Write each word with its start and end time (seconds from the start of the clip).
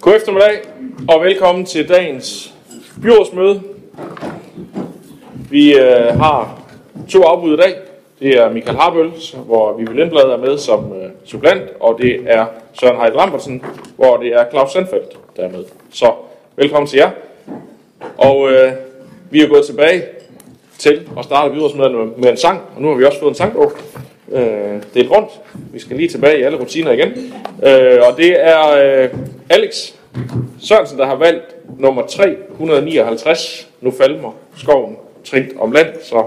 God 0.00 0.16
eftermiddag 0.16 0.60
og 1.08 1.24
velkommen 1.24 1.66
til 1.66 1.88
dagens 1.88 2.54
byrådsmøde. 3.02 3.62
Vi 5.50 5.74
øh, 5.78 6.06
har 6.18 6.60
to 7.08 7.22
afbud 7.22 7.54
i 7.54 7.56
dag. 7.56 7.74
Det 8.18 8.28
er 8.28 8.52
Michael 8.52 8.76
Harbøl, 8.76 9.12
hvor 9.46 9.76
vi 9.76 9.84
vil 9.84 9.96
Lindblad 9.96 10.22
er 10.22 10.36
med 10.36 10.58
som 10.58 10.92
øh, 10.92 11.10
supplant, 11.24 11.62
og 11.80 11.98
det 12.02 12.20
er 12.26 12.46
Søren 12.72 13.00
Heide 13.00 13.16
Lambertsen, 13.16 13.64
hvor 13.96 14.16
det 14.16 14.34
er 14.34 14.50
Claus 14.50 14.72
Sandfeldt, 14.72 15.18
der 15.36 15.42
er 15.42 15.50
med. 15.50 15.64
Så 15.92 16.12
velkommen 16.56 16.86
til 16.86 16.96
jer. 16.96 17.10
Og 18.16 18.50
øh, 18.52 18.72
vi 19.30 19.42
er 19.42 19.48
gået 19.48 19.66
tilbage 19.66 20.02
til 20.78 21.08
at 21.18 21.24
starte 21.24 21.54
byrådsmødet 21.54 21.92
med, 21.94 22.06
med 22.16 22.30
en 22.30 22.36
sang, 22.36 22.60
og 22.76 22.82
nu 22.82 22.88
har 22.88 22.94
vi 22.94 23.04
også 23.04 23.20
fået 23.20 23.30
en 23.30 23.34
sang. 23.34 23.56
Øh, 24.32 24.40
det 24.94 25.00
er 25.00 25.04
et 25.04 25.10
rundt. 25.10 25.30
Vi 25.72 25.78
skal 25.78 25.96
lige 25.96 26.08
tilbage 26.08 26.38
i 26.38 26.42
alle 26.42 26.58
rutiner 26.58 26.92
igen. 26.92 27.08
Øh, 27.62 28.00
og 28.08 28.16
det 28.16 28.46
er 28.46 28.70
øh, 28.70 29.08
Alex 29.50 29.92
Sørensen, 30.60 30.98
der 30.98 31.06
har 31.06 31.16
valgt 31.16 31.56
nummer 31.78 32.06
359. 32.06 33.68
Nu 33.80 33.90
falmer 33.90 34.32
skoven 34.56 34.96
trint 35.24 35.52
om 35.58 35.72
land, 35.72 35.88
så 36.02 36.24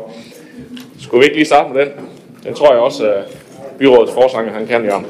skulle 1.00 1.20
vi 1.20 1.26
ikke 1.26 1.36
lige 1.36 1.46
starte 1.46 1.74
med 1.74 1.86
den? 1.86 1.92
Den 2.44 2.54
tror 2.54 2.72
jeg 2.74 2.82
også, 2.82 3.10
øh, 3.14 3.24
byrådets 3.80 4.14
forsanger 4.14 4.54
han 4.54 4.68
kan, 4.68 4.86
Jørgen. 4.86 5.06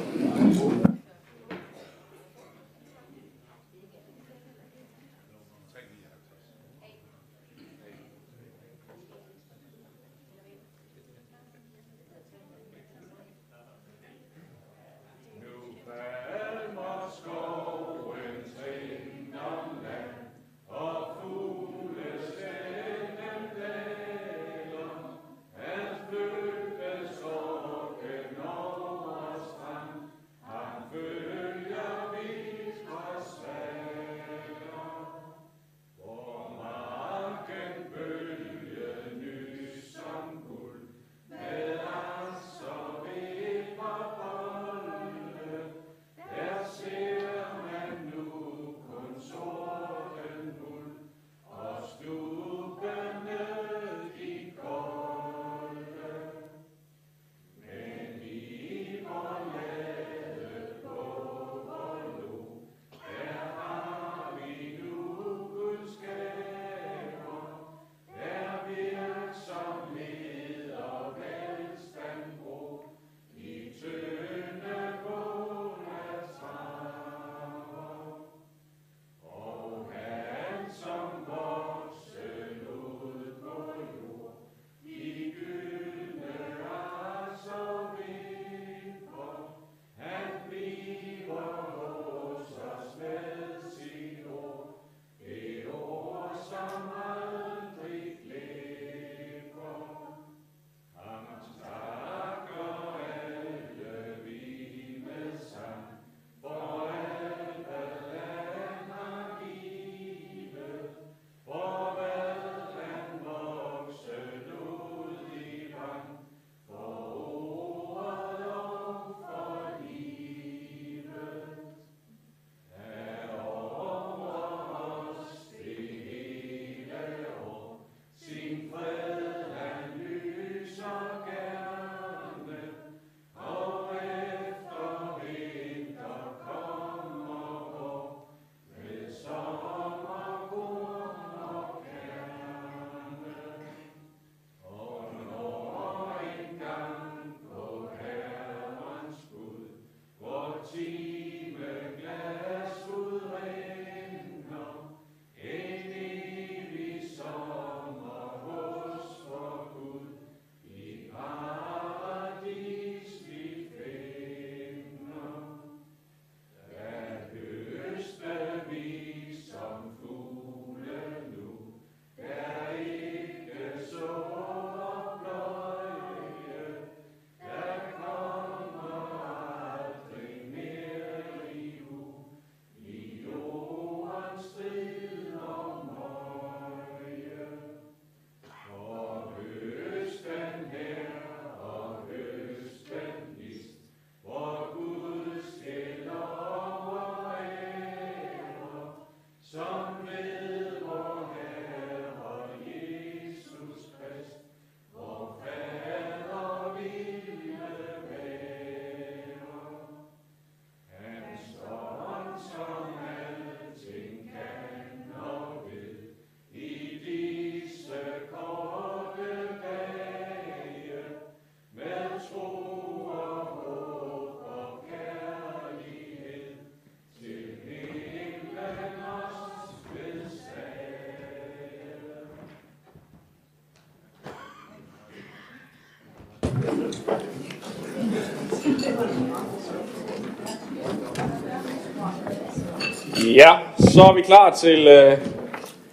Ja, 243.38 243.52
så 243.78 244.02
er 244.02 244.14
vi 244.14 244.22
klar 244.22 244.56
til 244.56 244.88
øh, 244.88 245.18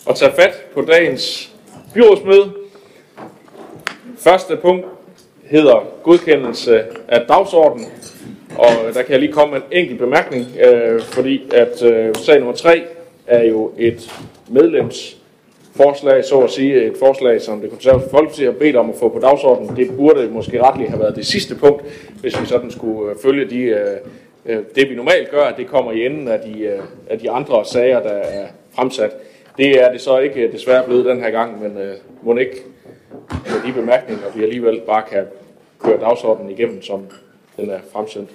at 0.08 0.16
tage 0.16 0.32
fat 0.32 0.64
på 0.74 0.80
dagens 0.80 1.52
byrådsmøde. 1.94 2.52
Første 4.18 4.56
punkt 4.56 4.86
hedder 5.42 5.86
godkendelse 6.02 6.82
af 7.08 7.20
dagsordenen. 7.28 7.86
Og 8.58 8.94
der 8.94 9.02
kan 9.02 9.12
jeg 9.12 9.20
lige 9.20 9.32
komme 9.32 9.54
med 9.54 9.60
en 9.70 9.78
enkelt 9.78 9.98
bemærkning, 9.98 10.46
øh, 10.58 11.00
fordi 11.00 11.42
at 11.54 11.82
øh, 11.82 12.14
sag 12.14 12.38
nummer 12.38 12.54
3 12.54 12.82
er 13.26 13.44
jo 13.44 13.72
et 13.78 14.12
medlemsforslag, 14.48 16.24
så 16.24 16.40
at 16.40 16.50
sige, 16.50 16.84
et 16.84 16.96
forslag, 16.98 17.40
som 17.40 17.60
det 17.60 17.70
konservative 17.70 18.10
folkeparti 18.10 18.44
har 18.44 18.52
bedt 18.52 18.76
om 18.76 18.90
at 18.90 18.96
få 19.00 19.08
på 19.08 19.18
dagsordenen. 19.18 19.76
Det 19.76 19.96
burde 19.96 20.28
måske 20.30 20.62
retligt 20.62 20.90
have 20.90 21.00
været 21.00 21.16
det 21.16 21.26
sidste 21.26 21.54
punkt, 21.54 21.82
hvis 22.20 22.40
vi 22.40 22.46
sådan 22.46 22.70
skulle 22.70 23.10
øh, 23.10 23.16
følge 23.22 23.50
de, 23.50 23.60
øh, 23.60 23.96
Øh, 24.46 24.62
det, 24.74 24.90
vi 24.90 24.94
normalt 24.94 25.30
gør, 25.30 25.50
det 25.50 25.66
kommer 25.66 25.92
i 25.92 26.06
enden 26.06 26.28
af 26.28 26.40
de, 26.40 26.60
øh, 26.60 26.82
af 27.10 27.18
de 27.18 27.30
andre 27.30 27.64
sager, 27.64 28.02
der 28.02 28.12
er 28.12 28.46
fremsat. 28.74 29.16
Det 29.56 29.82
er 29.82 29.92
det 29.92 30.00
så 30.00 30.18
ikke 30.18 30.40
øh, 30.40 30.52
desværre 30.52 30.84
blevet 30.84 31.04
den 31.04 31.20
her 31.20 31.30
gang, 31.30 31.62
men 31.62 31.78
øh, 31.78 31.94
må 32.22 32.36
ikke 32.36 32.56
med 33.28 33.66
de 33.66 33.72
bemærkninger, 33.72 34.24
vi 34.36 34.42
alligevel 34.42 34.80
bare 34.86 35.02
kan 35.10 35.24
køre 35.82 36.00
dagsordenen 36.00 36.50
igennem, 36.50 36.82
som 36.82 37.06
den 37.56 37.70
er 37.70 37.78
fremsendt. 37.92 38.30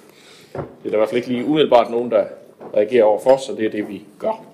Det 0.54 0.60
er 0.86 0.90
der 0.90 0.94
i 0.94 0.98
hvert 0.98 1.10
fald 1.10 1.18
ikke 1.18 1.28
lige 1.28 1.46
umiddelbart 1.46 1.92
nogen, 1.92 2.12
der 2.12 2.26
reagerer 2.76 3.04
over 3.04 3.20
for, 3.20 3.38
så 3.38 3.56
det 3.58 3.66
er 3.66 3.70
det, 3.70 3.90
vi 3.90 4.02
gør. 4.20 4.46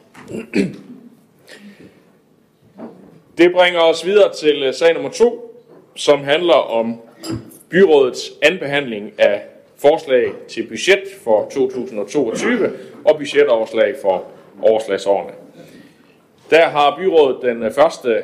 Det 3.37 3.51
bringer 3.53 3.79
os 3.79 4.05
videre 4.05 4.33
til 4.33 4.73
sag 4.73 4.93
nummer 4.93 5.09
to, 5.09 5.61
som 5.95 6.23
handler 6.23 6.53
om 6.53 7.01
byrådets 7.69 8.31
anbehandling 8.41 9.11
af 9.17 9.41
forslag 9.77 10.31
til 10.47 10.67
budget 10.67 11.03
for 11.23 11.49
2022 11.49 12.71
og 13.05 13.17
budgetoverslag 13.17 13.95
for 14.01 14.23
overslagsårene. 14.61 15.31
Der 16.49 16.65
har 16.65 16.95
byrådet 16.97 17.37
den 17.41 17.63
øh, 17.63 17.71
første, 17.71 18.23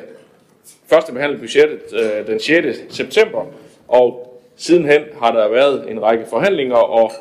første 0.86 1.12
behandlet 1.12 1.40
budgettet 1.40 1.82
øh, 1.92 2.26
den 2.26 2.40
6. 2.40 2.78
september, 2.88 3.46
og 3.88 4.38
sidenhen 4.56 5.02
har 5.22 5.32
der 5.32 5.48
været 5.48 5.90
en 5.90 6.02
række 6.02 6.24
forhandlinger 6.30 6.76
og 6.76 7.12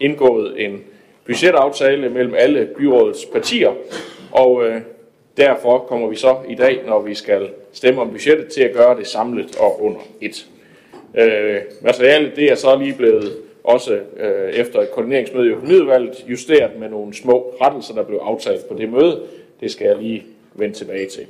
indgået 0.00 0.64
en 0.64 0.84
budgetaftale 1.26 2.08
mellem 2.08 2.34
alle 2.34 2.68
byrådets 2.78 3.26
partier, 3.32 3.72
og 4.32 4.66
øh, 4.66 4.80
derfor 5.36 5.78
kommer 5.78 6.08
vi 6.08 6.16
så 6.16 6.36
i 6.48 6.54
dag, 6.54 6.80
når 6.86 7.02
vi 7.02 7.14
skal 7.14 7.50
stemme 7.72 8.00
om 8.00 8.10
budgettet, 8.10 8.52
til 8.52 8.62
at 8.62 8.74
gøre 8.74 8.98
det 8.98 9.06
samlet 9.06 9.56
og 9.56 9.82
under 9.84 10.00
et. 10.20 10.46
Øh, 11.14 11.56
materialet 11.82 12.36
det 12.36 12.44
er 12.44 12.54
så 12.54 12.76
lige 12.76 12.94
blevet 12.94 13.36
også 13.64 14.00
øh, 14.16 14.50
efter 14.52 14.80
et 14.80 14.90
koordineringsmøde 14.90 15.46
i 15.46 15.50
økonomiudvalget 15.50 16.24
justeret 16.28 16.70
med 16.78 16.88
nogle 16.88 17.14
små 17.14 17.54
rettelser, 17.60 17.94
der 17.94 18.02
blev 18.02 18.18
aftalt 18.22 18.68
på 18.68 18.74
det 18.74 18.88
møde. 18.88 19.20
Det 19.60 19.70
skal 19.70 19.86
jeg 19.86 19.96
lige 19.96 20.24
vende 20.54 20.74
tilbage 20.74 21.06
til. 21.08 21.26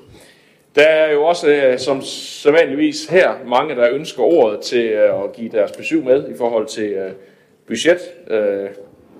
Der 0.74 0.82
er 0.82 1.12
jo 1.12 1.24
også, 1.24 1.50
øh, 1.50 1.78
som 1.78 2.02
sædvanligvis 2.02 3.06
her, 3.06 3.30
mange, 3.46 3.74
der 3.74 3.90
ønsker 3.92 4.22
ordet 4.22 4.60
til 4.60 4.84
øh, 4.84 5.24
at 5.24 5.32
give 5.32 5.50
deres 5.50 5.72
besøg 5.72 6.04
med 6.04 6.28
i 6.28 6.36
forhold 6.38 6.66
til 6.66 6.88
øh, 6.92 7.10
budget, 7.66 7.98
øh, 8.30 8.68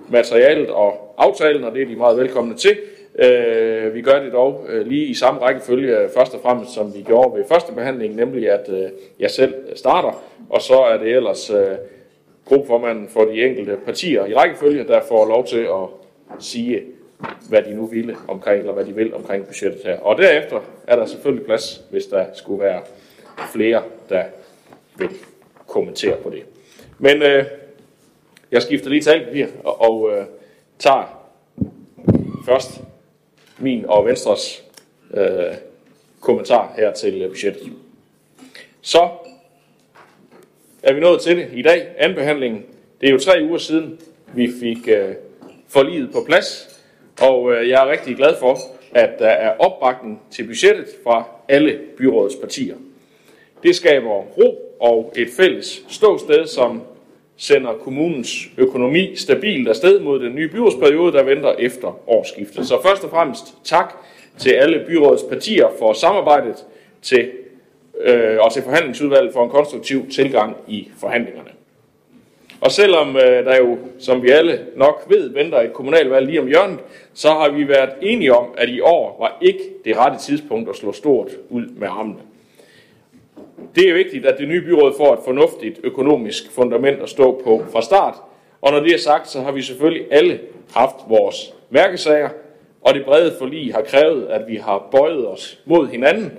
materialet 0.09 0.69
og 0.69 1.15
aftalen, 1.17 1.63
og 1.63 1.73
det 1.73 1.81
er 1.81 1.85
de 1.85 1.95
meget 1.95 2.17
velkomne 2.17 2.55
til. 2.55 2.77
Øh, 3.19 3.93
vi 3.95 4.01
gør 4.01 4.23
det 4.23 4.33
dog 4.33 4.65
øh, 4.69 4.87
lige 4.87 5.05
i 5.05 5.13
samme 5.13 5.39
rækkefølge, 5.41 6.09
først 6.17 6.33
og 6.33 6.39
fremmest 6.41 6.73
som 6.73 6.95
vi 6.95 7.01
gjorde 7.01 7.37
ved 7.37 7.45
første 7.47 7.73
behandling, 7.73 8.15
nemlig 8.15 8.49
at 8.49 8.69
jeg 9.19 9.31
selv 9.31 9.53
starter, 9.75 10.23
og 10.49 10.61
så 10.61 10.79
er 10.81 10.97
det 10.97 11.15
ellers 11.15 11.51
gruppeformanden 12.51 13.09
for 13.09 13.25
de 13.25 13.45
enkelte 13.45 13.77
partier 13.85 14.25
i 14.25 14.33
rækkefølge, 14.33 14.83
der 14.83 15.01
får 15.07 15.27
lov 15.27 15.47
til 15.47 15.57
at 15.59 15.87
sige 16.39 16.83
hvad 17.49 17.61
de 17.63 17.73
nu 17.73 17.85
ville 17.85 18.15
omkring, 18.27 18.59
eller 18.59 18.73
hvad 18.73 18.85
de 18.85 18.95
vil 18.95 19.13
omkring 19.13 19.45
budgettet 19.45 19.81
her. 19.85 19.99
Og 19.99 20.17
derefter 20.17 20.59
er 20.87 20.95
der 20.95 21.05
selvfølgelig 21.05 21.45
plads, 21.45 21.81
hvis 21.91 22.05
der 22.05 22.25
skulle 22.33 22.63
være 22.63 22.81
flere, 23.51 23.83
der 24.09 24.23
vil 24.97 25.09
kommentere 25.67 26.17
på 26.17 26.29
det. 26.29 26.43
Men 26.99 27.21
øh, 27.21 27.45
jeg 28.51 28.61
skifter 28.61 28.89
lige 28.89 29.01
talpapir 29.01 29.47
og, 29.63 29.81
og 29.81 30.11
øh, 30.11 30.25
tager 30.79 31.27
først 32.45 32.81
min 33.59 33.85
og 33.85 34.05
Venstres 34.05 34.63
øh, 35.13 35.53
kommentar 36.19 36.73
her 36.77 36.93
til 36.93 37.27
budgettet. 37.27 37.71
Så 38.81 39.09
er 40.83 40.93
vi 40.93 40.99
nået 40.99 41.21
til 41.21 41.37
det 41.37 41.47
i 41.53 41.61
dag, 41.61 41.87
anbehandlingen. 41.97 42.65
Det 43.01 43.09
er 43.09 43.13
jo 43.13 43.19
tre 43.19 43.43
uger 43.43 43.57
siden, 43.57 43.99
vi 44.33 44.51
fik 44.59 44.87
øh, 44.87 45.15
forliget 45.69 46.11
på 46.11 46.23
plads, 46.27 46.79
og 47.21 47.53
øh, 47.53 47.69
jeg 47.69 47.83
er 47.83 47.91
rigtig 47.91 48.15
glad 48.15 48.35
for, 48.39 48.57
at 48.91 49.09
der 49.19 49.27
er 49.27 49.57
opbakning 49.59 50.21
til 50.31 50.43
budgettet 50.43 50.85
fra 51.03 51.25
alle 51.49 51.79
byrådets 51.97 52.35
partier. 52.35 52.75
Det 53.63 53.75
skaber 53.75 54.09
ro 54.09 54.77
og 54.79 55.13
et 55.15 55.29
fælles 55.37 55.83
ståsted, 55.89 56.45
som 56.45 56.81
sender 57.37 57.73
kommunens 57.73 58.49
økonomi 58.57 59.15
stabilt 59.15 59.67
afsted 59.67 59.99
mod 59.99 60.19
den 60.19 60.35
nye 60.35 60.49
byrådsperiode, 60.49 61.13
der 61.13 61.23
venter 61.23 61.53
efter 61.59 61.99
årsskiftet. 62.07 62.67
Så 62.67 62.81
først 62.85 63.03
og 63.03 63.09
fremmest 63.09 63.43
tak 63.63 63.93
til 64.37 64.49
alle 64.49 64.83
byrådets 64.87 65.23
partier 65.23 65.67
for 65.79 65.93
samarbejdet 65.93 66.55
til, 67.01 67.31
øh, 67.99 68.37
og 68.39 68.53
til 68.53 68.63
forhandlingsudvalget 68.63 69.33
for 69.33 69.43
en 69.43 69.49
konstruktiv 69.49 70.09
tilgang 70.09 70.57
i 70.67 70.89
forhandlingerne. 70.99 71.49
Og 72.61 72.71
selvom 72.71 73.15
øh, 73.15 73.45
der 73.45 73.57
jo, 73.57 73.77
som 73.99 74.23
vi 74.23 74.29
alle 74.29 74.59
nok 74.75 75.05
ved, 75.07 75.29
venter 75.29 75.59
et 75.59 75.73
kommunalvalg 75.73 76.25
lige 76.25 76.41
om 76.41 76.47
hjørnet, 76.47 76.79
så 77.13 77.29
har 77.29 77.49
vi 77.49 77.67
været 77.67 77.89
enige 78.01 78.35
om, 78.35 78.45
at 78.57 78.69
i 78.69 78.79
år 78.79 79.17
var 79.19 79.37
ikke 79.41 79.59
det 79.85 79.97
rette 79.97 80.17
tidspunkt 80.17 80.69
at 80.69 80.75
slå 80.75 80.91
stort 80.91 81.27
ud 81.49 81.65
med 81.65 81.87
armene. 81.87 82.19
Det 83.75 83.89
er 83.89 83.93
vigtigt, 83.93 84.25
at 84.25 84.37
det 84.39 84.47
nye 84.47 84.61
byråd 84.61 84.93
får 84.97 85.13
et 85.13 85.19
fornuftigt 85.25 85.79
økonomisk 85.83 86.51
fundament 86.51 87.01
at 87.01 87.09
stå 87.09 87.41
på 87.43 87.63
fra 87.71 87.81
start. 87.81 88.15
Og 88.61 88.71
når 88.71 88.79
det 88.79 88.93
er 88.93 88.97
sagt, 88.97 89.29
så 89.29 89.41
har 89.41 89.51
vi 89.51 89.61
selvfølgelig 89.61 90.07
alle 90.11 90.39
haft 90.73 90.95
vores 91.09 91.53
mærkesager, 91.69 92.29
og 92.81 92.93
det 92.93 93.05
brede 93.05 93.35
forlig 93.39 93.73
har 93.73 93.81
krævet, 93.81 94.27
at 94.27 94.47
vi 94.47 94.55
har 94.55 94.87
bøjet 94.91 95.27
os 95.27 95.59
mod 95.65 95.87
hinanden 95.87 96.31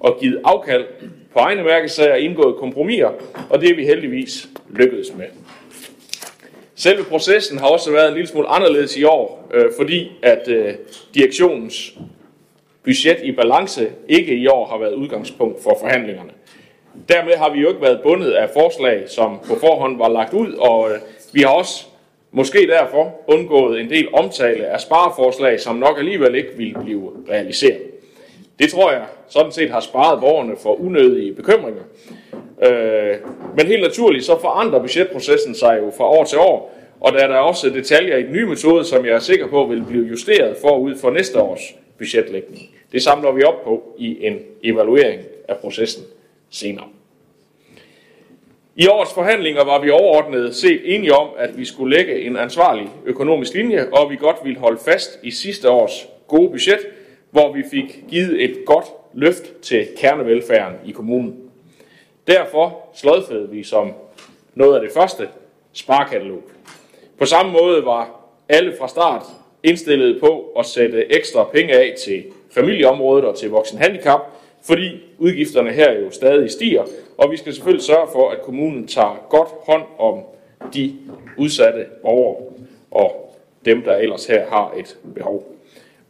og 0.00 0.18
givet 0.20 0.40
afkald 0.44 0.84
på 1.32 1.38
egne 1.38 1.62
mærkesager 1.62 2.12
og 2.12 2.20
indgået 2.20 2.56
kompromiser, 2.56 3.10
og 3.50 3.60
det 3.60 3.70
er 3.70 3.74
vi 3.74 3.84
heldigvis 3.84 4.48
lykkedes 4.70 5.14
med. 5.16 5.26
Selve 6.74 7.04
processen 7.04 7.58
har 7.58 7.66
også 7.66 7.92
været 7.92 8.08
en 8.08 8.14
lille 8.14 8.28
smule 8.28 8.48
anderledes 8.48 8.96
i 8.96 9.04
år, 9.04 9.48
øh, 9.54 9.64
fordi 9.78 10.10
at 10.22 10.48
øh, 10.48 10.74
direktionens 11.14 11.94
budget 12.84 13.18
i 13.22 13.32
balance 13.32 13.90
ikke 14.08 14.34
i 14.34 14.46
år 14.46 14.66
har 14.66 14.78
været 14.78 14.94
udgangspunkt 14.94 15.62
for 15.62 15.76
forhandlingerne. 15.80 16.30
Dermed 17.08 17.34
har 17.34 17.52
vi 17.52 17.60
jo 17.60 17.68
ikke 17.68 17.82
været 17.82 18.00
bundet 18.02 18.30
af 18.30 18.50
forslag, 18.50 19.08
som 19.08 19.38
på 19.38 19.54
forhånd 19.60 19.98
var 19.98 20.08
lagt 20.08 20.32
ud, 20.32 20.52
og 20.52 20.90
øh, 20.90 20.98
vi 21.32 21.40
har 21.40 21.48
også 21.48 21.86
måske 22.32 22.66
derfor 22.66 23.20
undgået 23.26 23.80
en 23.80 23.90
del 23.90 24.08
omtale 24.14 24.66
af 24.66 24.80
spareforslag, 24.80 25.60
som 25.60 25.76
nok 25.76 25.98
alligevel 25.98 26.34
ikke 26.34 26.56
ville 26.56 26.74
blive 26.84 27.12
realiseret. 27.28 27.89
Det 28.60 28.70
tror 28.70 28.92
jeg 28.92 29.04
sådan 29.28 29.52
set 29.52 29.70
har 29.70 29.80
sparet 29.80 30.20
borgerne 30.20 30.56
for 30.62 30.80
unødige 30.80 31.34
bekymringer. 31.34 31.82
Øh, 32.62 33.16
men 33.56 33.66
helt 33.66 33.82
naturligt 33.82 34.24
så 34.24 34.38
forandrer 34.40 34.78
budgetprocessen 34.78 35.54
sig 35.54 35.78
jo 35.82 35.92
fra 35.96 36.04
år 36.04 36.24
til 36.24 36.38
år, 36.38 36.76
og 37.00 37.12
der 37.12 37.18
er 37.18 37.26
der 37.26 37.36
også 37.36 37.70
detaljer 37.70 38.16
i 38.16 38.22
den 38.22 38.32
nye 38.32 38.46
metode, 38.46 38.84
som 38.84 39.06
jeg 39.06 39.14
er 39.14 39.18
sikker 39.18 39.46
på 39.46 39.64
vil 39.64 39.82
blive 39.82 40.06
justeret 40.06 40.56
forud 40.60 40.96
for 40.96 41.10
næste 41.10 41.40
års 41.40 41.60
budgetlægning. 41.98 42.70
Det 42.92 43.02
samler 43.02 43.32
vi 43.32 43.42
op 43.42 43.64
på 43.64 43.94
i 43.98 44.26
en 44.26 44.38
evaluering 44.62 45.20
af 45.48 45.56
processen 45.56 46.04
senere. 46.50 46.86
I 48.76 48.86
årets 48.86 49.14
forhandlinger 49.14 49.64
var 49.64 49.80
vi 49.80 49.90
overordnet 49.90 50.54
set 50.54 50.80
enige 50.84 51.14
om, 51.14 51.28
at 51.38 51.58
vi 51.58 51.64
skulle 51.64 51.96
lægge 51.96 52.20
en 52.20 52.36
ansvarlig 52.36 52.88
økonomisk 53.06 53.54
linje, 53.54 53.88
og 53.92 54.10
vi 54.10 54.16
godt 54.16 54.36
ville 54.44 54.58
holde 54.58 54.80
fast 54.84 55.18
i 55.22 55.30
sidste 55.30 55.70
års 55.70 56.08
gode 56.28 56.50
budget, 56.50 56.78
hvor 57.30 57.52
vi 57.52 57.62
fik 57.70 58.04
givet 58.08 58.44
et 58.44 58.64
godt 58.66 58.84
løft 59.14 59.60
til 59.62 59.88
kernevelfærden 59.96 60.76
i 60.84 60.90
kommunen. 60.90 61.50
Derfor 62.26 62.78
sløjfede 62.94 63.50
vi 63.50 63.62
som 63.62 63.92
noget 64.54 64.74
af 64.74 64.80
det 64.80 64.90
første 64.92 65.28
sparkatalog. 65.72 66.42
På 67.18 67.24
samme 67.24 67.52
måde 67.52 67.84
var 67.84 68.20
alle 68.48 68.76
fra 68.78 68.88
start 68.88 69.22
indstillet 69.62 70.20
på 70.20 70.52
at 70.58 70.66
sætte 70.66 71.12
ekstra 71.16 71.44
penge 71.44 71.72
af 71.72 71.94
til 72.04 72.24
familieområdet 72.50 73.24
og 73.24 73.38
til 73.38 73.50
voksenhandicap, 73.50 74.20
fordi 74.62 75.00
udgifterne 75.18 75.72
her 75.72 75.92
jo 75.92 76.10
stadig 76.10 76.50
stiger, 76.50 76.84
og 77.18 77.30
vi 77.30 77.36
skal 77.36 77.54
selvfølgelig 77.54 77.84
sørge 77.84 78.08
for, 78.12 78.30
at 78.30 78.42
kommunen 78.42 78.86
tager 78.86 79.26
godt 79.28 79.48
hånd 79.66 79.82
om 79.98 80.18
de 80.74 80.96
udsatte 81.38 81.86
borgere 82.02 82.36
og 82.90 83.36
dem, 83.64 83.82
der 83.82 83.96
ellers 83.96 84.26
her 84.26 84.46
har 84.46 84.74
et 84.78 84.98
behov. 85.14 85.49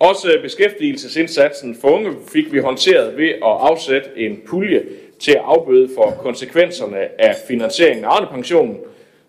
Også 0.00 0.38
beskæftigelsesindsatsen 0.42 1.76
for 1.80 1.88
unge 1.88 2.12
fik 2.32 2.52
vi 2.52 2.58
håndteret 2.58 3.16
ved 3.16 3.28
at 3.28 3.36
afsætte 3.42 4.08
en 4.16 4.40
pulje 4.46 4.82
til 5.18 5.32
at 5.32 5.42
afbøde 5.44 5.88
for 5.94 6.10
konsekvenserne 6.10 7.20
af 7.20 7.36
finansieringen 7.48 8.04
af 8.04 8.08
Arne-pensionen, 8.08 8.78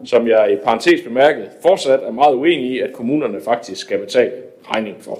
som 0.05 0.27
jeg 0.27 0.51
i 0.51 0.55
parentes 0.55 1.01
bemærket 1.01 1.49
fortsat 1.61 1.99
er 2.03 2.11
meget 2.11 2.35
uenig 2.35 2.71
i, 2.71 2.79
at 2.79 2.93
kommunerne 2.93 3.41
faktisk 3.41 3.81
skal 3.81 3.97
betale 3.97 4.31
regningen 4.67 5.01
for. 5.03 5.19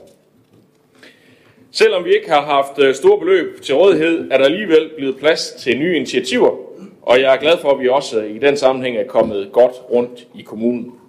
Selvom 1.72 2.06
vi 2.06 2.16
ikke 2.16 2.30
har 2.30 2.42
haft 2.42 2.80
øh, 2.80 2.96
store 2.96 3.20
beløb 3.20 3.62
til 3.62 3.76
rådighed, 3.76 4.32
er 4.32 4.38
der 4.38 4.46
alligevel 4.46 4.90
blevet 4.98 5.18
plads 5.18 5.52
til 5.52 5.80
nye 5.80 5.96
initiativer, 5.96 6.58
Og 7.02 7.22
jeg 7.22 7.36
er 7.36 7.40
glad 7.40 7.58
for, 7.58 7.70
at 7.70 7.80
vi 7.80 7.90
også 7.90 8.22
i 8.22 8.38
den 8.38 8.58
sammenhæng 8.58 8.98
er 8.98 9.08
kommet 9.08 9.50
godt 9.52 9.74
rundt 9.92 10.28
i 10.36 10.42
kommunen. 10.42 11.01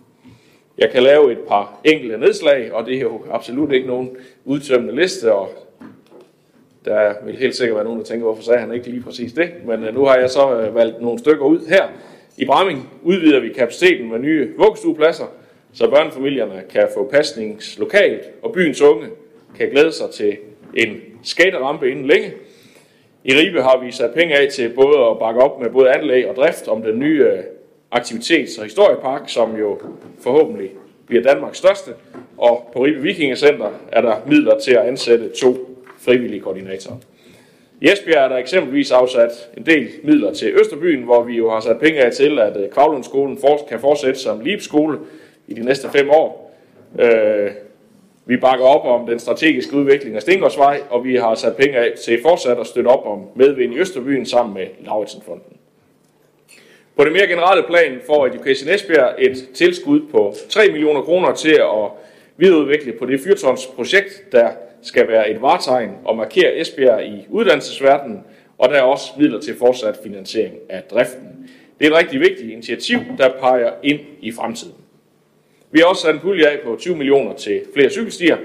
Jeg 0.82 0.90
kan 0.90 1.02
lave 1.02 1.32
et 1.32 1.38
par 1.48 1.80
enkelte 1.84 2.18
nedslag, 2.18 2.72
og 2.72 2.86
det 2.86 2.96
er 2.96 3.00
jo 3.00 3.22
absolut 3.30 3.72
ikke 3.72 3.86
nogen 3.86 4.10
udtømmende 4.44 4.96
liste, 4.96 5.32
og 5.32 5.48
der 6.84 7.14
vil 7.24 7.36
helt 7.36 7.56
sikkert 7.56 7.74
være 7.76 7.84
nogen, 7.84 7.98
der 7.98 8.04
tænker, 8.04 8.24
hvorfor 8.24 8.42
sagde 8.42 8.60
han 8.60 8.74
ikke 8.74 8.90
lige 8.90 9.02
præcis 9.02 9.32
det? 9.32 9.50
Men 9.66 9.84
øh, 9.84 9.94
nu 9.94 10.04
har 10.04 10.16
jeg 10.16 10.30
så 10.30 10.60
øh, 10.60 10.74
valgt 10.74 11.02
nogle 11.02 11.18
stykker 11.18 11.44
ud 11.44 11.66
her. 11.68 11.88
I 12.36 12.44
Bramming 12.44 12.90
udvider 13.02 13.40
vi 13.40 13.48
kapaciteten 13.48 14.10
med 14.10 14.18
nye 14.18 14.50
vuggestuepladser, 14.56 15.24
så 15.72 15.90
børnefamilierne 15.90 16.62
kan 16.70 16.88
få 16.94 17.08
pasnings 17.08 17.78
lokalt, 17.78 18.22
og 18.42 18.52
byens 18.52 18.80
unge 18.80 19.06
kan 19.58 19.70
glæde 19.70 19.92
sig 19.92 20.10
til 20.10 20.36
en 20.74 20.96
skaterampe 21.22 21.90
inden 21.90 22.06
længe. 22.06 22.32
I 23.24 23.32
Ribe 23.32 23.62
har 23.62 23.84
vi 23.84 23.92
sat 23.92 24.14
penge 24.14 24.38
af 24.38 24.48
til 24.48 24.68
både 24.68 24.98
at 25.10 25.18
bakke 25.18 25.40
op 25.40 25.60
med 25.60 25.70
både 25.70 25.90
anlæg 25.90 26.28
og 26.28 26.36
drift 26.36 26.68
om 26.68 26.82
den 26.82 26.98
nye 26.98 27.24
øh, 27.24 27.38
aktivitets- 27.92 28.58
og 28.58 28.64
historiepark, 28.64 29.22
som 29.26 29.56
jo 29.56 29.80
forhåbentlig 30.20 30.70
bliver 31.06 31.22
Danmarks 31.22 31.58
største. 31.58 31.90
Og 32.38 32.70
på 32.72 32.84
Ribe 32.84 33.02
Vikingecenter 33.02 33.70
er 33.92 34.00
der 34.00 34.16
midler 34.26 34.58
til 34.58 34.72
at 34.72 34.86
ansætte 34.86 35.28
to 35.28 35.78
frivillige 35.98 36.40
koordinatorer. 36.40 36.96
I 37.80 37.88
Esbjerg 37.92 38.24
er 38.24 38.28
der 38.28 38.36
eksempelvis 38.36 38.90
afsat 38.90 39.30
en 39.56 39.66
del 39.66 39.88
midler 40.04 40.32
til 40.34 40.52
Østerbyen, 40.60 41.02
hvor 41.02 41.22
vi 41.22 41.36
jo 41.36 41.50
har 41.50 41.60
sat 41.60 41.80
penge 41.80 42.00
af 42.00 42.12
til, 42.12 42.38
at 42.38 42.56
øh, 42.56 42.70
Kvavlundskolen 42.70 43.38
kan 43.68 43.80
fortsætte 43.80 44.20
som 44.20 44.40
LIB-skole 44.40 44.98
i 45.48 45.54
de 45.54 45.64
næste 45.64 45.88
fem 45.88 46.10
år. 46.10 46.54
Øh, 46.98 47.50
vi 48.26 48.36
bakker 48.36 48.64
op 48.64 49.00
om 49.00 49.06
den 49.06 49.18
strategiske 49.18 49.76
udvikling 49.76 50.16
af 50.16 50.22
Stengårdsvej, 50.22 50.80
og 50.90 51.04
vi 51.04 51.16
har 51.16 51.34
sat 51.34 51.56
penge 51.56 51.76
af 51.76 51.92
til 52.04 52.18
fortsat 52.22 52.58
at 52.58 52.66
støtte 52.66 52.88
op 52.88 53.06
om 53.06 53.26
medvind 53.34 53.74
i 53.74 53.78
Østerbyen 53.78 54.26
sammen 54.26 54.54
med 54.54 54.66
Lauritsenfonden. 54.80 55.56
På 56.96 57.04
det 57.04 57.12
mere 57.12 57.26
generelle 57.26 57.62
plan 57.62 58.00
får 58.06 58.26
Education 58.26 58.68
Esbjerg 58.68 59.14
et 59.18 59.48
tilskud 59.54 60.00
på 60.10 60.34
3 60.48 60.68
millioner 60.68 61.02
kroner 61.02 61.34
til 61.34 61.52
at 61.52 61.90
videreudvikle 62.36 62.92
på 62.92 63.06
det 63.06 63.20
fyrtårnsprojekt, 63.20 64.32
der 64.32 64.50
skal 64.82 65.08
være 65.08 65.30
et 65.30 65.42
vartegn 65.42 65.90
og 66.04 66.16
markere 66.16 66.56
Esbjerg 66.56 67.04
i 67.04 67.26
uddannelsesverdenen, 67.30 68.20
og 68.58 68.68
der 68.68 68.74
er 68.74 68.82
også 68.82 69.12
midler 69.18 69.40
til 69.40 69.56
fortsat 69.58 69.98
finansiering 70.02 70.54
af 70.68 70.82
driften. 70.82 71.50
Det 71.78 71.86
er 71.86 71.90
et 71.90 71.98
rigtig 71.98 72.20
vigtigt 72.20 72.52
initiativ, 72.52 72.98
der 73.18 73.28
peger 73.40 73.72
ind 73.82 74.00
i 74.20 74.32
fremtiden. 74.32 74.74
Vi 75.70 75.78
har 75.78 75.86
også 75.86 76.02
sat 76.02 76.14
en 76.14 76.20
pulje 76.20 76.46
af 76.46 76.60
på 76.64 76.76
20 76.80 76.96
millioner 76.96 77.34
til 77.34 77.62
flere 77.74 77.90
cykelstier, 77.90 78.36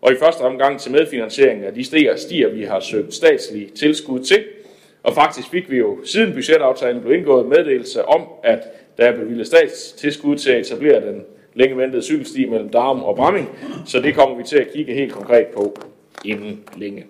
og 0.00 0.12
i 0.12 0.16
første 0.16 0.40
omgang 0.40 0.80
til 0.80 0.92
medfinansiering 0.92 1.64
af 1.64 1.74
de 1.74 1.84
stier, 1.84 2.16
stier 2.16 2.48
vi 2.48 2.62
har 2.62 2.80
søgt 2.80 3.14
statslige 3.14 3.70
tilskud 3.70 4.20
til. 4.20 4.44
Og 5.02 5.14
faktisk 5.14 5.50
fik 5.50 5.70
vi 5.70 5.78
jo 5.78 5.98
siden 6.04 6.32
budgetaftalen 6.32 7.02
blev 7.02 7.18
indgået 7.18 7.46
meddelelse 7.46 8.04
om, 8.04 8.22
at 8.42 8.58
der 8.98 9.04
er 9.04 9.16
bevilget 9.16 9.46
statstilskud 9.46 10.36
til 10.36 10.50
at 10.50 10.60
etablere 10.60 11.00
den 11.00 11.24
længe 11.54 11.76
ventede 11.76 12.02
cykelsti 12.02 12.46
mellem 12.46 12.68
Darm 12.68 13.02
og 13.02 13.16
Bramming, 13.16 13.48
så 13.86 14.00
det 14.00 14.14
kommer 14.14 14.36
vi 14.36 14.42
til 14.42 14.56
at 14.56 14.72
kigge 14.72 14.94
helt 14.94 15.12
konkret 15.12 15.46
på 15.46 15.76
inden 16.24 16.60
længe. 16.76 17.06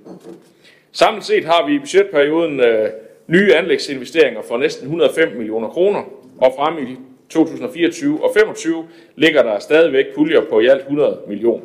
Samlet 0.92 1.24
set 1.24 1.44
har 1.44 1.66
vi 1.66 1.74
i 1.74 1.78
budgetperioden 1.78 2.60
øh, 2.60 2.88
nye 3.26 3.54
anlægsinvesteringer 3.54 4.42
for 4.42 4.58
næsten 4.58 4.84
105 4.84 5.36
millioner 5.36 5.68
kroner, 5.68 6.02
og 6.38 6.52
frem 6.56 6.86
i 6.86 6.96
2024 7.28 8.14
og 8.14 8.34
2025 8.34 8.88
ligger 9.16 9.42
der 9.42 9.58
stadigvæk 9.58 10.04
puljer 10.14 10.40
på 10.50 10.60
i 10.60 10.66
alt 10.66 10.80
100 10.80 11.18
millioner. 11.28 11.64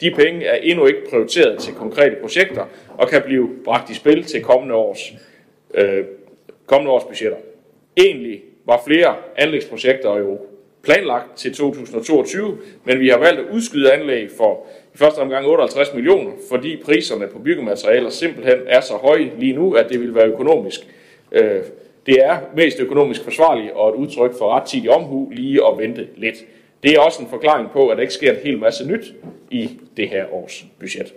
De 0.00 0.10
penge 0.10 0.44
er 0.44 0.56
endnu 0.62 0.86
ikke 0.86 1.10
prioriteret 1.10 1.58
til 1.58 1.74
konkrete 1.74 2.16
projekter 2.20 2.64
og 2.98 3.08
kan 3.08 3.22
blive 3.22 3.48
bragt 3.64 3.90
i 3.90 3.94
spil 3.94 4.24
til 4.24 4.42
kommende 4.42 4.74
års, 4.74 5.12
øh, 5.74 6.04
kommende 6.66 6.92
års 6.92 7.04
budgetter. 7.04 7.38
Egentlig 7.96 8.42
var 8.66 8.82
flere 8.86 9.16
anlægsprojekter 9.36 10.16
jo 10.18 10.38
planlagt 10.82 11.36
til 11.36 11.54
2022, 11.54 12.58
men 12.84 13.00
vi 13.00 13.08
har 13.08 13.18
valgt 13.18 13.40
at 13.40 13.46
udskyde 13.52 13.92
anlæg 13.92 14.28
for 14.36 14.66
i 14.94 14.96
første 14.96 15.18
omgang 15.18 15.46
58 15.46 15.94
millioner, 15.94 16.32
fordi 16.50 16.82
priserne 16.84 17.26
på 17.26 17.38
byggematerialer 17.38 18.10
simpelthen 18.10 18.58
er 18.66 18.80
så 18.80 18.94
høje 18.94 19.32
lige 19.38 19.52
nu, 19.52 19.72
at 19.74 19.88
det 19.88 20.00
vil 20.00 20.14
være 20.14 20.26
økonomisk. 20.26 20.80
Øh, 21.32 21.62
det 22.06 22.16
er 22.24 22.38
mest 22.56 22.80
økonomisk 22.80 23.24
forsvarligt 23.24 23.72
og 23.72 23.88
et 23.88 23.94
udtryk 23.94 24.38
for 24.38 24.50
rettidig 24.50 24.90
omhu 24.90 25.30
lige 25.32 25.66
at 25.66 25.78
vente 25.78 26.08
lidt. 26.16 26.36
Det 26.82 26.92
er 26.92 27.00
også 27.00 27.22
en 27.22 27.28
forklaring 27.28 27.70
på, 27.70 27.88
at 27.88 27.96
der 27.96 28.00
ikke 28.00 28.14
sker 28.14 28.30
en 28.30 28.38
hel 28.44 28.58
masse 28.58 28.88
nyt 28.88 29.14
i 29.50 29.70
det 29.96 30.08
her 30.08 30.34
års 30.34 30.64
budget. 30.80 31.14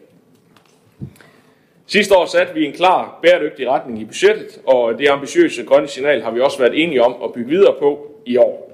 Sidste 1.89 2.15
år 2.15 2.25
satte 2.25 2.53
vi 2.53 2.65
en 2.65 2.73
klar 2.73 3.19
bæredygtig 3.21 3.69
retning 3.69 4.01
i 4.01 4.05
budgettet, 4.05 4.61
og 4.65 4.99
det 4.99 5.07
ambitiøse 5.07 5.63
grønne 5.63 5.87
signal 5.87 6.21
har 6.21 6.31
vi 6.31 6.41
også 6.41 6.59
været 6.59 6.83
enige 6.83 7.03
om 7.03 7.15
at 7.23 7.33
bygge 7.33 7.49
videre 7.49 7.75
på 7.79 8.11
i 8.25 8.37
år. 8.37 8.67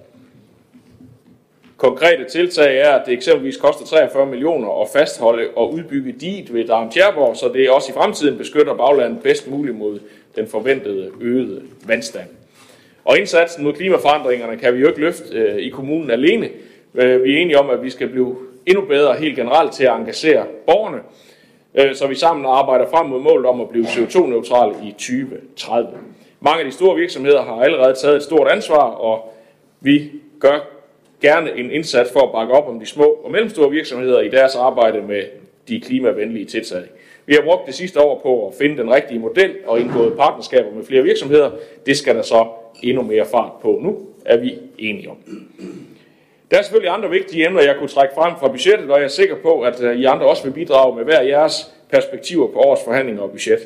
Konkrete 1.77 2.25
tiltag 2.29 2.77
er, 2.77 2.91
at 2.91 3.05
det 3.05 3.13
eksempelvis 3.13 3.57
koster 3.57 3.85
43 3.85 4.25
millioner 4.25 4.81
at 4.81 4.87
fastholde 4.93 5.49
og 5.55 5.73
udbygge 5.73 6.11
diget 6.11 6.53
ved 6.53 6.67
Darm 6.67 6.91
Tjerborg, 6.91 7.37
så 7.37 7.51
det 7.53 7.69
også 7.69 7.91
i 7.91 7.93
fremtiden 7.93 8.37
beskytter 8.37 8.73
baglandet 8.73 9.23
bedst 9.23 9.49
muligt 9.49 9.77
mod 9.77 9.99
den 10.35 10.47
forventede 10.47 11.11
øgede 11.21 11.61
vandstand. 11.85 12.29
Og 13.05 13.17
indsatsen 13.17 13.63
mod 13.63 13.73
klimaforandringerne 13.73 14.57
kan 14.57 14.73
vi 14.73 14.79
jo 14.79 14.87
ikke 14.87 14.99
løfte 14.99 15.37
øh, 15.37 15.57
i 15.57 15.69
kommunen 15.69 16.11
alene. 16.11 16.49
Øh, 16.95 17.23
vi 17.23 17.33
er 17.33 17.41
enige 17.41 17.59
om, 17.59 17.69
at 17.69 17.83
vi 17.83 17.89
skal 17.89 18.07
blive 18.07 18.37
endnu 18.65 18.85
bedre 18.85 19.15
helt 19.15 19.35
generelt 19.35 19.73
til 19.73 19.83
at 19.83 19.95
engagere 19.95 20.45
borgerne, 20.65 20.99
Øh, 21.75 21.95
så 21.95 22.07
vi 22.07 22.15
sammen 22.15 22.45
arbejder 22.45 22.89
frem 22.89 23.05
mod 23.05 23.21
målet 23.21 23.45
om 23.45 23.61
at 23.61 23.69
blive 23.69 23.85
CO2-neutrale 23.85 24.75
i 24.83 24.91
2030. 24.91 25.89
Mange 26.39 26.59
af 26.59 26.65
de 26.65 26.71
store 26.71 26.95
virksomheder 26.95 27.43
har 27.43 27.61
allerede 27.61 27.93
taget 27.93 28.15
et 28.15 28.23
stort 28.23 28.47
ansvar, 28.47 28.83
og 28.83 29.33
vi 29.81 30.11
gør 30.39 30.59
gerne 31.21 31.57
en 31.57 31.71
indsats 31.71 32.11
for 32.13 32.19
at 32.19 32.31
bakke 32.31 32.53
op 32.53 32.67
om 32.67 32.79
de 32.79 32.85
små 32.85 33.03
og 33.03 33.31
mellemstore 33.31 33.69
virksomheder 33.69 34.19
i 34.19 34.29
deres 34.29 34.55
arbejde 34.55 35.01
med 35.01 35.23
de 35.67 35.81
klimavenlige 35.81 36.45
tiltag. 36.45 36.83
Vi 37.25 37.33
har 37.33 37.41
brugt 37.41 37.67
det 37.67 37.75
sidste 37.75 38.01
år 38.01 38.19
på 38.23 38.47
at 38.47 38.53
finde 38.53 38.77
den 38.77 38.93
rigtige 38.93 39.19
model 39.19 39.55
og 39.65 39.79
indgået 39.79 40.17
partnerskaber 40.17 40.71
med 40.75 40.85
flere 40.85 41.03
virksomheder. 41.03 41.51
Det 41.85 41.97
skal 41.97 42.15
der 42.15 42.21
så 42.21 42.47
endnu 42.83 43.03
mere 43.03 43.25
fart 43.25 43.51
på 43.61 43.79
nu, 43.81 43.99
er 44.25 44.37
vi 44.37 44.57
enige 44.77 45.09
om. 45.09 45.17
Der 46.51 46.57
er 46.57 46.61
selvfølgelig 46.61 46.93
andre 46.93 47.09
vigtige 47.09 47.45
emner, 47.45 47.61
jeg 47.61 47.75
kunne 47.79 47.89
trække 47.89 48.15
frem 48.15 48.33
fra 48.39 48.47
budgettet, 48.47 48.91
og 48.91 48.97
jeg 48.97 49.05
er 49.05 49.09
sikker 49.09 49.35
på, 49.35 49.61
at 49.61 49.81
øh, 49.81 49.99
I 49.99 50.05
andre 50.05 50.25
også 50.25 50.43
vil 50.43 50.51
bidrage 50.51 50.95
med 50.95 51.03
hver 51.03 51.21
jeres 51.21 51.73
perspektiver 51.91 52.47
på 52.47 52.59
årets 52.59 52.83
forhandlinger 52.83 53.21
og 53.21 53.31
budget. 53.31 53.59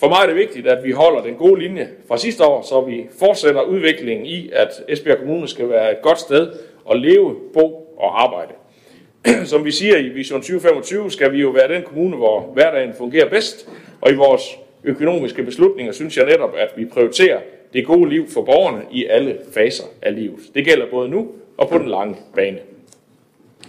For 0.00 0.08
mig 0.08 0.18
er 0.22 0.26
det 0.26 0.36
vigtigt, 0.36 0.66
at 0.66 0.84
vi 0.84 0.90
holder 0.90 1.22
den 1.22 1.34
gode 1.34 1.60
linje 1.60 1.88
fra 2.08 2.18
sidste 2.18 2.44
år, 2.44 2.62
så 2.62 2.80
vi 2.80 3.06
fortsætter 3.18 3.62
udviklingen 3.62 4.26
i, 4.26 4.50
at 4.52 4.68
Esbjerg 4.88 5.18
Kommune 5.18 5.48
skal 5.48 5.68
være 5.68 5.92
et 5.92 6.02
godt 6.02 6.20
sted 6.20 6.52
at 6.90 7.00
leve, 7.00 7.36
bo 7.54 7.94
og 7.98 8.22
arbejde. 8.22 8.52
Som 9.50 9.64
vi 9.64 9.70
siger 9.70 9.96
i 9.96 10.08
Vision 10.08 10.40
2025, 10.40 11.10
skal 11.10 11.32
vi 11.32 11.40
jo 11.40 11.48
være 11.48 11.74
den 11.74 11.82
kommune, 11.82 12.16
hvor 12.16 12.40
hverdagen 12.40 12.94
fungerer 12.94 13.28
bedst, 13.28 13.68
og 14.00 14.10
i 14.10 14.14
vores 14.14 14.58
økonomiske 14.84 15.42
beslutninger 15.42 15.92
synes 15.92 16.16
jeg 16.16 16.26
netop, 16.26 16.54
at 16.56 16.68
vi 16.76 16.84
prioriterer 16.84 17.40
det 17.72 17.86
gode 17.86 18.10
liv 18.10 18.28
for 18.28 18.42
borgerne 18.42 18.82
i 18.92 19.06
alle 19.06 19.38
faser 19.54 19.84
af 20.02 20.14
livet. 20.14 20.40
Det 20.54 20.64
gælder 20.64 20.86
både 20.90 21.08
nu 21.08 21.28
og 21.60 21.68
på 21.68 21.78
den 21.78 21.88
lange 21.88 22.16
bane. 22.34 22.58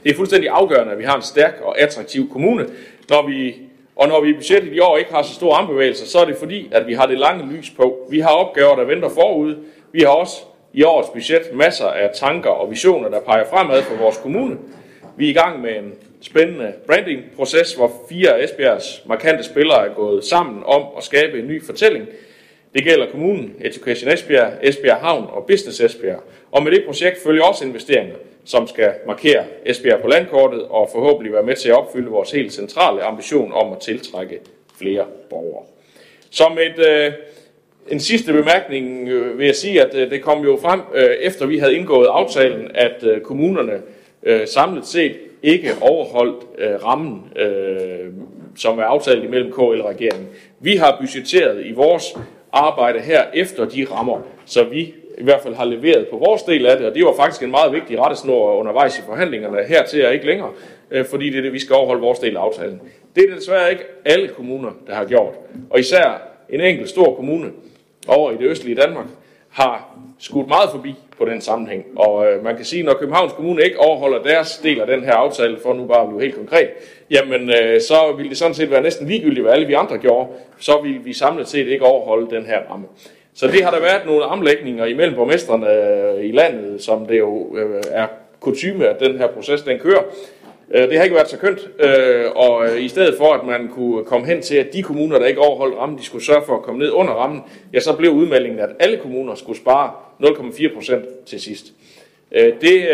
Det 0.03 0.11
er 0.11 0.15
fuldstændig 0.15 0.49
afgørende, 0.49 0.93
at 0.93 0.99
vi 0.99 1.03
har 1.03 1.15
en 1.15 1.21
stærk 1.21 1.61
og 1.63 1.79
attraktiv 1.79 2.29
kommune, 2.29 2.69
når 3.09 3.27
vi 3.27 3.55
og 3.95 4.07
når 4.07 4.21
vi 4.21 4.29
i 4.29 4.33
budgettet 4.33 4.73
i 4.73 4.79
år 4.79 4.97
ikke 4.97 5.13
har 5.13 5.21
så 5.21 5.33
store 5.33 5.57
armbevægelser, 5.57 6.05
så 6.05 6.19
er 6.19 6.25
det 6.25 6.37
fordi, 6.37 6.69
at 6.71 6.87
vi 6.87 6.93
har 6.93 7.05
det 7.05 7.19
lange 7.19 7.53
lys 7.53 7.69
på. 7.69 8.07
Vi 8.09 8.19
har 8.19 8.29
opgaver, 8.29 8.75
der 8.75 8.83
venter 8.83 9.09
forud. 9.09 9.55
Vi 9.91 9.99
har 9.99 10.07
også 10.07 10.35
i 10.73 10.83
årets 10.83 11.09
budget 11.09 11.53
masser 11.53 11.87
af 11.87 12.09
tanker 12.15 12.49
og 12.49 12.71
visioner, 12.71 13.09
der 13.09 13.19
peger 13.19 13.45
fremad 13.45 13.81
for 13.81 13.95
vores 13.95 14.17
kommune. 14.17 14.57
Vi 15.17 15.25
er 15.25 15.29
i 15.29 15.33
gang 15.33 15.61
med 15.61 15.75
en 15.77 15.93
spændende 16.21 16.73
branding-proces, 16.87 17.73
hvor 17.73 17.91
fire 18.09 18.29
af 18.29 18.43
Esbjergs 18.43 19.03
markante 19.05 19.43
spillere 19.43 19.87
er 19.87 19.93
gået 19.93 20.25
sammen 20.25 20.63
om 20.65 20.85
at 20.97 21.03
skabe 21.03 21.39
en 21.39 21.47
ny 21.47 21.65
fortælling. 21.65 22.07
Det 22.73 22.83
gælder 22.83 23.11
kommunen, 23.11 23.55
Education 23.61 24.11
Esbjerg, 24.11 24.53
Esbjerg 24.61 24.97
Havn 24.97 25.25
og 25.29 25.45
Business 25.45 25.79
Esbjerg. 25.79 26.23
Og 26.51 26.63
med 26.63 26.71
det 26.71 26.83
projekt 26.85 27.23
følger 27.23 27.43
også 27.43 27.65
investeringer, 27.65 28.15
som 28.45 28.67
skal 28.67 28.91
markere 29.07 29.43
Esbjerg 29.65 30.01
på 30.01 30.07
landkortet 30.07 30.61
og 30.61 30.89
forhåbentlig 30.91 31.33
være 31.33 31.43
med 31.43 31.55
til 31.55 31.69
at 31.69 31.75
opfylde 31.75 32.09
vores 32.09 32.31
helt 32.31 32.53
centrale 32.53 33.03
ambition 33.03 33.51
om 33.53 33.73
at 33.73 33.79
tiltrække 33.79 34.39
flere 34.77 35.05
borgere. 35.29 35.65
Som 36.29 36.57
et 36.57 36.85
øh, 36.87 37.13
en 37.89 37.99
sidste 37.99 38.33
bemærkning 38.33 39.09
øh, 39.09 39.37
vil 39.39 39.45
jeg 39.45 39.55
sige, 39.55 39.81
at 39.81 39.95
øh, 39.95 40.11
det 40.11 40.21
kom 40.21 40.43
jo 40.43 40.59
frem, 40.61 40.81
øh, 40.93 41.09
efter 41.09 41.45
vi 41.45 41.57
havde 41.57 41.75
indgået 41.75 42.07
aftalen, 42.11 42.71
at 42.75 43.03
øh, 43.03 43.21
kommunerne 43.21 43.81
øh, 44.23 44.47
samlet 44.47 44.87
set 44.87 45.15
ikke 45.43 45.71
overholdt 45.81 46.43
øh, 46.57 46.85
rammen, 46.85 47.31
øh, 47.35 48.13
som 48.57 48.79
er 48.79 48.83
aftalt 48.83 49.23
imellem 49.23 49.51
KL 49.51 49.59
og 49.59 49.89
regeringen. 49.89 50.27
Vi 50.59 50.75
har 50.75 50.97
budgetteret 51.01 51.65
i 51.65 51.71
vores 51.71 52.17
arbejde 52.53 52.99
her 52.99 53.23
efter 53.33 53.65
de 53.65 53.87
rammer, 53.91 54.19
så 54.45 54.63
vi 54.63 54.93
i 55.17 55.23
hvert 55.23 55.41
fald 55.41 55.55
har 55.55 55.65
leveret 55.65 56.07
på 56.07 56.17
vores 56.17 56.43
del 56.43 56.65
af 56.65 56.77
det, 56.77 56.87
og 56.87 56.95
det 56.95 57.05
var 57.05 57.13
faktisk 57.15 57.43
en 57.43 57.51
meget 57.51 57.73
vigtig 57.73 57.99
rettesnor 57.99 58.55
undervejs 58.55 58.99
i 58.99 59.01
forhandlingerne. 59.01 59.57
Hertil 59.67 60.01
er 60.01 60.09
ikke 60.09 60.25
længere, 60.25 60.49
øh, 60.91 61.05
fordi 61.05 61.29
det 61.29 61.37
er 61.37 61.41
det, 61.41 61.53
vi 61.53 61.59
skal 61.59 61.75
overholde 61.75 62.01
vores 62.01 62.19
del 62.19 62.37
af 62.37 62.41
aftalen. 62.41 62.81
Det 63.15 63.23
er 63.23 63.27
det 63.27 63.37
desværre 63.37 63.71
ikke 63.71 63.83
alle 64.05 64.27
kommuner, 64.27 64.71
der 64.87 64.95
har 64.95 65.05
gjort. 65.05 65.33
Og 65.69 65.79
især 65.79 66.21
en 66.49 66.61
enkelt 66.61 66.89
stor 66.89 67.15
kommune 67.15 67.51
over 68.07 68.31
i 68.31 68.35
det 68.37 68.43
østlige 68.43 68.75
Danmark 68.75 69.05
har 69.49 69.97
skudt 70.19 70.47
meget 70.47 70.69
forbi 70.71 70.95
på 71.21 71.25
den 71.25 71.41
sammenhæng. 71.41 71.85
Og 71.95 72.25
øh, 72.27 72.43
man 72.43 72.55
kan 72.55 72.65
sige, 72.65 72.83
når 72.83 72.93
Københavns 72.93 73.33
Kommune 73.33 73.63
ikke 73.63 73.79
overholder 73.79 74.23
deres 74.23 74.57
del 74.57 74.81
af 74.81 74.87
den 74.87 75.03
her 75.03 75.13
aftale, 75.13 75.57
for 75.63 75.73
nu 75.73 75.85
bare 75.85 76.01
at 76.01 76.09
blive 76.09 76.21
helt 76.21 76.35
konkret, 76.35 76.69
jamen 77.11 77.49
øh, 77.49 77.81
så 77.81 78.13
vil 78.17 78.29
det 78.29 78.37
sådan 78.37 78.53
set 78.53 78.71
være 78.71 78.81
næsten 78.81 79.07
ligegyldigt, 79.07 79.41
hvad 79.41 79.53
alle 79.53 79.67
vi 79.67 79.73
andre 79.73 79.97
gjorde, 79.97 80.29
så 80.59 80.81
vil 80.83 81.05
vi 81.05 81.13
samlet 81.13 81.47
set 81.47 81.67
ikke 81.67 81.85
overholde 81.85 82.35
den 82.35 82.45
her 82.45 82.59
ramme. 82.71 82.85
Så 83.33 83.47
det 83.47 83.63
har 83.63 83.71
der 83.71 83.79
været 83.79 84.05
nogle 84.05 84.23
omlægninger 84.23 84.85
imellem 84.85 85.15
borgmesterne 85.15 85.67
øh, 85.67 86.25
i 86.25 86.31
landet, 86.31 86.83
som 86.83 87.05
det 87.05 87.19
jo 87.19 87.57
øh, 87.57 87.83
er 87.91 88.07
kutume, 88.39 88.87
at 88.87 88.99
den 88.99 89.17
her 89.17 89.27
proces 89.27 89.61
den 89.61 89.79
kører. 89.79 90.01
Øh, 90.73 90.89
det 90.89 90.97
har 90.97 91.03
ikke 91.03 91.15
været 91.15 91.29
så 91.29 91.37
kønt, 91.37 91.69
øh, 91.79 92.25
og 92.35 92.65
øh, 92.65 92.81
i 92.81 92.87
stedet 92.87 93.17
for, 93.17 93.33
at 93.33 93.45
man 93.45 93.67
kunne 93.67 94.05
komme 94.05 94.27
hen 94.27 94.41
til, 94.41 94.55
at 94.55 94.73
de 94.73 94.83
kommuner, 94.83 95.19
der 95.19 95.25
ikke 95.25 95.39
overholdt 95.39 95.77
rammen, 95.77 95.97
de 95.97 96.03
skulle 96.03 96.25
sørge 96.25 96.45
for 96.45 96.55
at 96.55 96.61
komme 96.61 96.79
ned 96.79 96.91
under 96.91 97.13
rammen, 97.13 97.41
ja, 97.73 97.79
så 97.79 97.95
blev 97.95 98.11
udmeldingen, 98.11 98.59
at 98.59 98.69
alle 98.79 98.97
kommuner 98.97 99.35
skulle 99.35 99.57
spare 99.57 99.91
0,4 100.23 100.73
procent 100.75 101.25
til 101.25 101.41
sidst. 101.41 101.73
Det 102.61 102.87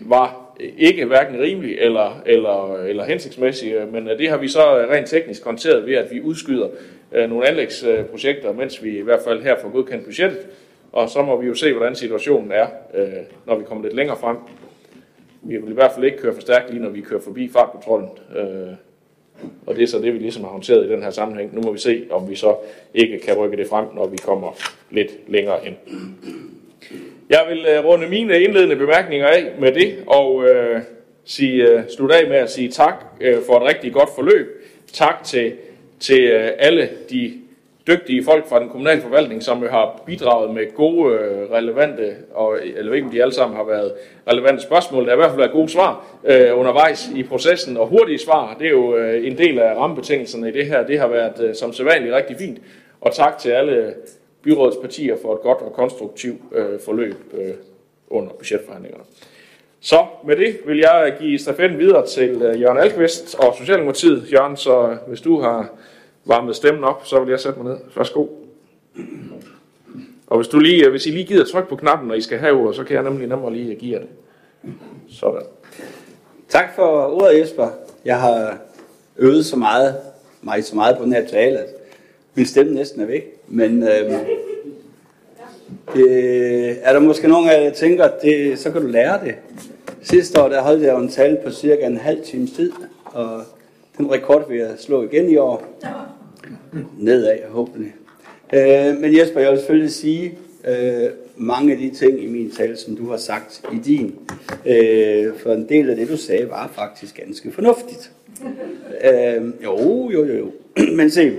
var 0.00 0.56
ikke 0.78 1.04
hverken 1.04 1.40
rimeligt 1.40 1.80
eller, 1.80 2.22
eller, 2.26 2.76
eller 2.76 3.04
hensigtsmæssigt, 3.04 3.92
men 3.92 4.06
det 4.06 4.30
har 4.30 4.36
vi 4.36 4.48
så 4.48 4.86
rent 4.90 5.08
teknisk 5.08 5.44
håndteret 5.44 5.86
ved, 5.86 5.94
at 5.94 6.10
vi 6.12 6.20
udskyder 6.20 6.68
nogle 7.28 7.48
anlægsprojekter, 7.48 8.52
mens 8.52 8.84
vi 8.84 8.98
i 8.98 9.02
hvert 9.02 9.20
fald 9.24 9.42
her 9.42 9.56
får 9.62 9.68
godkendt 9.68 10.04
budgettet, 10.04 10.46
og 10.92 11.08
så 11.08 11.22
må 11.22 11.40
vi 11.40 11.46
jo 11.46 11.54
se, 11.54 11.72
hvordan 11.72 11.94
situationen 11.94 12.52
er, 12.52 12.66
når 13.46 13.58
vi 13.58 13.64
kommer 13.64 13.84
lidt 13.84 13.96
længere 13.96 14.16
frem 14.16 14.36
vi 15.42 15.56
vil 15.56 15.70
i 15.70 15.74
hvert 15.74 15.92
fald 15.92 16.04
ikke 16.04 16.18
køre 16.18 16.34
for 16.34 16.40
stærkt 16.40 16.70
lige 16.70 16.82
når 16.82 16.90
vi 16.90 17.00
kører 17.00 17.20
forbi 17.20 17.48
fartkontrollen. 17.48 18.08
Øh, 18.36 18.74
og 19.66 19.76
det 19.76 19.82
er 19.82 19.86
så 19.86 19.98
det, 19.98 20.14
vi 20.14 20.18
ligesom 20.18 20.44
har 20.44 20.50
håndteret 20.50 20.86
i 20.86 20.88
den 20.88 21.02
her 21.02 21.10
sammenhæng. 21.10 21.54
Nu 21.54 21.62
må 21.62 21.72
vi 21.72 21.78
se, 21.78 22.06
om 22.10 22.30
vi 22.30 22.34
så 22.34 22.56
ikke 22.94 23.18
kan 23.18 23.34
rykke 23.34 23.56
det 23.56 23.66
frem, 23.66 23.86
når 23.94 24.06
vi 24.06 24.16
kommer 24.16 24.52
lidt 24.90 25.10
længere 25.28 25.66
ind. 25.66 25.74
Jeg 27.30 27.44
vil 27.48 27.66
øh, 27.66 27.84
runde 27.84 28.08
mine 28.08 28.40
indledende 28.40 28.76
bemærkninger 28.76 29.26
af 29.26 29.52
med 29.58 29.72
det, 29.72 30.04
og 30.06 30.48
øh, 30.48 30.80
sige, 31.24 31.68
øh, 31.68 31.82
slutte 31.88 32.14
af 32.14 32.28
med 32.28 32.36
at 32.36 32.50
sige 32.50 32.68
tak 32.68 33.04
øh, 33.20 33.38
for 33.46 33.56
et 33.56 33.68
rigtig 33.68 33.92
godt 33.92 34.08
forløb. 34.14 34.64
Tak 34.92 35.24
til, 35.24 35.52
til 36.00 36.20
øh, 36.20 36.50
alle 36.58 36.90
de 37.10 37.41
dygtige 37.86 38.24
folk 38.24 38.48
fra 38.48 38.60
den 38.60 38.68
kommunale 38.68 39.00
forvaltning, 39.00 39.42
som 39.42 39.62
har 39.62 40.02
bidraget 40.06 40.54
med 40.54 40.74
gode, 40.74 41.14
øh, 41.14 41.50
relevante, 41.50 42.14
og 42.34 42.58
eller 42.76 42.92
ikke, 42.92 43.06
om 43.06 43.12
de 43.12 43.22
alle 43.22 43.34
sammen 43.34 43.56
har 43.56 43.64
været 43.64 43.92
relevante 44.30 44.62
spørgsmål. 44.62 45.02
Der 45.02 45.10
har 45.10 45.16
i 45.16 45.16
hvert 45.16 45.30
fald 45.30 45.40
været 45.40 45.52
gode 45.52 45.68
svar 45.68 46.06
øh, 46.24 46.58
undervejs 46.58 47.10
i 47.16 47.22
processen, 47.22 47.76
og 47.76 47.86
hurtige 47.86 48.18
svar, 48.18 48.56
det 48.58 48.66
er 48.66 48.70
jo 48.70 48.96
øh, 48.96 49.26
en 49.26 49.38
del 49.38 49.58
af 49.58 49.74
rammebetingelserne 49.74 50.48
i 50.48 50.52
det 50.52 50.66
her. 50.66 50.86
Det 50.86 50.98
har 50.98 51.08
været 51.08 51.40
øh, 51.40 51.54
som 51.54 51.72
sædvanligt 51.72 52.14
rigtig 52.14 52.36
fint. 52.38 52.58
Og 53.00 53.14
tak 53.14 53.38
til 53.38 53.50
alle 53.50 53.94
byrådets 54.42 54.76
partier 54.76 55.16
for 55.22 55.34
et 55.34 55.40
godt 55.40 55.58
og 55.58 55.72
konstruktivt 55.72 56.40
øh, 56.52 56.80
forløb 56.84 57.16
øh, 57.34 57.54
under 58.08 58.32
budgetforhandlingerne. 58.32 59.04
Så 59.80 60.06
med 60.26 60.36
det 60.36 60.56
vil 60.66 60.78
jeg 60.78 61.14
give 61.20 61.38
stafetten 61.38 61.78
videre 61.78 62.06
til 62.06 62.42
øh, 62.42 62.60
Jørgen 62.60 62.78
Alkvist 62.78 63.38
og 63.38 63.54
Socialdemokratiet. 63.58 64.32
Jørgen, 64.32 64.56
så 64.56 64.96
hvis 65.06 65.20
du 65.20 65.40
har 65.40 65.68
varmet 66.24 66.56
stemmen 66.56 66.84
op, 66.84 67.06
så 67.06 67.20
vil 67.20 67.30
jeg 67.30 67.40
sætte 67.40 67.60
mig 67.60 67.72
ned. 67.72 67.80
Værsgo. 67.96 68.26
Og 70.26 70.36
hvis, 70.36 70.48
du 70.48 70.58
lige, 70.58 70.90
hvis 70.90 71.06
I 71.06 71.10
lige 71.10 71.24
gider 71.24 71.44
trykke 71.44 71.68
på 71.68 71.76
knappen, 71.76 72.08
når 72.08 72.14
I 72.14 72.20
skal 72.20 72.38
have 72.38 72.54
ordet, 72.54 72.76
så 72.76 72.84
kan 72.84 72.94
jeg 72.94 73.02
nemlig 73.02 73.28
nemmere 73.28 73.52
lige 73.52 73.74
give 73.74 73.92
jer 73.92 73.98
det. 73.98 74.08
Sådan. 75.08 75.42
Tak 76.48 76.74
for 76.74 77.22
ordet, 77.22 77.40
Jesper. 77.40 77.68
Jeg 78.04 78.20
har 78.20 78.58
øvet 79.16 79.46
så 79.46 79.56
meget, 79.56 79.96
mig 80.42 80.64
så 80.64 80.76
meget 80.76 80.98
på 80.98 81.04
den 81.04 81.12
her 81.12 81.26
tale, 81.26 81.58
at 81.58 81.68
min 82.34 82.46
stemme 82.46 82.74
næsten 82.74 83.02
er 83.02 83.06
væk. 83.06 83.24
Men 83.48 83.82
øhm, 83.82 84.12
øh, 84.12 84.20
det, 85.94 86.78
er 86.82 86.92
der 86.92 87.00
måske 87.00 87.28
nogen 87.28 87.48
af 87.48 87.54
jer, 87.54 87.68
der 87.68 87.74
tænker, 87.74 88.04
at 88.04 88.22
det, 88.22 88.58
så 88.58 88.70
kan 88.70 88.82
du 88.82 88.86
lære 88.86 89.24
det. 89.24 89.34
Sidste 90.02 90.42
år 90.42 90.48
der 90.48 90.62
holdt 90.62 90.82
jeg 90.82 90.92
jo 90.92 90.98
en 90.98 91.08
tale 91.08 91.38
på 91.44 91.50
cirka 91.50 91.86
en 91.86 91.96
halv 91.96 92.24
times 92.24 92.50
tid, 92.50 92.72
og 93.04 93.42
den 93.98 94.10
rekord 94.10 94.48
vil 94.48 94.58
jeg 94.58 94.70
slå 94.78 95.02
igen 95.02 95.28
i 95.28 95.36
år. 95.36 95.78
Nedad, 96.98 97.38
håbentlig. 97.48 97.94
Øh, 98.54 99.00
men 99.00 99.16
Jesper, 99.16 99.40
jeg 99.40 99.50
vil 99.50 99.58
selvfølgelig 99.58 99.92
sige 99.92 100.38
øh, 100.68 101.10
mange 101.36 101.72
af 101.72 101.78
de 101.78 101.90
ting 101.90 102.22
i 102.22 102.26
min 102.26 102.50
tale, 102.50 102.76
som 102.76 102.96
du 102.96 103.10
har 103.10 103.16
sagt 103.16 103.64
i 103.72 103.78
din. 103.78 104.14
Øh, 104.66 105.32
for 105.38 105.52
en 105.52 105.68
del 105.68 105.90
af 105.90 105.96
det, 105.96 106.08
du 106.08 106.16
sagde, 106.16 106.50
var 106.50 106.70
faktisk 106.74 107.16
ganske 107.16 107.52
fornuftigt. 107.52 108.12
Øh, 109.04 109.64
jo, 109.64 110.10
jo, 110.10 110.24
jo, 110.24 110.36
jo. 110.36 110.50
Men 110.96 111.10
se, 111.10 111.32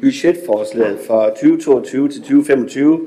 budgetforslaget 0.00 0.98
fra 1.06 1.28
2022 1.28 2.08
til 2.08 2.20
2025 2.20 3.06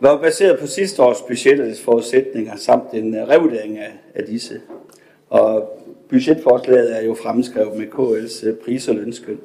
var 0.00 0.22
baseret 0.22 0.58
på 0.60 0.66
sidste 0.66 1.02
års 1.02 1.22
budgettets 1.22 1.80
forudsætninger 1.80 2.56
samt 2.56 2.92
en 2.92 3.14
øh, 3.14 3.28
revurdering 3.28 3.78
af, 3.78 3.92
af 4.14 4.24
disse. 4.24 4.60
Og 5.30 5.81
Budgetforslaget 6.12 6.96
er 6.96 7.02
jo 7.06 7.14
fremskrevet 7.14 7.78
med 7.78 7.86
KL's 7.86 8.46
øh, 8.46 8.54
pris- 8.54 8.88
og 8.88 8.94
lønskøn. 8.94 9.38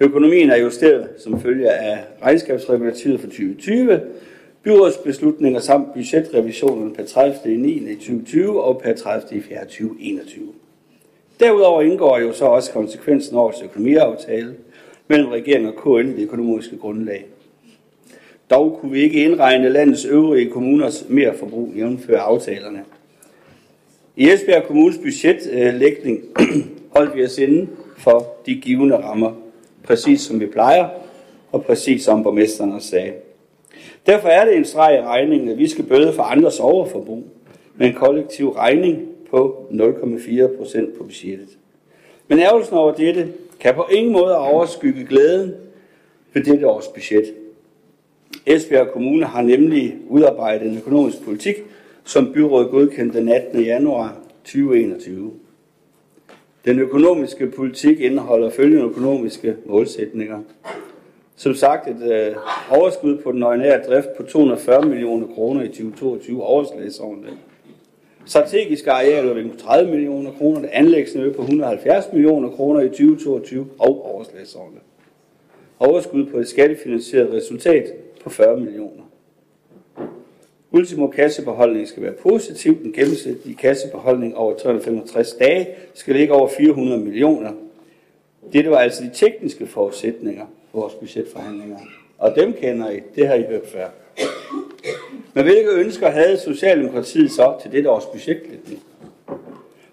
Økonomien 0.00 0.50
er 0.50 0.56
justeret 0.56 1.08
som 1.18 1.40
følge 1.40 1.70
af 1.70 1.98
regnskabsregulativet 2.22 3.20
for 3.20 3.26
2020, 3.26 4.00
byrådsbeslutninger 4.62 5.60
samt 5.60 5.94
budgetrevisionen 5.94 6.94
per 6.94 7.04
30. 7.04 7.54
i 7.54 7.56
9. 7.56 7.94
2020 7.94 8.62
og 8.62 8.80
per 8.80 8.94
30. 8.94 9.38
i 9.38 9.40
4. 9.40 9.58
2021. 9.64 10.44
Derudover 11.40 11.82
indgår 11.82 12.18
jo 12.18 12.32
så 12.32 12.44
også 12.44 12.72
konsekvensen 12.72 13.36
af 13.36 13.40
årets 13.40 13.62
økonomiaftale 13.62 14.54
mellem 15.08 15.28
regeringen 15.28 15.72
og 15.76 15.82
KL 15.82 16.08
i 16.08 16.12
det 16.12 16.22
økonomiske 16.22 16.76
grundlag. 16.76 17.26
Dog 18.50 18.78
kunne 18.80 18.92
vi 18.92 19.00
ikke 19.00 19.24
indregne 19.24 19.68
landets 19.68 20.04
øvrige 20.04 20.50
kommuners 20.50 21.06
mere 21.08 21.34
forbrug 21.34 21.72
jævnfør 21.76 22.20
aftalerne. 22.20 22.84
I 24.18 24.30
Esbjerg 24.30 24.66
Kommunes 24.66 24.98
budgetlægning 24.98 26.20
holdt 26.94 27.16
vi 27.16 27.24
os 27.24 27.38
inden 27.38 27.70
for 27.98 28.36
de 28.46 28.54
givende 28.54 28.96
rammer, 28.96 29.32
præcis 29.82 30.20
som 30.20 30.40
vi 30.40 30.46
plejer, 30.46 30.88
og 31.52 31.64
præcis 31.64 32.02
som 32.02 32.22
borgmesteren 32.22 32.72
også 32.72 32.88
sagde. 32.88 33.12
Derfor 34.06 34.28
er 34.28 34.44
det 34.44 34.56
en 34.56 34.64
streg 34.64 34.98
i 34.98 35.02
regningen, 35.02 35.48
at 35.48 35.58
vi 35.58 35.68
skal 35.68 35.84
bøde 35.84 36.12
for 36.12 36.22
andres 36.22 36.60
overforbrug 36.60 37.24
med 37.76 37.86
en 37.86 37.94
kollektiv 37.94 38.50
regning 38.50 39.08
på 39.30 39.66
0,4 39.70 40.56
procent 40.56 40.98
på 40.98 41.04
budgettet. 41.04 41.48
Men 42.28 42.38
ærgelsen 42.38 42.76
over 42.76 42.94
dette 42.94 43.28
kan 43.60 43.74
på 43.74 43.86
ingen 43.90 44.12
måde 44.12 44.38
overskygge 44.38 45.04
glæden 45.04 45.54
ved 46.32 46.44
dette 46.44 46.68
års 46.68 46.88
budget. 46.88 47.34
Esbjerg 48.46 48.88
Kommune 48.92 49.26
har 49.26 49.42
nemlig 49.42 49.96
udarbejdet 50.08 50.70
en 50.70 50.78
økonomisk 50.78 51.24
politik, 51.24 51.54
som 52.06 52.32
byrådet 52.32 52.70
godkendte 52.70 53.18
den 53.18 53.28
18. 53.28 53.64
januar 53.64 54.16
2021. 54.44 55.32
Den 56.64 56.78
økonomiske 56.78 57.46
politik 57.46 58.00
indeholder 58.00 58.50
følgende 58.50 58.84
økonomiske 58.84 59.56
målsætninger. 59.64 60.40
Som 61.36 61.54
sagt 61.54 61.88
et 61.88 62.12
øh, 62.12 62.36
overskud 62.70 63.18
på 63.18 63.32
den 63.32 63.42
ordinære 63.42 63.82
drift 63.88 64.08
på 64.16 64.22
240 64.22 64.88
millioner 64.88 65.26
kroner 65.34 65.62
i 65.62 65.68
2022 65.68 66.42
overslagsårene. 66.42 67.26
Strategiske 68.26 68.90
arealer 68.90 69.34
ved 69.34 69.58
30 69.58 69.90
millioner 69.90 70.30
kroner, 70.38 70.60
det 70.60 70.70
anlægsniveau 70.72 71.32
på 71.32 71.42
170 71.42 72.04
millioner 72.12 72.50
kroner 72.50 72.80
i 72.80 72.88
2022 72.88 73.66
og 73.78 74.14
overslagsårene. 74.14 74.78
Overskud 75.78 76.26
på 76.26 76.38
et 76.38 76.48
skattefinansieret 76.48 77.32
resultat 77.32 77.92
på 78.24 78.30
40 78.30 78.60
millioner. 78.60 79.05
Ultimo 80.70 81.06
kassebeholdning 81.06 81.88
skal 81.88 82.02
være 82.02 82.12
positiv. 82.12 82.82
Den 82.82 82.92
gennemsnitlige 82.92 83.56
kassebeholdning 83.56 84.36
over 84.36 84.56
365 84.56 85.32
dage 85.32 85.68
skal 85.94 86.14
ligge 86.14 86.34
over 86.34 86.48
400 86.48 87.00
millioner. 87.00 87.52
Dette 88.52 88.70
var 88.70 88.78
altså 88.78 89.02
de 89.04 89.10
tekniske 89.14 89.66
forudsætninger 89.66 90.46
for 90.70 90.80
vores 90.80 90.94
budgetforhandlinger. 90.94 91.78
Og 92.18 92.36
dem 92.36 92.52
kender 92.52 92.90
I. 92.90 93.00
Det 93.14 93.28
har 93.28 93.34
I 93.34 93.42
hørt 93.42 93.66
før. 93.66 93.88
Men 95.34 95.44
hvilke 95.44 95.70
ønsker 95.70 96.10
havde 96.10 96.38
Socialdemokratiet 96.38 97.32
så 97.32 97.54
til 97.62 97.72
dette 97.72 97.90
års 97.90 98.06
budgetlægning? 98.06 98.82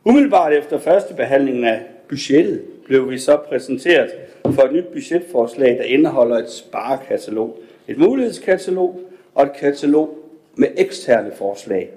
Umiddelbart 0.06 0.54
efter 0.54 0.80
første 0.80 1.14
behandling 1.14 1.66
af 1.66 1.82
budgettet 2.10 2.62
blev 2.86 3.10
vi 3.10 3.18
så 3.18 3.38
præsenteret 3.38 4.12
for 4.52 4.62
et 4.62 4.74
nyt 4.74 4.86
budgetforslag, 4.86 5.78
der 5.78 5.84
indeholder 5.84 6.38
et 6.38 6.50
sparekatalog, 6.50 7.60
et 7.88 7.98
mulighedskatalog 7.98 9.00
og 9.36 9.44
et 9.44 9.54
katalog 9.60 10.23
med 10.56 10.68
eksterne 10.78 11.32
forslag. 11.36 11.90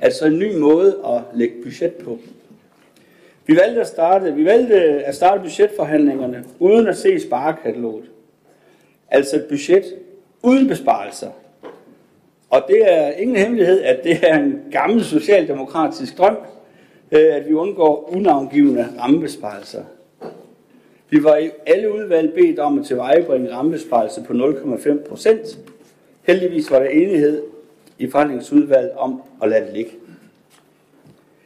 Altså 0.00 0.26
en 0.26 0.38
ny 0.38 0.56
måde 0.56 0.98
at 1.06 1.38
lægge 1.38 1.62
budget 1.62 1.92
på. 1.92 2.18
Vi 3.46 3.56
valgte 3.56 3.80
at 3.80 3.86
starte, 3.86 4.34
vi 4.34 4.44
valgte 4.44 4.74
at 5.04 5.14
starte 5.14 5.40
budgetforhandlingerne 5.40 6.44
uden 6.58 6.86
at 6.86 6.96
se 6.96 7.20
sparekataloget. 7.20 8.04
Altså 9.10 9.36
et 9.36 9.44
budget 9.48 9.84
uden 10.42 10.68
besparelser. 10.68 11.30
Og 12.50 12.62
det 12.68 12.92
er 12.92 13.10
ingen 13.10 13.36
hemmelighed, 13.36 13.82
at 13.82 14.04
det 14.04 14.18
er 14.22 14.38
en 14.38 14.60
gammel 14.72 15.04
socialdemokratisk 15.04 16.18
drøm, 16.18 16.36
øh, 17.12 17.34
at 17.34 17.48
vi 17.48 17.54
undgår 17.54 18.10
unavngivende 18.16 18.88
rammebesparelser. 19.00 19.84
Vi 21.10 21.24
var 21.24 21.36
i 21.36 21.50
alle 21.66 21.94
udvalg 21.94 22.34
bedt 22.34 22.58
om 22.58 22.78
at 22.78 22.86
tilvejebringe 22.86 23.52
rammebesparelse 23.52 24.22
på 24.22 24.32
0,5 24.32 25.08
procent. 25.08 25.58
Heldigvis 26.22 26.70
var 26.70 26.78
der 26.78 26.88
enighed 26.88 27.42
i 27.98 28.10
forhandlingsudvalget 28.10 28.92
om 28.92 29.22
at 29.42 29.48
lade 29.48 29.66
det 29.66 29.74
ligge. 29.74 29.90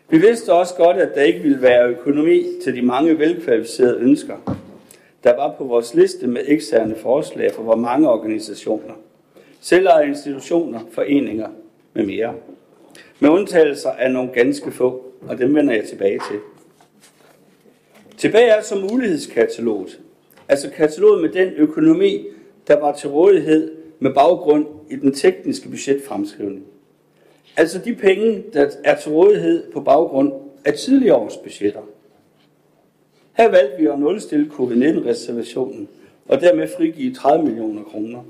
Vi 0.09 0.19
vidste 0.19 0.53
også 0.53 0.75
godt, 0.75 0.97
at 0.97 1.15
der 1.15 1.23
ikke 1.23 1.41
ville 1.41 1.63
være 1.63 1.89
økonomi 1.89 2.47
til 2.65 2.77
de 2.77 2.83
mange 2.83 3.19
velkvalificerede 3.19 3.99
ønsker, 3.99 4.59
der 5.25 5.37
var 5.37 5.55
på 5.59 5.65
vores 5.65 5.95
liste 5.95 6.27
med 6.27 6.41
eksterne 6.47 6.95
forslag 6.97 7.53
for 7.53 7.63
hvor 7.63 7.77
mange 7.77 8.11
organisationer, 8.11 8.95
selvejede 9.61 10.09
institutioner, 10.09 10.81
foreninger 10.93 11.49
med 11.95 12.07
mere. 12.07 12.35
Med 13.21 13.31
undtagelser 13.31 13.91
af 13.91 14.11
nogle 14.11 14.31
ganske 14.33 14.71
få, 14.73 15.05
og 15.29 15.39
dem 15.39 15.55
vender 15.55 15.75
jeg 15.75 15.85
tilbage 15.85 16.21
til. 16.31 16.39
Tilbage 18.17 18.49
er 18.49 18.63
så 18.63 18.87
mulighedskataloget. 18.91 20.01
Altså 20.49 20.71
kataloget 20.71 21.23
med 21.23 21.29
den 21.29 21.53
økonomi, 21.53 22.27
der 22.69 22.81
var 22.81 22.93
til 22.93 23.09
rådighed 23.09 23.86
med 23.99 24.15
baggrund 24.15 24.67
i 24.91 24.97
den 24.97 25.13
tekniske 25.15 25.69
budgetfremskrivning. 25.69 26.65
Altså 27.57 27.79
de 27.85 27.95
penge, 27.95 28.45
der 28.53 28.71
er 28.85 29.01
til 29.01 29.13
rådighed 29.13 29.73
på 29.73 29.81
baggrund 29.81 30.33
af 30.65 30.75
tidligere 30.75 31.17
års 31.17 31.37
budgetter. 31.37 31.81
Her 33.33 33.51
valgte 33.51 33.83
vi 33.83 33.87
at 33.87 33.99
nulstille 33.99 34.51
covid-19-reservationen 34.51 35.89
og 36.29 36.41
dermed 36.41 36.69
frigive 36.77 37.15
30 37.15 37.45
millioner 37.45 37.83
kroner. 37.83 38.23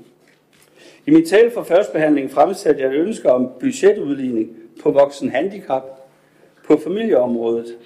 I 1.07 1.11
min 1.11 1.25
tale 1.25 1.51
for 1.51 1.63
førstbehandling 1.63 2.31
fremsatte 2.31 2.81
jeg 2.81 2.89
et 2.89 2.99
ønske 2.99 3.31
om 3.31 3.49
budgetudligning 3.59 4.49
på 4.83 4.91
voksen 4.91 5.29
handicap, 5.29 5.83
på 6.67 6.77
familieområdet. 6.77 7.77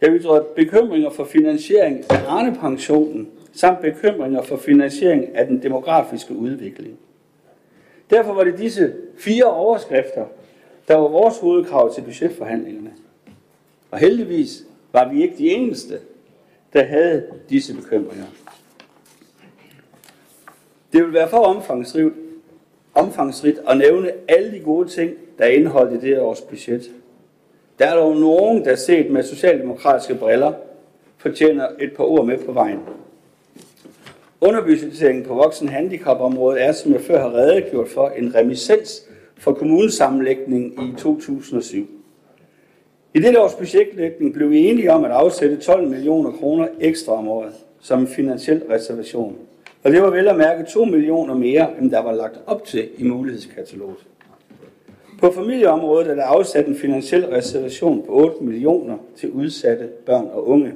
Jeg 0.00 0.10
ytrede 0.10 0.46
bekymringer 0.56 1.10
for 1.10 1.24
finansiering 1.24 2.04
af 2.10 2.22
Arne-pensionen, 2.28 3.28
samt 3.52 3.80
bekymringer 3.80 4.42
for 4.42 4.56
finansiering 4.56 5.36
af 5.36 5.46
den 5.46 5.62
demografiske 5.62 6.34
udvikling. 6.34 6.98
Derfor 8.10 8.32
var 8.32 8.44
det 8.44 8.58
disse 8.58 8.94
fire 9.18 9.44
overskrifter, 9.44 10.26
der 10.88 10.96
var 10.96 11.08
vores 11.08 11.38
hovedkrav 11.38 11.94
til 11.94 12.02
budgetforhandlingerne. 12.02 12.90
Og 13.90 13.98
heldigvis 13.98 14.64
var 14.92 15.08
vi 15.08 15.22
ikke 15.22 15.38
de 15.38 15.48
eneste, 15.48 15.98
der 16.72 16.82
havde 16.82 17.26
disse 17.48 17.74
bekymringer. 17.74 18.26
Det 20.92 21.04
vil 21.04 21.12
være 21.12 21.28
for 21.28 21.38
omfangsrigt, 21.38 22.14
omfangsrigt 22.94 23.60
at 23.68 23.78
nævne 23.78 24.12
alle 24.28 24.52
de 24.52 24.60
gode 24.60 24.88
ting, 24.88 25.12
der 25.38 25.44
er 25.44 25.48
indeholdt 25.48 26.04
i 26.04 26.10
det 26.10 26.20
års 26.20 26.40
budget. 26.40 26.90
Der 27.78 27.86
er 27.86 27.94
dog 27.94 28.16
nogen, 28.16 28.64
der 28.64 28.74
set 28.74 29.10
med 29.10 29.22
socialdemokratiske 29.22 30.14
briller, 30.14 30.52
fortjener 31.16 31.68
et 31.80 31.92
par 31.96 32.04
ord 32.04 32.26
med 32.26 32.38
på 32.38 32.52
vejen. 32.52 32.80
Underbudgetteringen 34.40 35.24
på 35.24 35.34
voksen 35.34 35.68
handicapområdet 35.68 36.64
er, 36.64 36.72
som 36.72 36.92
jeg 36.92 37.00
før 37.00 37.20
har 37.20 37.34
redegjort 37.34 37.88
for, 37.88 38.08
en 38.08 38.34
remissens 38.34 39.02
for 39.38 39.52
kommunesammenlægningen 39.52 40.72
i 40.72 40.98
2007. 40.98 41.88
I 43.14 43.20
dette 43.20 43.40
års 43.40 43.54
budgetlægning 43.54 44.34
blev 44.34 44.50
vi 44.50 44.58
enige 44.58 44.92
om 44.92 45.04
at 45.04 45.10
afsætte 45.10 45.56
12 45.56 45.88
millioner 45.88 46.30
kroner 46.30 46.68
ekstra 46.80 47.12
om 47.12 47.28
året 47.28 47.52
som 47.80 48.00
en 48.00 48.06
finansiel 48.06 48.62
reservation. 48.70 49.36
Og 49.82 49.90
det 49.90 50.02
var 50.02 50.10
vel 50.10 50.28
at 50.28 50.36
mærke 50.36 50.64
2 50.70 50.84
millioner 50.84 51.34
mere, 51.34 51.68
end 51.80 51.90
der 51.90 52.02
var 52.02 52.12
lagt 52.12 52.40
op 52.46 52.64
til 52.64 52.88
i 52.98 53.04
mulighedskataloget. 53.04 54.06
På 55.20 55.32
familieområdet 55.32 56.10
er 56.10 56.14
der 56.14 56.24
afsat 56.24 56.66
en 56.66 56.76
finansiel 56.76 57.26
reservation 57.26 58.02
på 58.06 58.12
8 58.12 58.44
millioner 58.44 58.96
til 59.16 59.30
udsatte 59.30 59.88
børn 60.06 60.28
og 60.32 60.48
unge. 60.48 60.72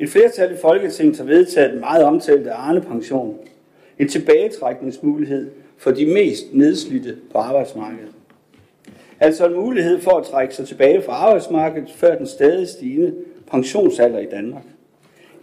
Et 0.00 0.08
flertal 0.08 0.52
i 0.52 0.56
Folketinget 0.56 1.18
har 1.18 1.24
vedtaget 1.24 1.74
en 1.74 1.80
meget 1.80 2.04
omtalte 2.04 2.52
Arne-pension. 2.52 3.38
En 3.98 4.08
tilbagetrækningsmulighed 4.08 5.50
for 5.76 5.90
de 5.90 6.06
mest 6.06 6.44
nedslidte 6.52 7.16
på 7.32 7.38
arbejdsmarkedet. 7.38 8.12
Altså 9.20 9.46
en 9.46 9.54
mulighed 9.54 10.00
for 10.00 10.10
at 10.10 10.26
trække 10.26 10.54
sig 10.54 10.66
tilbage 10.66 11.02
fra 11.02 11.12
arbejdsmarkedet 11.12 11.90
før 11.90 12.16
den 12.16 12.26
stadig 12.26 12.68
stigende 12.68 13.14
pensionsalder 13.50 14.18
i 14.18 14.26
Danmark. 14.26 14.62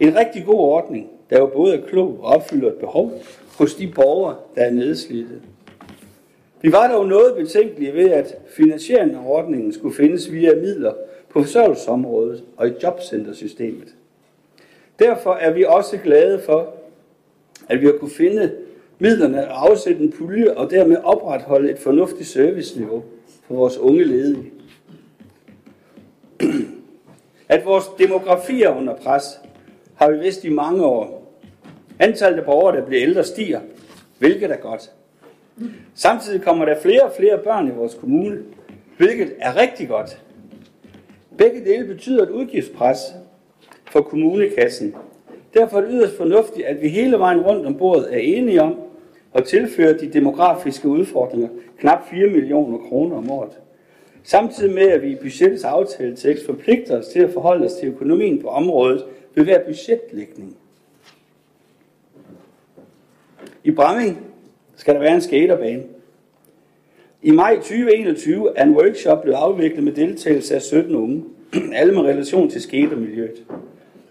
En 0.00 0.16
rigtig 0.16 0.44
god 0.44 0.58
ordning, 0.58 1.10
der 1.30 1.38
jo 1.38 1.46
både 1.46 1.76
er 1.76 1.86
klog 1.86 2.18
og 2.20 2.34
opfylder 2.34 2.68
et 2.68 2.78
behov 2.78 3.12
hos 3.58 3.74
de 3.74 3.92
borgere, 3.94 4.36
der 4.54 4.62
er 4.62 4.70
nedslidte. 4.70 5.34
Vi 6.62 6.72
var 6.72 6.92
dog 6.92 7.06
noget 7.06 7.36
betænkelige 7.36 7.94
ved, 7.94 8.10
at 8.10 8.34
finansieringen 8.56 9.16
af 9.16 9.22
ordningen 9.26 9.72
skulle 9.72 9.94
findes 9.94 10.32
via 10.32 10.54
midler 10.54 10.92
på 11.28 11.42
forsørgelsesområdet 11.42 12.44
og 12.56 12.68
i 12.68 12.72
jobcentersystemet. 12.82 13.94
Derfor 14.98 15.34
er 15.34 15.52
vi 15.52 15.64
også 15.64 15.98
glade 15.98 16.42
for, 16.46 16.74
at 17.68 17.80
vi 17.80 17.86
har 17.86 17.92
kunne 17.92 18.10
finde 18.10 18.54
midlerne 18.98 19.50
og 19.50 19.70
afsætte 19.70 20.02
en 20.02 20.12
pulje 20.12 20.54
og 20.54 20.70
dermed 20.70 20.96
opretholde 20.96 21.70
et 21.70 21.78
fornuftigt 21.78 22.28
serviceniveau 22.28 23.04
for 23.46 23.54
vores 23.54 23.78
unge 23.78 24.04
ledige. 24.04 24.52
At 27.48 27.64
vores 27.64 27.84
demografi 27.98 28.62
er 28.62 28.76
under 28.76 28.96
pres, 28.96 29.40
har 29.94 30.10
vi 30.10 30.18
vidst 30.18 30.44
i 30.44 30.48
mange 30.48 30.84
år. 30.84 31.34
Antallet 31.98 32.38
af 32.38 32.44
borgere, 32.44 32.76
der 32.76 32.86
bliver 32.86 33.02
ældre, 33.02 33.24
stiger, 33.24 33.60
hvilket 34.18 34.50
er 34.50 34.56
godt. 34.56 34.90
Samtidig 35.94 36.42
kommer 36.42 36.64
der 36.64 36.80
flere 36.80 37.02
og 37.02 37.12
flere 37.18 37.38
børn 37.38 37.68
i 37.68 37.70
vores 37.70 37.94
kommune, 37.94 38.42
hvilket 38.96 39.32
er 39.38 39.56
rigtig 39.56 39.88
godt. 39.88 40.22
Begge 41.38 41.64
dele 41.64 41.86
betyder 41.86 42.22
et 42.22 42.30
udgiftspres 42.30 42.98
for 43.90 44.00
kommunekassen. 44.00 44.94
Derfor 45.54 45.76
er 45.76 45.80
det 45.80 45.90
yderst 45.92 46.16
fornuftigt, 46.16 46.66
at 46.66 46.82
vi 46.82 46.88
hele 46.88 47.18
vejen 47.18 47.40
rundt 47.40 47.66
om 47.66 47.74
bordet 47.74 48.14
er 48.14 48.18
enige 48.18 48.62
om 48.62 48.74
at 49.34 49.44
tilføre 49.44 49.98
de 49.98 50.12
demografiske 50.12 50.88
udfordringer 50.88 51.48
knap 51.78 52.08
4 52.10 52.26
millioner 52.26 52.78
kroner 52.78 53.16
om 53.16 53.30
året. 53.30 53.58
Samtidig 54.22 54.74
med, 54.74 54.88
at 54.88 55.02
vi 55.02 55.12
i 55.12 55.16
budgettets 55.16 55.64
aftaletekst 55.64 56.46
forpligter 56.46 56.98
os 56.98 57.06
til 57.06 57.20
at 57.20 57.30
forholde 57.32 57.66
os 57.66 57.72
til 57.72 57.88
økonomien 57.88 58.42
på 58.42 58.48
området 58.48 59.04
ved 59.34 59.44
hver 59.44 59.64
budgetlægning. 59.64 60.56
I 63.64 63.70
Bramming 63.70 64.18
skal 64.76 64.94
der 64.94 65.00
være 65.00 65.14
en 65.14 65.20
skaterbane. 65.20 65.82
I 67.22 67.30
maj 67.30 67.56
2021 67.56 68.58
er 68.58 68.64
en 68.64 68.76
workshop 68.76 69.22
blevet 69.22 69.36
afviklet 69.36 69.84
med 69.84 69.92
deltagelse 69.92 70.54
af 70.54 70.62
17 70.62 70.94
unge, 70.94 71.24
alle 71.74 71.94
med 71.94 72.02
relation 72.02 72.50
til 72.50 72.62
skatermiljøet. 72.62 73.44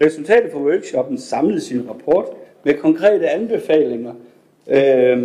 Resultatet 0.04 0.52
fra 0.52 0.58
workshoppen 0.58 1.18
samlede 1.18 1.60
sin 1.60 1.88
rapport 1.88 2.26
med 2.64 2.74
konkrete 2.74 3.28
anbefalinger 3.28 4.14
øh, 4.68 5.18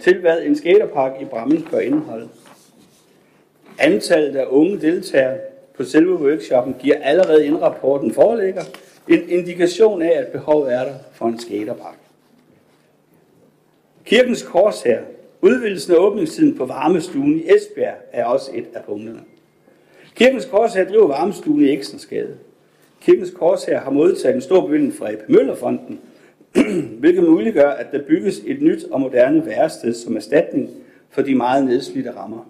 til, 0.00 0.18
hvad 0.20 0.42
en 0.42 0.56
skaterpark 0.56 1.12
i 1.20 1.24
Brammen 1.24 1.68
bør 1.70 1.78
indeholde. 1.78 2.28
Antallet 3.78 4.36
af 4.36 4.46
unge 4.48 4.80
deltagere 4.80 5.38
på 5.76 5.84
selve 5.84 6.14
workshoppen 6.14 6.76
giver 6.78 6.96
allerede 7.02 7.46
inden 7.46 7.62
rapporten 7.62 8.14
foreligger 8.14 8.62
en 9.08 9.30
indikation 9.30 10.02
af, 10.02 10.18
at 10.18 10.26
behovet 10.26 10.72
er 10.72 10.84
der 10.84 10.94
for 11.12 11.26
en 11.26 11.38
skaterpark. 11.38 11.98
Kirkens 14.04 14.42
Kors 14.42 14.82
her, 14.82 15.00
udvidelsen 15.42 15.92
af 15.92 15.96
åbningstiden 15.96 16.58
på 16.58 16.66
varmestuen 16.66 17.38
i 17.38 17.42
Esbjerg 17.56 17.96
er 18.12 18.24
også 18.24 18.50
et 18.54 18.66
af 18.74 18.84
punkterne. 18.84 19.20
Kirkens 20.14 20.44
Kors 20.44 20.74
her 20.74 20.88
driver 20.88 21.06
varmestuen 21.06 21.64
i 21.64 21.70
Eksersgade. 21.70 22.36
Kirkens 23.00 23.30
Kors 23.30 23.64
her 23.64 23.80
har 23.80 23.90
modtaget 23.90 24.34
en 24.34 24.40
stor 24.40 24.66
bevilling 24.66 24.94
fra 24.94 25.12
AP 25.12 25.28
Møllerfonden, 25.28 26.00
hvilket 27.00 27.24
muliggør, 27.24 27.70
at 27.70 27.86
der 27.92 28.02
bygges 28.08 28.42
et 28.46 28.62
nyt 28.62 28.84
og 28.84 29.00
moderne 29.00 29.46
værested 29.46 29.94
som 29.94 30.16
erstatning 30.16 30.70
for 31.10 31.22
de 31.22 31.34
meget 31.34 31.64
nedslidte 31.64 32.10
rammer. 32.10 32.48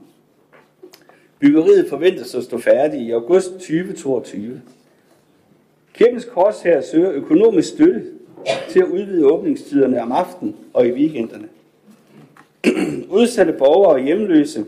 Byggeriet 1.38 1.88
forventes 1.88 2.34
at 2.34 2.44
stå 2.44 2.58
færdigt 2.58 3.02
i 3.02 3.10
august 3.10 3.50
2022. 3.50 4.62
Kirkens 5.94 6.24
Kors 6.24 6.62
her 6.62 6.80
søger 6.80 7.12
økonomisk 7.12 7.68
støtte 7.68 8.04
til 8.68 8.80
at 8.80 8.86
udvide 8.86 9.26
åbningstiderne 9.26 10.02
om 10.02 10.12
aftenen 10.12 10.56
og 10.72 10.86
i 10.86 10.92
weekenderne. 10.92 11.48
Udsatte 13.20 13.52
borgere 13.52 13.92
og 13.92 14.00
hjemløse 14.00 14.64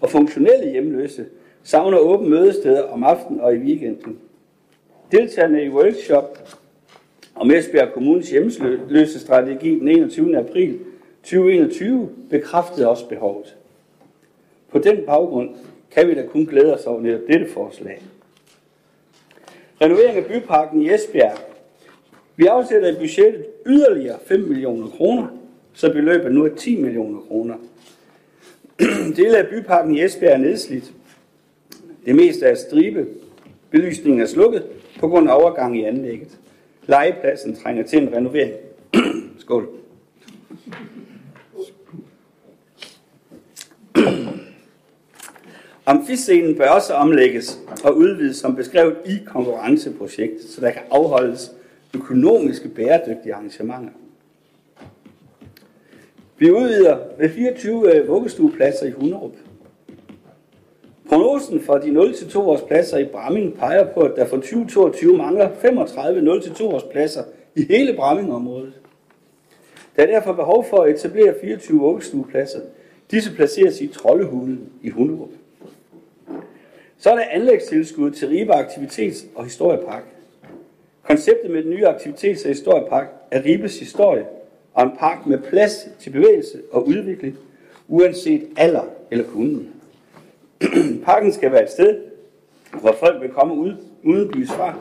og 0.00 0.10
funktionelle 0.10 0.70
hjemløse 0.70 1.26
savner 1.64 1.98
åbent 1.98 2.30
mødesteder 2.30 2.82
om 2.82 3.04
aftenen 3.04 3.40
og 3.40 3.54
i 3.54 3.58
weekenden. 3.58 4.18
Deltagerne 5.12 5.64
i 5.64 5.68
workshop 5.68 6.38
om 7.34 7.50
Esbjerg 7.50 7.92
Kommunes 7.92 8.30
hjemløse 8.30 9.20
strategi 9.20 9.78
den 9.78 9.88
21. 9.88 10.38
april 10.38 10.78
2021 11.22 12.10
bekræftede 12.30 12.88
også 12.88 13.08
behovet. 13.08 13.56
På 14.72 14.78
den 14.78 14.96
baggrund 15.06 15.50
kan 15.90 16.08
vi 16.08 16.14
da 16.14 16.26
kun 16.26 16.46
glæde 16.46 16.74
os 16.74 16.86
over 16.86 17.00
netop 17.00 17.20
dette 17.28 17.46
forslag. 17.52 18.02
Renovering 19.80 20.16
af 20.16 20.24
byparken 20.24 20.82
i 20.82 20.94
Esbjerg. 20.94 21.38
Vi 22.36 22.46
afsætter 22.46 22.88
i 22.88 22.94
budgettet 22.94 23.46
yderligere 23.66 24.18
5 24.26 24.40
millioner 24.40 24.88
kroner, 24.88 25.26
så 25.72 25.92
beløbet 25.92 26.32
nu 26.32 26.44
er 26.44 26.54
10 26.54 26.80
millioner 26.80 27.20
kroner. 27.20 27.54
Dele 29.16 29.38
af 29.38 29.48
byparken 29.48 29.96
i 29.96 30.04
Esbjerg 30.04 30.32
er 30.32 30.38
nedslidt. 30.38 30.92
Det 32.04 32.16
meste 32.16 32.46
er 32.46 32.54
stribe. 32.54 33.06
Belysningen 33.70 34.20
er 34.20 34.26
slukket, 34.26 34.62
på 35.00 35.08
grund 35.08 35.30
af 35.30 35.42
overgang 35.42 35.78
i 35.78 35.84
anlægget. 35.84 36.38
Legepladsen 36.86 37.56
trænger 37.56 37.82
til 37.84 38.02
en 38.02 38.14
renovering. 38.14 38.52
Skål. 39.38 39.68
Amfiscenen 45.86 46.56
bør 46.56 46.68
også 46.68 46.94
omlægges 46.94 47.58
og 47.84 47.96
udvides 47.96 48.36
som 48.36 48.56
beskrevet 48.56 48.96
i 49.06 49.18
konkurrenceprojektet, 49.26 50.50
så 50.50 50.60
der 50.60 50.70
kan 50.70 50.82
afholdes 50.90 51.52
økonomiske 51.94 52.68
bæredygtige 52.68 53.34
arrangementer. 53.34 53.92
Vi 56.38 56.50
udvider 56.50 56.98
med 57.18 57.30
24 57.30 57.94
øh, 57.94 58.08
vuggestuepladser 58.08 58.86
i 58.86 58.90
Hunderup. 58.90 59.34
Prognosen 61.14 61.60
for 61.60 61.78
de 61.78 61.88
0-2 61.88 62.38
års 62.38 62.60
pladser 62.60 62.98
i 62.98 63.04
Bramming 63.04 63.54
peger 63.58 63.92
på, 63.92 64.00
at 64.00 64.12
der 64.16 64.24
for 64.24 64.36
2022 64.36 65.16
mangler 65.16 65.50
35 65.62 66.32
0-2 66.32 66.64
års 66.64 66.82
pladser 66.82 67.22
i 67.54 67.64
hele 67.68 67.96
Bramming-området. 67.96 68.72
Der 69.96 70.02
er 70.02 70.06
derfor 70.06 70.32
behov 70.32 70.64
for 70.70 70.76
at 70.76 70.94
etablere 70.94 71.34
24 71.40 71.80
vuggestuepladser. 71.80 72.60
Disse 73.10 73.34
placeres 73.34 73.80
i 73.80 73.86
Trollehulen 73.86 74.68
i 74.82 74.88
Hunderup. 74.88 75.28
Så 76.98 77.10
er 77.10 77.14
der 77.14 77.24
anlægstilskud 77.30 78.10
til 78.10 78.28
Ribe 78.28 78.52
Aktivitets- 78.52 79.26
og 79.34 79.44
Historiepark. 79.44 80.04
Konceptet 81.02 81.50
med 81.50 81.62
den 81.62 81.70
nye 81.70 81.86
aktivitets- 81.86 82.44
og 82.44 82.48
historiepark 82.48 83.08
er 83.30 83.44
Ribes 83.44 83.78
historie 83.78 84.26
og 84.74 84.82
en 84.82 84.90
park 84.98 85.26
med 85.26 85.38
plads 85.38 85.88
til 86.00 86.10
bevægelse 86.10 86.62
og 86.72 86.86
udvikling, 86.88 87.36
uanset 87.88 88.48
alder 88.56 88.84
eller 89.10 89.24
kunden. 89.24 89.73
Parken 91.04 91.32
skal 91.32 91.52
være 91.52 91.62
et 91.62 91.70
sted, 91.70 91.98
hvor 92.80 92.92
folk 92.92 93.22
vil 93.22 93.30
komme 93.30 93.54
ud, 93.54 93.72
uden 94.02 94.28
bys 94.28 94.52
fra, 94.52 94.74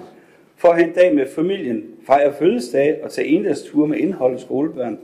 for 0.58 0.70
at 0.70 0.76
have 0.76 0.88
en 0.88 0.96
dag 0.96 1.16
med 1.16 1.28
familien, 1.36 1.84
fejre 2.06 2.34
fødselsdag 2.40 3.00
og 3.04 3.12
tage 3.12 3.28
endagsture 3.28 3.88
med 3.88 3.98
indhold 3.98 4.40
skolebørn. 4.40 5.00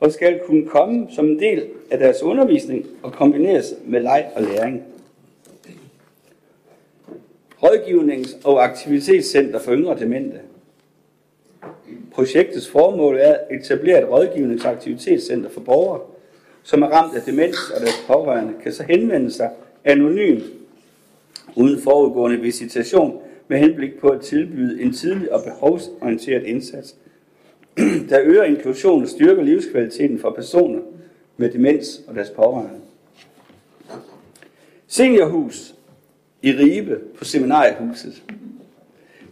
Og 0.00 0.12
skal 0.12 0.40
kunne 0.46 0.66
komme 0.66 1.06
som 1.10 1.26
en 1.26 1.38
del 1.38 1.66
af 1.90 1.98
deres 1.98 2.22
undervisning 2.22 2.86
og 3.02 3.12
kombineres 3.12 3.74
med 3.84 4.00
leg 4.00 4.26
og 4.34 4.42
læring. 4.42 4.82
Rådgivnings- 7.62 8.36
og 8.44 8.64
aktivitetscenter 8.64 9.58
for 9.58 9.72
yngre 9.72 9.98
demente. 9.98 10.40
Projektets 12.12 12.68
formål 12.68 13.16
er 13.16 13.34
at 13.34 13.60
etablere 13.60 14.02
et 14.02 14.10
rådgivningsaktivitetscenter 14.10 15.50
for 15.50 15.60
borgere, 15.60 16.00
som 16.62 16.82
er 16.82 16.86
ramt 16.86 17.16
af 17.16 17.22
demens 17.22 17.70
og 17.74 17.80
deres 17.80 18.04
pårørende, 18.06 18.52
kan 18.62 18.72
så 18.72 18.82
henvende 18.82 19.30
sig 19.30 19.50
anonymt 19.86 20.44
uden 21.56 21.78
forudgående 21.78 22.40
visitation 22.40 23.20
med 23.48 23.58
henblik 23.58 23.98
på 23.98 24.08
at 24.08 24.20
tilbyde 24.20 24.82
en 24.82 24.92
tidlig 24.92 25.32
og 25.32 25.42
behovsorienteret 25.44 26.42
indsats, 26.42 26.96
der 28.10 28.20
øger 28.22 28.44
inklusion 28.44 29.02
og 29.02 29.08
styrker 29.08 29.42
livskvaliteten 29.42 30.18
for 30.18 30.30
personer 30.30 30.80
med 31.36 31.50
demens 31.50 32.02
og 32.08 32.14
deres 32.14 32.30
pårørende. 32.30 32.80
Seniorhus 34.86 35.74
i 36.42 36.52
Ribe 36.52 36.98
på 37.18 37.24
Seminariehuset. 37.24 38.22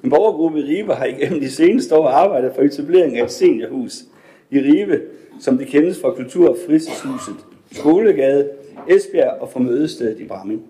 En 0.04 0.10
borgergruppe 0.10 0.60
i 0.60 0.62
Ribe 0.62 0.94
har 0.94 1.04
igennem 1.04 1.40
de 1.40 1.50
seneste 1.50 1.94
år 1.94 2.08
arbejdet 2.08 2.52
for 2.54 2.62
etablering 2.62 3.18
af 3.18 3.24
et 3.24 3.30
seniorhus 3.30 4.04
i 4.50 4.58
Ribe, 4.58 5.00
som 5.40 5.58
det 5.58 5.66
kendes 5.66 6.00
fra 6.00 6.10
Kultur- 6.10 6.48
og 6.48 6.56
Fritidshuset, 6.66 7.34
Skolegade, 7.72 8.50
Esbjerg 8.88 9.40
og 9.40 9.48
fra 9.48 9.60
mødestedet 9.60 10.20
i 10.20 10.24
Bramming. 10.24 10.62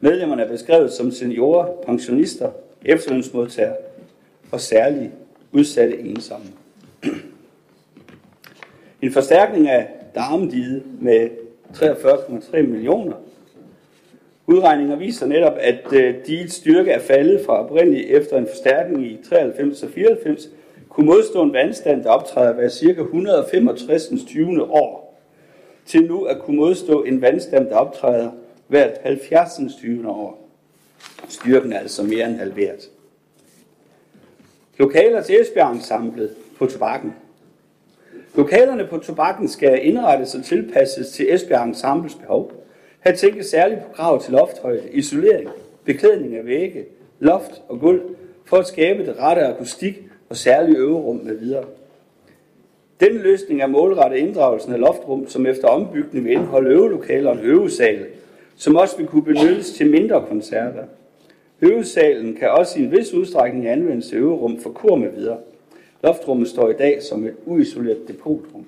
Medlemmerne 0.00 0.42
er 0.42 0.48
beskrevet 0.48 0.92
som 0.92 1.10
seniorer, 1.10 1.66
pensionister, 1.86 2.50
efterlønsmodtagere 2.84 3.76
og 4.52 4.60
særligt 4.60 5.10
udsatte 5.52 5.98
ensomme. 5.98 6.46
En 9.02 9.12
forstærkning 9.12 9.68
af 9.68 9.88
Darmdiget 10.14 10.82
med 11.00 11.28
43,3 11.74 12.62
millioner. 12.62 13.16
Udregninger 14.46 14.96
viser 14.96 15.26
netop, 15.26 15.52
at 15.60 15.92
øh, 15.92 16.14
digets 16.26 16.54
styrke 16.54 16.90
er 16.90 16.98
faldet 16.98 17.40
fra 17.46 17.64
oprindeligt 17.64 18.10
efter 18.10 18.38
en 18.38 18.46
forstærkning 18.46 19.06
i 19.06 19.18
93 19.28 19.82
og 19.82 19.90
94, 19.90 20.48
kunne 20.88 21.06
modstå 21.06 21.42
en 21.42 21.52
vandstand, 21.52 22.04
der 22.04 22.10
optræder 22.10 22.52
hver 22.52 22.68
ca. 22.68 23.00
165. 23.00 24.08
20. 24.26 24.62
år, 24.70 25.01
til 25.86 26.06
nu 26.06 26.24
at 26.24 26.38
kunne 26.38 26.56
modstå 26.56 27.02
en 27.02 27.22
vandstand, 27.22 27.66
der 27.68 27.76
optræder 27.76 28.30
hvert 28.68 28.98
70. 29.02 29.60
20. 29.78 30.08
år. 30.08 30.48
Styrken 31.28 31.72
er 31.72 31.78
altså 31.78 32.02
mere 32.02 32.26
end 32.26 32.36
halveret. 32.36 32.90
Lokaler 34.78 35.22
til 35.22 35.40
Esbjerg 35.40 35.72
Ensemblet 35.72 36.30
på 36.58 36.66
Tobakken. 36.66 37.14
Lokalerne 38.34 38.86
på 38.86 38.98
Tobakken 38.98 39.48
skal 39.48 39.86
indrettes 39.86 40.34
og 40.34 40.44
tilpasses 40.44 41.08
til 41.08 41.34
Esbjerg 41.34 41.68
Ensembles 41.68 42.14
behov. 42.14 42.52
Her 43.04 43.16
tænkes 43.16 43.46
særligt 43.46 43.80
på 43.82 43.92
krav 43.92 44.22
til 44.22 44.32
lofthøjde, 44.32 44.90
isolering, 44.92 45.48
beklædning 45.84 46.36
af 46.36 46.46
vægge, 46.46 46.84
loft 47.20 47.62
og 47.68 47.80
gulv, 47.80 48.02
for 48.44 48.56
at 48.56 48.66
skabe 48.66 49.06
det 49.06 49.16
rette 49.18 49.42
akustik 49.42 50.02
og 50.28 50.36
særlige 50.36 50.76
øverum 50.76 51.16
med 51.16 51.38
videre. 51.38 51.64
Denne 53.02 53.22
løsning 53.22 53.62
er 53.62 53.66
målrettet 53.66 54.18
inddragelsen 54.18 54.72
af 54.72 54.80
loftrum, 54.80 55.28
som 55.28 55.46
efter 55.46 55.68
ombygning 55.68 56.24
vil 56.24 56.32
indeholde 56.32 56.70
øvelokaler 56.70 57.30
og 57.30 57.36
en 57.36 57.44
øvesal, 57.44 58.06
som 58.56 58.76
også 58.76 58.96
vil 58.96 59.06
kunne 59.06 59.24
benyttes 59.24 59.72
til 59.72 59.90
mindre 59.90 60.24
koncerter. 60.28 60.84
Øvesalen 61.60 62.34
kan 62.34 62.50
også 62.50 62.78
i 62.78 62.82
en 62.82 62.92
vis 62.92 63.14
udstrækning 63.14 63.68
anvendes 63.68 64.08
til 64.08 64.18
øverum 64.18 64.60
for 64.60 64.70
kor 64.70 64.96
med 64.96 65.10
videre. 65.10 65.38
Loftrummet 66.02 66.48
står 66.48 66.70
i 66.70 66.72
dag 66.72 67.02
som 67.02 67.24
et 67.24 67.34
uisoleret 67.46 68.08
depotrum. 68.08 68.66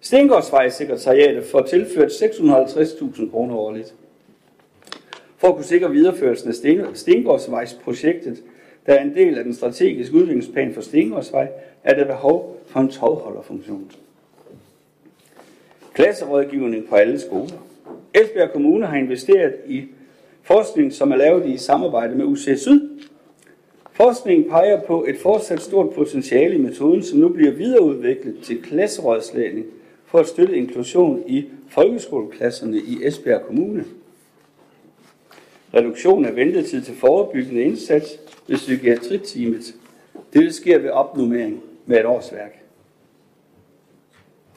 Stengårdsvejsekretariatet 0.00 1.44
får 1.44 1.62
tilført 1.62 2.10
650.000 2.10 3.30
kroner 3.30 3.56
årligt. 3.56 3.94
For 5.36 5.48
at 5.48 5.54
kunne 5.54 5.64
sikre 5.64 5.90
videreførelsen 5.90 6.48
af 6.48 6.54
Stengårdsvejsprojektet, 6.94 8.42
der 8.86 8.94
er 8.94 9.02
en 9.02 9.14
del 9.14 9.38
af 9.38 9.44
den 9.44 9.54
strategiske 9.54 10.14
udviklingsplan 10.14 10.74
for 10.74 10.80
Stengårdsvej, 10.80 11.48
er 11.84 11.94
der 11.94 12.04
behov 12.04 12.62
for 12.66 12.80
en 12.80 12.88
tovholderfunktion. 12.88 13.90
Klasserådgivning 15.94 16.88
på 16.88 16.94
alle 16.94 17.20
skoler. 17.20 17.66
Esbjerg 18.14 18.52
Kommune 18.52 18.86
har 18.86 18.96
investeret 18.96 19.54
i 19.66 19.84
forskning, 20.42 20.92
som 20.92 21.12
er 21.12 21.16
lavet 21.16 21.46
i 21.46 21.56
samarbejde 21.56 22.14
med 22.14 22.24
UC 22.24 22.48
Syd. 22.56 22.88
Forskningen 23.92 24.50
peger 24.50 24.80
på 24.80 25.04
et 25.04 25.16
fortsat 25.18 25.62
stort 25.62 25.94
potentiale 25.94 26.54
i 26.54 26.58
metoden, 26.58 27.02
som 27.02 27.18
nu 27.18 27.28
bliver 27.28 27.52
videreudviklet 27.52 28.36
til 28.42 28.62
klasserådslægning 28.62 29.66
for 30.06 30.18
at 30.18 30.26
støtte 30.26 30.56
inklusion 30.56 31.22
i 31.26 31.44
folkeskoleklasserne 31.68 32.78
i 32.78 32.98
Esbjerg 33.04 33.42
Kommune. 33.42 33.84
Reduktion 35.74 36.24
af 36.24 36.36
ventetid 36.36 36.82
til 36.82 36.94
forebyggende 36.94 37.62
indsats 37.62 38.20
ved 38.48 38.56
psykiatriteamet. 38.56 39.74
Det 40.32 40.54
sker 40.54 40.78
ved 40.78 40.90
opnummering 40.90 41.62
med 41.88 41.98
et 41.98 42.06
årsværk. 42.06 42.58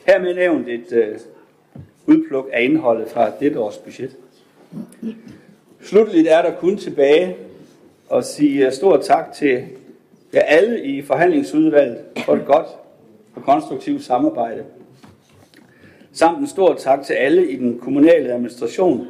Hermed 0.07 0.33
nævnt 0.33 0.67
et 0.67 0.91
øh, 0.91 1.19
udpluk 2.05 2.49
af 2.53 2.63
indholdet 2.63 3.09
fra 3.09 3.31
dette 3.39 3.59
års 3.59 3.77
budget. 3.77 4.17
Slutteligt 5.81 6.27
er 6.27 6.41
der 6.41 6.55
kun 6.55 6.77
tilbage 6.77 7.35
at 8.13 8.25
sige 8.25 8.65
øh, 8.65 8.71
stor 8.71 8.97
tak 8.97 9.33
til 9.33 9.63
jer 10.33 10.41
alle 10.41 10.83
i 10.83 11.01
forhandlingsudvalget 11.01 11.97
for 12.25 12.35
et 12.35 12.45
godt 12.45 12.67
og 13.35 13.43
konstruktivt 13.43 14.03
samarbejde. 14.03 14.63
Samt 16.13 16.39
en 16.39 16.47
stor 16.47 16.73
tak 16.73 17.03
til 17.03 17.13
alle 17.13 17.51
i 17.51 17.55
den 17.55 17.79
kommunale 17.79 18.33
administration 18.33 19.07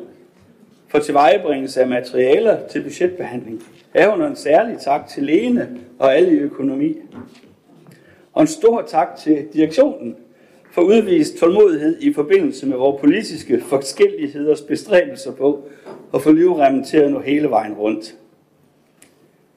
for 0.87 0.99
tilvejebringelse 0.99 1.81
af 1.81 1.87
materialer 1.87 2.67
til 2.67 2.83
budgetbehandling. 2.83 3.63
Herunder 3.95 4.27
en 4.27 4.35
særlig 4.35 4.77
tak 4.79 5.07
til 5.07 5.23
Lene 5.23 5.77
og 5.99 6.15
alle 6.15 6.31
i 6.31 6.39
økonomi. 6.39 6.97
Og 8.33 8.41
en 8.41 8.47
stor 8.47 8.81
tak 8.81 9.15
til 9.17 9.47
direktionen 9.53 10.15
for 10.71 10.81
udvist 10.81 11.37
tålmodighed 11.37 12.01
i 12.01 12.13
forbindelse 12.13 12.65
med 12.65 12.77
vores 12.77 13.01
politiske 13.01 13.61
forskelligheders 13.61 14.61
bestræbelser 14.61 15.31
på 15.31 15.69
at 16.13 16.21
få 16.21 16.31
livremmen 16.31 16.83
til 16.83 16.97
at 16.97 17.11
nå 17.11 17.19
hele 17.19 17.49
vejen 17.49 17.73
rundt. 17.73 18.15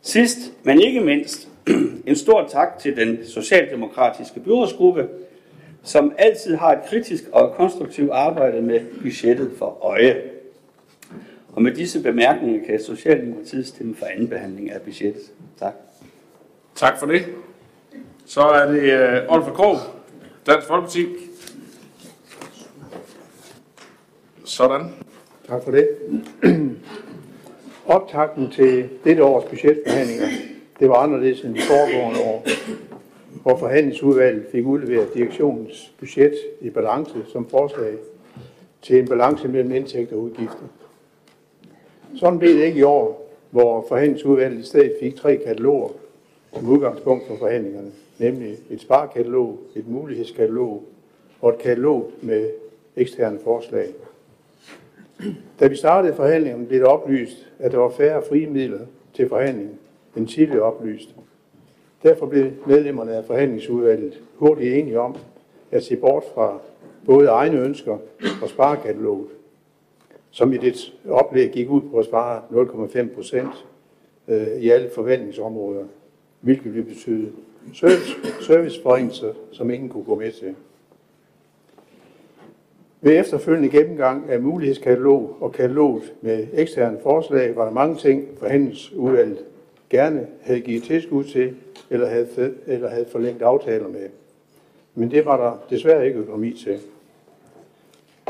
Sidst, 0.03 0.39
men 0.63 0.81
ikke 0.81 1.01
mindst, 1.01 1.49
en 2.07 2.17
stor 2.17 2.49
tak 2.49 2.79
til 2.79 2.97
den 2.97 3.19
socialdemokratiske 3.27 4.41
byrådsgruppe, 4.41 5.09
som 5.83 6.13
altid 6.19 6.55
har 6.55 6.73
et 6.73 6.85
kritisk 6.87 7.25
og 7.33 7.55
konstruktivt 7.55 8.11
arbejde 8.11 8.63
med 8.63 8.81
budgettet 9.03 9.51
for 9.59 9.79
øje. 9.85 10.23
Og 11.53 11.63
med 11.63 11.73
disse 11.73 12.03
bemærkninger 12.03 12.67
kan 12.67 12.81
Socialdemokratiet 12.81 13.67
stemme 13.67 13.95
for 13.95 14.07
anden 14.07 14.29
behandling 14.29 14.71
af 14.71 14.83
budgettet. 14.83 15.23
Tak. 15.59 15.75
Tak 16.75 16.99
for 16.99 17.07
det. 17.07 17.25
Så 18.27 18.41
er 18.41 18.67
det 18.67 19.25
uh, 19.29 19.35
Olfer 19.35 19.53
Krog, 19.53 19.77
Dansk 20.47 20.67
Folkeparti. 20.67 21.07
Sådan. 24.45 24.95
Tak 25.49 25.65
for 25.65 25.71
det. 25.71 25.89
Optakten 27.87 28.51
til 28.51 28.89
dette 29.05 29.25
års 29.25 29.45
budgetforhandlinger, 29.45 30.27
det 30.81 30.89
var 30.89 30.95
anderledes 30.95 31.41
end 31.41 31.55
de 31.55 31.61
foregående 31.61 32.21
år, 32.21 32.47
hvor 33.43 33.57
forhandlingsudvalget 33.57 34.47
fik 34.53 34.67
udleveret 34.67 35.15
direktionens 35.15 35.93
budget 35.99 36.35
i 36.61 36.71
balance 36.71 37.15
som 37.33 37.49
forslag 37.49 37.95
til 38.83 38.99
en 38.99 39.09
balance 39.09 39.49
mellem 39.49 39.73
indtægter 39.75 40.17
og 40.17 40.23
udgifter. 40.23 40.67
Sådan 42.17 42.39
blev 42.39 42.55
det 42.55 42.65
ikke 42.65 42.79
i 42.79 42.83
år, 42.83 43.31
hvor 43.51 43.85
forhandlingsudvalget 43.89 44.61
i 44.61 44.67
stedet 44.67 44.93
fik 45.01 45.17
tre 45.17 45.37
kataloger 45.37 45.89
som 46.55 46.69
udgangspunkt 46.69 47.27
for 47.27 47.37
forhandlingerne, 47.39 47.91
nemlig 48.19 48.57
et 48.71 48.81
sparkatalog, 48.81 49.59
et 49.75 49.89
mulighedskatalog 49.89 50.85
og 51.41 51.51
et 51.51 51.59
katalog 51.59 52.11
med 52.23 52.51
eksterne 52.97 53.39
forslag. 53.45 53.89
Da 55.61 55.67
vi 55.67 55.77
startede 55.77 56.15
forhandlingerne, 56.15 56.67
blev 56.67 56.81
det 56.81 56.89
oplyst, 56.89 57.49
at 57.59 57.73
der 57.73 57.79
var 57.79 57.91
færre 57.91 58.23
frie 58.29 58.47
midler 58.47 58.87
til 59.15 59.29
forhandling 59.29 59.79
end 60.17 60.29
tidligere 60.29 60.63
oplyst. 60.63 61.15
Derfor 62.03 62.27
blev 62.27 62.51
medlemmerne 62.67 63.13
af 63.17 63.25
forhandlingsudvalget 63.25 64.23
hurtigt 64.37 64.75
enige 64.75 65.01
om 65.01 65.17
at 65.71 65.85
se 65.85 65.97
bort 65.97 66.25
fra 66.35 66.59
både 67.07 67.29
egne 67.29 67.59
ønsker 67.59 67.99
og 68.43 68.49
sparekataloget, 68.49 69.29
som 70.31 70.53
i 70.53 70.57
det 70.57 70.93
oplæg 71.09 71.51
gik 71.51 71.71
ud 71.71 71.81
på 71.81 71.99
at 71.99 72.05
spare 72.05 72.43
0,5 72.51 73.15
procent 73.15 73.67
øh, 74.29 74.47
i 74.47 74.71
alle 74.71 74.91
forventningsområder, 74.95 75.85
hvilket 76.41 76.75
vil 76.75 76.83
betyde 76.83 77.33
serviceforringelser, 78.41 79.33
som 79.53 79.71
ingen 79.71 79.89
kunne 79.89 80.05
gå 80.05 80.15
med 80.15 80.33
til. 80.33 80.55
Ved 83.01 83.21
efterfølgende 83.21 83.69
gennemgang 83.69 84.31
af 84.31 84.41
mulighedskatalog 84.41 85.37
og 85.41 85.53
kataloget 85.53 86.15
med 86.21 86.47
eksterne 86.53 86.99
forslag 87.03 87.57
var 87.57 87.65
der 87.65 87.73
mange 87.73 87.97
ting, 87.97 88.29
forhandlingsudvalget 88.39 89.45
gerne 89.91 90.27
havde 90.43 90.61
givet 90.61 90.83
tilskud 90.83 91.25
til, 91.25 91.55
eller 91.91 92.07
havde, 92.07 92.55
eller 92.67 92.89
havde 92.89 93.07
forlængt 93.07 93.43
aftaler 93.43 93.89
med. 93.89 94.09
Men 94.95 95.11
det 95.11 95.25
var 95.25 95.37
der 95.37 95.77
desværre 95.77 96.07
ikke 96.07 96.19
økonomi 96.19 96.53
til. 96.65 96.79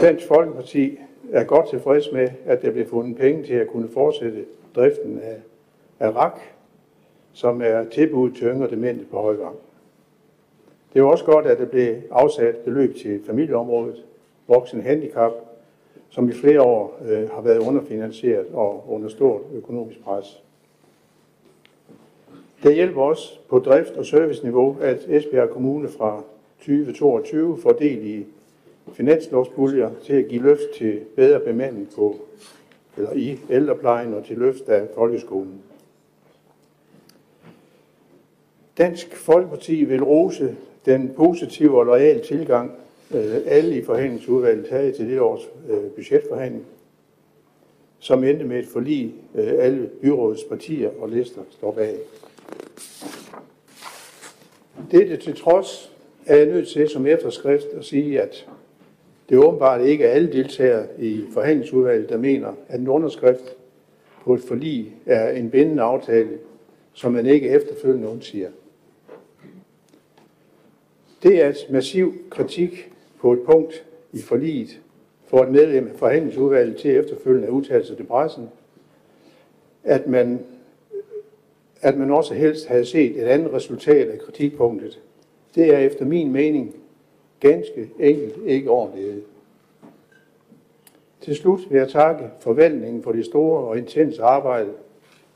Dansk 0.01 0.27
Folkeparti 0.27 0.99
er 1.33 1.45
godt 1.45 1.71
tilfreds 1.71 2.13
med, 2.13 2.29
at 2.47 2.63
der 2.63 2.71
blev 2.71 2.89
fundet 2.89 3.17
penge 3.17 3.45
til 3.45 3.55
at 3.55 3.69
kunne 3.69 3.89
fortsætte 3.89 4.45
driften 4.75 5.21
af, 5.23 5.37
af 6.01 6.17
RAK, 6.17 6.54
som 7.35 7.63
er 7.63 7.85
tilbudt 7.85 8.37
til 8.37 8.47
yngre 8.47 8.71
demente 8.71 9.05
på 9.05 9.21
Højvang. 9.21 9.57
Det 10.93 11.01
er 11.01 11.05
også 11.05 11.25
godt, 11.25 11.47
at 11.47 11.59
der 11.59 11.67
blev 11.67 11.97
afsat 12.11 12.57
beløb 12.57 12.97
til 12.97 13.21
familieområdet, 13.27 14.05
voksen 14.49 14.81
handicap, 14.81 15.33
som 16.11 16.29
i 16.29 16.33
flere 16.33 16.63
år 16.63 17.01
øh, 17.07 17.31
har 17.31 17.41
været 17.41 17.59
underfinansieret 17.59 18.47
og 18.53 18.85
under 18.89 19.09
stort 19.09 19.41
økonomisk 19.55 20.01
pres. 20.01 20.43
Det 22.63 22.75
hjælper 22.75 23.03
også 23.03 23.39
på 23.49 23.59
drift- 23.59 23.97
og 23.97 24.07
serviceniveau, 24.07 24.77
at 24.81 25.07
Esbjerg 25.09 25.51
Kommune 25.51 25.89
fra 25.89 26.23
2022 26.59 27.59
får 27.63 27.73
del 27.73 28.07
i 28.07 28.27
finanslovspuljer 28.93 29.91
til 30.05 30.13
at 30.13 30.29
give 30.29 30.43
løft 30.43 30.71
til 30.77 31.01
bedre 31.17 31.41
bemanding 31.41 31.89
på, 31.97 32.17
eller 32.97 33.13
i 33.13 33.39
ældreplejen 33.51 34.15
og 34.15 34.25
til 34.25 34.39
løft 34.39 34.69
af 34.69 34.89
folkeskolen. 34.95 35.64
Dansk 38.79 39.17
Folkeparti 39.17 39.85
vil 39.85 40.03
rose 40.03 40.57
den 40.87 41.13
positive 41.17 41.79
og 41.79 41.87
lojale 41.87 42.21
tilgang, 42.21 42.73
øh, 43.15 43.37
alle 43.47 43.77
i 43.77 43.85
forhandlingsudvalget 43.85 44.69
havde 44.69 44.93
til 44.93 45.09
det 45.09 45.21
års 45.21 45.41
øh, 45.71 45.91
budgetforhandling, 45.91 46.65
som 47.99 48.25
endte 48.25 48.45
med 48.45 48.59
et 48.59 48.67
forlig, 48.67 49.15
øh, 49.35 49.53
alle 49.59 49.87
byrådets 50.03 50.45
partier 50.45 50.91
og 51.01 51.09
lister 51.09 51.41
står 51.51 51.73
bag. 51.73 51.97
Dette 54.91 55.17
til 55.17 55.37
trods 55.37 55.93
er 56.27 56.37
jeg 56.37 56.47
nødt 56.47 56.69
til 56.69 56.89
som 56.89 57.07
efterskrift 57.07 57.67
at 57.79 57.85
sige, 57.85 58.23
at 58.23 58.47
det 59.29 59.39
åbenbart 59.39 59.87
ikke 59.87 60.09
alle 60.09 60.33
deltagere 60.33 60.87
i 60.99 61.25
forhandlingsudvalget, 61.33 62.09
der 62.09 62.19
mener, 62.19 62.53
at 62.69 62.81
en 62.81 62.89
underskrift 62.89 63.57
på 64.25 64.35
et 64.35 64.41
forlig 64.41 64.93
er 65.07 65.31
en 65.31 65.51
bindende 65.51 65.83
aftale, 65.83 66.39
som 66.93 67.13
man 67.13 67.27
ikke 67.27 67.49
efterfølgende 67.49 68.09
undsiger. 68.09 68.51
Det 71.25 71.43
er 71.43 71.49
et 71.49 71.67
massiv 71.71 72.15
kritik 72.31 72.93
på 73.21 73.33
et 73.33 73.41
punkt 73.43 73.85
i 74.13 74.23
forliget 74.23 74.81
for 75.27 75.43
et 75.43 75.51
medlem 75.51 75.89
af 75.89 75.99
forhandlingsudvalget 75.99 76.77
til 76.77 76.97
efterfølgende 76.97 77.51
udtalelse 77.51 77.93
udtale 77.93 78.05
til 78.05 78.09
pressen, 78.09 78.49
at 79.85 80.07
man, 80.07 80.41
at 81.81 81.97
man 81.97 82.11
også 82.11 82.35
helst 82.35 82.67
havde 82.67 82.85
set 82.85 83.23
et 83.23 83.25
andet 83.25 83.53
resultat 83.53 84.09
af 84.09 84.19
kritikpunktet. 84.19 85.01
Det 85.55 85.75
er 85.75 85.79
efter 85.79 86.05
min 86.05 86.33
mening 86.33 86.75
ganske 87.41 87.91
enkelt 88.01 88.35
ikke 88.47 88.71
ordentligt. 88.71 89.25
Til 91.21 91.37
slut 91.37 91.61
vil 91.71 91.79
jeg 91.79 91.89
takke 91.89 92.25
forvaltningen 92.41 93.03
for 93.03 93.13
det 93.13 93.25
store 93.25 93.61
og 93.61 93.79
intense 93.79 94.23
arbejde, 94.23 94.71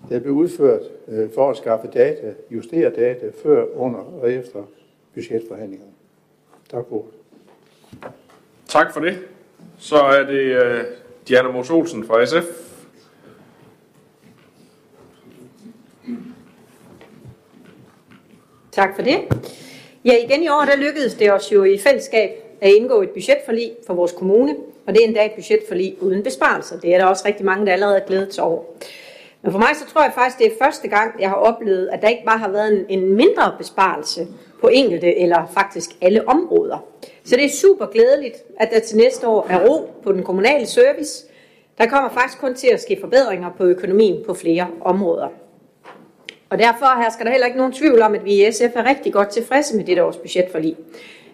der 0.08 0.20
blev 0.20 0.34
udført 0.34 0.82
øh, 1.08 1.30
for 1.30 1.50
at 1.50 1.56
skaffe 1.56 1.88
data, 1.94 2.34
justere 2.50 2.90
data 2.90 3.30
før, 3.42 3.66
under 3.76 3.98
og 3.98 4.32
efter 4.32 4.62
budgetforhandlingerne. 5.14 5.92
Tak 6.70 6.84
for 6.88 7.04
Tak 8.68 8.92
for 8.92 9.00
det. 9.00 9.18
Så 9.78 9.96
er 9.96 10.22
det 10.22 10.56
uh, 10.56 10.84
Diana 11.28 11.50
Mos 11.50 11.70
Olsen 11.70 12.06
fra 12.06 12.26
SF. 12.26 12.68
Tak 18.72 18.96
for 18.96 19.02
det. 19.02 19.18
Ja, 20.04 20.14
igen 20.24 20.42
i 20.42 20.48
år, 20.48 20.64
der 20.64 20.76
lykkedes 20.76 21.14
det 21.14 21.32
os 21.32 21.52
jo 21.52 21.64
i 21.64 21.78
fællesskab 21.78 22.30
at 22.60 22.70
indgå 22.70 23.02
et 23.02 23.10
budgetforlig 23.10 23.72
for 23.86 23.94
vores 23.94 24.12
kommune, 24.12 24.56
og 24.86 24.94
det 24.94 25.02
er 25.02 25.06
endda 25.06 25.26
et 25.26 25.32
budgetforlig 25.32 25.96
uden 26.00 26.22
besparelser. 26.22 26.80
Det 26.80 26.94
er 26.94 26.98
der 26.98 27.04
også 27.04 27.22
rigtig 27.26 27.46
mange, 27.46 27.66
der 27.66 27.72
allerede 27.72 27.98
er 27.98 28.06
glædet 28.06 28.34
sig 28.34 28.44
over. 28.44 28.62
Men 29.42 29.52
for 29.52 29.58
mig 29.58 29.68
så 29.74 29.86
tror 29.86 30.02
jeg 30.02 30.12
faktisk, 30.14 30.38
det 30.38 30.46
er 30.46 30.64
første 30.64 30.88
gang, 30.88 31.20
jeg 31.20 31.28
har 31.28 31.36
oplevet, 31.36 31.88
at 31.92 32.02
der 32.02 32.08
ikke 32.08 32.24
bare 32.24 32.38
har 32.38 32.48
været 32.48 32.72
en, 32.72 32.84
en 32.88 33.14
mindre 33.14 33.54
besparelse 33.58 34.26
på 34.60 34.68
enkelte 34.68 35.18
eller 35.18 35.46
faktisk 35.54 35.90
alle 36.00 36.28
områder. 36.28 36.84
Så 37.24 37.36
det 37.36 37.44
er 37.44 37.50
super 37.50 37.86
glædeligt, 37.86 38.36
at 38.60 38.70
der 38.70 38.80
til 38.80 38.96
næste 38.96 39.28
år 39.28 39.46
er 39.50 39.66
ro 39.66 39.90
på 40.02 40.12
den 40.12 40.22
kommunale 40.22 40.66
service. 40.66 41.26
Der 41.78 41.86
kommer 41.86 42.10
faktisk 42.10 42.38
kun 42.38 42.54
til 42.54 42.68
at 42.72 42.82
ske 42.82 42.98
forbedringer 43.00 43.50
på 43.56 43.64
økonomien 43.64 44.24
på 44.26 44.34
flere 44.34 44.66
områder. 44.80 45.28
Og 46.50 46.58
derfor 46.58 47.02
her 47.02 47.10
skal 47.10 47.26
der 47.26 47.32
heller 47.32 47.46
ikke 47.46 47.58
nogen 47.58 47.72
tvivl 47.72 48.02
om, 48.02 48.14
at 48.14 48.24
vi 48.24 48.46
i 48.46 48.52
SF 48.52 48.76
er 48.76 48.84
rigtig 48.84 49.12
godt 49.12 49.28
tilfredse 49.28 49.76
med 49.76 49.84
dette 49.84 50.04
års 50.04 50.16
budgetforlig. 50.16 50.76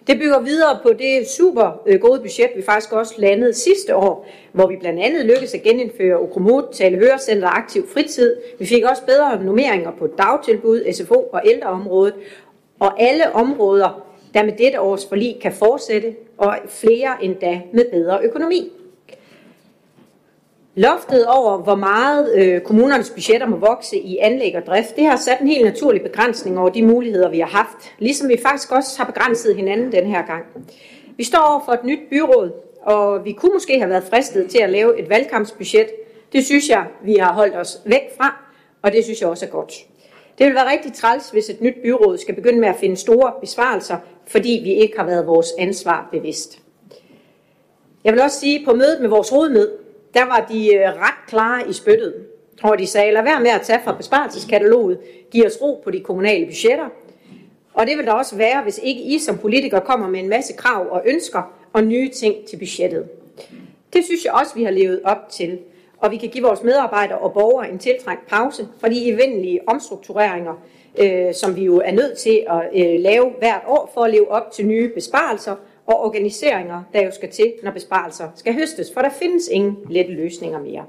Det 0.07 0.19
bygger 0.19 0.39
videre 0.39 0.79
på 0.83 0.89
det 0.89 1.27
super 1.27 1.81
øh, 1.85 1.99
gode 1.99 2.19
budget, 2.19 2.49
vi 2.55 2.61
faktisk 2.61 2.93
også 2.93 3.13
landede 3.17 3.53
sidste 3.53 3.95
år, 3.95 4.27
hvor 4.51 4.67
vi 4.67 4.75
blandt 4.79 4.99
andet 4.99 5.25
lykkedes 5.25 5.53
at 5.53 5.61
genindføre 5.63 6.17
Okromot, 6.17 6.63
Tale 6.73 6.97
Hørecenter 6.97 7.47
Aktiv 7.47 7.87
Fritid. 7.93 8.35
Vi 8.59 8.65
fik 8.65 8.83
også 8.83 9.05
bedre 9.05 9.43
nummeringer 9.43 9.91
på 9.91 10.07
dagtilbud, 10.07 10.93
SFO 10.93 11.29
og 11.33 11.41
ældreområdet, 11.45 12.13
og 12.79 13.01
alle 13.01 13.35
områder, 13.35 14.07
der 14.33 14.43
med 14.43 14.53
dette 14.57 14.81
års 14.81 15.05
forlig 15.05 15.37
kan 15.41 15.51
fortsætte, 15.51 16.15
og 16.37 16.57
flere 16.67 17.23
endda 17.23 17.61
med 17.73 17.85
bedre 17.91 18.19
økonomi. 18.23 18.71
Loftet 20.77 21.27
over, 21.27 21.57
hvor 21.57 21.75
meget 21.75 22.35
øh, 22.35 22.61
kommunernes 22.61 23.09
budgetter 23.09 23.47
må 23.47 23.57
vokse 23.57 23.97
i 23.97 24.17
anlæg 24.17 24.55
og 24.55 24.65
drift, 24.65 24.95
det 24.95 25.05
har 25.05 25.15
sat 25.15 25.39
en 25.41 25.47
helt 25.47 25.65
naturlig 25.65 26.01
begrænsning 26.01 26.59
over 26.59 26.69
de 26.69 26.83
muligheder, 26.83 27.29
vi 27.29 27.39
har 27.39 27.47
haft, 27.47 27.93
ligesom 27.99 28.29
vi 28.29 28.37
faktisk 28.45 28.71
også 28.71 28.97
har 28.97 29.05
begrænset 29.05 29.55
hinanden 29.55 29.91
den 29.91 30.05
her 30.05 30.25
gang. 30.25 30.45
Vi 31.17 31.23
står 31.23 31.39
over 31.39 31.61
for 31.65 31.71
et 31.71 31.83
nyt 31.83 31.99
byråd, 32.09 32.51
og 32.81 33.25
vi 33.25 33.31
kunne 33.31 33.53
måske 33.53 33.79
have 33.79 33.89
været 33.89 34.03
fristet 34.03 34.49
til 34.49 34.57
at 34.57 34.69
lave 34.69 34.99
et 34.99 35.09
valgkampsbudget. 35.09 35.87
Det 36.33 36.45
synes 36.45 36.69
jeg, 36.69 36.85
vi 37.03 37.15
har 37.15 37.33
holdt 37.33 37.55
os 37.55 37.81
væk 37.85 38.17
fra, 38.17 38.43
og 38.81 38.91
det 38.91 39.03
synes 39.03 39.21
jeg 39.21 39.29
også 39.29 39.45
er 39.45 39.49
godt. 39.49 39.73
Det 40.37 40.45
vil 40.45 40.55
være 40.55 40.71
rigtig 40.71 40.93
træls, 40.93 41.29
hvis 41.29 41.49
et 41.49 41.61
nyt 41.61 41.75
byråd 41.83 42.17
skal 42.17 42.35
begynde 42.35 42.59
med 42.59 42.69
at 42.69 42.75
finde 42.75 42.97
store 42.97 43.33
besvarelser, 43.41 43.97
fordi 44.27 44.61
vi 44.63 44.73
ikke 44.73 44.97
har 44.97 45.05
været 45.05 45.27
vores 45.27 45.47
ansvar 45.59 46.09
bevidst. 46.11 46.59
Jeg 48.03 48.13
vil 48.13 48.21
også 48.21 48.39
sige, 48.39 48.59
at 48.59 48.65
på 48.65 48.73
mødet 48.73 49.01
med 49.01 49.09
vores 49.09 49.33
rådmed, 49.33 49.84
der 50.15 50.25
var 50.25 50.45
de 50.51 50.75
øh, 50.75 50.81
ret 50.81 51.27
klare 51.27 51.69
i 51.69 51.73
spyttet. 51.73 52.13
Tror, 52.61 52.75
de 52.75 52.87
sagde, 52.87 53.11
lad 53.11 53.23
være 53.23 53.41
med 53.41 53.49
at 53.49 53.61
tage 53.61 53.79
fra 53.83 53.95
besparelseskataloget, 53.95 54.99
giv 55.31 55.45
os 55.45 55.61
ro 55.61 55.81
på 55.83 55.91
de 55.91 55.99
kommunale 55.99 56.45
budgetter. 56.45 56.89
Og 57.73 57.87
det 57.87 57.97
vil 57.97 58.05
der 58.05 58.13
også 58.13 58.35
være, 58.35 58.63
hvis 58.63 58.79
ikke 58.83 59.01
I 59.01 59.19
som 59.19 59.37
politikere 59.37 59.81
kommer 59.81 60.09
med 60.09 60.19
en 60.19 60.29
masse 60.29 60.53
krav 60.53 60.87
og 60.91 61.01
ønsker 61.05 61.51
og 61.73 61.83
nye 61.83 62.09
ting 62.09 62.35
til 62.49 62.57
budgettet. 62.57 63.09
Det 63.93 64.05
synes 64.05 64.25
jeg 64.25 64.33
også, 64.33 64.55
vi 64.55 64.63
har 64.63 64.71
levet 64.71 65.01
op 65.03 65.29
til. 65.29 65.59
Og 65.97 66.11
vi 66.11 66.17
kan 66.17 66.29
give 66.29 66.43
vores 66.43 66.63
medarbejdere 66.63 67.17
og 67.17 67.33
borgere 67.33 67.71
en 67.71 67.79
tiltrængt 67.79 68.27
pause 68.27 68.67
fra 68.79 68.89
de 68.89 69.05
eventlige 69.05 69.59
omstruktureringer, 69.67 70.53
øh, 70.97 71.33
som 71.33 71.55
vi 71.55 71.63
jo 71.63 71.81
er 71.85 71.91
nødt 71.91 72.17
til 72.17 72.45
at 72.49 72.61
øh, 72.75 72.99
lave 72.99 73.29
hvert 73.39 73.61
år 73.67 73.91
for 73.93 74.01
at 74.01 74.11
leve 74.11 74.31
op 74.31 74.51
til 74.51 74.65
nye 74.65 74.89
besparelser 74.89 75.55
og 75.87 76.03
organiseringer, 76.03 76.83
der 76.93 77.01
jo 77.01 77.11
skal 77.11 77.31
til, 77.31 77.53
når 77.63 77.71
besparelser 77.71 78.29
skal 78.35 78.53
høstes, 78.53 78.93
for 78.93 79.01
der 79.01 79.09
findes 79.09 79.47
ingen 79.47 79.77
lette 79.89 80.11
løsninger 80.11 80.59
mere. 80.59 80.85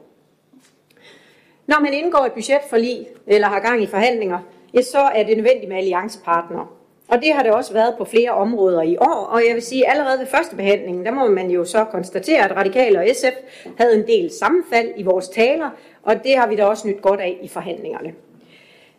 Når 1.67 1.81
man 1.81 1.95
indgår 1.95 2.25
et 2.25 2.33
budgetforlig 2.33 3.07
eller 3.27 3.49
har 3.49 3.61
gang 3.61 3.83
i 3.83 3.87
forhandlinger, 3.87 4.39
ja, 4.75 4.83
så 4.83 4.99
er 4.99 5.23
det 5.23 5.37
nødvendigt 5.37 5.69
med 5.69 5.77
alliancepartnere. 5.77 6.67
Og 7.09 7.19
det 7.23 7.33
har 7.33 7.43
det 7.43 7.53
også 7.53 7.73
været 7.73 7.95
på 7.99 8.05
flere 8.05 8.31
områder 8.31 8.83
i 8.83 8.97
år, 8.97 9.29
og 9.33 9.43
jeg 9.49 9.55
vil 9.55 9.63
sige, 9.63 9.87
at 9.87 9.93
allerede 9.93 10.19
ved 10.19 10.27
første 10.27 10.57
behandling, 10.57 11.05
der 11.05 11.11
må 11.11 11.29
man 11.29 11.51
jo 11.51 11.65
så 11.65 11.85
konstatere, 11.85 12.45
at 12.45 12.57
Radikale 12.57 12.99
og 12.99 13.07
SF 13.15 13.65
havde 13.79 13.95
en 13.95 14.07
del 14.07 14.31
sammenfald 14.31 14.93
i 14.97 15.03
vores 15.03 15.29
taler, 15.29 15.71
og 16.03 16.25
det 16.25 16.37
har 16.37 16.47
vi 16.47 16.57
da 16.57 16.65
også 16.65 16.89
nyt 16.89 17.03
godt 17.03 17.21
af 17.21 17.39
i 17.43 17.49
forhandlingerne. 17.49 18.13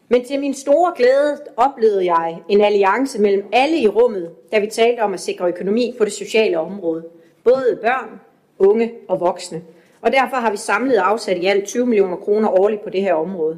Men 0.09 0.25
til 0.25 0.39
min 0.39 0.53
store 0.53 0.93
glæde 0.97 1.37
oplevede 1.57 2.05
jeg 2.05 2.37
en 2.49 2.61
alliance 2.61 3.21
mellem 3.21 3.45
alle 3.51 3.77
i 3.77 3.87
rummet, 3.87 4.31
da 4.51 4.59
vi 4.59 4.67
talte 4.67 4.99
om 4.99 5.13
at 5.13 5.19
sikre 5.19 5.47
økonomi 5.47 5.95
på 5.97 6.05
det 6.05 6.13
sociale 6.13 6.59
område. 6.59 7.05
Både 7.43 7.79
børn, 7.81 8.19
unge 8.59 8.91
og 9.07 9.19
voksne. 9.19 9.61
Og 10.01 10.11
derfor 10.11 10.37
har 10.37 10.51
vi 10.51 10.57
samlet 10.57 10.95
afsat 10.95 11.37
i 11.37 11.45
alt 11.45 11.65
20 11.65 11.85
millioner 11.85 12.15
kroner 12.15 12.49
årligt 12.49 12.83
på 12.83 12.89
det 12.89 13.01
her 13.01 13.13
område. 13.13 13.57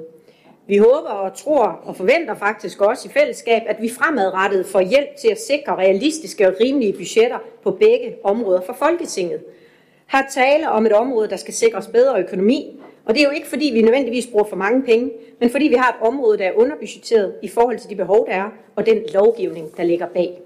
Vi 0.68 0.78
håber 0.78 1.10
og 1.10 1.38
tror 1.38 1.80
og 1.84 1.96
forventer 1.96 2.36
faktisk 2.36 2.82
også 2.82 3.08
i 3.08 3.12
fællesskab, 3.12 3.62
at 3.66 3.82
vi 3.82 3.90
fremadrettet 3.90 4.66
får 4.66 4.82
hjælp 4.82 5.16
til 5.22 5.28
at 5.28 5.42
sikre 5.42 5.76
realistiske 5.76 6.48
og 6.48 6.54
rimelige 6.62 6.94
budgetter 6.94 7.38
på 7.64 7.72
begge 7.72 8.16
områder 8.24 8.62
for 8.62 8.74
Folketinget. 8.74 9.40
Her 10.08 10.22
tale 10.34 10.70
om 10.70 10.86
et 10.86 10.94
område, 10.94 11.30
der 11.30 11.36
skal 11.36 11.54
sikres 11.54 11.88
bedre 11.88 12.20
økonomi, 12.20 12.80
og 13.06 13.16
det 13.16 13.22
er 13.22 13.26
jo 13.26 13.32
ikke 13.32 13.48
fordi, 13.48 13.72
vi 13.74 13.82
nødvendigvis 13.82 14.28
bruger 14.28 14.46
for 14.46 14.56
mange 14.56 14.84
penge, 14.84 15.12
men 15.40 15.50
fordi 15.50 15.68
vi 15.68 15.76
har 15.76 15.90
et 15.90 16.08
område, 16.08 16.38
der 16.38 16.46
er 16.46 16.54
underbudgetteret 16.56 17.34
i 17.44 17.48
forhold 17.48 17.80
til 17.80 17.90
de 17.90 17.96
behov, 17.96 18.28
der 18.28 18.34
er, 18.34 18.50
og 18.76 18.86
den 18.86 18.98
lovgivning, 19.14 19.78
der 19.78 19.84
ligger 19.84 20.08
bag. 20.08 20.42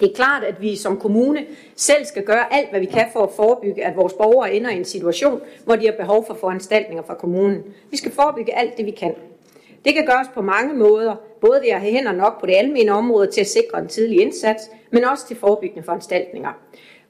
Det 0.00 0.10
er 0.10 0.14
klart, 0.14 0.44
at 0.44 0.62
vi 0.62 0.76
som 0.76 0.96
kommune 1.00 1.44
selv 1.76 2.04
skal 2.04 2.24
gøre 2.24 2.54
alt, 2.54 2.70
hvad 2.70 2.80
vi 2.80 2.86
kan 2.86 3.06
for 3.12 3.20
at 3.20 3.30
forebygge, 3.36 3.84
at 3.84 3.96
vores 3.96 4.12
borgere 4.12 4.54
ender 4.54 4.70
i 4.70 4.76
en 4.76 4.84
situation, 4.84 5.40
hvor 5.64 5.76
de 5.76 5.86
har 5.86 5.92
behov 5.92 6.26
for 6.26 6.34
foranstaltninger 6.34 7.02
fra 7.02 7.14
kommunen. 7.14 7.62
Vi 7.90 7.96
skal 7.96 8.12
forebygge 8.12 8.58
alt 8.58 8.76
det, 8.76 8.86
vi 8.86 8.90
kan. 8.90 9.14
Det 9.84 9.94
kan 9.94 10.06
gøres 10.06 10.28
på 10.34 10.42
mange 10.42 10.74
måder, 10.74 11.14
både 11.40 11.60
ved 11.62 11.68
at 11.68 11.80
have 11.80 11.92
hænder 11.92 12.12
nok 12.12 12.40
på 12.40 12.46
det 12.46 12.54
almene 12.54 12.92
område 12.92 13.26
til 13.26 13.40
at 13.40 13.46
sikre 13.46 13.78
en 13.78 13.88
tidlig 13.88 14.20
indsats, 14.20 14.70
men 14.90 15.04
også 15.04 15.26
til 15.26 15.36
forebyggende 15.36 15.82
foranstaltninger. 15.82 16.50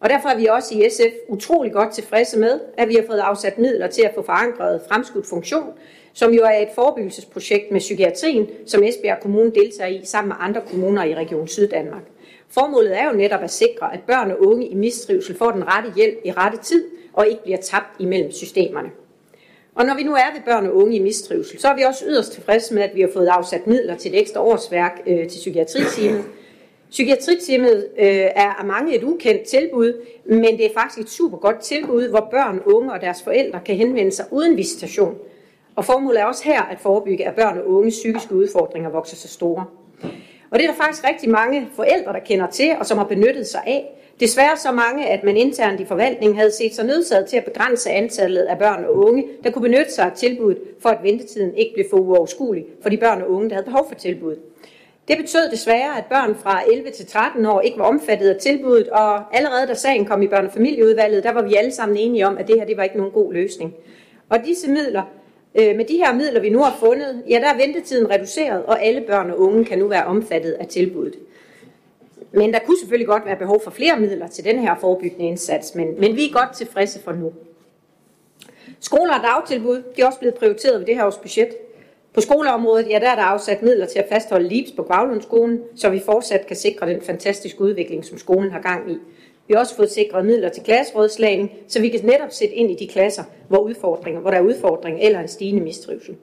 Og 0.02 0.10
derfor 0.10 0.28
er 0.28 0.36
vi 0.36 0.46
også 0.46 0.74
i 0.74 0.90
SF 0.90 1.14
utrolig 1.28 1.72
godt 1.72 1.94
tilfredse 1.94 2.38
med, 2.38 2.60
at 2.78 2.88
vi 2.88 2.94
har 2.94 3.04
fået 3.06 3.18
afsat 3.18 3.58
midler 3.58 3.86
til 3.86 4.02
at 4.02 4.12
få 4.14 4.22
forankret 4.22 4.80
fremskudt 4.88 5.26
funktion, 5.26 5.72
som 6.12 6.32
jo 6.32 6.42
er 6.42 6.58
et 6.58 6.68
forebyggelsesprojekt 6.74 7.70
med 7.70 7.80
psykiatrien, 7.80 8.46
som 8.66 8.82
Esbjerg 8.82 9.20
Kommune 9.20 9.50
deltager 9.50 9.90
i 9.90 10.00
sammen 10.04 10.28
med 10.28 10.36
andre 10.40 10.60
kommuner 10.70 11.04
i 11.04 11.14
Region 11.14 11.48
Syddanmark. 11.48 12.02
Formålet 12.48 12.98
er 12.98 13.04
jo 13.04 13.12
netop 13.12 13.42
at 13.42 13.50
sikre, 13.50 13.94
at 13.94 14.00
børn 14.06 14.30
og 14.30 14.46
unge 14.46 14.66
i 14.66 14.74
mistrivsel 14.74 15.36
får 15.36 15.50
den 15.50 15.66
rette 15.66 15.92
hjælp 15.96 16.18
i 16.24 16.32
rette 16.32 16.58
tid 16.58 16.84
og 17.12 17.28
ikke 17.28 17.42
bliver 17.42 17.58
tabt 17.58 18.00
imellem 18.00 18.32
systemerne. 18.32 18.90
Og 19.74 19.86
når 19.86 19.94
vi 19.94 20.02
nu 20.02 20.14
er 20.14 20.32
ved 20.34 20.40
børn 20.44 20.66
og 20.66 20.76
unge 20.76 20.96
i 20.96 21.02
mistrivsel, 21.02 21.60
så 21.60 21.68
er 21.68 21.76
vi 21.76 21.82
også 21.82 22.04
yderst 22.08 22.32
tilfredse 22.32 22.74
med, 22.74 22.82
at 22.82 22.90
vi 22.94 23.00
har 23.00 23.10
fået 23.12 23.26
afsat 23.26 23.66
midler 23.66 23.96
til 23.96 24.14
et 24.14 24.20
ekstra 24.20 24.40
årsværk 24.40 25.02
øh, 25.06 25.28
til 25.28 25.38
psykiatriteamet. 25.38 26.24
Psykiatritimet 26.92 27.86
øh, 27.98 28.06
er 28.06 28.60
af 28.60 28.64
mange 28.64 28.96
et 28.96 29.02
ukendt 29.02 29.42
tilbud, 29.42 29.92
men 30.24 30.58
det 30.58 30.66
er 30.66 30.70
faktisk 30.74 30.98
et 30.98 31.10
super 31.10 31.38
godt 31.38 31.60
tilbud, 31.60 32.08
hvor 32.08 32.28
børn, 32.30 32.60
unge 32.66 32.92
og 32.92 33.00
deres 33.00 33.22
forældre 33.22 33.60
kan 33.64 33.76
henvende 33.76 34.12
sig 34.12 34.24
uden 34.30 34.56
visitation. 34.56 35.14
Og 35.76 35.84
formålet 35.84 36.20
er 36.20 36.24
også 36.24 36.44
her 36.44 36.62
at 36.62 36.78
forebygge, 36.80 37.26
at 37.26 37.34
børn 37.34 37.58
og 37.58 37.68
unges 37.68 37.94
psykiske 37.94 38.34
udfordringer 38.34 38.90
vokser 38.90 39.16
så 39.16 39.28
store. 39.28 39.64
Og 40.50 40.58
det 40.58 40.64
er 40.64 40.70
der 40.70 40.76
faktisk 40.76 41.08
rigtig 41.08 41.30
mange 41.30 41.68
forældre, 41.76 42.12
der 42.12 42.18
kender 42.18 42.46
til, 42.46 42.72
og 42.78 42.86
som 42.86 42.98
har 42.98 43.04
benyttet 43.04 43.46
sig 43.46 43.60
af. 43.66 43.98
Desværre 44.20 44.56
så 44.56 44.72
mange, 44.72 45.06
at 45.06 45.24
man 45.24 45.36
internt 45.36 45.80
i 45.80 45.84
forvaltningen 45.84 46.36
havde 46.38 46.50
set 46.50 46.74
sig 46.74 46.84
nødsaget 46.84 47.26
til 47.26 47.36
at 47.36 47.44
begrænse 47.44 47.90
antallet 47.90 48.42
af 48.42 48.58
børn 48.58 48.84
og 48.84 48.96
unge, 48.96 49.24
der 49.44 49.50
kunne 49.50 49.62
benytte 49.62 49.92
sig 49.92 50.04
af 50.04 50.12
tilbuddet, 50.12 50.62
for 50.80 50.88
at 50.88 50.98
ventetiden 51.02 51.54
ikke 51.54 51.70
blev 51.74 51.86
for 51.90 51.96
uoverskuelig 51.96 52.64
for 52.82 52.88
de 52.88 52.96
børn 52.96 53.22
og 53.22 53.30
unge, 53.30 53.48
der 53.48 53.54
havde 53.54 53.66
behov 53.66 53.88
for 53.88 53.94
tilbuddet. 53.94 54.51
Det 55.12 55.20
betød 55.20 55.50
desværre, 55.50 55.98
at 55.98 56.04
børn 56.04 56.34
fra 56.34 56.62
11 56.72 56.90
til 56.90 57.06
13 57.06 57.46
år 57.46 57.60
ikke 57.60 57.78
var 57.78 57.84
omfattet 57.84 58.28
af 58.28 58.36
tilbuddet, 58.36 58.88
og 58.88 59.36
allerede 59.36 59.66
da 59.66 59.74
sagen 59.74 60.04
kom 60.04 60.22
i 60.22 60.26
børne- 60.26 60.46
og 60.46 60.52
familieudvalget, 60.52 61.24
der 61.24 61.32
var 61.32 61.42
vi 61.42 61.54
alle 61.54 61.72
sammen 61.72 61.96
enige 61.96 62.26
om, 62.26 62.38
at 62.38 62.48
det 62.48 62.58
her 62.58 62.66
det 62.66 62.76
var 62.76 62.82
ikke 62.82 62.96
nogen 62.96 63.12
god 63.12 63.32
løsning. 63.32 63.74
Og 64.28 64.38
disse 64.44 64.70
midler 64.70 65.02
Øh, 65.54 65.76
med 65.76 65.84
de 65.84 65.96
her 65.96 66.14
midler, 66.14 66.40
vi 66.40 66.50
nu 66.50 66.62
har 66.62 66.76
fundet, 66.80 67.22
ja, 67.28 67.40
der 67.40 67.48
er 67.48 67.56
ventetiden 67.56 68.10
reduceret, 68.10 68.64
og 68.64 68.82
alle 68.82 69.00
børn 69.00 69.30
og 69.30 69.40
unge 69.40 69.64
kan 69.64 69.78
nu 69.78 69.88
være 69.88 70.04
omfattet 70.04 70.52
af 70.52 70.66
tilbuddet. 70.66 71.14
Men 72.32 72.52
der 72.52 72.58
kunne 72.58 72.78
selvfølgelig 72.78 73.06
godt 73.06 73.26
være 73.26 73.36
behov 73.36 73.60
for 73.64 73.70
flere 73.70 74.00
midler 74.00 74.26
til 74.26 74.44
den 74.44 74.58
her 74.58 74.74
forebyggende 74.80 75.24
indsats, 75.24 75.74
men, 75.74 76.00
men 76.00 76.16
vi 76.16 76.28
er 76.28 76.32
godt 76.32 76.56
tilfredse 76.56 77.02
for 77.02 77.12
nu. 77.12 77.32
Skoler 78.80 79.14
og 79.14 79.22
dagtilbud, 79.22 79.82
de 79.96 80.02
er 80.02 80.06
også 80.06 80.18
blevet 80.18 80.34
prioriteret 80.34 80.80
ved 80.80 80.86
det 80.86 80.94
her 80.94 81.04
års 81.04 81.18
budget. 81.18 81.48
På 82.14 82.20
skoleområdet, 82.20 82.88
ja, 82.90 82.98
der 82.98 83.10
er 83.10 83.14
der 83.14 83.22
afsat 83.22 83.62
midler 83.62 83.86
til 83.86 83.98
at 83.98 84.08
fastholde 84.08 84.48
LIBS 84.48 84.72
på 84.72 84.82
Gravlundskolen, 84.82 85.60
så 85.76 85.90
vi 85.90 86.00
fortsat 86.00 86.46
kan 86.46 86.56
sikre 86.56 86.88
den 86.88 87.02
fantastiske 87.02 87.60
udvikling, 87.60 88.04
som 88.04 88.18
skolen 88.18 88.50
har 88.50 88.60
gang 88.60 88.92
i. 88.92 88.98
Vi 89.48 89.54
har 89.54 89.60
også 89.60 89.76
fået 89.76 89.90
sikret 89.90 90.26
midler 90.26 90.48
til 90.48 90.62
klasserådslagning, 90.62 91.52
så 91.68 91.80
vi 91.80 91.88
kan 91.88 92.00
netop 92.04 92.30
sætte 92.30 92.54
ind 92.54 92.70
i 92.70 92.84
de 92.84 92.88
klasser, 92.88 93.22
hvor, 93.48 93.58
udfordringer, 93.58 94.20
hvor 94.20 94.30
der 94.30 94.38
er 94.38 94.42
udfordringer 94.42 95.06
eller 95.06 95.20
en 95.20 95.28
stigende 95.28 95.62
mistrivsel. 95.62 96.16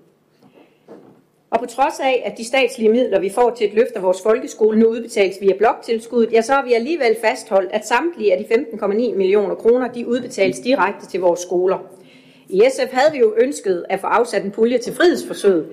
Og 1.49 1.59
på 1.59 1.65
trods 1.65 1.99
af, 1.99 2.21
at 2.25 2.37
de 2.37 2.45
statslige 2.45 2.89
midler, 2.89 3.19
vi 3.19 3.29
får 3.29 3.49
til 3.49 3.67
et 3.67 3.73
løft 3.73 3.91
af 3.95 4.03
vores 4.03 4.21
folkeskole, 4.21 4.79
nu 4.79 4.87
udbetales 4.87 5.37
via 5.41 5.53
bloktilskuddet, 5.57 6.33
ja, 6.33 6.41
så 6.41 6.53
har 6.53 6.65
vi 6.65 6.73
alligevel 6.73 7.15
fastholdt, 7.21 7.71
at 7.71 7.87
samtlige 7.87 8.33
af 8.33 8.45
de 8.45 8.55
15,9 8.55 8.87
millioner 9.15 9.55
kroner, 9.55 9.87
de 9.87 10.07
udbetales 10.07 10.59
direkte 10.59 11.07
til 11.07 11.19
vores 11.19 11.39
skoler. 11.39 11.77
I 12.49 12.61
SF 12.69 12.91
havde 12.91 13.11
vi 13.11 13.19
jo 13.19 13.35
ønsket 13.37 13.85
at 13.89 13.99
få 13.99 14.07
afsat 14.07 14.43
en 14.43 14.51
pulje 14.51 14.77
til 14.77 14.93
frihedsforsøget. 14.93 15.67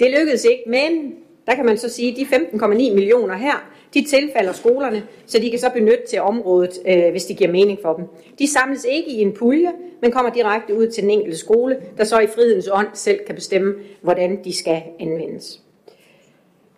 Det 0.00 0.10
lykkedes 0.18 0.44
ikke, 0.44 0.62
men 0.66 1.14
der 1.46 1.54
kan 1.54 1.66
man 1.66 1.78
så 1.78 1.88
sige, 1.88 2.10
at 2.10 2.16
de 2.16 2.36
15,9 2.36 2.68
millioner 2.68 3.34
her, 3.36 3.70
de 3.94 4.04
tilfalder 4.04 4.52
skolerne, 4.52 5.02
så 5.26 5.38
de 5.38 5.50
kan 5.50 5.58
så 5.58 5.70
benytte 5.74 6.06
til 6.08 6.20
området, 6.20 6.78
øh, 6.86 7.10
hvis 7.10 7.24
det 7.24 7.36
giver 7.36 7.52
mening 7.52 7.78
for 7.82 7.94
dem. 7.94 8.04
De 8.38 8.52
samles 8.52 8.86
ikke 8.90 9.10
i 9.10 9.20
en 9.20 9.32
pulje, 9.32 9.72
men 10.02 10.12
kommer 10.12 10.32
direkte 10.32 10.74
ud 10.74 10.86
til 10.86 11.02
den 11.02 11.10
enkelte 11.10 11.38
skole, 11.38 11.76
der 11.98 12.04
så 12.04 12.18
i 12.18 12.26
frihedens 12.26 12.68
ånd 12.72 12.88
selv 12.94 13.20
kan 13.26 13.34
bestemme, 13.34 13.74
hvordan 14.00 14.44
de 14.44 14.56
skal 14.56 14.82
anvendes. 15.00 15.60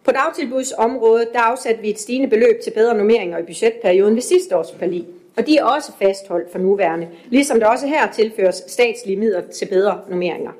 På 0.04 0.10
dagtilbudsområdet 0.10 1.28
der 1.32 1.40
afsatte 1.40 1.82
vi 1.82 1.90
et 1.90 1.98
stigende 1.98 2.28
beløb 2.28 2.60
til 2.64 2.70
bedre 2.70 2.94
normeringer 2.94 3.38
i 3.38 3.42
budgetperioden 3.42 4.14
ved 4.14 4.22
sidste 4.22 4.56
års 4.56 4.72
forlig. 4.72 5.06
Og 5.38 5.46
de 5.46 5.56
er 5.56 5.64
også 5.64 5.92
fastholdt 6.02 6.52
for 6.52 6.58
nuværende, 6.58 7.08
ligesom 7.30 7.60
der 7.60 7.66
også 7.66 7.86
her 7.86 8.12
tilføres 8.12 8.62
statslige 8.66 9.16
midler 9.16 9.40
til 9.40 9.66
bedre 9.66 10.00
normeringer. 10.08 10.50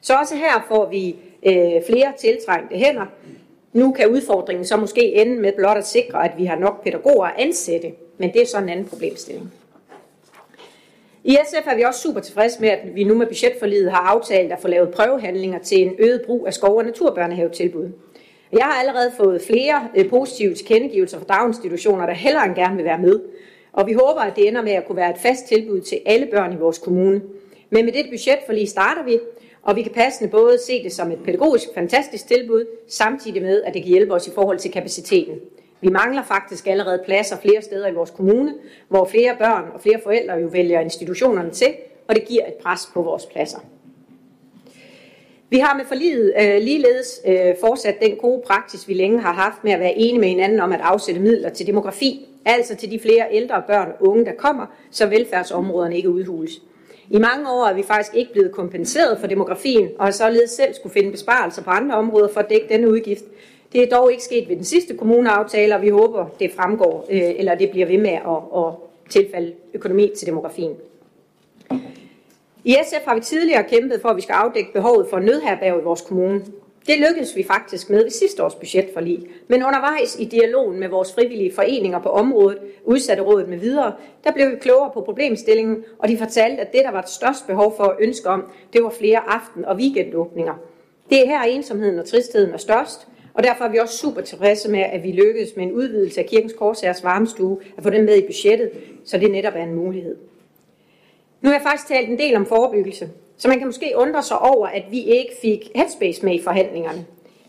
Så 0.00 0.14
også 0.14 0.34
her 0.34 0.64
får 0.68 0.90
vi 0.90 1.16
øh, 1.46 1.82
flere 1.86 2.12
tiltrængte 2.18 2.76
hænder, 2.76 3.06
nu 3.72 3.92
kan 3.92 4.08
udfordringen 4.08 4.64
så 4.64 4.76
måske 4.76 5.14
ende 5.14 5.40
med 5.40 5.52
blot 5.56 5.76
at 5.76 5.86
sikre, 5.86 6.24
at 6.24 6.30
vi 6.38 6.44
har 6.44 6.56
nok 6.56 6.84
pædagoger 6.84 7.26
at 7.26 7.34
ansætte, 7.38 7.92
men 8.18 8.32
det 8.32 8.42
er 8.42 8.46
så 8.46 8.58
en 8.58 8.68
anden 8.68 8.86
problemstilling. 8.86 9.52
I 11.24 11.38
SF 11.50 11.66
er 11.66 11.76
vi 11.76 11.82
også 11.82 12.00
super 12.00 12.20
tilfredse 12.20 12.60
med, 12.60 12.68
at 12.68 12.78
vi 12.94 13.04
nu 13.04 13.14
med 13.14 13.26
budgetforliget 13.26 13.90
har 13.90 13.98
aftalt 13.98 14.52
at 14.52 14.58
få 14.60 14.68
lavet 14.68 14.90
prøvehandlinger 14.90 15.58
til 15.58 15.82
en 15.82 15.94
øget 15.98 16.22
brug 16.26 16.46
af 16.46 16.54
skov- 16.54 16.76
og 16.76 16.84
naturbørnehavetilbud. 16.84 17.90
Jeg 18.52 18.64
har 18.64 18.80
allerede 18.80 19.12
fået 19.16 19.42
flere 19.42 19.88
øh, 19.96 20.08
positive 20.08 20.54
tilkendegivelser 20.54 21.18
fra 21.18 21.26
daginstitutioner, 21.26 22.06
der 22.06 22.12
hellere 22.12 22.46
end 22.46 22.54
gerne 22.54 22.76
vil 22.76 22.84
være 22.84 22.98
med. 22.98 23.20
Og 23.76 23.86
vi 23.86 23.92
håber, 23.92 24.20
at 24.20 24.36
det 24.36 24.48
ender 24.48 24.62
med 24.62 24.72
at 24.72 24.86
kunne 24.86 24.96
være 24.96 25.10
et 25.10 25.18
fast 25.18 25.46
tilbud 25.46 25.80
til 25.80 26.00
alle 26.06 26.26
børn 26.26 26.52
i 26.52 26.56
vores 26.56 26.78
kommune. 26.78 27.22
Men 27.70 27.84
med 27.84 27.92
det 27.92 28.06
budgetforlig 28.10 28.68
starter 28.68 29.04
vi, 29.04 29.18
og 29.62 29.76
vi 29.76 29.82
kan 29.82 29.92
passende 29.92 30.30
både 30.30 30.58
se 30.66 30.82
det 30.82 30.92
som 30.92 31.10
et 31.10 31.18
pædagogisk 31.24 31.68
fantastisk 31.74 32.26
tilbud, 32.26 32.64
samtidig 32.88 33.42
med, 33.42 33.62
at 33.62 33.74
det 33.74 33.82
kan 33.82 33.90
hjælpe 33.90 34.14
os 34.14 34.26
i 34.26 34.30
forhold 34.34 34.58
til 34.58 34.70
kapaciteten. 34.70 35.34
Vi 35.80 35.88
mangler 35.88 36.22
faktisk 36.22 36.66
allerede 36.66 37.02
pladser 37.04 37.36
flere 37.36 37.62
steder 37.62 37.88
i 37.88 37.94
vores 37.94 38.10
kommune, 38.10 38.54
hvor 38.88 39.04
flere 39.04 39.36
børn 39.38 39.64
og 39.74 39.80
flere 39.80 40.00
forældre 40.02 40.34
jo 40.34 40.46
vælger 40.46 40.80
institutionerne 40.80 41.50
til, 41.50 41.74
og 42.08 42.14
det 42.14 42.24
giver 42.24 42.46
et 42.46 42.54
pres 42.54 42.80
på 42.94 43.02
vores 43.02 43.26
pladser. 43.26 43.58
Vi 45.50 45.58
har 45.58 45.76
med 45.76 45.84
forliget 45.84 46.34
øh, 46.40 46.62
ligeledes 46.62 47.20
øh, 47.26 47.54
fortsat 47.60 48.00
den 48.00 48.16
gode 48.16 48.42
praksis, 48.46 48.88
vi 48.88 48.94
længe 48.94 49.20
har 49.20 49.32
haft 49.32 49.64
med 49.64 49.72
at 49.72 49.80
være 49.80 49.94
enige 49.98 50.18
med 50.18 50.28
hinanden 50.28 50.60
om 50.60 50.72
at 50.72 50.80
afsætte 50.80 51.20
midler 51.20 51.48
til 51.48 51.66
demografi, 51.66 52.26
altså 52.46 52.74
til 52.76 52.90
de 52.90 52.98
flere 52.98 53.26
ældre 53.30 53.62
børn 53.66 53.92
og 54.00 54.08
unge, 54.08 54.24
der 54.24 54.32
kommer, 54.32 54.66
så 54.90 55.06
velfærdsområderne 55.06 55.96
ikke 55.96 56.10
udhules. 56.10 56.62
I 57.10 57.18
mange 57.18 57.50
år 57.50 57.66
er 57.66 57.74
vi 57.74 57.82
faktisk 57.82 58.14
ikke 58.14 58.32
blevet 58.32 58.52
kompenseret 58.52 59.18
for 59.20 59.26
demografien, 59.26 59.88
og 59.98 60.04
har 60.04 60.10
således 60.10 60.50
selv 60.50 60.74
skulle 60.74 60.92
finde 60.92 61.10
besparelser 61.10 61.62
på 61.62 61.70
andre 61.70 61.96
områder 61.96 62.28
for 62.28 62.40
at 62.40 62.50
dække 62.50 62.68
denne 62.68 62.90
udgift. 62.90 63.24
Det 63.72 63.82
er 63.82 63.96
dog 63.96 64.12
ikke 64.12 64.24
sket 64.24 64.48
ved 64.48 64.56
den 64.56 64.64
sidste 64.64 64.96
kommuneaftale, 64.96 65.74
og 65.74 65.82
vi 65.82 65.88
håber, 65.88 66.26
det 66.40 66.52
fremgår, 66.52 67.06
øh, 67.10 67.32
eller 67.36 67.54
det 67.54 67.70
bliver 67.70 67.86
ved 67.86 67.98
med 67.98 68.10
at, 68.10 68.64
at 68.66 68.74
tilfælde 69.08 69.52
økonomi 69.74 70.12
til 70.16 70.26
demografien. 70.26 70.76
I 72.64 72.76
SF 72.84 73.04
har 73.04 73.14
vi 73.14 73.20
tidligere 73.20 73.64
kæmpet 73.64 74.00
for, 74.02 74.08
at 74.08 74.16
vi 74.16 74.20
skal 74.20 74.32
afdække 74.32 74.72
behovet 74.72 75.06
for 75.10 75.18
nødherberg 75.18 75.80
i 75.80 75.84
vores 75.84 76.00
kommune. 76.00 76.42
Det 76.86 76.98
lykkedes 76.98 77.36
vi 77.36 77.42
faktisk 77.42 77.90
med 77.90 78.02
ved 78.02 78.10
sidste 78.10 78.44
års 78.44 78.54
budgetforlig, 78.54 79.26
men 79.48 79.62
undervejs 79.62 80.16
i 80.20 80.24
dialogen 80.24 80.80
med 80.80 80.88
vores 80.88 81.14
frivillige 81.14 81.54
foreninger 81.54 81.98
på 81.98 82.08
området, 82.08 82.58
udsatte 82.84 83.22
rådet 83.22 83.48
med 83.48 83.58
videre, 83.58 83.92
der 84.24 84.32
blev 84.32 84.50
vi 84.50 84.56
klogere 84.56 84.90
på 84.94 85.00
problemstillingen, 85.00 85.84
og 85.98 86.08
de 86.08 86.18
fortalte, 86.18 86.62
at 86.62 86.72
det, 86.72 86.80
der 86.84 86.90
var 86.90 87.02
et 87.02 87.08
størst 87.08 87.46
behov 87.46 87.76
for 87.76 87.84
at 87.84 87.96
ønske 88.00 88.28
om, 88.28 88.44
det 88.72 88.82
var 88.82 88.90
flere 88.90 89.18
aften- 89.28 89.64
og 89.64 89.76
weekendåbninger. 89.76 90.54
Det 91.10 91.22
er 91.22 91.26
her 91.26 91.42
ensomheden 91.42 91.98
og 91.98 92.06
tristheden 92.06 92.52
er 92.52 92.56
størst, 92.56 93.08
og 93.34 93.42
derfor 93.42 93.64
er 93.64 93.68
vi 93.68 93.78
også 93.78 93.98
super 93.98 94.20
tilfredse 94.20 94.70
med, 94.70 94.80
at 94.80 95.02
vi 95.02 95.12
lykkedes 95.12 95.56
med 95.56 95.64
en 95.64 95.72
udvidelse 95.72 96.20
af 96.20 96.26
Kirkens 96.26 96.52
Korsærs 96.52 97.04
varmestue, 97.04 97.58
at 97.76 97.82
få 97.82 97.90
den 97.90 98.04
med 98.04 98.16
i 98.16 98.26
budgettet, 98.26 98.70
så 99.04 99.18
det 99.18 99.30
netop 99.30 99.52
er 99.56 99.62
en 99.62 99.74
mulighed. 99.74 100.16
Nu 101.40 101.48
har 101.48 101.54
jeg 101.54 101.62
faktisk 101.62 101.88
talt 101.88 102.08
en 102.08 102.18
del 102.18 102.36
om 102.36 102.46
forebyggelse, 102.46 103.08
så 103.36 103.48
man 103.48 103.58
kan 103.58 103.66
måske 103.66 103.92
undre 103.96 104.22
sig 104.22 104.38
over, 104.38 104.66
at 104.66 104.82
vi 104.90 105.00
ikke 105.00 105.32
fik 105.42 105.70
Headspace 105.74 106.24
med 106.24 106.34
i 106.34 106.42
forhandlingerne. 106.42 107.06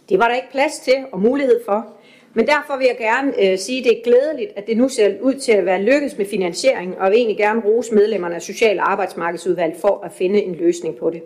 Det 0.09 0.19
var 0.19 0.27
der 0.27 0.35
ikke 0.35 0.51
plads 0.51 0.79
til 0.79 1.05
og 1.11 1.21
mulighed 1.21 1.59
for. 1.65 1.85
Men 2.33 2.47
derfor 2.47 2.77
vil 2.77 2.87
jeg 2.87 2.97
gerne 2.97 3.51
øh, 3.51 3.57
sige, 3.57 3.79
at 3.79 3.85
det 3.85 3.97
er 3.97 4.03
glædeligt, 4.03 4.51
at 4.55 4.67
det 4.67 4.77
nu 4.77 4.89
ser 4.89 5.13
ud 5.21 5.33
til 5.33 5.51
at 5.51 5.65
være 5.65 5.81
lykkes 5.81 6.17
med 6.17 6.25
finansiering, 6.25 6.97
og 6.99 7.11
vil 7.11 7.17
egentlig 7.17 7.37
gerne 7.37 7.61
rose 7.65 7.95
medlemmerne 7.95 8.35
af 8.35 8.41
Social- 8.41 8.79
og 8.79 8.91
Arbejdsmarkedsudvalget 8.91 9.77
for 9.81 10.01
at 10.03 10.11
finde 10.11 10.41
en 10.41 10.55
løsning 10.55 10.95
på 10.95 11.09
det. 11.09 11.21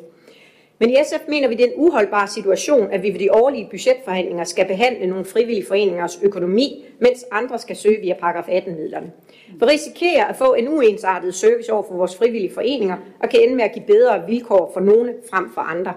Men 0.82 0.90
i 0.90 0.96
SF 1.04 1.28
mener 1.28 1.48
vi, 1.48 1.56
det 1.56 1.66
er 1.66 1.68
en 1.68 1.74
uholdbar 1.76 2.26
situation, 2.26 2.92
at 2.92 3.04
vi 3.04 3.14
ved 3.14 3.20
de 3.20 3.34
årlige 3.34 3.68
budgetforhandlinger 3.72 4.44
skal 4.44 4.66
behandle 4.66 5.08
nogle 5.08 5.26
frivillige 5.26 5.66
foreningers 5.66 6.20
økonomi, 6.24 6.86
mens 7.00 7.26
andre 7.32 7.60
skal 7.60 7.76
søge 7.76 8.02
via 8.02 8.14
paragraf 8.14 8.48
18-midlerne. 8.48 9.12
Vi 9.60 9.66
risikerer 9.66 10.26
at 10.26 10.36
få 10.36 10.54
en 10.54 10.68
uensartet 10.68 11.36
service 11.36 11.74
over 11.74 11.84
for 11.84 11.96
vores 11.96 12.16
frivillige 12.16 12.54
foreninger, 12.54 12.98
og 13.20 13.30
kan 13.30 13.40
ende 13.44 13.56
med 13.56 13.64
at 13.64 13.72
give 13.74 13.86
bedre 13.86 14.24
vilkår 14.28 14.72
for 14.74 14.80
nogle 14.80 15.14
frem 15.30 15.52
for 15.54 15.62
andre. 15.62 15.94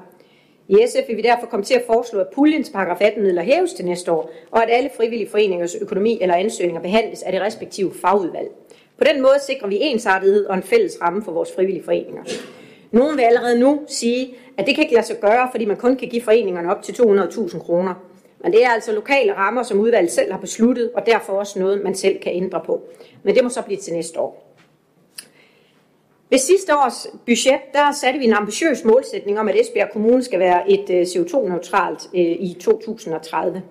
I 0.68 0.76
SF 0.86 1.08
vil 1.08 1.16
vi 1.16 1.22
derfor 1.22 1.46
komme 1.46 1.64
til 1.64 1.74
at 1.74 1.82
foreslå, 1.86 2.20
at 2.20 2.28
puljens 2.34 2.70
paragraf 2.70 3.00
18-midler 3.00 3.42
hæves 3.42 3.72
til 3.72 3.84
næste 3.84 4.12
år, 4.12 4.30
og 4.50 4.62
at 4.62 4.68
alle 4.72 4.90
frivillige 4.96 5.30
foreningers 5.30 5.74
økonomi 5.74 6.18
eller 6.20 6.34
ansøgninger 6.34 6.82
behandles 6.82 7.22
af 7.22 7.32
det 7.32 7.40
respektive 7.40 7.92
fagudvalg. 7.94 8.48
På 8.98 9.04
den 9.12 9.22
måde 9.22 9.36
sikrer 9.46 9.68
vi 9.68 9.78
ensartethed 9.80 10.46
og 10.46 10.56
en 10.56 10.62
fælles 10.62 10.98
ramme 11.02 11.22
for 11.22 11.32
vores 11.32 11.52
frivillige 11.54 11.84
foreninger. 11.84 12.22
Nogen 12.94 13.16
vil 13.16 13.22
allerede 13.22 13.58
nu 13.58 13.82
sige, 13.86 14.34
at 14.58 14.66
det 14.66 14.74
kan 14.74 14.84
ikke 14.84 14.94
lade 14.94 15.06
sig 15.06 15.16
gøre, 15.20 15.48
fordi 15.50 15.64
man 15.64 15.76
kun 15.76 15.96
kan 15.96 16.08
give 16.08 16.22
foreningerne 16.22 16.70
op 16.70 16.82
til 16.82 16.92
200.000 16.92 17.58
kroner. 17.58 17.94
Men 18.42 18.52
det 18.52 18.64
er 18.64 18.68
altså 18.68 18.92
lokale 18.92 19.34
rammer, 19.34 19.62
som 19.62 19.80
udvalget 19.80 20.12
selv 20.12 20.32
har 20.32 20.38
besluttet, 20.38 20.90
og 20.94 21.06
derfor 21.06 21.32
også 21.32 21.58
noget, 21.58 21.82
man 21.84 21.94
selv 21.94 22.20
kan 22.22 22.32
ændre 22.32 22.60
på. 22.66 22.82
Men 23.22 23.34
det 23.34 23.44
må 23.44 23.50
så 23.50 23.62
blive 23.62 23.80
til 23.80 23.92
næste 23.92 24.20
år. 24.20 24.44
Ved 26.30 26.38
sidste 26.38 26.74
års 26.74 27.06
budget, 27.26 27.60
der 27.72 27.92
satte 27.92 28.18
vi 28.18 28.24
en 28.24 28.32
ambitiøs 28.32 28.84
målsætning 28.84 29.38
om, 29.38 29.48
at 29.48 29.60
Esbjerg 29.60 29.90
Kommune 29.92 30.22
skal 30.22 30.40
være 30.40 30.70
et 30.70 30.90
øh, 30.90 31.02
CO2-neutralt 31.02 32.08
øh, 32.14 32.20
i 32.20 32.56
2030. 32.60 33.62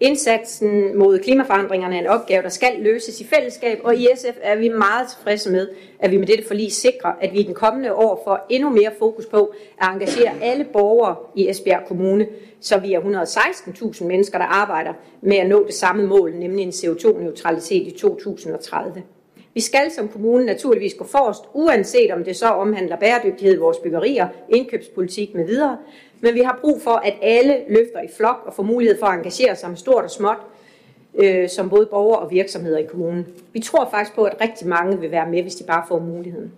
Indsatsen 0.00 0.98
mod 0.98 1.18
klimaforandringerne 1.18 1.96
er 1.96 2.00
en 2.00 2.06
opgave, 2.06 2.42
der 2.42 2.48
skal 2.48 2.72
løses 2.80 3.20
i 3.20 3.24
fællesskab, 3.24 3.80
og 3.84 3.96
i 3.96 4.08
SF 4.16 4.36
er 4.42 4.56
vi 4.56 4.68
meget 4.68 5.08
tilfredse 5.08 5.50
med, 5.50 5.68
at 5.98 6.10
vi 6.10 6.16
med 6.16 6.26
dette 6.26 6.44
forlig 6.46 6.72
sikrer, 6.72 7.12
at 7.20 7.32
vi 7.32 7.38
i 7.38 7.42
den 7.42 7.54
kommende 7.54 7.94
år 7.94 8.22
får 8.24 8.46
endnu 8.50 8.70
mere 8.70 8.90
fokus 8.98 9.26
på 9.26 9.54
at 9.80 9.88
engagere 9.88 10.32
alle 10.42 10.64
borgere 10.64 11.16
i 11.34 11.50
Esbjerg 11.50 11.82
Kommune, 11.88 12.26
så 12.60 12.78
vi 12.78 12.92
er 12.92 13.00
116.000 13.00 14.04
mennesker, 14.04 14.38
der 14.38 14.44
arbejder 14.44 14.92
med 15.20 15.36
at 15.36 15.48
nå 15.48 15.64
det 15.66 15.74
samme 15.74 16.06
mål, 16.06 16.34
nemlig 16.34 16.62
en 16.62 16.70
CO2-neutralitet 16.70 17.86
i 17.86 17.90
2030. 17.98 19.02
Vi 19.54 19.60
skal 19.60 19.90
som 19.90 20.08
kommune 20.08 20.46
naturligvis 20.46 20.94
gå 20.94 21.04
forrest, 21.04 21.42
uanset 21.52 22.10
om 22.10 22.24
det 22.24 22.36
så 22.36 22.46
omhandler 22.46 22.96
bæredygtighed 22.96 23.54
i 23.54 23.58
vores 23.58 23.78
byggerier, 23.78 24.28
indkøbspolitik 24.48 25.34
med 25.34 25.46
videre, 25.46 25.78
men 26.24 26.34
vi 26.34 26.40
har 26.40 26.58
brug 26.60 26.82
for, 26.82 26.90
at 26.90 27.14
alle 27.22 27.56
løfter 27.68 28.00
i 28.00 28.08
flok 28.16 28.42
og 28.46 28.54
får 28.54 28.62
mulighed 28.62 28.98
for 28.98 29.06
at 29.06 29.14
engagere 29.14 29.56
sig 29.56 29.68
med 29.68 29.76
stort 29.76 30.04
og 30.04 30.10
småt, 30.10 30.36
øh, 31.14 31.48
som 31.48 31.70
både 31.70 31.86
borgere 31.86 32.18
og 32.18 32.30
virksomheder 32.30 32.78
i 32.78 32.86
kommunen. 32.86 33.26
Vi 33.52 33.60
tror 33.60 33.88
faktisk 33.90 34.14
på, 34.14 34.24
at 34.24 34.40
rigtig 34.40 34.68
mange 34.68 35.00
vil 35.00 35.10
være 35.10 35.30
med, 35.30 35.42
hvis 35.42 35.54
de 35.54 35.64
bare 35.64 35.84
får 35.88 35.98
muligheden. 35.98 36.52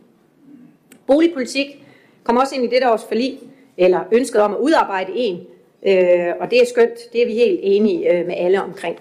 Boligpolitik 1.07 1.85
kommer 2.25 2.43
også 2.43 2.55
ind 2.55 2.65
i 2.65 2.67
dette 2.67 2.91
års 2.91 3.05
forlig, 3.05 3.39
eller 3.77 4.01
ønsket 4.13 4.41
om 4.41 4.55
at 4.55 4.59
udarbejde 4.59 5.13
en, 5.15 5.37
øh, 5.87 6.33
og 6.41 6.51
det 6.51 6.61
er 6.61 6.67
skønt, 6.67 7.13
det 7.13 7.23
er 7.23 7.27
vi 7.27 7.33
helt 7.33 7.61
enige 7.63 8.13
øh, 8.13 8.27
med 8.27 8.35
alle 8.39 8.63
omkring. 8.63 8.97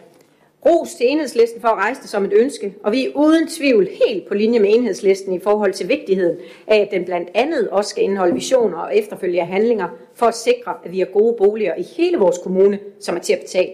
Ros 0.65 0.93
til 0.93 1.11
enhedslisten 1.11 1.61
for 1.61 1.67
at 1.67 1.77
rejse 1.77 2.01
det 2.01 2.09
som 2.09 2.25
et 2.25 2.33
ønske, 2.33 2.75
og 2.83 2.91
vi 2.91 3.05
er 3.05 3.11
uden 3.15 3.47
tvivl 3.47 3.89
helt 4.05 4.27
på 4.27 4.33
linje 4.33 4.59
med 4.59 4.69
enhedslisten 4.73 5.33
i 5.33 5.39
forhold 5.39 5.73
til 5.73 5.89
vigtigheden 5.89 6.37
af, 6.67 6.77
at 6.79 6.87
den 6.91 7.05
blandt 7.05 7.29
andet 7.33 7.69
også 7.69 7.89
skal 7.89 8.03
indeholde 8.03 8.33
visioner 8.33 8.77
og 8.77 8.97
efterfølgende 8.97 9.45
handlinger 9.45 9.87
for 10.15 10.25
at 10.25 10.35
sikre, 10.35 10.73
at 10.85 10.91
vi 10.91 10.99
har 10.99 11.05
gode 11.05 11.35
boliger 11.37 11.75
i 11.75 11.83
hele 11.97 12.17
vores 12.17 12.37
kommune, 12.37 12.79
som 12.99 13.15
er 13.15 13.19
til 13.19 13.33
at 13.33 13.39
betale. 13.39 13.71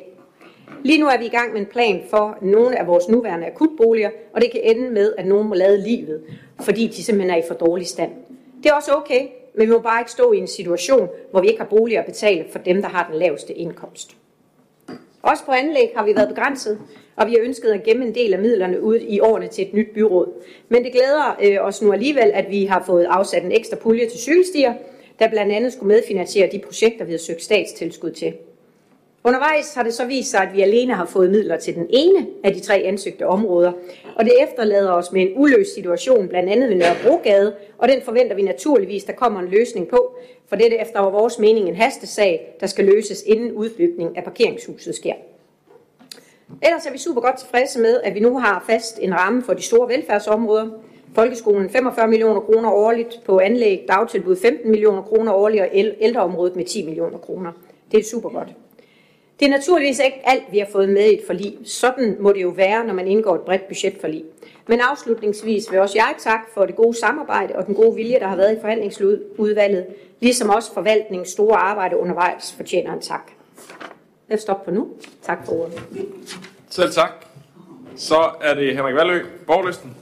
Lige 0.83 0.99
nu 0.99 1.07
er 1.07 1.17
vi 1.17 1.25
i 1.25 1.29
gang 1.29 1.53
med 1.53 1.61
en 1.61 1.65
plan 1.65 2.01
for 2.09 2.37
nogle 2.41 2.79
af 2.79 2.87
vores 2.87 3.09
nuværende 3.09 3.47
akutboliger, 3.47 4.09
og 4.33 4.41
det 4.41 4.51
kan 4.51 4.61
ende 4.63 4.89
med, 4.89 5.13
at 5.17 5.27
nogen 5.27 5.47
må 5.47 5.53
lade 5.53 5.81
livet, 5.81 6.21
fordi 6.61 6.87
de 6.87 7.03
simpelthen 7.03 7.31
er 7.31 7.43
i 7.43 7.47
for 7.47 7.55
dårlig 7.55 7.87
stand. 7.87 8.11
Det 8.63 8.69
er 8.69 8.73
også 8.73 8.91
okay, 8.91 9.27
men 9.55 9.67
vi 9.67 9.71
må 9.71 9.79
bare 9.79 10.01
ikke 10.01 10.11
stå 10.11 10.31
i 10.31 10.37
en 10.37 10.47
situation, 10.47 11.09
hvor 11.31 11.41
vi 11.41 11.47
ikke 11.47 11.59
har 11.59 11.67
boliger 11.67 11.99
at 11.99 12.05
betale 12.05 12.45
for 12.51 12.59
dem, 12.59 12.81
der 12.81 12.89
har 12.89 13.07
den 13.11 13.19
laveste 13.19 13.53
indkomst. 13.53 14.15
Også 15.31 15.45
på 15.45 15.51
anlæg 15.51 15.91
har 15.95 16.05
vi 16.05 16.15
været 16.15 16.29
begrænset, 16.29 16.79
og 17.15 17.27
vi 17.27 17.31
har 17.31 17.39
ønsket 17.41 17.69
at 17.69 17.83
gemme 17.83 18.05
en 18.05 18.15
del 18.15 18.33
af 18.33 18.39
midlerne 18.39 18.81
ud 18.81 18.99
i 18.99 19.19
årene 19.19 19.47
til 19.47 19.67
et 19.67 19.73
nyt 19.73 19.87
byråd. 19.93 20.43
Men 20.69 20.83
det 20.83 20.91
glæder 20.91 21.37
øh, 21.43 21.67
os 21.67 21.81
nu 21.81 21.93
alligevel, 21.93 22.31
at 22.33 22.45
vi 22.49 22.65
har 22.65 22.83
fået 22.85 23.05
afsat 23.09 23.43
en 23.43 23.51
ekstra 23.51 23.77
pulje 23.77 24.09
til 24.09 24.19
cykelstier, 24.19 24.73
der 25.19 25.29
blandt 25.29 25.53
andet 25.53 25.73
skulle 25.73 25.87
medfinansiere 25.87 26.49
de 26.51 26.59
projekter, 26.59 27.05
vi 27.05 27.11
har 27.11 27.19
søgt 27.19 27.43
statstilskud 27.43 28.11
til. 28.11 28.33
Undervejs 29.23 29.73
har 29.73 29.83
det 29.83 29.93
så 29.93 30.05
vist 30.05 30.31
sig, 30.31 30.41
at 30.41 30.55
vi 30.55 30.61
alene 30.61 30.93
har 30.93 31.05
fået 31.05 31.31
midler 31.31 31.57
til 31.57 31.75
den 31.75 31.87
ene 31.89 32.27
af 32.43 32.53
de 32.53 32.59
tre 32.59 32.75
ansøgte 32.75 33.27
områder, 33.27 33.71
og 34.15 34.25
det 34.25 34.33
efterlader 34.43 34.91
os 34.91 35.11
med 35.11 35.21
en 35.21 35.33
uløst 35.35 35.73
situation, 35.73 36.27
blandt 36.27 36.49
andet 36.49 36.69
ved 36.69 36.75
Nørrebrogade, 36.75 37.55
og 37.77 37.87
den 37.87 38.01
forventer 38.01 38.35
vi 38.35 38.41
naturligvis, 38.41 39.03
der 39.03 39.13
kommer 39.13 39.39
en 39.39 39.47
løsning 39.47 39.87
på, 39.87 40.15
for 40.47 40.55
det 40.55 40.73
er 40.73 40.81
efter 40.81 41.01
vores 41.01 41.39
mening 41.39 41.67
en 41.67 41.75
hastesag, 41.75 42.57
der 42.59 42.67
skal 42.67 42.85
løses 42.85 43.23
inden 43.23 43.51
udbygning 43.51 44.17
af 44.17 44.23
parkeringshuset 44.23 44.95
sker. 44.95 45.13
Ellers 46.63 46.85
er 46.85 46.91
vi 46.91 46.97
super 46.97 47.21
godt 47.21 47.37
tilfredse 47.37 47.79
med, 47.79 48.01
at 48.03 48.15
vi 48.15 48.19
nu 48.19 48.39
har 48.39 48.63
fast 48.67 48.99
en 49.01 49.13
ramme 49.13 49.43
for 49.43 49.53
de 49.53 49.61
store 49.61 49.89
velfærdsområder. 49.89 50.67
Folkeskolen 51.15 51.69
45 51.69 52.07
millioner 52.07 52.39
kroner 52.39 52.71
årligt 52.71 53.21
på 53.25 53.39
anlæg, 53.39 53.85
dagtilbud 53.87 54.35
15 54.35 54.71
millioner 54.71 55.01
kroner 55.01 55.33
årligt 55.33 55.63
og 55.63 55.69
ældreområdet 55.99 56.55
med 56.55 56.65
10 56.65 56.85
millioner 56.85 57.17
kroner. 57.17 57.51
Det 57.91 57.99
er 57.99 58.03
super 58.03 58.29
godt. 58.29 58.47
Det 59.41 59.47
er 59.47 59.51
naturligvis 59.51 59.99
ikke 59.99 60.21
alt, 60.23 60.43
vi 60.51 60.59
har 60.59 60.67
fået 60.71 60.89
med 60.89 61.05
i 61.05 61.13
et 61.13 61.21
forlig. 61.25 61.57
Sådan 61.65 62.17
må 62.19 62.31
det 62.33 62.41
jo 62.41 62.49
være, 62.49 62.85
når 62.85 62.93
man 62.93 63.07
indgår 63.07 63.35
et 63.35 63.41
bredt 63.41 63.67
budgetforlig. 63.67 64.23
Men 64.67 64.79
afslutningsvis 64.79 65.71
vil 65.71 65.79
også 65.79 65.97
jeg 65.97 66.15
tak 66.19 66.39
for 66.53 66.65
det 66.65 66.75
gode 66.75 66.99
samarbejde 66.99 67.55
og 67.55 67.65
den 67.65 67.75
gode 67.75 67.95
vilje, 67.95 68.19
der 68.19 68.27
har 68.27 68.35
været 68.35 68.57
i 68.57 68.61
forhandlingsudvalget, 68.61 69.85
ligesom 70.19 70.49
også 70.49 70.73
forvaltningens 70.73 71.29
store 71.29 71.57
arbejde 71.57 71.97
undervejs 71.97 72.53
fortjener 72.53 72.93
en 72.93 73.01
tak. 73.01 73.31
Jeg 74.29 74.39
stopper 74.39 74.65
på 74.65 74.71
nu. 74.71 74.89
Tak 75.23 75.45
for 75.45 75.53
ordet. 75.53 75.81
Selv 76.69 76.91
tak. 76.91 77.11
Så 77.95 78.31
er 78.41 78.53
det 78.53 78.75
Henrik 78.75 78.95
Valø, 78.95 79.25
borgerlisten. 79.47 79.95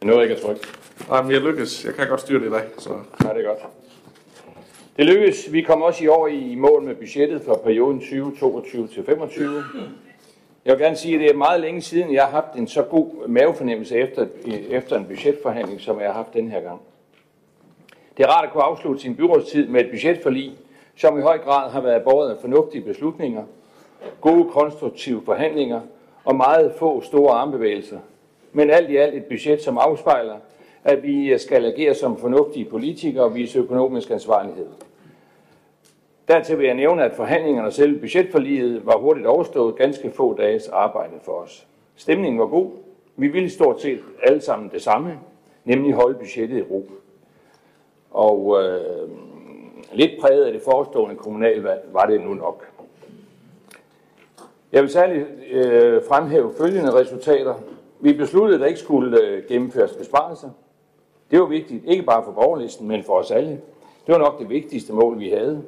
Jeg 0.00 0.06
nåede 0.06 0.22
ikke 0.22 0.34
at 0.34 0.40
trykke. 0.40 0.66
Nej, 1.08 1.22
men 1.22 1.32
jeg 1.32 1.40
lykkes. 1.40 1.84
Jeg 1.84 1.94
kan 1.94 2.08
godt 2.08 2.20
styre 2.20 2.40
det 2.40 2.46
i 2.46 2.50
dag. 2.50 2.64
Så. 2.78 2.90
Nej, 3.22 3.32
det 3.32 3.44
er 3.44 3.48
godt. 3.48 3.58
Det 4.98 5.06
lykkedes. 5.06 5.52
Vi 5.52 5.62
kom 5.62 5.82
også 5.82 6.04
i 6.04 6.08
år 6.08 6.26
i 6.26 6.54
mål 6.54 6.82
med 6.82 6.94
budgettet 6.94 7.42
for 7.42 7.54
perioden 7.64 8.00
2022 8.00 8.88
til 8.88 9.04
25. 9.04 9.62
Jeg 10.64 10.72
vil 10.72 10.84
gerne 10.84 10.96
sige, 10.96 11.14
at 11.14 11.20
det 11.20 11.30
er 11.30 11.36
meget 11.36 11.60
længe 11.60 11.80
siden, 11.80 12.12
jeg 12.14 12.24
har 12.24 12.30
haft 12.30 12.58
en 12.58 12.68
så 12.68 12.82
god 12.82 13.28
mavefornemmelse 13.28 13.96
efter, 13.96 14.26
efter 14.70 14.96
en 14.96 15.04
budgetforhandling, 15.04 15.80
som 15.80 16.00
jeg 16.00 16.06
har 16.06 16.14
haft 16.14 16.34
den 16.34 16.50
her 16.50 16.60
gang. 16.60 16.80
Det 18.16 18.24
er 18.24 18.28
rart 18.28 18.44
at 18.44 18.52
kunne 18.52 18.62
afslutte 18.62 19.00
sin 19.00 19.16
byrådstid 19.16 19.68
med 19.68 19.80
et 19.80 19.90
budgetforlig, 19.90 20.52
som 20.96 21.18
i 21.18 21.22
høj 21.22 21.38
grad 21.38 21.70
har 21.70 21.80
været 21.80 22.02
båret 22.02 22.30
af 22.30 22.40
fornuftige 22.40 22.84
beslutninger, 22.84 23.44
gode 24.20 24.50
konstruktive 24.50 25.22
forhandlinger 25.24 25.80
og 26.24 26.36
meget 26.36 26.72
få 26.78 27.00
store 27.00 27.32
armbevægelser. 27.34 27.98
Men 28.52 28.70
alt 28.70 28.90
i 28.90 28.96
alt 28.96 29.14
et 29.14 29.24
budget, 29.24 29.62
som 29.62 29.78
afspejler, 29.78 30.36
at 30.84 31.02
vi 31.02 31.38
skal 31.38 31.64
agere 31.64 31.94
som 31.94 32.16
fornuftige 32.16 32.64
politikere 32.64 33.24
og 33.24 33.34
vise 33.34 33.58
økonomisk 33.58 34.10
ansvarlighed. 34.10 34.66
Dertil 36.28 36.58
vil 36.58 36.66
jeg 36.66 36.74
nævne, 36.74 37.04
at 37.04 37.14
forhandlingerne 37.14 37.68
og 37.68 37.72
selv 37.72 38.00
budgetforliget 38.00 38.86
var 38.86 38.98
hurtigt 38.98 39.26
overstået 39.26 39.76
ganske 39.76 40.10
få 40.10 40.36
dages 40.36 40.68
arbejde 40.68 41.14
for 41.22 41.32
os. 41.32 41.66
Stemningen 41.96 42.40
var 42.40 42.46
god. 42.46 42.70
Vi 43.16 43.28
ville 43.28 43.50
stort 43.50 43.80
set 43.80 44.00
alle 44.22 44.40
sammen 44.40 44.70
det 44.70 44.82
samme, 44.82 45.18
nemlig 45.64 45.94
holde 45.94 46.18
budgettet 46.18 46.58
i 46.58 46.62
ro. 46.62 46.90
Og 48.10 48.62
øh, 48.62 49.08
lidt 49.92 50.10
præget 50.20 50.44
af 50.44 50.52
det 50.52 50.62
forestående 50.62 51.16
kommunalvalg 51.16 51.80
var 51.92 52.06
det 52.06 52.20
nu 52.20 52.34
nok. 52.34 52.66
Jeg 54.72 54.82
vil 54.82 54.90
særligt 54.90 55.26
øh, 55.50 56.02
fremhæve 56.08 56.52
følgende 56.58 56.94
resultater. 56.94 57.54
Vi 58.00 58.12
besluttede, 58.12 58.54
at 58.54 58.60
der 58.60 58.66
ikke 58.66 58.80
skulle 58.80 59.22
øh, 59.22 59.42
gennemføres 59.48 59.92
besparelser. 59.92 60.50
Det 61.30 61.40
var 61.40 61.46
vigtigt, 61.46 61.84
ikke 61.86 62.02
bare 62.02 62.24
for 62.24 62.32
borgerlisten, 62.32 62.88
men 62.88 63.04
for 63.04 63.12
os 63.12 63.30
alle. 63.30 63.60
Det 64.06 64.14
var 64.14 64.18
nok 64.18 64.38
det 64.38 64.48
vigtigste 64.48 64.92
mål, 64.92 65.18
vi 65.18 65.28
havde. 65.28 65.62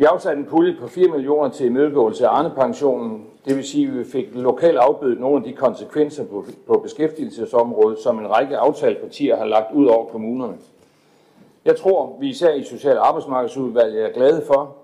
Vi 0.00 0.04
afsatte 0.04 0.38
en 0.38 0.46
pulje 0.46 0.76
på 0.80 0.88
4 0.88 1.08
millioner 1.08 1.48
til 1.48 1.66
imødegåelse 1.66 2.26
af 2.26 2.30
Arne-pensionen. 2.38 3.26
Det 3.44 3.56
vil 3.56 3.64
sige, 3.64 3.86
at 3.86 3.98
vi 3.98 4.04
fik 4.04 4.26
lokalt 4.34 4.78
afbødet 4.78 5.20
nogle 5.20 5.36
af 5.36 5.42
de 5.42 5.52
konsekvenser 5.52 6.24
på, 6.24 6.44
på 6.66 6.78
beskæftigelsesområdet, 6.78 7.98
som 7.98 8.18
en 8.18 8.30
række 8.30 8.56
aftalepartier 8.56 9.36
har 9.36 9.44
lagt 9.44 9.72
ud 9.74 9.86
over 9.86 10.06
kommunerne. 10.06 10.56
Jeg 11.64 11.76
tror, 11.76 12.16
vi 12.20 12.28
især 12.28 12.54
i 12.54 12.64
Social- 12.64 12.98
og 12.98 13.08
Arbejdsmarkedsudvalget 13.08 14.04
er 14.04 14.12
glade 14.12 14.42
for, 14.46 14.76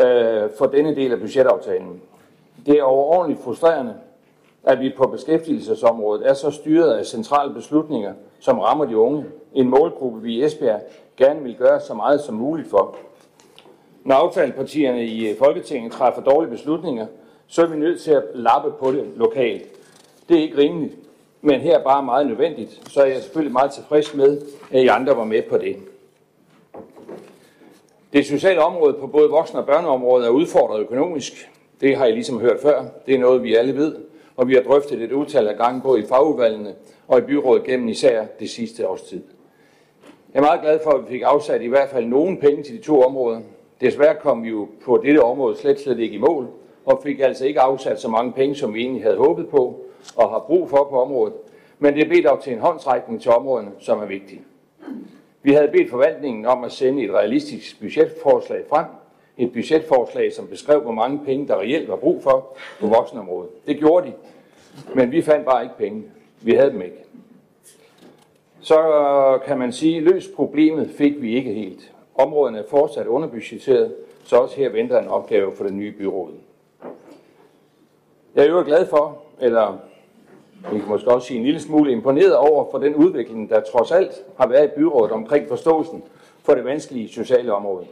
øh, 0.00 0.50
for 0.58 0.66
denne 0.66 0.94
del 0.94 1.12
af 1.12 1.18
budgetaftalen. 1.18 2.00
Det 2.66 2.78
er 2.78 2.82
overordentligt 2.82 3.44
frustrerende, 3.44 3.94
at 4.64 4.80
vi 4.80 4.92
på 4.96 5.06
beskæftigelsesområdet 5.06 6.28
er 6.28 6.34
så 6.34 6.50
styret 6.50 6.92
af 6.92 7.06
centrale 7.06 7.54
beslutninger, 7.54 8.12
som 8.40 8.58
rammer 8.58 8.84
de 8.84 8.96
unge. 8.96 9.24
En 9.54 9.68
målgruppe, 9.68 10.22
vi 10.22 10.34
i 10.34 10.44
Esbjerg 10.44 10.80
gerne 11.16 11.42
vil 11.42 11.56
gøre 11.56 11.80
så 11.80 11.94
meget 11.94 12.20
som 12.20 12.34
muligt 12.34 12.70
for. 12.70 12.96
Når 14.04 14.14
aftalepartierne 14.14 15.04
i 15.04 15.28
øh, 15.28 15.38
Folketinget 15.38 15.92
træffer 15.92 16.22
dårlige 16.22 16.50
beslutninger, 16.50 17.06
så 17.46 17.62
er 17.62 17.66
vi 17.66 17.76
nødt 17.76 18.00
til 18.00 18.10
at 18.10 18.22
lappe 18.34 18.72
på 18.80 18.92
det 18.92 19.04
lokalt. 19.16 19.66
Det 20.28 20.36
er 20.36 20.42
ikke 20.42 20.58
rimeligt, 20.58 20.94
men 21.40 21.60
her 21.60 21.78
er 21.78 21.82
bare 21.82 22.02
meget 22.02 22.26
nødvendigt, 22.26 22.80
så 22.90 23.00
er 23.00 23.06
jeg 23.06 23.22
selvfølgelig 23.22 23.52
meget 23.52 23.72
tilfreds 23.72 24.14
med, 24.14 24.40
at 24.70 24.82
I 24.82 24.86
andre 24.86 25.16
var 25.16 25.24
med 25.24 25.42
på 25.42 25.58
det. 25.58 25.76
Det 28.12 28.26
sociale 28.26 28.62
område 28.62 28.92
på 28.92 29.06
både 29.06 29.30
voksne 29.30 29.60
og 29.60 29.66
børneområdet 29.66 30.26
er 30.26 30.30
udfordret 30.30 30.80
økonomisk. 30.80 31.50
Det 31.80 31.96
har 31.96 32.06
I 32.06 32.12
ligesom 32.12 32.40
hørt 32.40 32.60
før. 32.62 32.84
Det 33.06 33.14
er 33.14 33.18
noget, 33.18 33.42
vi 33.42 33.54
alle 33.54 33.76
ved, 33.76 33.96
og 34.36 34.48
vi 34.48 34.54
har 34.54 34.62
drøftet 34.62 35.02
et 35.02 35.12
utal 35.12 35.48
af 35.48 35.56
gange 35.56 35.80
både 35.82 36.00
i 36.00 36.06
fagudvalgene 36.06 36.74
og 37.08 37.18
i 37.18 37.22
byrådet 37.22 37.64
gennem 37.64 37.88
især 37.88 38.24
det 38.40 38.50
sidste 38.50 38.88
års 38.88 39.02
tid. 39.02 39.22
Jeg 40.34 40.38
er 40.38 40.44
meget 40.44 40.60
glad 40.60 40.78
for, 40.84 40.90
at 40.90 41.04
vi 41.04 41.08
fik 41.08 41.22
afsat 41.24 41.62
i 41.62 41.66
hvert 41.66 41.88
fald 41.88 42.06
nogle 42.06 42.36
penge 42.36 42.62
til 42.62 42.78
de 42.78 42.82
to 42.82 43.02
områder. 43.02 43.40
Desværre 43.80 44.14
kom 44.14 44.44
vi 44.44 44.48
jo 44.48 44.68
på 44.84 45.00
dette 45.04 45.22
område 45.22 45.56
slet 45.56 45.80
slet 45.80 45.98
ikke 45.98 46.14
i 46.14 46.18
mål, 46.18 46.48
og 46.84 47.00
fik 47.02 47.20
altså 47.20 47.46
ikke 47.46 47.60
afsat 47.60 48.00
så 48.00 48.08
mange 48.08 48.32
penge, 48.32 48.54
som 48.54 48.74
vi 48.74 48.80
egentlig 48.80 49.02
havde 49.02 49.16
håbet 49.16 49.48
på 49.48 49.80
og 50.16 50.30
har 50.30 50.38
brug 50.38 50.70
for 50.70 50.86
på 50.90 51.02
området. 51.02 51.34
Men 51.78 51.94
det 51.94 52.08
blev 52.08 52.22
dog 52.22 52.42
til 52.42 52.52
en 52.52 52.58
håndtrækning 52.58 53.22
til 53.22 53.30
områderne, 53.30 53.70
som 53.78 53.98
er 53.98 54.06
vigtige. 54.06 54.40
Vi 55.42 55.52
havde 55.52 55.68
bedt 55.68 55.90
forvaltningen 55.90 56.46
om 56.46 56.64
at 56.64 56.72
sende 56.72 57.04
et 57.04 57.10
realistisk 57.10 57.80
budgetforslag 57.80 58.64
frem. 58.68 58.84
Et 59.38 59.52
budgetforslag, 59.52 60.32
som 60.32 60.46
beskrev, 60.46 60.80
hvor 60.80 60.92
mange 60.92 61.20
penge, 61.24 61.48
der 61.48 61.56
reelt 61.56 61.88
var 61.88 61.96
brug 61.96 62.22
for 62.22 62.56
på 62.80 62.86
voksenområdet. 62.86 63.50
Det 63.66 63.78
gjorde 63.78 64.06
de, 64.06 64.12
men 64.94 65.12
vi 65.12 65.22
fandt 65.22 65.44
bare 65.44 65.62
ikke 65.62 65.76
penge. 65.78 66.02
Vi 66.42 66.52
havde 66.52 66.70
dem 66.70 66.82
ikke. 66.82 67.04
Så 68.60 68.78
kan 69.46 69.58
man 69.58 69.72
sige, 69.72 69.96
at 69.96 70.02
løs 70.02 70.28
problemet 70.36 70.90
fik 70.90 71.22
vi 71.22 71.36
ikke 71.36 71.52
helt. 71.52 71.92
Områderne 72.20 72.58
er 72.58 72.62
fortsat 72.68 73.06
underbudgetteret, 73.06 73.94
så 74.24 74.36
også 74.36 74.56
her 74.56 74.68
venter 74.68 74.98
en 74.98 75.08
opgave 75.08 75.56
for 75.56 75.64
det 75.64 75.72
nye 75.72 75.92
byråd. 75.92 76.32
Jeg 78.34 78.46
er 78.46 78.50
jo 78.50 78.62
glad 78.66 78.86
for, 78.86 79.18
eller 79.40 79.78
vi 80.72 80.78
kan 80.78 80.88
måske 80.88 81.10
også 81.10 81.26
sige 81.26 81.38
en 81.38 81.44
lille 81.44 81.60
smule 81.60 81.92
imponeret 81.92 82.36
over 82.36 82.70
for 82.70 82.78
den 82.78 82.94
udvikling, 82.94 83.50
der 83.50 83.60
trods 83.60 83.90
alt 83.90 84.12
har 84.38 84.48
været 84.48 84.64
i 84.64 84.74
byrådet 84.76 85.12
omkring 85.12 85.48
forståelsen 85.48 86.02
for 86.42 86.54
det 86.54 86.64
vanskelige 86.64 87.08
sociale 87.08 87.54
område. 87.54 87.86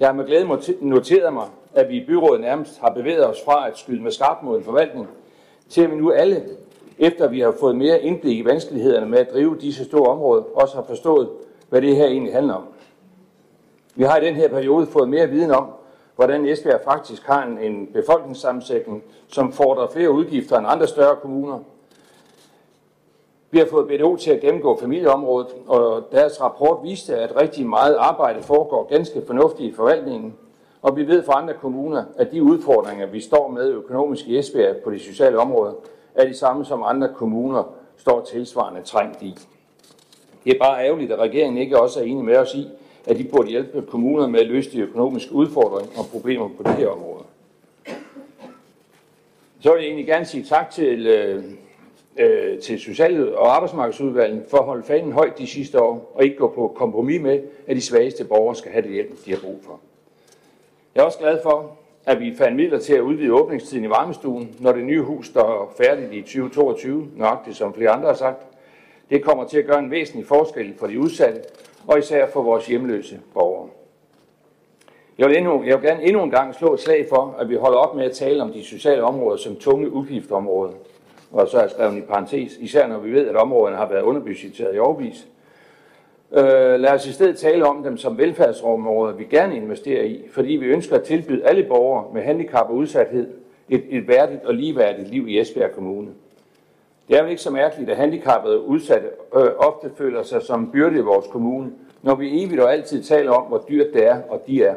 Jeg 0.00 0.08
har 0.08 0.14
med 0.14 0.26
glæde 0.26 0.48
noteret 0.80 1.32
mig, 1.32 1.46
at 1.74 1.88
vi 1.88 1.96
i 1.96 2.06
byrådet 2.06 2.40
nærmest 2.40 2.78
har 2.80 2.90
bevæget 2.90 3.26
os 3.26 3.42
fra 3.44 3.68
at 3.68 3.78
skyde 3.78 4.02
med 4.02 4.10
skarp 4.10 4.42
mod 4.42 4.58
en 4.58 4.64
forvaltning, 4.64 5.08
til 5.68 5.82
at 5.82 5.90
vi 5.90 5.96
nu 5.96 6.10
alle, 6.10 6.42
efter 6.98 7.28
vi 7.28 7.40
har 7.40 7.54
fået 7.60 7.76
mere 7.76 8.02
indblik 8.02 8.38
i 8.38 8.44
vanskelighederne 8.44 9.06
med 9.06 9.18
at 9.18 9.32
drive 9.32 9.56
disse 9.60 9.84
store 9.84 10.10
områder, 10.10 10.42
også 10.54 10.74
har 10.74 10.84
forstået, 10.84 11.28
hvad 11.68 11.82
det 11.82 11.96
her 11.96 12.06
egentlig 12.06 12.32
handler 12.32 12.54
om. 12.54 12.71
Vi 13.94 14.02
har 14.02 14.18
i 14.18 14.26
den 14.26 14.34
her 14.34 14.48
periode 14.48 14.86
fået 14.86 15.08
mere 15.08 15.28
viden 15.28 15.50
om, 15.50 15.66
hvordan 16.16 16.46
Esbjerg 16.46 16.80
faktisk 16.84 17.26
har 17.26 17.42
en, 17.42 17.58
en 17.58 17.86
befolkningssammensætning, 17.92 19.02
som 19.28 19.52
fordrer 19.52 19.88
flere 19.88 20.10
udgifter 20.10 20.58
end 20.58 20.66
andre 20.68 20.86
større 20.86 21.16
kommuner. 21.16 21.58
Vi 23.50 23.58
har 23.58 23.66
fået 23.66 23.88
BDO 23.88 24.16
til 24.16 24.30
at 24.30 24.40
gennemgå 24.40 24.78
familieområdet, 24.80 25.48
og 25.66 26.04
deres 26.12 26.40
rapport 26.40 26.78
viste, 26.82 27.16
at 27.16 27.36
rigtig 27.36 27.66
meget 27.66 27.94
arbejde 27.94 28.42
foregår 28.42 28.86
ganske 28.90 29.22
fornuftigt 29.26 29.72
i 29.72 29.76
forvaltningen. 29.76 30.34
Og 30.82 30.96
vi 30.96 31.06
ved 31.06 31.22
fra 31.24 31.42
andre 31.42 31.54
kommuner, 31.54 32.04
at 32.16 32.32
de 32.32 32.42
udfordringer, 32.42 33.06
vi 33.06 33.20
står 33.20 33.48
med 33.48 33.68
økonomisk 33.68 34.26
i 34.26 34.38
Esbjerg 34.38 34.76
på 34.84 34.90
de 34.90 34.98
sociale 34.98 35.38
områder, 35.38 35.72
er 36.14 36.26
de 36.26 36.34
samme, 36.34 36.64
som 36.64 36.82
andre 36.82 37.08
kommuner 37.14 37.62
står 37.96 38.20
tilsvarende 38.20 38.82
trængt 38.82 39.22
i. 39.22 39.38
Det 40.44 40.52
er 40.54 40.58
bare 40.58 40.84
ærgerligt, 40.84 41.12
at 41.12 41.18
regeringen 41.18 41.58
ikke 41.62 41.80
også 41.80 42.00
er 42.00 42.04
enig 42.04 42.24
med 42.24 42.36
os 42.36 42.54
i, 42.54 42.68
at 43.06 43.18
de 43.18 43.24
burde 43.24 43.48
hjælpe 43.48 43.82
kommuner 43.82 44.26
med 44.26 44.40
at 44.40 44.46
løse 44.46 44.72
de 44.72 44.80
økonomiske 44.80 45.32
udfordringer 45.32 45.98
og 45.98 46.06
problemer 46.12 46.48
på 46.48 46.62
det 46.62 46.72
her 46.72 46.88
område. 46.88 47.24
Så 49.60 49.72
vil 49.72 49.80
jeg 49.80 49.86
egentlig 49.86 50.06
gerne 50.06 50.24
sige 50.24 50.44
tak 50.44 50.70
til, 50.70 51.06
øh, 51.06 51.44
øh, 52.16 52.58
til 52.58 52.80
Social- 52.80 53.34
og 53.34 53.54
Arbejdsmarkedsudvalget 53.54 54.44
for 54.48 54.58
at 54.58 54.64
holde 54.64 54.82
fanen 54.82 55.12
højt 55.12 55.38
de 55.38 55.46
sidste 55.46 55.80
år, 55.82 56.12
og 56.14 56.24
ikke 56.24 56.36
gå 56.36 56.52
på 56.54 56.72
kompromis 56.76 57.20
med, 57.20 57.42
at 57.66 57.76
de 57.76 57.80
svageste 57.80 58.24
borgere 58.24 58.56
skal 58.56 58.72
have 58.72 58.82
det 58.82 58.92
hjælp, 58.92 59.24
de 59.24 59.30
har 59.30 59.40
brug 59.40 59.60
for. 59.62 59.80
Jeg 60.94 61.00
er 61.00 61.04
også 61.04 61.18
glad 61.18 61.38
for, 61.42 61.76
at 62.06 62.20
vi 62.20 62.34
fandt 62.38 62.56
midler 62.56 62.78
til 62.78 62.94
at 62.94 63.00
udvide 63.00 63.32
åbningstiden 63.32 63.84
i 63.84 63.88
varmestuen, 63.88 64.56
når 64.58 64.72
det 64.72 64.84
nye 64.84 65.02
hus 65.02 65.26
står 65.26 65.74
færdigt 65.76 66.12
i 66.12 66.22
2022, 66.22 67.08
nøjagtigt 67.16 67.56
som 67.56 67.74
flere 67.74 67.90
andre 67.90 68.08
har 68.08 68.14
sagt. 68.14 68.46
Det 69.10 69.24
kommer 69.24 69.48
til 69.48 69.58
at 69.58 69.66
gøre 69.66 69.78
en 69.78 69.90
væsentlig 69.90 70.26
forskel 70.26 70.74
for 70.78 70.86
de 70.86 70.98
udsatte, 70.98 71.40
og 71.86 71.98
især 71.98 72.26
for 72.26 72.42
vores 72.42 72.66
hjemløse 72.66 73.20
borgere. 73.34 73.68
Jeg 75.18 75.28
vil, 75.28 75.36
endnu, 75.36 75.64
jeg 75.64 75.80
vil 75.80 75.88
gerne 75.88 76.02
endnu 76.02 76.22
en 76.22 76.30
gang 76.30 76.54
slå 76.54 76.74
et 76.74 76.80
slag 76.80 77.06
for, 77.08 77.36
at 77.38 77.48
vi 77.48 77.54
holder 77.54 77.78
op 77.78 77.96
med 77.96 78.04
at 78.04 78.12
tale 78.12 78.42
om 78.42 78.52
de 78.52 78.64
sociale 78.64 79.02
områder 79.02 79.36
som 79.36 79.56
tunge 79.56 79.90
udgiftsområder, 79.90 80.72
og 81.32 81.48
så 81.48 81.56
er 81.56 81.60
jeg 81.60 81.70
skrevet 81.70 81.96
i 81.96 82.00
parentes, 82.00 82.56
især 82.56 82.86
når 82.86 82.98
vi 82.98 83.12
ved, 83.12 83.28
at 83.28 83.36
områderne 83.36 83.76
har 83.76 83.88
været 83.88 84.02
underbudgetteret 84.02 84.76
i 84.76 84.78
overvis. 84.78 85.26
Øh, 86.32 86.80
lad 86.80 86.90
os 86.90 87.06
i 87.06 87.12
stedet 87.12 87.38
tale 87.38 87.66
om 87.66 87.82
dem 87.82 87.96
som 87.96 88.18
velfærdsområder, 88.18 89.14
vi 89.14 89.24
gerne 89.24 89.56
investerer 89.56 90.02
i, 90.02 90.24
fordi 90.30 90.52
vi 90.52 90.66
ønsker 90.66 90.96
at 90.96 91.02
tilbyde 91.02 91.44
alle 91.44 91.64
borgere 91.64 92.14
med 92.14 92.22
handicap 92.22 92.66
og 92.68 92.74
udsathed 92.74 93.28
et, 93.68 93.84
et 93.88 94.08
værdigt 94.08 94.44
og 94.44 94.54
ligeværdigt 94.54 95.08
liv 95.08 95.28
i 95.28 95.40
Esbjerg 95.40 95.72
Kommune. 95.72 96.08
Det 97.12 97.18
er 97.18 97.22
vel 97.22 97.30
ikke 97.30 97.42
så 97.42 97.50
mærkeligt, 97.50 97.90
at 97.90 97.96
handicappede 97.96 98.56
og 98.56 98.68
udsatte 98.68 99.08
øh, 99.36 99.50
ofte 99.58 99.90
føler 99.96 100.22
sig 100.22 100.42
som 100.42 100.70
byrde 100.70 100.98
i 100.98 101.00
vores 101.00 101.26
kommune, 101.26 101.72
når 102.02 102.14
vi 102.14 102.44
evigt 102.44 102.60
og 102.60 102.72
altid 102.72 103.02
taler 103.02 103.30
om, 103.30 103.42
hvor 103.42 103.64
dyrt 103.68 103.86
det 103.94 104.06
er, 104.06 104.22
og 104.28 104.42
de 104.46 104.64
er. 104.64 104.74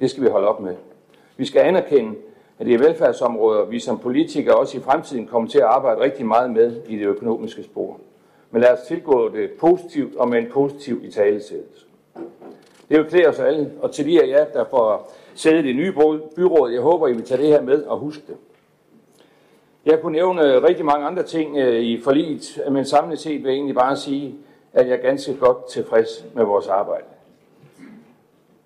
Det 0.00 0.10
skal 0.10 0.22
vi 0.22 0.28
holde 0.28 0.48
op 0.48 0.60
med. 0.60 0.74
Vi 1.36 1.44
skal 1.44 1.60
anerkende, 1.60 2.14
at 2.58 2.66
det 2.66 2.74
er 2.74 2.78
velfærdsområder, 2.78 3.64
vi 3.64 3.78
som 3.78 3.98
politikere 3.98 4.54
også 4.54 4.78
i 4.78 4.80
fremtiden 4.80 5.26
kommer 5.26 5.48
til 5.48 5.58
at 5.58 5.64
arbejde 5.64 6.00
rigtig 6.00 6.26
meget 6.26 6.50
med 6.50 6.82
i 6.88 6.96
det 6.96 7.06
økonomiske 7.06 7.62
spor. 7.62 8.00
Men 8.50 8.62
lad 8.62 8.72
os 8.72 8.86
tilgå 8.88 9.28
det 9.28 9.50
positivt 9.60 10.16
og 10.16 10.28
med 10.28 10.38
en 10.38 10.50
positiv 10.52 11.00
i 11.04 11.10
talesættelse. 11.10 11.86
Det 12.88 12.98
vil 12.98 13.04
klæde 13.04 13.26
os 13.26 13.38
alle, 13.38 13.72
og 13.82 13.92
til 13.92 14.06
de 14.06 14.22
af 14.22 14.28
jer, 14.28 14.44
der 14.44 14.64
får 14.70 15.12
sædet 15.34 15.64
det 15.64 15.76
nye 15.76 15.92
byråd, 16.36 16.70
jeg 16.70 16.80
håber, 16.80 17.08
I 17.08 17.12
vil 17.12 17.24
tage 17.24 17.42
det 17.42 17.48
her 17.48 17.62
med 17.62 17.82
og 17.82 17.98
huske 17.98 18.22
det. 18.26 18.36
Jeg 19.86 20.00
kunne 20.00 20.12
nævne 20.12 20.62
rigtig 20.62 20.84
mange 20.84 21.06
andre 21.06 21.22
ting 21.22 21.56
øh, 21.56 21.80
i 21.80 22.00
forliget, 22.02 22.60
men 22.70 22.84
samlet 22.84 23.18
set 23.18 23.42
vil 23.42 23.48
jeg 23.48 23.54
egentlig 23.54 23.74
bare 23.74 23.96
sige, 23.96 24.34
at 24.72 24.88
jeg 24.88 24.96
er 24.96 25.02
ganske 25.02 25.34
godt 25.34 25.68
tilfreds 25.68 26.24
med 26.34 26.44
vores 26.44 26.66
arbejde. 26.66 27.04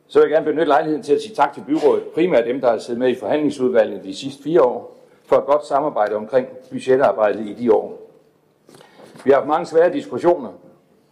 Så 0.07 0.19
vil 0.19 0.29
jeg 0.29 0.31
gerne 0.31 0.47
benytte 0.47 0.69
lejligheden 0.69 1.03
til 1.03 1.15
at 1.15 1.23
sige 1.23 1.35
tak 1.35 1.55
til 1.55 1.63
byrådet, 1.67 2.03
primært 2.03 2.47
dem, 2.47 2.61
der 2.61 2.71
har 2.71 2.79
siddet 2.79 2.99
med 2.99 3.09
i 3.09 3.15
forhandlingsudvalget 3.15 4.05
de 4.05 4.15
sidste 4.15 4.43
fire 4.43 4.63
år, 4.63 4.97
for 5.27 5.37
et 5.37 5.45
godt 5.45 5.67
samarbejde 5.67 6.17
omkring 6.17 6.49
budgetarbejdet 6.71 7.47
i 7.47 7.55
de 7.55 7.73
år. 7.73 8.01
Vi 9.25 9.31
har 9.31 9.35
haft 9.35 9.49
mange 9.49 9.67
svære 9.67 9.93
diskussioner, 9.93 10.53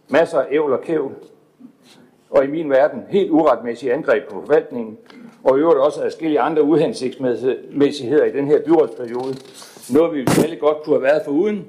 masser 0.09 0.39
af 0.39 0.47
ævl 0.51 0.73
og 0.73 0.81
kævl, 0.81 1.11
og 2.29 2.43
i 2.43 2.47
min 2.47 2.69
verden 2.69 3.03
helt 3.09 3.31
uretmæssige 3.31 3.93
angreb 3.93 4.23
på 4.29 4.41
forvaltningen, 4.41 4.97
og 5.43 5.57
i 5.57 5.61
øvrigt 5.61 5.79
også 5.79 6.03
adskillige 6.03 6.39
andre 6.39 6.63
uhensigtsmæssigheder 6.63 8.25
i 8.25 8.31
den 8.31 8.47
her 8.47 8.61
byrådsperiode. 8.65 9.35
Noget 9.89 10.13
vi 10.13 10.25
alle 10.43 10.55
godt 10.55 10.83
kunne 10.83 10.95
have 10.95 11.03
været 11.03 11.21
for 11.25 11.31
uden, 11.31 11.67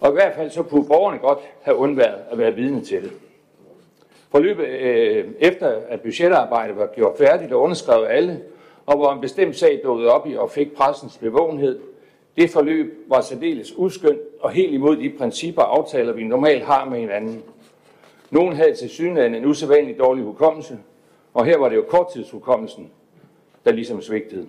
og 0.00 0.10
i 0.10 0.12
hvert 0.12 0.34
fald 0.34 0.50
så 0.50 0.62
kunne 0.62 0.86
borgerne 0.86 1.18
godt 1.18 1.38
have 1.62 1.76
undværet 1.76 2.20
at 2.30 2.38
være 2.38 2.54
vidne 2.54 2.84
til 2.84 3.02
det. 3.02 3.12
Forløbet 4.30 4.66
øh, 4.66 5.24
efter 5.38 5.80
at 5.88 6.00
budgetarbejdet 6.00 6.76
var 6.76 6.86
gjort 6.86 7.18
færdigt 7.18 7.52
og 7.52 7.60
underskrevet 7.60 8.06
alle, 8.08 8.40
og 8.86 8.96
hvor 8.96 9.12
en 9.12 9.20
bestemt 9.20 9.56
sag 9.56 9.80
dukkede 9.84 10.10
op 10.10 10.26
i 10.26 10.36
og 10.36 10.50
fik 10.50 10.74
pressens 10.74 11.16
bevågenhed, 11.16 11.78
det 12.36 12.50
forløb 12.50 13.04
var 13.08 13.20
særdeles 13.20 13.74
uskyndt 13.76 14.20
og 14.40 14.50
helt 14.50 14.74
imod 14.74 14.96
de 14.96 15.10
principper 15.18 15.62
og 15.62 15.78
aftaler, 15.78 16.12
vi 16.12 16.24
normalt 16.24 16.64
har 16.64 16.84
med 16.84 16.98
hinanden. 16.98 17.42
Nogen 18.30 18.56
havde 18.56 18.74
til 18.74 18.90
synligheden 18.90 19.34
en 19.34 19.44
usædvanlig 19.44 19.98
dårlig 19.98 20.24
hukommelse, 20.24 20.78
og 21.34 21.44
her 21.44 21.58
var 21.58 21.68
det 21.68 21.76
jo 21.76 21.84
korttidshukommelsen, 21.88 22.90
der 23.64 23.72
ligesom 23.72 24.02
svigtede. 24.02 24.46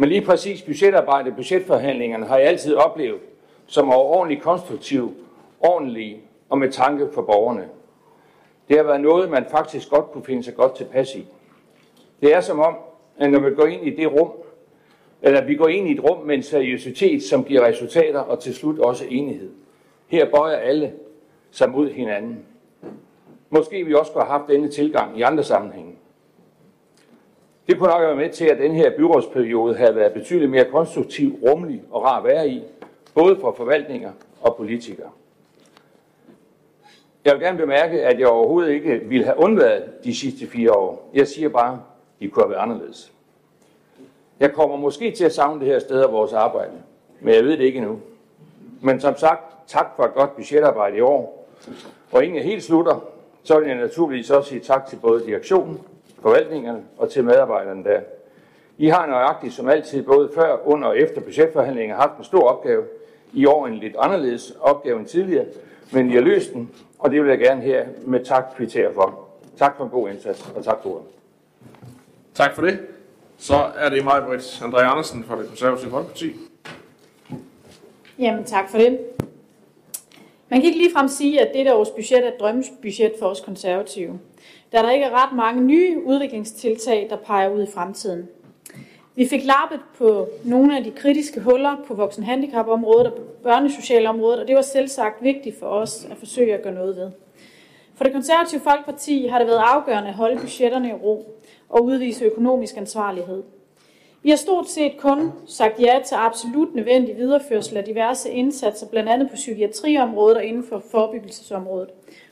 Men 0.00 0.08
lige 0.08 0.22
præcis 0.22 0.62
budgetarbejde, 0.62 1.32
budgetforhandlingerne 1.32 2.26
har 2.26 2.38
jeg 2.38 2.48
altid 2.48 2.74
oplevet 2.74 3.20
som 3.66 3.92
overordentligt 3.92 4.42
konstruktiv, 4.42 5.14
ordentlig 5.60 6.22
og 6.48 6.58
med 6.58 6.72
tanke 6.72 7.08
for 7.14 7.22
borgerne. 7.22 7.68
Det 8.68 8.76
har 8.76 8.84
været 8.84 9.00
noget, 9.00 9.30
man 9.30 9.46
faktisk 9.50 9.90
godt 9.90 10.10
kunne 10.12 10.24
finde 10.24 10.42
sig 10.42 10.54
godt 10.54 10.76
tilpas 10.76 11.14
i. 11.14 11.26
Det 12.20 12.34
er 12.34 12.40
som 12.40 12.60
om, 12.60 12.76
at 13.18 13.30
når 13.30 13.40
vi 13.40 13.54
går 13.54 13.66
ind 13.66 13.86
i 13.86 13.90
det 13.96 14.12
rum, 14.12 14.32
eller 15.22 15.44
vi 15.44 15.54
går 15.54 15.68
ind 15.68 15.88
i 15.88 15.92
et 15.92 16.04
rum 16.04 16.26
med 16.26 16.34
en 16.34 16.42
seriøsitet, 16.42 17.22
som 17.22 17.44
giver 17.44 17.66
resultater 17.66 18.20
og 18.20 18.40
til 18.40 18.54
slut 18.54 18.78
også 18.78 19.04
enighed. 19.08 19.50
Her 20.06 20.30
bøjer 20.30 20.56
alle 20.56 20.92
sig 21.50 21.70
mod 21.70 21.90
hinanden. 21.90 22.44
Måske 23.50 23.84
vi 23.84 23.94
også 23.94 24.12
kunne 24.12 24.24
have 24.24 24.38
haft 24.38 24.48
denne 24.48 24.68
tilgang 24.68 25.18
i 25.18 25.22
andre 25.22 25.44
sammenhænge. 25.44 25.92
Det 27.68 27.78
kunne 27.78 27.90
nok 27.90 28.02
være 28.02 28.16
med 28.16 28.30
til, 28.30 28.44
at 28.44 28.58
den 28.58 28.74
her 28.74 28.96
byrådsperiode 28.96 29.74
havde 29.74 29.96
været 29.96 30.12
betydeligt 30.12 30.50
mere 30.50 30.64
konstruktiv, 30.64 31.38
rummelig 31.42 31.82
og 31.90 32.02
rar 32.02 32.18
at 32.18 32.24
være 32.24 32.48
i, 32.48 32.62
både 33.14 33.36
for 33.40 33.52
forvaltninger 33.52 34.12
og 34.40 34.56
politikere. 34.56 35.10
Jeg 37.24 37.32
vil 37.34 37.42
gerne 37.42 37.58
bemærke, 37.58 38.02
at 38.02 38.20
jeg 38.20 38.28
overhovedet 38.28 38.72
ikke 38.72 39.00
ville 39.04 39.24
have 39.24 39.38
undværet 39.38 40.04
de 40.04 40.16
sidste 40.16 40.46
fire 40.46 40.72
år. 40.72 41.10
Jeg 41.14 41.28
siger 41.28 41.48
bare, 41.48 41.72
at 41.72 41.80
de 42.20 42.28
kunne 42.28 42.42
have 42.42 42.50
været 42.50 42.62
anderledes. 42.62 43.12
Jeg 44.40 44.52
kommer 44.52 44.76
måske 44.76 45.10
til 45.10 45.24
at 45.24 45.34
savne 45.34 45.60
det 45.60 45.68
her 45.68 45.78
sted 45.78 46.00
af 46.02 46.12
vores 46.12 46.32
arbejde, 46.32 46.72
men 47.20 47.34
jeg 47.34 47.44
ved 47.44 47.52
det 47.52 47.60
ikke 47.64 47.78
endnu. 47.78 48.00
Men 48.82 49.00
som 49.00 49.16
sagt, 49.16 49.42
tak 49.66 49.86
for 49.96 50.04
et 50.04 50.14
godt 50.14 50.36
budgetarbejde 50.36 50.96
i 50.96 51.00
år. 51.00 51.48
Og 52.12 52.24
inden 52.24 52.36
jeg 52.36 52.44
helt 52.44 52.64
slutter, 52.64 53.04
så 53.42 53.58
vil 53.58 53.68
jeg 53.68 53.76
naturligvis 53.76 54.30
også 54.30 54.48
sige 54.48 54.60
tak 54.60 54.86
til 54.86 54.96
både 54.96 55.26
direktionen, 55.26 55.80
forvaltningerne 56.22 56.82
og 56.96 57.10
til 57.10 57.24
medarbejderne 57.24 57.84
der. 57.84 58.00
I 58.78 58.88
har 58.88 59.06
nøjagtigt 59.06 59.54
som 59.54 59.68
altid 59.68 60.02
både 60.02 60.30
før, 60.34 60.68
under 60.68 60.88
og 60.88 60.98
efter 60.98 61.20
budgetforhandlinger 61.20 61.96
haft 61.96 62.18
en 62.18 62.24
stor 62.24 62.48
opgave. 62.48 62.84
I 63.32 63.46
år 63.46 63.66
en 63.66 63.74
lidt 63.74 63.96
anderledes 63.98 64.52
opgave 64.60 64.98
end 64.98 65.06
tidligere, 65.06 65.44
men 65.92 66.10
I 66.10 66.14
har 66.14 66.20
løst 66.20 66.52
den, 66.52 66.70
og 66.98 67.10
det 67.10 67.22
vil 67.22 67.28
jeg 67.28 67.38
gerne 67.38 67.62
her 67.62 67.86
med 68.06 68.24
tak 68.24 68.44
kvittere 68.56 68.94
for. 68.94 69.28
Tak 69.58 69.76
for 69.76 69.84
en 69.84 69.90
god 69.90 70.08
indsats, 70.08 70.52
og 70.56 70.64
tak 70.64 70.82
for 70.82 70.90
ordet. 70.90 71.06
Tak 72.34 72.54
for 72.54 72.62
det. 72.62 72.78
Så 73.38 73.54
er 73.76 73.88
det 73.88 74.04
mig, 74.04 74.22
Britt 74.26 74.42
André 74.42 74.80
Andersen 74.80 75.24
fra 75.24 75.38
det 75.38 75.48
konservative 75.48 75.90
Folkeparti. 75.90 76.32
Jamen 78.18 78.44
tak 78.44 78.70
for 78.70 78.78
det. 78.78 78.98
Man 80.48 80.60
kan 80.60 80.66
ikke 80.66 80.78
ligefrem 80.78 81.08
sige, 81.08 81.40
at 81.40 81.54
dette 81.54 81.74
års 81.74 81.90
budget 81.90 82.24
er 82.24 82.28
et 82.28 82.40
drømmebudget 82.40 83.12
for 83.18 83.26
os 83.26 83.40
konservative, 83.40 84.18
da 84.72 84.78
der 84.78 84.90
ikke 84.90 85.06
er 85.06 85.24
ret 85.24 85.36
mange 85.36 85.62
nye 85.62 86.02
udviklingstiltag, 86.04 87.06
der 87.10 87.16
peger 87.16 87.48
ud 87.48 87.62
i 87.62 87.70
fremtiden. 87.74 88.28
Vi 89.14 89.28
fik 89.28 89.44
lappet 89.44 89.80
på 89.98 90.28
nogle 90.44 90.76
af 90.76 90.84
de 90.84 90.90
kritiske 90.90 91.40
huller 91.40 91.76
på 91.86 91.94
voksenhandicapområdet 91.94 93.06
og 93.06 93.18
børnesocialområdet, 93.42 94.40
og 94.40 94.48
det 94.48 94.56
var 94.56 94.62
selv 94.62 94.88
sagt 94.88 95.22
vigtigt 95.22 95.58
for 95.58 95.66
os 95.66 96.06
at 96.10 96.16
forsøge 96.16 96.54
at 96.54 96.62
gøre 96.62 96.74
noget 96.74 96.96
ved. 96.96 97.10
For 97.94 98.04
det 98.04 98.12
konservative 98.12 98.60
Folkeparti 98.60 99.26
har 99.26 99.38
det 99.38 99.46
været 99.46 99.62
afgørende 99.64 100.08
at 100.08 100.14
holde 100.14 100.40
budgetterne 100.40 100.88
i 100.88 100.92
ro 100.92 101.40
og 101.68 101.84
udvise 101.84 102.24
økonomisk 102.24 102.76
ansvarlighed. 102.76 103.42
Vi 104.22 104.30
har 104.30 104.36
stort 104.36 104.68
set 104.68 104.92
kun 104.98 105.32
sagt 105.46 105.80
ja 105.80 106.00
til 106.06 106.14
absolut 106.14 106.74
nødvendig 106.74 107.16
videreførsel 107.16 107.76
af 107.76 107.84
diverse 107.84 108.30
indsatser, 108.30 108.86
blandt 108.86 109.08
andet 109.08 109.30
på 109.30 109.34
psykiatriområdet 109.34 110.36
og 110.36 110.44
inden 110.44 110.64
for 110.64 110.82
forebyggelsesområdet. 110.90 111.88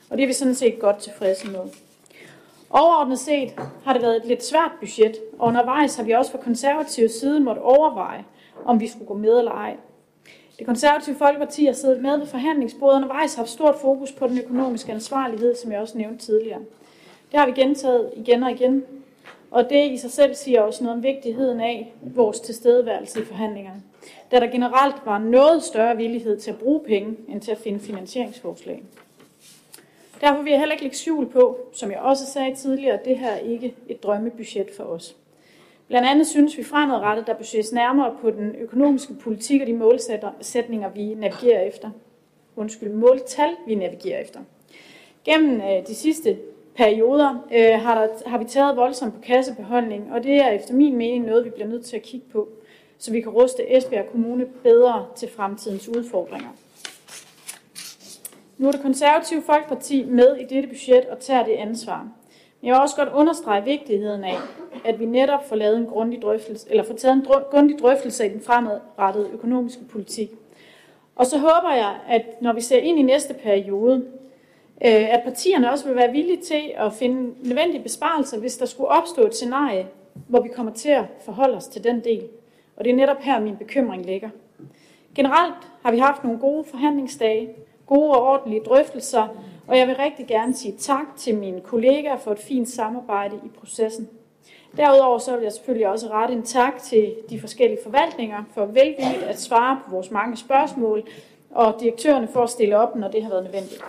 Og 0.09 0.17
det 0.17 0.23
er 0.23 0.27
vi 0.27 0.33
sådan 0.33 0.55
set 0.55 0.79
godt 0.79 0.97
tilfredse 0.97 1.47
med. 1.47 1.61
Overordnet 2.69 3.19
set 3.19 3.53
har 3.83 3.93
det 3.93 4.01
været 4.01 4.15
et 4.15 4.25
lidt 4.25 4.45
svært 4.45 4.71
budget, 4.79 5.17
og 5.39 5.47
undervejs 5.47 5.95
har 5.95 6.03
vi 6.03 6.11
også 6.11 6.31
fra 6.31 6.37
konservativ 6.37 7.09
side 7.09 7.39
måtte 7.39 7.59
overveje, 7.59 8.25
om 8.65 8.79
vi 8.79 8.87
skulle 8.87 9.07
gå 9.07 9.13
med 9.13 9.39
eller 9.39 9.51
ej. 9.51 9.75
Det 10.57 10.65
konservative 10.65 11.15
Folkeparti 11.15 11.65
har 11.65 11.73
siddet 11.73 12.01
med 12.01 12.17
ved 12.17 12.27
forhandlingsbordet 12.27 12.93
og 12.93 12.97
undervejs 12.97 13.35
haft 13.35 13.49
stort 13.49 13.75
fokus 13.75 14.11
på 14.11 14.27
den 14.27 14.37
økonomiske 14.37 14.91
ansvarlighed, 14.91 15.55
som 15.55 15.71
jeg 15.71 15.79
også 15.79 15.97
nævnte 15.97 16.25
tidligere. 16.25 16.59
Det 17.31 17.39
har 17.39 17.45
vi 17.45 17.51
gentaget 17.51 18.11
igen 18.15 18.43
og 18.43 18.51
igen, 18.51 18.83
og 19.51 19.69
det 19.69 19.91
i 19.91 19.97
sig 19.97 20.11
selv 20.11 20.35
siger 20.35 20.61
også 20.61 20.83
noget 20.83 20.97
om 20.97 21.03
vigtigheden 21.03 21.59
af 21.59 21.93
vores 22.01 22.39
tilstedeværelse 22.39 23.21
i 23.21 23.25
forhandlingerne, 23.25 23.81
da 24.31 24.39
der 24.39 24.47
generelt 24.47 24.95
var 25.05 25.17
noget 25.17 25.63
større 25.63 25.97
villighed 25.97 26.39
til 26.39 26.51
at 26.51 26.57
bruge 26.57 26.79
penge, 26.79 27.15
end 27.27 27.41
til 27.41 27.51
at 27.51 27.57
finde 27.57 27.79
finansieringsforslag. 27.79 28.83
Derfor 30.21 30.41
vil 30.41 30.51
jeg 30.51 30.59
heller 30.59 30.73
ikke 30.73 30.83
lægge 30.83 30.97
skjul 30.97 31.29
på, 31.29 31.57
som 31.73 31.91
jeg 31.91 31.99
også 31.99 32.25
sagde 32.25 32.55
tidligere, 32.55 32.99
at 32.99 33.05
det 33.05 33.19
her 33.19 33.29
er 33.29 33.37
ikke 33.37 33.75
et 33.89 34.03
drømmebudget 34.03 34.69
for 34.77 34.83
os. 34.83 35.15
Blandt 35.87 36.07
andet 36.07 36.27
synes 36.27 36.57
vi 36.57 36.63
fremadrettet, 36.63 37.27
der 37.27 37.33
bør 37.33 37.43
ses 37.43 37.71
nærmere 37.71 38.15
på 38.21 38.31
den 38.31 38.55
økonomiske 38.55 39.13
politik 39.13 39.61
og 39.61 39.67
de 39.67 39.73
målsætninger, 39.73 40.89
vi 40.89 41.13
navigerer 41.13 41.61
efter. 41.61 41.89
Undskyld, 42.55 42.89
måltal, 42.89 43.49
vi 43.67 43.75
navigerer 43.75 44.21
efter. 44.21 44.39
Gennem 45.25 45.61
øh, 45.61 45.87
de 45.87 45.95
sidste 45.95 46.37
perioder 46.75 47.47
øh, 47.53 47.81
har, 47.81 48.01
der, 48.01 48.29
har 48.29 48.37
vi 48.37 48.45
taget 48.45 48.77
voldsomt 48.77 49.13
på 49.13 49.21
kassebeholdning, 49.21 50.13
og 50.13 50.23
det 50.23 50.35
er 50.35 50.49
efter 50.49 50.73
min 50.73 50.97
mening 50.97 51.25
noget, 51.25 51.45
vi 51.45 51.49
bliver 51.49 51.67
nødt 51.67 51.85
til 51.85 51.95
at 51.95 52.03
kigge 52.03 52.27
på, 52.31 52.47
så 52.97 53.11
vi 53.11 53.21
kan 53.21 53.31
ruste 53.31 53.77
Esbjerg 53.77 54.05
Kommune 54.11 54.45
bedre 54.45 55.05
til 55.15 55.29
fremtidens 55.29 55.89
udfordringer. 55.89 56.49
Nu 58.57 58.67
er 58.67 58.71
det 58.71 58.81
konservative 58.81 59.41
Folkeparti 59.41 60.05
med 60.05 60.35
i 60.35 60.43
dette 60.43 60.69
budget 60.69 61.05
og 61.05 61.19
tager 61.19 61.43
det 61.43 61.51
ansvar. 61.51 61.99
Men 62.61 62.67
jeg 62.67 62.73
vil 62.73 62.81
også 62.81 62.95
godt 62.95 63.09
understrege 63.09 63.63
vigtigheden 63.63 64.23
af, 64.23 64.37
at 64.85 64.99
vi 64.99 65.05
netop 65.05 65.49
får 65.49 65.55
lavet 65.55 65.77
en 65.77 65.85
grundig 65.85 66.21
drøftelse, 66.21 66.67
eller 66.69 66.83
får 66.83 66.93
taget 66.93 67.15
en 67.15 67.25
grundig 67.51 67.79
drøftelse 67.79 68.25
i 68.25 68.29
den 68.29 68.41
fremadrettede 68.41 69.29
økonomiske 69.33 69.83
politik. 69.83 70.31
Og 71.15 71.25
så 71.25 71.37
håber 71.37 71.73
jeg, 71.73 71.95
at 72.07 72.41
når 72.41 72.53
vi 72.53 72.61
ser 72.61 72.77
ind 72.77 72.99
i 72.99 73.01
næste 73.01 73.33
periode, 73.33 74.05
øh, 74.85 75.13
at 75.13 75.21
partierne 75.23 75.71
også 75.71 75.87
vil 75.87 75.95
være 75.95 76.11
villige 76.11 76.41
til 76.41 76.71
at 76.75 76.93
finde 76.93 77.33
nødvendige 77.47 77.83
besparelser, 77.83 78.39
hvis 78.39 78.57
der 78.57 78.65
skulle 78.65 78.87
opstå 78.87 79.25
et 79.25 79.35
scenarie, 79.35 79.87
hvor 80.27 80.41
vi 80.41 80.49
kommer 80.55 80.73
til 80.73 80.89
at 80.89 81.05
forholde 81.25 81.57
os 81.57 81.67
til 81.67 81.83
den 81.83 82.03
del. 82.03 82.23
Og 82.75 82.85
det 82.85 82.91
er 82.91 82.95
netop 82.95 83.21
her, 83.21 83.39
min 83.39 83.57
bekymring 83.57 84.05
ligger. 84.05 84.29
Generelt 85.15 85.71
har 85.83 85.91
vi 85.91 85.97
haft 85.97 86.23
nogle 86.23 86.39
gode 86.39 86.63
forhandlingsdage, 86.63 87.49
gode 87.87 88.11
og 88.11 88.23
ordentlige 88.23 88.61
drøftelser, 88.65 89.27
og 89.67 89.77
jeg 89.77 89.87
vil 89.87 89.95
rigtig 89.95 90.27
gerne 90.27 90.53
sige 90.53 90.77
tak 90.77 91.05
til 91.17 91.35
mine 91.35 91.61
kollegaer 91.61 92.17
for 92.17 92.31
et 92.31 92.39
fint 92.39 92.69
samarbejde 92.69 93.35
i 93.45 93.49
processen. 93.59 94.09
Derudover 94.77 95.17
så 95.17 95.35
vil 95.35 95.43
jeg 95.43 95.51
selvfølgelig 95.51 95.87
også 95.87 96.07
rette 96.07 96.33
en 96.33 96.43
tak 96.43 96.77
til 96.77 97.15
de 97.29 97.39
forskellige 97.39 97.79
forvaltninger 97.83 98.43
for 98.53 98.65
velvilligt 98.65 99.23
at 99.23 99.39
svare 99.39 99.79
på 99.85 99.91
vores 99.91 100.11
mange 100.11 100.37
spørgsmål, 100.37 101.03
og 101.51 101.75
direktørerne 101.79 102.27
for 102.27 102.43
at 102.43 102.49
stille 102.49 102.77
op, 102.77 102.95
når 102.95 103.07
det 103.07 103.23
har 103.23 103.29
været 103.29 103.43
nødvendigt. 103.43 103.83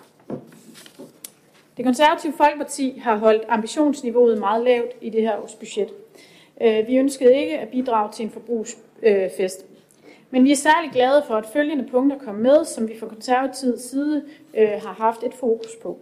Det 1.76 1.84
konservative 1.84 2.32
Folkeparti 2.36 2.98
har 3.04 3.16
holdt 3.16 3.42
ambitionsniveauet 3.48 4.38
meget 4.38 4.64
lavt 4.64 4.90
i 5.00 5.10
det 5.10 5.22
her 5.22 5.42
års 5.42 5.54
budget. 5.54 5.88
Øh, 6.60 6.86
vi 6.86 6.96
ønskede 6.96 7.36
ikke 7.36 7.58
at 7.58 7.68
bidrage 7.68 8.12
til 8.12 8.24
en 8.24 8.30
forbrugsfest. 8.30 9.66
Men 10.30 10.44
vi 10.44 10.52
er 10.52 10.56
særlig 10.56 10.90
glade 10.92 11.22
for, 11.26 11.34
at 11.34 11.46
følgende 11.46 11.88
punkter 11.90 12.18
kom 12.18 12.34
med, 12.34 12.64
som 12.64 12.88
vi 12.88 12.98
fra 13.00 13.06
konservativ 13.06 13.78
side 13.78 14.24
øh, 14.58 14.68
har 14.68 14.92
haft 14.98 15.22
et 15.22 15.34
fokus 15.34 15.76
på. 15.82 15.98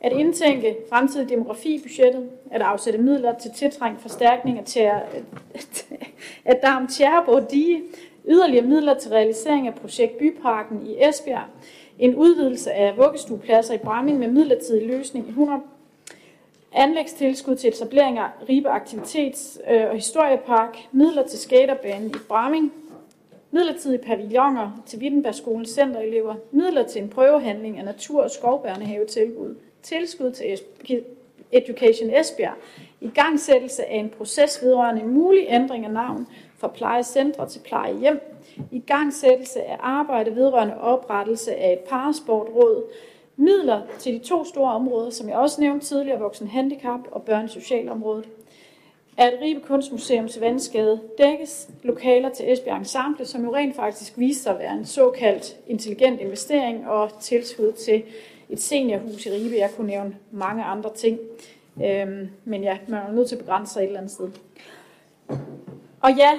At 0.00 0.12
indtænke 0.12 0.76
fremtidig 0.90 1.28
demografibudgettet, 1.28 2.30
at 2.50 2.62
afsætte 2.62 2.98
midler 2.98 3.38
til 3.38 3.50
tiltrængt 3.50 4.02
forstærkning 4.02 4.58
af, 4.58 4.64
tjære, 4.64 5.00
af 6.44 6.56
Dam 6.56 6.86
Tjæreborg 6.86 7.50
Dige, 7.50 7.82
yderligere 8.28 8.66
midler 8.66 8.94
til 8.94 9.10
realisering 9.10 9.66
af 9.66 9.74
projekt 9.74 10.18
Byparken 10.18 10.86
i 10.86 11.08
Esbjerg, 11.08 11.44
en 11.98 12.14
udvidelse 12.14 12.72
af 12.72 12.96
vuggestuepladser 12.96 13.74
i 13.74 13.78
Bramming 13.78 14.18
med 14.18 14.28
midlertidig 14.28 14.86
løsning 14.86 15.26
i 15.26 15.28
100 15.28 15.60
anlægstilskud 16.72 17.56
til 17.56 17.68
etablering 17.68 18.18
af 18.18 18.28
Ribe 18.48 18.68
Aktivitets- 18.68 19.72
øh, 19.72 19.88
og 19.90 19.94
Historiepark, 19.94 20.78
midler 20.92 21.26
til 21.26 21.38
skaterbanen 21.38 22.10
i 22.10 22.18
Bramming, 22.28 22.72
midlertidige 23.56 24.02
pavilloner 24.02 24.82
til 24.86 24.98
Wittenbergskolens 24.98 25.68
centerelever, 25.68 26.34
midler 26.50 26.82
til 26.82 27.02
en 27.02 27.08
prøvehandling 27.08 27.78
af 27.78 27.84
natur- 27.84 28.22
og 28.22 28.30
skovbørnehavetilbud, 28.30 29.54
tilskud 29.82 30.30
til 30.30 30.58
Education 31.52 32.10
Esbjerg, 32.10 32.54
i 33.00 33.08
gangsættelse 33.08 33.84
af 33.84 33.96
en 33.96 34.08
proces 34.08 34.62
vedrørende 34.62 35.02
en 35.02 35.14
mulig 35.14 35.46
ændring 35.48 35.84
af 35.84 35.90
navn 35.90 36.26
fra 36.58 36.68
plejecentre 36.68 37.48
til 37.48 37.60
plejehjem, 37.60 38.20
i 38.70 38.78
gangsættelse 38.78 39.62
af 39.62 39.76
arbejde 39.80 40.36
vedrørende 40.36 40.80
oprettelse 40.80 41.54
af 41.54 41.72
et 41.72 41.78
parasportråd, 41.78 42.82
midler 43.36 43.82
til 43.98 44.14
de 44.14 44.18
to 44.18 44.44
store 44.44 44.72
områder, 44.72 45.10
som 45.10 45.28
jeg 45.28 45.36
også 45.36 45.60
nævnte 45.60 45.86
tidligere, 45.86 46.20
voksen 46.20 46.48
handicap 46.48 47.00
og 47.12 47.22
børnesocialområdet, 47.22 48.28
at 49.18 49.34
Ribe 49.42 49.60
Kunstmuseums 49.60 50.40
vandskade 50.40 51.00
dækkes 51.18 51.68
lokaler 51.82 52.28
til 52.28 52.52
Esbjerg 52.52 52.78
Ensemble, 52.78 53.26
som 53.26 53.44
jo 53.44 53.54
rent 53.54 53.76
faktisk 53.76 54.18
viser 54.18 54.42
sig 54.42 54.52
at 54.52 54.58
være 54.58 54.72
en 54.72 54.84
såkaldt 54.84 55.56
intelligent 55.66 56.20
investering 56.20 56.88
og 56.88 57.10
tilskud 57.20 57.72
til 57.72 58.02
et 58.48 58.60
seniorhus 58.60 59.26
i 59.26 59.30
Ribe. 59.30 59.56
Jeg 59.56 59.70
kunne 59.76 59.86
nævne 59.86 60.16
mange 60.30 60.64
andre 60.64 60.94
ting, 60.94 61.18
øhm, 61.84 62.28
men 62.44 62.62
ja, 62.62 62.78
man 62.88 63.00
er 63.08 63.12
nødt 63.12 63.28
til 63.28 63.34
at 63.36 63.40
begrænse 63.40 63.72
sig 63.72 63.80
et 63.80 63.86
eller 63.86 63.98
andet 63.98 64.12
sted. 64.12 64.28
Og 66.00 66.10
ja, 66.16 66.30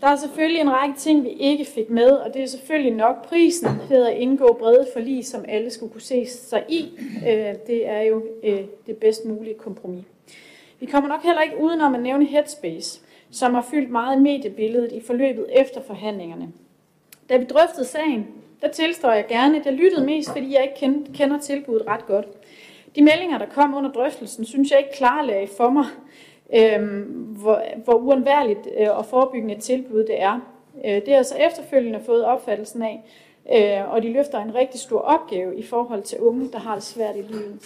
der 0.00 0.06
er 0.06 0.16
selvfølgelig 0.16 0.60
en 0.60 0.70
række 0.70 0.98
ting, 0.98 1.24
vi 1.24 1.28
ikke 1.28 1.64
fik 1.64 1.90
med, 1.90 2.10
og 2.10 2.34
det 2.34 2.42
er 2.42 2.46
selvfølgelig 2.46 2.92
nok 2.92 3.28
prisen 3.28 3.68
ved 3.88 4.06
at 4.06 4.16
indgå 4.16 4.56
brede 4.58 4.86
forlig, 4.92 5.26
som 5.26 5.44
alle 5.48 5.70
skulle 5.70 5.92
kunne 5.92 6.00
se 6.00 6.26
sig 6.26 6.64
i. 6.68 6.98
Øh, 7.28 7.54
det 7.66 7.88
er 7.88 8.00
jo 8.00 8.22
øh, 8.44 8.60
det 8.86 8.96
bedst 8.96 9.24
mulige 9.24 9.54
kompromis. 9.54 10.04
Vi 10.80 10.86
kommer 10.86 11.08
nok 11.08 11.22
heller 11.22 11.42
ikke 11.42 11.60
udenom 11.60 11.94
at 11.94 12.02
nævne 12.02 12.24
Headspace, 12.24 13.00
som 13.30 13.54
har 13.54 13.62
fyldt 13.70 13.90
meget 13.90 14.16
i 14.16 14.20
mediebilledet 14.20 14.92
i 14.92 15.00
forløbet 15.06 15.46
efter 15.60 15.82
forhandlingerne. 15.82 16.48
Da 17.28 17.36
vi 17.36 17.44
drøftede 17.44 17.86
sagen, 17.86 18.26
der 18.62 18.68
tilstår 18.68 19.12
jeg 19.12 19.26
gerne, 19.26 19.58
at 19.58 19.66
jeg 19.66 19.74
lyttede 19.74 20.06
mest, 20.06 20.30
fordi 20.30 20.54
jeg 20.54 20.62
ikke 20.62 21.02
kender 21.14 21.38
tilbuddet 21.38 21.86
ret 21.86 22.06
godt. 22.06 22.26
De 22.96 23.02
meldinger, 23.02 23.38
der 23.38 23.46
kom 23.46 23.74
under 23.74 23.92
drøftelsen, 23.92 24.44
synes 24.44 24.70
jeg 24.70 24.78
ikke 24.78 24.92
klarlagde 24.92 25.48
for 25.56 25.70
mig, 25.70 25.84
øh, 26.54 27.02
hvor, 27.40 27.62
hvor 27.84 27.94
uundværligt 27.94 28.68
øh, 28.80 28.98
og 28.98 29.06
forebyggende 29.06 29.54
et 29.54 29.62
tilbud 29.62 29.98
det 29.98 30.22
er. 30.22 30.40
Øh, 30.84 30.94
det 30.94 31.08
er 31.08 31.22
så 31.22 31.36
efterfølgende 31.36 32.00
fået 32.06 32.24
opfattelsen 32.24 32.82
af, 32.82 33.02
øh, 33.52 33.92
og 33.92 34.02
de 34.02 34.12
løfter 34.12 34.38
en 34.38 34.54
rigtig 34.54 34.80
stor 34.80 35.00
opgave 35.00 35.56
i 35.56 35.62
forhold 35.62 36.02
til 36.02 36.18
unge, 36.18 36.48
der 36.52 36.58
har 36.58 36.74
det 36.74 36.84
svært 36.84 37.16
i 37.16 37.22
livet. 37.22 37.60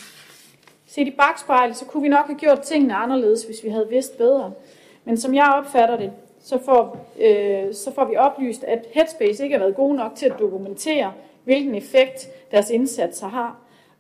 Set 0.94 1.06
i 1.06 1.10
bagspejlet, 1.10 1.76
så 1.76 1.84
kunne 1.84 2.02
vi 2.02 2.08
nok 2.08 2.26
have 2.26 2.38
gjort 2.38 2.60
tingene 2.60 2.94
anderledes, 2.94 3.44
hvis 3.44 3.64
vi 3.64 3.68
havde 3.68 3.88
vidst 3.90 4.18
bedre. 4.18 4.52
Men 5.04 5.16
som 5.16 5.34
jeg 5.34 5.52
opfatter 5.56 5.96
det, 5.96 6.12
så 6.40 6.58
får, 6.58 7.06
øh, 7.20 7.74
så 7.74 7.92
får 7.94 8.04
vi 8.04 8.16
oplyst, 8.16 8.64
at 8.64 8.86
Headspace 8.92 9.42
ikke 9.42 9.54
har 9.54 9.64
været 9.64 9.76
god 9.76 9.94
nok 9.94 10.14
til 10.14 10.26
at 10.26 10.38
dokumentere, 10.38 11.12
hvilken 11.44 11.74
effekt 11.74 12.28
deres 12.50 12.70
indsatser 12.70 13.28
har, 13.28 13.58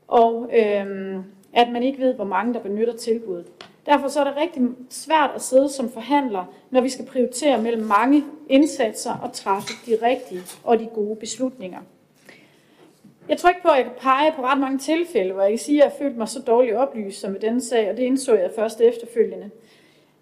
og 0.08 0.50
øh, 0.52 1.16
at 1.52 1.68
man 1.72 1.82
ikke 1.82 1.98
ved, 1.98 2.14
hvor 2.14 2.24
mange 2.24 2.54
der 2.54 2.60
benytter 2.60 2.96
tilbuddet. 2.96 3.46
Derfor 3.86 4.08
så 4.08 4.20
er 4.20 4.24
det 4.24 4.36
rigtig 4.36 4.62
svært 4.90 5.30
at 5.34 5.42
sidde 5.42 5.68
som 5.68 5.90
forhandler, 5.90 6.44
når 6.70 6.80
vi 6.80 6.88
skal 6.88 7.06
prioritere 7.06 7.62
mellem 7.62 7.82
mange 7.82 8.24
indsatser 8.48 9.12
og 9.22 9.32
træffe 9.32 9.72
de 9.86 9.98
rigtige 10.02 10.42
og 10.64 10.78
de 10.78 10.86
gode 10.94 11.16
beslutninger. 11.16 11.78
Jeg 13.28 13.38
tror 13.38 13.48
ikke 13.48 13.62
på, 13.62 13.68
at 13.68 13.76
jeg 13.76 13.84
kan 13.84 13.94
pege 14.00 14.32
på 14.36 14.42
ret 14.42 14.60
mange 14.60 14.78
tilfælde, 14.78 15.32
hvor 15.32 15.42
jeg 15.42 15.50
kan 15.50 15.58
sige, 15.58 15.82
at 15.82 15.84
jeg 15.84 15.92
har 15.92 15.98
følt 16.04 16.16
mig 16.16 16.28
så 16.28 16.40
dårligt 16.40 16.76
oplyst 16.76 17.20
som 17.20 17.36
i 17.36 17.38
denne 17.38 17.60
sag, 17.60 17.90
og 17.90 17.96
det 17.96 18.02
indså 18.02 18.34
jeg 18.34 18.50
først 18.56 18.80
efterfølgende. 18.80 19.50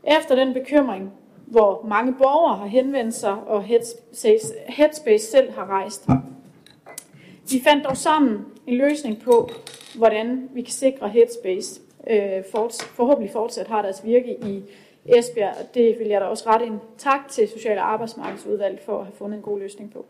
Efter 0.04 0.34
den 0.34 0.54
bekymring, 0.54 1.12
hvor 1.46 1.86
mange 1.88 2.14
borgere 2.14 2.56
har 2.56 2.66
henvendt 2.66 3.14
sig, 3.14 3.34
og 3.46 3.62
Headspace, 3.62 4.54
Headspace 4.66 5.26
selv 5.26 5.52
har 5.52 5.66
rejst. 5.66 6.06
Vi 7.50 7.60
fandt 7.64 7.84
dog 7.84 7.96
sammen 7.96 8.44
en 8.66 8.74
løsning 8.74 9.22
på, 9.22 9.48
hvordan 9.98 10.48
vi 10.54 10.62
kan 10.62 10.72
sikre 10.72 11.08
Headspace 11.08 11.80
øh, 12.10 12.44
forhåbentlig 12.74 13.32
fortsat 13.32 13.66
har 13.66 13.82
deres 13.82 14.04
virke 14.04 14.36
i 14.46 14.62
Esbjerg. 15.04 15.54
og 15.60 15.74
Det 15.74 15.98
vil 15.98 16.08
jeg 16.08 16.20
da 16.20 16.26
også 16.26 16.48
rette 16.50 16.66
en 16.66 16.80
tak 16.98 17.28
til 17.28 17.48
Social- 17.48 17.78
og 17.78 17.92
Arbejdsmarkedsudvalget 17.92 18.80
for 18.80 18.98
at 18.98 19.04
have 19.04 19.14
fundet 19.14 19.36
en 19.36 19.42
god 19.42 19.58
løsning 19.58 19.92
på. 19.92 20.06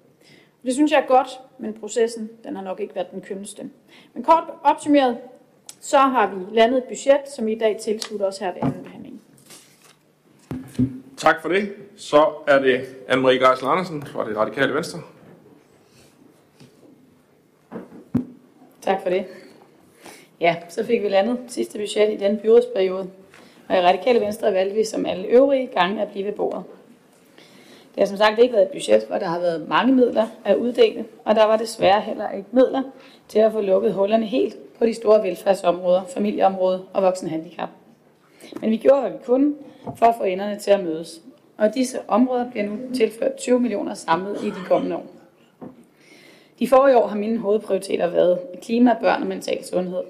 Det 0.64 0.74
synes 0.74 0.92
jeg 0.92 1.00
er 1.00 1.06
godt, 1.06 1.28
men 1.58 1.74
processen 1.74 2.30
den 2.44 2.56
har 2.56 2.62
nok 2.62 2.80
ikke 2.80 2.94
været 2.94 3.10
den 3.10 3.20
kønneste. 3.20 3.70
Men 4.14 4.22
kort 4.22 4.44
opsummeret, 4.62 5.18
så 5.80 5.98
har 5.98 6.34
vi 6.34 6.56
landet 6.56 6.78
et 6.78 6.84
budget, 6.84 7.20
som 7.36 7.46
vi 7.46 7.52
i 7.52 7.58
dag 7.58 7.76
tilslutter 7.80 8.26
os 8.26 8.38
her 8.38 8.52
ved 8.52 8.62
anden 8.62 8.84
behandling. 8.84 9.22
Tak 11.16 11.42
for 11.42 11.48
det. 11.48 11.72
Så 11.96 12.32
er 12.46 12.58
det 12.58 12.80
Anne-Marie 13.08 13.48
Geisel 13.48 13.66
Andersen 13.66 14.02
fra 14.02 14.28
det 14.28 14.36
radikale 14.36 14.74
venstre. 14.74 15.00
Tak 18.80 19.02
for 19.02 19.10
det. 19.10 19.26
Ja, 20.40 20.56
så 20.68 20.84
fik 20.84 21.02
vi 21.02 21.08
landet 21.08 21.38
sidste 21.48 21.78
budget 21.78 22.12
i 22.12 22.16
den 22.16 22.38
byrådsperiode. 22.38 23.10
Og 23.68 23.76
i 23.76 23.80
radikale 23.80 24.20
venstre 24.20 24.52
valgte 24.52 24.76
vi 24.76 24.84
som 24.84 25.06
alle 25.06 25.26
øvrige 25.26 25.66
gange 25.66 26.02
at 26.02 26.10
blive 26.10 26.26
ved 26.26 26.32
bordet. 26.32 26.64
Det 27.94 28.00
har 28.00 28.06
som 28.06 28.16
sagt 28.16 28.38
ikke 28.38 28.54
været 28.54 28.64
et 28.64 28.70
budget, 28.70 29.04
hvor 29.08 29.18
der 29.18 29.26
har 29.26 29.40
været 29.40 29.68
mange 29.68 29.92
midler 29.92 30.26
at 30.44 30.56
uddele, 30.56 31.04
og 31.24 31.34
der 31.34 31.44
var 31.44 31.56
desværre 31.56 32.00
heller 32.00 32.30
ikke 32.30 32.48
midler 32.52 32.82
til 33.28 33.38
at 33.38 33.52
få 33.52 33.60
lukket 33.60 33.92
hullerne 33.92 34.26
helt 34.26 34.56
på 34.78 34.86
de 34.86 34.94
store 34.94 35.22
velfærdsområder, 35.22 36.02
familieområdet 36.14 36.84
og 36.92 37.02
voksenhandicap. 37.02 37.68
Men 38.60 38.70
vi 38.70 38.76
gjorde, 38.76 39.00
hvad 39.00 39.10
vi 39.10 39.16
kunne 39.24 39.54
for 39.96 40.06
at 40.06 40.14
få 40.18 40.24
enderne 40.24 40.58
til 40.58 40.70
at 40.70 40.84
mødes. 40.84 41.22
Og 41.56 41.74
disse 41.74 41.98
områder 42.08 42.50
bliver 42.50 42.66
nu 42.66 42.78
tilført 42.94 43.34
20 43.34 43.60
millioner 43.60 43.94
samlet 43.94 44.44
i 44.44 44.46
de 44.46 44.64
kommende 44.68 44.96
år. 44.96 45.06
De 46.58 46.68
forrige 46.68 46.98
år 46.98 47.06
har 47.06 47.16
mine 47.16 47.38
hovedprioriteter 47.38 48.06
været 48.06 48.38
klima, 48.62 48.96
børn 49.00 49.22
og 49.22 49.28
mental 49.28 49.64
sundhed. 49.64 50.02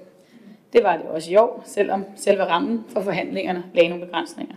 Det 0.73 0.83
var 0.83 0.97
det 0.97 1.05
også 1.05 1.31
i 1.31 1.35
år, 1.35 1.63
selvom 1.65 2.05
selve 2.15 2.43
rammen 2.43 2.85
for 2.89 3.01
forhandlingerne 3.01 3.63
lagde 3.73 3.89
nogle 3.89 4.05
begrænsninger. 4.05 4.55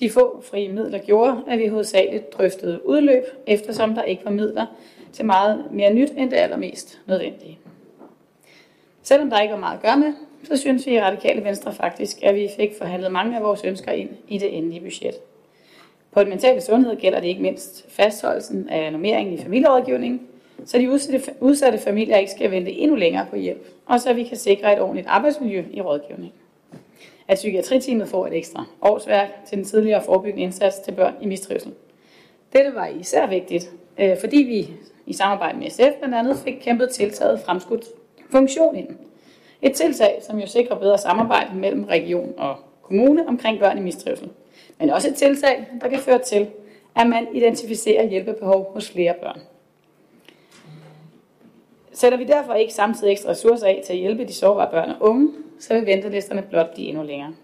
De 0.00 0.10
få 0.10 0.42
frie 0.50 0.68
midler 0.68 0.98
gjorde, 0.98 1.42
at 1.48 1.58
vi 1.58 1.66
hovedsageligt 1.66 2.32
drøftede 2.32 2.88
udløb, 2.88 3.24
eftersom 3.46 3.94
der 3.94 4.02
ikke 4.02 4.24
var 4.24 4.30
midler 4.30 4.66
til 5.12 5.24
meget 5.24 5.64
mere 5.70 5.94
nyt 5.94 6.10
end 6.16 6.30
det 6.30 6.36
allermest 6.36 7.00
nødvendige. 7.06 7.58
Selvom 9.02 9.30
der 9.30 9.40
ikke 9.40 9.52
var 9.52 9.60
meget 9.60 9.76
at 9.76 9.82
gøre 9.82 9.96
med, 9.96 10.12
så 10.44 10.56
synes 10.56 10.86
vi 10.86 10.94
i 10.94 11.00
Radikale 11.00 11.44
Venstre 11.44 11.72
faktisk, 11.72 12.22
at 12.22 12.34
vi 12.34 12.48
fik 12.56 12.70
forhandlet 12.78 13.12
mange 13.12 13.36
af 13.36 13.42
vores 13.42 13.64
ønsker 13.64 13.92
ind 13.92 14.10
i 14.28 14.38
det 14.38 14.58
endelige 14.58 14.80
budget. 14.80 15.14
På 16.12 16.20
den 16.20 16.28
mentale 16.28 16.60
sundhed 16.60 16.96
gælder 16.96 17.20
det 17.20 17.28
ikke 17.28 17.42
mindst 17.42 17.84
fastholdelsen 17.88 18.68
af 18.68 18.92
normeringen 18.92 19.34
i 19.34 19.42
familierådgivningen, 19.42 20.20
så 20.64 20.78
de 20.78 20.90
udsatte, 20.90 21.34
udsatte 21.40 21.78
familier 21.78 22.16
ikke 22.16 22.30
skal 22.30 22.50
vente 22.50 22.72
endnu 22.72 22.96
længere 22.96 23.26
på 23.30 23.36
hjælp, 23.36 23.66
og 23.86 24.00
så 24.00 24.12
vi 24.12 24.24
kan 24.24 24.36
sikre 24.36 24.72
et 24.72 24.80
ordentligt 24.80 25.06
arbejdsmiljø 25.06 25.64
i 25.72 25.80
rådgivningen. 25.80 26.32
At 27.28 27.36
psykiatriteamet 27.36 28.08
får 28.08 28.26
et 28.26 28.34
ekstra 28.36 28.64
årsværk 28.82 29.28
til 29.46 29.56
den 29.56 29.64
tidligere 29.64 30.02
forebyggende 30.02 30.42
indsats 30.42 30.78
til 30.78 30.92
børn 30.92 31.14
i 31.20 31.26
mistrivsel. 31.26 31.74
Dette 32.52 32.74
var 32.74 32.86
især 32.86 33.26
vigtigt, 33.26 33.70
øh, 33.98 34.16
fordi 34.20 34.36
vi 34.36 34.70
i 35.06 35.12
samarbejde 35.12 35.58
med 35.58 35.70
SF 35.70 35.98
blandt 35.98 36.14
andet 36.14 36.36
fik 36.36 36.54
kæmpet 36.60 36.90
tiltaget 36.90 37.40
fremskudt 37.40 37.84
funktion 38.30 38.76
ind. 38.76 38.88
Et 39.62 39.72
tiltag, 39.72 40.18
som 40.22 40.38
jo 40.38 40.46
sikrer 40.46 40.78
bedre 40.78 40.98
samarbejde 40.98 41.54
mellem 41.54 41.84
region 41.84 42.34
og 42.38 42.56
kommune 42.82 43.28
omkring 43.28 43.58
børn 43.58 43.78
i 43.78 43.80
mistrivsel. 43.80 44.30
Men 44.78 44.90
også 44.90 45.08
et 45.08 45.14
tiltag, 45.14 45.66
der 45.80 45.88
kan 45.88 45.98
føre 45.98 46.18
til, 46.18 46.46
at 46.96 47.06
man 47.06 47.26
identificerer 47.34 48.06
hjælpebehov 48.06 48.72
hos 48.72 48.90
flere 48.90 49.14
børn. 49.22 49.40
Sætter 51.92 52.18
vi 52.18 52.24
derfor 52.24 52.54
ikke 52.54 52.74
samtidig 52.74 53.12
ekstra 53.12 53.30
ressourcer 53.30 53.66
af 53.66 53.82
til 53.86 53.92
at 53.92 53.98
hjælpe 53.98 54.24
de 54.24 54.32
sårbare 54.32 54.70
børn 54.70 54.90
og 54.90 54.96
unge, 55.00 55.28
så 55.58 55.74
vil 55.74 55.86
ventelisterne 55.86 56.42
blot 56.42 56.74
blive 56.74 56.88
endnu 56.88 57.02
længere. 57.02 57.34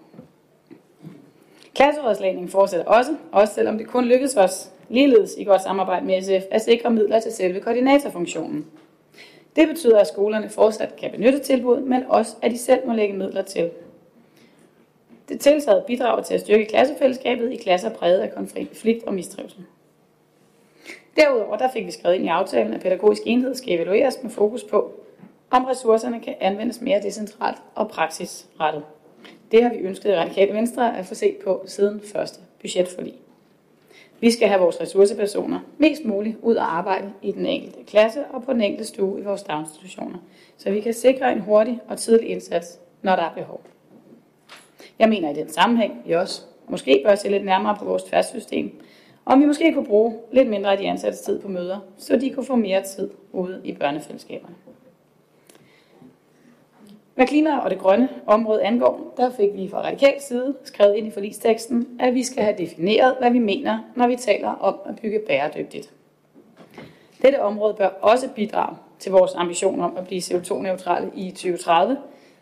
Klasserådslagningen 1.74 2.48
fortsætter 2.48 2.86
også, 2.86 3.16
også 3.32 3.54
selvom 3.54 3.78
det 3.78 3.86
kun 3.86 4.04
lykkedes 4.04 4.36
os 4.36 4.70
ligeledes 4.88 5.34
i 5.38 5.44
godt 5.44 5.62
samarbejde 5.62 6.06
med 6.06 6.22
SF 6.22 6.46
at 6.50 6.62
sikre 6.62 6.90
midler 6.90 7.20
til 7.20 7.32
selve 7.32 7.60
koordinatorfunktionen. 7.60 8.66
Det 9.56 9.68
betyder, 9.68 10.00
at 10.00 10.06
skolerne 10.06 10.48
fortsat 10.48 10.96
kan 10.96 11.10
benytte 11.10 11.38
tilbud, 11.38 11.80
men 11.80 12.04
også 12.08 12.36
at 12.42 12.50
de 12.50 12.58
selv 12.58 12.86
må 12.86 12.92
lægge 12.92 13.14
midler 13.14 13.42
til. 13.42 13.70
Det 15.28 15.40
tiltaget 15.40 15.84
bidrager 15.84 16.22
til 16.22 16.34
at 16.34 16.40
styrke 16.40 16.66
klassefællesskabet 16.66 17.52
i 17.52 17.56
klasser 17.56 17.90
præget 17.90 18.20
af 18.20 18.34
konflikt 18.34 19.04
og 19.04 19.14
mistrivsel. 19.14 19.64
Derudover 21.16 21.56
der 21.56 21.68
fik 21.72 21.86
vi 21.86 21.90
skrevet 21.90 22.14
ind 22.14 22.24
i 22.24 22.28
aftalen, 22.28 22.74
at 22.74 22.80
pædagogisk 22.80 23.22
enhed 23.26 23.54
skal 23.54 23.74
evalueres 23.74 24.18
med 24.22 24.30
fokus 24.30 24.64
på, 24.64 24.92
om 25.52 25.64
ressourcerne 25.64 26.20
kan 26.20 26.34
anvendes 26.40 26.80
mere 26.80 27.02
decentralt 27.02 27.58
og 27.74 27.88
praksisrettet. 27.88 28.82
Det 29.50 29.62
har 29.62 29.70
vi 29.70 29.76
ønsket 29.76 30.10
i 30.10 30.16
Radikale 30.16 30.54
Venstre 30.54 30.98
at 30.98 31.06
få 31.06 31.14
set 31.14 31.36
på 31.44 31.62
siden 31.66 32.00
første 32.12 32.40
budgetforlig. 32.60 33.14
Vi 34.20 34.30
skal 34.30 34.48
have 34.48 34.60
vores 34.60 34.80
ressourcepersoner 34.80 35.60
mest 35.78 36.04
muligt 36.04 36.36
ud 36.42 36.56
at 36.56 36.62
arbejde 36.62 37.12
i 37.22 37.32
den 37.32 37.46
enkelte 37.46 37.78
klasse 37.86 38.24
og 38.24 38.42
på 38.42 38.52
den 38.52 38.60
enkelte 38.60 38.84
stue 38.84 39.20
i 39.20 39.22
vores 39.22 39.42
daginstitutioner, 39.42 40.18
så 40.56 40.70
vi 40.70 40.80
kan 40.80 40.94
sikre 40.94 41.32
en 41.32 41.40
hurtig 41.40 41.80
og 41.88 41.98
tidlig 41.98 42.28
indsats, 42.28 42.78
når 43.02 43.16
der 43.16 43.22
er 43.22 43.34
behov. 43.34 43.60
Jeg 44.98 45.08
mener 45.08 45.30
i 45.30 45.34
den 45.34 45.48
sammenhæng, 45.48 46.02
vi 46.06 46.12
også 46.12 46.42
måske 46.68 47.02
bør 47.06 47.14
se 47.14 47.28
lidt 47.28 47.44
nærmere 47.44 47.76
på 47.78 47.84
vores 47.84 48.02
tværsystem, 48.02 48.80
om 49.24 49.40
vi 49.40 49.46
måske 49.46 49.72
kunne 49.72 49.86
bruge 49.86 50.18
lidt 50.32 50.48
mindre 50.48 50.72
af 50.72 50.78
de 50.78 50.88
ansatte 50.88 51.18
tid 51.18 51.38
på 51.38 51.48
møder, 51.48 51.78
så 51.98 52.16
de 52.16 52.30
kunne 52.30 52.46
få 52.46 52.56
mere 52.56 52.82
tid 52.82 53.10
ude 53.32 53.60
i 53.64 53.72
børnefællesskaberne. 53.72 54.54
Hvad 57.14 57.26
klima 57.26 57.58
og 57.58 57.70
det 57.70 57.78
grønne 57.78 58.08
område 58.26 58.62
angår, 58.62 59.14
der 59.16 59.30
fik 59.30 59.50
vi 59.54 59.68
fra 59.68 59.82
radikal 59.82 60.14
side 60.20 60.56
skrevet 60.64 60.94
ind 60.94 61.06
i 61.06 61.10
forlisteksten, 61.10 61.88
at 62.00 62.14
vi 62.14 62.22
skal 62.22 62.42
have 62.42 62.56
defineret, 62.58 63.16
hvad 63.20 63.30
vi 63.30 63.38
mener, 63.38 63.78
når 63.96 64.06
vi 64.06 64.16
taler 64.16 64.48
om 64.48 64.76
at 64.86 64.96
bygge 65.02 65.20
bæredygtigt. 65.26 65.90
Dette 67.22 67.42
område 67.42 67.74
bør 67.74 67.86
også 67.86 68.28
bidrage 68.28 68.76
til 68.98 69.12
vores 69.12 69.34
ambition 69.34 69.80
om 69.80 69.96
at 69.96 70.06
blive 70.06 70.20
CO2-neutrale 70.20 71.10
i 71.14 71.30
2030, 71.30 71.96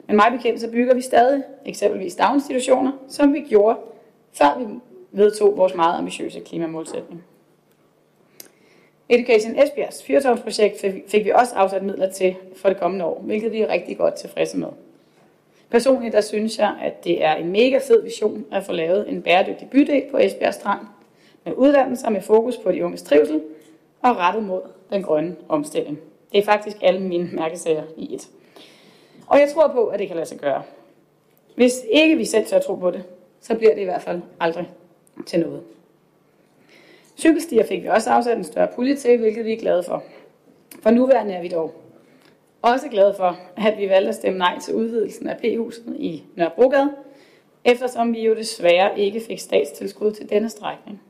men 0.07 0.17
mig 0.17 0.33
bekendt 0.33 0.61
så 0.61 0.71
bygger 0.71 0.95
vi 0.95 1.01
stadig 1.01 1.43
eksempelvis 1.67 2.15
daginstitutioner, 2.15 2.93
som 3.09 3.33
vi 3.33 3.41
gjorde, 3.41 3.79
før 4.33 4.59
vi 4.59 4.65
vedtog 5.13 5.57
vores 5.57 5.75
meget 5.75 5.99
ambitiøse 5.99 6.41
klimamålsætning. 6.41 7.25
Education 9.13 9.59
Esbjergs 9.59 10.03
fyrtårnsprojekt 10.03 10.85
fik 11.09 11.25
vi 11.25 11.31
også 11.31 11.55
afsat 11.55 11.83
midler 11.83 12.11
til 12.11 12.37
for 12.57 12.69
det 12.69 12.79
kommende 12.81 13.05
år, 13.05 13.21
hvilket 13.21 13.53
vi 13.53 13.61
er 13.61 13.69
rigtig 13.69 13.99
godt 13.99 14.15
tilfredse 14.15 14.59
med. 14.59 14.69
Personligt 15.71 16.13
der 16.13 16.21
synes 16.21 16.59
jeg, 16.59 16.77
at 16.83 17.05
det 17.05 17.25
er 17.25 17.35
en 17.35 17.53
mega 17.53 17.79
fed 17.79 18.03
vision 18.03 18.45
at 18.53 18.65
få 18.65 18.73
lavet 18.73 19.09
en 19.09 19.23
bæredygtig 19.23 19.71
bydel 19.71 20.03
på 20.11 20.19
Esbjerg 20.19 20.55
Strand, 20.55 20.81
med 21.45 21.53
uddannelser 21.53 22.11
med 22.11 22.23
fokus 22.23 22.57
på 22.57 22.73
de 22.73 22.85
unges 22.85 23.03
trivsel 23.03 23.43
og 24.03 24.17
rettet 24.17 24.43
mod 24.43 24.61
den 24.91 25.03
grønne 25.03 25.37
omstilling. 25.49 25.99
Det 26.33 26.39
er 26.39 26.45
faktisk 26.45 26.77
alle 26.83 27.01
mine 27.01 27.29
mærkesager 27.33 27.83
i 27.97 28.15
et. 28.15 28.29
Og 29.27 29.41
jeg 29.41 29.49
tror 29.55 29.69
på, 29.69 29.87
at 29.87 29.99
det 29.99 30.07
kan 30.07 30.17
lade 30.17 30.29
sig 30.29 30.39
gøre. 30.39 30.63
Hvis 31.55 31.73
ikke 31.91 32.17
vi 32.17 32.25
selv 32.25 32.47
tør 32.47 32.59
tro 32.59 32.75
på 32.75 32.91
det, 32.91 33.05
så 33.41 33.55
bliver 33.55 33.75
det 33.75 33.81
i 33.81 33.85
hvert 33.85 34.03
fald 34.03 34.21
aldrig 34.41 34.71
til 35.27 35.41
noget. 35.41 35.63
Cykelstier 37.21 37.65
fik 37.67 37.83
vi 37.83 37.89
også 37.89 38.11
afsat 38.11 38.37
en 38.37 38.45
større 38.45 38.69
pulje 38.75 38.97
til, 38.97 39.19
hvilket 39.19 39.45
vi 39.45 39.53
er 39.53 39.61
glade 39.61 39.83
for. 39.83 40.03
For 40.83 40.91
nuværende 40.91 41.35
er 41.35 41.43
vi 41.43 41.49
dog 41.49 41.75
også 42.63 42.89
glade 42.89 43.15
for, 43.17 43.39
at 43.57 43.79
vi 43.79 43.89
valgte 43.89 44.09
at 44.09 44.15
stemme 44.15 44.39
nej 44.39 44.59
til 44.59 44.75
udvidelsen 44.75 45.29
af 45.29 45.37
P-huset 45.37 45.97
i 45.99 46.23
Nørrebrogade, 46.37 46.91
eftersom 47.65 48.13
vi 48.13 48.21
jo 48.25 48.35
desværre 48.35 48.99
ikke 48.99 49.21
fik 49.21 49.39
statstilskud 49.39 50.13
til 50.13 50.31
denne 50.31 50.49
strækning. 50.49 51.03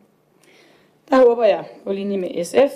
Der 1.09 1.17
håber 1.17 1.45
jeg 1.45 1.65
på 1.85 1.93
linje 1.93 2.17
med 2.17 2.45
SF 2.45 2.75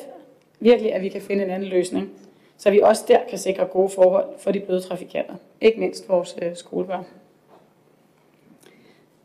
virkelig, 0.61 0.95
at 0.95 1.03
vi 1.03 1.09
kan 1.09 1.23
finde 1.23 1.45
en 1.45 1.51
anden 1.51 1.69
løsning, 1.69 2.11
så 2.57 2.71
vi 2.71 2.81
også 2.81 3.05
der 3.09 3.19
kan 3.29 3.39
sikre 3.39 3.67
gode 3.67 3.89
forhold 3.89 4.27
for 4.39 4.53
de 4.53 4.61
bløde 4.61 4.81
trafikanter, 4.81 5.35
ikke 5.61 5.81
mindst 5.81 6.09
vores 6.09 6.37
øh, 6.43 6.57
skolebørn. 6.57 7.05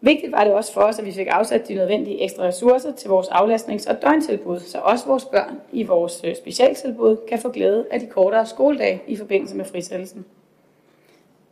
Vigtigt 0.02 0.32
var 0.32 0.43
det 0.43 0.54
også 0.54 0.74
for 0.74 0.82
os, 0.82 1.00
at 1.00 1.06
vi 1.06 1.12
fik 1.12 1.28
afsat 1.30 1.68
de 1.68 1.74
nødvendige 1.74 2.24
ekstra 2.24 2.43
ressourcer 2.43 2.91
til 2.91 3.10
vores 3.10 3.28
aflastnings- 3.28 3.89
og 3.89 4.02
døgntilbud, 4.02 4.60
så 4.60 4.78
også 4.78 5.08
vores 5.08 5.26
børn 5.26 5.62
i 5.72 5.84
vores 5.84 6.22
øh, 6.24 6.36
specialtilbud 6.36 7.18
kan 7.30 7.39
få 7.39 7.50
glæde 7.50 7.86
af 7.91 8.00
de 8.00 8.06
kortere 8.06 8.45
skoledage 8.45 9.02
i 9.08 9.16
forbindelse 9.16 9.56
med 9.56 9.66
frisættelsen. 9.66 10.26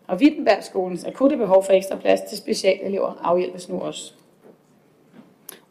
Og 0.07 0.17
Wittenbergskolens 0.17 1.05
akutte 1.05 1.37
behov 1.37 1.63
for 1.63 1.73
ekstra 1.73 1.95
plads 1.95 2.21
til 2.21 2.37
specialelever 2.37 3.19
afhjælpes 3.23 3.69
nu 3.69 3.79
også. 3.79 4.13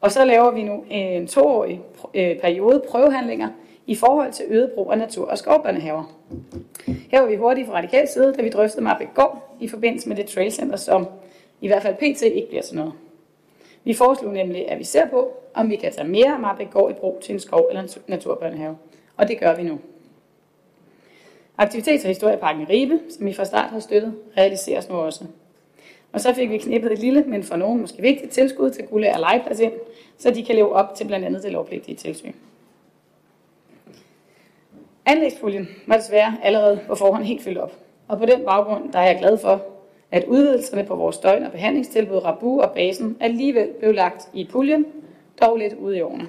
Og 0.01 0.13
så 0.13 0.25
laver 0.25 0.51
vi 0.51 0.63
nu 0.63 0.85
en 0.91 1.27
toårig 1.27 1.81
øh, 2.15 2.39
periode 2.41 2.83
prøvehandlinger 2.91 3.49
i 3.87 3.95
forhold 3.95 4.33
til 4.33 4.45
øget 4.49 4.71
brug 4.75 4.93
af 4.93 4.99
natur- 4.99 5.31
og 5.31 5.39
skovbørnehaver. 5.39 6.05
Her 6.87 7.21
var 7.21 7.29
vi 7.29 7.37
hurtigt 7.37 7.67
fra 7.67 7.77
radikal 7.77 8.09
side, 8.09 8.35
da 8.39 8.43
vi 8.43 8.49
drøftede 8.49 8.85
Marbæk 8.85 9.15
Gård 9.15 9.57
i 9.61 9.69
forbindelse 9.69 10.09
med 10.09 10.17
det 10.17 10.27
trailcenter, 10.27 10.77
som 10.77 11.07
i 11.61 11.67
hvert 11.67 11.83
fald 11.83 11.95
pt. 11.95 12.23
ikke 12.23 12.49
bliver 12.49 12.63
til 12.63 12.77
noget. 12.77 12.93
Vi 13.85 13.95
foreslog 13.95 14.33
nemlig, 14.33 14.71
at 14.71 14.79
vi 14.79 14.85
ser 14.85 15.07
på, 15.07 15.33
om 15.55 15.71
vi 15.71 15.77
kan 15.77 15.93
tage 15.93 16.09
mere 16.09 16.33
af 16.33 16.41
Marbæk 16.41 16.71
Gård 16.71 16.91
i 16.91 16.95
brug 16.95 17.19
til 17.23 17.33
en 17.33 17.41
skov 17.41 17.67
eller 17.69 17.83
en 17.83 17.89
naturbørnehave. 18.07 18.77
Og 19.17 19.29
det 19.29 19.41
gør 19.41 19.55
vi 19.57 19.63
nu. 19.63 19.79
Aktivitets- 21.63 22.05
og 22.05 22.09
historieparken 22.09 22.63
i 22.63 22.65
Ribe, 22.65 23.01
som 23.11 23.27
vi 23.27 23.33
fra 23.33 23.45
start 23.45 23.71
har 23.71 23.81
støttet, 23.81 24.15
realiseres 24.37 24.89
nu 24.89 24.95
også. 24.95 25.25
Og 26.13 26.21
så 26.21 26.35
fik 26.35 26.51
vi 26.51 26.59
knippet 26.59 26.93
et 26.93 26.99
lille, 26.99 27.25
men 27.25 27.43
for 27.43 27.57
nogen 27.57 27.81
måske 27.81 28.03
vigtigt 28.03 28.33
tilskud 28.33 28.71
til 28.71 28.87
Gulde 28.87 29.11
og 29.15 29.21
legeplads 29.21 29.61
ind, 29.61 29.73
så 30.19 30.31
de 30.31 30.45
kan 30.45 30.55
leve 30.55 30.73
op 30.73 30.95
til 30.95 31.07
blandt 31.07 31.27
andet 31.27 31.43
det 31.43 31.53
lovpligtige 31.53 31.97
tilsyn. 31.97 32.33
Anlægspuljen 35.07 35.69
var 35.87 35.97
desværre 35.97 36.37
allerede 36.43 36.81
på 36.87 36.95
forhånd 36.95 37.25
helt 37.25 37.43
fyldt 37.43 37.59
op. 37.59 37.73
Og 38.09 38.19
på 38.19 38.27
den 38.27 38.45
baggrund 38.45 38.93
der 38.93 38.99
er 38.99 39.07
jeg 39.07 39.19
glad 39.19 39.39
for, 39.39 39.63
at 40.11 40.25
udvidelserne 40.25 40.85
på 40.85 40.95
vores 40.95 41.19
døgn- 41.19 41.45
og 41.45 41.53
behandlingstilbud 41.53 42.17
Rabu 42.17 42.61
og 42.61 42.71
Basen 42.71 43.17
alligevel 43.21 43.69
blev 43.79 43.95
lagt 43.95 44.29
i 44.33 44.49
puljen, 44.51 44.87
dog 45.41 45.57
lidt 45.57 45.75
ude 45.75 45.97
i 45.97 46.01
årene. 46.01 46.29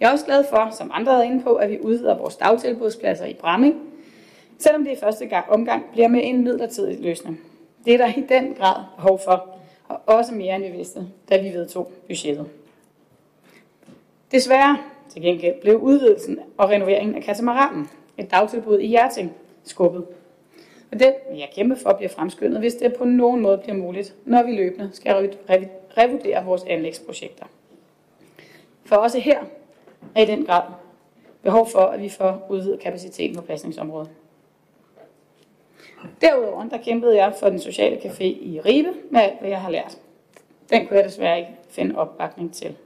Jeg 0.00 0.08
er 0.08 0.12
også 0.12 0.24
glad 0.24 0.44
for, 0.50 0.68
som 0.70 0.90
andre 0.94 1.18
er 1.18 1.22
inde 1.22 1.42
på, 1.42 1.54
at 1.54 1.70
vi 1.70 1.78
udvider 1.80 2.18
vores 2.18 2.36
dagtilbudspladser 2.36 3.26
i 3.26 3.34
Bramming, 3.34 3.74
selvom 4.58 4.84
det 4.84 4.92
i 4.92 5.00
første 5.00 5.26
gang 5.26 5.48
omgang 5.48 5.84
bliver 5.92 6.08
med 6.08 6.20
en 6.24 6.44
midlertidig 6.44 7.00
løsning. 7.00 7.40
Det 7.84 7.94
er 7.94 7.98
der 7.98 8.06
i 8.06 8.24
den 8.28 8.54
grad 8.54 8.84
behov 8.96 9.20
for, 9.24 9.48
og 9.88 10.00
også 10.06 10.34
mere 10.34 10.56
end 10.56 10.64
vi 10.64 10.70
vidste, 10.70 11.06
da 11.30 11.42
vi 11.42 11.48
vedtog 11.48 11.92
budgettet. 12.06 12.46
Desværre 14.32 14.78
til 15.08 15.22
gengæld 15.22 15.60
blev 15.60 15.76
udvidelsen 15.76 16.38
og 16.56 16.70
renoveringen 16.70 17.16
af 17.16 17.22
katamaranen, 17.22 17.88
et 18.18 18.30
dagtilbud 18.30 18.78
i 18.78 18.86
Hjerting, 18.86 19.32
skubbet. 19.64 20.06
Og 20.92 21.00
den 21.00 21.12
vil 21.30 21.38
jeg 21.38 21.48
kæmpe 21.54 21.76
for 21.76 21.92
bliver 21.92 22.08
fremskyndet, 22.08 22.58
hvis 22.58 22.74
det 22.74 22.94
på 22.94 23.04
nogen 23.04 23.40
måde 23.40 23.58
bliver 23.58 23.76
muligt, 23.76 24.14
når 24.24 24.42
vi 24.42 24.52
løbende 24.52 24.90
skal 24.92 25.34
revurdere 25.98 26.44
vores 26.44 26.64
anlægsprojekter. 26.64 27.46
For 28.84 28.96
også 28.96 29.18
her 29.18 29.44
er 30.14 30.22
i 30.22 30.26
den 30.26 30.44
grad 30.44 30.62
behov 31.42 31.68
for, 31.68 31.80
at 31.80 32.02
vi 32.02 32.08
får 32.08 32.46
udvidet 32.50 32.80
kapaciteten 32.80 33.36
på 33.36 33.42
pasningsområdet. 33.42 34.10
Derudover 36.20 36.68
der 36.68 36.78
kæmpede 36.78 37.16
jeg 37.16 37.34
for 37.40 37.48
den 37.48 37.60
sociale 37.60 37.96
café 37.96 38.24
i 38.24 38.60
Ribe 38.64 38.92
med 39.10 39.20
alt, 39.20 39.40
hvad 39.40 39.50
jeg 39.50 39.60
har 39.60 39.70
lært. 39.70 39.98
Den 40.70 40.86
kunne 40.86 40.96
jeg 40.96 41.04
desværre 41.04 41.38
ikke 41.38 41.50
finde 41.68 41.98
opbakning 41.98 42.54
til. 42.54 42.76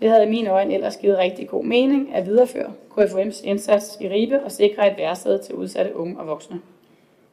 Det 0.00 0.10
havde 0.10 0.26
i 0.26 0.30
mine 0.30 0.50
øjne 0.50 0.74
ellers 0.74 0.96
givet 0.96 1.18
rigtig 1.18 1.48
god 1.48 1.64
mening 1.64 2.14
at 2.14 2.26
videreføre 2.26 2.72
KFUM's 2.90 3.46
indsats 3.46 3.98
i 4.00 4.08
Ribe 4.08 4.42
og 4.42 4.52
sikre 4.52 4.92
et 4.92 4.98
værsted 4.98 5.42
til 5.42 5.54
udsatte 5.54 5.96
unge 5.96 6.18
og 6.18 6.26
voksne. 6.26 6.60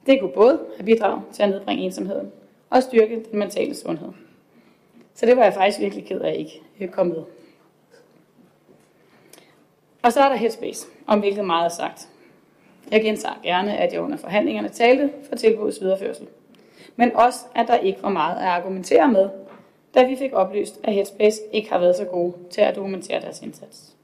Det 0.06 0.20
kunne 0.20 0.32
både 0.32 0.60
have 0.78 0.86
bidraget 0.86 1.22
til 1.34 1.44
at 1.44 1.50
nedbringe 1.50 1.84
ensomheden 1.84 2.32
og 2.70 2.84
styrke 2.84 3.24
den 3.32 3.40
mentale 3.40 3.76
sundhed. 3.76 4.10
Så 5.14 5.26
det 5.26 5.38
var 5.38 5.44
jeg 5.44 5.54
faktisk 5.54 5.80
virkelig 5.80 6.06
ked 6.06 6.22
af 6.22 6.36
ikke 6.38 6.62
øh, 6.80 6.90
kom 6.90 7.08
med. 7.08 7.24
Og 10.02 10.14
så 10.14 10.20
er 10.22 10.30
der 10.30 10.36
Headspace, 10.36 10.88
om 11.08 11.20
hvilket 11.20 11.46
meget 11.46 11.66
er 11.66 11.70
sagt. 11.70 12.10
Jeg 12.92 13.02
gentager 13.02 13.40
gerne, 13.44 13.78
at 13.78 13.94
jeg 13.94 14.02
under 14.02 14.18
forhandlingerne 14.18 14.70
talte 14.70 15.12
for 15.30 15.36
tilbudets 15.36 15.82
videreførsel. 15.82 16.28
Men 16.96 17.16
også, 17.16 17.40
at 17.56 17.68
der 17.68 17.76
ikke 17.76 18.04
var 18.04 18.10
meget 18.10 18.38
at 18.38 18.48
argumentere 18.48 19.08
med, 19.08 19.30
da 19.96 20.04
vi 20.04 20.16
fik 20.16 20.34
oplyst, 20.34 20.80
at 20.84 20.94
Headspace 20.94 21.42
ikke 21.54 21.70
har 21.72 21.80
været 21.80 21.96
så 21.96 22.06
gode 22.06 22.34
til 22.50 22.62
at 22.62 22.76
dokumentere 22.76 23.22
deres 23.22 23.42
indsats. 23.42 23.96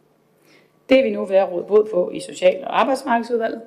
Det 0.90 1.00
er 1.00 1.04
vi 1.04 1.10
nu 1.10 1.26
ved 1.26 1.36
at 1.36 1.52
råde 1.52 1.64
bod 1.64 1.90
på 1.94 2.12
i 2.12 2.20
Social- 2.20 2.64
og 2.64 2.80
Arbejdsmarkedsudvalget, 2.80 3.62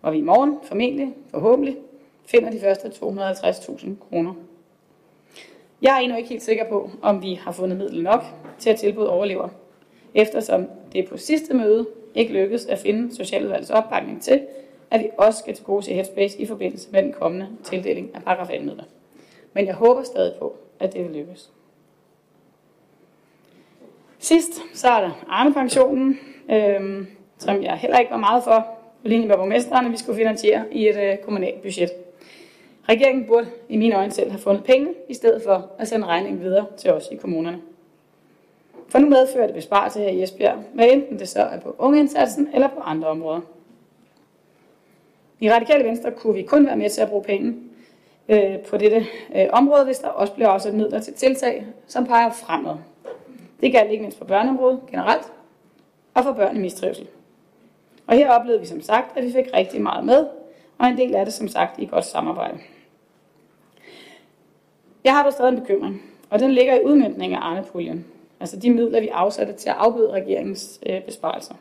hvor 0.00 0.10
vi 0.10 0.18
i 0.18 0.22
morgen 0.22 0.58
formentlig, 0.62 1.14
forhåbentlig, 1.30 1.76
finder 2.26 2.50
de 2.50 2.60
første 2.60 2.88
250.000 2.88 3.88
kroner. 4.08 4.34
Jeg 5.82 5.96
er 5.96 6.00
endnu 6.00 6.16
ikke 6.18 6.28
helt 6.28 6.42
sikker 6.42 6.68
på, 6.68 6.90
om 7.02 7.22
vi 7.22 7.34
har 7.34 7.52
fundet 7.52 7.78
midler 7.78 8.02
nok 8.02 8.24
til 8.58 8.70
at 8.70 8.78
tilbyde 8.78 9.10
overlever, 9.10 9.48
eftersom 10.14 10.68
det 10.92 11.08
på 11.08 11.16
sidste 11.16 11.54
møde 11.54 11.86
ikke 12.14 12.32
lykkedes 12.32 12.66
at 12.66 12.78
finde 12.78 13.14
Socialudvalgets 13.16 13.70
opbakning 13.70 14.22
til, 14.22 14.46
at 14.90 15.00
vi 15.00 15.10
også 15.18 15.38
skal 15.38 15.54
til 15.54 15.64
gode 15.64 15.94
Headspace 15.94 16.40
i 16.40 16.46
forbindelse 16.46 16.88
med 16.92 17.02
den 17.02 17.12
kommende 17.12 17.48
tildeling 17.62 18.10
af 18.14 18.22
paragraf 18.22 18.60
midler. 18.60 18.84
Men 19.52 19.66
jeg 19.66 19.74
håber 19.74 20.02
stadig 20.02 20.34
på, 20.38 20.56
at 20.80 20.92
det 20.92 21.04
vil 21.04 21.10
lykkes. 21.10 21.50
Sidst 24.22 24.62
så 24.74 24.88
er 24.88 25.00
der 25.00 25.24
Arne-pensionen, 25.28 26.18
øhm, 26.50 27.06
som 27.38 27.62
jeg 27.62 27.76
heller 27.76 27.98
ikke 27.98 28.10
var 28.10 28.16
meget 28.16 28.44
for, 28.44 28.66
på 29.02 29.08
linje 29.08 29.26
med 29.26 29.36
borgmesteren, 29.36 29.86
at 29.86 29.92
vi 29.92 29.96
skulle 29.96 30.16
finansiere 30.16 30.64
i 30.72 30.88
et 30.88 30.96
øh, 30.96 31.16
kommunalt 31.18 31.62
budget. 31.62 31.90
Regeringen 32.88 33.26
burde 33.26 33.46
i 33.68 33.76
mine 33.76 33.96
øjne 33.96 34.12
selv 34.12 34.30
have 34.30 34.40
fundet 34.40 34.64
penge, 34.64 34.88
i 35.08 35.14
stedet 35.14 35.42
for 35.42 35.70
at 35.78 35.88
sende 35.88 36.06
regningen 36.06 36.42
videre 36.42 36.66
til 36.76 36.92
os 36.92 37.08
i 37.12 37.16
kommunerne. 37.16 37.60
For 38.88 38.98
nu 38.98 39.08
medfører 39.08 39.46
det 39.46 39.54
besparelse 39.54 40.00
her 40.00 40.08
i 40.08 40.22
Esbjerg, 40.22 40.58
hvad 40.74 40.88
enten 40.90 41.18
det 41.18 41.28
så 41.28 41.40
er 41.40 41.60
på 41.60 41.76
ungeindsatsen 41.78 42.48
eller 42.54 42.68
på 42.68 42.80
andre 42.80 43.08
områder. 43.08 43.40
I 45.40 45.52
Radikale 45.52 45.84
Venstre 45.84 46.10
kunne 46.10 46.34
vi 46.34 46.42
kun 46.42 46.66
være 46.66 46.76
med 46.76 46.90
til 46.90 47.00
at 47.00 47.08
bruge 47.08 47.24
penge 47.24 47.56
øh, 48.28 48.58
på 48.58 48.76
dette 48.76 49.06
øh, 49.36 49.46
område, 49.52 49.84
hvis 49.84 49.98
der 49.98 50.08
også 50.08 50.32
bliver 50.32 50.48
afsat 50.48 50.74
midler 50.74 51.00
til 51.00 51.14
tiltag, 51.14 51.66
som 51.86 52.06
peger 52.06 52.30
fremad. 52.30 52.76
Det 53.62 53.72
gælder 53.72 53.90
ikke 53.90 54.02
mindst 54.02 54.18
for 54.18 54.24
børneområdet 54.24 54.80
generelt, 54.90 55.32
og 56.14 56.24
for 56.24 56.32
børn 56.32 56.56
i 56.56 56.60
mistrivsel. 56.60 57.08
Og 58.06 58.16
her 58.16 58.30
oplevede 58.30 58.60
vi 58.60 58.66
som 58.66 58.80
sagt, 58.80 59.16
at 59.16 59.24
vi 59.24 59.32
fik 59.32 59.46
rigtig 59.54 59.82
meget 59.82 60.04
med, 60.04 60.26
og 60.78 60.86
en 60.86 60.96
del 60.96 61.14
af 61.14 61.24
det 61.24 61.34
som 61.34 61.48
sagt 61.48 61.78
i 61.78 61.86
godt 61.86 62.04
samarbejde. 62.04 62.58
Jeg 65.04 65.12
har 65.12 65.22
dog 65.22 65.32
stadig 65.32 65.48
en 65.48 65.60
bekymring, 65.60 66.02
og 66.30 66.38
den 66.38 66.50
ligger 66.50 66.74
i 66.74 66.84
udmyndningen 66.84 67.38
af 67.38 67.46
Arne-puljen, 67.46 68.06
altså 68.40 68.56
de 68.56 68.70
midler, 68.70 69.00
vi 69.00 69.08
afsatte 69.08 69.52
til 69.52 69.68
at 69.68 69.76
afbøde 69.78 70.10
regeringens 70.10 70.80
øh, 70.86 71.02
besparelser. 71.02 71.54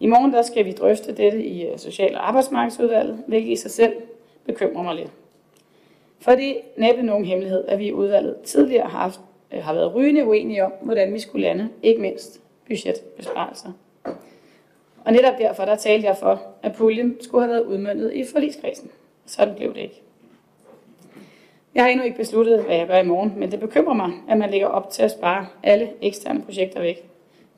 I 0.00 0.06
morgen 0.06 0.32
der 0.32 0.42
skal 0.42 0.64
vi 0.64 0.72
drøfte 0.72 1.16
dette 1.16 1.44
i 1.44 1.66
øh, 1.66 1.78
Social- 1.78 2.14
og 2.14 2.28
Arbejdsmarkedsudvalget, 2.28 3.24
hvilket 3.26 3.52
i 3.52 3.56
sig 3.56 3.70
selv 3.70 3.92
bekymrer 4.44 4.82
mig 4.82 4.94
lidt. 4.94 5.10
For 6.20 6.30
det 6.30 6.56
er 6.56 6.60
næppe 6.76 7.02
nogen 7.02 7.24
hemmelighed, 7.24 7.64
at 7.68 7.78
vi 7.78 7.86
i 7.86 7.92
udvalget 7.92 8.36
tidligere 8.44 8.88
har, 8.88 8.98
haft, 8.98 9.20
øh, 9.52 9.62
har 9.62 9.74
været 9.74 9.94
rygende 9.94 10.26
uenige 10.26 10.64
om, 10.64 10.72
hvordan 10.82 11.14
vi 11.14 11.18
skulle 11.18 11.42
lande, 11.46 11.68
ikke 11.82 12.00
mindst 12.00 12.40
budgetbesparelser. 12.66 13.72
Og 15.04 15.12
netop 15.12 15.38
derfor 15.38 15.64
der 15.64 15.76
talte 15.76 16.06
jeg 16.06 16.16
for, 16.16 16.42
at 16.62 16.72
puljen 16.72 17.16
skulle 17.20 17.44
have 17.44 17.54
været 17.54 17.64
udmyndet 17.64 18.12
i 18.12 18.24
forligskredsen. 18.24 18.90
Sådan 19.26 19.54
blev 19.54 19.74
det 19.74 19.80
ikke. 19.80 20.02
Jeg 21.74 21.84
har 21.84 21.90
endnu 21.90 22.04
ikke 22.04 22.16
besluttet, 22.16 22.62
hvad 22.62 22.76
jeg 22.76 22.86
gør 22.86 22.98
i 22.98 23.06
morgen, 23.06 23.32
men 23.36 23.50
det 23.50 23.60
bekymrer 23.60 23.94
mig, 23.94 24.12
at 24.28 24.38
man 24.38 24.50
lægger 24.50 24.66
op 24.66 24.90
til 24.90 25.02
at 25.02 25.10
spare 25.10 25.46
alle 25.62 25.92
eksterne 26.02 26.42
projekter 26.42 26.80
væk. 26.80 27.08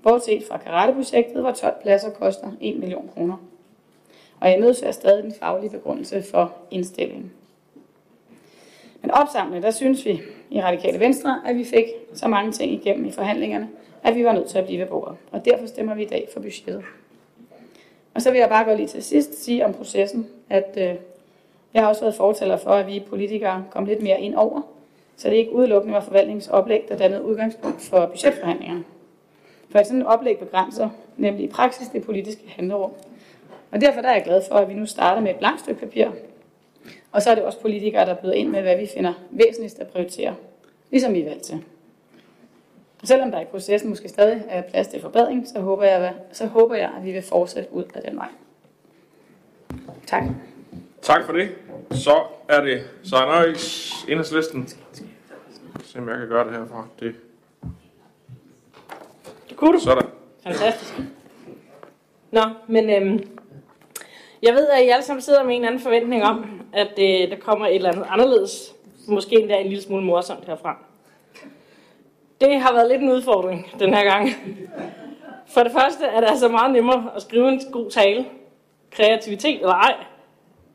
Bortset 0.02 0.44
fra 0.48 0.58
karateprojektet, 0.58 1.40
hvor 1.40 1.50
12 1.50 1.74
pladser 1.82 2.10
koster 2.10 2.50
1 2.60 2.78
million 2.78 3.10
kroner. 3.14 3.36
Og 4.40 4.50
jeg 4.50 4.60
mødes 4.60 4.84
stadig 4.90 5.24
den 5.24 5.34
faglige 5.40 5.70
begrundelse 5.70 6.22
for 6.22 6.52
indstillingen. 6.70 7.32
Men 9.02 9.10
opsamlet, 9.10 9.62
der 9.62 9.70
synes 9.70 10.04
vi 10.04 10.20
i 10.50 10.60
Radikale 10.60 11.00
Venstre, 11.00 11.42
at 11.46 11.56
vi 11.56 11.64
fik 11.64 11.84
så 12.14 12.28
mange 12.28 12.52
ting 12.52 12.72
igennem 12.72 13.06
i 13.06 13.10
forhandlingerne, 13.10 13.68
at 14.02 14.14
vi 14.14 14.24
var 14.24 14.32
nødt 14.32 14.48
til 14.48 14.58
at 14.58 14.64
blive 14.64 14.80
ved 14.80 14.86
bordet. 14.86 15.16
Og 15.32 15.44
derfor 15.44 15.66
stemmer 15.66 15.94
vi 15.94 16.02
i 16.02 16.08
dag 16.08 16.28
for 16.32 16.40
budgettet. 16.40 16.82
Og 18.14 18.22
så 18.22 18.30
vil 18.30 18.38
jeg 18.38 18.48
bare 18.48 18.64
gå 18.64 18.74
lige 18.74 18.88
til 18.88 19.02
sidst 19.02 19.44
sige 19.44 19.64
om 19.64 19.74
processen, 19.74 20.26
at 20.50 20.74
øh, 20.76 20.94
jeg 21.74 21.82
har 21.82 21.88
også 21.88 22.00
været 22.00 22.14
fortæller 22.14 22.56
for, 22.56 22.70
at 22.70 22.86
vi 22.86 23.02
politikere 23.08 23.64
kom 23.70 23.84
lidt 23.84 24.02
mere 24.02 24.20
ind 24.20 24.34
over, 24.34 24.60
så 25.16 25.30
det 25.30 25.36
ikke 25.36 25.52
udelukkende 25.52 25.94
var 25.94 26.00
forvaltningsoplæg, 26.00 26.84
der 26.88 26.96
dannede 26.96 27.24
udgangspunkt 27.24 27.80
for 27.80 28.06
budgetforhandlingerne. 28.06 28.84
For 29.70 29.82
sådan 29.82 30.00
et 30.00 30.06
oplæg 30.06 30.38
begrænser 30.38 30.88
nemlig 31.16 31.44
i 31.44 31.48
praksis 31.48 31.88
det 31.88 32.04
politiske 32.04 32.42
handlerum. 32.48 32.92
Og 33.70 33.80
derfor 33.80 34.00
der 34.00 34.08
er 34.08 34.14
jeg 34.14 34.24
glad 34.24 34.42
for, 34.48 34.54
at 34.54 34.68
vi 34.68 34.74
nu 34.74 34.86
starter 34.86 35.20
med 35.20 35.30
et 35.30 35.36
blankt 35.36 35.60
stykke 35.60 35.80
papir. 35.80 36.08
Og 37.18 37.22
så 37.22 37.30
er 37.30 37.34
det 37.34 37.44
også 37.44 37.60
politikere, 37.60 38.06
der 38.06 38.14
byder 38.14 38.32
ind 38.32 38.48
med, 38.48 38.62
hvad 38.62 38.76
vi 38.76 38.86
finder 38.94 39.12
væsentligst 39.30 39.78
at 39.78 39.86
prioritere, 39.86 40.36
ligesom 40.90 41.14
vi 41.14 41.20
er 41.20 41.28
valgt 41.28 41.42
til. 41.42 41.64
Selvom 43.04 43.30
der 43.30 43.40
i 43.40 43.44
processen 43.44 43.90
måske 43.90 44.08
stadig 44.08 44.44
er 44.48 44.62
plads 44.62 44.88
til 44.88 45.00
forbedring, 45.00 45.48
så 45.48 45.60
håber 45.60 45.84
jeg, 45.84 46.14
så 46.32 46.46
håber 46.46 46.74
jeg 46.74 46.90
at 46.98 47.04
vi 47.04 47.12
vil 47.12 47.22
fortsætte 47.22 47.72
ud 47.72 47.84
af 47.94 48.02
den 48.02 48.16
vej. 48.16 48.28
Tak. 50.06 50.22
Tak 51.02 51.24
for 51.24 51.32
det. 51.32 51.48
Så 51.90 52.22
er 52.48 52.60
det 52.60 52.82
Søren 53.02 53.28
Øjs, 53.28 53.92
enhedslisten. 54.08 54.68
Se 55.82 55.98
om 55.98 56.08
jeg 56.08 56.18
kan 56.18 56.28
gøre 56.28 56.44
det 56.44 56.52
herfra. 56.52 56.86
Det. 57.00 57.14
Det 59.48 59.56
kunne 59.56 59.72
du. 59.72 59.80
Sådan. 59.80 60.08
Fantastisk. 60.42 60.94
Nå, 62.30 62.42
men 62.68 62.90
øhm, 62.90 63.37
jeg 64.42 64.54
ved, 64.54 64.68
at 64.68 64.84
I 64.84 64.88
alle 64.88 65.04
sammen 65.04 65.22
sidder 65.22 65.42
med 65.42 65.56
en 65.56 65.64
anden 65.64 65.80
forventning 65.80 66.24
om, 66.24 66.60
at 66.72 66.98
øh, 66.98 67.30
der 67.30 67.36
kommer 67.40 67.66
et 67.66 67.74
eller 67.74 67.92
andet 67.92 68.06
anderledes. 68.08 68.74
Måske 69.08 69.40
endda 69.40 69.56
en 69.56 69.68
lille 69.68 69.82
smule 69.82 70.04
morsomt 70.04 70.44
herfra. 70.44 70.76
Det 72.40 72.60
har 72.60 72.72
været 72.72 72.88
lidt 72.88 73.02
en 73.02 73.10
udfordring 73.10 73.70
den 73.78 73.94
her 73.94 74.04
gang. 74.04 74.28
For 75.46 75.62
det 75.62 75.72
første 75.72 76.04
er 76.04 76.20
det 76.20 76.28
altså 76.28 76.48
meget 76.48 76.72
nemmere 76.72 77.10
at 77.16 77.22
skrive 77.22 77.48
en 77.48 77.60
god 77.72 77.90
tale, 77.90 78.26
kreativitet 78.90 79.60
eller 79.60 79.74
ej, 79.74 79.94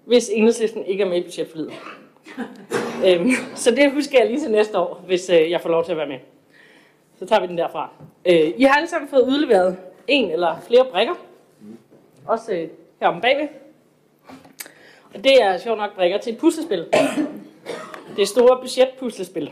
hvis 0.05 0.29
enhedslisten 0.29 0.85
ikke 0.85 1.03
er 1.03 1.07
med 1.07 1.17
i 1.17 1.21
budgetforlidet. 1.21 1.73
øhm, 3.07 3.31
så 3.55 3.71
det 3.71 3.91
husker 3.91 4.17
jeg 4.19 4.27
lige 4.27 4.39
til 4.39 4.51
næste 4.51 4.79
år, 4.79 5.03
hvis 5.05 5.29
øh, 5.29 5.51
jeg 5.51 5.61
får 5.61 5.69
lov 5.69 5.83
til 5.83 5.91
at 5.91 5.97
være 5.97 6.07
med. 6.07 6.19
Så 7.19 7.25
tager 7.25 7.41
vi 7.41 7.47
den 7.47 7.57
derfra. 7.57 7.89
Øh, 8.25 8.53
I 8.57 8.63
har 8.63 8.75
alle 8.75 8.89
sammen 8.89 9.09
fået 9.09 9.21
udleveret 9.21 9.77
en 10.07 10.31
eller 10.31 10.55
flere 10.67 10.85
brikker. 10.85 11.13
Også 12.27 12.53
øh, 12.53 12.67
herom 13.03 13.21
bagved. 13.21 13.47
Og 15.13 15.23
det 15.23 15.41
er 15.41 15.57
sjovt 15.57 15.77
nok 15.77 15.95
brikker 15.95 16.17
til 16.17 16.33
et 16.33 16.39
puslespil. 16.39 16.85
Det 18.17 18.27
store 18.27 18.59
budgetpuslespil. 18.61 19.51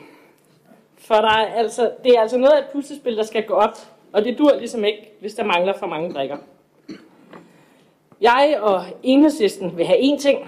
For 0.98 1.16
der 1.16 1.30
er 1.30 1.46
altså, 1.54 1.92
det 2.04 2.16
er 2.16 2.22
altså 2.22 2.38
noget 2.38 2.54
af 2.54 2.60
et 2.60 2.68
puslespil, 2.74 3.18
der 3.18 3.24
skal 3.24 3.44
gå 3.44 3.54
op, 3.54 3.78
og 4.14 4.24
det 4.26 4.38
dur 4.38 4.56
ligesom 4.60 4.86
ikke, 4.86 5.12
hvis 5.20 5.34
der 5.34 5.44
mangler 5.44 5.74
for 5.78 5.88
mange 5.88 6.14
brikker. 6.14 6.38
Jeg 8.22 8.58
og 8.62 8.84
enhedslisten 9.04 9.78
vil 9.78 9.86
have 9.86 10.00
én 10.00 10.20
ting. 10.20 10.48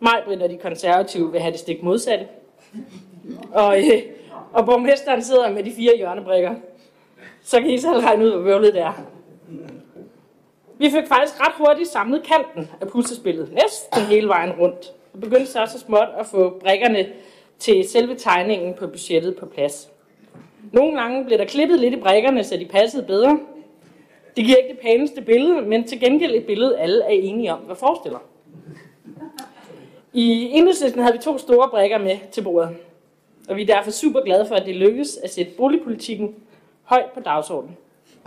Mig, 0.00 0.22
og 0.26 0.50
de 0.50 0.58
konservative 0.58 1.32
vil 1.32 1.40
have 1.40 1.52
det 1.52 1.60
stik 1.60 1.82
modsatte. 1.82 2.26
Og, 3.52 3.78
øh, 3.78 4.02
og 4.52 4.66
borgmesteren 4.66 5.22
sidder 5.22 5.50
med 5.50 5.64
de 5.64 5.72
fire 5.72 5.96
hjørnebrikker. 5.96 6.54
Så 7.42 7.60
kan 7.60 7.70
I 7.70 7.78
selv 7.78 7.98
regne 7.98 8.24
ud, 8.24 8.30
hvor 8.30 8.42
bøvlet 8.42 8.74
det 8.74 8.82
er. 8.82 9.17
Vi 10.78 10.90
fik 10.90 11.06
faktisk 11.08 11.40
ret 11.40 11.52
hurtigt 11.56 11.88
samlet 11.88 12.22
kanten 12.22 12.70
af 12.80 12.88
puslespillet, 12.88 13.52
næsten 13.52 14.02
hele 14.02 14.28
vejen 14.28 14.52
rundt. 14.52 14.92
Og 15.12 15.20
begyndte 15.20 15.46
så 15.46 15.66
så 15.72 15.78
småt 15.78 16.08
at 16.18 16.26
få 16.26 16.58
brikkerne 16.60 17.06
til 17.58 17.88
selve 17.88 18.14
tegningen 18.14 18.74
på 18.74 18.86
budgettet 18.86 19.36
på 19.36 19.46
plads. 19.46 19.88
Nogle 20.72 21.00
gange 21.00 21.24
blev 21.24 21.38
der 21.38 21.44
klippet 21.44 21.80
lidt 21.80 21.94
i 21.94 22.00
brikkerne, 22.00 22.44
så 22.44 22.56
de 22.56 22.64
passede 22.64 23.02
bedre. 23.02 23.38
Det 24.36 24.44
giver 24.44 24.56
ikke 24.56 24.70
det 24.70 24.78
pæneste 24.78 25.20
billede, 25.20 25.62
men 25.62 25.88
til 25.88 26.00
gengæld 26.00 26.34
et 26.34 26.46
billede, 26.46 26.78
alle 26.78 27.04
er 27.04 27.08
enige 27.08 27.52
om, 27.52 27.58
hvad 27.58 27.76
forestiller. 27.76 28.18
I 30.12 30.50
enhedslisten 30.52 31.02
havde 31.02 31.16
vi 31.16 31.22
to 31.22 31.38
store 31.38 31.68
brikker 31.68 31.98
med 31.98 32.18
til 32.30 32.42
bordet, 32.42 32.76
og 33.48 33.56
vi 33.56 33.62
er 33.62 33.66
derfor 33.66 33.90
super 33.90 34.20
glade 34.20 34.46
for, 34.46 34.54
at 34.54 34.66
det 34.66 34.76
lykkedes 34.76 35.16
at 35.16 35.30
sætte 35.30 35.52
boligpolitikken 35.56 36.34
højt 36.82 37.10
på 37.14 37.20
dagsordenen. 37.20 37.76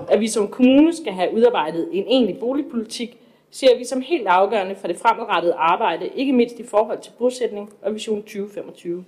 At 0.10 0.20
vi 0.20 0.28
som 0.28 0.48
kommune 0.48 0.96
skal 0.96 1.14
have 1.14 1.34
udarbejdet 1.34 1.90
en 1.92 2.04
egentlig 2.08 2.40
boligpolitik, 2.40 3.18
ser 3.52 3.78
vi 3.78 3.84
som 3.84 4.02
helt 4.02 4.28
afgørende 4.28 4.76
for 4.76 4.88
det 4.88 4.98
fremadrettede 4.98 5.54
arbejde, 5.54 6.10
ikke 6.16 6.34
mindst 6.34 6.60
i 6.60 6.68
forhold 6.68 7.00
til 7.00 7.12
bosætning 7.20 7.74
og 7.82 7.94
Vision 7.94 8.22
2025. 8.22 9.06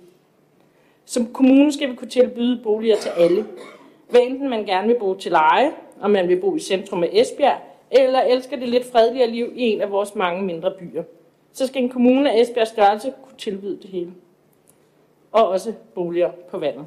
Som 1.04 1.26
kommune 1.26 1.72
skal 1.72 1.90
vi 1.90 1.94
kunne 1.94 2.08
tilbyde 2.08 2.60
boliger 2.62 2.96
til 2.96 3.08
alle. 3.08 3.46
Hvad 4.10 4.20
enten 4.20 4.50
man 4.50 4.64
gerne 4.64 4.88
vil 4.88 4.96
bo 4.98 5.14
til 5.14 5.32
leje, 5.32 5.72
og 6.00 6.10
man 6.10 6.28
vil 6.28 6.40
bo 6.40 6.56
i 6.56 6.60
centrum 6.60 7.02
af 7.02 7.08
Esbjerg, 7.12 7.58
eller 7.90 8.20
elsker 8.20 8.56
det 8.56 8.68
lidt 8.68 8.92
fredeligere 8.92 9.30
liv 9.30 9.52
i 9.54 9.62
en 9.62 9.80
af 9.80 9.90
vores 9.90 10.14
mange 10.14 10.42
mindre 10.42 10.72
byer. 10.78 11.02
Så 11.52 11.66
skal 11.66 11.82
en 11.82 11.88
kommune 11.88 12.32
af 12.32 12.40
Esbjergs 12.40 12.70
størrelse 12.70 13.12
kunne 13.22 13.38
tilbyde 13.38 13.78
det 13.82 13.90
hele. 13.90 14.12
Og 15.32 15.48
også 15.48 15.72
boliger 15.94 16.30
på 16.50 16.58
vandet. 16.58 16.86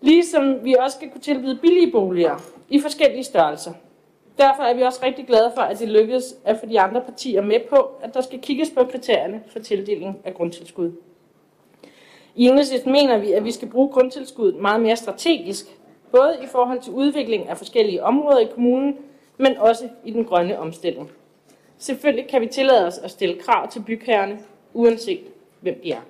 Ligesom 0.00 0.64
vi 0.64 0.76
også 0.78 0.96
skal 0.96 1.10
kunne 1.10 1.20
tilbyde 1.20 1.58
billige 1.62 1.90
boliger 1.90 2.57
i 2.68 2.80
forskellige 2.80 3.24
størrelser. 3.24 3.72
Derfor 4.38 4.62
er 4.62 4.74
vi 4.74 4.82
også 4.82 5.00
rigtig 5.02 5.26
glade 5.26 5.52
for, 5.54 5.62
at 5.62 5.78
det 5.78 5.88
lykkedes 5.88 6.34
at 6.44 6.58
få 6.60 6.66
de 6.66 6.80
andre 6.80 7.00
partier 7.00 7.42
med 7.42 7.60
på, 7.70 7.90
at 8.02 8.14
der 8.14 8.20
skal 8.20 8.38
kigges 8.38 8.70
på 8.70 8.84
kriterierne 8.84 9.42
for 9.46 9.58
tildeling 9.58 10.18
af 10.24 10.34
grundtilskud. 10.34 10.92
I 12.34 12.46
enhedslisten 12.46 12.92
mener 12.92 13.18
vi, 13.18 13.32
at 13.32 13.44
vi 13.44 13.52
skal 13.52 13.68
bruge 13.68 13.88
grundtilskuddet 13.88 14.60
meget 14.60 14.80
mere 14.80 14.96
strategisk, 14.96 15.66
både 16.12 16.36
i 16.42 16.46
forhold 16.46 16.80
til 16.80 16.92
udvikling 16.92 17.48
af 17.48 17.58
forskellige 17.58 18.04
områder 18.04 18.38
i 18.38 18.48
kommunen, 18.54 18.96
men 19.36 19.56
også 19.56 19.88
i 20.04 20.10
den 20.10 20.24
grønne 20.24 20.58
omstilling. 20.58 21.10
Selvfølgelig 21.78 22.28
kan 22.28 22.40
vi 22.40 22.46
tillade 22.46 22.86
os 22.86 22.98
at 22.98 23.10
stille 23.10 23.34
krav 23.34 23.70
til 23.70 23.80
bygherrerne, 23.80 24.38
uanset 24.74 25.20
hvem 25.60 25.80
de 25.82 25.92
er. 25.92 26.00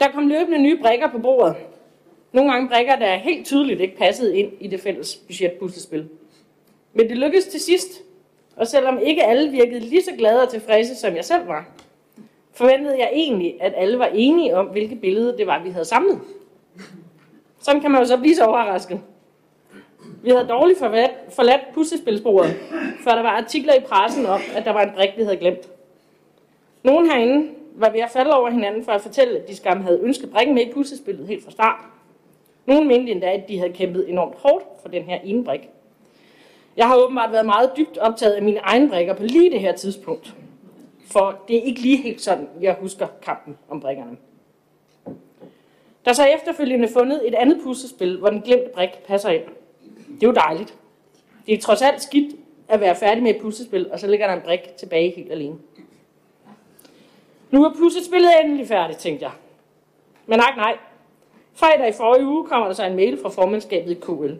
Der 0.00 0.08
kom 0.08 0.26
løbende 0.26 0.58
nye 0.58 0.78
brækker 0.82 1.10
på 1.10 1.18
bordet. 1.18 1.56
Nogle 2.32 2.52
gange 2.52 2.68
brækker, 2.68 2.96
der 2.96 3.16
helt 3.16 3.46
tydeligt 3.46 3.80
ikke 3.80 3.96
passede 3.96 4.38
ind 4.38 4.52
i 4.60 4.68
det 4.68 4.80
fælles 4.80 5.16
budgetpuslespil. 5.16 6.08
Men 6.92 7.08
det 7.08 7.18
lykkedes 7.18 7.46
til 7.46 7.60
sidst, 7.60 8.02
og 8.56 8.66
selvom 8.66 8.98
ikke 8.98 9.24
alle 9.24 9.50
virkede 9.50 9.80
lige 9.80 10.02
så 10.02 10.10
glade 10.18 10.42
og 10.42 10.48
tilfredse, 10.48 10.96
som 10.96 11.16
jeg 11.16 11.24
selv 11.24 11.48
var, 11.48 11.68
forventede 12.52 12.98
jeg 12.98 13.10
egentlig, 13.12 13.62
at 13.62 13.72
alle 13.76 13.98
var 13.98 14.10
enige 14.14 14.56
om, 14.56 14.66
hvilket 14.66 15.00
billede 15.00 15.36
det 15.38 15.46
var, 15.46 15.62
vi 15.62 15.70
havde 15.70 15.84
samlet. 15.84 16.20
Sådan 17.60 17.80
kan 17.80 17.90
man 17.90 18.00
jo 18.00 18.06
så 18.06 18.18
blive 18.18 18.34
så 18.34 18.44
overrasket. 18.44 19.00
Vi 20.22 20.30
havde 20.30 20.46
dårligt 20.48 20.78
forladt 21.30 21.74
puslespilsbordet, 21.74 22.54
før 23.04 23.10
der 23.14 23.22
var 23.22 23.30
artikler 23.30 23.74
i 23.74 23.80
pressen 23.80 24.26
om, 24.26 24.40
at 24.54 24.64
der 24.64 24.70
var 24.70 24.82
en 24.82 24.90
brik, 24.94 25.10
vi 25.16 25.22
havde 25.22 25.36
glemt. 25.36 25.68
Nogen 26.82 27.10
herinde 27.10 27.50
var 27.74 27.90
ved 27.90 28.00
at 28.00 28.10
falde 28.10 28.34
over 28.34 28.50
hinanden 28.50 28.84
for 28.84 28.92
at 28.92 29.00
fortælle, 29.00 29.38
at 29.38 29.48
de 29.48 29.56
skam 29.56 29.82
havde 29.82 30.00
ønsket 30.02 30.30
brikken 30.30 30.54
med 30.54 30.66
i 30.66 30.72
puslespillet 30.72 31.26
helt 31.26 31.44
fra 31.44 31.50
start. 31.50 31.80
Nogle 32.66 32.88
mente 32.88 33.12
endda, 33.12 33.26
at 33.26 33.48
de 33.48 33.58
havde 33.58 33.72
kæmpet 33.72 34.08
enormt 34.08 34.34
hårdt 34.38 34.64
for 34.82 34.88
den 34.88 35.02
her 35.02 35.18
ene 35.24 35.44
brik. 35.44 35.68
Jeg 36.76 36.88
har 36.88 36.96
åbenbart 36.96 37.32
været 37.32 37.46
meget 37.46 37.70
dybt 37.76 37.98
optaget 37.98 38.32
af 38.32 38.42
mine 38.42 38.58
egne 38.58 38.88
brikker 38.88 39.14
på 39.14 39.22
lige 39.22 39.50
det 39.50 39.60
her 39.60 39.72
tidspunkt. 39.72 40.34
For 41.06 41.42
det 41.48 41.56
er 41.56 41.62
ikke 41.62 41.80
lige 41.80 41.96
helt 41.96 42.20
sådan, 42.20 42.48
jeg 42.60 42.76
husker 42.80 43.06
kampen 43.22 43.58
om 43.68 43.80
brikkerne. 43.80 44.16
Der 46.04 46.10
er 46.10 46.14
så 46.14 46.24
efterfølgende 46.24 46.88
fundet 46.88 47.28
et 47.28 47.34
andet 47.34 47.60
puslespil, 47.64 48.18
hvor 48.18 48.30
den 48.30 48.42
glemte 48.42 48.70
brik 48.74 48.90
passer 49.06 49.30
ind. 49.30 49.44
Det 50.14 50.22
er 50.22 50.26
jo 50.26 50.32
dejligt. 50.32 50.74
Det 51.46 51.54
er 51.54 51.58
trods 51.58 51.82
alt 51.82 52.02
skidt 52.02 52.34
at 52.68 52.80
være 52.80 52.96
færdig 52.96 53.22
med 53.22 53.34
et 53.34 53.40
puslespil, 53.40 53.92
og 53.92 54.00
så 54.00 54.06
ligger 54.06 54.26
der 54.26 54.34
en 54.34 54.42
brik 54.42 54.60
tilbage 54.76 55.10
helt 55.16 55.32
alene. 55.32 55.56
Nu 57.50 57.64
er 57.64 57.74
puslespillet 57.78 58.30
endelig 58.44 58.68
færdigt, 58.68 58.98
tænkte 58.98 59.24
jeg. 59.24 59.32
Men 60.26 60.38
nej, 60.38 60.54
nej. 60.56 60.76
Fredag 61.54 61.88
i 61.88 61.92
forrige 61.92 62.26
uge 62.26 62.46
kommer 62.48 62.66
der 62.66 62.74
så 62.74 62.84
en 62.84 62.96
mail 62.96 63.18
fra 63.22 63.28
formandskabet 63.28 63.90
i 63.90 63.94
KL. 63.94 64.34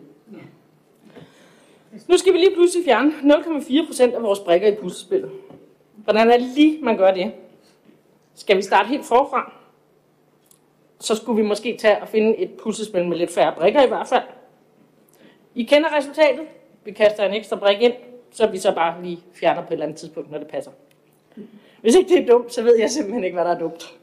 Nu 2.07 2.17
skal 2.17 2.33
vi 2.33 2.37
lige 2.37 2.53
pludselig 2.53 2.85
fjerne 2.85 3.11
0,4 3.11 3.87
procent 3.87 4.13
af 4.13 4.23
vores 4.23 4.39
brikker 4.39 4.67
i 4.67 4.75
puslespillet. 4.75 5.31
Hvordan 5.95 6.31
er 6.31 6.37
det 6.37 6.47
lige, 6.55 6.83
man 6.83 6.97
gør 6.97 7.11
det? 7.13 7.31
Skal 8.35 8.57
vi 8.57 8.61
starte 8.61 8.89
helt 8.89 9.05
forfra? 9.05 9.53
Så 10.99 11.15
skulle 11.15 11.41
vi 11.41 11.47
måske 11.47 11.77
tage 11.77 12.01
og 12.01 12.07
finde 12.07 12.37
et 12.37 12.51
puslespil 12.51 13.05
med 13.05 13.17
lidt 13.17 13.31
færre 13.31 13.53
brikker 13.57 13.83
i 13.83 13.87
hvert 13.87 14.07
fald. 14.07 14.23
I 15.55 15.63
kender 15.63 15.97
resultatet. 15.97 16.45
Vi 16.83 16.91
kaster 16.91 17.23
en 17.25 17.33
ekstra 17.33 17.55
brik 17.55 17.81
ind, 17.81 17.93
så 18.31 18.47
vi 18.47 18.57
så 18.57 18.75
bare 18.75 19.03
lige 19.03 19.19
fjerner 19.33 19.61
på 19.61 19.67
et 19.67 19.71
eller 19.71 19.85
andet 19.85 19.99
tidspunkt, 19.99 20.31
når 20.31 20.37
det 20.37 20.47
passer. 20.47 20.71
Hvis 21.81 21.95
ikke 21.95 22.09
det 22.09 22.23
er 22.23 22.27
dumt, 22.27 22.53
så 22.53 22.63
ved 22.63 22.79
jeg 22.79 22.89
simpelthen 22.89 23.23
ikke, 23.23 23.35
hvad 23.35 23.45
der 23.45 23.55
er 23.55 23.59
dumt. 23.59 23.93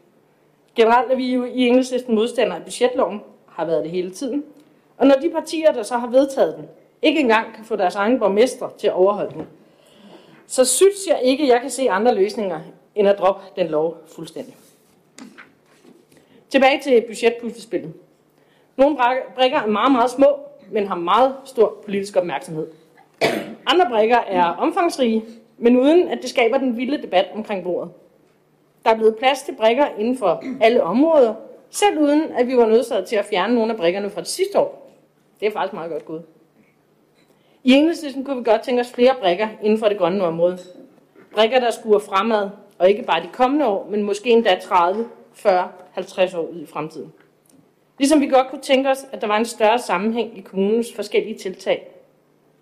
Generelt 0.81 1.13
er 1.13 1.17
vi 1.17 1.35
jo 1.35 1.45
i 1.45 1.67
enhedslisten 1.67 2.15
modstandere 2.15 2.59
af 2.59 2.65
budgetloven, 2.65 3.21
har 3.47 3.65
været 3.65 3.83
det 3.83 3.91
hele 3.91 4.11
tiden. 4.11 4.45
Og 4.99 5.07
når 5.07 5.15
de 5.15 5.31
partier, 5.31 5.73
der 5.73 5.83
så 5.83 5.97
har 5.97 6.07
vedtaget 6.07 6.57
den, 6.57 6.69
ikke 7.03 7.21
engang 7.21 7.55
kan 7.55 7.65
få 7.65 7.77
deres 7.77 7.95
egen 7.95 8.19
borgmester 8.19 8.69
til 8.79 8.87
at 8.87 8.93
overholde 8.93 9.35
den, 9.35 9.47
så 10.47 10.65
synes 10.65 11.07
jeg 11.09 11.21
ikke, 11.23 11.49
jeg 11.49 11.61
kan 11.61 11.71
se 11.71 11.91
andre 11.91 12.15
løsninger, 12.15 12.61
end 12.95 13.09
at 13.09 13.19
droppe 13.19 13.43
den 13.57 13.67
lov 13.67 13.97
fuldstændig. 14.07 14.57
Tilbage 16.51 16.81
til 16.83 17.05
budgetpuslespillet. 17.07 17.93
Nogle 18.77 18.97
brækker 19.37 19.59
er 19.59 19.67
meget, 19.67 19.93
meget 19.93 20.11
små, 20.11 20.39
men 20.71 20.87
har 20.87 20.95
meget 20.97 21.35
stor 21.45 21.77
politisk 21.85 22.17
opmærksomhed. 22.17 22.67
Andre 23.67 23.87
brækker 23.91 24.19
er 24.19 24.45
omfangsrige, 24.45 25.25
men 25.59 25.77
uden 25.77 26.09
at 26.09 26.19
det 26.23 26.31
skaber 26.31 26.59
den 26.59 26.77
vilde 26.77 27.03
debat 27.03 27.27
omkring 27.35 27.65
bordet. 27.65 27.91
Der 28.85 28.91
er 28.91 28.95
blevet 28.95 29.17
plads 29.17 29.43
til 29.43 29.55
brikker 29.55 29.87
inden 29.99 30.19
for 30.19 30.43
alle 30.61 30.83
områder, 30.83 31.35
Selv 31.71 31.99
uden, 31.99 32.33
at 32.33 32.47
vi 32.47 32.57
var 32.57 32.67
nødsaget 32.67 33.07
til 33.07 33.17
at 33.17 33.25
fjerne 33.25 33.55
nogle 33.55 33.73
af 33.73 33.79
brikkerne 33.79 34.11
fra 34.11 34.21
det 34.21 34.29
sidste 34.29 34.59
år. 34.59 34.93
Det 35.41 35.49
er 35.49 35.53
faktisk 35.53 35.73
meget 35.73 35.91
godt 35.91 36.05
gået. 36.05 36.23
I 37.65 37.73
enhedslisten 37.73 38.25
kunne 38.25 38.37
vi 38.37 38.45
godt 38.45 38.63
tænke 38.63 38.81
os 38.81 38.93
flere 38.93 39.15
brikker 39.21 39.49
inden 39.63 39.79
for 39.79 39.89
det 39.89 39.99
grønne 39.99 40.25
område. 40.25 40.59
Brikker, 41.35 41.61
der 41.61 41.71
skuer 41.71 41.99
fremad, 41.99 42.51
og 42.79 42.89
ikke 42.89 43.03
bare 43.03 43.23
de 43.23 43.29
kommende 43.33 43.67
år, 43.67 43.89
men 43.91 44.03
måske 44.03 44.31
endda 44.31 44.59
30, 44.63 45.09
40, 45.33 45.69
50 45.93 46.35
år 46.35 46.43
ud 46.43 46.61
i 46.61 46.67
fremtiden. 46.67 47.13
Ligesom 47.99 48.21
vi 48.21 48.27
godt 48.27 48.49
kunne 48.51 48.61
tænke 48.61 48.91
os, 48.91 49.07
at 49.13 49.21
der 49.21 49.27
var 49.27 49.37
en 49.37 49.45
større 49.45 49.79
sammenhæng 49.79 50.39
i 50.39 50.41
kommunens 50.41 50.95
forskellige 50.95 51.39
tiltag. 51.39 51.91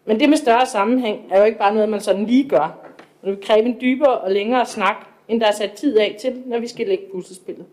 Men 0.04 0.20
det 0.20 0.28
med 0.28 0.36
større 0.36 0.66
sammenhæng 0.66 1.26
er 1.30 1.38
jo 1.38 1.44
ikke 1.44 1.58
bare 1.58 1.74
noget, 1.74 1.88
man 1.88 2.00
sådan 2.00 2.26
lige 2.26 2.48
gør. 2.48 2.78
Det 3.22 3.30
vil 3.30 3.44
kræve 3.44 3.64
en 3.64 3.76
dybere 3.80 4.18
og 4.18 4.30
længere 4.30 4.66
snak, 4.66 5.07
end 5.28 5.40
der 5.40 5.46
er 5.46 5.52
sat 5.52 5.72
tid 5.72 5.98
af 5.98 6.16
til, 6.20 6.42
når 6.46 6.58
vi 6.58 6.66
skal 6.66 6.86
lægge 6.86 7.04
puslespillet. 7.12 7.66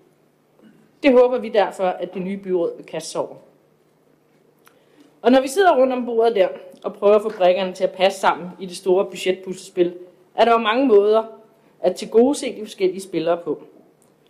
Det 1.03 1.11
håber 1.11 1.37
vi 1.37 1.49
derfor, 1.49 1.83
at 1.83 2.13
det 2.13 2.21
nye 2.21 2.37
byråd 2.37 2.77
vil 2.77 2.85
kaste 2.85 3.09
sig 3.09 3.21
over. 3.21 3.35
Og 5.21 5.31
når 5.31 5.41
vi 5.41 5.47
sidder 5.47 5.77
rundt 5.77 5.93
om 5.93 6.05
bordet 6.05 6.35
der 6.35 6.47
og 6.83 6.93
prøver 6.93 7.15
at 7.15 7.21
få 7.21 7.31
brikkerne 7.37 7.73
til 7.73 7.83
at 7.83 7.91
passe 7.91 8.19
sammen 8.19 8.49
i 8.59 8.65
det 8.65 8.77
store 8.77 9.05
budgetpuslespil, 9.05 9.93
er 10.35 10.45
der 10.45 10.51
jo 10.51 10.57
mange 10.57 10.85
måder 10.85 11.23
at 11.79 11.95
tilgodese 11.95 12.55
de 12.55 12.61
forskellige 12.61 13.01
spillere 13.01 13.37
på. 13.37 13.61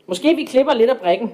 Måske 0.07 0.35
vi 0.35 0.43
klipper 0.43 0.73
lidt 0.73 0.89
af 0.89 0.97
brikken, 0.97 1.33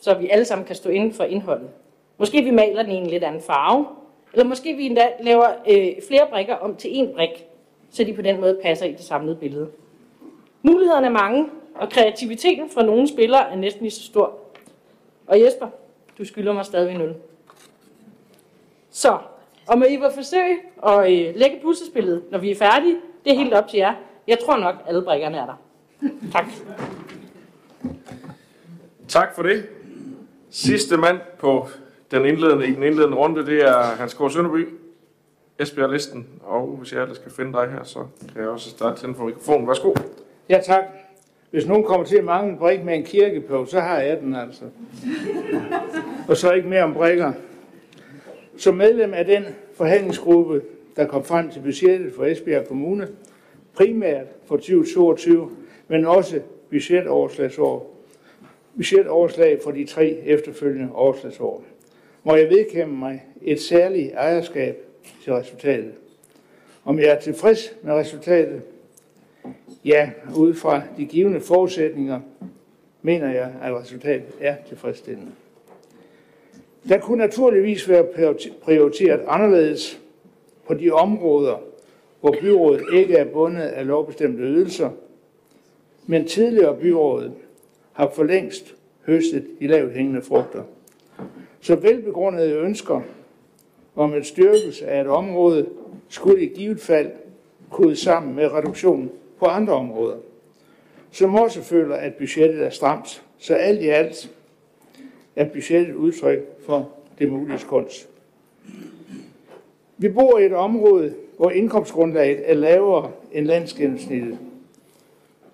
så 0.00 0.14
vi 0.14 0.28
alle 0.28 0.44
sammen 0.44 0.66
kan 0.66 0.76
stå 0.76 0.90
inden 0.90 1.12
for 1.12 1.24
indholdet. 1.24 1.70
Måske 2.18 2.42
vi 2.42 2.50
maler 2.50 2.82
den 2.82 2.92
i 2.92 2.96
en 2.96 3.06
lidt 3.06 3.24
anden 3.24 3.42
farve, 3.42 3.86
eller 4.32 4.44
måske 4.44 4.74
vi 4.74 4.86
endda 4.86 5.08
laver 5.20 5.46
øh, 5.70 5.88
flere 6.08 6.26
brikker 6.30 6.54
om 6.54 6.76
til 6.76 6.88
én 6.88 7.14
brik, 7.14 7.46
så 7.90 8.04
de 8.04 8.14
på 8.14 8.22
den 8.22 8.40
måde 8.40 8.60
passer 8.62 8.86
i 8.86 8.92
det 8.92 9.00
samlede 9.00 9.36
billede. 9.36 9.68
Mulighederne 10.62 11.06
er 11.06 11.10
mange, 11.10 11.48
og 11.74 11.90
kreativiteten 11.90 12.70
fra 12.70 12.82
nogle 12.82 13.08
spillere 13.08 13.50
er 13.52 13.56
næsten 13.56 13.82
lige 13.82 13.90
så 13.90 14.02
stor. 14.02 14.38
Og 15.26 15.40
Jesper, 15.40 15.68
du 16.18 16.24
skylder 16.24 16.52
mig 16.52 16.64
stadigvæk 16.64 16.96
0. 16.98 17.14
Så, 18.90 19.18
om 19.66 19.82
I 19.82 19.96
vil 19.96 20.10
forsøge 20.14 20.58
at 20.86 21.12
øh, 21.12 21.36
lægge 21.36 21.60
puslespillet, 21.62 22.22
når 22.30 22.38
vi 22.38 22.50
er 22.50 22.56
færdige, 22.56 22.96
det 23.24 23.32
er 23.32 23.36
helt 23.36 23.54
op 23.54 23.68
til 23.68 23.78
jer. 23.78 23.94
Jeg 24.26 24.38
tror 24.46 24.56
nok, 24.56 24.74
alle 24.86 25.02
brikkerne 25.02 25.36
er 25.36 25.46
der. 25.46 25.54
Tak. 26.32 26.44
Tak 29.08 29.34
for 29.34 29.42
det. 29.42 29.68
Sidste 30.50 30.96
mand 30.96 31.18
på 31.38 31.68
den 32.10 32.24
indledende, 32.24 32.66
i 32.66 32.70
den 32.70 32.82
indledende 32.82 33.16
runde, 33.16 33.46
det 33.46 33.64
er 33.64 33.82
Hans 33.82 34.14
Kåre 34.14 34.30
Sønderby, 34.30 34.68
Esbjerg 35.58 35.90
Listen. 35.90 36.28
Og 36.42 36.66
hvis 36.66 36.92
jeg 36.92 37.02
ellers 37.02 37.16
skal 37.16 37.32
finde 37.32 37.52
dig 37.52 37.70
her, 37.70 37.84
så 37.84 37.98
kan 38.32 38.42
jeg 38.42 38.48
også 38.50 38.70
starte 38.70 39.00
tænde 39.00 39.14
for 39.14 39.24
mikrofonen. 39.24 39.68
Værsgo. 39.68 39.94
Ja, 40.52 40.60
tak. 40.60 40.84
Hvis 41.50 41.66
nogen 41.66 41.84
kommer 41.84 42.06
til 42.06 42.16
at 42.16 42.24
mangle 42.24 42.52
en 42.52 42.58
brik 42.58 42.84
med 42.84 42.94
en 42.94 43.04
kirke 43.04 43.40
på, 43.40 43.64
så 43.64 43.80
har 43.80 44.00
jeg 44.00 44.20
den 44.20 44.34
altså. 44.34 44.64
Og 46.28 46.36
så 46.36 46.52
ikke 46.52 46.68
mere 46.68 46.82
om 46.82 46.94
brikker. 46.94 47.32
Som 48.56 48.74
medlem 48.74 49.14
af 49.14 49.24
den 49.24 49.44
forhandlingsgruppe, 49.74 50.62
der 50.96 51.06
kom 51.06 51.24
frem 51.24 51.50
til 51.50 51.60
budgettet 51.60 52.12
for 52.14 52.24
Esbjerg 52.24 52.68
Kommune, 52.68 53.08
primært 53.74 54.26
for 54.46 54.56
2022, 54.56 55.50
men 55.88 56.06
også 56.06 56.40
budgetoverslagsår, 56.70 57.96
budgetoverslag 58.76 59.60
for 59.64 59.70
de 59.70 59.84
tre 59.84 60.18
efterfølgende 60.24 60.92
overslagsår, 60.94 61.64
må 62.24 62.36
jeg 62.36 62.50
vedkæmpe 62.50 62.94
mig 62.94 63.24
et 63.42 63.60
særligt 63.60 64.12
ejerskab 64.14 64.76
til 65.24 65.32
resultatet. 65.32 65.92
Om 66.84 66.98
jeg 66.98 67.08
er 67.08 67.20
tilfreds 67.20 67.74
med 67.82 67.92
resultatet? 67.92 68.62
Ja, 69.84 70.10
ud 70.36 70.54
fra 70.54 70.82
de 70.96 71.04
givende 71.04 71.40
forudsætninger, 71.40 72.20
mener 73.02 73.32
jeg, 73.32 73.52
at 73.62 73.74
resultatet 73.74 74.34
er 74.40 74.56
tilfredsstillende. 74.68 75.32
Der 76.88 76.98
kunne 76.98 77.18
naturligvis 77.18 77.88
være 77.88 78.06
prioriteret 78.62 79.20
anderledes 79.26 80.00
på 80.66 80.74
de 80.74 80.90
områder, 80.90 81.56
hvor 82.20 82.34
byrådet 82.40 82.82
ikke 82.92 83.16
er 83.16 83.24
bundet 83.24 83.62
af 83.62 83.86
lovbestemte 83.86 84.42
ydelser, 84.42 84.90
men 86.06 86.26
tidligere 86.26 86.76
byrådet 86.76 87.32
har 87.92 88.10
for 88.14 88.24
længst 88.24 88.74
høstet 89.06 89.46
de 89.60 89.66
lavt 89.66 89.92
hængende 89.92 90.22
frugter. 90.22 90.62
Så 91.60 91.76
velbegrundede 91.76 92.52
ønsker 92.52 93.00
om 93.96 94.14
en 94.14 94.24
styrkelse 94.24 94.86
af 94.86 95.00
et 95.00 95.06
område 95.06 95.66
skulle 96.08 96.42
i 96.42 96.54
givet 96.54 96.80
fald 96.80 97.10
kode 97.70 97.96
sammen 97.96 98.34
med 98.34 98.52
reduktion 98.52 99.10
på 99.42 99.46
andre 99.46 99.72
områder, 99.72 100.16
som 101.10 101.34
også 101.34 101.62
føler, 101.62 101.96
at 101.96 102.14
budgettet 102.14 102.62
er 102.62 102.70
stramt. 102.70 103.24
Så 103.38 103.54
alt 103.54 103.82
i 103.82 103.88
alt 103.88 104.30
er 105.36 105.48
budgettet 105.48 105.94
udtryk 105.94 106.38
for 106.66 106.90
det 107.18 107.32
mulige 107.32 107.58
kunst. 107.58 108.08
Vi 109.98 110.08
bor 110.08 110.38
i 110.38 110.46
et 110.46 110.52
område, 110.52 111.14
hvor 111.36 111.50
indkomstgrundlaget 111.50 112.50
er 112.50 112.54
lavere 112.54 113.10
end 113.32 113.46
landsgennemsnittet. 113.46 114.38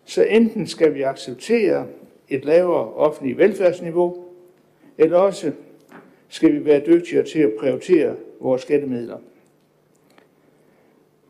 Så 0.05 0.23
enten 0.23 0.67
skal 0.67 0.95
vi 0.95 1.03
acceptere 1.03 1.87
et 2.29 2.45
lavere 2.45 2.95
offentligt 2.95 3.39
velfærdsniveau, 3.39 4.25
eller 4.99 5.19
også 5.19 5.53
skal 6.29 6.53
vi 6.53 6.65
være 6.65 6.83
dygtigere 6.87 7.25
til 7.25 7.39
at 7.39 7.53
prioritere 7.61 8.17
vores 8.41 8.63
skattemidler. 8.63 9.19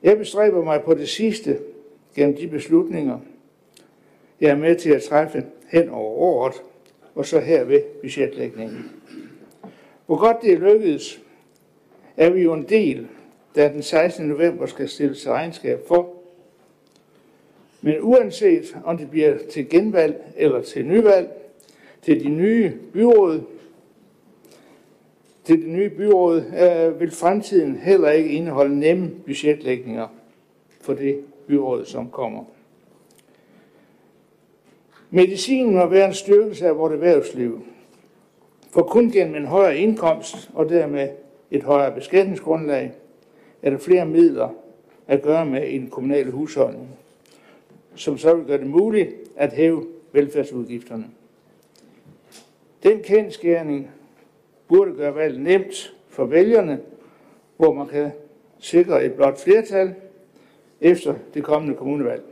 Jeg 0.02 0.18
bestræber 0.18 0.64
mig 0.64 0.82
på 0.82 0.94
det 0.94 1.08
sidste 1.08 1.58
gennem 2.18 2.36
de 2.36 2.48
beslutninger, 2.48 3.18
jeg 4.40 4.50
er 4.50 4.56
med 4.56 4.76
til 4.76 4.90
at 4.90 5.02
træffe 5.02 5.44
hen 5.68 5.88
over 5.88 6.16
året, 6.16 6.54
og 7.14 7.26
så 7.26 7.40
her 7.40 7.64
ved 7.64 7.82
budgetlægningen. 8.00 8.90
Hvor 10.06 10.16
godt 10.16 10.36
det 10.42 10.52
er 10.52 10.58
lykkedes, 10.58 11.20
er 12.16 12.30
vi 12.30 12.42
jo 12.42 12.52
en 12.52 12.62
del, 12.68 13.06
der 13.54 13.72
den 13.72 13.82
16. 13.82 14.28
november 14.28 14.66
skal 14.66 14.88
stille 14.88 15.14
til 15.14 15.30
regnskab 15.30 15.80
for. 15.88 16.14
Men 17.82 17.96
uanset 18.00 18.76
om 18.84 18.98
det 18.98 19.10
bliver 19.10 19.38
til 19.50 19.68
genvalg 19.68 20.22
eller 20.36 20.62
til 20.62 20.86
nyvalg, 20.86 21.28
til 22.02 22.24
de 22.24 22.28
nye 22.28 22.72
byråd, 22.92 23.40
til 25.44 25.62
det 25.62 25.68
nye 25.68 25.90
byråd, 25.90 26.36
øh, 26.36 27.00
vil 27.00 27.10
fremtiden 27.10 27.76
heller 27.76 28.10
ikke 28.10 28.30
indeholde 28.30 28.78
nemme 28.78 29.10
budgetlægninger 29.26 30.08
for 30.80 30.94
det 30.94 31.24
byråd, 31.48 31.84
som 31.84 32.10
kommer. 32.10 32.44
Medicinen 35.10 35.74
må 35.74 35.86
være 35.86 36.06
en 36.06 36.14
styrkelse 36.14 36.66
af 36.66 36.78
vores 36.78 36.92
erhvervsliv. 36.92 37.62
For 38.70 38.82
kun 38.82 39.10
gennem 39.10 39.34
en 39.34 39.46
højere 39.46 39.78
indkomst 39.78 40.50
og 40.54 40.68
dermed 40.68 41.08
et 41.50 41.62
højere 41.62 41.94
beskatningsgrundlag 41.94 42.92
er 43.62 43.70
der 43.70 43.78
flere 43.78 44.06
midler 44.06 44.48
at 45.06 45.22
gøre 45.22 45.46
med 45.46 45.68
i 45.68 45.78
den 45.78 45.90
kommunale 45.90 46.30
husholdning, 46.30 46.88
som 47.94 48.18
så 48.18 48.34
vil 48.34 48.44
gøre 48.44 48.58
det 48.58 48.66
muligt 48.66 49.14
at 49.36 49.52
hæve 49.52 49.86
velfærdsudgifterne. 50.12 51.04
Den 52.82 53.02
kendskærning 53.02 53.90
burde 54.68 54.94
gøre 54.94 55.14
valget 55.14 55.40
nemt 55.40 55.94
for 56.08 56.24
vælgerne, 56.24 56.80
hvor 57.56 57.72
man 57.72 57.86
kan 57.86 58.10
sikre 58.58 59.04
et 59.04 59.14
blot 59.14 59.40
flertal 59.40 59.94
efter 60.80 61.14
det 61.34 61.44
kommende 61.44 61.76
kommunevalg. 61.76 62.22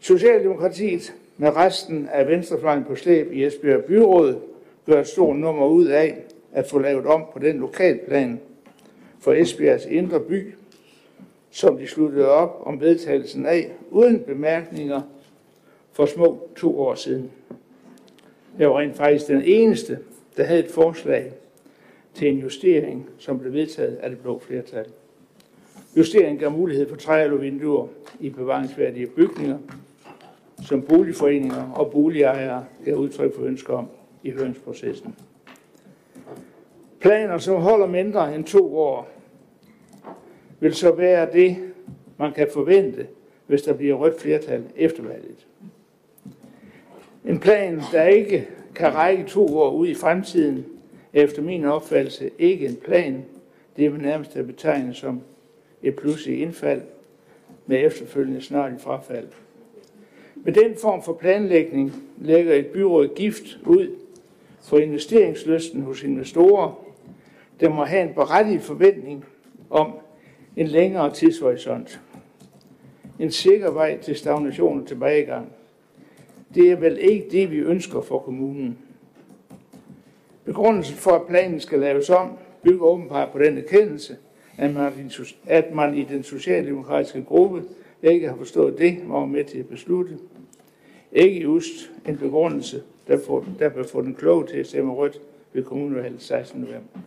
Socialdemokratiet 0.00 1.14
med 1.36 1.56
resten 1.56 2.08
af 2.12 2.28
venstrefløjen 2.28 2.84
på 2.84 2.94
slæb 2.94 3.32
i 3.32 3.44
Esbjerg 3.44 3.84
Byråd 3.84 4.40
gør 4.86 5.00
et 5.00 5.06
stort 5.06 5.36
nummer 5.36 5.66
ud 5.66 5.86
af 5.86 6.24
at 6.52 6.66
få 6.66 6.78
lavet 6.78 7.06
om 7.06 7.24
på 7.32 7.38
den 7.38 7.58
lokalplan 7.58 8.40
for 9.20 9.32
Esbjergs 9.32 9.86
indre 9.86 10.20
by, 10.20 10.54
som 11.50 11.78
de 11.78 11.86
sluttede 11.86 12.28
op 12.28 12.62
om 12.64 12.80
vedtagelsen 12.80 13.46
af, 13.46 13.72
uden 13.90 14.20
bemærkninger 14.20 15.00
for 15.92 16.06
små 16.06 16.48
to 16.56 16.80
år 16.80 16.94
siden. 16.94 17.30
Jeg 18.58 18.70
var 18.70 18.78
rent 18.78 18.96
faktisk 18.96 19.28
den 19.28 19.42
eneste, 19.42 19.98
der 20.36 20.44
havde 20.44 20.60
et 20.60 20.70
forslag 20.70 21.32
til 22.14 22.28
en 22.28 22.38
justering, 22.38 23.08
som 23.18 23.38
blev 23.38 23.52
vedtaget 23.52 23.96
af 23.96 24.10
det 24.10 24.18
blå 24.18 24.38
flertal. 24.38 24.86
Justeringen 25.96 26.38
gav 26.38 26.50
mulighed 26.50 26.88
for 26.88 26.96
træaluvinduer 26.96 27.86
i 28.20 28.30
bevaringsværdige 28.30 29.06
bygninger, 29.06 29.58
som 30.62 30.82
boligforeninger 30.82 31.70
og 31.70 31.90
boligejere 31.90 32.64
gav 32.84 32.94
udtryk 32.94 33.34
for 33.36 33.42
ønsker 33.42 33.74
om 33.74 33.88
i 34.22 34.30
høringsprocessen. 34.30 35.14
Planer, 37.00 37.38
som 37.38 37.62
holder 37.62 37.86
mindre 37.86 38.34
end 38.34 38.44
to 38.44 38.78
år, 38.78 39.08
vil 40.60 40.74
så 40.74 40.92
være 40.92 41.32
det, 41.32 41.56
man 42.18 42.32
kan 42.32 42.48
forvente, 42.52 43.06
hvis 43.46 43.62
der 43.62 43.72
bliver 43.72 43.94
rødt 43.94 44.20
flertal 44.20 44.64
efter 44.76 45.02
valget. 45.02 45.46
En 47.24 47.40
plan, 47.40 47.80
der 47.92 48.04
ikke 48.04 48.48
kan 48.74 48.94
række 48.94 49.24
to 49.24 49.58
år 49.58 49.70
ud 49.70 49.88
i 49.88 49.94
fremtiden, 49.94 50.64
er 51.12 51.22
efter 51.22 51.42
min 51.42 51.64
opfattelse 51.64 52.30
ikke 52.38 52.66
en 52.66 52.76
plan. 52.76 53.24
Det 53.76 53.86
er 53.86 53.90
nærmest 53.90 54.36
at 54.36 54.46
betegne 54.46 54.94
som 54.94 55.20
et 55.82 55.96
pludseligt 55.96 56.40
indfald 56.40 56.82
med 57.66 57.86
efterfølgende 57.86 58.40
snart 58.40 58.72
frafald. 58.78 59.28
Med 60.34 60.52
den 60.52 60.76
form 60.76 61.02
for 61.02 61.12
planlægning 61.12 61.92
lægger 62.18 62.54
et 62.54 62.66
byråd 62.66 63.14
gift 63.14 63.58
ud 63.66 63.96
for 64.62 64.78
investeringslysten 64.78 65.82
hos 65.82 66.02
investorer, 66.02 66.84
der 67.60 67.68
må 67.68 67.84
have 67.84 68.08
en 68.08 68.14
berettiget 68.14 68.62
forventning 68.62 69.24
om 69.70 69.92
en 70.56 70.66
længere 70.66 71.12
tidshorisont. 71.12 72.00
En 73.18 73.30
sikker 73.30 73.70
vej 73.70 73.98
til 74.00 74.16
stagnation 74.16 74.80
og 74.80 74.86
tilbagegang. 74.86 75.52
Det 76.54 76.70
er 76.70 76.76
vel 76.76 76.98
ikke 76.98 77.26
det, 77.30 77.50
vi 77.50 77.58
ønsker 77.58 78.00
for 78.00 78.18
kommunen. 78.18 78.78
Begrundelsen 80.44 80.96
for, 80.96 81.10
at 81.10 81.26
planen 81.26 81.60
skal 81.60 81.78
laves 81.78 82.10
om, 82.10 82.38
bygger 82.62 82.86
åbenbart 82.86 83.30
på 83.32 83.38
den 83.38 83.58
erkendelse, 83.58 84.16
at 84.60 84.74
man, 84.74 85.10
at 85.46 85.74
man 85.74 85.94
i 85.94 86.02
den 86.04 86.22
socialdemokratiske 86.22 87.24
gruppe 87.24 87.62
ikke 88.02 88.28
har 88.28 88.36
forstået 88.36 88.78
det, 88.78 88.98
var 89.06 89.24
med 89.24 89.44
til 89.44 89.58
at 89.58 89.68
beslutte. 89.68 90.18
Ikke 91.12 91.40
just 91.40 91.90
en 92.08 92.16
begrundelse, 92.16 92.82
der, 93.08 93.18
får, 93.26 93.44
der 93.58 93.68
vil 93.68 93.84
få 93.84 94.02
den 94.02 94.14
kloge 94.14 94.46
til 94.46 94.56
at 94.56 94.66
stemme 94.66 94.92
rødt 94.92 95.20
ved 95.52 95.64
kommunevalget 95.64 96.22
16. 96.22 96.60
november. 96.60 97.00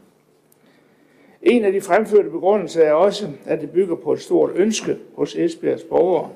En 1.42 1.66
af 1.66 1.72
de 1.72 1.82
fremførte 1.82 2.30
begrundelser 2.30 2.84
er 2.84 2.94
også, 2.94 3.30
at 3.46 3.62
det 3.62 3.72
bygger 3.72 3.96
på 3.96 4.14
et 4.14 4.22
stort 4.22 4.52
ønske 4.56 4.98
hos 5.16 5.36
Esbjergs 5.36 5.84
borgere. 5.84 6.30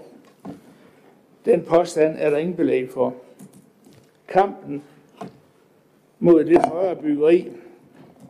Den 1.45 1.61
påstand 1.61 2.15
er 2.17 2.29
der 2.29 2.37
ingen 2.37 2.55
belæg 2.55 2.89
for. 2.89 3.15
Kampen 4.27 4.83
mod 6.19 6.45
det 6.45 6.65
højere 6.65 6.95
byggeri 6.95 7.47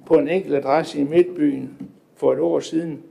på 0.05 0.17
en 0.17 0.27
enkelt 0.27 0.55
adresse 0.55 0.99
i 0.99 1.03
Midtbyen 1.03 1.77
for 2.17 2.33
et 2.33 2.39
år 2.39 2.59
siden, 2.59 3.03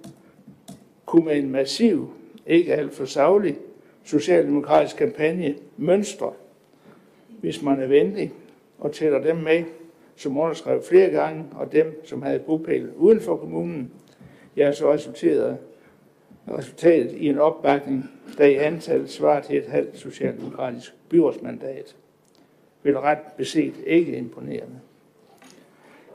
kunne 1.07 1.25
med 1.25 1.37
en 1.37 1.51
massiv, 1.51 2.11
ikke 2.47 2.75
alt 2.75 2.95
for 2.95 3.05
savlig, 3.05 3.59
socialdemokratisk 4.05 4.97
kampagne 4.97 5.55
mønstre, 5.77 6.33
hvis 7.41 7.63
man 7.63 7.81
er 7.81 7.87
venlig 7.87 8.33
og 8.79 8.93
tæller 8.93 9.23
dem 9.23 9.37
med, 9.37 9.65
som 10.17 10.39
underskrev 10.39 10.83
flere 10.83 11.11
gange, 11.11 11.45
og 11.53 11.73
dem, 11.73 12.01
som 12.05 12.23
havde 12.23 12.39
bopæl 12.39 12.91
uden 12.97 13.21
for 13.21 13.37
kommunen, 13.37 13.91
ja, 14.57 14.73
så 14.73 14.93
resulterede 14.93 15.57
resultatet 16.49 17.13
i 17.13 17.29
en 17.29 17.39
opbakning, 17.39 18.11
der 18.39 18.45
i 18.45 18.55
antal 18.55 19.09
svarer 19.09 19.43
til 19.43 19.59
et 19.59 19.67
halvt 19.67 19.99
socialdemokratisk 19.99 20.95
byrådsmandat. 21.09 21.97
Vil 22.83 22.99
ret 22.99 23.19
beset 23.37 23.75
ikke 23.87 24.17
imponerende. 24.17 24.81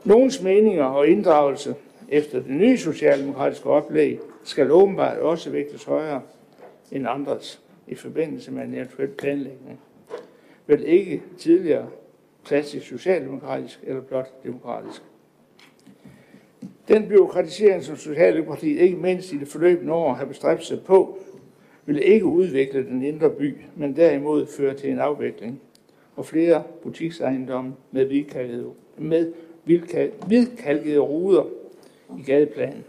Nogens 0.04 0.42
meninger 0.42 0.84
og 0.84 1.08
inddragelse 1.08 1.74
efter 2.12 2.40
det 2.42 2.50
nye 2.50 2.78
socialdemokratiske 2.78 3.66
oplæg 3.66 4.18
skal 4.44 4.70
åbenbart 4.70 5.18
også 5.18 5.50
vægtes 5.50 5.84
højere 5.84 6.22
end 6.92 7.08
andres 7.08 7.62
i 7.86 7.94
forbindelse 7.94 8.52
med 8.52 8.62
en 8.62 8.74
eventuel 8.74 9.08
planlægning. 9.08 9.80
Vel 10.66 10.84
ikke 10.86 11.22
tidligere 11.38 11.88
klassisk 12.44 12.86
socialdemokratisk 12.86 13.80
eller 13.82 14.02
blot 14.02 14.44
demokratisk. 14.44 15.02
Den 16.88 17.08
byråkratisering, 17.08 17.84
som 17.84 17.96
Socialdemokratiet 17.96 18.80
ikke 18.80 18.96
mindst 18.96 19.32
i 19.32 19.38
det 19.38 19.48
forløbende 19.48 19.92
år 19.92 20.12
har 20.12 20.24
bestræbt 20.24 20.64
sig 20.64 20.80
på, 20.82 21.18
vil 21.86 22.02
ikke 22.02 22.24
udvikle 22.24 22.86
den 22.86 23.02
indre 23.02 23.30
by, 23.30 23.56
men 23.76 23.96
derimod 23.96 24.46
føre 24.46 24.74
til 24.74 24.90
en 24.90 24.98
afvikling 24.98 25.60
og 26.16 26.26
flere 26.26 26.62
butiksejendomme 26.82 27.74
med 27.90 28.06
hvidkalkede, 28.06 28.70
med 28.98 29.32
hvidkalkede 30.26 30.98
ruder 30.98 31.44
i 32.18 32.22
gadeplanen. 32.22 32.84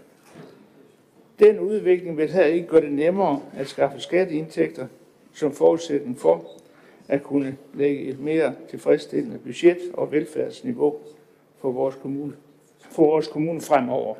Den 1.39 1.59
udvikling 1.59 2.17
vil 2.17 2.29
her 2.29 2.45
ikke 2.45 2.67
gøre 2.67 2.81
det 2.81 2.91
nemmere 2.91 3.41
at 3.57 3.67
skaffe 3.67 3.99
skatteindtægter 3.99 4.87
som 5.33 5.51
forudsætning 5.51 6.19
for 6.19 6.45
at 7.07 7.23
kunne 7.23 7.57
lægge 7.73 8.03
et 8.03 8.19
mere 8.19 8.53
tilfredsstillende 8.69 9.37
budget 9.37 9.77
og 9.93 10.11
velfærdsniveau 10.11 10.95
for 11.57 11.71
vores 11.71 11.95
kommune, 11.95 12.33
for 12.79 13.03
vores 13.03 13.27
kommune 13.27 13.61
fremover. 13.61 14.15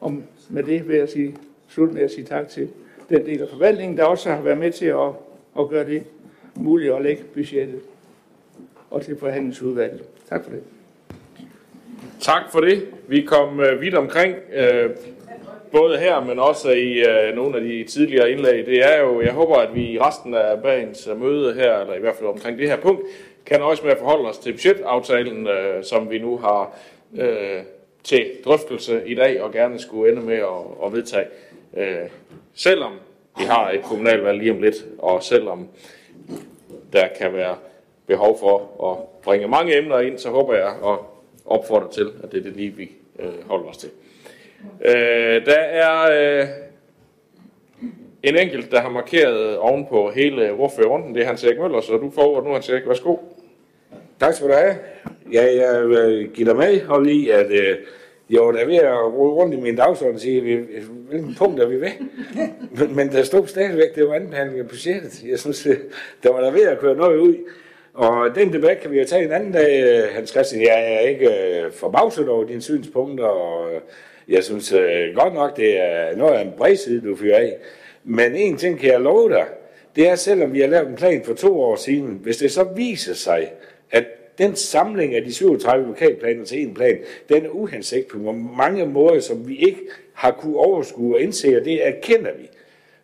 Og 0.00 0.14
med 0.50 0.62
det 0.62 0.88
vil 0.88 0.96
jeg 0.96 1.08
sige, 1.08 1.36
slutte 1.68 1.94
med 1.94 2.02
at 2.02 2.10
sige 2.10 2.24
tak 2.24 2.48
til 2.48 2.68
den 3.08 3.26
del 3.26 3.42
af 3.42 3.48
forvaltningen, 3.48 3.96
der 3.96 4.04
også 4.04 4.30
har 4.30 4.42
været 4.42 4.58
med 4.58 4.72
til 4.72 4.86
at, 4.86 5.08
at 5.58 5.68
gøre 5.68 5.86
det 5.86 6.04
muligt 6.56 6.92
at 6.92 7.02
lægge 7.02 7.24
budgettet 7.34 7.80
og 8.90 9.02
til 9.02 9.16
forhandlingsudvalget. 9.16 10.04
Tak 10.28 10.44
for 10.44 10.50
det. 10.50 10.62
Tak 12.20 12.42
for 12.52 12.60
det. 12.60 12.88
Vi 13.08 13.22
kom 13.22 13.60
øh, 13.60 13.80
vidt 13.80 13.94
omkring, 13.94 14.34
øh, 14.52 14.90
både 15.72 15.98
her, 15.98 16.20
men 16.20 16.38
også 16.38 16.70
i 16.70 16.98
øh, 16.98 17.36
nogle 17.36 17.56
af 17.56 17.62
de 17.62 17.84
tidligere 17.84 18.30
indlæg. 18.30 18.66
Det 18.66 18.84
er 18.84 19.00
jo, 19.00 19.20
jeg 19.20 19.32
håber, 19.32 19.56
at 19.56 19.74
vi 19.74 19.90
i 19.90 19.98
resten 19.98 20.34
af 20.34 20.62
dagens 20.62 21.06
øh, 21.06 21.20
møde 21.20 21.54
her, 21.54 21.78
eller 21.78 21.94
i 21.94 22.00
hvert 22.00 22.14
fald 22.16 22.28
omkring 22.28 22.58
det 22.58 22.68
her 22.68 22.76
punkt, 22.76 23.02
kan 23.46 23.62
også 23.62 23.82
med 23.82 23.92
at 23.92 23.98
forholde 23.98 24.28
os 24.28 24.38
til 24.38 24.52
budgetaftalen, 24.52 25.46
øh, 25.48 25.84
som 25.84 26.10
vi 26.10 26.18
nu 26.18 26.36
har 26.36 26.78
øh, 27.18 27.60
til 28.04 28.30
drøftelse 28.44 29.02
i 29.06 29.14
dag, 29.14 29.42
og 29.42 29.52
gerne 29.52 29.78
skulle 29.78 30.12
ende 30.12 30.22
med 30.22 30.36
at, 30.36 30.86
at 30.86 30.92
vedtage. 30.92 31.26
Øh, 31.76 32.08
selvom 32.54 32.92
vi 33.38 33.44
har 33.44 33.70
et 33.70 33.82
kommunalvalg 33.82 34.38
lige 34.38 34.52
om 34.52 34.62
lidt, 34.62 34.76
og 34.98 35.22
selvom 35.22 35.68
der 36.92 37.08
kan 37.18 37.32
være 37.32 37.56
behov 38.06 38.38
for 38.40 38.90
at 38.92 39.22
bringe 39.24 39.48
mange 39.48 39.78
emner 39.78 39.98
ind, 39.98 40.18
så 40.18 40.30
håber 40.30 40.54
jeg 40.54 40.72
og 40.82 41.13
opfordre 41.46 41.92
til, 41.92 42.12
at 42.22 42.32
det 42.32 42.38
er 42.38 42.42
det 42.42 42.56
lige, 42.56 42.70
vi 42.70 42.90
øh, 43.18 43.48
holder 43.48 43.66
os 43.66 43.76
til. 43.76 43.90
Øh, 44.84 45.46
der 45.46 45.58
er 45.58 46.40
øh, 46.40 46.48
en 48.22 48.38
enkelt, 48.38 48.70
der 48.70 48.80
har 48.80 48.90
markeret 48.90 49.58
oven 49.58 49.86
på 49.86 50.10
hele 50.10 50.52
ordførerrunden. 50.52 51.14
Det 51.14 51.22
er 51.22 51.26
Hans 51.26 51.44
Erik 51.44 51.58
Møller, 51.58 51.80
så 51.80 51.96
du 51.96 52.10
får 52.10 52.22
ordet 52.22 52.44
nu, 52.44 52.52
Hans 52.52 52.68
Erik. 52.68 52.88
Værsgo. 52.88 53.16
Tak 54.20 54.34
skal 54.34 54.48
du 54.48 54.52
have. 54.52 54.74
Ja, 55.32 55.44
jeg 55.56 55.82
øh, 55.82 55.90
vil 55.90 56.30
give 56.34 56.48
dig 56.48 56.56
med 56.56 56.80
og 56.88 57.02
lige, 57.02 57.34
at 57.34 57.50
øh, 57.50 57.76
jeg 58.30 58.42
var 58.42 58.52
da 58.52 58.64
ved 58.64 58.76
at 58.76 59.12
rode 59.12 59.32
rundt 59.32 59.54
i 59.54 59.60
min 59.60 59.76
dagsorden 59.76 60.14
og 60.14 60.20
sige, 60.20 60.66
hvilken 61.08 61.34
punkt 61.38 61.60
er 61.60 61.66
vi 61.66 61.80
ved? 61.80 61.90
men, 62.78 62.96
men 62.96 63.12
der 63.12 63.22
stod 63.22 63.46
stadigvæk, 63.46 63.94
det 63.94 64.08
var 64.08 64.14
anbehandling 64.14 64.60
af 64.60 64.68
budgettet. 64.68 65.24
Jeg 65.28 65.38
synes, 65.38 65.66
øh, 65.66 65.76
der 66.22 66.32
var 66.32 66.40
der 66.40 66.50
ved 66.50 66.62
at 66.62 66.78
køre 66.78 66.96
noget 66.96 67.18
ud. 67.18 67.34
Og 67.94 68.34
den 68.34 68.52
debat 68.52 68.80
kan 68.80 68.90
vi 68.90 68.98
jo 68.98 69.04
tage 69.04 69.24
en 69.24 69.32
anden 69.32 69.52
dag, 69.52 69.84
øh, 69.84 70.14
Hans 70.14 70.30
Christian. 70.30 70.62
Jeg 70.62 70.94
er 70.94 70.98
ikke 71.00 71.26
øh, 71.26 71.72
forbavset 71.72 72.28
over 72.28 72.44
dine 72.44 72.62
synspunkter, 72.62 73.24
og 73.24 73.74
øh, 73.74 73.80
jeg 74.28 74.44
synes 74.44 74.74
godt 75.14 75.34
nok, 75.34 75.56
det 75.56 75.80
er 75.80 76.16
noget 76.16 76.34
af 76.34 76.42
en 76.42 76.52
bred 76.56 76.76
side, 76.76 77.08
du 77.08 77.16
fyrer 77.16 77.38
af. 77.38 77.56
Men 78.04 78.34
en 78.34 78.56
ting 78.56 78.78
kan 78.78 78.90
jeg 78.90 79.00
love 79.00 79.28
dig, 79.30 79.44
det 79.96 80.08
er, 80.08 80.14
selvom 80.14 80.52
vi 80.52 80.60
har 80.60 80.66
lavet 80.66 80.88
en 80.88 80.96
plan 80.96 81.22
for 81.24 81.34
to 81.34 81.60
år 81.60 81.76
siden, 81.76 82.20
hvis 82.22 82.36
det 82.36 82.52
så 82.52 82.64
viser 82.76 83.14
sig, 83.14 83.52
at 83.90 84.04
den 84.38 84.56
samling 84.56 85.14
af 85.14 85.24
de 85.24 85.34
37 85.34 85.86
lokalplaner 85.86 86.44
til 86.44 86.62
en 86.62 86.74
plan, 86.74 86.98
den 87.28 87.46
er 87.46 87.50
uhensigt 87.50 88.08
på 88.08 88.18
mange 88.56 88.86
måder, 88.86 89.20
som 89.20 89.48
vi 89.48 89.56
ikke 89.56 89.80
har 90.14 90.30
kunne 90.30 90.56
overskue 90.56 91.16
og 91.16 91.20
indse, 91.20 91.56
og 91.56 91.64
det 91.64 91.86
erkender 91.86 92.30
vi 92.38 92.48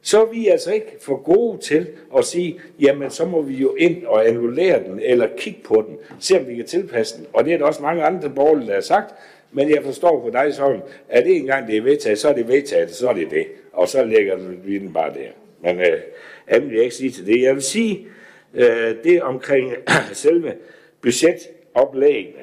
så 0.02 0.22
er 0.26 0.30
vi 0.30 0.48
altså 0.48 0.72
ikke 0.72 0.96
for 1.00 1.16
gode 1.16 1.58
til 1.58 1.86
at 2.16 2.24
sige, 2.24 2.60
jamen 2.80 3.10
så 3.10 3.24
må 3.24 3.42
vi 3.42 3.54
jo 3.54 3.74
ind 3.74 4.04
og 4.04 4.28
annullere 4.28 4.82
den, 4.84 5.00
eller 5.02 5.28
kigge 5.36 5.60
på 5.64 5.84
den, 5.88 5.98
se 6.20 6.40
om 6.40 6.48
vi 6.48 6.56
kan 6.56 6.66
tilpasse 6.66 7.18
den. 7.18 7.26
Og 7.32 7.44
det 7.44 7.52
er 7.52 7.58
der 7.58 7.64
også 7.64 7.82
mange 7.82 8.02
andre 8.02 8.30
borgerlige, 8.30 8.68
der 8.68 8.74
har 8.74 8.80
sagt, 8.80 9.14
men 9.52 9.70
jeg 9.70 9.82
forstår 9.84 10.20
på 10.20 10.30
dig 10.30 10.54
sådan, 10.54 10.80
at 11.08 11.24
det 11.24 11.36
engang 11.36 11.66
det 11.66 11.76
er 11.76 11.82
vedtaget, 11.82 12.18
så 12.18 12.28
er 12.28 12.32
det 12.32 12.48
vedtaget, 12.48 12.90
så 12.90 13.08
er 13.08 13.12
det 13.12 13.30
det. 13.30 13.46
Og 13.72 13.88
så 13.88 14.04
lægger 14.04 14.36
vi 14.64 14.78
den 14.78 14.92
bare 14.92 15.14
der. 15.14 15.28
Men 15.62 15.80
øh, 15.80 16.00
andet 16.48 16.68
vil 16.68 16.74
jeg 16.74 16.84
ikke 16.84 16.96
sige 16.96 17.10
til 17.10 17.26
det. 17.26 17.42
Jeg 17.42 17.54
vil 17.54 17.62
sige, 17.62 18.06
øh, 18.54 18.94
det 19.04 19.22
omkring 19.22 19.74
selve 20.12 20.54
budgetoplægget, 21.00 22.34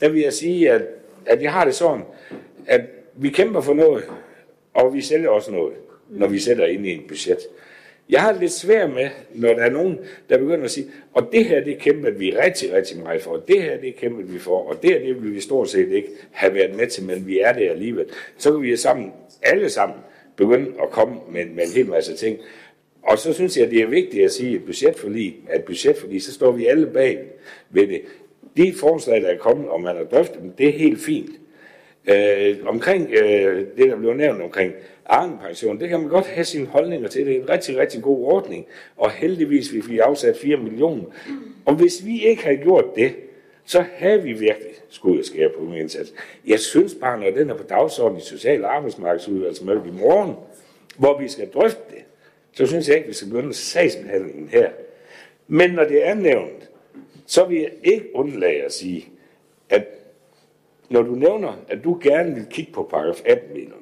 der 0.00 0.08
vil 0.08 0.20
jeg 0.20 0.32
sige, 0.32 0.70
at, 0.70 0.82
at 1.26 1.42
jeg 1.42 1.52
har 1.52 1.64
det 1.64 1.74
sådan, 1.74 2.02
at 2.66 2.80
vi 3.14 3.28
kæmper 3.28 3.60
for 3.60 3.74
noget, 3.74 4.04
og 4.74 4.94
vi 4.94 5.00
sælger 5.00 5.28
også 5.28 5.52
noget 5.52 5.72
når 6.10 6.26
vi 6.26 6.38
sætter 6.38 6.66
ind 6.66 6.86
i 6.86 6.94
et 6.94 7.06
budget. 7.08 7.38
Jeg 8.10 8.20
har 8.20 8.32
lidt 8.40 8.52
svært 8.52 8.90
med, 8.90 9.08
når 9.34 9.48
der 9.48 9.62
er 9.62 9.70
nogen, 9.70 9.98
der 10.28 10.38
begynder 10.38 10.64
at 10.64 10.70
sige, 10.70 10.86
og 11.12 11.28
det 11.32 11.44
her, 11.44 11.64
det 11.64 11.78
kæmper 11.78 12.10
vi 12.10 12.36
rigtig, 12.36 12.72
rigtig 12.72 12.98
meget 12.98 13.22
for, 13.22 13.30
og 13.30 13.48
det 13.48 13.62
her, 13.62 13.80
det 13.80 13.96
kæmper 13.96 14.22
vi 14.22 14.38
for, 14.38 14.68
og 14.68 14.82
det 14.82 14.90
her, 14.90 14.98
det 14.98 15.22
vil 15.22 15.34
vi 15.34 15.40
stort 15.40 15.70
set 15.70 15.88
ikke 15.88 16.08
have 16.30 16.54
været 16.54 16.74
med 16.76 16.86
til, 16.86 17.04
men 17.04 17.26
vi 17.26 17.40
er 17.40 17.52
der 17.52 17.70
alligevel. 17.70 18.06
Så 18.38 18.52
kan 18.52 18.62
vi 18.62 18.76
sammen, 18.76 19.12
alle 19.42 19.70
sammen, 19.70 19.96
begynde 20.36 20.72
at 20.82 20.90
komme 20.90 21.14
med, 21.30 21.46
med 21.46 21.64
en 21.64 21.70
hel 21.74 21.86
masse 21.86 22.16
ting. 22.16 22.38
Og 23.02 23.18
så 23.18 23.32
synes 23.32 23.56
jeg, 23.56 23.70
det 23.70 23.82
er 23.82 23.86
vigtigt 23.86 24.24
at 24.24 24.32
sige, 24.32 24.54
at 24.54 24.64
budgetforlig 24.64 25.36
at 25.48 25.64
budgetforlig, 25.64 26.22
så 26.22 26.32
står 26.32 26.52
vi 26.52 26.66
alle 26.66 26.86
bag 26.86 27.18
ved 27.70 27.86
det. 27.86 28.00
De 28.56 28.72
forslag, 28.72 29.22
der 29.22 29.28
er 29.28 29.38
kommet, 29.38 29.68
og 29.68 29.80
man 29.80 29.96
har 29.96 30.04
drøftet 30.04 30.42
dem, 30.42 30.50
det 30.50 30.68
er 30.68 30.72
helt 30.72 31.00
fint. 31.00 31.30
Øh, 32.06 32.56
omkring 32.66 33.10
øh, 33.12 33.66
det, 33.76 33.90
der 33.90 33.96
blev 33.96 34.14
nævnt 34.14 34.42
omkring 34.42 34.72
Arnepension, 35.10 35.80
det 35.80 35.88
kan 35.88 36.00
man 36.00 36.08
godt 36.08 36.26
have 36.26 36.44
sine 36.44 36.66
holdninger 36.66 37.08
til. 37.08 37.26
Det 37.26 37.36
er 37.36 37.40
en 37.40 37.48
rigtig, 37.48 37.76
rigtig 37.76 38.02
god 38.02 38.24
ordning, 38.24 38.66
og 38.96 39.10
heldigvis 39.10 39.74
vi 39.74 39.82
fik 39.82 39.98
afsat 39.98 40.36
4 40.36 40.56
millioner. 40.56 41.04
Og 41.64 41.74
hvis 41.74 42.06
vi 42.06 42.24
ikke 42.24 42.44
havde 42.44 42.56
gjort 42.56 42.84
det, 42.96 43.12
så 43.64 43.84
havde 43.94 44.22
vi 44.22 44.32
virkelig 44.32 44.70
skulle 44.88 45.24
skære 45.24 45.50
på 45.58 45.64
min 45.64 45.74
indsats. 45.74 46.14
Jeg 46.46 46.60
synes 46.60 46.94
bare, 46.94 47.20
når 47.20 47.30
den 47.30 47.50
er 47.50 47.54
på 47.54 47.62
dagsordenen 47.62 48.20
i 48.20 48.24
Social- 48.24 48.64
og 48.64 48.76
Arbejdsmarkedsudvalget 48.76 49.86
i 49.86 50.00
morgen, 50.00 50.34
hvor 50.98 51.18
vi 51.18 51.28
skal 51.28 51.50
drøfte 51.50 51.82
det, 51.90 52.04
så 52.52 52.66
synes 52.66 52.88
jeg 52.88 52.96
ikke, 52.96 53.08
vi 53.08 53.14
skal 53.14 53.28
begynde 53.28 53.54
sagsbehandlingen 53.54 54.48
her. 54.48 54.70
Men 55.48 55.70
når 55.70 55.84
det 55.84 56.06
er 56.06 56.14
nævnt, 56.14 56.70
så 57.26 57.44
vil 57.44 57.60
jeg 57.60 57.70
ikke 57.82 58.06
undlade 58.14 58.62
at 58.62 58.72
sige, 58.72 59.08
at 59.68 59.86
når 60.88 61.02
du 61.02 61.14
nævner, 61.14 61.64
at 61.68 61.84
du 61.84 61.98
gerne 62.02 62.34
vil 62.34 62.46
kigge 62.50 62.72
på 62.72 62.88
paragraf 62.90 63.22
18 63.24 63.54
mener, 63.54 63.74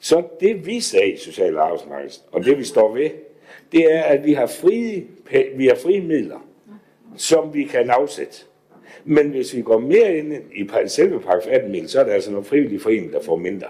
så 0.00 0.22
det 0.40 0.66
vi 0.66 0.80
sagde 0.80 1.12
i 1.12 1.16
Social 1.16 1.58
Arbejdsmarked, 1.58 2.10
og 2.32 2.44
det 2.44 2.58
vi 2.58 2.64
står 2.64 2.94
ved, 2.94 3.10
det 3.72 3.94
er, 3.94 4.02
at 4.02 4.24
vi 4.24 4.32
har 4.32 4.46
frie, 4.46 5.06
vi 5.56 5.66
har 5.66 5.74
frie 5.74 6.00
midler, 6.00 6.48
som 7.16 7.54
vi 7.54 7.64
kan 7.64 7.90
afsætte. 7.90 8.36
Men 9.04 9.28
hvis 9.28 9.56
vi 9.56 9.62
går 9.62 9.78
mere 9.78 10.18
ind 10.18 10.32
i 10.54 10.68
selve 10.86 11.20
paragraf 11.20 11.46
18 11.50 11.72
mil, 11.72 11.88
så 11.88 12.00
er 12.00 12.04
der 12.04 12.12
altså 12.12 12.30
nogle 12.30 12.44
frivillige 12.44 12.80
foreninger, 12.80 13.18
der 13.18 13.24
får 13.24 13.36
mindre. 13.36 13.66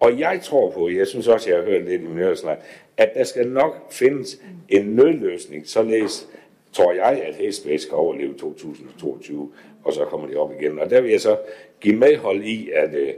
Og 0.00 0.18
jeg 0.18 0.40
tror 0.42 0.70
på, 0.70 0.88
jeg 0.88 1.06
synes 1.06 1.28
også, 1.28 1.50
jeg 1.50 1.58
har 1.58 1.64
hørt 1.64 1.84
lidt 1.84 2.02
i 2.02 2.04
min 2.04 2.36
at 2.96 3.10
der 3.14 3.24
skal 3.24 3.48
nok 3.48 3.92
findes 3.92 4.40
en 4.68 4.86
nødløsning, 4.86 5.68
således 5.68 6.28
tror 6.72 6.92
jeg, 6.92 7.22
at 7.26 7.34
Hestbase 7.34 7.88
kan 7.88 7.98
overleve 7.98 8.34
2022, 8.34 9.52
og 9.84 9.92
så 9.92 10.04
kommer 10.04 10.26
de 10.26 10.36
op 10.36 10.52
igen. 10.60 10.78
Og 10.78 10.90
der 10.90 11.00
vil 11.00 11.10
jeg 11.10 11.20
så 11.20 11.36
give 11.80 11.96
medhold 11.96 12.42
i, 12.42 12.70
at 12.70 12.94
øh, 12.94 13.12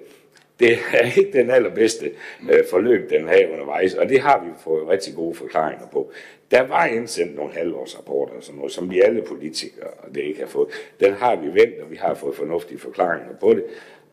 det 0.60 0.78
er 0.92 1.16
ikke 1.16 1.32
den 1.32 1.50
allerbedste 1.50 2.10
øh, 2.50 2.64
forløb, 2.70 3.10
den 3.10 3.28
har 3.28 3.52
undervejs, 3.52 3.94
og 3.94 4.08
det 4.08 4.20
har 4.20 4.44
vi 4.44 4.50
fået 4.64 4.88
rigtig 4.88 5.14
gode 5.14 5.34
forklaringer 5.34 5.86
på. 5.86 6.10
Der 6.50 6.62
var 6.62 6.86
indsendt 6.86 7.36
nogle 7.36 7.52
halvårsrapporter, 7.52 8.34
sådan 8.40 8.56
noget, 8.56 8.72
som 8.72 8.90
vi 8.90 9.00
alle 9.00 9.22
politikere 9.22 9.86
og 9.98 10.14
det 10.14 10.20
ikke 10.20 10.40
har 10.40 10.46
fået. 10.46 10.68
Den 11.00 11.12
har 11.12 11.36
vi 11.36 11.46
vendt, 11.46 11.80
og 11.82 11.90
vi 11.90 11.96
har 11.96 12.14
fået 12.14 12.36
fornuftige 12.36 12.78
forklaringer 12.78 13.34
på 13.40 13.54
det. 13.54 13.64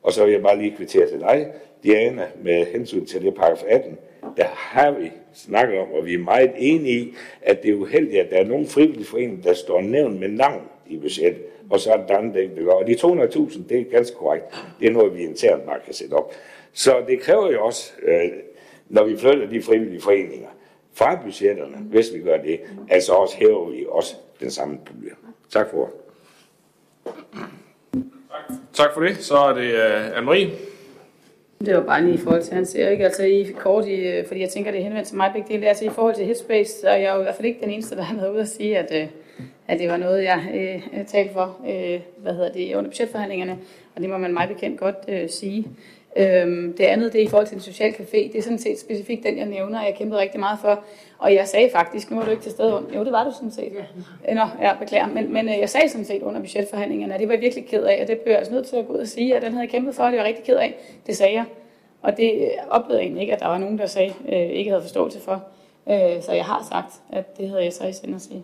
Og 0.03 0.14
så 0.14 0.26
vil 0.26 0.34
jeg 0.34 0.41
bare 0.41 0.57
lige 0.57 0.76
kvittere 0.78 1.10
til 1.10 1.20
dig, 1.20 1.48
Diana, 1.84 2.28
med 2.44 2.65
hensyn 2.65 3.06
til 3.06 3.22
det 3.22 3.36
paragraf 3.36 3.64
18. 3.68 3.98
Der 4.38 4.48
har 4.48 4.91
vi 4.91 5.11
snakket 5.34 5.80
om, 5.80 5.91
og 5.91 6.06
vi 6.06 6.14
er 6.14 6.18
meget 6.18 6.52
enige 6.57 6.99
i, 6.99 7.15
at 7.41 7.64
det 7.64 7.72
er 7.72 7.76
uheldigt, 7.76 8.20
at 8.20 8.30
der 8.30 8.38
er 8.38 8.45
nogle 8.45 8.68
frivillige 8.68 9.06
foreninger, 9.06 9.44
der 9.44 9.53
står 9.53 9.82
nævnt 9.82 10.20
med 10.20 10.30
navn 10.30 10.61
i 10.88 10.97
budgettet, 10.97 11.43
og 11.69 11.80
så 11.80 11.91
er 11.93 11.97
der 11.97 12.18
andre, 12.18 12.34
der 12.34 12.41
ikke 12.41 12.55
vil 12.55 12.69
Og 12.69 12.88
de 12.88 12.93
200.000, 12.93 13.68
det 13.69 13.80
er 13.80 13.84
ganske 13.91 14.15
korrekt. 14.15 14.45
Det 14.80 14.88
er 14.88 14.91
noget, 14.91 15.15
vi 15.15 15.22
internt 15.22 15.65
bare 15.65 15.80
kan 15.85 15.93
sætte 15.93 16.14
op. 16.14 16.34
Så 16.73 17.03
det 17.07 17.19
kræver 17.19 17.51
jo 17.51 17.65
også, 17.65 17.91
øh, 18.03 18.30
når 18.89 19.03
vi 19.03 19.18
flytter 19.18 19.49
de 19.49 19.61
frivillige 19.61 20.01
foreninger 20.01 20.49
fra 20.93 21.15
budgetterne, 21.23 21.77
hvis 21.77 22.14
vi 22.14 22.19
gør 22.19 22.38
det, 22.38 22.60
altså 22.89 23.14
også 23.14 23.38
hæver 23.38 23.69
vi 23.69 23.85
også 23.89 24.15
den 24.39 24.51
samme 24.51 24.80
pulje. 24.85 25.11
Tak 25.49 25.69
for 25.69 25.89
Tak 28.73 28.93
for 28.93 29.01
det. 29.01 29.18
Så 29.18 29.38
er 29.38 29.53
det 29.53 29.73
uh, 29.73 30.18
Anne-Marie. 30.18 30.49
Det 31.65 31.76
var 31.76 31.84
bare 31.84 32.03
lige 32.03 32.14
i 32.14 32.18
forhold 32.18 32.41
til 32.41 32.53
hans 32.53 32.76
Erik, 32.76 32.99
altså 32.99 33.23
i 33.23 33.55
kort, 33.57 33.88
i, 33.88 33.95
øh, 33.95 34.27
fordi 34.27 34.41
jeg 34.41 34.49
tænker, 34.49 34.72
det 34.72 34.80
er 34.80 34.84
henvendt 34.84 35.07
til 35.07 35.18
mig 35.18 35.31
begge 35.34 35.53
dele. 35.53 35.68
Altså 35.68 35.85
i 35.85 35.89
forhold 35.89 36.15
til 36.15 36.26
Headspace, 36.26 36.80
så 36.81 36.89
er 36.89 36.95
jeg 36.95 37.15
jo 37.15 37.19
i 37.19 37.23
hvert 37.23 37.35
fald 37.35 37.45
ikke 37.45 37.60
den 37.61 37.69
eneste, 37.69 37.95
der 37.95 38.01
har 38.01 38.15
været 38.15 38.31
ude 38.31 38.41
at 38.41 38.47
sige, 38.47 38.77
at, 38.77 39.01
øh, 39.01 39.07
at 39.68 39.80
det 39.80 39.89
var 39.89 39.97
noget, 39.97 40.23
jeg 40.23 40.43
øh, 40.53 41.05
talte 41.05 41.34
for, 41.34 41.57
øh, 41.68 41.99
hvad 42.18 42.34
hedder 42.34 42.51
det, 42.51 42.76
under 42.76 42.89
budgetforhandlingerne, 42.89 43.57
og 43.95 44.01
det 44.01 44.10
må 44.10 44.18
man 44.18 44.34
meget 44.34 44.49
bekendt 44.49 44.80
godt 44.80 44.95
øh, 45.07 45.30
sige. 45.30 45.68
Øhm, 46.15 46.73
det 46.77 46.84
andet, 46.84 47.14
det 47.14 47.22
er 47.22 47.26
i 47.26 47.27
forhold 47.27 47.47
til 47.47 47.55
den 47.55 47.64
sociale 47.64 47.93
café. 47.93 48.18
Det 48.18 48.35
er 48.35 48.41
sådan 48.41 48.60
set 48.60 48.80
specifikt 48.80 49.23
den, 49.23 49.38
jeg 49.38 49.45
nævner, 49.45 49.80
og 49.80 49.85
jeg 49.85 49.95
kæmpede 49.95 50.22
rigtig 50.22 50.39
meget 50.39 50.60
for. 50.60 50.84
Og 51.18 51.34
jeg 51.34 51.47
sagde 51.47 51.69
faktisk, 51.69 52.11
nu 52.11 52.18
var 52.18 52.26
du 52.26 52.31
ikke 52.31 52.43
til 52.43 52.51
stede 52.51 52.73
under, 52.73 52.97
jo 52.97 53.03
det 53.03 53.11
var 53.11 53.23
du 53.23 53.31
sådan 53.31 53.51
set. 53.51 53.73
Ja. 54.27 54.34
Nå, 54.34 54.41
ja, 54.61 54.73
beklager. 54.80 55.07
Men, 55.07 55.34
men 55.34 55.49
øh, 55.49 55.60
jeg 55.60 55.69
sagde 55.69 55.89
sådan 55.89 56.05
set 56.05 56.22
under 56.22 56.39
budgetforhandlingerne, 56.39 57.14
at 57.14 57.19
det 57.19 57.27
var 57.27 57.34
jeg 57.34 57.41
virkelig 57.41 57.65
ked 57.65 57.84
af, 57.84 58.01
og 58.01 58.07
det 58.07 58.19
blev 58.19 58.31
jeg 58.31 58.39
altså 58.39 58.53
nødt 58.53 58.68
til 58.68 58.76
at 58.76 58.88
gå 58.88 58.93
ud 58.93 58.97
og 58.97 59.07
sige, 59.07 59.35
at 59.35 59.41
den 59.41 59.51
havde 59.51 59.64
jeg 59.64 59.69
kæmpet 59.69 59.95
for, 59.95 60.03
og 60.03 60.11
det 60.11 60.19
var 60.19 60.26
rigtig 60.26 60.43
ked 60.43 60.55
af. 60.55 60.76
Det 61.07 61.18
sagde 61.18 61.34
jeg. 61.34 61.45
Og 62.01 62.18
det 62.18 62.31
øh, 62.35 62.47
oplevede 62.69 62.99
jeg 62.99 63.05
egentlig 63.05 63.22
ikke, 63.22 63.34
at 63.34 63.39
der 63.39 63.47
var 63.47 63.57
nogen, 63.57 63.77
der 63.77 63.85
sagde, 63.85 64.14
øh, 64.30 64.39
ikke 64.39 64.69
havde 64.72 64.81
forståelse 64.81 65.19
for. 65.19 65.43
Øh, 65.89 66.22
så 66.22 66.31
jeg 66.34 66.45
har 66.45 66.68
sagt, 66.72 66.93
at 67.11 67.38
det 67.38 67.49
havde 67.49 67.64
jeg 67.64 67.73
så 67.73 67.88
i 67.88 67.93
sinde 67.93 68.15
at 68.15 68.22
sige. 68.22 68.43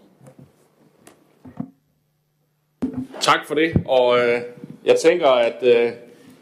Tak 3.22 3.48
for 3.48 3.56
det, 3.56 3.74
og 3.86 4.20
øh, 4.20 4.42
jeg 4.86 4.96
tænker, 4.96 5.28
at 5.28 5.56
øh, 5.62 5.92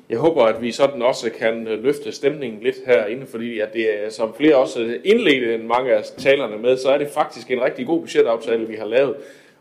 jeg 0.10 0.18
håber, 0.18 0.44
at 0.44 0.62
vi 0.62 0.72
sådan 0.72 1.02
også 1.02 1.30
kan 1.40 1.68
øh, 1.68 1.84
løfte 1.84 2.12
stemningen 2.12 2.64
lidt 2.64 2.76
herinde, 2.86 3.28
fordi 3.28 3.60
at 3.60 3.74
det 3.74 4.06
er, 4.06 4.10
som 4.10 4.34
flere 4.38 4.56
også 4.56 4.98
indledte 5.04 5.58
mange 5.58 5.94
af 5.94 6.04
talerne 6.18 6.58
med, 6.58 6.78
så 6.78 6.90
er 6.90 6.98
det 6.98 7.10
faktisk 7.10 7.52
en 7.52 7.62
rigtig 7.62 7.86
god 7.86 8.00
budgetaftale, 8.00 8.68
vi 8.68 8.76
har 8.76 8.86
lavet. 8.86 9.16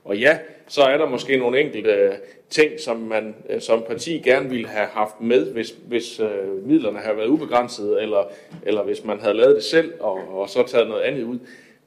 Og 0.04 0.16
ja, 0.16 0.38
så 0.68 0.82
er 0.82 0.96
der 0.96 1.08
måske 1.08 1.36
nogle 1.36 1.60
enkelte 1.60 1.90
øh, 1.90 2.12
ting, 2.50 2.70
som 2.80 2.96
man 2.96 3.34
øh, 3.50 3.60
som 3.60 3.84
parti 3.88 4.18
gerne 4.24 4.50
ville 4.50 4.68
have 4.68 4.86
haft 4.86 5.20
med, 5.20 5.52
hvis, 5.52 5.74
hvis 5.88 6.20
øh, 6.20 6.66
midlerne 6.66 6.98
havde 6.98 7.16
været 7.16 7.28
ubegrænsede, 7.28 8.02
eller, 8.02 8.30
eller 8.62 8.82
hvis 8.82 9.04
man 9.04 9.20
havde 9.20 9.34
lavet 9.34 9.56
det 9.56 9.64
selv 9.64 9.92
og, 10.00 10.38
og 10.40 10.48
så 10.48 10.66
taget 10.66 10.88
noget 10.88 11.02
andet 11.02 11.22
ud. 11.22 11.38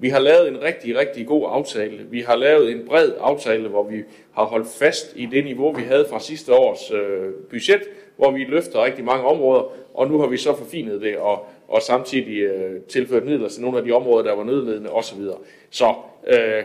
Vi 0.01 0.09
har 0.09 0.19
lavet 0.19 0.47
en 0.47 0.61
rigtig, 0.61 0.97
rigtig 0.97 1.27
god 1.27 1.47
aftale. 1.51 2.05
Vi 2.09 2.21
har 2.21 2.35
lavet 2.35 2.71
en 2.71 2.85
bred 2.88 3.11
aftale, 3.19 3.67
hvor 3.67 3.84
vi 3.84 4.03
har 4.31 4.43
holdt 4.43 4.67
fast 4.80 5.13
i 5.15 5.26
det 5.26 5.43
niveau, 5.43 5.71
vi 5.71 5.81
havde 5.81 6.05
fra 6.09 6.19
sidste 6.19 6.53
års 6.53 6.91
øh, 6.91 7.34
budget, 7.49 7.81
hvor 8.17 8.31
vi 8.31 8.43
løfter 8.43 8.84
rigtig 8.84 9.05
mange 9.05 9.23
områder, 9.23 9.73
og 9.93 10.07
nu 10.07 10.19
har 10.19 10.27
vi 10.27 10.38
så 10.38 10.55
forfinet 10.55 11.01
det 11.01 11.17
og, 11.17 11.45
og 11.67 11.81
samtidig 11.81 12.38
øh, 12.38 12.81
tilført 12.81 13.26
midler 13.26 13.49
til 13.49 13.61
nogle 13.61 13.77
af 13.77 13.84
de 13.84 13.91
områder, 13.91 14.23
der 14.23 14.35
var 14.35 14.43
nødledende 14.43 14.89
osv. 14.89 15.21
Så 15.69 15.93
øh, 16.27 16.63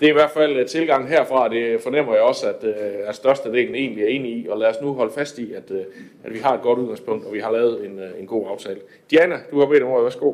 det 0.00 0.06
er 0.06 0.10
i 0.10 0.12
hvert 0.12 0.30
fald 0.30 0.56
øh, 0.56 0.66
tilgang 0.66 1.08
herfra, 1.08 1.48
det 1.48 1.80
fornemmer 1.80 2.14
jeg 2.14 2.22
også, 2.22 2.48
at, 2.48 2.64
øh, 2.64 2.74
at 3.08 3.14
størstedelen 3.14 3.74
egentlig 3.74 4.04
er 4.04 4.08
enig 4.08 4.32
i, 4.32 4.46
og 4.48 4.58
lad 4.58 4.68
os 4.68 4.80
nu 4.82 4.92
holde 4.92 5.12
fast 5.12 5.38
i, 5.38 5.52
at, 5.52 5.70
øh, 5.70 5.84
at 6.24 6.34
vi 6.34 6.38
har 6.38 6.54
et 6.54 6.62
godt 6.62 6.78
udgangspunkt, 6.78 7.26
og 7.26 7.32
vi 7.32 7.38
har 7.38 7.52
lavet 7.52 7.86
en, 7.86 7.98
øh, 7.98 8.20
en 8.20 8.26
god 8.26 8.46
aftale. 8.50 8.80
Diana, 9.10 9.36
du 9.50 9.58
har 9.58 9.66
bedt 9.66 9.82
om 9.82 9.88
ordet. 9.88 10.04
Værsgo. 10.04 10.32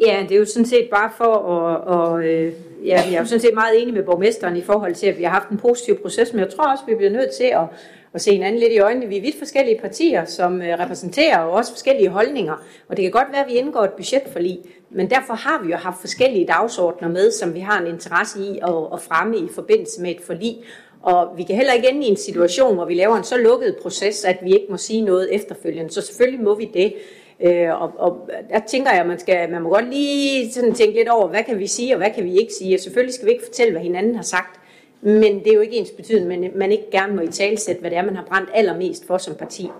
Ja, 0.00 0.26
det 0.28 0.34
er 0.34 0.38
jo 0.38 0.44
sådan 0.44 0.66
set 0.66 0.88
bare 0.90 1.10
for 1.16 1.34
at, 1.34 1.84
og, 1.84 2.24
øh, 2.24 2.52
ja, 2.84 3.02
jeg 3.06 3.14
er 3.14 3.18
jo 3.18 3.24
sådan 3.26 3.40
set 3.40 3.54
meget 3.54 3.82
enig 3.82 3.94
med 3.94 4.02
borgmesteren 4.02 4.56
i 4.56 4.62
forhold 4.62 4.94
til, 4.94 5.06
at 5.06 5.18
vi 5.18 5.22
har 5.22 5.30
haft 5.30 5.48
en 5.48 5.58
positiv 5.58 6.02
proces, 6.02 6.32
men 6.32 6.40
jeg 6.40 6.50
tror 6.50 6.72
også, 6.72 6.84
at 6.86 6.90
vi 6.90 6.96
bliver 6.96 7.10
nødt 7.10 7.30
til 7.30 7.44
at, 7.44 7.64
at 8.12 8.20
se 8.20 8.32
hinanden 8.32 8.60
lidt 8.60 8.72
i 8.72 8.78
øjnene. 8.78 9.06
Vi 9.06 9.16
er 9.16 9.20
vidt 9.20 9.38
forskellige 9.38 9.78
partier, 9.80 10.24
som 10.24 10.62
øh, 10.62 10.78
repræsenterer 10.78 11.38
og 11.38 11.50
også 11.50 11.72
forskellige 11.72 12.08
holdninger, 12.08 12.54
og 12.88 12.96
det 12.96 13.02
kan 13.02 13.12
godt 13.12 13.32
være, 13.32 13.44
at 13.44 13.50
vi 13.50 13.54
indgår 13.54 13.84
et 13.84 13.92
budgetforlig, 13.92 14.58
men 14.90 15.10
derfor 15.10 15.34
har 15.34 15.62
vi 15.64 15.70
jo 15.70 15.76
haft 15.76 16.00
forskellige 16.00 16.46
dagsordner 16.46 17.08
med, 17.08 17.30
som 17.30 17.54
vi 17.54 17.60
har 17.60 17.80
en 17.80 17.86
interesse 17.86 18.40
i 18.40 18.58
at, 18.62 18.74
at 18.92 19.00
fremme 19.00 19.36
i 19.36 19.48
forbindelse 19.54 20.02
med 20.02 20.10
et 20.10 20.20
forlig. 20.20 20.56
Og 21.02 21.32
vi 21.36 21.42
kan 21.42 21.56
heller 21.56 21.72
ikke 21.72 21.90
ende 21.90 22.06
i 22.06 22.10
en 22.10 22.16
situation, 22.16 22.74
hvor 22.74 22.84
vi 22.84 22.94
laver 22.94 23.16
en 23.16 23.24
så 23.24 23.36
lukket 23.36 23.76
proces, 23.82 24.24
at 24.24 24.38
vi 24.42 24.52
ikke 24.52 24.66
må 24.70 24.76
sige 24.76 25.00
noget 25.00 25.34
efterfølgende. 25.34 25.90
Så 25.90 26.00
selvfølgelig 26.00 26.44
må 26.44 26.54
vi 26.54 26.70
det. 26.74 26.94
Øh, 27.42 27.82
og, 27.82 27.92
og 27.96 28.30
der 28.50 28.60
tænker 28.66 28.90
jeg, 28.90 29.00
at 29.00 29.06
man, 29.06 29.18
skal, 29.18 29.50
man 29.50 29.62
må 29.62 29.68
godt 29.68 29.88
lige 29.88 30.52
sådan 30.52 30.74
tænke 30.74 30.94
lidt 30.94 31.08
over, 31.08 31.28
hvad 31.28 31.44
kan 31.44 31.58
vi 31.58 31.66
sige, 31.66 31.94
og 31.94 31.98
hvad 31.98 32.10
kan 32.10 32.24
vi 32.24 32.38
ikke 32.38 32.52
sige. 32.52 32.76
Og 32.76 32.80
selvfølgelig 32.80 33.14
skal 33.14 33.26
vi 33.26 33.32
ikke 33.32 33.44
fortælle, 33.44 33.72
hvad 33.72 33.82
hinanden 33.82 34.14
har 34.14 34.22
sagt. 34.22 34.60
Men 35.00 35.38
det 35.38 35.46
er 35.46 35.54
jo 35.54 35.60
ikke 35.60 35.76
ens 35.76 35.90
betydning, 35.90 36.28
men 36.28 36.58
man 36.58 36.72
ikke 36.72 36.90
gerne 36.92 37.16
må 37.16 37.22
i 37.22 37.26
talsætte, 37.26 37.80
hvad 37.80 37.90
det 37.90 37.98
er, 37.98 38.02
man 38.02 38.16
har 38.16 38.24
brændt 38.28 38.50
allermest 38.54 39.06
for 39.06 39.18
som 39.18 39.34
parti. 39.34 39.70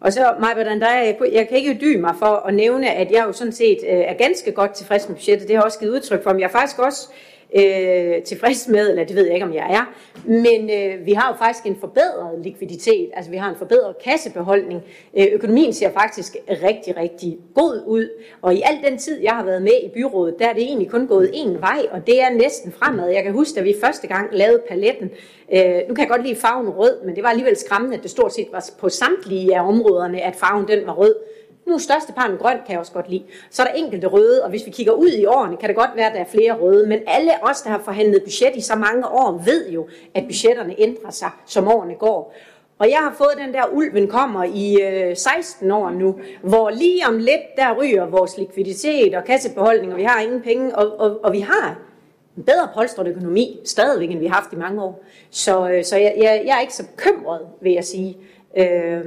Og 0.00 0.12
så, 0.12 0.34
Maja 0.40 0.74
jeg, 0.80 1.16
jeg 1.32 1.48
kan 1.48 1.56
ikke 1.56 1.78
dy 1.80 1.96
mig 1.96 2.14
for 2.18 2.46
at 2.46 2.54
nævne, 2.54 2.90
at 2.90 3.10
jeg 3.12 3.24
jo 3.26 3.32
sådan 3.32 3.52
set 3.52 3.78
øh, 3.88 3.98
er 3.98 4.14
ganske 4.14 4.52
godt 4.52 4.74
tilfreds 4.74 5.08
med 5.08 5.16
budgettet. 5.16 5.48
Det 5.48 5.56
har 5.56 5.62
jeg 5.62 5.64
også 5.64 5.78
givet 5.78 5.92
udtryk 5.92 6.22
for, 6.22 6.32
men 6.32 6.40
jeg 6.40 6.46
er 6.46 6.50
faktisk 6.50 6.78
også 6.78 7.08
øh, 7.54 8.22
tilfreds 8.22 8.68
med, 8.68 8.90
eller 8.90 9.04
det 9.04 9.16
ved 9.16 9.24
jeg 9.24 9.34
ikke, 9.34 9.46
om 9.46 9.54
jeg 9.54 9.66
er. 9.70 9.94
Men 10.24 10.70
øh, 10.70 11.06
vi 11.06 11.12
har 11.12 11.32
jo 11.32 11.44
faktisk 11.44 11.66
en 11.66 11.76
forbedret 11.80 12.40
likviditet, 12.42 13.10
altså 13.14 13.30
vi 13.30 13.36
har 13.36 13.50
en 13.50 13.56
forbedret 13.56 13.94
kassebeholdning. 14.04 14.82
Øh, 15.18 15.26
økonomien 15.32 15.72
ser 15.72 15.90
faktisk 15.92 16.36
rigtig, 16.48 16.96
rigtig 16.96 17.38
god 17.54 17.82
ud, 17.86 18.08
og 18.42 18.54
i 18.54 18.62
al 18.64 18.90
den 18.90 18.98
tid, 18.98 19.20
jeg 19.20 19.32
har 19.32 19.44
været 19.44 19.62
med 19.62 19.72
i 19.82 19.88
byrådet, 19.94 20.34
der 20.38 20.48
er 20.48 20.52
det 20.52 20.62
egentlig 20.62 20.90
kun 20.90 21.06
gået 21.06 21.28
én 21.28 21.60
vej, 21.60 21.86
og 21.90 22.06
det 22.06 22.22
er 22.22 22.30
næsten 22.30 22.72
fremad. 22.72 23.10
Jeg 23.10 23.22
kan 23.22 23.32
huske, 23.32 23.56
da 23.56 23.60
vi 23.60 23.74
første 23.84 24.06
gang 24.06 24.28
lavede 24.32 24.62
paletten, 24.68 25.10
øh, 25.54 25.74
nu 25.88 25.94
kan 25.94 25.98
jeg 25.98 26.08
godt 26.08 26.26
lide 26.26 26.36
farven 26.36 26.68
rød, 26.68 27.04
men 27.04 27.14
det 27.14 27.22
var 27.22 27.28
alligevel 27.28 27.56
skræmmende, 27.56 27.96
at 27.96 28.02
det 28.02 28.10
stort 28.10 28.34
set 28.34 28.48
var 28.52 28.70
på 28.78 28.88
samtlige 28.88 29.56
af 29.56 29.68
områderne, 29.68 30.20
at 30.20 30.36
farven 30.36 30.68
den 30.68 30.86
var 30.86 30.92
rød. 30.92 31.14
Nu 31.70 31.74
er 31.74 31.78
størsteparten 31.78 32.36
grøn, 32.36 32.56
kan 32.56 32.72
jeg 32.72 32.78
også 32.78 32.92
godt 32.92 33.10
lide. 33.10 33.24
Så 33.50 33.62
er 33.62 33.66
der 33.66 33.74
enkelte 33.74 34.06
røde, 34.06 34.44
og 34.44 34.50
hvis 34.50 34.66
vi 34.66 34.70
kigger 34.70 34.92
ud 34.92 35.08
i 35.08 35.24
årene, 35.24 35.56
kan 35.56 35.68
det 35.68 35.76
godt 35.76 35.90
være, 35.94 36.06
at 36.06 36.14
der 36.14 36.20
er 36.20 36.24
flere 36.24 36.52
røde. 36.52 36.86
Men 36.86 36.98
alle 37.06 37.32
os, 37.42 37.62
der 37.62 37.70
har 37.70 37.78
forhandlet 37.78 38.22
budget 38.22 38.56
i 38.56 38.60
så 38.60 38.74
mange 38.74 39.08
år, 39.08 39.42
ved 39.44 39.70
jo, 39.70 39.88
at 40.14 40.24
budgetterne 40.24 40.74
ændrer 40.78 41.10
sig, 41.10 41.30
som 41.46 41.68
årene 41.68 41.94
går. 41.94 42.34
Og 42.78 42.90
jeg 42.90 42.98
har 42.98 43.14
fået 43.18 43.34
den 43.46 43.54
der, 43.54 43.62
ulven 43.72 44.08
kommer 44.08 44.44
i 44.44 44.82
øh, 44.82 45.16
16 45.16 45.70
år 45.70 45.90
nu, 45.90 46.20
hvor 46.42 46.70
lige 46.70 47.06
om 47.08 47.18
lidt, 47.18 47.56
der 47.56 47.74
ryger 47.82 48.06
vores 48.06 48.38
likviditet 48.38 49.14
og 49.14 49.24
kassebeholdning, 49.24 49.92
og 49.92 49.98
vi 49.98 50.04
har 50.04 50.20
ingen 50.20 50.40
penge, 50.40 50.76
og, 50.76 51.00
og, 51.00 51.24
og 51.24 51.32
vi 51.32 51.40
har 51.40 51.78
en 52.36 52.42
bedre 52.42 52.68
polstret 52.74 53.06
økonomi, 53.06 53.60
stadigvæk, 53.64 54.10
end 54.10 54.18
vi 54.18 54.26
har 54.26 54.34
haft 54.34 54.52
i 54.52 54.56
mange 54.56 54.82
år. 54.82 55.04
Så, 55.30 55.70
øh, 55.70 55.84
så 55.84 55.96
jeg, 55.96 56.14
jeg, 56.16 56.42
jeg 56.46 56.56
er 56.56 56.60
ikke 56.60 56.74
så 56.74 56.86
bekymret, 56.96 57.40
vil 57.60 57.72
jeg 57.72 57.84
sige. 57.84 58.16
Øh, 58.56 59.04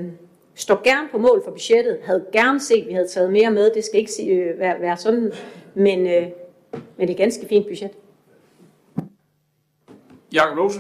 står 0.55 0.84
gerne 0.84 1.09
på 1.11 1.17
mål 1.17 1.41
for 1.43 1.51
budgettet, 1.51 1.99
havde 2.03 2.25
gerne 2.31 2.59
set, 2.59 2.81
at 2.81 2.88
vi 2.88 2.93
havde 2.93 3.07
taget 3.07 3.31
mere 3.31 3.51
med, 3.51 3.71
det 3.73 3.84
skal 3.84 3.99
ikke 3.99 4.11
sige, 4.11 4.31
øh, 4.31 4.59
være, 4.59 4.81
være 4.81 4.97
sådan, 4.97 5.31
men, 5.73 5.99
øh, 6.07 6.27
men 6.71 6.81
det 6.99 7.09
er 7.09 7.11
et 7.11 7.17
ganske 7.17 7.47
fint 7.47 7.67
budget. 7.67 7.91
Jakob 10.34 10.57
Lose. 10.57 10.80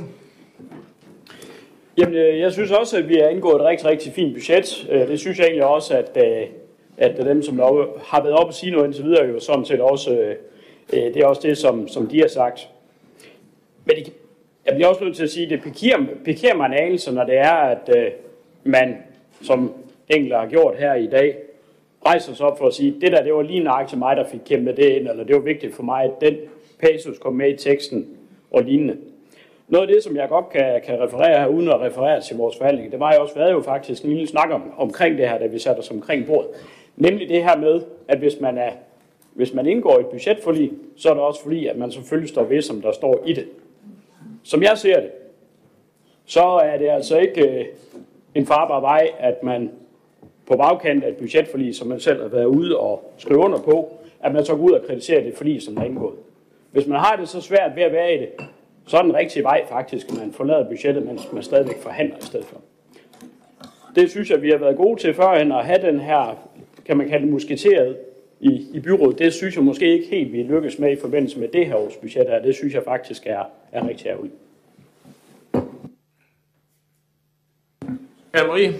Jamen, 1.97 2.15
øh, 2.15 2.39
jeg 2.39 2.51
synes 2.51 2.71
også, 2.71 2.97
at 2.97 3.09
vi 3.09 3.15
har 3.15 3.27
indgået 3.27 3.55
et 3.55 3.61
rigtig, 3.61 3.87
rigtig 3.87 4.13
fint 4.13 4.33
budget. 4.33 4.87
Det 4.89 5.19
synes 5.19 5.39
jeg 5.39 5.45
egentlig 5.45 5.65
også, 5.65 5.97
at, 5.97 6.17
at 6.97 7.17
dem, 7.17 7.41
som 7.41 7.59
har 8.03 8.23
været 8.23 8.35
op 8.35 8.47
og 8.47 8.53
sige 8.53 8.71
noget 8.71 8.85
indtil 8.85 9.03
videre, 9.03 9.25
jo 9.25 9.39
sådan 9.39 9.65
set 9.65 9.81
også, 9.81 10.35
det 10.91 11.17
er 11.17 11.25
også 11.25 11.41
det, 11.41 11.57
som, 11.57 11.87
som 11.87 12.07
de 12.07 12.19
har 12.19 12.27
sagt. 12.27 12.69
Men 13.85 13.95
det, 13.95 14.13
jeg 14.65 14.73
bliver 14.73 14.87
også 14.87 15.03
nødt 15.03 15.15
til 15.15 15.23
at 15.23 15.29
sige, 15.29 15.43
at 15.45 15.49
det 15.49 15.63
pikerer, 15.63 16.05
pikerer 16.25 16.55
mig 16.55 16.65
en 16.65 16.73
anelse, 16.73 17.11
når 17.11 17.25
det 17.25 17.37
er, 17.37 17.53
at 17.53 17.89
man, 18.63 18.97
som 19.43 19.73
enkelte 20.09 20.35
har 20.35 20.47
gjort 20.47 20.75
her 20.77 20.93
i 20.93 21.07
dag, 21.07 21.37
rejser 22.05 22.31
os 22.31 22.41
op 22.41 22.57
for 22.57 22.67
at 22.67 22.73
sige, 22.73 22.95
det 23.01 23.11
der, 23.11 23.23
det 23.23 23.33
var 23.33 23.41
lige 23.41 23.59
nøjagtigt 23.59 23.89
til 23.89 23.97
mig, 23.97 24.17
der 24.17 24.27
fik 24.27 24.39
kæmpet 24.45 24.77
det 24.77 24.89
ind, 24.89 25.07
eller 25.07 25.23
det 25.23 25.35
var 25.35 25.41
vigtigt 25.41 25.75
for 25.75 25.83
mig, 25.83 26.03
at 26.03 26.11
den 26.21 26.37
passus 26.79 27.19
kom 27.19 27.33
med 27.33 27.53
i 27.53 27.57
teksten 27.57 28.07
og 28.51 28.63
lignende. 28.63 28.97
Noget 29.67 29.87
af 29.87 29.93
det, 29.93 30.03
som 30.03 30.15
jeg 30.15 30.29
godt 30.29 30.49
kan, 30.49 30.81
kan 30.85 30.99
referere 31.01 31.39
her, 31.39 31.47
uden 31.47 31.69
at 31.69 31.81
referere 31.81 32.21
til 32.21 32.37
vores 32.37 32.57
forhandling, 32.57 32.91
det 32.91 32.99
var 32.99 33.13
jo 33.13 33.21
også 33.21 33.35
været 33.35 33.51
jo 33.51 33.61
faktisk 33.61 34.03
en 34.03 34.09
lille 34.09 34.27
snak 34.27 34.49
om, 34.51 34.73
omkring 34.77 35.17
det 35.17 35.29
her, 35.29 35.37
da 35.37 35.45
vi 35.45 35.59
satte 35.59 35.79
os 35.79 35.91
omkring 35.91 36.25
bordet. 36.25 36.49
Nemlig 36.95 37.29
det 37.29 37.43
her 37.43 37.57
med, 37.57 37.81
at 38.07 38.17
hvis 38.17 38.39
man, 38.41 38.57
er, 38.57 38.71
hvis 39.33 39.53
man 39.53 39.67
indgår 39.67 39.97
i 39.97 40.01
et 40.01 40.07
budgetforlig, 40.07 40.71
så 40.95 41.09
er 41.09 41.13
det 41.13 41.23
også 41.23 41.43
fordi, 41.43 41.67
at 41.67 41.77
man 41.77 41.91
selvfølgelig 41.91 42.29
står 42.29 42.43
ved, 42.43 42.61
som 42.61 42.81
der 42.81 42.91
står 42.91 43.23
i 43.25 43.33
det. 43.33 43.47
Som 44.43 44.63
jeg 44.63 44.77
ser 44.77 44.99
det, 44.99 45.11
så 46.25 46.43
er 46.43 46.77
det 46.77 46.89
altså 46.89 47.17
ikke 47.17 47.59
øh, 47.59 47.65
en 48.35 48.45
farbar 48.45 48.79
vej, 48.79 49.07
at 49.19 49.43
man 49.43 49.71
på 50.47 50.57
bagkant 50.57 51.03
af 51.03 51.09
et 51.09 51.17
budgetforlig, 51.17 51.75
som 51.75 51.87
man 51.87 51.99
selv 51.99 52.21
har 52.21 52.29
været 52.29 52.45
ude 52.45 52.77
og 52.77 53.13
skrive 53.17 53.39
under 53.39 53.59
på, 53.59 53.93
at 54.23 54.33
man 54.33 54.45
så 54.45 54.55
går 54.55 54.63
ud 54.63 54.71
og 54.71 54.85
kritiserer 54.87 55.23
det 55.23 55.33
forlig, 55.35 55.61
som 55.61 55.77
er 55.77 55.83
indgået. 55.83 56.15
Hvis 56.71 56.87
man 56.87 56.99
har 56.99 57.15
det 57.15 57.29
så 57.29 57.41
svært 57.41 57.75
ved 57.75 57.83
at 57.83 57.91
være 57.91 58.15
i 58.15 58.17
det, 58.17 58.29
så 58.87 58.97
er 58.97 59.01
den 59.01 59.15
rigtige 59.15 59.43
vej 59.43 59.65
faktisk, 59.69 60.09
at 60.09 60.17
man 60.17 60.31
forlader 60.31 60.69
budgettet, 60.69 61.05
mens 61.05 61.31
man 61.33 61.43
stadigvæk 61.43 61.77
forhandler 61.77 62.17
i 62.17 62.21
stedet 62.21 62.45
for. 62.45 62.61
Det 63.95 64.09
synes 64.09 64.29
jeg, 64.29 64.41
vi 64.41 64.49
har 64.49 64.57
været 64.57 64.77
gode 64.77 65.01
til 65.01 65.13
førhen 65.13 65.51
at 65.51 65.65
have 65.65 65.81
den 65.81 65.99
her, 65.99 66.47
kan 66.85 66.97
man 66.97 67.09
kalde 67.09 67.25
det 67.25 67.31
musketeret 67.33 67.97
i, 68.39 68.67
i 68.73 68.79
byrådet. 68.79 69.19
Det 69.19 69.33
synes 69.33 69.55
jeg 69.55 69.63
måske 69.63 69.93
ikke 69.93 70.07
helt, 70.07 70.33
vi 70.33 70.43
lykkes 70.43 70.79
med 70.79 70.91
i 70.91 70.95
forbindelse 70.95 71.39
med 71.39 71.47
det 71.47 71.67
her 71.67 71.75
års 71.75 71.95
budget 71.97 72.29
her. 72.29 72.41
Det 72.41 72.55
synes 72.55 72.73
jeg 72.73 72.83
faktisk 72.83 73.27
er, 73.27 73.43
er 73.71 73.87
rigtig 73.87 74.07
ærgerligt. 74.07 74.33
Anne-Marie? 78.37 78.73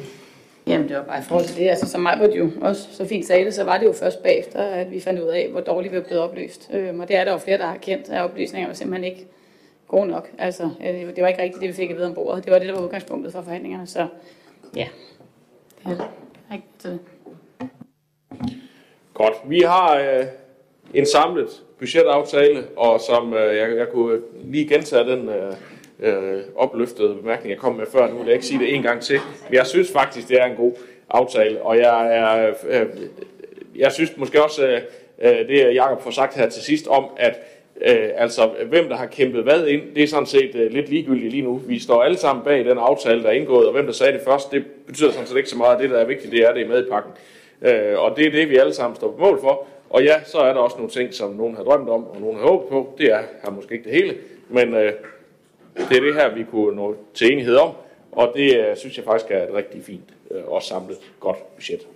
Jamen, 0.67 0.89
det 0.89 0.97
var 0.97 1.03
bare 1.03 1.19
i 1.19 1.21
forhold 1.21 1.45
til 1.45 1.57
det. 1.57 1.69
Altså, 1.69 1.89
som 1.89 2.01
mig 2.01 2.31
jo 2.35 2.51
også 2.61 2.87
så 2.91 3.07
fint 3.07 3.25
sagde 3.25 3.45
det, 3.45 3.53
så 3.53 3.63
var 3.63 3.77
det 3.77 3.85
jo 3.85 3.93
først 3.93 4.23
bagefter, 4.23 4.59
at 4.59 4.91
vi 4.91 4.99
fandt 4.99 5.21
ud 5.21 5.27
af, 5.27 5.49
hvor 5.51 5.61
dårligt 5.61 5.91
vi 5.91 5.97
var 5.97 6.03
blevet 6.03 6.23
oplyst. 6.23 6.69
Øhm, 6.73 6.99
og 6.99 7.07
det 7.07 7.15
er 7.15 7.23
der 7.23 7.31
jo 7.31 7.37
flere, 7.37 7.57
der 7.57 7.65
har 7.65 7.77
kendt, 7.77 8.09
at 8.09 8.21
oplysninger 8.21 8.67
var 8.67 8.73
simpelthen 8.73 9.11
ikke 9.11 9.27
gode 9.87 10.07
nok. 10.07 10.29
Altså, 10.37 10.63
øh, 10.63 11.15
det 11.15 11.21
var 11.21 11.27
ikke 11.27 11.41
rigtigt 11.41 11.61
det, 11.61 11.69
vi 11.69 11.73
fik 11.73 11.89
at 11.89 11.95
vide 11.95 12.07
om 12.07 12.13
bordet. 12.13 12.45
Det 12.45 12.53
var 12.53 12.59
det, 12.59 12.67
der 12.67 12.73
var 12.75 12.81
udgangspunktet 12.81 13.33
for 13.33 13.41
forhandlingerne. 13.41 13.87
Så 13.87 14.07
ja, 14.75 14.87
det 15.85 15.91
er 15.91 15.97
det. 15.97 16.07
Ikke 16.53 16.67
til 16.79 16.89
det. 16.89 16.99
Godt. 19.13 19.33
Vi 19.45 19.59
har 19.59 19.97
øh, 19.97 20.25
en 20.93 21.05
samlet 21.05 21.63
budgetaftale, 21.79 22.67
og 22.77 23.01
som 23.01 23.33
øh, 23.33 23.57
jeg, 23.57 23.77
jeg 23.77 23.87
kunne 23.89 24.21
lige 24.43 24.67
gentage 24.67 25.11
den 25.11 25.29
øh, 25.29 25.53
øh, 25.99 26.41
opløftede 26.55 27.15
bemærkning, 27.15 27.51
jeg 27.51 27.59
kom 27.59 27.75
med 27.75 27.85
før, 27.91 28.09
nu 28.09 28.17
vil 28.17 28.25
jeg 28.25 28.33
ikke 28.33 28.45
sige 28.45 28.59
det 28.59 28.75
en 28.75 28.83
gang 28.83 29.01
til, 29.01 29.19
men 29.49 29.55
jeg 29.55 29.67
synes 29.67 29.91
faktisk, 29.91 30.29
det 30.29 30.41
er 30.41 30.45
en 30.45 30.55
god 30.55 30.73
aftale, 31.09 31.61
og 31.61 31.77
jeg 31.77 32.17
er, 32.17 32.53
øh, 32.67 32.85
jeg 33.75 33.91
synes 33.91 34.17
måske 34.17 34.43
også, 34.43 34.67
øh, 34.67 34.81
øh, 35.21 35.47
det 35.47 35.75
Jacob 35.75 36.01
får 36.01 36.11
sagt 36.11 36.35
her 36.35 36.49
til 36.49 36.61
sidst 36.61 36.87
om, 36.87 37.05
at 37.17 37.39
øh, 37.81 38.09
altså 38.15 38.49
hvem 38.69 38.89
der 38.89 38.95
har 38.95 39.05
kæmpet 39.05 39.43
hvad 39.43 39.67
ind, 39.67 39.81
det 39.95 40.03
er 40.03 40.07
sådan 40.07 40.25
set 40.25 40.55
øh, 40.55 40.71
lidt 40.71 40.89
ligegyldigt 40.89 41.31
lige 41.31 41.43
nu. 41.43 41.55
Vi 41.55 41.79
står 41.79 42.03
alle 42.03 42.17
sammen 42.17 42.45
bag 42.45 42.65
den 42.65 42.77
aftale, 42.77 43.23
der 43.23 43.29
er 43.29 43.33
indgået, 43.33 43.67
og 43.67 43.73
hvem 43.73 43.85
der 43.85 43.93
sagde 43.93 44.13
det 44.13 44.21
først, 44.21 44.51
det 44.51 44.65
betyder 44.87 45.11
sådan 45.11 45.27
set 45.27 45.37
ikke 45.37 45.49
så 45.49 45.57
meget. 45.57 45.79
Det, 45.79 45.89
der 45.89 45.97
er 45.97 46.05
vigtigt, 46.05 46.31
det 46.31 46.39
er, 46.39 46.53
det 46.53 46.61
er 46.61 46.67
med 46.67 46.85
i 46.85 46.89
pakken. 46.89 47.11
Øh, 47.61 47.99
og 47.99 48.17
det 48.17 48.27
er 48.27 48.31
det, 48.31 48.49
vi 48.49 48.57
alle 48.57 48.73
sammen 48.73 48.95
står 48.95 49.11
på 49.11 49.19
mål 49.19 49.39
for. 49.41 49.67
Og 49.89 50.03
ja, 50.03 50.23
så 50.23 50.37
er 50.37 50.53
der 50.53 50.59
også 50.59 50.77
nogle 50.77 50.91
ting, 50.91 51.13
som 51.13 51.31
nogen 51.31 51.55
har 51.55 51.63
drømt 51.63 51.89
om, 51.89 52.07
og 52.07 52.21
nogen 52.21 52.37
har 52.37 52.47
håbet 52.47 52.69
på. 52.69 52.95
Det 52.97 53.11
er 53.11 53.19
her 53.43 53.51
måske 53.51 53.73
ikke 53.73 53.89
det 53.89 53.93
hele, 53.93 54.15
men 54.49 54.75
øh, 54.75 54.91
det 55.77 55.97
er 55.97 56.01
det 56.01 56.13
her, 56.13 56.35
vi 56.35 56.43
kunne 56.43 56.75
nå 56.75 56.95
til 57.13 57.31
enighed 57.31 57.55
om. 57.55 57.71
Og 58.11 58.33
det 58.35 58.57
øh, 58.57 58.77
synes 58.77 58.97
jeg 58.97 59.05
faktisk 59.05 59.31
er 59.31 59.43
et 59.43 59.53
rigtig 59.53 59.83
fint 59.83 60.13
øh, 60.31 60.47
og 60.47 60.63
samlet 60.63 60.97
godt 61.19 61.55
budget. 61.55 61.87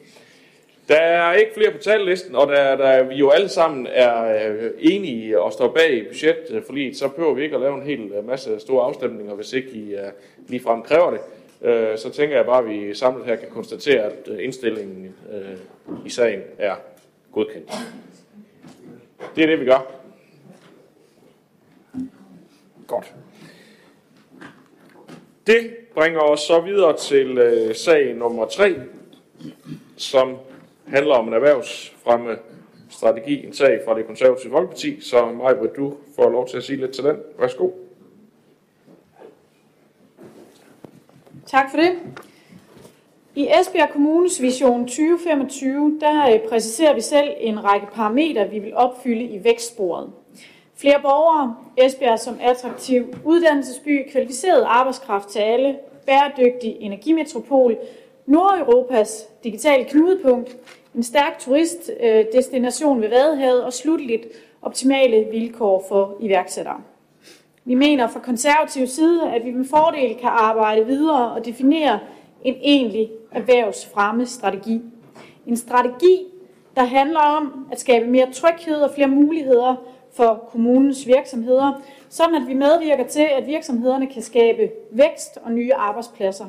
Der 0.88 0.96
er 0.96 1.34
ikke 1.34 1.54
flere 1.54 1.72
på 1.72 1.78
tallisten, 1.78 2.36
og 2.36 2.48
der, 2.48 2.76
der 2.76 3.04
vi 3.04 3.16
jo 3.16 3.30
alle 3.30 3.50
sammen 3.50 3.88
er 3.92 4.48
øh, 4.50 4.72
enige 4.80 5.42
og 5.42 5.54
står 5.54 5.68
bag 5.68 6.08
budgetforliget, 6.08 6.98
så 6.98 7.08
behøver 7.08 7.34
vi 7.34 7.44
ikke 7.44 7.56
at 7.56 7.62
lave 7.62 7.76
en 7.76 7.84
hel 7.84 8.12
masse 8.24 8.60
store 8.60 8.84
afstemninger, 8.84 9.34
hvis 9.34 9.54
ikke 9.54 9.70
I 9.70 9.94
uh, 9.94 10.00
ligefrem 10.48 10.82
kræver 10.82 11.12
det. 11.12 11.20
Uh, 11.62 11.98
så 11.98 12.12
tænker 12.14 12.36
jeg 12.36 12.46
bare, 12.46 12.64
at 12.64 12.70
vi 12.70 12.94
samlet 12.94 13.26
her 13.26 13.36
kan 13.36 13.50
konstatere, 13.50 14.04
at 14.04 14.28
indstillingen 14.40 15.16
uh, 15.32 16.06
i 16.06 16.10
sagen 16.10 16.42
er 16.58 16.76
godkendt. 17.32 17.72
Det 19.36 19.44
er 19.44 19.48
det, 19.48 19.60
vi 19.60 19.66
gør. 19.66 19.92
Godt. 22.88 23.14
Det 25.48 25.76
bringer 25.94 26.20
os 26.20 26.40
så 26.40 26.60
videre 26.60 26.98
til 26.98 27.38
øh, 27.38 27.76
sag 27.76 28.16
nummer 28.16 28.46
3, 28.46 28.76
som 29.98 30.36
handler 30.88 31.16
om 31.16 31.28
en 31.28 31.34
erhvervsfremme 31.34 32.38
strategi, 32.90 33.46
en 33.46 33.54
sag 33.54 33.82
fra 33.86 33.98
det 33.98 34.06
konservative 34.08 34.52
Folkeparti, 34.52 35.02
så 35.02 35.26
Majbrit, 35.26 35.76
du 35.76 35.94
får 36.16 36.30
lov 36.30 36.48
til 36.48 36.58
at 36.58 36.64
sige 36.64 36.78
lidt 36.78 36.92
til 36.92 37.04
den. 37.04 37.16
Værsgo. 37.40 37.70
Tak 41.46 41.72
for 41.72 41.78
det. 41.78 41.92
I 43.36 43.48
Esbjerg 43.60 43.90
Kommunes 43.90 44.42
vision 44.42 44.88
2025, 44.88 46.00
der 46.02 46.34
øh, 46.34 46.40
præciserer 46.50 46.94
vi 46.94 47.02
selv 47.02 47.30
en 47.38 47.64
række 47.64 47.88
parametre, 47.94 48.50
vi 48.50 48.60
vil 48.60 48.76
opfylde 48.76 49.24
i 49.24 49.44
vækstsporet. 49.44 50.12
Flere 50.80 51.00
borgere, 51.02 51.56
Esbjerg 51.78 52.20
som 52.20 52.38
attraktiv 52.42 53.06
uddannelsesby, 53.26 54.10
kvalificeret 54.12 54.64
arbejdskraft 54.68 55.30
til 55.30 55.40
alle, 55.40 55.78
bæredygtig 56.06 56.78
energimetropol, 56.80 57.78
Nordeuropas 58.26 59.28
digitale 59.44 59.84
knudepunkt, 59.84 60.58
en 60.96 61.04
stærk 61.04 61.40
turistdestination 61.40 63.02
ved 63.02 63.10
Vadehavet 63.10 63.64
og 63.64 63.74
slutligt 63.74 64.28
optimale 64.62 65.28
vilkår 65.32 65.86
for 65.90 66.16
iværksættere. 66.20 66.82
Vi 67.66 67.74
mener 67.74 68.08
fra 68.08 68.20
konservativ 68.20 68.88
side, 68.88 69.32
at 69.32 69.46
vi 69.46 69.52
med 69.52 69.66
fordel 69.66 70.16
kan 70.16 70.30
arbejde 70.30 70.86
videre 70.86 71.32
og 71.32 71.46
definere 71.46 72.00
en 72.44 72.56
egentlig 72.62 73.10
erhvervsfremme-strategi. 73.32 74.82
En 75.48 75.58
strategi, 75.58 76.26
der 76.76 76.84
handler 76.84 77.20
om 77.20 77.68
at 77.72 77.80
skabe 77.80 78.06
mere 78.06 78.32
tryghed 78.32 78.82
og 78.82 78.92
flere 78.96 79.08
muligheder 79.08 79.76
for 80.18 80.48
kommunens 80.52 81.08
virksomheder, 81.08 81.82
sådan 82.10 82.36
at 82.36 82.48
vi 82.48 82.54
medvirker 82.54 83.08
til, 83.08 83.28
at 83.38 83.48
virksomhederne 83.48 84.08
kan 84.08 84.22
skabe 84.22 84.72
vækst 84.92 85.38
og 85.44 85.52
nye 85.52 85.74
arbejdspladser. 85.74 86.46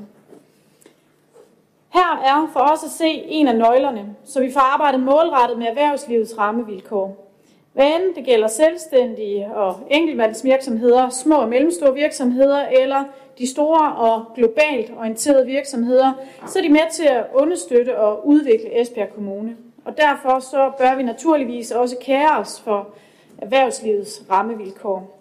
Her 1.88 2.22
er 2.24 2.50
for 2.52 2.60
os 2.60 2.84
at 2.84 2.90
se 2.90 3.08
en 3.08 3.48
af 3.48 3.56
nøglerne, 3.56 4.16
så 4.24 4.40
vi 4.40 4.52
får 4.52 4.60
arbejdet 4.60 5.00
målrettet 5.00 5.58
med 5.58 5.66
erhvervslivets 5.66 6.38
rammevilkår. 6.38 7.24
Hvad 7.72 7.86
end 7.86 8.14
det 8.14 8.24
gælder 8.24 8.48
selvstændige 8.48 9.54
og 9.54 9.76
enkeltmandsvirksomheder, 9.90 11.08
små 11.08 11.34
og 11.34 11.48
mellemstore 11.48 11.94
virksomheder 11.94 12.66
eller 12.66 13.04
de 13.38 13.50
store 13.50 13.92
og 13.92 14.24
globalt 14.34 14.92
orienterede 14.98 15.46
virksomheder, 15.46 16.12
så 16.46 16.58
er 16.58 16.62
de 16.62 16.68
med 16.68 16.92
til 16.92 17.04
at 17.04 17.24
understøtte 17.34 17.98
og 17.98 18.26
udvikle 18.26 18.80
Esbjerg 18.80 19.14
Kommune. 19.14 19.56
Og 19.84 19.96
derfor 19.96 20.38
så 20.38 20.72
bør 20.78 20.94
vi 20.94 21.02
naturligvis 21.02 21.70
også 21.70 21.96
kære 22.00 22.38
os 22.38 22.60
for 22.60 22.88
erhvervslivets 23.38 24.22
rammevilkår. 24.30 25.20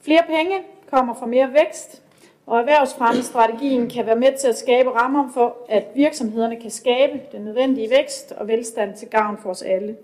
Flere 0.00 0.22
penge 0.26 0.56
kommer 0.90 1.14
fra 1.14 1.26
mere 1.26 1.52
vækst, 1.52 2.02
og 2.46 2.58
erhvervsfremmestrategien 2.58 3.90
kan 3.90 4.06
være 4.06 4.16
med 4.16 4.38
til 4.38 4.48
at 4.48 4.58
skabe 4.58 4.90
rammer 4.90 5.30
for, 5.34 5.56
at 5.68 5.84
virksomhederne 5.94 6.60
kan 6.60 6.70
skabe 6.70 7.20
den 7.32 7.40
nødvendige 7.40 7.90
vækst 7.90 8.32
og 8.32 8.48
velstand 8.48 8.96
til 8.96 9.08
gavn 9.08 9.38
for 9.42 9.50
os 9.50 9.62
alle. 9.62 9.96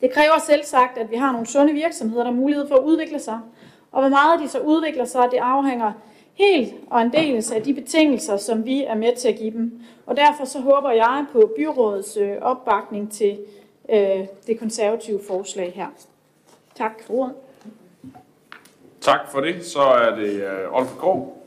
Det 0.00 0.12
kræver 0.12 0.38
selv 0.46 0.64
sagt, 0.64 0.98
at 0.98 1.10
vi 1.10 1.16
har 1.16 1.32
nogle 1.32 1.46
sunde 1.46 1.72
virksomheder, 1.72 2.22
der 2.22 2.30
har 2.30 2.36
mulighed 2.36 2.68
for 2.68 2.74
at 2.74 2.82
udvikle 2.82 3.18
sig. 3.18 3.40
Og 3.92 4.00
hvor 4.00 4.08
meget 4.08 4.40
de 4.40 4.48
så 4.48 4.58
udvikler 4.58 5.04
sig, 5.04 5.28
det 5.30 5.38
afhænger 5.38 5.92
helt 6.34 6.74
og 6.90 7.02
en 7.02 7.12
del 7.12 7.52
af 7.54 7.62
de 7.62 7.74
betingelser, 7.74 8.36
som 8.36 8.64
vi 8.64 8.84
er 8.84 8.94
med 8.94 9.16
til 9.16 9.28
at 9.28 9.36
give 9.36 9.50
dem. 9.50 9.80
Og 10.06 10.16
derfor 10.16 10.44
så 10.44 10.60
håber 10.60 10.90
jeg 10.90 11.26
på 11.32 11.52
byrådets 11.56 12.16
øh, 12.16 12.36
opbakning 12.40 13.12
til 13.12 13.38
øh, 13.90 14.26
det 14.46 14.58
konservative 14.58 15.20
forslag 15.28 15.72
her. 15.74 15.86
Tak 16.78 17.02
for 17.02 17.14
ordet. 17.14 17.34
Tak 19.00 19.30
for 19.30 19.40
det. 19.40 19.64
Så 19.64 19.80
er 19.80 20.16
det 20.16 20.66
uh, 20.66 20.76
Olf 20.76 20.96
Grov. 20.98 21.46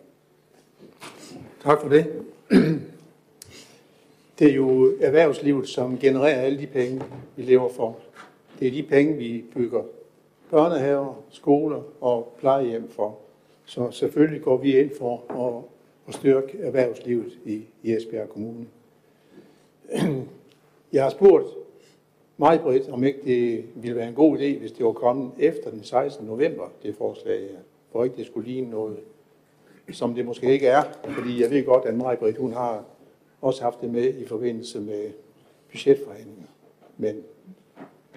Tak 1.63 1.81
for 1.81 1.89
det. 1.89 2.25
Det 4.39 4.49
er 4.49 4.55
jo 4.55 4.93
erhvervslivet, 5.01 5.69
som 5.69 5.97
genererer 5.97 6.41
alle 6.41 6.59
de 6.59 6.67
penge, 6.67 7.03
vi 7.35 7.43
lever 7.43 7.69
for. 7.69 7.97
Det 8.59 8.67
er 8.67 8.71
de 8.71 8.83
penge, 8.83 9.17
vi 9.17 9.45
bygger 9.53 9.83
børnehaver, 10.49 11.23
skoler 11.29 11.81
og 12.01 12.35
plejehjem 12.39 12.89
for. 12.89 13.17
Så 13.65 13.91
selvfølgelig 13.91 14.41
går 14.41 14.57
vi 14.57 14.79
ind 14.79 14.91
for 14.97 15.23
at, 15.29 15.63
at 16.07 16.15
styrke 16.15 16.57
erhvervslivet 16.61 17.39
i, 17.45 17.61
i 17.83 17.93
Esbjerg 17.93 18.29
Kommune. 18.29 18.65
Jeg 20.93 21.03
har 21.03 21.09
spurgt 21.09 21.47
mig, 22.41 22.59
Britt, 22.59 22.89
om 22.89 23.03
ikke 23.03 23.19
det 23.25 23.65
ville 23.75 23.95
være 23.95 24.07
en 24.07 24.15
god 24.15 24.37
idé, 24.37 24.59
hvis 24.59 24.71
det 24.71 24.85
var 24.85 24.91
kommet 24.91 25.31
efter 25.39 25.69
den 25.69 25.83
16. 25.83 26.25
november, 26.25 26.69
det 26.83 26.95
forslag 26.95 27.39
her. 27.41 27.57
for 27.91 28.03
ikke 28.03 28.15
det 28.15 28.25
skulle 28.25 28.47
ligne 28.47 28.69
noget, 28.69 28.97
som 29.91 30.15
det 30.15 30.25
måske 30.25 30.53
ikke 30.53 30.67
er. 30.67 30.83
Fordi 31.03 31.41
jeg 31.41 31.49
ved 31.49 31.65
godt, 31.65 31.85
at 31.85 31.95
Maja 31.95 32.31
hun 32.39 32.53
har 32.53 32.83
også 33.41 33.63
haft 33.63 33.81
det 33.81 33.89
med 33.89 34.13
i 34.13 34.25
forbindelse 34.25 34.79
med 34.79 35.11
budgetforhandlinger. 35.71 36.47
Men 36.97 37.23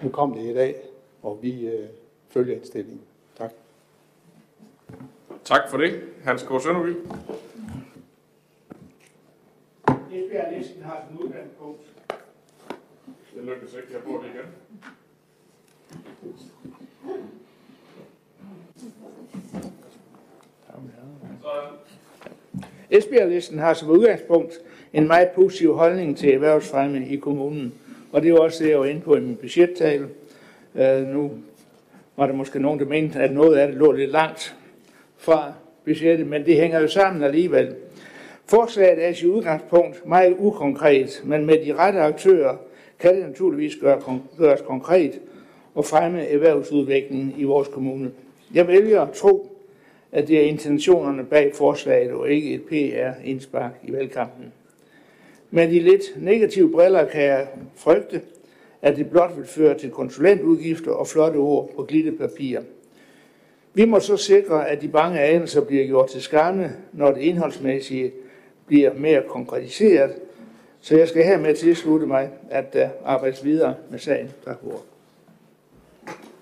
nu 0.03 0.09
kom 0.09 0.33
det 0.33 0.49
i 0.49 0.53
dag, 0.53 0.75
og 1.21 1.39
vi 1.41 1.67
øh, 1.67 1.89
følger 2.29 2.55
indstillingen. 2.55 3.01
Tak. 3.37 3.51
Tak 5.43 5.69
for 5.69 5.77
det. 5.77 6.01
Hans 6.23 6.43
K. 6.43 6.61
Sønderby. 6.61 6.95
Esbjerg 10.11 10.57
Listen 10.57 10.83
har 10.83 11.05
som 11.09 11.25
udgangspunkt. 11.25 11.94
Det 13.35 13.43
lykkes 13.43 13.73
ikke, 13.73 13.87
jeg 13.93 14.01
bruger 14.03 14.21
det 14.21 14.29
igen. 14.29 14.45
Esbjerg 22.89 23.29
Listen 23.29 23.59
har 23.59 23.73
som 23.73 23.89
udgangspunkt 23.89 24.53
en 24.93 25.07
meget 25.07 25.29
positiv 25.35 25.73
holdning 25.73 26.17
til 26.17 26.33
erhvervsfremme 26.33 27.07
i 27.07 27.15
kommunen. 27.15 27.73
Og 28.11 28.21
det 28.21 28.27
er 28.29 28.33
jo 28.33 28.43
også 28.43 28.63
det, 28.63 28.69
jeg 28.69 28.79
var 28.79 28.85
inde 28.85 29.01
på 29.01 29.15
i 29.15 29.19
min 29.19 29.35
budgettale. 29.35 30.09
Øh, 30.75 31.07
nu 31.07 31.31
var 32.17 32.25
der 32.27 32.33
måske 32.33 32.59
nogen, 32.59 32.79
der 32.79 32.85
mente, 32.85 33.19
at 33.19 33.31
noget 33.31 33.57
af 33.57 33.67
det 33.67 33.77
lå 33.77 33.91
lidt 33.91 34.11
langt 34.11 34.55
fra 35.17 35.53
budgettet, 35.85 36.27
men 36.27 36.45
det 36.45 36.55
hænger 36.55 36.79
jo 36.79 36.87
sammen 36.87 37.23
alligevel. 37.23 37.75
Forslaget 38.45 39.05
er 39.05 39.23
i 39.23 39.27
udgangspunkt 39.27 40.05
meget 40.07 40.35
ukonkret, 40.39 41.21
men 41.25 41.45
med 41.45 41.65
de 41.65 41.73
rette 41.73 41.99
aktører 41.99 42.57
kan 43.05 43.15
det 43.15 43.27
naturligvis 43.27 43.75
gøre, 43.75 44.21
gøres 44.37 44.61
konkret 44.61 45.19
og 45.75 45.85
fremme 45.85 46.27
erhvervsudviklingen 46.27 47.33
i 47.37 47.43
vores 47.43 47.67
kommune. 47.67 48.11
Jeg 48.53 48.67
vælger 48.67 49.01
at 49.01 49.11
tro, 49.11 49.57
at 50.11 50.27
det 50.27 50.37
er 50.37 50.41
intentionerne 50.41 51.23
bag 51.23 51.51
forslaget 51.55 52.11
og 52.11 52.29
ikke 52.29 52.53
et 52.53 52.61
PR-indspark 52.63 53.71
i 53.83 53.93
valgkampen. 53.93 54.53
Med 55.51 55.67
de 55.67 55.79
lidt 55.79 56.01
negative 56.17 56.71
briller 56.71 57.05
kan 57.05 57.23
jeg 57.23 57.47
frygte, 57.75 58.21
at 58.81 58.95
det 58.95 59.09
blot 59.09 59.37
vil 59.37 59.45
føre 59.45 59.77
til 59.77 59.89
konsulentudgifter 59.89 60.91
og 60.91 61.07
flotte 61.07 61.37
ord 61.37 61.71
på 61.75 61.83
glittet 61.83 62.17
papir. 62.17 62.59
Vi 63.73 63.85
må 63.85 63.99
så 63.99 64.17
sikre, 64.17 64.69
at 64.69 64.81
de 64.81 64.87
bange 64.87 65.19
anelser 65.19 65.61
bliver 65.61 65.85
gjort 65.85 66.09
til 66.09 66.21
skamme, 66.21 66.71
når 66.93 67.11
det 67.11 67.21
indholdsmæssige 67.21 68.11
bliver 68.67 68.93
mere 68.93 69.23
konkretiseret. 69.27 70.11
Så 70.85 70.97
jeg 70.97 71.07
skal 71.07 71.23
hermed 71.23 71.55
tilslutte 71.55 72.05
mig, 72.05 72.29
at 72.49 72.73
der 72.73 72.89
arbejdes 73.05 73.43
videre 73.43 73.75
med 73.89 73.99
sagen. 73.99 74.33
Tak 74.45 74.57
for 74.63 74.81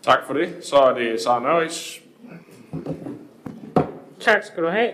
Tak 0.01 0.19
for 0.27 0.33
det. 0.33 0.49
Så 0.61 0.75
er 0.75 0.93
det 0.93 1.21
Sara 1.21 1.39
Nørris. 1.39 2.01
Tak 4.19 4.43
skal 4.43 4.63
du 4.63 4.67
have. 4.67 4.89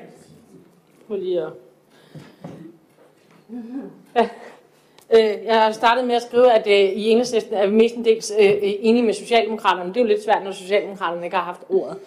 Prøv 1.07 1.17
lige 1.17 1.41
at... 1.41 1.49
Ja. 4.15 4.30
Øh, 5.13 5.45
jeg 5.45 5.61
har 5.61 5.71
startet 5.71 6.07
med 6.07 6.15
at 6.15 6.21
skrive, 6.21 6.51
at 6.51 6.67
øh, 6.67 6.73
i 6.73 7.09
enhedslisten 7.09 7.53
er 7.53 7.67
vi 7.67 7.73
mestendels 7.76 8.31
øh, 8.39 8.57
enige 8.61 9.03
med 9.03 9.13
Socialdemokraterne. 9.13 9.89
Det 9.89 9.97
er 9.97 10.01
jo 10.01 10.07
lidt 10.07 10.23
svært, 10.23 10.43
når 10.43 10.51
Socialdemokraterne 10.51 11.26
ikke 11.26 11.38
har 11.38 11.43
haft 11.43 11.61
ordet. 11.69 11.97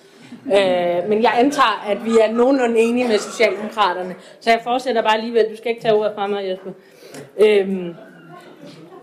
men 1.09 1.23
jeg 1.23 1.33
antager, 1.37 1.85
at 1.89 2.05
vi 2.05 2.11
er 2.21 2.33
nogenlunde 2.33 2.81
enige 2.81 3.09
med 3.09 3.19
Socialdemokraterne. 3.19 4.17
Så 4.41 4.51
jeg 4.51 4.61
fortsætter 4.65 5.03
bare 5.03 5.15
alligevel. 5.15 5.51
Du 5.51 5.57
skal 5.57 5.71
ikke 5.71 5.83
tage 5.83 5.95
ordet 5.95 6.13
fra 6.15 6.27
mig, 6.27 6.49
Jesper. 6.49 6.71
Øhm, 7.39 7.95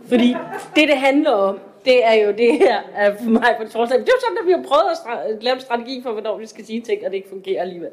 fordi 0.07 0.35
det, 0.75 0.87
det 0.87 0.97
handler 0.97 1.31
om, 1.31 1.59
det 1.85 2.05
er 2.05 2.13
jo 2.13 2.31
det 2.31 2.57
her 2.57 2.79
er 2.95 3.15
for 3.23 3.29
mig 3.29 3.55
på 3.61 3.67
trods 3.67 3.91
af. 3.91 3.99
Det 3.99 4.07
er 4.07 4.13
jo 4.13 4.21
sådan, 4.21 4.37
at 4.41 4.47
vi 4.47 4.51
har 4.51 4.63
prøvet 4.67 5.35
at 5.35 5.43
lave 5.43 5.53
en 5.53 5.61
strategi 5.61 6.01
for, 6.03 6.11
hvornår 6.11 6.37
vi 6.37 6.45
skal 6.45 6.65
sige 6.65 6.81
ting, 6.81 7.05
og 7.05 7.11
det 7.11 7.17
ikke 7.17 7.29
fungerer 7.29 7.61
alligevel. 7.61 7.89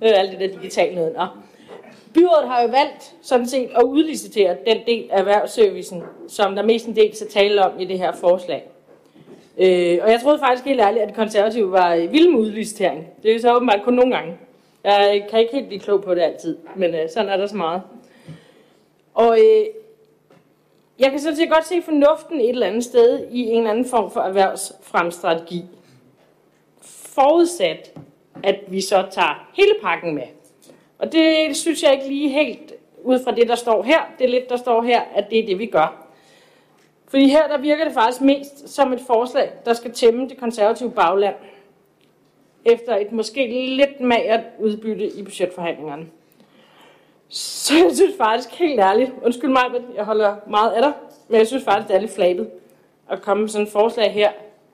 Det 0.00 0.10
er 0.10 0.14
alt 0.14 0.30
det 0.30 0.40
der 0.40 0.60
digitale 0.60 0.94
noget. 0.94 1.12
Nå. 1.16 1.26
Byrådet 2.14 2.48
har 2.48 2.62
jo 2.62 2.68
valgt 2.68 3.14
sådan 3.22 3.46
set 3.46 3.70
at 3.76 3.82
udlicitere 3.82 4.56
den 4.66 4.76
del 4.86 5.08
af 5.10 5.18
erhvervsservicen, 5.18 6.02
som 6.28 6.54
der 6.54 6.62
mest 6.62 6.86
en 6.86 6.96
del 6.96 7.16
skal 7.16 7.28
tale 7.28 7.64
om 7.64 7.80
i 7.80 7.84
det 7.84 7.98
her 7.98 8.12
forslag. 8.12 8.64
Øh, 9.58 9.98
og 10.02 10.10
jeg 10.10 10.20
troede 10.22 10.38
faktisk 10.38 10.64
helt 10.64 10.80
ærligt, 10.80 11.02
at 11.02 11.08
det 11.08 11.16
konservative 11.16 11.72
var 11.72 11.96
vilde 11.96 12.30
med 12.30 12.40
udlicitering. 12.40 13.06
Det 13.22 13.36
er 13.36 13.40
så 13.40 13.56
åbenbart 13.56 13.82
kun 13.84 13.94
nogle 13.94 14.14
gange. 14.14 14.36
Jeg 14.84 15.26
kan 15.30 15.40
ikke 15.40 15.54
helt 15.54 15.66
blive 15.66 15.80
klog 15.80 16.02
på 16.02 16.14
det 16.14 16.20
altid, 16.20 16.56
men 16.76 16.94
øh, 16.94 17.08
sådan 17.14 17.30
er 17.30 17.36
der 17.36 17.46
så 17.46 17.56
meget. 17.56 17.82
Og 19.14 19.38
øh, 19.40 19.66
jeg 20.98 21.10
kan 21.10 21.20
sådan 21.20 21.36
set 21.36 21.50
godt 21.50 21.66
se 21.66 21.82
fornuften 21.82 22.40
et 22.40 22.48
eller 22.48 22.66
andet 22.66 22.84
sted 22.84 23.26
i 23.30 23.40
en 23.40 23.58
eller 23.58 23.70
anden 23.70 23.84
form 23.84 24.10
for 24.10 24.20
erhvervsfremstrategi. 24.20 25.64
Forudsat, 26.82 27.92
at 28.42 28.60
vi 28.68 28.80
så 28.80 29.06
tager 29.10 29.50
hele 29.54 29.74
pakken 29.82 30.14
med. 30.14 30.22
Og 30.98 31.12
det 31.12 31.56
synes 31.56 31.82
jeg 31.82 31.92
ikke 31.92 32.08
lige 32.08 32.28
helt 32.28 32.72
ud 33.02 33.24
fra 33.24 33.30
det, 33.30 33.48
der 33.48 33.54
står 33.54 33.82
her. 33.82 34.00
Det 34.18 34.24
er 34.24 34.28
lidt, 34.28 34.48
der 34.48 34.56
står 34.56 34.82
her, 34.82 35.00
at 35.00 35.30
det 35.30 35.38
er 35.38 35.46
det, 35.46 35.58
vi 35.58 35.66
gør. 35.66 36.04
Fordi 37.08 37.28
her, 37.28 37.48
der 37.48 37.58
virker 37.58 37.84
det 37.84 37.94
faktisk 37.94 38.20
mest 38.20 38.68
som 38.68 38.92
et 38.92 39.00
forslag, 39.06 39.52
der 39.64 39.74
skal 39.74 39.92
tæmme 39.92 40.28
det 40.28 40.38
konservative 40.38 40.90
bagland. 40.90 41.34
Efter 42.64 42.96
et 42.96 43.12
måske 43.12 43.46
lidt 43.76 44.00
magert 44.00 44.44
udbytte 44.58 45.06
i 45.06 45.22
budgetforhandlingerne. 45.22 46.06
Så 47.28 47.74
jeg 47.74 47.90
synes 47.94 48.14
faktisk 48.18 48.54
helt 48.54 48.80
ærligt, 48.80 49.12
undskyld 49.22 49.50
mig, 49.50 49.62
men 49.72 49.82
jeg 49.96 50.04
holder 50.04 50.36
meget 50.46 50.70
af 50.70 50.82
dig, 50.82 50.92
men 51.28 51.38
jeg 51.38 51.46
synes 51.46 51.64
faktisk, 51.64 51.88
det 51.88 51.96
er 51.96 52.00
lidt 52.00 52.14
flabet 52.14 52.50
at 53.10 53.22
komme 53.22 53.40
med 53.40 53.48
sådan 53.48 53.66
et 53.66 53.72
forslag 53.72 54.12
her, 54.12 54.30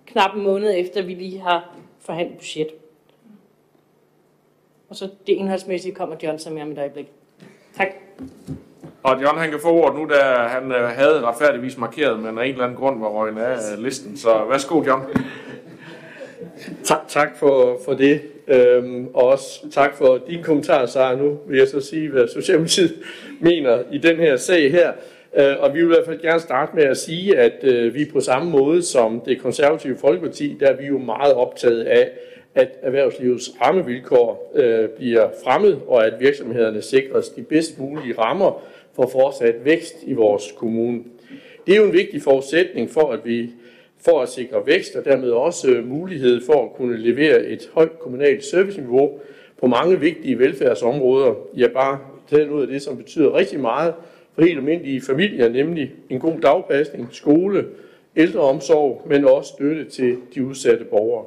knap 0.07 0.35
en 0.35 0.43
måned 0.43 0.75
efter, 0.77 1.03
vi 1.03 1.15
lige 1.15 1.41
har 1.41 1.75
forhandlet 2.01 2.39
budget. 2.39 2.69
Og 4.89 4.97
så 4.97 5.05
det 5.27 5.33
indholdsmæssige 5.33 5.95
kommer 5.95 6.17
John 6.23 6.39
som 6.39 6.59
jeg 6.59 6.67
med 6.67 6.77
et 6.77 6.81
øjeblik. 6.81 7.07
Tak. 7.77 7.89
Og 9.03 9.23
John 9.23 9.39
han 9.39 9.51
kan 9.51 9.61
få 9.61 9.69
ordet 9.69 9.99
nu, 9.99 10.09
da 10.09 10.23
han 10.49 10.73
øh, 10.73 10.89
havde 10.89 11.21
retfærdigvis 11.21 11.79
markeret, 11.79 12.21
men 12.21 12.39
af 12.39 12.45
en 12.45 12.51
eller 12.51 12.65
anden 12.65 12.79
grund 12.79 13.01
var 13.01 13.09
røgnet 13.09 13.43
af 13.43 13.83
listen. 13.83 14.17
Så 14.17 14.45
værsgo, 14.45 14.83
John. 14.87 15.03
Tak, 16.85 16.99
tak 17.09 17.37
for, 17.37 17.79
for 17.85 17.95
det. 17.95 18.34
Øhm, 18.49 19.07
og 19.15 19.27
også 19.27 19.71
tak 19.71 19.97
for 19.97 20.23
dine 20.29 20.43
kommentarer, 20.43 20.87
Sara. 20.87 21.17
Nu 21.17 21.39
vil 21.49 21.59
jeg 21.59 21.69
så 21.69 21.81
sige, 21.81 22.09
hvad 22.09 22.29
Socialdemokratiet 22.29 22.95
mener 23.41 23.79
i 23.93 23.99
den 23.99 24.17
her 24.17 24.37
sag 24.37 24.71
her. 24.71 24.93
Øh, 25.37 25.55
og 25.59 25.75
vi 25.75 25.79
vil 25.79 25.85
i 25.85 25.95
hvert 25.95 26.07
fald 26.07 26.23
gerne 26.23 26.41
starte 26.41 26.77
med 26.77 26.85
at 26.85 26.97
sige, 26.97 27.39
at 27.39 27.65
øh, 27.65 27.95
vi 27.95 28.05
på 28.13 28.21
samme 28.21 28.51
måde 28.51 28.83
som 28.83 29.21
det 29.21 29.41
konservative 29.41 29.97
Folkeparti, 29.97 30.57
der 30.61 30.67
er 30.67 30.77
vi 30.77 30.87
jo 30.87 30.99
meget 30.99 31.35
optaget 31.35 31.85
af, 31.85 32.11
at 32.55 32.69
erhvervslivets 32.83 33.51
rammevilkår 33.61 34.53
øh, 34.55 34.89
bliver 34.89 35.29
fremmet, 35.45 35.81
og 35.87 36.07
at 36.07 36.13
virksomhederne 36.21 36.83
sikres 36.83 37.29
de 37.29 37.43
bedst 37.43 37.79
mulige 37.79 38.19
rammer 38.19 38.63
for 38.97 39.09
fortsat 39.13 39.55
vækst 39.65 39.95
i 40.07 40.13
vores 40.13 40.53
kommune. 40.57 41.01
Det 41.67 41.73
er 41.73 41.77
jo 41.77 41.85
en 41.85 41.93
vigtig 41.93 42.23
forudsætning 42.23 42.91
for, 42.91 43.13
at 43.13 43.21
vi 43.25 43.51
for 44.05 44.23
at 44.23 44.29
sikre 44.29 44.67
vækst 44.67 44.97
og 44.97 45.05
dermed 45.05 45.31
også 45.31 45.71
øh, 45.71 45.89
mulighed 45.89 46.41
for 46.47 46.65
at 46.65 46.73
kunne 46.77 46.97
levere 46.97 47.45
et 47.45 47.71
højt 47.75 47.99
kommunalt 47.99 48.45
serviceniveau 48.45 49.21
på 49.61 49.67
mange 49.67 50.01
vigtige 50.01 50.39
velfærdsområder. 50.39 51.35
Jeg 51.57 51.73
bare 51.73 51.99
taget 52.31 52.49
ud 52.49 52.63
af 52.63 52.69
det, 52.69 52.83
som 52.83 52.97
betyder 52.97 53.35
rigtig 53.35 53.61
meget 53.61 53.95
for 54.35 54.43
helt 54.43 54.59
almindelige 54.59 55.01
familier, 55.01 55.49
nemlig 55.49 55.93
en 56.11 56.21
god 56.21 56.41
dagpasning, 56.41 57.09
skole, 57.13 57.65
ældreomsorg, 58.17 59.03
men 59.07 59.25
også 59.25 59.53
støtte 59.53 59.85
til 59.85 60.17
de 60.35 60.45
udsatte 60.45 60.85
borgere. 60.85 61.25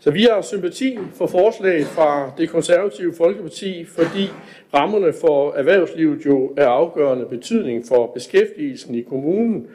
Så 0.00 0.10
vi 0.10 0.22
har 0.22 0.42
sympati 0.42 0.98
for 1.14 1.26
forslaget 1.26 1.86
fra 1.86 2.32
det 2.38 2.48
konservative 2.48 3.14
Folkeparti, 3.14 3.84
fordi 3.84 4.28
rammerne 4.74 5.12
for 5.12 5.52
erhvervslivet 5.52 6.26
jo 6.26 6.52
er 6.56 6.66
afgørende 6.66 7.26
betydning 7.26 7.84
for 7.88 8.06
beskæftigelsen 8.06 8.94
i 8.94 9.00
kommunen, 9.00 9.66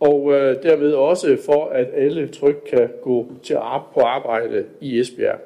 og 0.00 0.32
øh, 0.32 0.62
dermed 0.62 0.92
også 0.92 1.36
for, 1.44 1.66
at 1.66 1.86
alle 1.94 2.28
trygt 2.28 2.64
kan 2.64 2.88
gå 3.02 3.26
til 3.42 3.54
at 3.54 3.80
på 3.94 4.00
arbejde 4.00 4.64
i 4.80 5.00
Esbjerg. 5.00 5.38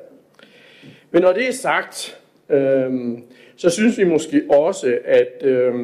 Men 1.11 1.23
når 1.23 1.33
det 1.33 1.49
er 1.49 1.53
sagt, 1.53 2.21
øh, 2.51 2.93
så 3.57 3.71
synes 3.71 3.99
vi 3.99 4.05
måske 4.05 4.43
også, 4.51 4.99
at, 5.05 5.43
øh, 5.43 5.75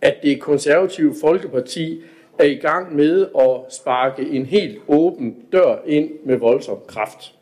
at 0.00 0.16
det 0.22 0.40
konservative 0.40 1.14
Folkeparti 1.20 2.02
er 2.38 2.44
i 2.44 2.54
gang 2.54 2.96
med 2.96 3.26
at 3.38 3.74
sparke 3.74 4.22
en 4.22 4.46
helt 4.46 4.78
åben 4.88 5.36
dør 5.52 5.76
ind 5.86 6.10
med 6.24 6.36
voldsom 6.36 6.78
kraft. 6.86 7.32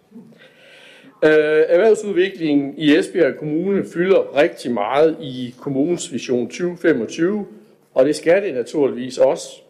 Øh, 1.24 1.64
erhvervsudviklingen 1.68 2.74
i 2.76 2.96
Esbjerg 2.96 3.36
Kommune 3.38 3.84
fylder 3.94 4.36
rigtig 4.36 4.72
meget 4.72 5.16
i 5.20 5.54
kommunens 5.60 6.12
vision 6.12 6.46
2025, 6.46 7.46
og 7.94 8.04
det 8.04 8.16
skal 8.16 8.42
det 8.42 8.54
naturligvis 8.54 9.18
også. 9.18 9.63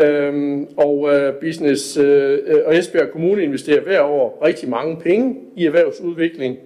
Øhm, 0.00 0.68
og 0.76 1.14
øh, 1.14 1.34
Business 1.34 1.96
øh, 1.96 2.38
øh, 2.46 2.56
og 2.66 2.76
Esbjerg 2.78 3.10
Kommune 3.10 3.42
investerer 3.42 3.80
hver 3.80 4.02
år 4.02 4.42
rigtig 4.46 4.68
mange 4.68 4.96
penge 4.96 5.36
i 5.56 5.66
erhvervsudvikling. 5.66 6.58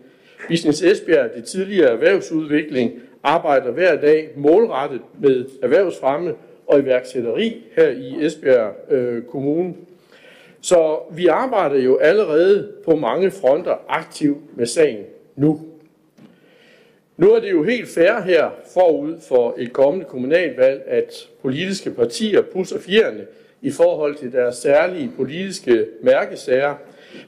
Business 0.48 0.82
Esbjerg, 0.82 1.30
det 1.36 1.44
tidligere 1.44 1.90
erhvervsudvikling, 1.90 2.92
arbejder 3.22 3.70
hver 3.70 3.96
dag 3.96 4.30
målrettet 4.36 5.00
med 5.20 5.44
erhvervsfremme 5.62 6.34
og 6.66 6.80
iværksætteri 6.80 7.62
her 7.76 7.88
i 7.88 8.26
Esbjerg 8.26 8.72
øh, 8.90 9.22
Kommune. 9.22 9.74
Så 10.60 10.98
vi 11.16 11.26
arbejder 11.26 11.78
jo 11.78 11.96
allerede 11.96 12.68
på 12.84 12.96
mange 12.96 13.30
fronter 13.30 13.76
aktivt 13.88 14.56
med 14.56 14.66
sagen 14.66 15.04
nu. 15.36 15.60
Nu 17.16 17.32
er 17.32 17.40
det 17.40 17.50
jo 17.50 17.62
helt 17.62 17.88
fair 17.88 18.20
her 18.20 18.50
forud 18.74 19.20
for 19.28 19.54
et 19.58 19.72
kommende 19.72 20.06
kommunalvalg, 20.06 20.82
at 20.86 21.28
politiske 21.42 21.90
partier 21.90 22.42
pusser 22.42 22.80
fjerne 22.80 23.26
i 23.62 23.70
forhold 23.70 24.14
til 24.14 24.32
deres 24.32 24.56
særlige 24.56 25.10
politiske 25.16 25.86
mærkesager. 26.02 26.74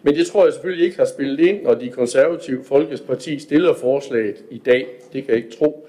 Men 0.03 0.15
det 0.15 0.27
tror 0.27 0.45
jeg 0.45 0.53
selvfølgelig 0.53 0.85
ikke 0.85 0.99
har 0.99 1.05
spillet 1.05 1.41
ind, 1.41 1.63
når 1.63 1.75
de 1.75 1.89
konservative 1.89 2.65
Folkesparti 2.65 3.39
stiller 3.39 3.75
forslaget 3.75 4.37
i 4.51 4.59
dag. 4.59 4.87
Det 5.13 5.25
kan 5.25 5.35
jeg 5.35 5.45
ikke 5.45 5.57
tro. 5.57 5.89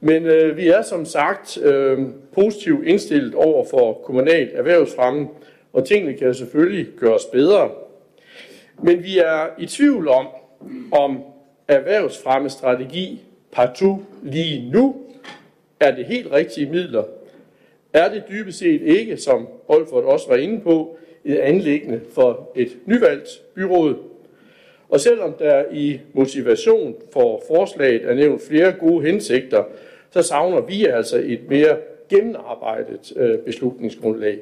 Men 0.00 0.26
øh, 0.26 0.56
vi 0.56 0.68
er 0.68 0.82
som 0.82 1.04
sagt 1.04 1.58
øh, 1.62 1.98
positivt 2.34 2.86
indstillet 2.86 3.34
over 3.34 3.64
for 3.70 3.92
kommunal 4.04 4.50
erhvervsfremme, 4.54 5.28
og 5.72 5.86
tingene 5.86 6.16
kan 6.16 6.34
selvfølgelig 6.34 6.86
gøres 7.00 7.24
bedre. 7.32 7.70
Men 8.82 9.04
vi 9.04 9.18
er 9.18 9.46
i 9.58 9.66
tvivl 9.66 10.08
om, 10.08 10.26
om 10.92 11.31
erhvervsfremmestrategi 11.68 13.20
partout 13.52 13.98
lige 14.22 14.70
nu 14.70 14.96
er 15.80 15.94
det 15.94 16.04
helt 16.04 16.32
rigtige 16.32 16.70
midler. 16.70 17.04
Er 17.92 18.08
det 18.08 18.24
dybest 18.28 18.58
set 18.58 18.82
ikke, 18.82 19.16
som 19.16 19.48
Olfert 19.68 20.04
også 20.04 20.28
var 20.28 20.36
inde 20.36 20.60
på, 20.60 20.96
et 21.24 21.38
anlæggende 21.38 22.00
for 22.14 22.50
et 22.56 22.78
nyvalgt 22.86 23.28
byråd. 23.54 23.96
Og 24.88 25.00
selvom 25.00 25.32
der 25.38 25.64
i 25.72 26.00
motivation 26.12 26.94
for 27.12 27.42
forslaget 27.46 28.04
er 28.04 28.14
nævnt 28.14 28.42
flere 28.42 28.72
gode 28.72 29.06
hensigter, 29.06 29.64
så 30.10 30.22
savner 30.22 30.60
vi 30.60 30.86
altså 30.86 31.18
et 31.24 31.40
mere 31.48 31.76
gennemarbejdet 32.08 33.12
øh, 33.16 33.38
beslutningsgrundlag. 33.38 34.38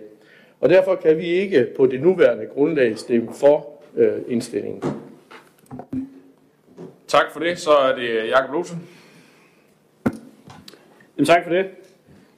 Og 0.61 0.69
derfor 0.69 0.95
kan 0.95 1.19
vi 1.19 1.27
ikke 1.27 1.67
på 1.77 1.87
det 1.87 2.01
nuværende 2.01 2.47
grundlag 2.47 2.99
stemme 2.99 3.29
for 3.35 3.69
øh, 3.97 4.13
indstillingen. 4.29 4.83
Tak 7.11 7.33
for 7.33 7.41
det. 7.41 7.59
Så 7.59 7.71
er 7.71 7.95
det 7.95 8.29
Jakob 8.29 8.55
Lose. 8.55 8.75
Jamen, 11.17 11.27
tak 11.27 11.45
for 11.45 11.51
det. 11.51 11.67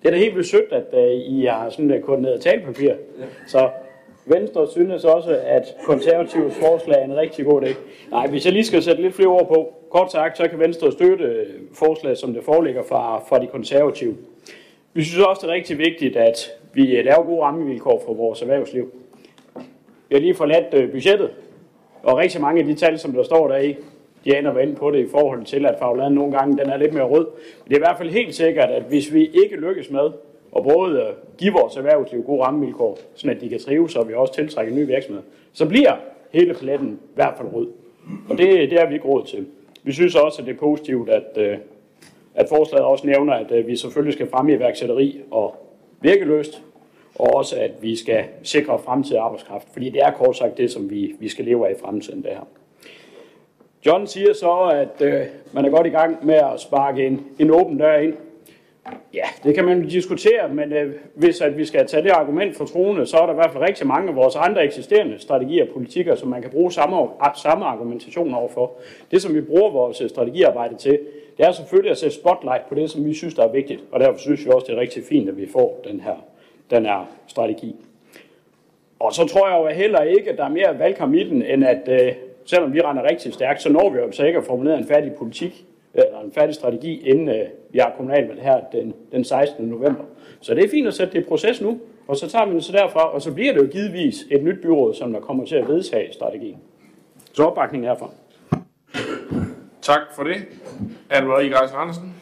Det 0.02 0.08
er 0.08 0.10
da 0.10 0.16
helt 0.16 0.46
sødt, 0.46 0.72
at 0.72 0.86
uh, 0.92 1.38
I 1.38 1.44
har 1.44 1.70
sådan 1.70 1.94
uh, 1.94 2.00
koordineret 2.00 2.40
talepapir. 2.40 2.88
Ja. 2.88 2.96
Så 3.46 3.70
Venstre 4.26 4.68
synes 4.70 5.04
også, 5.04 5.40
at 5.44 5.62
konservativs 5.84 6.54
forslag 6.54 7.00
er 7.00 7.04
en 7.04 7.16
rigtig 7.16 7.44
god 7.44 7.62
idé. 7.62 7.74
Nej, 8.10 8.26
hvis 8.26 8.44
jeg 8.44 8.52
lige 8.52 8.64
skal 8.64 8.82
sætte 8.82 9.02
lidt 9.02 9.14
flere 9.14 9.28
ord 9.28 9.48
på, 9.48 9.74
kort 9.90 10.12
sagt, 10.12 10.36
så 10.36 10.48
kan 10.48 10.58
Venstre 10.58 10.92
støtte 10.92 11.46
forslaget, 11.74 12.18
som 12.18 12.34
det 12.34 12.44
foreligger 12.44 12.82
fra, 12.88 13.18
fra 13.28 13.38
de 13.38 13.46
konservative. 13.46 14.16
Vi 14.92 15.04
synes 15.04 15.24
også, 15.24 15.40
det 15.42 15.50
er 15.50 15.54
rigtig 15.54 15.78
vigtigt, 15.78 16.16
at 16.16 16.50
vi 16.72 17.02
laver 17.02 17.22
gode 17.22 17.42
rammevilkår 17.42 18.02
for 18.06 18.14
vores 18.14 18.42
erhvervsliv. 18.42 18.94
Vi 20.08 20.14
har 20.14 20.20
lige 20.20 20.34
forladt 20.34 20.90
budgettet, 20.92 21.30
og 22.02 22.16
rigtig 22.16 22.40
mange 22.40 22.60
af 22.60 22.66
de 22.66 22.74
tal, 22.74 22.98
som 22.98 23.12
der 23.12 23.22
står 23.22 23.48
der 23.48 23.56
Diana 24.24 24.50
var 24.50 24.60
inde 24.60 24.74
på 24.74 24.90
det 24.90 24.98
i 24.98 25.08
forhold 25.08 25.44
til, 25.44 25.66
at 25.66 25.78
fagladen 25.78 26.14
nogle 26.14 26.32
gange 26.32 26.58
den 26.58 26.70
er 26.70 26.76
lidt 26.76 26.94
mere 26.94 27.04
rød. 27.04 27.26
Men 27.26 27.68
det 27.68 27.72
er 27.72 27.78
i 27.78 27.86
hvert 27.86 27.98
fald 27.98 28.10
helt 28.10 28.34
sikkert, 28.34 28.70
at 28.70 28.82
hvis 28.82 29.14
vi 29.14 29.30
ikke 29.44 29.56
lykkes 29.56 29.90
med 29.90 30.10
at 30.56 30.62
både 30.62 31.00
øh, 31.00 31.06
give 31.38 31.52
vores 31.52 31.76
erhvervsliv 31.76 32.22
gode 32.22 32.42
rammevilkår, 32.42 32.98
så 33.14 33.30
at 33.30 33.40
de 33.40 33.48
kan 33.48 33.58
trives, 33.58 33.96
og 33.96 34.08
vi 34.08 34.14
også 34.14 34.34
tiltrækker 34.34 34.74
nye 34.74 34.86
virksomheder, 34.86 35.26
så 35.52 35.68
bliver 35.68 35.96
hele 36.30 36.54
paletten 36.54 36.88
i 36.88 37.14
hvert 37.14 37.34
fald 37.36 37.48
rød. 37.54 37.68
Og 38.28 38.38
det, 38.38 38.70
det 38.70 38.80
er 38.80 38.88
vi 38.88 38.94
ikke 38.94 39.06
råd 39.06 39.24
til. 39.24 39.46
Vi 39.82 39.92
synes 39.92 40.14
også, 40.14 40.42
at 40.42 40.46
det 40.46 40.54
er 40.54 40.58
positivt, 40.58 41.10
at, 41.10 41.36
øh, 41.36 41.58
at 42.34 42.48
forslaget 42.48 42.86
også 42.86 43.06
nævner, 43.06 43.32
at 43.32 43.52
øh, 43.52 43.66
vi 43.66 43.76
selvfølgelig 43.76 44.14
skal 44.14 44.30
fremme 44.30 44.52
iværksætteri 44.52 45.20
og 45.30 45.56
virkeløst, 46.00 46.62
og 47.14 47.34
også 47.34 47.56
at 47.56 47.70
vi 47.80 47.96
skal 47.96 48.24
sikre 48.42 48.78
fremtidig 48.78 49.20
arbejdskraft, 49.20 49.68
fordi 49.72 49.88
det 49.88 50.02
er 50.02 50.10
kort 50.10 50.36
sagt 50.36 50.58
det, 50.58 50.70
som 50.70 50.90
vi, 50.90 51.14
vi 51.20 51.28
skal 51.28 51.44
leve 51.44 51.68
af 51.68 51.72
i 51.72 51.80
fremtiden, 51.80 52.22
det 52.22 52.30
her. 52.30 52.46
John 53.86 54.06
siger 54.06 54.32
så, 54.32 54.52
at 54.74 55.06
øh, 55.06 55.26
man 55.52 55.64
er 55.64 55.70
godt 55.70 55.86
i 55.86 55.90
gang 55.90 56.26
med 56.26 56.34
at 56.34 56.60
sparke 56.60 57.06
en, 57.06 57.26
en 57.38 57.50
åben 57.50 57.78
dør 57.78 57.96
ind. 57.96 58.14
Ja, 59.14 59.24
det 59.44 59.54
kan 59.54 59.64
man 59.64 59.88
diskutere, 59.88 60.48
men 60.48 60.72
øh, 60.72 60.94
hvis 61.14 61.40
at 61.40 61.56
vi 61.56 61.64
skal 61.64 61.86
tage 61.86 62.02
det 62.02 62.10
argument 62.10 62.56
for 62.56 62.64
troende, 62.64 63.06
så 63.06 63.16
er 63.16 63.26
der 63.26 63.32
i 63.32 63.34
hvert 63.34 63.52
fald 63.52 63.64
rigtig 63.64 63.86
mange 63.86 64.08
af 64.08 64.16
vores 64.16 64.36
andre 64.36 64.64
eksisterende 64.64 65.18
strategier 65.18 65.64
og 65.64 65.68
politikker, 65.74 66.14
som 66.14 66.28
man 66.28 66.42
kan 66.42 66.50
bruge 66.50 66.72
samme, 66.72 66.96
samme 67.36 67.64
argumentation 67.64 68.34
overfor. 68.34 68.72
Det, 69.10 69.22
som 69.22 69.34
vi 69.34 69.40
bruger 69.40 69.70
vores 69.70 70.00
øh, 70.00 70.08
strategiarbejde 70.08 70.76
til, 70.76 70.98
det 71.36 71.46
er 71.46 71.52
selvfølgelig 71.52 71.90
at 71.90 71.98
sætte 71.98 72.16
spotlight 72.16 72.68
på 72.68 72.74
det, 72.74 72.90
som 72.90 73.04
vi 73.04 73.14
synes, 73.14 73.34
der 73.34 73.44
er 73.44 73.52
vigtigt. 73.52 73.80
Og 73.92 74.00
derfor 74.00 74.18
synes 74.18 74.44
vi 74.44 74.50
også, 74.50 74.66
det 74.66 74.76
er 74.76 74.80
rigtig 74.80 75.02
fint, 75.08 75.28
at 75.28 75.36
vi 75.36 75.48
får 75.52 75.80
den 75.84 76.00
her, 76.00 76.24
den 76.70 76.86
her 76.86 77.10
strategi. 77.26 77.76
Og 79.00 79.12
så 79.12 79.26
tror 79.26 79.48
jeg 79.48 79.58
jo 79.58 79.80
heller 79.80 80.00
ikke, 80.00 80.30
at 80.30 80.38
der 80.38 80.44
er 80.44 80.48
mere 80.48 80.78
valgkamp 80.78 81.14
i 81.14 81.28
den, 81.28 81.42
end 81.42 81.64
at 81.64 81.88
øh, 81.88 82.12
selvom 82.44 82.74
vi 82.74 82.80
render 82.80 83.02
rigtig 83.10 83.34
stærkt, 83.34 83.62
så 83.62 83.72
når 83.72 83.90
vi 83.90 83.98
jo 83.98 84.12
så 84.12 84.24
ikke 84.24 84.38
at 84.38 84.44
formulere 84.44 84.78
en 84.78 84.86
færdig 84.86 85.12
politik, 85.14 85.66
eller 85.94 86.20
en 86.20 86.32
færdig 86.32 86.54
strategi, 86.54 87.08
inden 87.08 87.28
øh, 87.28 87.46
vi 87.70 87.78
har 87.78 87.94
kommunalvalg 87.96 88.42
her 88.42 88.60
den, 88.72 88.94
den 89.12 89.24
16. 89.24 89.66
november. 89.66 90.04
Så 90.40 90.54
det 90.54 90.64
er 90.64 90.68
fint 90.68 90.88
at 90.88 90.94
sætte 90.94 91.12
det 91.12 91.20
i 91.20 91.28
proces 91.28 91.60
nu, 91.60 91.80
og 92.06 92.16
så 92.16 92.28
tager 92.28 92.46
vi 92.46 92.54
det 92.54 92.64
så 92.64 92.72
derfra, 92.72 93.14
og 93.14 93.22
så 93.22 93.34
bliver 93.34 93.52
det 93.52 93.60
jo 93.60 93.66
givetvis 93.66 94.24
et 94.30 94.44
nyt 94.44 94.62
byråd, 94.62 94.94
som 94.94 95.12
der 95.12 95.20
kommer 95.20 95.44
til 95.44 95.56
at 95.56 95.68
vedtage 95.68 96.12
strategien. 96.12 96.58
Så 97.32 97.44
opbakning 97.44 97.84
herfra. 97.84 98.10
Tak 99.82 100.00
for 100.16 100.22
det. 100.22 100.36
Anne-Marie 101.10 101.60
Geis 101.60 101.72
Andersen. 101.74 102.14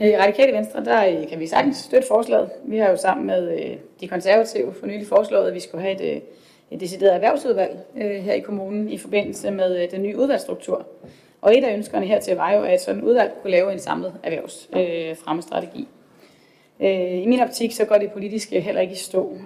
I 0.00 0.16
Radikale 0.16 0.52
Venstre, 0.52 0.84
der 0.84 1.06
øh, 1.06 1.28
kan 1.28 1.40
vi 1.40 1.46
sagtens 1.46 1.76
støtte 1.76 2.08
forslaget. 2.08 2.50
Vi 2.64 2.78
har 2.78 2.90
jo 2.90 2.96
sammen 2.96 3.26
med 3.26 3.52
øh, 3.52 3.76
de 4.00 4.08
konservative 4.08 4.74
for 4.74 4.86
nylig 4.86 5.06
foreslået, 5.06 5.46
at 5.48 5.54
vi 5.54 5.60
skulle 5.60 5.82
have 5.82 5.94
et, 5.94 6.16
øh, 6.16 6.22
et 6.70 6.80
decideret 6.80 7.14
erhvervsudvalg 7.14 7.78
øh, 7.96 8.10
her 8.10 8.32
i 8.32 8.40
kommunen 8.40 8.88
i 8.88 8.98
forbindelse 8.98 9.50
med 9.50 9.82
øh, 9.82 9.90
den 9.90 10.02
nye 10.02 10.18
udvalgsstruktur. 10.18 10.86
Og 11.40 11.58
et 11.58 11.64
af 11.64 11.76
ønskerne 11.76 12.06
hertil 12.06 12.36
var 12.36 12.52
jo, 12.52 12.62
at 12.62 12.80
sådan 12.80 13.02
udvalg 13.02 13.32
kunne 13.42 13.50
lave 13.50 13.72
en 13.72 13.78
samlet 13.78 14.14
erhvervsfremmestrategi. 14.22 15.88
Øh, 16.80 17.22
I 17.22 17.26
min 17.26 17.40
optik 17.40 17.72
så 17.72 17.84
går 17.84 17.94
det 17.94 18.12
politiske 18.12 18.60
heller 18.60 18.80
ikke 18.80 18.92
i 18.92 18.96
stå, 18.96 19.36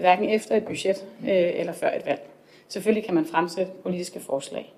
hverken 0.00 0.28
efter 0.28 0.56
et 0.56 0.64
budget 0.64 1.04
eller 1.26 1.72
før 1.72 1.90
et 1.90 2.06
valg. 2.06 2.20
Selvfølgelig 2.68 3.04
kan 3.04 3.14
man 3.14 3.24
fremsætte 3.24 3.72
politiske 3.82 4.20
forslag. 4.20 4.74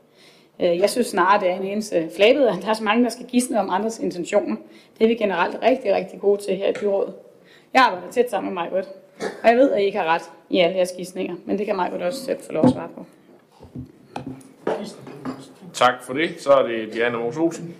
Jeg 0.58 0.90
synes 0.90 1.06
snarere, 1.06 1.40
det 1.40 1.50
er 1.50 1.56
en 1.56 1.66
eneste 1.66 2.08
flabet, 2.16 2.46
at 2.46 2.54
der 2.62 2.68
er 2.68 2.74
så 2.74 2.84
mange, 2.84 3.04
der 3.04 3.10
skal 3.10 3.26
gisne 3.26 3.60
om 3.60 3.70
andres 3.70 3.98
intentioner. 3.98 4.56
Det 4.98 5.04
er 5.04 5.08
vi 5.08 5.14
generelt 5.14 5.58
rigtig, 5.62 5.94
rigtig 5.94 6.20
gode 6.20 6.42
til 6.42 6.56
her 6.56 6.68
i 6.68 6.72
byrådet. 6.72 7.14
Jeg 7.74 7.82
arbejder 7.82 8.10
tæt 8.10 8.30
sammen 8.30 8.54
med 8.54 8.62
mig, 8.62 8.84
og 9.20 9.48
jeg 9.48 9.56
ved, 9.56 9.72
at 9.72 9.82
I 9.82 9.84
ikke 9.84 9.98
har 9.98 10.06
ret 10.06 10.22
i 10.50 10.58
alle 10.58 10.76
jeres 10.76 10.92
gisninger, 10.96 11.36
men 11.44 11.58
det 11.58 11.66
kan 11.66 11.76
mig 11.76 11.92
også 11.92 12.24
selv 12.24 12.38
få 12.46 12.52
lov 12.52 12.64
at 12.64 12.70
svare 12.70 12.88
på. 12.96 13.06
Tak 15.72 16.02
for 16.02 16.12
det. 16.12 16.30
Så 16.38 16.52
er 16.52 16.66
det 16.66 16.92
Diana 16.92 17.18
Mos 17.18 17.36
Olsen. 17.36 17.74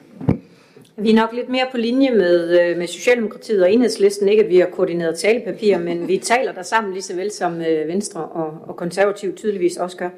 Vi 0.96 1.10
er 1.10 1.14
nok 1.14 1.32
lidt 1.32 1.48
mere 1.48 1.66
på 1.70 1.76
linje 1.76 2.10
med, 2.10 2.60
øh, 2.60 2.78
med 2.78 2.86
Socialdemokratiet 2.86 3.62
og 3.62 3.72
Enhedslisten. 3.72 4.28
Ikke 4.28 4.42
at 4.42 4.48
vi 4.48 4.58
har 4.58 4.66
koordineret 4.66 5.18
talepapir, 5.18 5.78
men 5.78 6.08
vi 6.08 6.18
taler 6.18 6.52
der 6.52 6.62
sammen 6.62 6.92
lige 6.92 7.02
så 7.02 7.16
vel 7.16 7.30
som 7.30 7.60
øh, 7.60 7.88
Venstre 7.88 8.20
og, 8.20 8.58
og 8.66 8.76
Konservativ 8.76 9.36
tydeligvis 9.36 9.76
også 9.76 9.96
gør. 9.96 10.08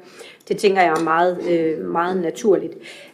Det 0.47 0.57
tænker 0.57 0.81
jeg 0.81 0.91
er 0.91 1.03
meget, 1.03 1.39
øh, 1.49 1.85
meget 1.85 2.21
naturligt. 2.21 2.73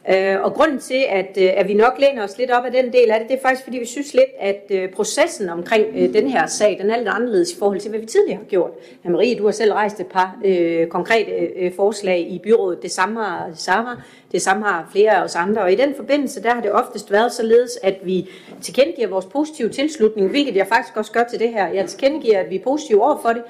Øh, 0.10 0.42
og 0.42 0.54
grunden 0.54 0.80
til, 0.80 1.06
at, 1.10 1.38
øh, 1.42 1.50
at 1.56 1.68
vi 1.68 1.74
nok 1.74 1.94
læner 2.00 2.24
os 2.24 2.38
lidt 2.38 2.52
op 2.52 2.66
af 2.66 2.72
den 2.72 2.94
del 2.94 3.12
af 3.12 3.20
det, 3.20 3.30
det 3.30 3.38
er 3.38 3.42
faktisk, 3.42 3.64
fordi 3.64 3.78
vi 3.78 3.86
synes 3.86 4.14
lidt, 4.14 4.30
at 4.40 4.64
øh, 4.70 4.90
processen 4.90 5.50
omkring 5.50 6.14
den 6.14 6.28
her 6.28 6.48
sag, 6.48 6.78
den 6.82 6.92
er 6.92 6.98
lidt 6.98 7.10
anderledes 7.10 7.52
i 7.52 7.58
forhold 7.60 7.80
til, 7.80 7.90
hvad 7.90 8.00
vi 8.00 8.06
tidligere 8.06 8.38
har 8.38 8.46
gjort. 8.46 8.72
Marie, 9.04 9.38
du 9.38 9.46
har 9.46 9.52
selv 9.52 9.74
rejst 9.74 10.00
et 10.00 10.08
par 10.08 10.38
øh, 10.46 10.88
konkrete 10.88 11.32
øh, 11.32 11.76
forslag 11.76 12.20
i 12.20 12.40
byrådet. 12.44 12.82
Det 12.82 12.92
samme 12.92 13.20
har 13.20 13.50
Sarah. 13.56 13.98
Det 14.32 14.42
samme 14.42 14.64
har 14.66 14.90
flere 14.92 15.12
af 15.12 15.24
os 15.24 15.36
andre. 15.36 15.62
Og 15.62 15.72
i 15.72 15.76
den 15.76 15.96
forbindelse, 15.96 16.44
der 16.44 16.54
har 16.54 16.62
det 16.62 16.72
oftest 16.72 17.12
været 17.12 17.34
således, 17.34 17.80
at 17.84 17.96
vi 18.04 18.30
tilkendegiver 18.62 19.08
vores 19.08 19.26
positive 19.26 19.70
tilslutning, 19.70 20.30
hvilket 20.30 20.56
jeg 20.56 20.68
faktisk 20.68 20.98
også 20.98 21.12
gør 21.12 21.24
til 21.24 21.40
det 21.40 21.50
her. 21.50 21.68
Jeg 21.68 21.86
tilkendegiver, 21.86 22.40
at 22.40 22.50
vi 22.50 22.56
er 22.56 22.64
positive 22.64 23.04
over 23.04 23.18
for 23.22 23.30
det. 23.30 23.44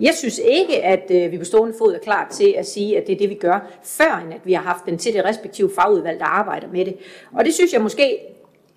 Jeg 0.00 0.14
synes 0.14 0.40
ikke, 0.44 0.84
at 0.84 1.10
øh, 1.10 1.32
vi 1.32 1.38
på 1.38 1.44
stående 1.44 1.74
fod 1.78 1.94
er 1.94 1.98
klar 1.98 2.28
til 2.30 2.54
at 2.58 2.66
sige, 2.66 2.98
at 2.98 3.06
det 3.06 3.12
er 3.12 3.18
det, 3.18 3.30
vi 3.30 3.34
gør, 3.34 3.70
før 3.82 4.22
end 4.24 4.34
at 4.34 4.40
vi 4.44 4.52
har 4.52 4.62
haft 4.62 4.86
den 4.86 4.98
til 4.98 5.14
det 5.14 5.24
respektive 5.24 5.70
fagudvalg, 5.74 6.18
der 6.18 6.26
arbejder 6.26 6.68
med 6.72 6.84
det. 6.84 6.96
Og 7.32 7.44
det 7.44 7.54
synes 7.54 7.72
jeg 7.72 7.82
måske 7.82 8.18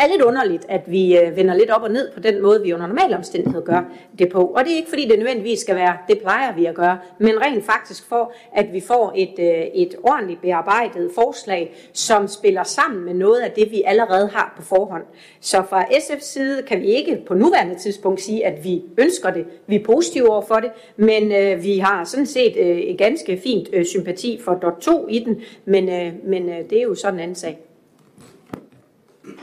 er 0.01 0.07
lidt 0.07 0.21
underligt, 0.21 0.65
at 0.69 0.81
vi 0.87 1.17
øh, 1.17 1.37
vender 1.37 1.53
lidt 1.53 1.69
op 1.69 1.81
og 1.81 1.91
ned 1.91 2.11
på 2.11 2.19
den 2.19 2.41
måde, 2.41 2.61
vi 2.61 2.73
under 2.73 2.87
normale 2.87 3.17
omstændigheder 3.17 3.65
gør 3.65 3.81
det 4.19 4.29
på. 4.29 4.45
Og 4.45 4.63
det 4.63 4.73
er 4.73 4.75
ikke 4.75 4.89
fordi, 4.89 5.07
det 5.07 5.19
nødvendigvis 5.19 5.59
skal 5.59 5.75
være, 5.75 5.97
det 6.07 6.19
plejer 6.19 6.55
vi 6.55 6.65
at 6.65 6.75
gøre, 6.75 6.99
men 7.19 7.41
rent 7.41 7.65
faktisk 7.65 8.09
for, 8.09 8.33
at 8.55 8.73
vi 8.73 8.79
får 8.79 9.13
et, 9.15 9.33
øh, 9.39 9.65
et 9.73 9.95
ordentligt 10.03 10.41
bearbejdet 10.41 11.11
forslag, 11.15 11.75
som 11.93 12.27
spiller 12.27 12.63
sammen 12.63 13.05
med 13.05 13.13
noget 13.13 13.39
af 13.39 13.51
det, 13.51 13.71
vi 13.71 13.83
allerede 13.85 14.27
har 14.27 14.53
på 14.57 14.63
forhånd. 14.63 15.03
Så 15.39 15.63
fra 15.69 15.83
SF's 15.83 16.25
side 16.25 16.63
kan 16.67 16.81
vi 16.81 16.87
ikke 16.87 17.23
på 17.27 17.33
nuværende 17.33 17.75
tidspunkt 17.75 18.21
sige, 18.21 18.45
at 18.45 18.63
vi 18.63 18.83
ønsker 18.97 19.31
det. 19.31 19.45
Vi 19.67 19.75
er 19.75 19.83
positive 19.83 20.29
over 20.29 20.41
for 20.41 20.55
det, 20.55 20.71
men 20.95 21.31
øh, 21.31 21.63
vi 21.63 21.77
har 21.77 22.03
sådan 22.03 22.25
set 22.25 22.57
øh, 22.57 22.77
et 22.77 22.97
ganske 22.97 23.37
fint 23.43 23.69
øh, 23.73 23.85
sympati 23.85 24.39
for 24.43 24.53
dot 24.53 24.77
2 24.81 25.07
i 25.09 25.19
den, 25.19 25.41
men, 25.65 25.89
øh, 25.89 26.13
men 26.23 26.49
øh, 26.49 26.69
det 26.69 26.77
er 26.77 26.83
jo 26.83 26.95
sådan 26.95 27.13
en 27.13 27.19
anden 27.19 27.35
sag. 27.35 27.70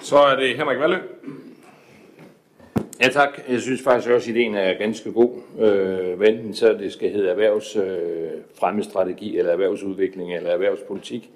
Så 0.02 0.16
er 0.16 0.36
det 0.36 0.56
Henrik 0.56 0.78
Valle. 0.78 0.98
Ja 3.02 3.08
tak, 3.08 3.40
jeg 3.48 3.60
synes 3.60 3.82
faktisk 3.82 4.10
også, 4.10 4.30
at 4.30 4.36
ideen 4.36 4.54
er 4.54 4.78
ganske 4.78 5.12
god. 5.12 5.30
Øh, 5.60 6.28
enten 6.28 6.54
så 6.54 6.72
det 6.72 6.92
skal 6.92 7.10
hedde 7.10 7.30
erhvervsfremmestrategi, 7.30 9.32
øh, 9.32 9.38
eller 9.38 9.52
erhvervsudvikling, 9.52 10.34
eller 10.34 10.50
erhvervspolitik. 10.50 11.30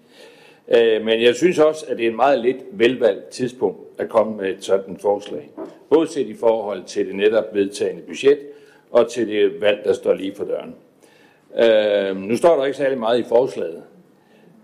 Øh, 0.68 1.04
men 1.04 1.22
jeg 1.22 1.34
synes 1.34 1.58
også, 1.58 1.86
at 1.88 1.96
det 1.96 2.06
er 2.06 2.10
en 2.10 2.16
meget 2.16 2.38
lidt 2.38 2.56
velvalgt 2.72 3.28
tidspunkt 3.28 3.80
at 3.98 4.08
komme 4.08 4.36
med 4.36 4.50
et 4.50 4.64
sådan 4.64 4.96
forslag. 4.96 5.50
Både 5.90 6.08
set 6.08 6.26
i 6.26 6.34
forhold 6.34 6.84
til 6.84 7.06
det 7.06 7.14
netop 7.14 7.54
vedtagende 7.54 8.02
budget, 8.02 8.38
og 8.90 9.10
til 9.10 9.28
det 9.28 9.60
valg, 9.60 9.84
der 9.84 9.92
står 9.92 10.14
lige 10.14 10.34
for 10.34 10.44
døren. 10.44 10.74
Øh, 11.58 12.16
nu 12.16 12.36
står 12.36 12.56
der 12.56 12.64
ikke 12.64 12.78
særlig 12.78 12.98
meget 12.98 13.18
i 13.18 13.24
forslaget, 13.28 13.82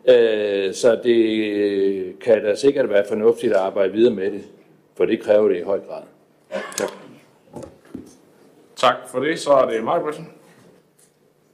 øh, 0.08 0.74
så 0.74 1.00
det 1.02 2.18
kan 2.18 2.44
da 2.44 2.54
sikkert 2.54 2.90
være 2.90 3.04
fornuftigt 3.08 3.52
at 3.52 3.58
arbejde 3.58 3.92
videre 3.92 4.14
med 4.14 4.30
det, 4.30 4.42
for 4.96 5.04
det 5.04 5.20
kræver 5.20 5.48
det 5.48 5.56
i 5.56 5.62
høj 5.62 5.80
grad. 5.80 6.02
Tak. 6.76 6.92
Tak 8.76 8.96
for 9.08 9.20
det. 9.20 9.38
Så 9.38 9.50
er 9.50 9.70
det 9.70 9.84
Mark 9.84 10.02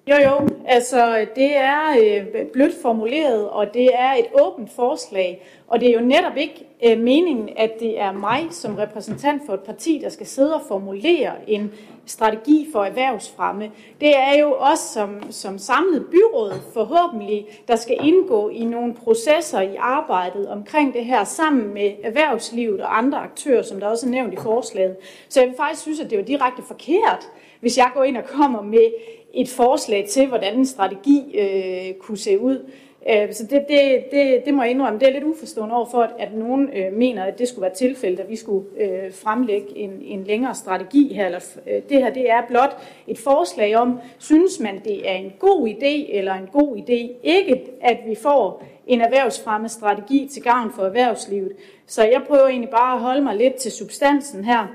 Jo, 0.09 0.15
jo, 0.15 0.49
altså 0.67 1.27
det 1.37 1.57
er 1.57 1.91
øh, 1.91 2.47
blødt 2.53 2.75
formuleret, 2.83 3.49
og 3.49 3.75
det 3.75 3.95
er 3.95 4.13
et 4.13 4.27
åbent 4.41 4.71
forslag, 4.73 5.47
og 5.67 5.81
det 5.81 5.89
er 5.89 5.93
jo 5.93 6.07
netop 6.07 6.37
ikke 6.37 6.67
øh, 6.85 6.99
meningen, 6.99 7.49
at 7.57 7.71
det 7.81 8.01
er 8.01 8.13
mig 8.13 8.47
som 8.51 8.75
repræsentant 8.75 9.43
for 9.47 9.55
et 9.55 9.61
parti, 9.61 10.01
der 10.03 10.09
skal 10.09 10.27
sidde 10.27 10.55
og 10.55 10.61
formulere 10.69 11.33
en 11.47 11.73
strategi 12.07 12.69
for 12.73 12.85
erhvervsfremme. 12.85 13.71
Det 14.01 14.17
er 14.17 14.39
jo 14.41 14.55
os 14.59 14.79
som, 14.79 15.23
som 15.31 15.59
samlet 15.59 16.07
byråd 16.07 16.53
forhåbentlig, 16.75 17.47
der 17.69 17.77
skal 17.77 17.97
indgå 18.01 18.49
i 18.49 18.65
nogle 18.65 18.95
processer 18.95 19.61
i 19.61 19.77
arbejdet 19.79 20.49
omkring 20.49 20.95
det 20.95 21.05
her 21.05 21.25
sammen 21.25 21.75
med 21.75 21.93
erhvervslivet 22.03 22.81
og 22.81 22.99
andre 22.99 23.19
aktører, 23.19 23.63
som 23.63 23.81
der 23.81 23.87
også 23.87 24.07
er 24.07 24.11
nævnt 24.11 24.33
i 24.33 24.37
forslaget. 24.37 24.97
Så 25.29 25.41
jeg 25.41 25.49
vil 25.49 25.57
faktisk 25.57 25.83
synes, 25.83 26.01
at 26.01 26.11
det 26.11 26.19
var 26.19 26.25
direkte 26.25 26.63
forkert, 26.63 27.29
hvis 27.61 27.79
jeg 27.79 27.91
går 27.95 28.05
ind 28.05 28.17
og 28.17 28.25
kommer 28.25 28.63
med 28.63 28.93
et 29.35 29.49
forslag 29.49 30.07
til, 30.11 30.27
hvordan 30.27 30.59
en 30.59 30.67
strategi 30.67 31.39
øh, 31.39 31.95
kunne 31.95 32.19
se 32.19 32.41
ud. 32.41 32.71
Øh, 33.11 33.33
så 33.33 33.47
det, 33.47 33.65
det, 33.69 34.05
det, 34.11 34.43
det 34.45 34.55
må 34.55 34.63
jeg 34.63 34.71
indrømme, 34.71 34.99
det 34.99 35.09
er 35.09 35.13
lidt 35.13 35.25
uforstående 35.25 35.75
overfor, 35.75 36.11
at 36.19 36.35
nogen 36.35 36.71
øh, 36.75 36.93
mener, 36.93 37.25
at 37.25 37.39
det 37.39 37.49
skulle 37.49 37.63
være 37.63 37.75
tilfældet, 37.75 38.21
at 38.21 38.31
vi 38.31 38.37
skulle 38.37 38.67
øh, 38.81 39.13
fremlægge 39.13 39.79
en, 39.79 39.91
en 40.03 40.25
længere 40.25 40.55
strategi 40.55 41.15
her. 41.15 41.27
Eller, 41.27 41.57
øh, 41.67 41.83
det 41.89 42.03
her 42.03 42.11
det 42.11 42.31
er 42.31 42.43
blot 42.49 42.77
et 43.07 43.19
forslag 43.19 43.77
om, 43.77 44.01
synes 44.19 44.61
man, 44.61 44.81
det 44.85 45.11
er 45.11 45.15
en 45.15 45.33
god 45.39 45.69
idé 45.69 46.17
eller 46.17 46.35
en 46.35 46.49
god 46.53 46.77
idé 46.77 47.13
ikke, 47.23 47.63
at 47.81 47.99
vi 48.07 48.15
får 48.15 48.63
en 48.87 49.01
erhvervsfremme 49.01 49.69
strategi 49.69 50.29
til 50.33 50.43
gavn 50.43 50.73
for 50.73 50.83
erhvervslivet. 50.83 51.53
Så 51.87 52.05
jeg 52.05 52.23
prøver 52.27 52.49
egentlig 52.49 52.71
bare 52.71 52.95
at 52.95 53.01
holde 53.01 53.23
mig 53.23 53.37
lidt 53.37 53.55
til 53.55 53.73
substansen 53.73 54.45
her. 54.45 54.67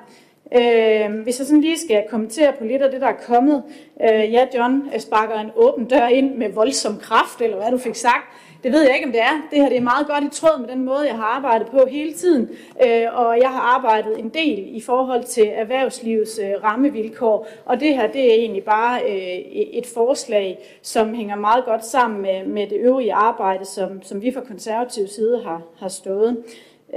Øh, 0.56 1.22
hvis 1.24 1.40
jeg 1.40 1.48
sådan 1.48 1.62
lige 1.62 1.80
skal 1.80 2.04
kommentere 2.10 2.54
på 2.54 2.64
lidt 2.64 2.82
af 2.82 2.92
det, 2.92 3.02
der 3.02 3.08
er 3.08 3.24
kommet. 3.28 3.64
Øh, 4.04 4.34
ja, 4.34 4.46
John 4.56 4.90
sparker 5.00 5.40
en 5.40 5.52
åben 5.56 5.86
dør 5.86 6.08
ind 6.08 6.36
med 6.36 6.50
voldsom 6.50 6.98
kraft, 6.98 7.42
eller 7.42 7.58
hvad 7.58 7.72
du 7.72 7.78
fik 7.78 7.96
sagt. 7.96 8.26
Det 8.64 8.72
ved 8.72 8.82
jeg 8.82 8.96
ikke, 8.96 9.06
om 9.06 9.12
det 9.12 9.22
er. 9.22 9.48
Det 9.52 9.62
her 9.62 9.70
det 9.70 9.78
er 9.78 9.82
meget 9.82 10.08
godt 10.08 10.24
i 10.24 10.40
tråd 10.40 10.60
med 10.60 10.68
den 10.68 10.86
måde, 10.86 11.08
jeg 11.08 11.16
har 11.16 11.24
arbejdet 11.24 11.68
på 11.68 11.86
hele 11.90 12.14
tiden. 12.14 12.50
Øh, 12.86 13.06
og 13.14 13.38
jeg 13.42 13.50
har 13.50 13.76
arbejdet 13.76 14.20
en 14.20 14.30
del 14.30 14.66
i 14.68 14.82
forhold 14.82 15.24
til 15.24 15.48
erhvervslivets 15.48 16.40
øh, 16.40 16.64
rammevilkår. 16.64 17.48
Og 17.66 17.80
det 17.80 17.96
her 17.96 18.08
det 18.08 18.32
er 18.32 18.34
egentlig 18.34 18.64
bare 18.64 19.02
øh, 19.02 19.38
et 19.52 19.86
forslag, 19.94 20.60
som 20.82 21.14
hænger 21.14 21.36
meget 21.36 21.66
godt 21.66 21.86
sammen 21.86 22.22
med, 22.22 22.46
med 22.46 22.68
det 22.68 22.78
øvrige 22.78 23.14
arbejde, 23.14 23.66
som, 23.66 24.02
som 24.02 24.22
vi 24.22 24.32
fra 24.32 24.42
konservativ 24.42 25.08
side 25.08 25.44
har, 25.44 25.62
har 25.80 25.90
stået 25.90 26.38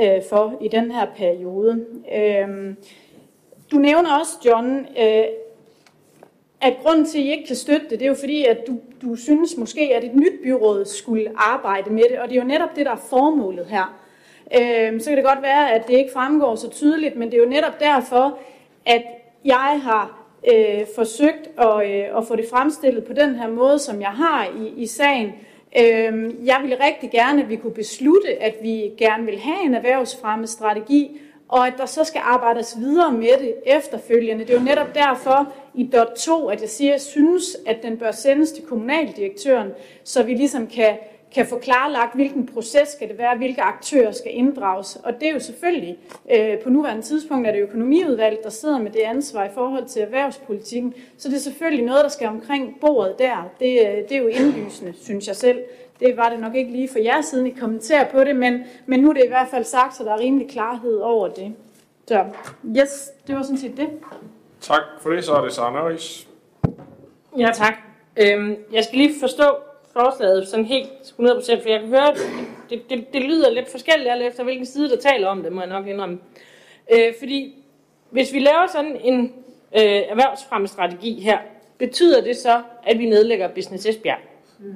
øh, 0.01 0.23
for 0.31 0.59
i 0.61 0.69
den 0.69 0.91
her 0.91 1.07
periode. 1.17 1.85
Øh, 2.17 2.75
du 3.73 3.77
nævner 3.77 4.19
også, 4.19 4.33
John, 4.47 4.79
øh, 4.79 5.25
at 6.61 6.77
grunden 6.83 7.07
til, 7.07 7.19
at 7.19 7.25
I 7.25 7.31
ikke 7.31 7.47
kan 7.47 7.57
støtte 7.57 7.87
det, 7.91 8.01
det 8.01 8.03
er 8.03 8.09
jo 8.09 8.17
fordi, 8.21 8.45
at 8.45 8.59
du, 8.67 8.81
du 9.03 9.17
synes 9.17 9.57
måske, 9.57 9.81
at 9.81 10.05
et 10.05 10.15
nyt 10.15 10.43
byråd 10.43 10.85
skulle 10.85 11.31
arbejde 11.37 11.91
med 11.91 12.03
det, 12.11 12.19
og 12.19 12.29
det 12.29 12.37
er 12.37 12.41
jo 12.41 12.49
netop 12.49 12.77
det, 12.77 12.87
der 12.87 12.93
er 12.93 13.07
formålet 13.11 13.67
her. 13.67 13.99
Øh, 14.61 15.01
så 15.01 15.11
kan 15.11 15.17
det 15.17 15.25
godt 15.25 15.43
være, 15.43 15.73
at 15.73 15.87
det 15.87 15.95
ikke 15.95 16.13
fremgår 16.13 16.55
så 16.55 16.71
tydeligt, 16.71 17.17
men 17.17 17.31
det 17.31 17.35
er 17.35 17.43
jo 17.43 17.49
netop 17.49 17.81
derfor, 17.81 18.39
at 18.87 19.03
jeg 19.45 19.81
har 19.83 20.27
øh, 20.53 20.87
forsøgt 20.95 21.51
at, 21.59 21.91
øh, 21.91 22.19
at 22.19 22.27
få 22.29 22.37
det 22.37 22.47
fremstillet 22.51 23.05
på 23.05 23.13
den 23.13 23.35
her 23.35 23.49
måde, 23.49 23.79
som 23.79 24.01
jeg 24.01 24.11
har 24.11 24.47
i, 24.61 24.83
i 24.83 24.87
sagen. 24.87 25.33
Øh, 25.79 26.35
jeg 26.47 26.59
ville 26.63 26.77
rigtig 26.85 27.11
gerne, 27.11 27.43
at 27.43 27.49
vi 27.49 27.57
kunne 27.57 27.75
beslutte, 27.75 28.43
at 28.43 28.55
vi 28.63 28.91
gerne 28.99 29.25
vil 29.25 29.39
have 29.39 29.65
en 29.65 29.75
erhvervsfremmestrategi, 29.75 31.21
og 31.53 31.67
at 31.67 31.75
der 31.79 31.87
så 31.87 32.05
skal 32.05 32.21
arbejdes 32.25 32.77
videre 32.79 33.13
med 33.13 33.39
det 33.41 33.55
efterfølgende. 33.67 34.45
Det 34.45 34.51
er 34.55 34.59
jo 34.59 34.65
netop 34.65 34.95
derfor 34.95 35.53
i 35.75 35.91
dot 35.93 36.13
2, 36.17 36.49
at 36.49 36.61
jeg 36.61 36.69
siger, 36.69 36.91
at 36.91 36.93
jeg 36.93 37.01
synes, 37.01 37.57
at 37.67 37.83
den 37.83 37.97
bør 37.97 38.11
sendes 38.11 38.53
til 38.53 38.65
kommunaldirektøren, 38.65 39.69
så 40.05 40.23
vi 40.23 40.35
ligesom 40.35 40.67
kan, 40.67 40.97
kan 41.35 41.47
få 41.47 41.59
klarlagt, 41.59 42.15
hvilken 42.15 42.47
proces 42.47 42.89
skal 42.89 43.09
det 43.09 43.19
være, 43.19 43.37
hvilke 43.37 43.63
aktører 43.63 44.13
skal 44.13 44.35
inddrages. 44.35 44.99
Og 45.05 45.21
det 45.21 45.29
er 45.29 45.33
jo 45.33 45.41
selvfølgelig, 45.41 45.99
øh, 46.31 46.59
på 46.59 46.71
nuværende 46.71 47.03
tidspunkt 47.03 47.49
er 47.49 47.53
det 47.53 47.61
økonomiudvalget, 47.61 48.45
der 48.45 48.51
sidder 48.51 48.79
med 48.79 48.91
det 48.91 49.01
ansvar 49.01 49.45
i 49.45 49.51
forhold 49.55 49.87
til 49.87 50.03
erhvervspolitikken. 50.03 50.95
Så 51.19 51.29
det 51.29 51.37
er 51.37 51.41
selvfølgelig 51.41 51.85
noget, 51.85 52.05
der 52.05 52.11
skal 52.11 52.29
omkring 52.29 52.77
bordet 52.81 53.19
der. 53.19 53.51
Det, 53.61 53.81
øh, 53.81 54.09
det 54.09 54.13
er 54.13 54.19
jo 54.19 54.27
indlysende, 54.27 54.93
synes 55.03 55.29
jeg 55.29 55.37
selv. 55.37 55.59
Det 56.03 56.17
var 56.17 56.29
det 56.29 56.41
nok 56.41 56.55
ikke 56.55 56.73
lige 56.73 56.89
for 56.89 56.99
jer 56.99 57.21
siden 57.21 57.47
I 57.47 57.51
kommenterer 57.51 58.11
på 58.11 58.25
det, 58.25 58.37
men, 58.37 58.65
men 58.87 59.01
nu 59.01 59.09
er 59.09 59.13
det 59.13 59.25
i 59.25 59.29
hvert 59.29 59.49
fald 59.49 59.65
sagt, 59.65 59.97
så 59.97 60.05
der 60.05 60.13
er 60.13 60.19
rimelig 60.19 60.51
klarhed 60.51 60.97
over 60.97 61.29
det. 61.29 61.55
Så 62.09 62.25
yes, 62.77 63.11
det 63.27 63.37
var 63.37 63.43
sådan 63.43 63.59
set 63.59 63.77
det. 63.77 63.89
Tak 64.61 64.83
for 65.01 65.11
det, 65.11 65.25
så 65.25 65.33
er 65.33 65.45
det 65.45 65.53
Sara 65.53 65.73
Nøris. 65.73 66.29
Ja, 67.39 67.51
tak. 67.55 67.75
Øhm, 68.17 68.57
jeg 68.73 68.85
skal 68.85 68.99
lige 68.99 69.21
forstå 69.21 69.57
forslaget 69.93 70.49
sådan 70.49 70.65
helt 70.65 70.89
100%, 70.89 71.63
for 71.63 71.69
jeg 71.69 71.81
kan 71.81 71.89
høre, 71.89 72.09
at 72.09 72.19
det, 72.71 72.91
det, 72.91 73.13
det 73.13 73.23
lyder 73.23 73.51
lidt 73.51 73.71
forskelligt, 73.71 74.11
alt 74.11 74.23
efter 74.23 74.45
hvilken 74.45 74.67
side, 74.67 74.89
der 74.89 74.97
taler 74.97 75.29
om 75.29 75.43
det, 75.43 75.53
må 75.53 75.61
jeg 75.61 75.71
nok 75.71 75.87
indrømme. 75.87 76.19
Øh, 76.93 77.15
fordi 77.19 77.65
hvis 78.11 78.33
vi 78.33 78.39
laver 78.39 78.67
sådan 78.73 78.97
en 79.05 79.25
øh, 79.77 79.83
erhvervsfremmestrategi 79.83 81.21
her, 81.21 81.39
betyder 81.79 82.21
det 82.21 82.37
så, 82.37 82.63
at 82.87 82.99
vi 82.99 83.07
nedlægger 83.07 83.49
Business 83.49 83.87
Esbjerg? 83.87 84.19
Mm. 84.59 84.75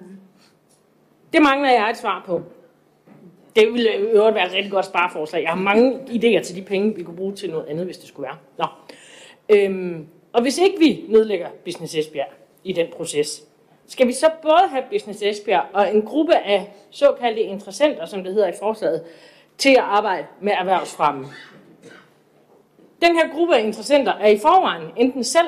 Det 1.33 1.43
mangler 1.43 1.71
jeg 1.71 1.91
et 1.91 1.97
svar 1.97 2.23
på. 2.27 2.43
Det 3.57 3.73
ville 3.73 3.95
i 3.95 3.97
øvrigt 3.97 4.35
være 4.35 4.47
et 4.47 4.53
rigtig 4.53 4.71
godt 4.73 4.85
spareforslag. 4.85 5.43
Jeg 5.43 5.51
har 5.51 5.57
mange 5.57 6.01
idéer 6.09 6.43
til 6.43 6.57
de 6.57 6.63
penge, 6.63 6.95
vi 6.95 7.03
kunne 7.03 7.17
bruge 7.17 7.35
til 7.35 7.51
noget 7.51 7.67
andet, 7.67 7.85
hvis 7.85 7.99
det 7.99 8.09
skulle 8.09 8.29
være. 8.29 8.37
Nå. 8.59 8.67
Øhm, 9.49 10.07
og 10.33 10.43
hvis 10.43 10.59
ikke 10.59 10.79
vi 10.79 11.05
nedlægger 11.09 11.49
Business 11.65 11.95
Esbjerg 11.95 12.29
i 12.65 12.73
den 12.73 12.87
proces, 12.97 13.43
skal 13.87 14.07
vi 14.07 14.13
så 14.13 14.31
både 14.43 14.69
have 14.69 14.83
Business 14.91 15.23
Esbjerg 15.23 15.65
og 15.73 15.95
en 15.95 16.03
gruppe 16.03 16.37
af 16.37 16.73
såkaldte 16.91 17.43
interessenter, 17.43 18.07
som 18.07 18.25
det 18.25 18.35
hedder 18.35 18.49
i 18.49 18.53
forslaget, 18.59 19.03
til 19.59 19.71
at 19.71 19.83
arbejde 19.83 20.27
med 20.41 20.53
erhvervsfremme. 20.53 21.27
Den 23.03 23.17
her 23.17 23.35
gruppe 23.35 23.57
af 23.57 23.65
interessenter 23.65 24.13
er 24.13 24.29
i 24.29 24.39
forvejen 24.39 24.83
enten 24.97 25.25
selv 25.25 25.47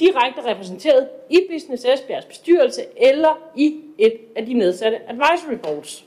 direkte 0.00 0.50
repræsenteret 0.50 1.08
i 1.30 1.38
Business 1.52 1.84
Esbjergs 1.84 2.26
bestyrelse 2.26 2.82
eller 2.96 3.50
i 3.56 3.80
et 3.98 4.16
af 4.36 4.46
de 4.46 4.54
nedsatte 4.54 4.98
advisory 5.08 5.54
boards. 5.62 6.04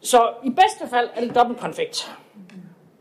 Så 0.00 0.32
i 0.44 0.50
bedste 0.50 0.88
fald 0.90 1.08
er 1.14 1.20
det 1.20 1.34
dobbelt 1.34 1.58
konfekt. 1.60 2.10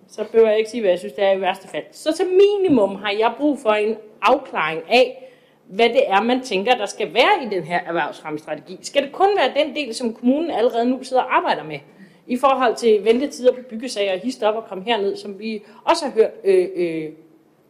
Så 0.07 0.23
behøver 0.23 0.49
jeg 0.49 0.57
ikke 0.57 0.69
sige, 0.69 0.81
hvad 0.81 0.89
jeg 0.89 0.99
synes, 0.99 1.13
det 1.13 1.23
er 1.23 1.31
i 1.31 1.41
værste 1.41 1.67
fald. 1.67 1.83
Så 1.91 2.13
til 2.13 2.25
minimum 2.25 2.95
har 2.95 3.11
jeg 3.11 3.33
brug 3.37 3.59
for 3.59 3.69
en 3.69 3.97
afklaring 4.21 4.81
af, 4.89 5.31
hvad 5.65 5.89
det 5.89 6.01
er, 6.07 6.21
man 6.21 6.41
tænker, 6.41 6.75
der 6.75 6.85
skal 6.85 7.13
være 7.13 7.45
i 7.45 7.49
den 7.49 7.63
her 7.63 7.79
erhvervsfremmestrategi. 7.79 8.77
Skal 8.81 9.03
det 9.03 9.11
kun 9.11 9.27
være 9.37 9.65
den 9.65 9.75
del, 9.75 9.95
som 9.95 10.13
kommunen 10.13 10.51
allerede 10.51 10.85
nu 10.89 11.03
sidder 11.03 11.23
og 11.23 11.37
arbejder 11.37 11.63
med? 11.63 11.79
I 12.27 12.37
forhold 12.37 12.75
til 12.75 13.05
ventetider 13.05 13.51
på 13.53 13.61
byggesager, 13.69 14.17
hist 14.17 14.43
op 14.43 14.55
og 14.55 14.65
kom 14.65 14.81
herned, 14.81 15.15
som 15.15 15.39
vi 15.39 15.63
også 15.85 16.05
har 16.05 16.11
hørt 16.11 16.31
øh, 16.43 16.67
øh, 16.75 17.09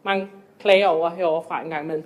mange 0.02 0.28
klager 0.66 0.86
over 0.86 1.10
heroverfra 1.10 1.62
en 1.62 1.70
gang 1.70 1.84
imellem. 1.84 2.04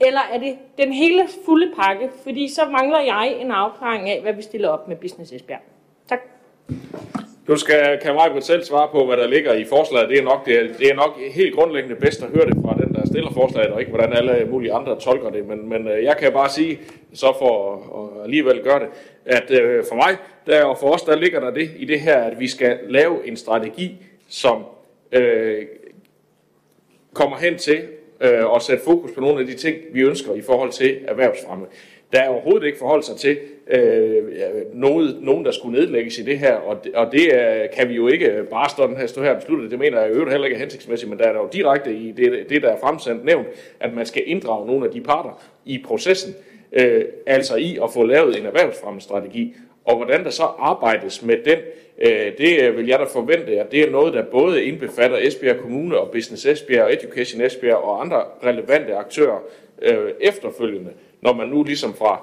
Eller 0.00 0.20
er 0.32 0.38
det 0.38 0.54
den 0.78 0.92
hele 0.92 1.22
fulde 1.44 1.72
pakke? 1.80 2.10
Fordi 2.22 2.48
så 2.48 2.62
mangler 2.64 3.00
jeg 3.00 3.36
en 3.40 3.50
afklaring 3.50 4.10
af, 4.10 4.20
hvad 4.22 4.32
vi 4.32 4.42
stiller 4.42 4.68
op 4.68 4.88
med 4.88 4.96
Business 4.96 5.32
Esbjerg. 5.32 5.60
Tak. 6.08 6.20
Du 7.48 7.56
skal, 7.56 7.98
kan 8.02 8.42
selv 8.42 8.64
svare 8.64 8.88
på, 8.92 9.06
hvad 9.06 9.16
der 9.16 9.26
ligger 9.26 9.52
i 9.52 9.64
forslaget. 9.64 10.08
Det 10.08 10.18
er, 10.18 10.22
nok, 10.22 10.46
det, 10.46 10.60
er, 10.60 10.66
det 10.78 10.90
er 10.90 10.94
nok 10.94 11.18
helt 11.34 11.54
grundlæggende 11.54 11.96
bedst 11.96 12.22
at 12.22 12.28
høre 12.28 12.46
det 12.46 12.54
fra 12.62 12.74
den, 12.74 12.94
der 12.94 13.06
stiller 13.06 13.30
forslaget, 13.32 13.70
og 13.72 13.80
ikke 13.80 13.92
hvordan 13.92 14.12
alle 14.12 14.46
mulige 14.50 14.72
andre 14.72 15.00
tolker 15.00 15.30
det. 15.30 15.46
Men, 15.46 15.68
men 15.68 15.88
øh, 15.88 16.04
jeg 16.04 16.16
kan 16.16 16.32
bare 16.32 16.50
sige, 16.50 16.80
så 17.14 17.34
for 17.38 17.54
at 18.02 18.24
alligevel 18.24 18.62
gøre 18.62 18.80
det, 18.80 18.88
at 19.26 19.50
øh, 19.50 19.84
for 19.88 19.94
mig 19.94 20.16
der, 20.46 20.64
og 20.64 20.78
for 20.78 20.90
os, 20.94 21.02
der 21.02 21.16
ligger 21.16 21.40
der 21.40 21.50
det 21.50 21.70
i 21.76 21.84
det 21.84 22.00
her, 22.00 22.16
at 22.16 22.40
vi 22.40 22.48
skal 22.48 22.78
lave 22.88 23.28
en 23.28 23.36
strategi, 23.36 23.96
som 24.28 24.64
øh, 25.12 25.66
kommer 27.14 27.36
hen 27.36 27.58
til 27.58 27.88
øh, 28.20 28.46
og 28.46 28.62
sætte 28.62 28.84
fokus 28.84 29.10
på 29.12 29.20
nogle 29.20 29.40
af 29.40 29.46
de 29.46 29.54
ting, 29.54 29.76
vi 29.92 30.00
ønsker 30.00 30.34
i 30.34 30.40
forhold 30.40 30.70
til 30.70 30.98
erhvervsfremme. 31.08 31.66
Der 32.12 32.20
er 32.20 32.28
overhovedet 32.28 32.66
ikke 32.66 32.78
forholdt 32.78 33.04
sig 33.04 33.16
til 33.16 33.38
øh, 33.70 34.22
noget, 34.72 35.16
nogen, 35.20 35.44
der 35.44 35.50
skulle 35.50 35.78
nedlægges 35.78 36.18
i 36.18 36.22
det 36.22 36.38
her, 36.38 36.54
og 36.54 36.84
det, 36.84 36.94
og 36.94 37.12
det 37.12 37.32
øh, 37.34 37.70
kan 37.76 37.88
vi 37.88 37.94
jo 37.94 38.08
ikke 38.08 38.42
bare 38.50 38.68
stå 38.70 38.94
her, 38.96 39.06
stå 39.06 39.22
her 39.22 39.30
og 39.30 39.36
beslutte. 39.36 39.70
Det 39.70 39.78
mener 39.78 40.00
jeg 40.00 40.10
i 40.10 40.12
øvrigt 40.12 40.30
heller 40.30 40.46
ikke 40.46 40.54
er 40.54 40.60
hensigtsmæssigt, 40.60 41.10
men 41.10 41.18
der 41.18 41.24
er 41.24 41.32
jo 41.32 41.48
direkte 41.52 41.94
i 41.94 42.12
det, 42.12 42.46
det, 42.48 42.62
der 42.62 42.68
er 42.68 42.78
fremsendt 42.80 43.24
nævnt, 43.24 43.46
at 43.80 43.94
man 43.94 44.06
skal 44.06 44.22
inddrage 44.26 44.66
nogle 44.66 44.86
af 44.86 44.92
de 44.92 45.00
parter 45.00 45.42
i 45.64 45.82
processen, 45.86 46.34
øh, 46.72 47.04
altså 47.26 47.56
i 47.56 47.78
at 47.82 47.90
få 47.94 48.04
lavet 48.04 48.38
en 48.40 48.46
erhvervsfremmestrategi, 48.46 49.56
og 49.86 49.96
hvordan 49.96 50.24
der 50.24 50.30
så 50.30 50.42
arbejdes 50.42 51.22
med 51.22 51.36
den, 51.44 51.58
øh, 51.98 52.32
det 52.38 52.62
øh, 52.62 52.76
vil 52.76 52.86
jeg 52.86 52.98
da 52.98 53.04
forvente, 53.04 53.60
at 53.60 53.72
det 53.72 53.82
er 53.82 53.90
noget, 53.90 54.14
der 54.14 54.22
både 54.22 54.64
indbefatter 54.64 55.18
Esbjerg 55.20 55.56
Kommune 55.56 55.98
og 55.98 56.10
Business 56.10 56.46
Esbjerg 56.46 56.84
og 56.84 56.92
Education 56.92 57.40
Esbjerg 57.40 57.76
og 57.76 58.00
andre 58.00 58.24
relevante 58.44 58.94
aktører 58.94 59.38
øh, 59.82 60.10
efterfølgende, 60.20 60.90
når 61.20 61.32
man 61.32 61.48
nu 61.48 61.62
ligesom 61.62 61.94
fra 61.94 62.20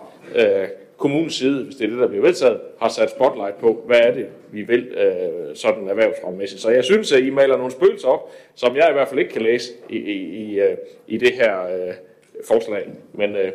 kommunens 0.98 1.36
side, 1.36 1.64
hvis 1.64 1.76
det 1.76 1.86
er 1.86 1.90
det, 1.90 2.00
der 2.00 2.08
bliver 2.08 2.24
vedtaget, 2.24 2.60
har 2.82 2.90
sat 2.90 3.10
spotlight 3.10 3.58
på, 3.58 3.84
hvad 3.86 4.00
er 4.00 4.14
det, 4.14 4.28
vi 4.52 4.62
vil 4.62 4.88
øh, 4.88 5.56
sådan 5.56 5.88
erhvervsfremmæssigt. 5.88 6.62
Så 6.62 6.70
jeg 6.70 6.84
synes, 6.84 7.12
at 7.12 7.24
I 7.24 7.30
maler 7.30 7.58
nogle 7.58 7.72
spøgelser 7.72 8.08
op, 8.08 8.32
som 8.56 8.76
jeg 8.76 8.90
i 8.90 8.94
hvert 8.94 9.08
fald 9.08 9.20
ikke 9.20 9.32
kan 9.32 9.42
læse 9.42 9.72
i, 9.90 9.98
i, 9.98 10.58
i, 10.58 10.62
i 11.08 11.18
det 11.18 11.32
her 11.32 11.62
øh, 11.66 11.94
forslag. 12.48 12.88
Men 13.14 13.36
øh, 13.36 13.52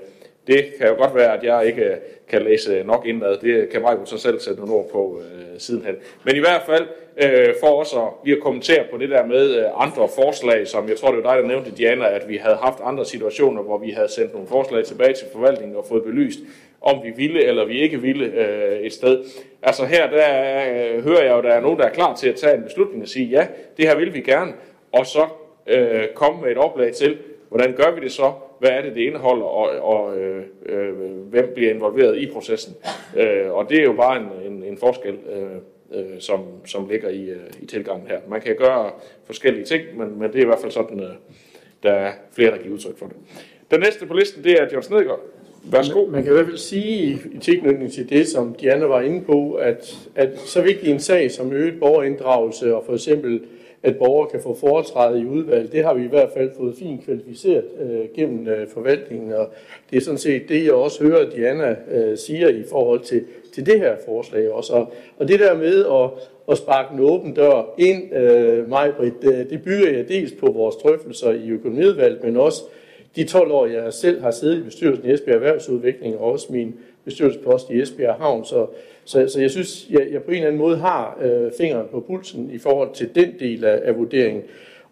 det 0.48 0.64
kan 0.78 0.88
jo 0.88 0.94
godt 0.94 1.14
være, 1.14 1.36
at 1.36 1.44
jeg 1.44 1.66
ikke 1.66 1.84
øh, 1.84 1.96
kan 2.28 2.42
læse 2.42 2.82
nok 2.84 3.06
indad. 3.06 3.36
Det 3.38 3.68
kan 3.68 3.80
Michael 3.80 4.06
så 4.06 4.18
selv 4.18 4.40
sætte 4.40 4.60
nogle 4.60 4.74
ord 4.74 4.90
på 4.92 5.20
øh, 5.20 5.60
sidenhen. 5.60 5.94
Men 6.24 6.36
i 6.36 6.38
hvert 6.38 6.62
fald, 6.66 6.86
øh, 7.16 7.54
for 7.60 7.80
os 7.80 7.94
at, 7.94 8.08
lige 8.24 8.36
at 8.36 8.42
kommentere 8.42 8.84
på 8.90 8.98
det 8.98 9.10
der 9.10 9.26
med 9.26 9.56
øh, 9.56 9.64
andre 9.76 10.08
forslag, 10.14 10.66
som 10.66 10.88
jeg 10.88 10.96
tror, 10.96 11.12
det 11.12 11.24
var 11.24 11.34
dig, 11.34 11.42
der 11.42 11.48
nævnte, 11.48 11.70
Diana, 11.70 12.08
at 12.08 12.28
vi 12.28 12.36
havde 12.36 12.56
haft 12.56 12.78
andre 12.82 13.04
situationer, 13.04 13.62
hvor 13.62 13.78
vi 13.78 13.90
havde 13.90 14.12
sendt 14.12 14.32
nogle 14.32 14.48
forslag 14.48 14.84
tilbage 14.84 15.14
til 15.14 15.26
forvaltningen 15.32 15.76
og 15.76 15.86
fået 15.88 16.04
belyst, 16.04 16.38
om 16.80 17.00
vi 17.04 17.10
ville 17.16 17.44
eller 17.44 17.64
vi 17.64 17.80
ikke 17.80 18.00
ville 18.00 18.24
øh, 18.24 18.80
et 18.80 18.92
sted. 18.92 19.24
Altså 19.62 19.84
her, 19.84 20.10
der 20.10 20.28
øh, 20.70 21.04
hører 21.04 21.22
jeg 21.22 21.32
jo, 21.36 21.42
der 21.42 21.52
er 21.52 21.60
nogen, 21.60 21.78
der 21.78 21.84
er 21.84 21.92
klar 21.92 22.14
til 22.14 22.28
at 22.28 22.36
tage 22.36 22.56
en 22.56 22.62
beslutning 22.62 23.02
og 23.02 23.08
sige, 23.08 23.26
ja, 23.26 23.46
det 23.76 23.88
her 23.88 23.96
vil 23.96 24.14
vi 24.14 24.20
gerne, 24.20 24.52
og 24.92 25.06
så 25.06 25.26
øh, 25.66 26.08
komme 26.14 26.40
med 26.42 26.50
et 26.50 26.58
oplag 26.58 26.92
til, 26.92 27.18
hvordan 27.48 27.72
gør 27.72 27.90
vi 27.94 28.00
det 28.00 28.12
så, 28.12 28.32
hvad 28.58 28.70
er 28.70 28.82
det, 28.82 28.94
det 28.94 29.00
indeholder, 29.00 29.44
og, 29.44 29.70
og 29.82 30.18
øh, 30.18 30.42
øh, 30.66 30.92
hvem 31.30 31.52
bliver 31.54 31.74
involveret 31.74 32.18
i 32.18 32.30
processen. 32.30 32.74
Øh, 33.16 33.50
og 33.52 33.70
det 33.70 33.78
er 33.78 33.84
jo 33.84 33.92
bare 33.92 34.20
en, 34.20 34.52
en, 34.52 34.64
en 34.64 34.78
forskel, 34.78 35.14
øh, 35.32 36.00
øh, 36.00 36.20
som, 36.20 36.40
som 36.64 36.88
ligger 36.88 37.08
i, 37.08 37.24
øh, 37.30 37.50
i 37.60 37.66
tilgangen 37.66 38.08
her. 38.08 38.18
Man 38.28 38.40
kan 38.40 38.56
gøre 38.56 38.90
forskellige 39.24 39.64
ting, 39.64 39.82
men, 39.96 40.18
men 40.18 40.32
det 40.32 40.38
er 40.38 40.42
i 40.42 40.46
hvert 40.46 40.60
fald 40.60 40.72
sådan, 40.72 41.00
øh, 41.00 41.10
der 41.82 41.92
er 41.92 42.12
flere, 42.32 42.50
der 42.50 42.58
giver 42.58 42.74
udtryk 42.74 42.98
for 42.98 43.06
det. 43.06 43.16
Den 43.70 43.80
næste 43.80 44.06
på 44.06 44.14
listen, 44.14 44.44
det 44.44 44.52
er 44.52 44.66
John 44.72 44.82
Snedgaard. 44.82 45.20
Værsgo. 45.64 46.02
Man, 46.02 46.12
man 46.12 46.22
kan 46.22 46.32
i 46.32 46.34
hvert 46.34 46.46
fald 46.46 46.56
sige 46.56 47.20
i 47.32 47.38
tilknytning 47.38 47.92
til 47.92 48.10
det, 48.10 48.28
som 48.28 48.54
Diana 48.54 48.86
var 48.86 49.00
inde 49.00 49.24
på, 49.24 49.52
at, 49.52 49.96
at 50.14 50.38
så 50.38 50.62
vigtig 50.62 50.90
en 50.90 51.00
sag 51.00 51.30
som 51.30 51.52
øget 51.52 51.80
borgerinddragelse 51.80 52.76
og 52.76 52.84
for 52.86 52.94
eksempel 52.94 53.40
at 53.82 53.98
borgere 53.98 54.28
kan 54.30 54.40
få 54.40 54.54
foretræde 54.54 55.20
i 55.20 55.26
udvalg. 55.26 55.72
Det 55.72 55.84
har 55.84 55.94
vi 55.94 56.04
i 56.04 56.08
hvert 56.08 56.30
fald 56.36 56.50
fået 56.56 56.74
fint 56.78 57.04
kvalificeret 57.04 57.64
øh, 57.80 58.04
gennem 58.16 58.48
øh, 58.48 58.68
forvaltningen, 58.68 59.32
og 59.32 59.48
det 59.90 59.96
er 59.96 60.00
sådan 60.00 60.18
set 60.18 60.48
det, 60.48 60.64
jeg 60.64 60.72
også 60.72 61.04
hører 61.04 61.30
Diana 61.30 61.76
øh, 61.90 62.18
siger 62.18 62.48
i 62.48 62.64
forhold 62.70 63.00
til, 63.00 63.24
til 63.54 63.66
det 63.66 63.80
her 63.80 63.96
forslag 64.04 64.50
også. 64.50 64.72
Og, 64.72 64.92
og 65.18 65.28
det 65.28 65.40
der 65.40 65.54
med 65.56 65.84
at, 65.84 66.10
at 66.50 66.58
sparke 66.58 66.94
en 66.94 67.00
åben 67.00 67.34
dør 67.34 67.74
ind, 67.78 68.14
øh, 68.14 68.68
Majbrit, 68.68 69.22
det, 69.22 69.50
det 69.50 69.62
bygger 69.62 69.90
jeg 69.96 70.08
dels 70.08 70.32
på 70.32 70.46
vores 70.46 70.76
drøftelser 70.76 71.30
i 71.30 71.50
økonomiudvalget, 71.50 72.24
men 72.24 72.36
også 72.36 72.62
de 73.16 73.24
12 73.24 73.52
år, 73.52 73.66
jeg 73.66 73.92
selv 73.92 74.20
har 74.20 74.30
siddet 74.30 74.58
i 74.58 74.62
bestyrelsen 74.62 75.06
i 75.06 75.12
Esbjerg 75.12 75.34
Erhvervsudvikling, 75.34 76.18
og 76.18 76.32
også 76.32 76.52
min 76.52 76.74
bestyrelsespost 77.04 77.70
i 77.70 77.80
Esbjerg 77.80 78.14
Havn, 78.14 78.44
så, 78.44 78.66
så, 79.08 79.28
så 79.28 79.40
jeg 79.40 79.50
synes, 79.50 79.86
jeg, 79.90 80.08
jeg 80.12 80.22
på 80.22 80.30
en 80.30 80.36
eller 80.36 80.46
anden 80.46 80.62
måde 80.62 80.76
har 80.76 81.18
øh, 81.22 81.52
fingeren 81.58 81.86
på 81.90 82.00
pulsen 82.00 82.50
i 82.52 82.58
forhold 82.58 82.94
til 82.94 83.14
den 83.14 83.34
del 83.40 83.64
af, 83.64 83.80
af 83.84 83.96
vurderingen. 83.96 84.42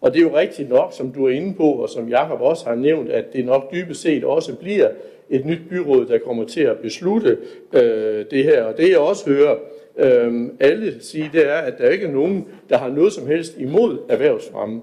Og 0.01 0.13
det 0.13 0.19
er 0.19 0.23
jo 0.23 0.37
rigtigt 0.37 0.69
nok, 0.69 0.93
som 0.93 1.11
du 1.11 1.25
er 1.25 1.29
inde 1.29 1.53
på, 1.53 1.63
og 1.63 1.89
som 1.89 2.09
Jakob 2.09 2.41
også 2.41 2.65
har 2.65 2.75
nævnt, 2.75 3.09
at 3.09 3.33
det 3.33 3.45
nok 3.45 3.71
dybest 3.73 4.01
set 4.01 4.23
også 4.23 4.55
bliver 4.55 4.89
et 5.29 5.45
nyt 5.45 5.59
byråd, 5.69 6.05
der 6.05 6.17
kommer 6.17 6.45
til 6.45 6.61
at 6.61 6.77
beslutte 6.77 7.37
øh, 7.73 8.25
det 8.31 8.43
her. 8.43 8.63
Og 8.63 8.77
det 8.77 8.89
jeg 8.89 8.97
også 8.97 9.29
hører 9.29 9.55
øh, 9.97 10.45
alle 10.59 10.95
sige, 10.99 11.29
det 11.33 11.49
er, 11.49 11.57
at 11.57 11.77
der 11.77 11.89
ikke 11.89 12.05
er 12.05 12.11
nogen, 12.11 12.45
der 12.69 12.77
har 12.77 12.89
noget 12.89 13.13
som 13.13 13.27
helst 13.27 13.57
imod 13.57 13.97
erhvervsfremme. 14.09 14.81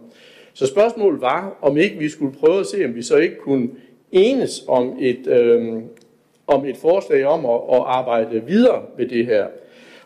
Så 0.52 0.66
spørgsmålet 0.66 1.20
var, 1.20 1.58
om 1.62 1.76
ikke 1.76 1.98
vi 1.98 2.08
skulle 2.08 2.34
prøve 2.34 2.60
at 2.60 2.66
se, 2.66 2.84
om 2.84 2.94
vi 2.94 3.02
så 3.02 3.16
ikke 3.16 3.36
kunne 3.36 3.68
enes 4.12 4.64
om 4.68 4.96
et, 5.00 5.26
øh, 5.26 5.74
om 6.46 6.64
et 6.64 6.76
forslag 6.76 7.24
om 7.24 7.46
at, 7.46 7.60
at 7.72 7.82
arbejde 7.86 8.42
videre 8.46 8.82
med 8.98 9.06
det 9.06 9.26
her. 9.26 9.46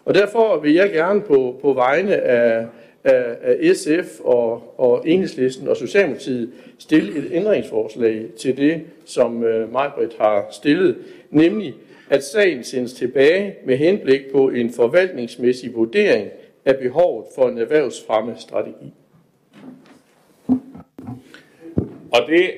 Og 0.04 0.14
derfor 0.14 0.60
vil 0.60 0.74
jeg 0.74 0.90
gerne 0.90 1.20
på, 1.20 1.58
på 1.62 1.72
vegne 1.72 2.16
af, 2.16 2.66
af, 3.04 3.36
af 3.42 3.76
SF 3.76 4.20
og, 4.20 4.74
og 4.80 5.08
Enhedslisten 5.08 5.68
og 5.68 5.76
Socialdemokratiet 5.76 6.50
stille 6.78 7.18
et 7.18 7.28
ændringsforslag 7.32 8.26
til 8.38 8.56
det, 8.56 8.82
som 9.04 9.44
øh, 9.44 9.72
Majbrit 9.72 10.16
har 10.20 10.46
stillet, 10.50 10.96
nemlig 11.30 11.74
at 12.10 12.24
sagen 12.24 12.64
sendes 12.64 12.92
tilbage 12.92 13.54
med 13.66 13.76
henblik 13.76 14.20
på 14.32 14.48
en 14.48 14.72
forvaltningsmæssig 14.72 15.74
vurdering 15.74 16.28
af 16.64 16.78
behovet 16.78 17.26
for 17.34 17.48
en 17.48 17.58
erhvervsfremme 17.58 18.34
strategi. 18.36 18.94
Og 22.12 22.20
det 22.28 22.50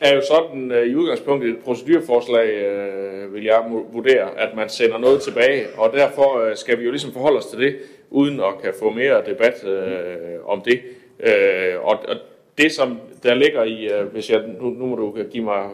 er 0.00 0.14
jo 0.14 0.20
sådan 0.20 0.72
øh, 0.72 0.86
i 0.86 0.94
udgangspunktet 0.94 1.50
et 1.50 1.58
procedurforslag, 1.58 2.48
uh, 2.48 3.34
vil 3.34 3.44
jeg 3.44 3.64
vurdere, 3.92 4.40
at 4.40 4.56
man 4.56 4.68
sender 4.68 4.98
noget 4.98 5.22
tilbage, 5.22 5.66
og 5.76 5.92
derfor 5.92 6.38
øh, 6.38 6.56
skal 6.56 6.78
vi 6.78 6.84
jo 6.84 6.90
ligesom 6.90 7.12
forholde 7.12 7.38
os 7.38 7.46
til 7.46 7.58
det, 7.58 7.76
uden 8.10 8.40
at 8.40 8.62
kan 8.62 8.72
få 8.78 8.90
mere 8.90 9.22
debat 9.26 9.64
øh, 9.64 10.38
om 10.44 10.60
det. 10.60 10.80
Øh, 11.20 11.80
og, 11.80 11.98
og 12.08 12.16
det, 12.58 12.72
som 12.72 12.98
der 13.22 13.34
ligger 13.34 13.64
i, 13.64 13.88
hvis 14.12 14.30
jeg, 14.30 14.42
nu, 14.60 14.70
nu 14.70 14.86
må 14.86 14.96
du 14.96 15.16
give 15.30 15.44
mig, 15.44 15.66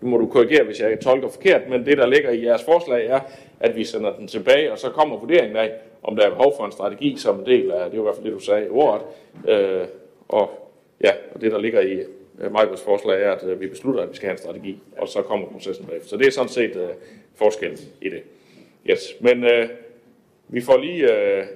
nu 0.00 0.08
må 0.08 0.16
du 0.16 0.26
korrigere, 0.26 0.64
hvis 0.64 0.80
jeg 0.80 1.00
tolker 1.00 1.28
forkert, 1.28 1.68
men 1.68 1.86
det, 1.86 1.98
der 1.98 2.06
ligger 2.06 2.30
i 2.30 2.44
jeres 2.44 2.64
forslag, 2.64 3.06
er, 3.06 3.20
at 3.60 3.76
vi 3.76 3.84
sender 3.84 4.16
den 4.16 4.28
tilbage, 4.28 4.72
og 4.72 4.78
så 4.78 4.90
kommer 4.90 5.18
vurderingen 5.18 5.56
af, 5.56 5.72
om 6.02 6.16
der 6.16 6.26
er 6.26 6.30
behov 6.30 6.54
for 6.56 6.64
en 6.66 6.72
strategi 6.72 7.16
som 7.18 7.38
en 7.38 7.46
del 7.46 7.70
af, 7.70 7.90
det 7.90 7.96
er 7.96 8.00
i 8.00 8.02
hvert 8.02 8.14
fald 8.14 8.24
det, 8.24 8.32
du 8.32 8.40
sagde 8.40 8.66
i 8.66 8.68
ordet, 8.68 9.06
øh, 9.48 9.86
og 10.28 10.50
ja, 11.04 11.10
og 11.34 11.40
det, 11.40 11.52
der 11.52 11.58
ligger 11.58 11.80
i 11.80 11.98
øh, 12.40 12.78
forslag 12.84 13.22
er, 13.22 13.32
at 13.32 13.44
øh, 13.44 13.60
vi 13.60 13.66
beslutter, 13.66 14.02
at 14.02 14.10
vi 14.10 14.16
skal 14.16 14.26
have 14.26 14.32
en 14.32 14.38
strategi, 14.38 14.82
og 14.98 15.08
så 15.08 15.22
kommer 15.22 15.48
processen 15.48 15.86
bagefter. 15.86 16.08
Så 16.08 16.16
det 16.16 16.26
er 16.26 16.30
sådan 16.30 16.48
set 16.48 16.76
uh, 16.76 16.88
forskellen 17.34 17.78
i 18.00 18.08
det. 18.08 18.22
Yes. 18.90 19.14
Men 19.20 19.44
uh, 19.44 19.68
vi 20.48 20.60
får 20.60 20.76
lige... 20.76 21.04
Uh, 21.04 21.46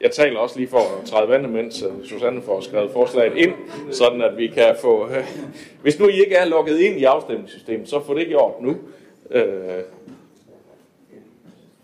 jeg 0.00 0.10
taler 0.10 0.38
også 0.38 0.58
lige 0.58 0.68
for 0.68 0.78
at 0.78 1.06
træde 1.06 1.28
vandet, 1.28 1.50
mens 1.50 1.84
Susanne 2.04 2.42
får 2.42 2.60
skrevet 2.60 2.90
forslaget 2.90 3.36
ind, 3.36 3.52
sådan 3.90 4.22
at 4.22 4.36
vi 4.36 4.46
kan 4.46 4.76
få... 4.80 5.04
Uh, 5.04 5.12
hvis 5.82 5.98
nu 5.98 6.08
I 6.08 6.20
ikke 6.20 6.34
er 6.34 6.44
logget 6.44 6.78
ind 6.78 7.00
i 7.00 7.04
afstemningssystemet, 7.04 7.88
så 7.88 8.04
får 8.04 8.14
det 8.14 8.20
ikke 8.20 8.32
gjort 8.32 8.62
nu. 8.62 8.70
Uh, 8.70 9.40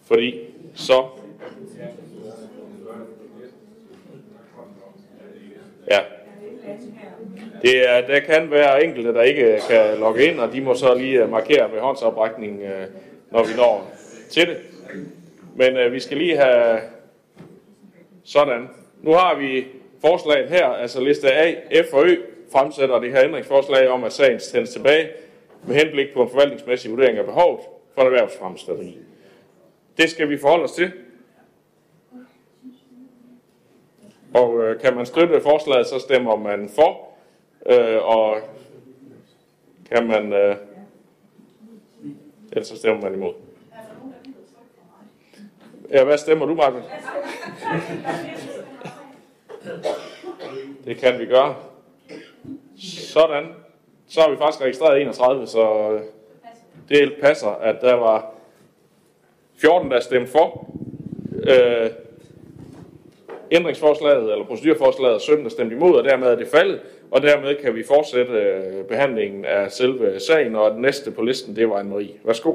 fordi 0.05 0.41
så... 0.75 1.05
Ja, 5.91 6.01
det 7.63 7.91
er, 7.91 8.07
der 8.07 8.21
kan 8.21 8.51
være 8.51 8.85
enkelte, 8.85 9.15
der 9.15 9.23
ikke 9.23 9.61
kan 9.69 9.99
logge 9.99 10.27
ind, 10.27 10.41
og 10.41 10.53
de 10.53 10.61
må 10.61 10.75
så 10.75 10.95
lige 10.95 11.23
øh, 11.23 11.31
markere 11.31 11.69
med 11.69 11.81
håndsoprækning, 11.81 12.63
øh, 12.63 12.87
når 13.31 13.45
vi 13.45 13.55
når 13.57 13.91
til 14.31 14.49
det. 14.49 14.57
Men 15.55 15.77
øh, 15.77 15.93
vi 15.93 16.01
skal 16.01 16.17
lige 16.17 16.37
have 16.37 16.81
sådan. 18.25 18.69
Nu 19.03 19.13
har 19.13 19.35
vi 19.39 19.67
forslaget 20.01 20.51
her, 20.51 20.67
altså 20.67 21.01
liste 21.01 21.33
A, 21.33 21.55
F 21.83 21.95
og 21.95 22.07
Ø, 22.07 22.17
fremsætter 22.53 23.01
det 23.01 23.13
her 23.13 23.25
ændringsforslag 23.25 23.89
om, 23.89 24.05
at 24.05 24.13
sagen 24.13 24.41
sendes 24.41 24.71
tilbage 24.71 25.09
med 25.67 25.77
henblik 25.77 26.07
på 26.15 26.23
en 26.23 26.31
forvaltningsmæssig 26.31 26.91
vurdering 26.91 27.19
af 27.19 27.25
behovet 27.25 27.61
for 27.95 28.03
en 28.03 28.07
erhvervsfremstilling. 28.07 28.97
Det 29.97 30.11
skal 30.11 30.29
vi 30.29 30.39
forholde 30.39 30.65
os 30.65 30.73
til. 30.73 30.93
Og 34.35 34.63
øh, 34.63 34.81
kan 34.81 34.95
man 34.95 35.07
støtte 35.07 35.41
forslaget, 35.41 35.87
så 35.87 35.99
stemmer 35.99 36.37
man 36.37 36.71
for. 36.75 37.16
Øh, 37.69 38.05
og 38.05 38.37
kan 39.93 40.07
man... 40.07 40.33
Øh, 40.33 40.57
ellers 42.53 42.69
så 42.69 42.77
stemmer 42.77 43.03
man 43.03 43.15
imod. 43.15 43.35
Ja, 45.91 46.05
hvad 46.05 46.19
stemmer 46.19 46.47
du, 46.47 46.55
Martin? 46.55 46.83
Det 50.85 50.97
kan 50.97 51.19
vi 51.19 51.27
gøre. 51.27 51.57
Sådan. 53.13 53.47
Så 54.09 54.21
har 54.21 54.31
vi 54.31 54.37
faktisk 54.37 54.63
registreret 54.63 55.01
31, 55.01 55.47
så 55.47 55.91
øh, 55.93 56.01
det 56.89 57.15
passer, 57.21 57.49
at 57.49 57.81
der 57.81 57.95
var 57.95 58.35
14, 59.57 59.91
der 59.91 60.01
stemte 60.01 60.33
for. 60.33 60.67
Øh, 61.43 61.91
ændringsforslaget 63.51 64.33
eller 64.33 64.45
procedurforslaget 64.45 65.23
17 65.23 65.45
der 65.45 65.51
stemte 65.51 65.77
imod, 65.77 65.95
og 65.99 66.05
dermed 66.05 66.29
er 66.29 66.37
det 66.37 66.49
faldet, 66.49 66.81
og 67.11 67.23
dermed 67.23 67.55
kan 67.63 67.75
vi 67.75 67.85
fortsætte 67.85 68.33
øh, 68.33 68.85
behandlingen 68.85 69.45
af 69.45 69.73
selve 69.73 70.21
sagen, 70.21 70.57
og 70.57 70.71
den 70.71 70.83
næste 70.83 71.11
på 71.11 71.23
listen, 71.23 71.57
det 71.57 71.69
var 71.69 71.83
Anne-Marie. 71.83 72.27
Værsgo. 72.27 72.55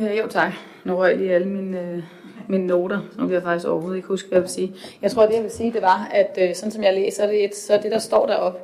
Øh, 0.00 0.18
jo 0.18 0.26
tak. 0.28 0.52
Nu 0.84 0.96
røg 0.96 1.10
jeg 1.10 1.18
lige 1.18 1.34
alle 1.34 1.48
mine, 1.48 1.80
øh, 1.80 2.02
mine 2.48 2.66
noter. 2.66 3.00
Nu 3.18 3.24
kan 3.26 3.34
jeg 3.34 3.42
faktisk 3.42 3.68
overhovedet 3.68 3.96
ikke 3.96 4.08
huske, 4.08 4.28
hvad 4.28 4.36
jeg 4.36 4.42
vil 4.42 4.50
sige. 4.50 4.74
Jeg 5.02 5.10
tror, 5.10 5.26
det 5.26 5.34
jeg 5.34 5.42
vil 5.42 5.50
sige, 5.50 5.72
det 5.72 5.82
var, 5.82 6.10
at 6.14 6.38
øh, 6.42 6.54
sådan 6.54 6.72
som 6.72 6.82
jeg 6.82 6.94
læser 6.94 7.26
det, 7.26 7.44
et, 7.44 7.54
så 7.54 7.80
det, 7.82 7.92
der 7.92 7.98
står 7.98 8.26
deroppe, 8.26 8.58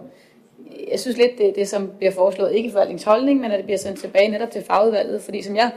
jeg 0.90 1.00
synes 1.00 1.16
lidt, 1.16 1.38
det 1.38 1.48
er 1.48 1.52
det, 1.52 1.68
som 1.68 1.90
bliver 1.98 2.12
foreslået, 2.12 2.52
ikke 2.52 2.70
forvaltningsholdning, 2.70 3.40
men 3.40 3.50
at 3.50 3.56
det 3.56 3.64
bliver 3.64 3.78
sendt 3.78 4.00
tilbage 4.00 4.28
netop 4.28 4.50
til 4.50 4.62
fagudvalget, 4.62 5.22
fordi 5.22 5.42
som 5.42 5.56
jeg 5.56 5.70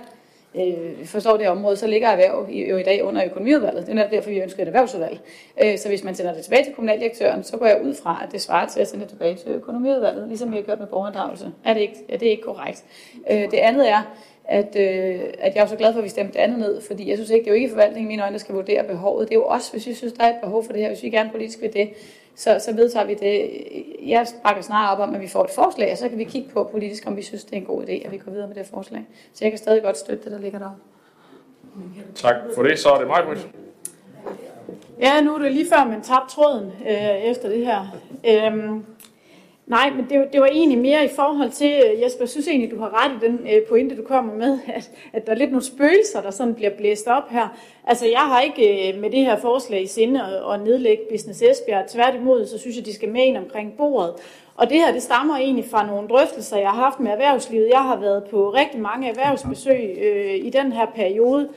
øh, 0.57 1.05
forstår 1.05 1.37
det 1.37 1.47
område, 1.47 1.75
så 1.75 1.87
ligger 1.87 2.07
erhverv 2.07 2.47
i, 2.49 2.69
jo 2.69 2.77
i 2.77 2.83
dag 2.83 3.03
under 3.03 3.25
økonomiudvalget. 3.25 3.85
Det 3.85 3.91
er 3.91 3.95
netop 3.95 4.11
derfor, 4.11 4.29
vi 4.29 4.39
ønsker 4.39 4.61
et 4.61 4.67
erhvervsudvalg. 4.67 5.19
Øh, 5.63 5.77
så 5.77 5.87
hvis 5.87 6.03
man 6.03 6.15
sender 6.15 6.33
det 6.33 6.43
tilbage 6.43 6.63
til 6.63 6.73
kommunaldirektøren, 6.73 7.43
så 7.43 7.57
går 7.57 7.65
jeg 7.65 7.81
ud 7.83 7.93
fra, 7.93 8.21
at 8.25 8.31
det 8.31 8.41
svarer 8.41 8.67
til 8.67 8.79
at 8.79 8.87
sende 8.87 9.03
det 9.03 9.09
tilbage 9.09 9.35
til 9.35 9.51
økonomiudvalget, 9.51 10.27
ligesom 10.27 10.51
vi 10.51 10.55
har 10.55 10.63
gjort 10.63 10.79
med 10.79 10.87
borgerinddragelse. 10.87 11.51
Er 11.65 11.73
det 11.73 11.81
ikke, 11.81 11.95
er 12.09 12.17
det 12.17 12.25
ikke 12.25 12.43
korrekt? 12.43 12.83
Øh, 13.31 13.51
det 13.51 13.57
andet 13.57 13.89
er, 13.89 14.15
at, 14.47 14.75
øh, 14.75 15.19
at 15.39 15.55
jeg 15.55 15.61
er 15.61 15.65
så 15.65 15.75
glad 15.75 15.93
for, 15.93 15.99
at 15.99 16.03
vi 16.03 16.09
stemte 16.09 16.33
det 16.33 16.39
andet 16.39 16.59
ned, 16.59 16.81
fordi 16.81 17.09
jeg 17.09 17.17
synes 17.17 17.29
ikke, 17.29 17.43
det 17.43 17.49
er 17.49 17.55
jo 17.55 17.61
ikke 17.61 17.69
forvaltningen 17.69 18.11
i 18.11 18.13
mine 18.13 18.23
øjne, 18.23 18.33
der 18.33 18.39
skal 18.39 18.55
vurdere 18.55 18.83
behovet. 18.83 19.29
Det 19.29 19.35
er 19.35 19.39
jo 19.39 19.45
også, 19.45 19.71
hvis 19.71 19.87
vi 19.87 19.93
synes, 19.93 20.13
der 20.13 20.23
er 20.23 20.29
et 20.29 20.41
behov 20.43 20.63
for 20.63 20.73
det 20.73 20.81
her, 20.81 20.87
hvis 20.87 21.03
vi 21.03 21.09
gerne 21.09 21.29
politisk 21.29 21.61
vil 21.61 21.73
det, 21.73 21.89
så, 22.37 22.59
så 22.59 22.73
vedtager 22.73 23.05
vi 23.05 23.13
det. 23.13 23.51
Jeg 24.07 24.27
bakker 24.43 24.61
snart 24.61 24.99
op 24.99 25.07
om, 25.07 25.15
at 25.15 25.21
vi 25.21 25.27
får 25.27 25.43
et 25.43 25.49
forslag, 25.49 25.91
og 25.91 25.97
så 25.97 26.09
kan 26.09 26.17
vi 26.17 26.23
kigge 26.23 26.49
på 26.49 26.63
politisk, 26.63 27.03
om 27.07 27.17
vi 27.17 27.21
synes, 27.21 27.43
det 27.43 27.53
er 27.53 27.57
en 27.57 27.65
god 27.65 27.83
idé, 27.83 28.05
at 28.05 28.11
vi 28.11 28.17
går 28.17 28.31
videre 28.31 28.47
med 28.47 28.55
det 28.55 28.65
forslag. 28.65 29.05
Så 29.33 29.45
jeg 29.45 29.51
kan 29.51 29.57
stadig 29.57 29.83
godt 29.83 29.97
støtte 29.97 30.23
det, 30.23 30.31
der 30.31 30.39
ligger 30.39 30.59
der. 30.59 30.79
Tak 32.15 32.35
for 32.55 32.63
det. 32.63 32.79
Så 32.79 32.89
er 32.89 32.97
det 32.97 33.07
mig, 33.07 33.23
Britt. 33.25 33.47
Ja, 34.99 35.21
nu 35.21 35.35
er 35.35 35.39
det 35.39 35.51
lige 35.51 35.69
før, 35.69 35.85
man 35.85 36.01
tabte 36.01 36.35
tråden 36.35 36.71
øh, 36.87 37.23
efter 37.23 37.49
det 37.49 37.65
her. 37.65 37.85
Øhm, 38.27 38.85
nej, 39.67 39.89
men 39.89 40.05
det, 40.09 40.33
det 40.33 40.41
var 40.41 40.47
egentlig 40.47 40.77
mere 40.77 41.05
i 41.05 41.09
forhold 41.15 41.51
til, 41.51 41.71
øh, 41.71 42.01
Jesper, 42.01 42.21
jeg 42.21 42.29
synes 42.29 42.47
egentlig, 42.47 42.71
du 42.71 42.79
har 42.79 43.03
ret 43.03 43.11
i 43.11 43.25
den 43.25 43.39
øh, 43.53 43.61
pointe, 43.69 43.97
du 43.97 44.03
kommer 44.03 44.33
med, 44.33 44.59
at, 44.75 44.91
at 45.13 45.25
der 45.25 45.31
er 45.31 45.37
lidt 45.37 45.51
nogle 45.51 45.65
spøgelser, 45.65 46.21
der 46.21 46.31
sådan 46.31 46.55
bliver 46.55 46.71
blæst 46.77 47.07
op 47.07 47.29
her. 47.29 47.57
Altså, 47.87 48.05
jeg 48.05 48.19
har 48.19 48.41
ikke 48.41 48.93
øh, 48.93 49.01
med 49.01 49.09
det 49.11 49.19
her 49.19 49.39
forslag 49.39 49.81
i 49.81 49.87
sinde 49.87 50.23
at, 50.23 50.53
at 50.53 50.63
nedlægge 50.63 51.03
Business 51.11 51.41
Esbjerg. 51.41 51.87
Tværtimod, 51.87 52.47
så 52.47 52.57
synes 52.57 52.75
jeg, 52.75 52.85
de 52.85 52.95
skal 52.95 53.09
med 53.09 53.23
ind 53.23 53.37
omkring 53.37 53.73
bordet. 53.77 54.13
Og 54.55 54.69
det 54.69 54.77
her, 54.77 54.93
det 54.93 55.03
stammer 55.03 55.37
egentlig 55.37 55.65
fra 55.71 55.87
nogle 55.87 56.07
drøftelser, 56.07 56.57
jeg 56.57 56.69
har 56.69 56.83
haft 56.83 56.99
med 56.99 57.11
erhvervslivet. 57.11 57.69
Jeg 57.69 57.83
har 57.83 57.99
været 57.99 58.23
på 58.23 58.49
rigtig 58.49 58.79
mange 58.79 59.09
erhvervsbesøg 59.09 59.97
øh, 60.01 60.35
i 60.35 60.49
den 60.49 60.71
her 60.71 60.85
periode. 60.95 61.49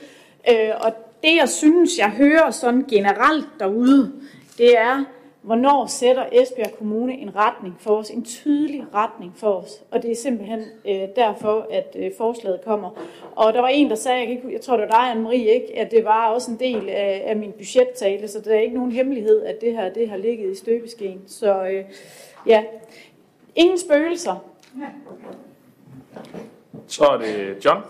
Øh, 0.49 0.69
og 0.81 0.91
det, 1.23 1.35
jeg 1.39 1.49
synes, 1.49 1.97
jeg 1.97 2.09
hører 2.09 2.51
sådan 2.51 2.85
generelt 2.89 3.47
derude, 3.59 4.11
det 4.57 4.77
er, 4.77 5.03
hvornår 5.41 5.85
sætter 5.85 6.25
Esbjerg 6.31 6.71
Kommune 6.77 7.13
en 7.13 7.35
retning 7.35 7.75
for 7.79 7.95
os, 7.95 8.09
en 8.09 8.25
tydelig 8.25 8.85
retning 8.93 9.33
for 9.35 9.53
os. 9.53 9.83
Og 9.91 10.03
det 10.03 10.11
er 10.11 10.15
simpelthen 10.15 10.63
øh, 10.87 11.01
derfor, 11.15 11.67
at 11.71 11.95
øh, 11.99 12.11
forslaget 12.17 12.61
kommer. 12.65 12.89
Og 13.35 13.53
der 13.53 13.61
var 13.61 13.67
en, 13.67 13.89
der 13.89 13.95
sagde, 13.95 14.19
jeg, 14.19 14.27
kan 14.27 14.35
ikke, 14.35 14.53
jeg 14.53 14.61
tror 14.61 14.77
det 14.77 14.87
var 14.89 14.91
dig, 14.91 15.11
Anne-Marie, 15.11 15.49
ikke, 15.49 15.79
at 15.79 15.91
det 15.91 16.05
var 16.05 16.27
også 16.27 16.51
en 16.51 16.59
del 16.59 16.89
af, 16.89 17.23
af 17.25 17.37
min 17.37 17.51
budgettale, 17.51 18.27
så 18.27 18.39
der 18.39 18.55
er 18.55 18.59
ikke 18.59 18.75
nogen 18.75 18.91
hemmelighed, 18.91 19.43
at 19.43 19.61
det 19.61 19.73
her 19.73 19.93
det 19.93 20.09
har 20.09 20.17
ligget 20.17 20.51
i 20.51 20.55
støbeskeen. 20.55 21.21
Så 21.27 21.65
øh, 21.65 21.83
ja, 22.47 22.63
ingen 23.55 23.77
spøgelser. 23.77 24.45
Så 26.87 27.05
er 27.05 27.17
det 27.17 27.65
John. 27.65 27.81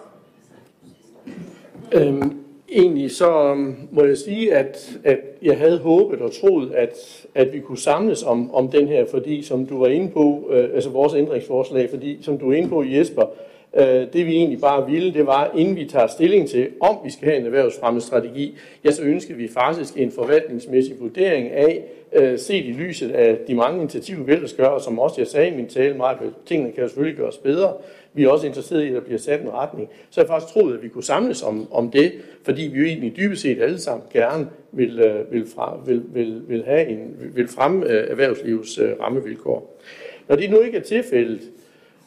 Øhm, 1.92 2.44
egentlig 2.70 3.12
så 3.12 3.52
um, 3.52 3.90
må 3.92 4.04
jeg 4.04 4.18
sige, 4.18 4.56
at, 4.56 5.00
at 5.04 5.20
jeg 5.42 5.58
havde 5.58 5.78
håbet 5.78 6.22
og 6.22 6.32
troet, 6.32 6.72
at, 6.72 7.26
at 7.36 7.54
vi 7.54 7.60
kunne 7.60 7.78
samles 7.78 8.24
om, 8.24 8.54
om 8.54 8.68
den 8.68 8.88
her, 8.88 9.06
fordi 9.06 9.44
som 9.44 9.66
du 9.66 9.80
var 9.80 9.88
inde 9.88 10.12
på, 10.12 10.50
øh, 10.52 10.70
altså 10.74 10.90
vores 10.90 11.14
ændringsforslag, 11.14 11.90
fordi 11.90 12.18
som 12.22 12.38
du 12.38 12.48
var 12.48 12.56
inde 12.56 12.70
på, 12.70 12.84
Jesper, 12.84 13.26
øh, 13.74 13.86
det 14.14 14.26
vi 14.26 14.36
egentlig 14.36 14.62
bare 14.62 14.92
ville, 14.92 15.14
det 15.14 15.26
var, 15.26 15.52
inden 15.56 15.76
vi 15.76 15.86
tager 15.86 16.08
stilling 16.08 16.50
til, 16.50 16.68
om 16.80 16.98
vi 17.04 17.12
skal 17.12 17.28
have 17.28 17.40
en 17.40 17.46
erhvervsfremmestrategi, 17.46 18.58
ja, 18.86 18.92
så 18.92 19.04
ønsker 19.04 19.36
vi 19.36 19.48
faktisk 19.48 19.98
en 19.98 20.12
forvaltningsmæssig 20.12 20.96
vurdering 21.00 21.52
af, 21.52 21.84
øh, 22.14 22.40
set 22.40 22.66
i 22.66 22.72
lyset 22.72 23.12
af 23.12 23.38
de 23.48 23.56
mange 23.56 23.80
initiativer, 23.80 24.24
vi 24.24 24.32
ellers 24.32 24.54
gør, 24.54 24.68
og 24.68 24.82
som 24.82 25.00
også 25.00 25.16
jeg 25.22 25.28
sagde 25.28 25.52
i 25.52 25.56
min 25.56 25.68
tale, 25.68 25.98
meget, 25.98 26.18
tingene 26.46 26.72
kan 26.72 26.88
selvfølgelig 26.88 27.18
gøres 27.18 27.38
bedre, 27.38 27.74
vi 28.14 28.24
er 28.24 28.30
også 28.30 28.48
interesseret 28.48 28.84
i, 28.84 28.88
at 28.88 28.94
der 28.94 29.00
bliver 29.00 29.20
sat 29.20 29.42
en 29.42 29.54
retning. 29.54 29.90
Så 30.10 30.22
jeg 30.22 30.28
faktisk 30.28 30.54
troet, 30.54 30.78
at 30.78 30.84
vi 30.84 30.88
kunne 30.88 31.04
samles 31.04 31.44
om, 31.44 31.74
om 31.74 31.92
det, 31.92 32.14
fordi 32.44 32.62
vi 32.62 32.80
jo 32.80 32.86
egentlig 32.86 33.18
dybest 33.18 33.42
set 33.42 33.62
alle 33.62 33.80
sammen 33.80 34.08
gerne 34.14 34.48
vil, 34.72 35.00
øh, 35.00 35.32
vil, 35.32 35.48
fra, 35.56 35.80
vil, 35.86 36.04
vil, 36.14 36.42
vil, 36.48 36.64
have 36.66 36.88
en, 36.88 37.16
vil 37.36 37.48
fremme 37.48 37.86
øh, 37.86 38.12
erhvervslivets 38.12 38.78
øh, 38.78 39.00
rammevilkår. 39.00 39.82
Når 40.28 40.36
det 40.36 40.50
nu 40.50 40.60
ikke 40.60 40.78
er 40.78 40.82
tilfældet, 40.82 41.42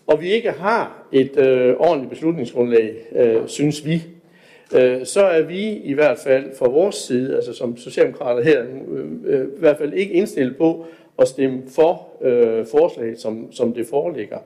og 0.06 0.20
vi 0.20 0.32
ikke 0.32 0.50
har 0.50 1.06
et 1.12 1.36
øh, 1.36 1.74
ordentligt 1.78 2.10
beslutningsgrundlag, 2.10 2.94
øh, 3.16 3.40
synes 3.46 3.86
vi, 3.86 4.02
øh, 4.74 5.06
så 5.06 5.24
er 5.24 5.42
vi 5.42 5.72
i 5.72 5.92
hvert 5.92 6.18
fald 6.18 6.56
fra 6.58 6.68
vores 6.68 6.94
side, 6.94 7.36
altså 7.36 7.52
som 7.52 7.76
socialdemokrater 7.76 8.42
her, 8.42 8.64
øh, 8.90 9.06
øh, 9.24 9.46
i 9.46 9.58
hvert 9.58 9.78
fald 9.78 9.92
ikke 9.92 10.12
indstillet 10.12 10.56
på 10.56 10.86
at 11.18 11.28
stemme 11.28 11.62
for 11.68 12.08
øh, 12.20 12.66
forslaget, 12.66 13.20
som, 13.20 13.52
som 13.52 13.72
det 13.72 13.86
foreligger. 13.86 14.38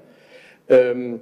Øhm, 0.69 1.21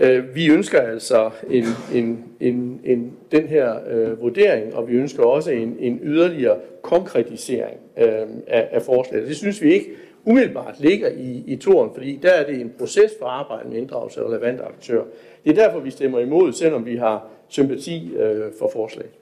Øh, 0.00 0.34
vi 0.34 0.50
ønsker 0.50 0.80
altså 0.80 1.30
en, 1.50 1.64
en, 1.94 2.24
en, 2.40 2.80
en, 2.84 3.16
den 3.32 3.46
her 3.46 3.78
øh, 3.88 4.20
vurdering, 4.20 4.74
og 4.74 4.88
vi 4.88 4.94
ønsker 4.94 5.24
også 5.24 5.50
en, 5.50 5.76
en 5.78 6.00
yderligere 6.02 6.58
konkretisering 6.82 7.78
øh, 7.96 8.26
af, 8.46 8.68
af 8.72 8.82
forslaget. 8.82 9.28
Det 9.28 9.36
synes 9.36 9.62
vi 9.62 9.72
ikke 9.72 9.90
umiddelbart 10.24 10.80
ligger 10.80 11.08
i, 11.08 11.44
i 11.46 11.56
toren, 11.56 11.90
fordi 11.94 12.18
der 12.22 12.30
er 12.30 12.46
det 12.46 12.60
en 12.60 12.72
proces 12.78 13.12
for 13.20 13.26
arbejde 13.26 13.68
med 13.68 13.76
inddragelse 13.76 14.20
af 14.20 14.24
relevante 14.24 14.64
aktører. 14.64 15.04
Det 15.44 15.58
er 15.58 15.64
derfor, 15.64 15.80
vi 15.80 15.90
stemmer 15.90 16.18
imod, 16.18 16.52
selvom 16.52 16.86
vi 16.86 16.96
har 16.96 17.26
sympati 17.48 18.14
øh, 18.16 18.52
for 18.58 18.70
forslaget. 18.72 19.12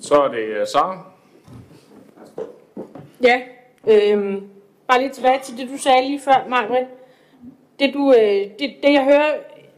Så 0.00 0.14
er 0.14 0.28
det 0.28 0.60
uh, 0.60 0.66
Sara. 0.66 1.12
Ja, 3.22 3.40
øh, 3.86 4.42
bare 4.88 5.00
lige 5.00 5.10
tilbage 5.10 5.40
til 5.44 5.58
det, 5.58 5.68
du 5.68 5.78
sagde 5.78 6.02
lige 6.02 6.20
før, 6.20 6.46
Margrethe 6.48 6.86
det, 7.78 7.94
du, 7.94 8.12
øh, 8.12 8.50
det, 8.58 8.74
det 8.82 8.92
jeg 8.92 9.04
hører, 9.04 9.32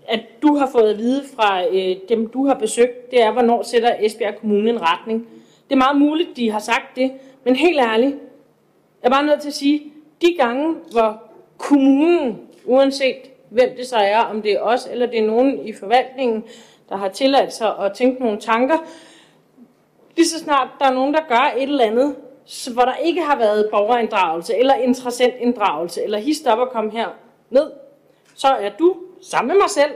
at 0.09 0.21
du 0.43 0.57
har 0.57 0.69
fået 0.73 0.91
at 0.91 0.99
vide 0.99 1.25
fra 1.37 1.65
øh, 1.67 1.97
dem, 2.09 2.27
du 2.27 2.47
har 2.47 2.55
besøgt, 2.55 3.11
det 3.11 3.23
er, 3.23 3.33
hvornår 3.33 3.63
sætter 3.63 3.95
Esbjerg 4.01 4.37
Kommune 4.37 4.71
en 4.71 4.83
retning. 4.83 5.27
Det 5.69 5.75
er 5.75 5.79
meget 5.79 5.99
muligt, 5.99 6.37
de 6.37 6.51
har 6.51 6.59
sagt 6.59 6.97
det, 6.97 7.13
men 7.45 7.57
helt 7.57 7.81
ærligt, 7.81 8.17
jeg 9.03 9.09
er 9.09 9.11
bare 9.11 9.27
nødt 9.27 9.41
til 9.41 9.49
at 9.49 9.55
sige, 9.55 9.83
de 10.23 10.37
gange, 10.39 10.75
hvor 10.93 11.23
kommunen, 11.59 12.41
uanset 12.65 13.17
hvem 13.49 13.77
det 13.77 13.87
så 13.87 13.97
er, 13.97 14.19
om 14.19 14.43
det 14.43 14.53
er 14.53 14.61
os 14.61 14.89
eller 14.91 15.07
det 15.07 15.19
er 15.19 15.27
nogen 15.27 15.67
i 15.67 15.73
forvaltningen, 15.73 16.45
der 16.89 16.97
har 16.97 17.09
tilladt 17.09 17.53
sig 17.53 17.79
at 17.79 17.93
tænke 17.93 18.23
nogle 18.23 18.41
tanker, 18.41 18.77
lige 20.17 20.29
så 20.29 20.39
snart 20.39 20.69
der 20.79 20.87
er 20.87 20.95
nogen, 20.95 21.15
der 21.15 21.21
gør 21.29 21.53
et 21.57 21.63
eller 21.63 21.85
andet, 21.85 22.17
hvor 22.73 22.83
der 22.83 22.95
ikke 22.95 23.21
har 23.21 23.39
været 23.39 23.69
borgerinddragelse, 23.71 24.57
eller 24.57 24.75
interessentinddragelse, 24.75 26.03
eller 26.03 26.19
hist 26.19 26.47
op 26.47 26.59
og 26.59 26.71
kom 26.71 26.91
her 26.91 27.09
ned, 27.51 27.71
så 28.39 28.49
er 28.49 28.71
du 28.79 28.97
sammen 29.23 29.49
med 29.49 29.57
mig 29.63 29.71
selv 29.71 29.93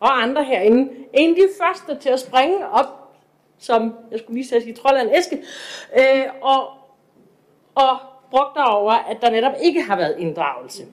og 0.00 0.22
andre 0.22 0.44
herinde 0.44 0.92
en 1.14 1.30
af 1.30 1.36
de 1.36 1.48
første 1.60 2.02
til 2.02 2.08
at 2.08 2.20
springe 2.20 2.68
op, 2.68 2.86
som 3.58 3.94
jeg 4.10 4.18
skulle 4.18 4.34
lige 4.34 4.60
sige, 4.60 4.74
trold 4.74 5.00
en 5.00 5.14
æske, 5.14 5.42
øh, 5.98 6.24
og, 6.42 6.68
og 7.74 7.98
brugt 8.30 8.56
over, 8.56 8.92
at 8.92 9.16
der 9.20 9.30
netop 9.30 9.52
ikke 9.62 9.82
har 9.82 9.96
været 9.96 10.16
inddragelse. 10.18 10.84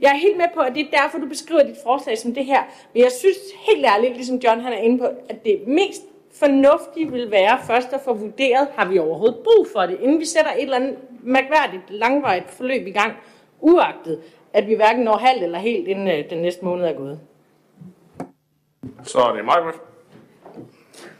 Jeg 0.00 0.08
er 0.08 0.16
helt 0.16 0.36
med 0.36 0.46
på, 0.54 0.60
at 0.60 0.74
det 0.74 0.86
er 0.86 1.02
derfor, 1.02 1.18
du 1.18 1.26
beskriver 1.26 1.62
dit 1.62 1.76
forslag 1.82 2.18
som 2.18 2.34
det 2.34 2.44
her. 2.44 2.62
Men 2.94 3.02
jeg 3.02 3.12
synes 3.12 3.36
helt 3.68 3.86
ærligt, 3.86 4.14
ligesom 4.14 4.36
John 4.36 4.60
han 4.60 4.72
er 4.72 4.76
inde 4.76 4.98
på, 4.98 5.04
at 5.28 5.44
det 5.44 5.62
mest 5.66 6.02
fornuftige 6.34 7.12
vil 7.12 7.30
være 7.30 7.58
først 7.66 7.92
at 7.92 8.00
få 8.00 8.14
vurderet, 8.14 8.68
har 8.76 8.88
vi 8.88 8.98
overhovedet 8.98 9.36
brug 9.36 9.66
for 9.72 9.80
det, 9.80 10.00
inden 10.00 10.20
vi 10.20 10.24
sætter 10.24 10.52
et 10.52 10.62
eller 10.62 10.76
andet 10.76 10.98
mærkværdigt, 11.22 11.82
langvejt 11.90 12.50
forløb 12.50 12.86
i 12.86 12.90
gang, 12.90 13.12
uagtet 13.60 14.20
at 14.52 14.68
vi 14.68 14.74
hverken 14.74 15.04
når 15.04 15.16
halvt 15.16 15.42
eller 15.42 15.58
helt, 15.58 15.88
inden 15.88 16.08
øh, 16.08 16.30
den 16.30 16.38
næste 16.38 16.64
måned 16.64 16.84
er 16.84 16.92
gået. 16.92 17.20
Så 19.02 19.18
er 19.18 19.32
det 19.32 19.44
mig, 19.44 19.56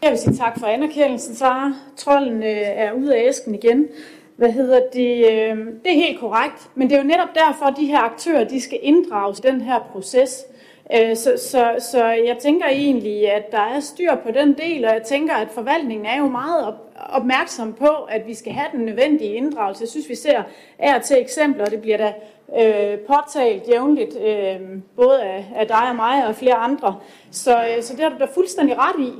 Jeg 0.02 0.10
vil 0.10 0.18
sige 0.18 0.36
tak 0.36 0.58
for 0.58 0.66
anerkendelsen, 0.66 1.34
Sara. 1.34 1.72
Trolden 1.96 2.42
øh, 2.42 2.62
er 2.64 2.92
ude 2.92 3.16
af 3.16 3.28
æsken 3.28 3.54
igen. 3.54 3.88
Hvad 4.36 4.52
hedder 4.52 4.80
det? 4.92 5.16
Øh, 5.16 5.56
det 5.56 5.86
er 5.86 5.94
helt 5.94 6.20
korrekt, 6.20 6.70
men 6.74 6.90
det 6.90 6.96
er 6.96 7.02
jo 7.02 7.08
netop 7.08 7.28
derfor, 7.34 7.64
at 7.64 7.74
de 7.76 7.86
her 7.86 7.98
aktører 7.98 8.44
de 8.44 8.60
skal 8.60 8.78
inddrages 8.82 9.38
i 9.38 9.42
den 9.42 9.60
her 9.60 9.80
proces. 9.92 10.44
Øh, 10.94 11.16
så, 11.16 11.32
så, 11.36 11.86
så 11.90 12.04
jeg 12.04 12.36
tænker 12.38 12.66
egentlig, 12.66 13.32
at 13.32 13.52
der 13.52 13.60
er 13.60 13.80
styr 13.80 14.14
på 14.14 14.30
den 14.30 14.52
del, 14.52 14.84
og 14.84 14.94
jeg 14.94 15.02
tænker, 15.02 15.34
at 15.34 15.48
forvaltningen 15.50 16.06
er 16.06 16.18
jo 16.18 16.28
meget 16.28 16.66
op, 16.66 16.74
opmærksom 17.10 17.72
på, 17.72 17.86
at 17.86 18.26
vi 18.26 18.34
skal 18.34 18.52
have 18.52 18.66
den 18.72 18.80
nødvendige 18.80 19.34
inddragelse. 19.34 19.82
Jeg 19.82 19.88
synes, 19.88 20.08
vi 20.08 20.14
ser 20.14 20.42
er 20.78 20.98
til 20.98 21.20
eksempler, 21.20 21.64
og 21.64 21.70
det 21.70 21.80
bliver 21.80 21.96
da 21.96 22.12
øh, 22.58 22.98
påtalt 22.98 23.68
jævnligt, 23.68 24.16
øh, 24.16 24.60
både 24.96 25.22
af, 25.22 25.46
af 25.56 25.66
dig 25.66 25.88
og 25.88 25.96
mig 25.96 26.26
og 26.26 26.34
flere 26.34 26.54
andre. 26.54 27.00
Så, 27.30 27.56
øh, 27.56 27.82
så 27.82 27.92
det 27.92 28.02
har 28.02 28.10
du 28.10 28.18
da 28.18 28.26
fuldstændig 28.34 28.76
ret 28.78 29.00
i, 29.00 29.12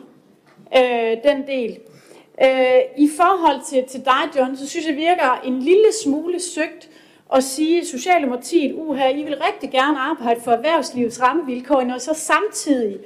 øh, 0.76 1.32
den 1.32 1.46
del. 1.46 1.78
Øh, 2.42 2.80
I 2.96 3.10
forhold 3.16 3.60
til, 3.70 3.84
til 3.84 4.04
dig, 4.04 4.36
John, 4.36 4.56
så 4.56 4.68
synes 4.68 4.86
jeg 4.86 4.96
virker 4.96 5.40
en 5.44 5.58
lille 5.58 5.92
smule 6.04 6.40
søgt 6.40 6.88
at 7.34 7.44
sige, 7.44 7.80
at 7.80 7.86
Socialdemokratiet, 7.86 8.74
uha, 8.74 9.09
I 9.09 9.22
vil 9.22 9.36
rigtig 9.52 9.70
gerne 9.70 9.98
arbejde 9.98 10.40
for 10.40 10.50
erhvervslivets 10.50 11.22
rammevilkår, 11.22 11.92
og 11.94 12.00
så 12.00 12.14
samtidig 12.14 12.98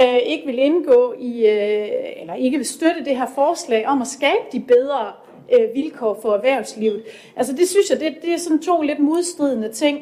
øh, 0.00 0.18
ikke 0.26 0.46
vil 0.46 0.58
indgå 0.58 1.14
i, 1.18 1.46
øh, 1.46 2.20
eller 2.20 2.34
ikke 2.34 2.56
vil 2.56 2.66
støtte 2.66 3.04
det 3.04 3.16
her 3.16 3.26
forslag 3.34 3.86
om 3.86 4.00
at 4.00 4.06
skabe 4.06 4.44
de 4.52 4.60
bedre 4.60 5.12
øh, 5.52 5.74
vilkår 5.74 6.18
for 6.22 6.34
erhvervslivet. 6.34 7.02
Altså 7.36 7.52
det 7.52 7.68
synes 7.68 7.90
jeg, 7.90 8.00
det, 8.00 8.14
det 8.22 8.34
er 8.34 8.38
sådan 8.38 8.62
to 8.62 8.82
lidt 8.82 8.98
modstridende 8.98 9.72
ting 9.72 9.98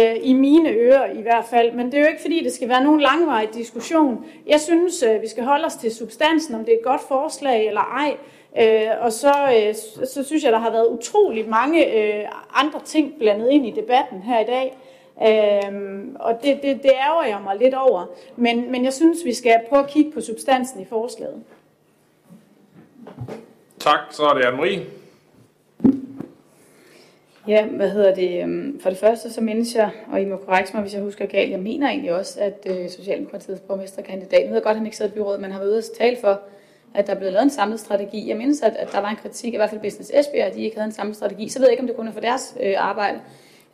øh, 0.00 0.16
i 0.22 0.32
mine 0.32 0.70
ører 0.70 1.12
i 1.12 1.22
hvert 1.22 1.44
fald. 1.50 1.72
Men 1.72 1.86
det 1.86 1.94
er 1.94 2.00
jo 2.00 2.08
ikke 2.08 2.22
fordi, 2.22 2.44
det 2.44 2.52
skal 2.52 2.68
være 2.68 2.84
nogen 2.84 3.00
langvarig 3.00 3.48
diskussion. 3.54 4.24
Jeg 4.46 4.60
synes, 4.60 5.02
øh, 5.02 5.22
vi 5.22 5.28
skal 5.28 5.44
holde 5.44 5.64
os 5.64 5.74
til 5.74 5.94
substansen, 5.94 6.54
om 6.54 6.64
det 6.64 6.74
er 6.74 6.78
et 6.78 6.84
godt 6.84 7.00
forslag 7.08 7.66
eller 7.66 7.80
ej. 7.80 8.16
Øh, 8.60 8.88
og 9.00 9.12
så, 9.12 9.32
øh, 9.32 9.74
så 10.06 10.22
synes 10.24 10.44
jeg, 10.44 10.52
der 10.52 10.58
har 10.58 10.70
været 10.70 10.86
utrolig 10.86 11.48
mange 11.48 11.94
øh, 11.94 12.24
andre 12.54 12.80
ting 12.84 13.14
blandet 13.18 13.50
ind 13.50 13.66
i 13.66 13.70
debatten 13.70 14.22
her 14.22 14.40
i 14.40 14.44
dag. 14.44 14.76
Øhm, 15.22 16.16
og 16.20 16.38
det, 16.42 16.62
det, 16.62 16.82
det 16.82 16.90
ærger 17.08 17.24
jeg 17.24 17.40
mig 17.44 17.56
lidt 17.56 17.74
over. 17.74 18.06
Men, 18.36 18.72
men 18.72 18.84
jeg 18.84 18.92
synes, 18.92 19.24
vi 19.24 19.34
skal 19.34 19.60
prøve 19.68 19.82
at 19.82 19.90
kigge 19.90 20.12
på 20.12 20.20
substansen 20.20 20.80
i 20.80 20.84
forslaget. 20.84 21.42
Tak, 23.78 24.00
så 24.10 24.22
er 24.22 24.34
det 24.34 24.42
Anne-Marie. 24.42 24.80
Ja, 27.48 27.66
hvad 27.66 27.90
hedder 27.90 28.14
det? 28.14 28.42
øhm, 28.42 28.80
For 28.80 28.90
det 28.90 28.98
første 28.98 29.32
så 29.32 29.40
mindes 29.40 29.74
jeg, 29.74 29.90
og 30.12 30.20
I 30.22 30.24
må 30.24 30.36
korrekte 30.36 30.72
mig, 30.74 30.82
hvis 30.82 30.94
jeg 30.94 31.02
husker 31.02 31.26
galt, 31.26 31.50
jeg 31.50 31.60
mener 31.60 31.88
egentlig 31.88 32.12
også, 32.14 32.40
at 32.40 32.66
øh, 32.70 32.90
Socialdemokratiets 32.90 33.60
borgmesterkandidat, 33.60 34.40
nu 34.42 34.46
ved 34.46 34.54
jeg 34.56 34.62
godt, 34.62 34.70
at 34.70 34.76
han 34.76 34.86
ikke 34.86 34.96
sidder 34.96 35.10
i 35.10 35.14
byrådet, 35.14 35.40
men 35.40 35.50
har 35.50 35.58
været 35.58 35.70
ude 35.70 35.78
at 35.78 35.84
tale 35.98 36.16
for, 36.20 36.40
at 36.94 37.06
der 37.06 37.14
er 37.14 37.16
blevet 37.16 37.32
lavet 37.32 37.44
en 37.44 37.50
samlet 37.50 37.80
strategi. 37.80 38.28
Jeg 38.28 38.36
mindes, 38.36 38.62
at, 38.62 38.76
at 38.76 38.92
der 38.92 39.00
var 39.00 39.10
en 39.10 39.16
kritik, 39.16 39.54
i 39.54 39.56
hvert 39.56 39.70
fald 39.70 39.80
Business 39.80 40.10
Esbjerg, 40.14 40.46
at 40.46 40.54
de 40.54 40.62
ikke 40.62 40.76
havde 40.76 40.86
en 40.86 40.92
samlet 40.92 41.16
strategi. 41.16 41.48
Så 41.48 41.58
ved 41.58 41.66
jeg 41.66 41.72
ikke, 41.72 41.80
om 41.80 41.86
det 41.86 41.96
kun 41.96 42.08
er 42.08 42.12
for 42.12 42.20
deres 42.20 42.56
øh, 42.62 42.74
arbejde. 42.78 43.20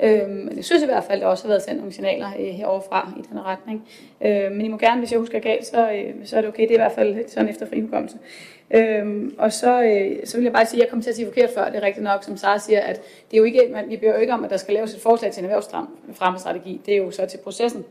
Øh, 0.01 0.29
men 0.29 0.57
jeg 0.57 0.65
synes 0.65 0.83
i 0.83 0.87
hvert 0.87 1.05
fald, 1.05 1.19
at 1.19 1.23
der 1.23 1.29
også 1.29 1.45
har 1.45 1.49
været 1.49 1.63
sendt 1.63 1.79
nogle 1.79 1.93
signaler 1.93 2.31
øh, 2.39 2.47
heroverfra 2.47 3.13
i 3.19 3.23
den 3.31 3.45
retning. 3.45 3.89
Øh, 4.21 4.53
men 4.53 4.61
I 4.61 4.69
må 4.69 4.79
gerne, 4.79 4.99
hvis 4.99 5.13
jeg 5.13 5.21
husker 5.21 5.39
galt, 5.39 5.67
så, 5.67 5.91
øh, 5.93 6.15
så 6.25 6.37
er 6.37 6.41
det 6.41 6.49
okay. 6.49 6.63
Det 6.63 6.71
er 6.71 6.75
i 6.75 6.79
hvert 6.79 6.93
fald 6.93 7.29
sådan 7.29 7.49
efter 7.49 7.67
frihukommelse. 7.67 8.19
Øhm, 8.71 9.35
og 9.39 9.53
så, 9.53 9.83
øh, 9.83 10.27
så 10.27 10.37
vil 10.37 10.45
jeg 10.45 10.53
bare 10.53 10.67
sige, 10.67 10.81
at 10.81 10.85
jeg 10.85 10.91
kom 10.91 11.03
til 11.03 11.11
at 11.11 11.17
sige 11.17 11.27
forkert 11.27 11.51
før, 11.55 11.65
det 11.65 11.77
er 11.77 11.83
rigtigt 11.83 12.05
nok, 12.05 12.25
som 12.25 12.37
Sara 12.37 12.59
siger, 12.59 12.81
at 12.81 12.97
det 13.31 13.37
er 13.37 13.39
jo 13.39 13.45
ikke, 13.45 13.69
man, 13.73 13.91
vi 13.91 13.97
beder 13.97 14.15
jo 14.15 14.21
ikke 14.21 14.33
om, 14.33 14.45
at 14.45 14.51
der 14.51 14.57
skal 14.57 14.75
laves 14.75 14.95
et 14.95 15.01
forslag 15.01 15.33
til 15.33 15.45
en 15.45 15.51
erhvervsfremmestrategi. 15.51 16.81
Det 16.87 16.95
er 16.95 16.99
jo 16.99 17.11
så 17.11 17.27
til 17.27 17.39
processen. 17.39 17.85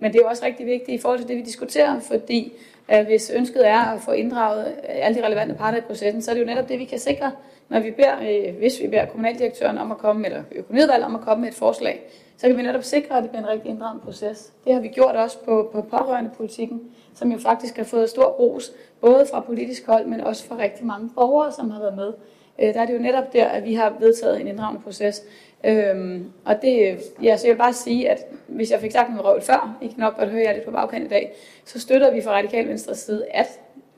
Men 0.00 0.12
det 0.12 0.18
er 0.18 0.22
jo 0.22 0.28
også 0.28 0.44
rigtig 0.44 0.66
vigtigt 0.66 0.98
i 0.98 1.02
forhold 1.02 1.18
til 1.18 1.28
det, 1.28 1.36
vi 1.36 1.42
diskuterer, 1.42 2.00
fordi 2.00 2.52
Øh, 2.92 3.06
hvis 3.06 3.30
ønsket 3.30 3.68
er 3.68 3.80
at 3.80 4.00
få 4.00 4.10
inddraget 4.12 4.66
øh, 4.66 5.06
alle 5.06 5.20
de 5.20 5.26
relevante 5.26 5.54
parter 5.54 5.78
i 5.78 5.80
processen, 5.80 6.22
så 6.22 6.30
er 6.30 6.34
det 6.34 6.40
jo 6.40 6.46
netop 6.46 6.68
det, 6.68 6.78
vi 6.78 6.84
kan 6.84 6.98
sikre, 6.98 7.32
når 7.68 7.80
vi 7.80 7.90
beder, 7.90 8.16
øh, 8.22 8.54
hvis 8.58 8.80
vi 8.80 8.88
beder 8.88 9.06
kommunaldirektøren 9.06 9.78
om 9.78 9.92
at 9.92 9.98
komme, 9.98 10.26
eller 10.26 10.42
økonomiudvalget 10.52 11.06
om 11.06 11.14
at 11.14 11.20
komme 11.20 11.40
med 11.40 11.48
et 11.48 11.54
forslag, 11.54 12.02
så 12.36 12.46
kan 12.46 12.56
vi 12.56 12.62
netop 12.62 12.82
sikre, 12.82 13.16
at 13.16 13.22
det 13.22 13.30
bliver 13.30 13.42
en 13.42 13.48
rigtig 13.48 13.70
inddragende 13.70 14.04
proces. 14.04 14.52
Det 14.64 14.74
har 14.74 14.80
vi 14.80 14.88
gjort 14.88 15.16
også 15.16 15.38
på, 15.44 15.70
på 15.72 15.82
pårørende 15.82 16.30
politikken, 16.36 16.80
som 17.14 17.32
jo 17.32 17.38
faktisk 17.38 17.76
har 17.76 17.84
fået 17.84 18.10
stor 18.10 18.24
ros, 18.24 18.72
både 19.00 19.26
fra 19.30 19.40
politisk 19.40 19.86
hold, 19.86 20.06
men 20.06 20.20
også 20.20 20.46
fra 20.46 20.58
rigtig 20.58 20.86
mange 20.86 21.10
borgere, 21.14 21.52
som 21.52 21.70
har 21.70 21.80
været 21.80 21.96
med. 21.96 22.12
Der 22.58 22.80
er 22.80 22.86
det 22.86 22.94
jo 22.94 22.98
netop 22.98 23.32
der, 23.32 23.46
at 23.46 23.64
vi 23.64 23.74
har 23.74 23.96
vedtaget 24.00 24.40
en 24.40 24.48
inddragende 24.48 24.82
proces. 24.82 25.22
Øhm, 25.64 26.24
og 26.44 26.54
det, 26.62 26.98
ja, 27.22 27.36
så 27.36 27.46
jeg 27.46 27.54
vil 27.54 27.58
bare 27.58 27.72
sige, 27.72 28.10
at 28.10 28.18
hvis 28.46 28.70
jeg 28.70 28.80
fik 28.80 28.92
sagt 28.92 29.10
noget 29.10 29.24
røvl 29.24 29.42
før, 29.42 29.78
I 29.82 29.86
kan 29.86 29.96
nok 29.98 30.18
godt 30.18 30.28
høre 30.28 30.42
jer 30.42 30.52
lidt 30.52 30.64
på 30.64 30.70
bagkant 30.70 31.04
i 31.04 31.08
dag, 31.08 31.32
så 31.64 31.80
støtter 31.80 32.14
vi 32.14 32.22
fra 32.22 32.30
Radikal 32.30 32.68
Venstres 32.68 32.98
side, 32.98 33.26
at 33.30 33.46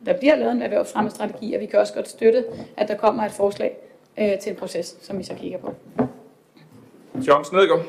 der 0.07 0.13
bliver 0.13 0.37
lavet 0.37 0.53
en 0.53 0.63
erhvervsfremmestrategi, 0.63 1.55
og 1.55 1.61
vi 1.61 1.67
kan 1.67 1.79
også 1.79 1.95
godt 1.95 2.09
støtte, 2.09 2.45
at 2.77 2.89
der 2.89 2.97
kommer 2.97 3.25
et 3.25 3.33
forslag 3.33 3.77
øh, 4.19 4.39
til 4.39 4.51
en 4.51 4.57
proces, 4.57 4.97
som 5.03 5.19
vi 5.19 5.23
så 5.23 5.35
kigger 5.35 5.59
på. 5.59 5.75
John 7.29 7.45
Snedgaard. 7.45 7.83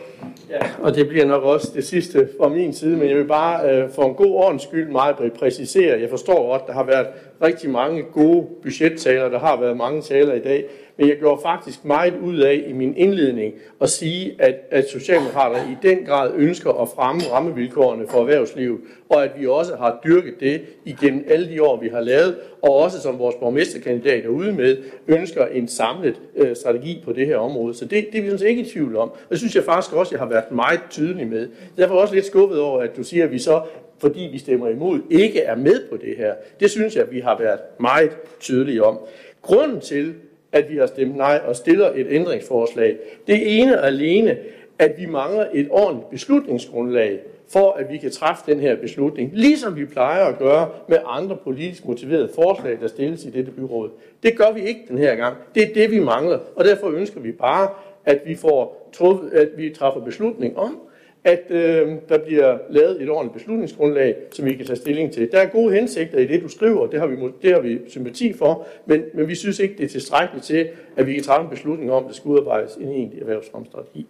Ja, 0.50 0.60
og 0.82 0.96
det 0.96 1.08
bliver 1.08 1.26
nok 1.26 1.44
også 1.44 1.72
det 1.76 1.86
sidste 1.86 2.30
fra 2.40 2.50
min 2.50 2.74
side, 2.74 2.98
men 2.98 3.10
jeg 3.10 3.18
vil 3.18 3.26
bare 3.26 3.70
øh, 3.72 3.90
for 3.90 4.04
en 4.04 4.14
god 4.14 4.32
ordens 4.32 4.64
skyld 4.64 4.90
meget 4.90 5.34
præcisere. 5.40 6.00
Jeg 6.00 6.10
forstår 6.10 6.52
godt, 6.52 6.68
der 6.68 6.74
har 6.74 6.84
været 6.84 7.08
rigtig 7.42 7.70
mange 7.70 8.04
gode 8.04 8.48
budgettaler, 8.64 9.30
der 9.30 9.40
har 9.40 9.60
været 9.60 9.78
mange 9.78 10.02
taler 10.02 10.34
i 10.34 10.40
dag, 10.40 10.66
men 10.98 11.10
jeg 11.10 11.18
gjorde 11.18 11.42
faktisk 11.42 11.86
meget 11.86 12.14
ud 12.24 12.38
af 12.38 12.64
i 12.68 12.74
min 12.74 12.98
indledning 12.98 13.54
at 13.82 13.90
sige, 13.90 14.36
at, 14.40 14.56
at 14.72 14.90
Socialdemokraterne 14.90 15.72
i 15.72 15.88
den 15.88 16.06
grad 16.06 16.32
ønsker 16.36 16.74
at 16.74 16.88
fremme 16.96 17.22
rammevilkårene 17.32 18.08
for 18.08 18.20
erhvervslivet, 18.20 18.80
og 19.10 19.24
at 19.24 19.32
vi 19.40 19.48
også 19.48 19.76
har 19.76 20.00
dyrket 20.06 20.34
det 20.40 20.62
igennem 20.86 21.26
alle 21.28 21.50
de 21.50 21.64
år, 21.64 21.82
vi 21.82 21.90
har 21.90 22.02
lavet, 22.02 22.36
og 22.62 22.76
også 22.76 23.02
som 23.02 23.20
vores 23.20 23.36
borgmesterkandidat 23.36 24.26
er 24.26 24.30
ude 24.30 24.54
med, 24.54 24.78
ønsker 25.08 25.46
en 25.46 25.68
samlet 25.68 26.22
øh, 26.36 26.56
strategi 26.56 27.02
på 27.06 27.14
det 27.14 27.28
her 27.28 27.38
område. 27.38 27.74
Så 27.74 27.86
det, 27.86 28.08
det 28.12 28.18
er 28.18 28.22
vi 28.22 28.28
sådan 28.28 28.40
set 28.40 28.48
ikke 28.48 28.62
i 28.62 28.70
tvivl 28.70 28.96
om. 28.96 29.10
Og 29.10 29.30
det 29.30 29.38
synes 29.38 29.56
jeg 29.56 29.64
faktisk 29.64 29.96
også, 29.96 30.16
jeg 30.16 30.20
har 30.20 30.30
været 30.30 30.52
meget 30.52 30.82
tydelig 30.90 31.28
med. 31.28 31.48
Derfor 31.78 31.94
er 31.94 31.98
jeg 31.98 32.02
også 32.02 32.16
lidt 32.16 32.26
skuffet 32.26 32.60
over, 32.60 32.82
at 32.82 32.98
du 32.98 33.04
siger, 33.04 33.24
at 33.24 33.32
vi 33.32 33.40
så 33.40 33.62
fordi 34.00 34.30
vi 34.32 34.38
stemmer 34.38 34.70
imod, 34.70 35.00
ikke 35.10 35.42
er 35.42 35.56
med 35.56 35.90
på 35.90 35.98
det 35.98 36.18
her. 36.18 36.34
Det 36.60 36.72
synes 36.72 36.96
jeg, 36.96 37.12
vi 37.12 37.20
har 37.20 37.38
været 37.40 37.60
meget 37.80 38.18
tydelige 38.40 38.84
om. 38.84 39.00
Grunden 39.42 39.82
til, 39.82 40.14
at 40.56 40.70
vi 40.70 40.78
har 40.78 40.86
stemt 40.86 41.16
nej 41.16 41.42
og 41.48 41.56
stiller 41.56 41.92
et 41.96 42.08
ændringsforslag. 42.10 42.98
Det 43.28 43.60
ene 43.60 43.80
og 43.80 43.88
alene, 43.88 44.38
at 44.80 44.94
vi 44.98 45.06
mangler 45.06 45.46
et 45.54 45.68
ordentligt 45.70 46.10
beslutningsgrundlag 46.10 47.20
for, 47.50 47.72
at 47.72 47.92
vi 47.92 47.98
kan 47.98 48.12
træffe 48.12 48.44
den 48.52 48.60
her 48.60 48.76
beslutning, 48.76 49.32
ligesom 49.34 49.76
vi 49.76 49.86
plejer 49.86 50.26
at 50.26 50.38
gøre 50.38 50.70
med 50.88 50.98
andre 51.06 51.38
politisk 51.44 51.86
motiverede 51.86 52.30
forslag, 52.36 52.78
der 52.82 52.88
stilles 52.88 53.26
i 53.26 53.30
dette 53.30 53.52
byråd. 53.52 53.90
Det 54.24 54.38
gør 54.38 54.52
vi 54.54 54.62
ikke 54.62 54.82
den 54.88 54.98
her 54.98 55.16
gang. 55.16 55.36
Det 55.56 55.64
er 55.64 55.74
det, 55.74 55.92
vi 55.92 56.00
mangler, 56.00 56.40
og 56.56 56.66
derfor 56.66 56.88
ønsker 56.88 57.20
vi 57.20 57.32
bare, 57.32 57.70
at 58.06 58.22
vi, 58.26 58.36
får 58.36 58.90
truffet, 58.94 59.32
at 59.32 59.50
vi 59.58 59.70
træffer 59.70 60.02
beslutning 60.02 60.58
om, 60.58 60.80
at 61.26 61.44
øh, 61.50 61.88
der 62.10 62.18
bliver 62.18 62.58
lavet 62.70 63.02
et 63.02 63.10
ordentligt 63.10 63.34
beslutningsgrundlag, 63.34 64.16
som 64.32 64.46
vi 64.46 64.54
kan 64.54 64.66
tage 64.66 64.76
stilling 64.76 65.14
til. 65.14 65.32
Der 65.32 65.40
er 65.40 65.46
gode 65.46 65.76
hensigter 65.76 66.18
i 66.18 66.26
det, 66.26 66.42
du 66.42 66.48
skriver, 66.48 66.88
det 66.88 67.00
har 67.00 67.08
vi, 67.08 67.16
det 67.42 67.54
har 67.54 67.60
vi 67.60 67.80
sympati 67.88 68.34
for, 68.34 68.68
men, 68.86 69.04
men 69.14 69.28
vi 69.28 69.36
synes 69.36 69.60
ikke, 69.60 69.76
det 69.78 69.84
er 69.84 69.90
tilstrækkeligt 69.90 70.46
til, 70.46 70.68
at 70.96 71.08
vi 71.08 71.14
kan 71.14 71.24
træffe 71.24 71.44
en 71.44 71.50
beslutning 71.50 71.92
om, 71.92 72.04
at 72.04 72.10
der 72.10 72.16
skal 72.16 72.30
udarbejdes 72.30 72.76
en 72.76 72.90
egentlig 72.90 73.22
erhvervsfremstrategi. 73.22 74.08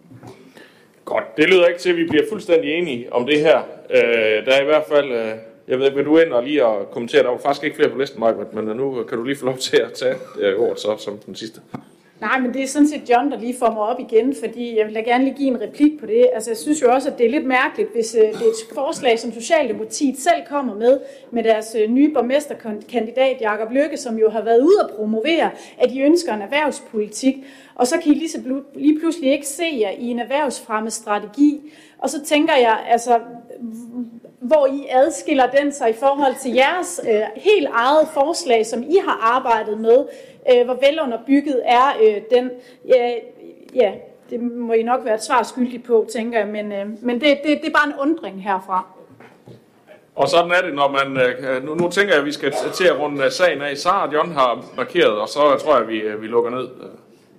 Godt, 1.04 1.24
det 1.36 1.50
lyder 1.50 1.66
ikke 1.66 1.80
til, 1.80 1.90
at 1.90 1.96
vi 1.96 2.04
bliver 2.04 2.24
fuldstændig 2.28 2.70
enige 2.70 3.12
om 3.12 3.26
det 3.26 3.40
her. 3.40 3.58
Øh, 3.90 4.46
der 4.46 4.52
er 4.52 4.62
i 4.62 4.64
hvert 4.64 4.84
fald, 4.88 5.12
øh, 5.12 5.32
jeg 5.68 5.78
ved 5.78 5.84
ikke, 5.84 5.96
vil 5.96 6.04
du 6.04 6.18
ind 6.18 6.32
og 6.32 6.42
lige 6.42 6.64
at 6.64 6.90
kommentere, 6.90 7.22
der 7.22 7.30
var 7.30 7.38
faktisk 7.38 7.64
ikke 7.64 7.76
flere 7.76 7.90
på 7.90 7.98
listen, 7.98 8.20
Michael, 8.20 8.64
men 8.64 8.76
nu 8.76 9.02
kan 9.08 9.18
du 9.18 9.24
lige 9.24 9.36
få 9.36 9.46
lov 9.46 9.56
til 9.56 9.76
at 9.76 9.92
tage 9.92 10.14
øh, 10.40 10.60
ordet 10.60 10.80
så 10.80 10.96
som 10.98 11.18
den 11.26 11.34
sidste. 11.34 11.60
Nej, 12.20 12.40
men 12.40 12.54
det 12.54 12.62
er 12.62 12.66
sådan 12.66 12.88
set 12.88 13.10
John, 13.10 13.30
der 13.30 13.38
lige 13.38 13.56
får 13.58 13.70
mig 13.70 13.82
op 13.82 14.00
igen, 14.00 14.34
fordi 14.44 14.78
jeg 14.78 14.86
vil 14.86 14.94
da 14.94 15.00
gerne 15.00 15.24
lige 15.24 15.36
give 15.36 15.48
en 15.48 15.60
replik 15.60 16.00
på 16.00 16.06
det. 16.06 16.28
Altså, 16.34 16.50
jeg 16.50 16.56
synes 16.56 16.82
jo 16.82 16.92
også, 16.92 17.10
at 17.10 17.18
det 17.18 17.26
er 17.26 17.30
lidt 17.30 17.46
mærkeligt, 17.46 17.92
hvis 17.94 18.14
øh, 18.14 18.20
det 18.20 18.30
er 18.32 18.36
et 18.36 18.74
forslag, 18.74 19.18
som 19.18 19.32
Socialdemokratiet 19.32 20.18
selv 20.18 20.46
kommer 20.48 20.74
med, 20.74 21.00
med 21.30 21.44
deres 21.44 21.76
øh, 21.80 21.90
nye 21.90 22.14
borgmesterkandidat, 22.14 23.40
Jakob 23.40 23.72
Lykke, 23.72 23.96
som 23.96 24.18
jo 24.18 24.30
har 24.30 24.42
været 24.42 24.60
ude 24.60 24.80
at 24.84 24.90
promovere, 24.96 25.50
at 25.78 25.90
de 25.90 26.00
ønsker 26.00 26.34
en 26.34 26.42
erhvervspolitik. 26.42 27.36
Og 27.74 27.86
så 27.86 27.96
kan 28.02 28.12
I 28.12 28.14
lige, 28.14 28.30
så 28.30 28.38
lige 28.74 29.00
pludselig 29.00 29.32
ikke 29.32 29.46
se 29.46 29.78
jer 29.80 29.90
i 29.90 30.06
en 30.06 30.18
erhvervsfremmestrategi. 30.18 31.72
Og 31.98 32.10
så 32.10 32.24
tænker 32.24 32.54
jeg, 32.56 32.78
altså, 32.88 33.18
hvor 34.40 34.66
I 34.66 34.86
adskiller 34.90 35.46
den 35.46 35.72
sig 35.72 35.90
i 35.90 35.92
forhold 35.92 36.34
til 36.42 36.52
jeres 36.52 37.00
øh, 37.08 37.20
helt 37.36 37.68
eget 37.72 38.08
forslag, 38.14 38.66
som 38.66 38.82
I 38.82 38.96
har 39.04 39.34
arbejdet 39.36 39.80
med, 39.80 40.04
øh, 40.52 40.64
hvor 40.64 40.78
velunderbygget 40.90 41.62
er 41.64 41.86
øh, 42.02 42.22
den. 42.30 42.50
Ja, 42.88 43.14
ja, 43.74 43.92
det 44.30 44.40
må 44.40 44.72
I 44.72 44.82
nok 44.82 45.04
være 45.04 45.14
et 45.14 45.24
svar 45.24 45.42
skyldig 45.42 45.82
på, 45.82 46.06
tænker 46.12 46.38
jeg, 46.38 46.48
men, 46.48 46.72
øh, 46.72 46.86
men 47.02 47.20
det, 47.20 47.38
det, 47.44 47.60
det 47.62 47.66
er 47.66 47.78
bare 47.78 47.88
en 47.88 48.10
undring 48.10 48.42
herfra. 48.42 48.86
Og 50.16 50.28
sådan 50.28 50.50
er 50.50 50.62
det, 50.62 50.74
når 50.74 50.88
man... 50.88 51.16
Øh, 51.16 51.64
nu, 51.64 51.74
nu 51.74 51.90
tænker 51.90 52.12
jeg, 52.12 52.20
at 52.20 52.26
vi 52.26 52.32
skal 52.32 52.52
til 52.74 52.84
at 52.84 53.00
runde 53.00 53.30
sagen 53.30 53.62
af. 53.62 53.76
Sara 53.76 54.06
og 54.06 54.14
John 54.14 54.32
har 54.32 54.64
markeret, 54.76 55.20
og 55.20 55.28
så 55.28 55.40
tror 55.40 55.72
jeg, 55.74 55.82
at 55.82 55.88
vi, 55.88 55.98
øh, 55.98 56.22
vi 56.22 56.26
lukker 56.26 56.50
ned. 56.50 56.68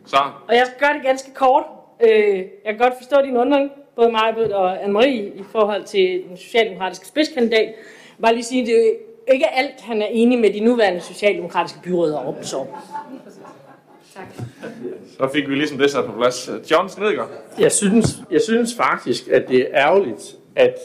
Sara? 0.06 0.42
Og 0.48 0.56
jeg 0.56 0.66
skal 0.66 0.80
gøre 0.80 0.94
det 0.94 1.04
ganske 1.04 1.34
kort. 1.34 1.64
Øh, 2.02 2.38
jeg 2.38 2.48
kan 2.66 2.78
godt 2.78 2.94
forstå 2.98 3.16
din 3.26 3.38
undring, 3.38 3.72
både 3.96 4.12
mig 4.12 4.54
og 4.54 4.84
Anne-Marie, 4.84 5.40
i 5.40 5.44
forhold 5.52 5.84
til 5.84 6.24
den 6.30 6.38
socialdemokratiske 6.38 7.08
spidskandidat. 7.08 7.74
Bare 8.22 8.34
lige 8.34 8.44
sige, 8.44 8.66
det 8.66 8.98
ikke 9.34 9.48
alt, 9.54 9.82
han 9.82 10.02
er 10.02 10.08
enig 10.12 10.40
med 10.40 10.54
de 10.54 10.60
nuværende 10.60 11.02
socialdemokratiske 11.02 11.80
byråder 11.84 12.18
om. 12.18 12.36
Så. 12.42 12.66
Tak. 14.16 14.26
Så 15.18 15.30
fik 15.34 15.50
vi 15.50 15.56
ligesom 15.56 15.78
det 15.78 15.92
sat 15.92 16.06
på 16.06 16.12
plads. 16.12 16.50
John 16.72 16.90
Snedgaard. 16.90 17.30
Jeg 17.60 17.72
synes, 17.72 18.08
jeg 18.32 18.42
synes 18.42 18.76
faktisk, 18.76 19.28
at 19.28 19.48
det 19.48 19.62
er 19.62 19.68
ærgerligt, 19.74 20.36
at 20.56 20.80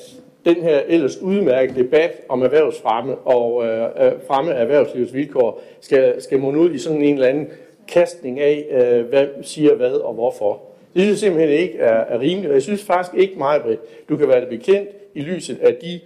den 0.44 0.62
her 0.62 0.80
ellers 0.86 1.16
udmærkede 1.16 1.82
debat 1.82 2.20
om 2.28 2.42
erhvervsfremme 2.42 3.14
og 3.14 3.66
øh, 3.66 3.82
øh, 3.82 4.12
fremme 4.26 4.54
af 4.54 4.62
erhvervslivets 4.62 5.14
vilkår 5.14 5.62
skal, 5.80 6.22
skal 6.22 6.38
munde 6.40 6.60
ud 6.60 6.70
i 6.70 6.78
sådan 6.78 7.02
en 7.02 7.14
eller 7.14 7.28
anden 7.28 7.48
kastning 7.88 8.40
af, 8.40 8.66
øh, 8.70 9.06
hvad 9.08 9.26
siger 9.42 9.74
hvad 9.74 9.92
og 9.92 10.14
hvorfor. 10.14 10.60
Det 10.94 11.02
synes 11.02 11.10
jeg 11.10 11.18
simpelthen 11.18 11.58
ikke 11.58 11.78
er, 11.78 12.04
er 12.14 12.20
rimeligt, 12.20 12.48
og 12.48 12.54
jeg 12.54 12.62
synes 12.62 12.84
faktisk 12.84 13.14
ikke 13.16 13.38
meget, 13.38 13.62
Britt, 13.62 14.08
du 14.08 14.16
kan 14.16 14.28
være 14.28 14.40
det 14.40 14.48
bekendt 14.48 14.88
i 15.14 15.20
lyset 15.20 15.58
af 15.58 15.74
de 15.74 16.00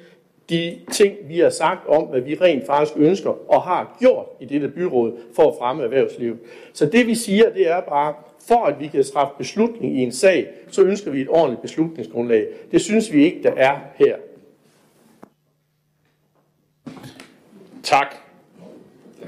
de 0.51 0.78
ting, 0.93 1.16
vi 1.28 1.39
har 1.39 1.51
sagt 1.51 1.89
om, 1.89 2.02
hvad 2.02 2.20
vi 2.20 2.35
rent 2.35 2.66
faktisk 2.66 2.93
ønsker 2.97 3.52
og 3.52 3.62
har 3.62 3.97
gjort 4.01 4.27
i 4.40 4.44
dette 4.44 4.68
byråd 4.68 5.12
for 5.36 5.48
at 5.48 5.55
fremme 5.59 5.82
erhvervslivet. 5.82 6.39
Så 6.73 6.86
det 6.86 7.06
vi 7.06 7.14
siger, 7.14 7.51
det 7.51 7.70
er 7.70 7.81
bare, 7.81 8.14
for 8.48 8.64
at 8.64 8.81
vi 8.81 8.86
kan 8.86 9.05
træffe 9.05 9.35
beslutning 9.39 9.98
i 9.98 10.02
en 10.02 10.12
sag, 10.12 10.48
så 10.68 10.82
ønsker 10.82 11.10
vi 11.10 11.20
et 11.20 11.28
ordentligt 11.28 11.62
beslutningsgrundlag. 11.62 12.47
Det 12.70 12.81
synes 12.81 13.12
vi 13.12 13.24
ikke, 13.24 13.43
der 13.43 13.52
er 13.52 13.78
her. 13.97 14.16
Tak. 17.82 18.16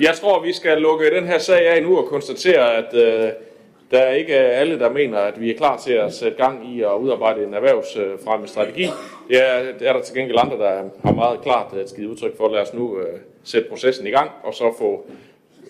Jeg 0.01 0.15
tror, 0.15 0.43
vi 0.43 0.53
skal 0.53 0.79
lukke 0.79 1.15
den 1.15 1.27
her 1.27 1.39
sag 1.39 1.69
af 1.69 1.83
nu 1.83 1.99
og 1.99 2.07
konstatere, 2.07 2.77
at 2.77 2.95
øh, 2.95 3.33
der 3.91 3.99
er 3.99 4.13
ikke 4.13 4.35
alle, 4.35 4.79
der 4.79 4.91
mener, 4.91 5.19
at 5.19 5.41
vi 5.41 5.51
er 5.51 5.57
klar 5.57 5.77
til 5.77 5.93
at 5.93 6.13
sætte 6.13 6.37
gang 6.37 6.75
i 6.75 6.83
at 6.83 6.93
udarbejde 6.93 7.45
en 7.45 7.55
erhvervsfremme 7.55 8.47
strategi. 8.47 8.87
Det 9.29 9.49
er, 9.49 9.79
det 9.79 9.89
er 9.89 9.93
der 9.93 10.03
til 10.03 10.15
gengæld 10.15 10.39
andre, 10.39 10.59
der 10.59 10.83
har 11.05 11.13
meget 11.13 11.41
klart 11.41 11.67
øh, 11.75 11.81
at 11.81 11.89
skide 11.89 12.09
udtryk 12.09 12.37
for. 12.37 12.49
Lad 12.49 12.61
os 12.61 12.75
nu 12.75 12.99
øh, 12.99 13.19
sætte 13.45 13.69
processen 13.69 14.07
i 14.07 14.11
gang, 14.11 14.31
og 14.43 14.55
så 14.55 14.75
få 14.79 15.07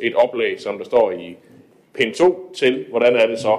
et 0.01 0.15
oplæg, 0.15 0.61
som 0.61 0.79
der 0.79 0.85
står 0.85 1.11
i 1.11 1.37
pind 1.95 2.15
2, 2.15 2.53
til 2.55 2.87
hvordan 2.91 3.17
er 3.17 3.27
det 3.27 3.39
så, 3.39 3.59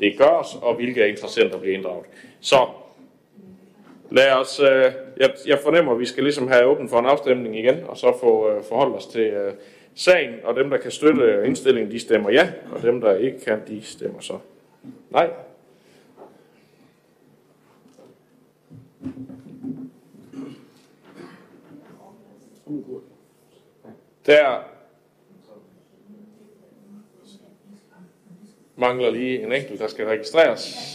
det 0.00 0.18
gøres, 0.18 0.48
og 0.62 0.74
hvilke 0.74 1.08
interessenter 1.08 1.58
bliver 1.58 1.76
inddraget. 1.76 2.04
Så 2.40 2.66
lad 4.10 4.32
os, 4.32 4.60
øh, 4.60 4.92
jeg, 5.16 5.30
jeg 5.46 5.58
fornemmer, 5.58 5.92
at 5.92 5.98
vi 5.98 6.06
skal 6.06 6.22
ligesom 6.22 6.48
have 6.48 6.64
åbent 6.64 6.90
for 6.90 6.98
en 6.98 7.06
afstemning 7.06 7.58
igen, 7.58 7.76
og 7.88 7.96
så 7.96 8.16
få 8.20 8.50
øh, 8.50 8.62
forholdt 8.64 8.96
os 8.96 9.06
til 9.06 9.20
øh, 9.20 9.52
sagen, 9.94 10.34
og 10.44 10.56
dem, 10.56 10.70
der 10.70 10.76
kan 10.76 10.90
støtte 10.90 11.42
indstillingen, 11.46 11.92
de 11.92 12.00
stemmer 12.00 12.30
ja, 12.30 12.52
og 12.72 12.82
dem, 12.82 13.00
der 13.00 13.16
ikke 13.16 13.40
kan, 13.40 13.60
de 13.68 13.82
stemmer 13.82 14.20
så 14.20 14.38
nej. 15.10 15.30
Der 24.26 24.60
mangler 28.76 29.10
lige 29.10 29.42
en 29.42 29.52
enkelt, 29.52 29.80
der 29.80 29.86
skal 29.86 30.06
registreres. 30.06 30.88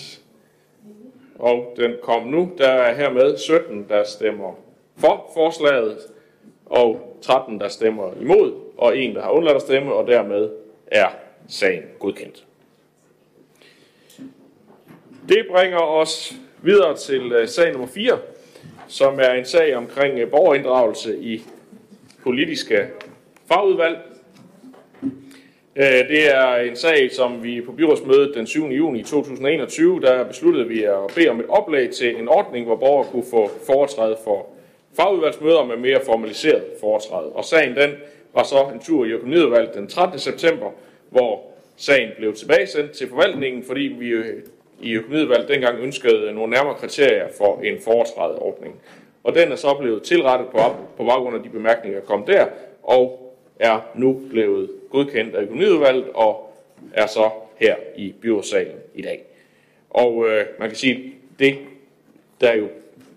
Og 1.36 1.74
den 1.78 1.96
kom 2.04 2.28
nu. 2.28 2.52
Der 2.58 2.70
er 2.70 2.96
hermed 2.96 3.38
17, 3.38 3.86
der 3.90 4.04
stemmer 4.04 4.54
for 4.96 5.32
forslaget, 5.34 5.98
og 6.66 7.07
13, 7.22 7.60
der 7.60 7.68
stemmer 7.68 8.12
imod, 8.22 8.54
og 8.78 8.98
en, 8.98 9.16
der 9.16 9.22
har 9.22 9.30
undladt 9.30 9.56
at 9.56 9.62
stemme, 9.62 9.94
og 9.94 10.08
dermed 10.08 10.50
er 10.88 11.08
sagen 11.48 11.84
godkendt. 12.00 12.44
Det 15.30 15.46
bringer 15.52 15.80
os 15.80 16.34
videre 16.62 16.98
til 16.98 17.32
øh, 17.32 17.48
sag 17.48 17.72
nummer 17.72 17.88
4, 17.88 18.20
som 18.88 19.20
er 19.20 19.32
en 19.32 19.46
sag 19.46 19.76
omkring 19.76 20.20
øh, 20.20 20.32
borgerinddragelse 20.32 21.18
i 21.20 21.44
politiske 22.24 22.88
fagudvalg. 23.48 23.98
Øh, 25.76 26.10
det 26.10 26.36
er 26.36 26.56
en 26.56 26.76
sag, 26.76 27.12
som 27.12 27.44
vi 27.44 27.62
på 27.62 27.72
byrådsmødet 27.72 28.36
den 28.36 28.48
7. 28.48 28.66
juni 28.66 29.04
2021, 29.04 30.02
der 30.02 30.24
besluttede 30.24 30.68
vi 30.68 30.84
at 30.84 30.98
bede 31.16 31.30
om 31.30 31.40
et 31.40 31.46
oplæg 31.50 31.90
til 31.90 32.20
en 32.20 32.28
ordning, 32.28 32.66
hvor 32.66 32.76
borgere 32.76 33.08
kunne 33.12 33.26
få 33.32 33.50
foretræde 33.66 34.18
for 34.24 34.57
fagudvalgsmøder 34.98 35.66
med 35.66 35.78
mere 35.78 36.02
formaliseret 36.06 36.64
foretræde. 36.80 37.30
Og 37.32 37.46
sagen 37.46 37.76
den 37.76 37.92
var 38.34 38.44
så 38.44 38.70
en 38.74 38.80
tur 38.80 39.06
i 39.06 39.10
økonomiudvalget 39.10 39.74
den 39.74 39.88
13. 39.88 40.20
september, 40.20 40.72
hvor 41.10 41.42
sagen 41.76 42.10
blev 42.18 42.34
tilbagesendt 42.34 42.92
til 42.92 43.10
forvaltningen, 43.10 43.64
fordi 43.64 43.82
vi 43.82 44.08
øh, 44.08 44.44
i 44.82 44.94
økonomiudvalget 44.94 45.50
dengang 45.50 45.80
ønskede 45.80 46.34
nogle 46.34 46.52
nærmere 46.52 46.76
kriterier 46.76 47.28
for 47.38 47.62
en 47.64 47.82
foretrædeordning. 47.82 48.76
Og 49.24 49.36
den 49.36 49.52
er 49.52 49.56
så 49.56 49.74
blevet 49.80 50.04
tilrettet 50.04 50.48
på, 50.50 50.58
på 50.98 51.04
baggrund 51.04 51.36
af 51.36 51.44
de 51.44 51.50
bemærkninger, 51.50 52.00
der 52.00 52.06
kom 52.06 52.26
der, 52.26 52.46
og 52.84 53.34
er 53.60 53.80
nu 53.96 54.22
blevet 54.30 54.70
godkendt 54.92 55.36
af 55.36 55.42
økonomiudvalget 55.42 56.06
og 56.14 56.54
er 56.94 57.08
så 57.08 57.30
her 57.56 57.76
i 57.96 58.14
byrådssalen 58.22 58.76
i 58.96 59.02
dag. 59.02 59.24
Og 59.90 60.30
øh, 60.30 60.46
man 60.60 60.70
kan 60.70 60.78
sige, 60.78 61.14
det 61.40 61.58
der 62.42 62.56
jo 62.56 62.68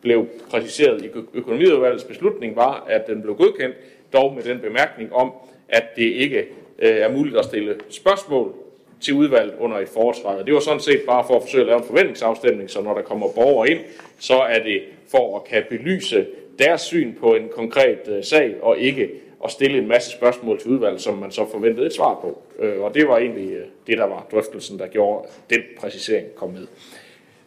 blev 0.00 0.26
præciseret 0.50 1.04
i 1.04 1.08
økonomiudvalgets 1.34 2.04
beslutning 2.04 2.56
var, 2.56 2.86
at 2.88 3.06
den 3.06 3.22
blev 3.22 3.36
godkendt, 3.36 3.76
dog 4.12 4.34
med 4.34 4.42
den 4.42 4.58
bemærkning 4.58 5.12
om, 5.12 5.32
at 5.68 5.84
det 5.96 6.02
ikke 6.02 6.38
øh, 6.78 6.96
er 6.96 7.12
muligt 7.12 7.36
at 7.36 7.44
stille 7.44 7.76
spørgsmål 7.88 8.54
til 9.00 9.14
udvalget 9.14 9.54
under 9.58 9.78
et 9.78 9.88
foretræde. 9.88 10.44
Det 10.44 10.54
var 10.54 10.60
sådan 10.60 10.80
set 10.80 11.02
bare 11.06 11.24
for 11.26 11.36
at 11.36 11.42
forsøge 11.42 11.60
at 11.60 11.66
lave 11.66 11.78
en 11.78 11.86
forventningsafstemning, 11.86 12.70
så 12.70 12.80
når 12.80 12.94
der 12.94 13.02
kommer 13.02 13.26
borgere 13.34 13.70
ind, 13.70 13.80
så 14.18 14.40
er 14.40 14.62
det 14.62 14.82
for 15.10 15.36
at 15.36 15.44
kan 15.44 15.62
belyse 15.68 16.26
deres 16.58 16.80
syn 16.80 17.14
på 17.20 17.34
en 17.34 17.48
konkret 17.54 18.08
øh, 18.08 18.24
sag, 18.24 18.54
og 18.62 18.78
ikke 18.78 19.10
at 19.44 19.50
stille 19.50 19.78
en 19.78 19.88
masse 19.88 20.10
spørgsmål 20.10 20.60
til 20.60 20.70
udvalget, 20.70 21.00
som 21.00 21.18
man 21.18 21.30
så 21.30 21.46
forventede 21.50 21.86
et 21.86 21.92
svar 21.92 22.14
på. 22.14 22.42
Øh, 22.58 22.80
og 22.80 22.94
det 22.94 23.08
var 23.08 23.18
egentlig 23.18 23.52
øh, 23.52 23.66
det, 23.86 23.98
der 23.98 24.04
var 24.06 24.26
drøftelsen, 24.32 24.78
der 24.78 24.86
gjorde, 24.86 25.28
at 25.28 25.50
den 25.50 25.62
præcisering 25.78 26.34
kom 26.34 26.50
med. 26.50 26.66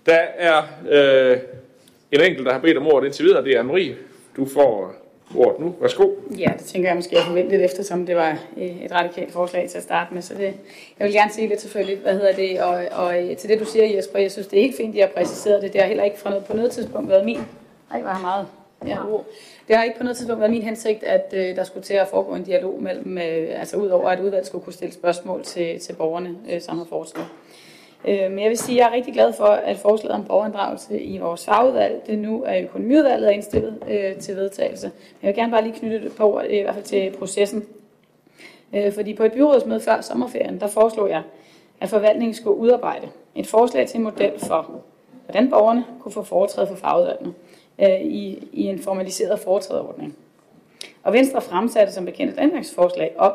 Der 0.05 0.19
er 0.37 0.61
øh, 0.89 1.37
en 2.13 2.21
enkelt, 2.21 2.45
der 2.45 2.53
har 2.53 2.59
bedt 2.59 2.77
om 2.77 2.87
ordet 2.87 3.05
indtil 3.05 3.25
videre, 3.25 3.43
det 3.43 3.57
er 3.57 3.63
Anne-Marie. 3.63 3.93
Du 4.37 4.45
får 4.45 4.93
ordet 5.35 5.59
nu. 5.59 5.75
Værsgo. 5.81 6.09
Ja, 6.39 6.51
det 6.57 6.65
tænker 6.65 6.89
jeg 6.89 6.95
måske, 6.95 7.15
jeg 7.15 7.23
forventede 7.23 7.63
eftersom 7.63 8.05
det 8.05 8.15
var 8.15 8.37
øh, 8.57 8.83
et 8.85 8.91
radikalt 8.91 9.31
forslag 9.31 9.69
til 9.69 9.77
at 9.77 9.83
starte 9.83 10.13
med. 10.13 10.21
Så 10.21 10.33
det, 10.33 10.53
jeg 10.99 11.05
vil 11.05 11.13
gerne 11.13 11.31
sige 11.31 11.47
lidt 11.47 11.61
selvfølgelig, 11.61 11.97
hvad 11.97 12.13
hedder 12.13 12.33
det, 12.33 12.61
og, 12.61 12.85
og 12.91 13.23
øh, 13.23 13.37
til 13.37 13.49
det 13.49 13.59
du 13.59 13.65
siger 13.65 13.85
Jesper, 13.95 14.19
jeg 14.19 14.31
synes 14.31 14.47
det 14.47 14.59
er 14.59 14.63
helt 14.63 14.77
fint, 14.77 14.89
at 14.89 14.99
jeg 14.99 15.07
har 15.07 15.23
præciseret 15.23 15.61
det. 15.61 15.73
Det 15.73 15.81
har 15.81 15.87
heller 15.87 16.03
ikke 16.03 16.19
fra 16.19 16.29
noget, 16.29 16.45
på 16.45 16.55
noget 16.55 16.71
tidspunkt 16.71 17.09
været 17.09 17.25
min. 17.25 17.39
Ej, 17.91 18.01
var 18.01 18.19
meget. 18.21 18.47
Ja, 18.87 18.97
det 19.67 19.75
har 19.75 19.83
ikke 19.83 19.97
på 19.97 20.03
noget 20.03 20.17
tidspunkt 20.17 20.39
været 20.39 20.51
min 20.51 20.61
hensigt, 20.61 21.03
at 21.03 21.33
øh, 21.33 21.55
der 21.55 21.63
skulle 21.63 21.83
til 21.83 21.93
at 21.93 22.07
foregå 22.07 22.35
en 22.35 22.43
dialog 22.43 22.83
mellem, 22.83 23.17
øh, 23.17 23.59
altså 23.59 23.77
udover 23.77 24.09
at 24.09 24.19
udvalget 24.19 24.47
skulle 24.47 24.63
kunne 24.63 24.73
stille 24.73 24.93
spørgsmål 24.93 25.43
til, 25.43 25.79
til 25.79 25.93
borgerne, 25.93 26.35
øh, 26.51 26.61
som 26.61 26.77
har 26.77 26.85
foreslået. 26.85 27.27
Øh, 28.07 28.31
men 28.31 28.39
jeg 28.39 28.49
vil 28.49 28.57
sige, 28.57 28.75
at 28.75 28.79
jeg 28.79 28.89
er 28.91 28.95
rigtig 28.95 29.13
glad 29.13 29.33
for, 29.33 29.45
at 29.45 29.77
forslaget 29.77 30.15
om 30.15 30.25
borgerinddragelse 30.25 30.99
i 30.99 31.17
vores 31.17 31.45
fagudvalg, 31.45 32.03
det 32.07 32.19
nu 32.19 32.43
er 32.43 32.61
økonomiudvalget 32.61 33.27
er 33.27 33.31
indstillet 33.31 33.83
øh, 33.87 34.15
til 34.15 34.35
vedtagelse. 34.35 34.91
Jeg 35.21 35.27
vil 35.27 35.35
gerne 35.35 35.51
bare 35.51 35.63
lige 35.63 35.79
knytte 35.79 36.03
det 36.03 36.15
på, 36.15 36.41
i 36.49 36.61
hvert 36.61 36.73
fald 36.73 36.85
til 36.85 37.15
processen. 37.19 37.63
Øh, 38.73 38.93
fordi 38.93 39.13
på 39.13 39.23
et 39.23 39.33
byrådsmøde 39.33 39.79
før 39.79 40.01
sommerferien, 40.01 40.59
der 40.59 40.67
foreslog 40.67 41.09
jeg, 41.09 41.21
at 41.81 41.89
forvaltningen 41.89 42.33
skulle 42.33 42.57
udarbejde 42.57 43.07
et 43.35 43.47
forslag 43.47 43.87
til 43.87 43.97
en 43.97 44.03
model 44.03 44.39
for, 44.39 44.81
hvordan 45.25 45.49
borgerne 45.49 45.85
kunne 45.99 46.11
få 46.11 46.23
foretræde 46.23 46.67
for 46.67 46.75
fagudvalgene 46.75 47.33
øh, 47.81 48.01
i, 48.01 48.47
i 48.53 48.63
en 48.63 48.79
formaliseret 48.79 49.39
foretrædeordning. 49.39 50.15
Og 51.03 51.13
Venstre 51.13 51.41
fremsatte 51.41 51.93
som 51.93 52.05
bekendt 52.05 52.33
et 52.33 52.39
ændringsforslag 52.41 53.13
om, 53.17 53.33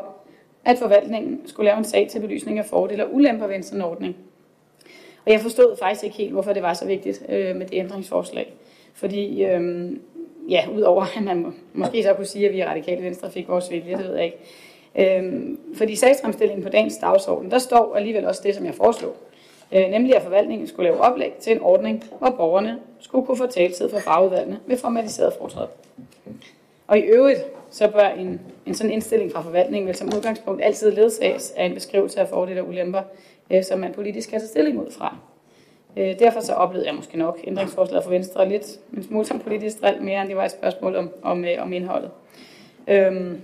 at 0.64 0.78
forvaltningen 0.78 1.40
skulle 1.46 1.64
lave 1.64 1.78
en 1.78 1.84
sag 1.84 2.08
til 2.10 2.20
belysning 2.20 2.58
af 2.58 2.64
fordele 2.64 3.04
og 3.06 3.14
ulemper 3.14 3.46
ved 3.46 3.56
en 3.56 3.62
sådan 3.62 3.82
ordning– 3.82 4.16
og 5.28 5.32
jeg 5.34 5.40
forstod 5.40 5.76
faktisk 5.76 6.04
ikke 6.04 6.16
helt, 6.16 6.32
hvorfor 6.32 6.52
det 6.52 6.62
var 6.62 6.74
så 6.74 6.86
vigtigt 6.86 7.22
øh, 7.28 7.56
med 7.56 7.66
det 7.66 7.78
ændringsforslag. 7.78 8.52
Fordi, 8.94 9.44
øh, 9.44 9.90
ja, 10.48 10.64
udover 10.74 11.04
at 11.16 11.24
man 11.24 11.42
må, 11.42 11.52
måske 11.72 12.02
så 12.02 12.14
kunne 12.14 12.26
sige, 12.26 12.46
at 12.46 12.52
vi 12.52 12.58
i 12.58 12.64
Radikale 12.64 13.02
Venstre 13.02 13.30
fik 13.30 13.48
vores 13.48 13.70
vilje, 13.70 13.96
det 13.96 14.04
ved 14.04 14.16
jeg 14.16 14.24
ikke. 14.24 15.18
Øh, 15.18 15.56
fordi 15.74 15.96
sagsfremstillingen 15.96 16.64
på 16.64 16.68
dagens 16.68 16.96
dagsorden, 16.96 17.50
der 17.50 17.58
står 17.58 17.94
alligevel 17.96 18.26
også 18.26 18.40
det, 18.44 18.54
som 18.54 18.66
jeg 18.66 18.74
foreslog. 18.74 19.16
Øh, 19.72 19.90
nemlig 19.90 20.16
at 20.16 20.22
forvaltningen 20.22 20.66
skulle 20.66 20.90
lave 20.90 21.00
oplæg 21.00 21.32
til 21.40 21.52
en 21.52 21.60
ordning, 21.62 22.04
hvor 22.18 22.30
borgerne 22.30 22.78
skulle 23.00 23.26
kunne 23.26 23.36
få 23.36 23.46
taltid 23.46 23.90
for 23.90 23.98
fagudvalgene 23.98 24.60
ved 24.66 24.76
formaliseret 24.76 25.32
fortræd. 25.40 25.66
Og 26.86 26.98
i 26.98 27.02
øvrigt, 27.02 27.40
så 27.70 27.90
bør 27.90 28.08
en, 28.08 28.40
en 28.66 28.74
sådan 28.74 28.92
indstilling 28.92 29.32
fra 29.32 29.42
forvaltningen 29.42 29.88
vel 29.88 29.96
som 29.96 30.08
udgangspunkt 30.16 30.64
altid 30.64 30.90
ledsages 30.90 31.50
af 31.56 31.64
en 31.64 31.74
beskrivelse 31.74 32.20
af 32.20 32.28
fordele 32.28 32.60
og 32.60 32.68
ulemper 32.68 33.02
øh, 33.50 33.64
som 33.64 33.78
man 33.78 33.92
politisk 33.92 34.30
kan 34.30 34.40
tage 34.40 34.48
stilling 34.48 34.78
ud 34.78 34.90
fra. 34.90 35.16
Øh, 35.96 36.18
derfor 36.18 36.40
så 36.40 36.52
oplevede 36.52 36.86
jeg 36.86 36.94
måske 36.94 37.18
nok 37.18 37.38
ændringsforslaget 37.44 38.04
for 38.04 38.10
Venstre 38.10 38.48
lidt 38.48 38.66
en 38.96 39.02
smule 39.02 39.24
som 39.24 39.38
politisk 39.38 39.82
drill, 39.82 40.02
mere 40.02 40.20
end 40.20 40.28
det 40.28 40.36
var 40.36 40.44
et 40.44 40.50
spørgsmål 40.50 40.96
om, 40.96 41.10
om, 41.22 41.44
øh, 41.44 41.62
om 41.62 41.72
indholdet. 41.72 42.10
Øhm, 42.88 43.40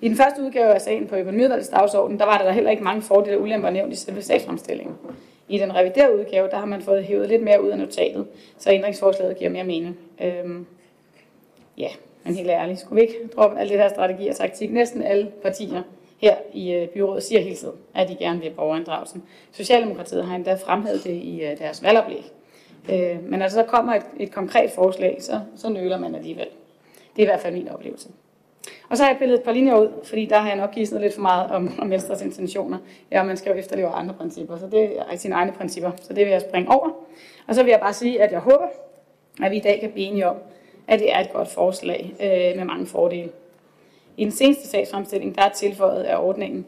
I 0.00 0.08
den 0.08 0.16
første 0.16 0.42
udgave 0.42 0.74
af 0.74 0.80
sagen 0.80 1.06
på 1.06 1.16
økonomiudvalgets 1.16 1.68
dagsorden, 1.68 2.18
der 2.18 2.24
var 2.24 2.38
der 2.38 2.52
heller 2.52 2.70
ikke 2.70 2.84
mange 2.84 3.02
fordele 3.02 3.36
og 3.36 3.42
ulemper 3.42 3.70
nævnt 3.70 3.92
i 3.92 3.96
selve 3.96 4.22
sagsfremstillingen. 4.22 4.96
I 5.48 5.58
den 5.58 5.74
reviderede 5.74 6.18
udgave, 6.18 6.48
der 6.48 6.56
har 6.56 6.66
man 6.66 6.82
fået 6.82 7.04
hævet 7.04 7.28
lidt 7.28 7.42
mere 7.42 7.62
ud 7.62 7.68
af 7.68 7.78
notatet, 7.78 8.26
så 8.58 8.70
ændringsforslaget 8.70 9.36
giver 9.36 9.50
mere 9.50 9.64
mening. 9.64 9.98
Øhm, 10.22 10.66
ja, 11.78 11.88
men 12.24 12.34
helt 12.34 12.50
ærligt, 12.50 12.80
skulle 12.80 13.00
vi 13.00 13.06
ikke 13.06 13.28
droppe 13.36 13.58
alt 13.58 13.70
det 13.70 13.78
her 13.78 13.88
strategi 13.88 14.28
og 14.28 14.36
taktik? 14.36 14.72
Næsten 14.72 15.02
alle 15.02 15.30
partier 15.42 15.82
her 16.24 16.36
i 16.52 16.72
øh, 16.72 16.88
byrådet 16.88 17.22
siger 17.22 17.40
hele 17.40 17.56
tiden, 17.56 17.74
at 17.94 18.08
de 18.08 18.16
gerne 18.16 18.40
vil 18.40 18.50
borgerinddragelsen. 18.50 19.22
Socialdemokratiet 19.52 20.24
har 20.24 20.36
endda 20.36 20.54
fremhævet 20.54 21.04
det 21.04 21.14
i 21.14 21.42
øh, 21.42 21.58
deres 21.58 21.82
valgoplæg. 21.82 22.24
Øh, 22.90 23.30
men 23.30 23.42
altså, 23.42 23.58
der 23.58 23.66
kommer 23.66 23.94
et, 23.94 24.02
et 24.20 24.32
konkret 24.32 24.70
forslag, 24.70 25.16
så, 25.20 25.40
så 25.56 25.68
nøler 25.68 25.98
man 25.98 26.14
alligevel. 26.14 26.46
Det 27.16 27.22
er 27.22 27.26
i 27.26 27.30
hvert 27.30 27.40
fald 27.40 27.54
min 27.54 27.68
oplevelse. 27.68 28.08
Og 28.88 28.96
så 28.96 29.02
har 29.02 29.10
jeg 29.10 29.18
pillet 29.18 29.34
et 29.34 29.42
par 29.42 29.52
linjer 29.52 29.76
ud, 29.76 29.88
fordi 30.04 30.26
der 30.26 30.38
har 30.38 30.48
jeg 30.48 30.56
nok 30.56 30.74
givet 30.74 31.00
lidt 31.00 31.14
for 31.14 31.22
meget 31.22 31.50
om, 31.50 31.72
om 31.78 31.90
Venstres 31.90 32.22
intentioner. 32.22 32.78
Ja, 33.10 33.22
man 33.22 33.36
skal 33.36 33.52
jo 33.52 33.58
efterleve 33.58 33.88
andre 33.88 34.14
principper, 34.14 34.58
så 34.58 34.66
det 34.66 34.98
er 35.10 35.16
sine 35.16 35.34
egne 35.34 35.52
principper, 35.52 35.90
så 36.02 36.12
det 36.12 36.24
vil 36.24 36.32
jeg 36.32 36.40
springe 36.40 36.70
over. 36.70 36.90
Og 37.46 37.54
så 37.54 37.62
vil 37.62 37.70
jeg 37.70 37.80
bare 37.80 37.92
sige, 37.92 38.22
at 38.22 38.32
jeg 38.32 38.40
håber, 38.40 38.68
at 39.42 39.50
vi 39.50 39.56
i 39.56 39.60
dag 39.60 39.80
kan 39.80 39.92
blive 39.92 40.06
enige 40.06 40.28
om, 40.28 40.36
at 40.88 41.00
det 41.00 41.12
er 41.12 41.20
et 41.20 41.32
godt 41.32 41.48
forslag 41.48 42.14
øh, 42.20 42.56
med 42.56 42.64
mange 42.64 42.86
fordele. 42.86 43.30
I 44.16 44.24
den 44.24 44.32
seneste 44.32 44.68
sagsfremstilling 44.68 45.36
der 45.36 45.42
er 45.42 45.48
tilføjet 45.48 46.02
af 46.02 46.24
ordningen, 46.24 46.66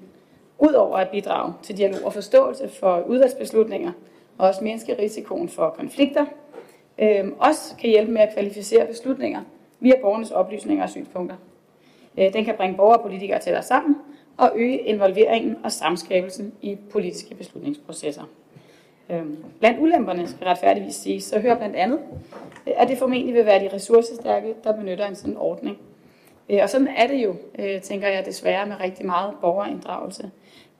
udover 0.58 0.96
at 0.96 1.08
bidrage 1.08 1.52
til 1.62 1.76
dialog 1.76 2.04
og 2.04 2.12
forståelse 2.12 2.68
for 2.68 3.00
udvalgsbeslutninger, 3.00 3.92
og 4.38 4.48
også 4.48 4.64
mindske 4.64 4.98
risikoen 4.98 5.48
for 5.48 5.70
konflikter, 5.78 6.26
øh, 6.98 7.24
også 7.38 7.74
kan 7.80 7.90
hjælpe 7.90 8.12
med 8.12 8.20
at 8.20 8.32
kvalificere 8.32 8.86
beslutninger 8.86 9.40
via 9.80 9.94
borgernes 10.00 10.30
oplysninger 10.30 10.84
og 10.84 10.90
synspunkter. 10.90 11.36
Øh, 12.18 12.32
den 12.32 12.44
kan 12.44 12.54
bringe 12.56 12.76
borgere 12.76 12.96
og 12.96 13.02
politikere 13.02 13.38
tættere 13.38 13.62
sammen 13.62 13.96
og 14.36 14.52
øge 14.54 14.78
involveringen 14.78 15.56
og 15.64 15.72
samskabelsen 15.72 16.52
i 16.62 16.76
politiske 16.90 17.34
beslutningsprocesser. 17.34 18.22
Øh, 19.10 19.22
blandt 19.60 19.80
ulemperne 19.80 20.28
skal 20.28 20.44
retfærdigvis 20.44 20.94
sige, 20.94 21.20
så 21.20 21.38
hører 21.38 21.56
blandt 21.56 21.76
andet, 21.76 21.98
at 22.66 22.88
det 22.88 22.98
formentlig 22.98 23.34
vil 23.34 23.46
være 23.46 23.60
de 23.60 23.74
ressourcestærke, 23.74 24.54
der 24.64 24.72
benytter 24.72 25.06
en 25.06 25.14
sådan 25.14 25.36
ordning. 25.36 25.78
Øh, 26.50 26.58
og 26.62 26.70
sådan 26.70 26.88
er 26.88 27.06
det 27.06 27.24
jo, 27.24 27.34
øh, 27.58 27.80
tænker 27.80 28.08
jeg 28.08 28.26
desværre, 28.26 28.66
med 28.66 28.80
rigtig 28.80 29.06
meget 29.06 29.34
borgerinddragelse. 29.40 30.30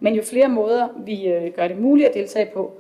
Men 0.01 0.15
jo 0.15 0.23
flere 0.23 0.49
måder 0.49 0.89
vi 0.97 1.29
øh, 1.29 1.53
gør 1.53 1.69
det 1.69 1.79
muligt 1.79 2.09
at 2.09 2.15
deltage 2.15 2.51
på, 2.55 2.73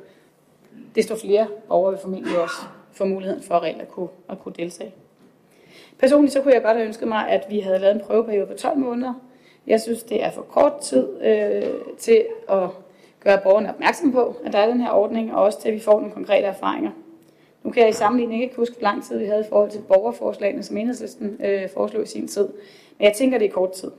desto 0.94 1.16
flere 1.16 1.46
borgere 1.68 1.92
vil 1.92 2.00
formentlig 2.00 2.38
også 2.38 2.56
få 2.92 3.04
muligheden 3.04 3.42
for 3.42 3.62
reelt 3.62 3.80
at 3.80 3.88
kunne, 3.88 4.08
at 4.28 4.38
kunne 4.38 4.54
deltage. 4.56 4.94
Personligt 5.98 6.32
så 6.32 6.42
kunne 6.42 6.54
jeg 6.54 6.62
godt 6.62 6.76
have 6.76 6.86
ønsket 6.86 7.08
mig, 7.08 7.28
at 7.28 7.46
vi 7.50 7.60
havde 7.60 7.78
lavet 7.78 7.94
en 7.94 8.00
prøveperiode 8.00 8.46
på 8.46 8.54
12 8.54 8.78
måneder. 8.78 9.14
Jeg 9.66 9.80
synes, 9.80 10.02
det 10.02 10.24
er 10.24 10.30
for 10.30 10.42
kort 10.42 10.78
tid 10.80 11.08
øh, 11.22 11.62
til 11.98 12.24
at 12.48 12.68
gøre 13.20 13.40
borgerne 13.42 13.68
opmærksom 13.68 14.12
på, 14.12 14.36
at 14.44 14.52
der 14.52 14.58
er 14.58 14.66
den 14.66 14.80
her 14.80 14.90
ordning, 14.90 15.34
og 15.34 15.42
også 15.42 15.60
til, 15.60 15.68
at 15.68 15.74
vi 15.74 15.80
får 15.80 16.00
nogle 16.00 16.12
konkrete 16.12 16.46
erfaringer. 16.46 16.90
Nu 17.66 17.72
kan 17.72 17.82
jeg 17.82 17.90
i 17.90 17.92
sammenligning 17.92 18.42
ikke 18.42 18.56
huske, 18.56 18.74
hvor 18.78 18.82
lang 18.82 19.04
tid 19.04 19.18
vi 19.18 19.24
havde 19.24 19.40
i 19.40 19.48
forhold 19.48 19.70
til 19.70 19.80
borgerforslagene, 19.88 20.62
som 20.62 20.76
enhedslisten 20.76 21.36
øh, 21.44 21.68
foreslog 21.74 22.02
i 22.02 22.06
sin 22.06 22.28
tid. 22.28 22.48
Men 22.98 23.04
jeg 23.04 23.12
tænker, 23.12 23.38
det 23.38 23.46
er 23.46 23.52
kort 23.52 23.72
tid. 23.72 23.90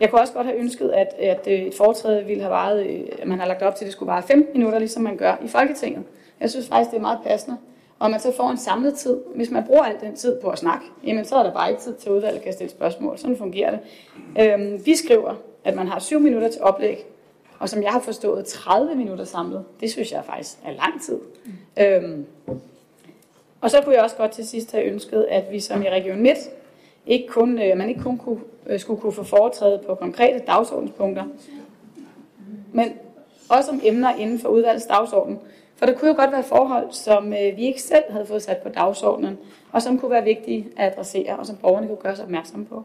Jeg 0.00 0.10
kunne 0.10 0.20
også 0.20 0.32
godt 0.32 0.46
have 0.46 0.58
ønsket, 0.58 0.90
at, 0.90 1.14
at 1.18 1.46
øh, 1.46 1.58
et 1.58 1.74
foretræde 1.74 2.24
ville 2.24 2.42
have 2.42 2.50
varet, 2.50 2.86
øh, 2.86 3.00
at 3.18 3.28
man 3.28 3.38
har 3.38 3.46
lagt 3.46 3.62
op 3.62 3.74
til, 3.74 3.84
at 3.84 3.86
det 3.86 3.92
skulle 3.92 4.10
vare 4.10 4.22
15 4.22 4.52
minutter, 4.54 4.78
ligesom 4.78 5.02
man 5.02 5.16
gør 5.16 5.36
i 5.44 5.48
Folketinget. 5.48 6.02
Jeg 6.40 6.50
synes 6.50 6.68
faktisk, 6.68 6.90
det 6.90 6.96
er 6.96 7.00
meget 7.00 7.18
passende. 7.24 7.56
Og 7.98 8.10
man 8.10 8.20
så 8.20 8.32
får 8.32 8.50
en 8.50 8.56
samlet 8.56 8.94
tid. 8.94 9.16
Hvis 9.34 9.50
man 9.50 9.64
bruger 9.64 9.82
al 9.82 9.96
den 10.00 10.16
tid 10.16 10.40
på 10.40 10.48
at 10.48 10.58
snakke, 10.58 10.84
jamen 11.06 11.24
så 11.24 11.36
er 11.36 11.42
der 11.42 11.52
bare 11.52 11.70
ikke 11.70 11.82
tid 11.82 11.94
til, 11.94 12.08
at 12.08 12.14
udvalget 12.14 12.42
kan 12.42 12.52
stille 12.52 12.70
spørgsmål. 12.70 13.18
Sådan 13.18 13.36
fungerer 13.36 13.70
det. 13.70 13.80
Øhm, 14.40 14.86
vi 14.86 14.96
skriver, 14.96 15.34
at 15.64 15.76
man 15.76 15.88
har 15.88 15.98
7 15.98 16.20
minutter 16.20 16.48
til 16.50 16.62
oplæg, 16.62 17.06
og 17.58 17.68
som 17.68 17.82
jeg 17.82 17.90
har 17.90 18.00
forstået, 18.00 18.46
30 18.46 18.94
minutter 18.94 19.24
samlet. 19.24 19.64
Det 19.80 19.90
synes 19.90 20.12
jeg 20.12 20.24
faktisk 20.24 20.58
er 20.64 20.70
lang 20.70 21.02
tid. 21.02 21.18
Øhm, 21.80 22.26
og 23.60 23.70
så 23.70 23.80
kunne 23.82 23.94
jeg 23.94 24.02
også 24.02 24.16
godt 24.16 24.30
til 24.30 24.46
sidst 24.46 24.72
have 24.72 24.84
ønsket, 24.84 25.26
at 25.30 25.44
vi 25.50 25.60
som 25.60 25.82
i 25.82 25.90
Region 25.90 26.20
Midt, 26.20 26.38
ikke 27.06 27.26
kun, 27.28 27.58
øh, 27.58 27.76
man 27.76 27.88
ikke 27.88 28.02
kun 28.02 28.18
kunne, 28.18 28.40
øh, 28.66 28.80
skulle 28.80 29.00
kunne 29.00 29.12
få 29.12 29.22
foretrædet 29.22 29.80
på 29.80 29.94
konkrete 29.94 30.38
dagsordenspunkter, 30.38 31.24
men 32.72 32.92
også 33.50 33.70
om 33.70 33.80
emner 33.84 34.14
inden 34.14 34.38
for 34.38 34.48
udvalgets 34.48 34.86
dagsorden. 34.86 35.38
For 35.76 35.86
der 35.86 35.94
kunne 35.94 36.08
jo 36.08 36.16
godt 36.16 36.32
være 36.32 36.42
forhold, 36.42 36.92
som 36.92 37.32
øh, 37.32 37.56
vi 37.56 37.66
ikke 37.66 37.82
selv 37.82 38.04
havde 38.08 38.26
fået 38.26 38.42
sat 38.42 38.58
på 38.58 38.68
dagsordenen, 38.68 39.38
og 39.72 39.82
som 39.82 39.98
kunne 39.98 40.10
være 40.10 40.24
vigtige 40.24 40.68
at 40.76 40.92
adressere, 40.92 41.36
og 41.36 41.46
som 41.46 41.56
borgerne 41.56 41.86
kunne 41.86 41.96
gøre 41.96 42.16
sig 42.16 42.24
opmærksom 42.24 42.64
på. 42.64 42.84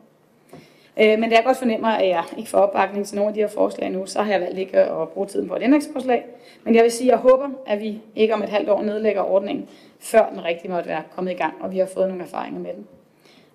Øh, 0.99 1.19
men 1.19 1.29
da 1.29 1.35
jeg 1.35 1.43
godt 1.45 1.57
fornemmer, 1.57 1.87
at 1.87 2.07
jeg 2.07 2.23
ikke 2.37 2.49
får 2.49 2.57
opbakning 2.57 3.07
til 3.07 3.15
nogle 3.15 3.29
af 3.29 3.33
de 3.33 3.39
her 3.39 3.47
forslag 3.47 3.89
nu, 3.89 4.05
så 4.05 4.21
har 4.21 4.31
jeg 4.31 4.41
valgt 4.41 4.59
ikke 4.59 4.77
at 4.77 5.09
bruge 5.09 5.27
tiden 5.27 5.47
på 5.47 5.55
et 5.55 5.63
ændringsforslag. 5.63 6.25
Men 6.63 6.75
jeg 6.75 6.83
vil 6.83 6.91
sige, 6.91 7.11
at 7.11 7.11
jeg 7.11 7.31
håber, 7.31 7.49
at 7.67 7.79
vi 7.81 8.01
ikke 8.15 8.33
om 8.33 8.43
et 8.43 8.49
halvt 8.49 8.69
år 8.69 8.81
nedlægger 8.81 9.21
ordningen, 9.21 9.69
før 9.99 10.29
den 10.29 10.43
rigtig 10.43 10.71
måtte 10.71 10.89
være 10.89 11.03
kommet 11.15 11.31
i 11.31 11.35
gang, 11.35 11.53
og 11.59 11.71
vi 11.71 11.77
har 11.77 11.89
fået 11.93 12.07
nogle 12.07 12.23
erfaringer 12.23 12.59
med 12.59 12.73
den. 12.73 12.87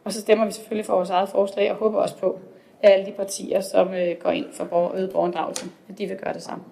Og 0.04 0.12
så 0.12 0.20
stemmer 0.20 0.44
vi 0.44 0.52
selvfølgelig 0.52 0.86
for 0.86 0.94
vores 0.94 1.10
eget 1.10 1.28
forslag, 1.28 1.70
og 1.70 1.76
håber 1.76 1.98
også 1.98 2.16
på, 2.16 2.38
at 2.82 2.92
alle 2.92 3.06
de 3.06 3.12
partier, 3.12 3.60
som 3.60 3.94
øh, 3.94 4.16
går 4.22 4.30
ind 4.30 4.46
for 4.52 4.92
øget 4.94 5.10
borgerinddragelse, 5.10 5.66
at 5.88 5.98
de 5.98 6.06
vil 6.06 6.16
gøre 6.16 6.34
det 6.34 6.42
samme. 6.42 6.64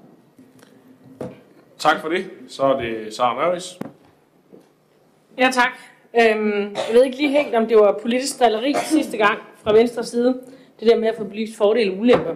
Tak 1.78 2.01
for 2.01 2.09
det. 2.09 2.24
Så 2.48 2.62
er 2.62 2.80
det 2.80 3.14
Sara 3.14 3.34
Møris. 3.34 3.78
Ja, 5.38 5.51
tak. 5.52 5.70
Øhm, 6.20 6.60
jeg 6.60 6.94
ved 6.94 7.05
ikke 7.05 7.16
lige 7.16 7.43
helt, 7.43 7.55
om 7.55 7.66
det 7.66 7.76
var 7.76 7.98
politisk 8.02 8.40
drilleri 8.40 8.74
sidste 8.74 9.16
gang 9.16 9.38
fra 9.62 9.72
venstre 9.72 10.05
side. 10.05 10.40
Det 10.81 10.89
der 10.89 10.98
med 10.98 11.09
at 11.09 11.16
få 11.16 11.24
belyst 11.24 11.57
fordele 11.57 11.93
og 11.93 11.98
ulemper. 11.98 12.35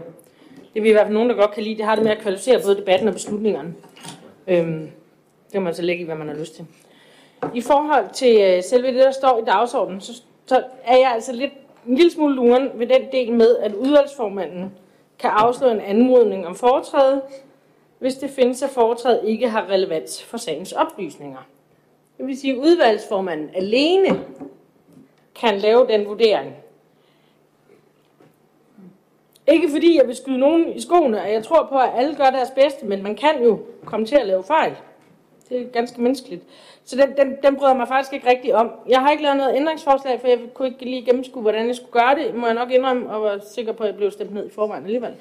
Det 0.75 0.81
er 0.81 0.83
vi 0.83 0.89
i 0.89 0.93
hvert 0.93 1.07
fald 1.07 1.15
nogen, 1.15 1.31
der 1.31 1.37
godt 1.37 1.51
kan 1.51 1.63
lide. 1.63 1.77
Det 1.77 1.85
har 1.85 1.95
det 1.95 2.05
med 2.05 2.13
at 2.13 2.19
kvalificere 2.19 2.61
både 2.65 2.77
debatten 2.77 3.09
og 3.09 3.15
beslutningerne. 3.15 3.75
Øhm, 4.47 4.81
det 5.45 5.53
kan 5.53 5.63
man 5.63 5.75
så 5.75 5.83
lægge 5.83 6.03
i, 6.03 6.05
hvad 6.05 6.17
man 6.17 6.29
har 6.29 6.35
lyst 6.35 6.55
til. 6.55 6.67
I 7.55 7.61
forhold 7.61 8.05
til 8.13 8.41
øh, 8.41 8.63
selve 8.63 8.87
det, 8.87 9.05
der 9.05 9.11
står 9.11 9.39
i 9.43 9.45
dagsordenen, 9.45 10.01
så, 10.01 10.23
så 10.47 10.63
er 10.85 10.97
jeg 10.97 11.13
altså 11.13 11.33
lidt 11.33 11.53
en 11.87 11.95
lille 11.95 12.13
smule 12.13 12.35
luren 12.35 12.71
ved 12.75 12.87
den 12.87 13.03
del 13.13 13.33
med, 13.33 13.57
at 13.57 13.75
udvalgsformanden 13.75 14.73
kan 15.19 15.31
afslå 15.31 15.71
en 15.71 15.81
anmodning 15.81 16.47
om 16.47 16.55
foretræde, 16.55 17.23
hvis 17.99 18.15
det 18.15 18.31
findes, 18.31 18.63
at 18.63 18.71
foretrædet 18.71 19.21
ikke 19.25 19.49
har 19.49 19.69
relevans 19.71 20.23
for 20.23 20.37
sagens 20.37 20.73
oplysninger. 20.73 21.47
Det 22.19 22.27
vil 22.27 22.41
sige, 22.41 22.53
at 22.53 22.59
udvalgsformanden 22.59 23.51
alene 23.55 24.21
kan 25.41 25.59
lave 25.59 25.87
den 25.87 26.07
vurdering. 26.07 26.55
Ikke 29.51 29.71
fordi 29.71 29.99
jeg 29.99 30.07
vil 30.07 30.17
skyde 30.17 30.39
nogen 30.39 30.73
i 30.73 30.81
skoene, 30.81 31.21
og 31.21 31.33
jeg 31.33 31.45
tror 31.45 31.67
på, 31.73 31.79
at 31.79 31.91
alle 31.97 32.15
gør 32.15 32.31
deres 32.31 32.51
bedste, 32.51 32.87
men 32.87 33.03
man 33.03 33.17
kan 33.17 33.43
jo 33.45 33.59
komme 33.85 34.07
til 34.07 34.17
at 34.17 34.27
lave 34.27 34.45
fejl. 34.45 34.73
Det 35.49 35.61
er 35.61 35.65
ganske 35.65 36.01
menneskeligt. 36.01 36.43
Så 36.85 36.97
den, 36.97 37.17
den, 37.17 37.37
den 37.43 37.57
bryder 37.57 37.75
mig 37.75 37.89
faktisk 37.89 38.13
ikke 38.13 38.31
rigtig 38.31 38.55
om. 38.55 38.71
Jeg 38.89 39.01
har 39.01 39.11
ikke 39.11 39.23
lavet 39.23 39.37
noget 39.37 39.57
ændringsforslag, 39.57 40.21
for 40.21 40.29
jeg 40.29 40.39
kunne 40.55 40.69
ikke 40.69 40.85
lige 40.85 41.05
gennemskue, 41.05 41.43
hvordan 41.43 41.67
jeg 41.67 41.77
skulle 41.77 41.93
gøre 41.93 42.15
det. 42.15 42.35
Må 42.35 42.47
jeg 42.47 42.55
nok 42.55 42.71
indrømme, 42.71 43.11
og 43.11 43.23
var 43.23 43.41
sikker 43.51 43.73
på, 43.73 43.83
at 43.83 43.87
jeg 43.87 43.97
blev 43.97 44.11
stemt 44.11 44.35
ned 44.35 44.47
i 44.47 44.51
forvejen 44.51 44.85
alligevel. 44.85 45.15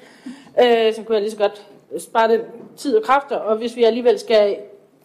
Øh, 0.62 0.94
så 0.94 1.02
kunne 1.02 1.14
jeg 1.14 1.22
lige 1.22 1.30
så 1.30 1.36
godt 1.36 1.66
spare 1.98 2.32
den 2.32 2.40
tid 2.76 2.96
og 2.96 3.02
kræfter, 3.02 3.36
og 3.36 3.56
hvis 3.56 3.76
vi 3.76 3.84
alligevel 3.84 4.18
skal 4.18 4.56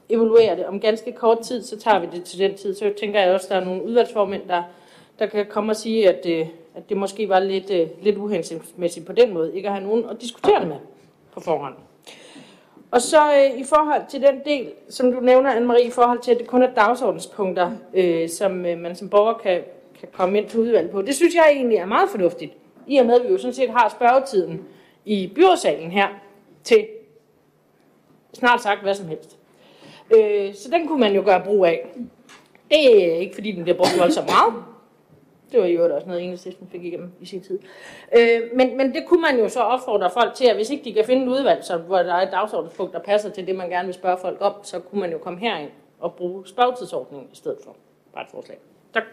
evaluere 0.10 0.56
det 0.56 0.66
om 0.66 0.80
ganske 0.80 1.12
kort 1.12 1.40
tid, 1.40 1.64
så 1.64 1.80
tager 1.80 2.00
vi 2.00 2.08
det 2.14 2.24
til 2.24 2.40
den 2.40 2.56
tid. 2.56 2.76
Så 2.76 2.94
tænker 3.00 3.22
jeg 3.22 3.34
også, 3.34 3.46
at 3.46 3.50
der 3.50 3.56
er 3.56 3.66
nogle 3.66 3.84
udvalgsformænd, 3.84 4.42
der, 4.48 4.64
der 5.20 5.26
kan 5.26 5.46
komme 5.46 5.72
og 5.72 5.76
sige, 5.76 6.10
at, 6.10 6.26
øh, 6.30 6.48
at 6.76 6.90
det 6.90 6.98
måske 6.98 7.30
var 7.30 7.40
lidt, 7.40 7.70
øh, 7.70 7.88
lidt 8.02 8.18
uhensigtsmæssigt 8.18 9.06
på 9.06 9.14
den 9.14 9.34
måde, 9.34 9.56
ikke 9.56 9.68
at 9.68 9.76
have 9.76 9.88
nogen 9.88 10.06
at 10.10 10.22
diskutere 10.22 10.60
det 10.60 10.68
med 10.68 10.78
på 11.34 11.40
forhånd. 11.40 11.74
Og 12.92 13.02
så 13.02 13.34
øh, 13.34 13.60
i 13.60 13.64
forhold 13.64 14.02
til 14.10 14.22
den 14.22 14.42
del, 14.46 14.72
som 14.90 15.12
du 15.12 15.20
nævner, 15.20 15.56
Anne-Marie, 15.56 15.88
i 15.88 15.90
forhold 15.90 16.20
til, 16.20 16.32
at 16.32 16.40
det 16.40 16.48
kun 16.48 16.64
er 16.64 16.74
dagsordenspunkter, 16.74 17.72
øh, 17.94 18.30
som 18.30 18.66
øh, 18.66 18.78
man 18.78 18.96
som 18.96 19.10
borger 19.10 19.34
kan, 19.34 19.62
kan 20.00 20.08
komme 20.12 20.38
ind 20.38 20.50
til 20.50 20.60
udvalget 20.60 20.92
på, 20.92 21.02
det 21.02 21.16
synes 21.16 21.36
jeg 21.36 21.52
egentlig 21.52 21.78
er 21.78 21.86
meget 21.86 22.10
fornuftigt. 22.10 22.54
I 22.88 22.98
og 22.98 23.06
med, 23.06 23.16
at 23.20 23.28
vi 23.28 23.32
jo 23.32 23.38
sådan 23.38 23.54
set 23.54 23.70
har 23.70 23.90
spørgetiden 23.90 24.66
i 25.06 25.32
byrådsalen 25.36 25.92
her 25.92 26.08
til 26.64 26.88
snart 28.34 28.62
sagt 28.62 28.82
hvad 28.82 28.94
som 28.94 29.08
helst. 29.08 29.38
Øh, 30.16 30.54
så 30.54 30.70
den 30.72 30.88
kunne 30.88 31.00
man 31.00 31.16
jo 31.16 31.22
gøre 31.26 31.44
brug 31.46 31.66
af. 31.66 31.88
Det 32.72 33.14
er 33.14 33.16
ikke 33.16 33.36
fordi, 33.36 33.52
den 33.52 33.64
bliver 33.64 33.78
brugt 33.78 34.00
voldsomt 34.00 34.28
meget. 34.28 34.64
Det 35.56 35.64
var 35.64 35.70
jo 35.70 35.96
også 35.96 36.08
noget, 36.08 36.24
enhedslisten 36.24 36.68
fik 36.72 36.84
igennem 36.84 37.12
i 37.22 37.26
sin 37.26 37.42
tid. 37.42 37.60
Øh, 38.18 38.42
men, 38.54 38.78
men 38.78 38.94
det 38.94 39.04
kunne 39.08 39.22
man 39.22 39.40
jo 39.40 39.50
så 39.50 39.60
opfordre 39.60 40.12
folk 40.14 40.34
til, 40.34 40.46
at 40.46 40.56
hvis 40.56 40.70
ikke 40.70 40.84
de 40.84 40.94
kan 40.94 41.06
finde 41.06 41.22
en 41.22 41.30
udvalg, 41.30 41.64
så, 41.64 41.78
hvor 41.78 41.98
der 41.98 42.14
er 42.14 42.28
et 42.28 42.32
dagsordenspunkt, 42.32 42.94
der 42.94 43.00
passer 43.00 43.30
til 43.30 43.48
det, 43.48 43.56
man 43.56 43.70
gerne 43.70 43.86
vil 43.86 43.94
spørge 43.94 44.18
folk 44.22 44.38
om, 44.40 44.54
så 44.64 44.80
kunne 44.80 45.02
man 45.02 45.12
jo 45.12 45.18
komme 45.18 45.40
herind 45.40 45.70
og 46.00 46.14
bruge 46.14 46.48
spørgetidsordningen 46.48 47.30
i 47.34 47.36
stedet 47.36 47.58
for. 47.64 47.76
Bare 48.14 48.24
et 48.24 48.30
forslag. 48.32 48.58
Tak. 48.94 49.04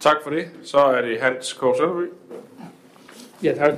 Tak 0.00 0.16
for 0.22 0.30
det. 0.30 0.46
Så 0.62 0.78
er 0.78 1.00
det 1.00 1.20
Hans 1.20 1.52
K. 1.52 1.60
Sønderby. 1.76 2.10
Ja, 3.42 3.54
tak. 3.54 3.74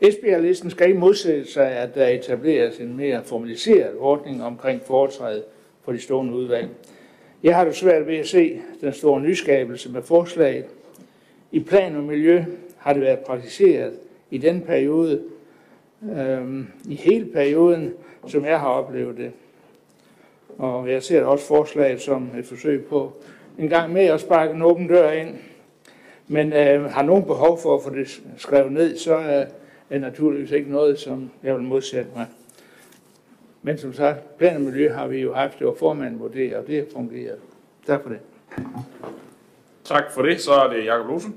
Esbjerg-listen 0.00 0.70
skal 0.70 0.86
ikke 0.86 0.98
modsætte 0.98 1.52
sig, 1.52 1.66
at 1.66 1.94
der 1.94 2.06
etableres 2.06 2.78
en 2.78 2.96
mere 2.96 3.24
formaliseret 3.24 3.94
ordning 3.98 4.44
omkring 4.44 4.82
foretræde 4.82 5.44
for 5.82 5.92
de 5.92 6.00
stående 6.00 6.34
udvalg. 6.34 6.68
Jeg 7.42 7.56
har 7.56 7.64
det 7.64 7.76
svært 7.76 8.06
ved 8.06 8.16
at 8.16 8.28
se 8.28 8.60
den 8.80 8.92
store 8.92 9.20
nyskabelse 9.20 9.92
med 9.92 10.02
forslaget. 10.02 10.64
I 11.52 11.60
plan 11.60 11.96
og 11.96 12.02
miljø 12.02 12.44
har 12.76 12.92
det 12.92 13.02
været 13.02 13.18
praktiseret 13.18 13.92
i 14.30 14.38
den 14.38 14.60
periode, 14.60 15.22
øhm, 16.16 16.66
i 16.88 16.94
hele 16.94 17.26
perioden, 17.26 17.92
som 18.26 18.44
jeg 18.44 18.60
har 18.60 18.68
oplevet 18.68 19.16
det. 19.16 19.32
Og 20.58 20.90
jeg 20.90 21.02
ser 21.02 21.24
også 21.24 21.46
forslaget 21.46 22.00
som 22.00 22.28
et 22.38 22.46
forsøg 22.46 22.84
på 22.84 23.12
en 23.58 23.68
gang 23.68 23.92
med 23.92 24.04
at 24.04 24.20
sparke 24.20 24.54
en 24.54 24.62
åben 24.62 24.88
dør 24.88 25.10
ind. 25.10 25.34
Men 26.28 26.52
øh, 26.52 26.84
har 26.84 27.02
nogen 27.02 27.24
behov 27.24 27.58
for 27.58 27.76
at 27.76 27.82
få 27.82 27.90
det 27.90 28.20
skrevet 28.36 28.72
ned, 28.72 28.96
så 28.96 29.18
øh, 29.18 29.46
er 29.90 29.98
naturligvis 29.98 30.50
ikke 30.50 30.70
noget, 30.70 30.98
som 30.98 31.30
jeg 31.42 31.54
vil 31.54 31.62
modsætte 31.62 32.10
mig. 32.16 32.26
Men 33.62 33.78
som 33.78 33.92
sagt, 33.92 34.38
plan 34.38 34.56
og 34.56 34.62
miljø 34.62 34.92
har 34.92 35.06
vi 35.06 35.20
jo 35.20 35.34
haft, 35.34 35.58
det 35.58 35.66
var 35.66 35.74
formanden 35.74 36.20
vurderet, 36.20 36.54
og 36.54 36.66
det 36.66 36.76
har 36.76 36.84
fungeret. 36.92 37.38
Tak 37.86 38.02
for 38.02 38.08
det. 38.08 38.18
Tak 39.84 40.12
for 40.12 40.22
det. 40.22 40.40
Så 40.40 40.52
er 40.52 40.72
det 40.72 40.84
Jakob 40.84 41.10
Losen. 41.10 41.34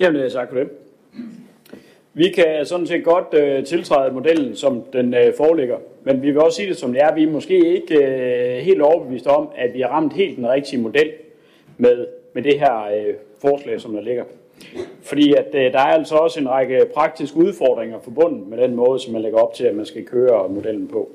Jamen, 0.00 0.30
tak 0.30 0.48
for 0.48 0.56
det. 0.56 0.68
Vi 2.14 2.28
kan 2.28 2.66
sådan 2.66 2.86
set 2.86 3.04
godt 3.04 3.34
øh, 3.34 3.64
tiltræde 3.64 4.12
modellen, 4.12 4.56
som 4.56 4.82
den 4.92 5.14
øh, 5.14 5.32
foreligger, 5.36 5.78
men 6.02 6.22
vi 6.22 6.30
vil 6.30 6.40
også 6.40 6.56
sige 6.56 6.68
det 6.68 6.76
som 6.76 6.92
det 6.92 7.02
er. 7.02 7.14
Vi 7.14 7.22
er 7.22 7.30
måske 7.30 7.74
ikke 7.74 7.94
øh, 7.94 8.58
helt 8.58 8.80
overbevist 8.80 9.26
om, 9.26 9.48
at 9.56 9.74
vi 9.74 9.80
har 9.80 9.88
ramt 9.88 10.12
helt 10.12 10.36
den 10.36 10.48
rigtige 10.48 10.82
model 10.82 11.12
med, 11.78 12.06
med 12.34 12.42
det 12.42 12.58
her 12.58 12.82
øh, 12.82 13.14
forslag, 13.40 13.80
som 13.80 13.92
der 13.92 14.00
ligger. 14.00 14.24
Fordi 15.02 15.34
at 15.34 15.54
øh, 15.54 15.72
der 15.72 15.78
er 15.78 15.92
altså 15.92 16.14
også 16.14 16.40
en 16.40 16.48
række 16.48 16.86
praktiske 16.94 17.36
udfordringer 17.36 17.98
forbundet 18.00 18.48
med 18.48 18.58
den 18.58 18.74
måde, 18.74 19.00
som 19.00 19.12
man 19.12 19.22
lægger 19.22 19.38
op 19.38 19.54
til, 19.54 19.64
at 19.64 19.74
man 19.74 19.86
skal 19.86 20.04
køre 20.04 20.48
modellen 20.48 20.88
på. 20.88 21.10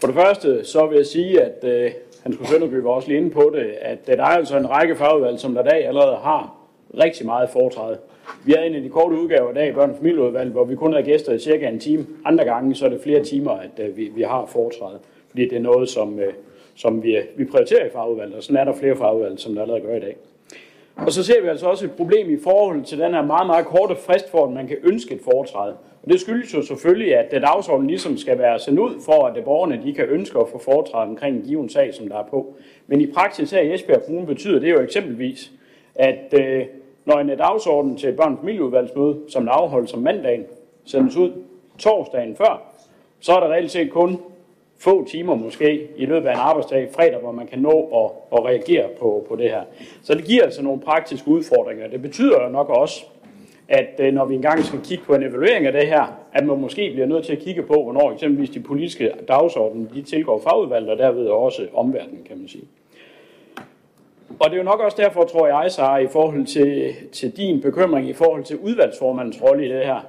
For 0.00 0.06
det 0.06 0.16
første, 0.16 0.64
så 0.64 0.86
vil 0.86 0.96
jeg 0.96 1.06
sige, 1.06 1.42
at 1.42 1.64
øh, 1.64 1.90
Hans 2.22 2.48
Sønderby 2.48 2.74
var 2.74 2.90
også 2.90 3.08
lige 3.08 3.18
inde 3.18 3.30
på 3.30 3.52
det, 3.54 3.74
at 3.80 3.98
øh, 4.08 4.16
der 4.16 4.22
er 4.22 4.26
altså 4.26 4.56
en 4.58 4.70
række 4.70 4.96
fagudvalg, 4.96 5.38
som 5.38 5.54
der 5.54 5.62
i 5.62 5.68
dag 5.68 5.86
allerede 5.86 6.16
har 6.16 6.56
rigtig 6.98 7.26
meget 7.26 7.50
foretræde. 7.50 7.98
Vi 8.44 8.52
har 8.52 8.62
en 8.62 8.74
af 8.74 8.82
de 8.82 8.88
korte 8.88 9.16
udgaver 9.16 9.50
i 9.50 9.54
dag 9.54 9.68
i 9.68 9.72
børne- 9.72 9.90
og 9.90 9.96
familieudvalg, 9.96 10.50
hvor 10.50 10.64
vi 10.64 10.76
kun 10.76 10.92
har 10.92 11.02
gæster 11.02 11.32
i 11.32 11.38
cirka 11.38 11.68
en 11.68 11.80
time. 11.80 12.06
Andre 12.24 12.44
gange, 12.44 12.74
så 12.74 12.84
er 12.84 12.90
det 12.90 13.00
flere 13.00 13.24
timer, 13.24 13.50
at 13.50 13.88
øh, 13.88 13.96
vi, 13.96 14.10
vi 14.14 14.22
har 14.22 14.46
foretræde. 14.46 14.98
Fordi 15.30 15.48
det 15.48 15.56
er 15.56 15.60
noget, 15.62 15.88
som, 15.88 16.18
øh, 16.18 16.32
som 16.74 17.02
vi, 17.02 17.16
vi 17.36 17.44
prioriterer 17.44 17.86
i 17.86 17.90
fagudvalget, 17.90 18.36
og 18.36 18.42
sådan 18.42 18.56
er 18.56 18.64
der 18.64 18.74
flere 18.74 18.96
fagudvalg, 18.96 19.38
som 19.38 19.54
der 19.54 19.62
allerede 19.62 19.82
gør 19.82 19.96
i 19.96 20.00
dag. 20.00 20.16
Og 20.96 21.12
så 21.12 21.24
ser 21.24 21.42
vi 21.42 21.48
altså 21.48 21.66
også 21.66 21.84
et 21.84 21.92
problem 21.92 22.30
i 22.30 22.38
forhold 22.44 22.82
til 22.82 22.98
den 22.98 23.14
her 23.14 23.22
meget, 23.22 23.46
meget 23.46 23.66
korte 23.66 23.96
frist 23.96 24.30
for, 24.30 24.46
at 24.46 24.52
man 24.52 24.66
kan 24.66 24.76
ønske 24.82 25.14
et 25.14 25.20
foretræde. 25.24 25.76
Og 26.02 26.10
det 26.10 26.20
skyldes 26.20 26.54
jo 26.54 26.62
selvfølgelig, 26.62 27.16
at 27.16 27.42
dagsordenen 27.42 27.90
ligesom 27.90 28.16
skal 28.16 28.38
være 28.38 28.58
sendt 28.58 28.78
ud, 28.78 29.00
for 29.04 29.26
at 29.26 29.44
borgerne 29.44 29.80
de 29.84 29.94
kan 29.94 30.04
ønske 30.04 30.38
at 30.38 30.48
få 30.48 30.58
foretræde 30.58 31.08
omkring 31.08 31.36
en 31.36 31.42
given 31.42 31.68
sag, 31.68 31.94
som 31.94 32.08
der 32.08 32.18
er 32.18 32.26
på. 32.30 32.54
Men 32.86 33.00
i 33.00 33.06
praksis 33.06 33.50
her 33.50 33.60
i 33.60 33.74
Esbjerg 33.74 34.04
Kommune 34.04 34.26
betyder 34.26 34.60
det 34.60 34.70
jo 34.70 34.80
eksempelvis, 34.80 35.52
at 35.94 36.34
øh, 36.40 36.64
når 37.04 37.18
en 37.18 37.28
dagsorden 37.28 37.96
til 37.96 38.08
et 38.08 38.16
børn- 38.16 38.38
familieudvalgsmøde, 38.40 39.20
som 39.28 39.46
er 39.46 39.52
afholdt 39.52 39.90
som 39.90 40.00
mandagen, 40.00 40.44
sendes 40.84 41.16
ud 41.16 41.32
torsdagen 41.78 42.36
før, 42.36 42.62
så 43.20 43.32
er 43.32 43.40
der 43.40 43.48
reelt 43.48 43.70
set 43.70 43.90
kun 43.90 44.18
få 44.84 45.04
timer 45.04 45.34
måske 45.34 45.88
i 45.96 46.06
løbet 46.06 46.28
af 46.28 46.32
en 46.32 46.40
arbejdsdag 46.40 46.88
fredag, 46.92 47.18
hvor 47.20 47.32
man 47.32 47.46
kan 47.46 47.58
nå 47.58 47.70
at, 47.70 48.38
at 48.38 48.44
reagere 48.44 48.88
på, 49.00 49.26
på 49.28 49.36
det 49.36 49.50
her. 49.50 49.62
Så 50.02 50.14
det 50.14 50.24
giver 50.24 50.42
altså 50.42 50.62
nogle 50.62 50.80
praktiske 50.80 51.28
udfordringer. 51.28 51.88
Det 51.88 52.02
betyder 52.02 52.44
jo 52.44 52.48
nok 52.48 52.68
også, 52.68 53.04
at 53.68 54.00
øh, 54.00 54.14
når 54.14 54.24
vi 54.24 54.34
engang 54.34 54.64
skal 54.64 54.80
kigge 54.84 55.04
på 55.04 55.14
en 55.14 55.22
evaluering 55.22 55.66
af 55.66 55.72
det 55.72 55.86
her, 55.86 56.04
at 56.32 56.46
man 56.46 56.60
måske 56.60 56.90
bliver 56.92 57.06
nødt 57.06 57.24
til 57.24 57.32
at 57.32 57.38
kigge 57.38 57.62
på, 57.62 57.82
hvornår 57.82 58.12
eksempelvis 58.12 58.50
de 58.50 58.60
politiske 58.60 59.10
dagsordenen 59.28 59.90
de 59.94 60.02
tilgår 60.02 60.40
fagudvalget, 60.40 60.90
og 60.90 60.98
derved 60.98 61.26
også 61.26 61.66
omverdenen, 61.74 62.24
kan 62.28 62.38
man 62.38 62.48
sige. 62.48 62.64
Og 64.40 64.50
det 64.50 64.52
er 64.52 64.56
jo 64.56 64.62
nok 64.62 64.80
også 64.80 64.96
derfor, 65.00 65.24
tror 65.24 65.46
jeg, 65.46 65.72
Sara, 65.72 65.98
i 65.98 66.06
forhold 66.06 66.46
til, 66.46 66.94
til 67.12 67.36
din 67.36 67.60
bekymring 67.60 68.08
i 68.08 68.12
forhold 68.12 68.44
til 68.44 68.56
udvalgsformandens 68.56 69.42
rolle 69.42 69.66
i 69.66 69.68
det 69.68 69.86
her, 69.86 70.00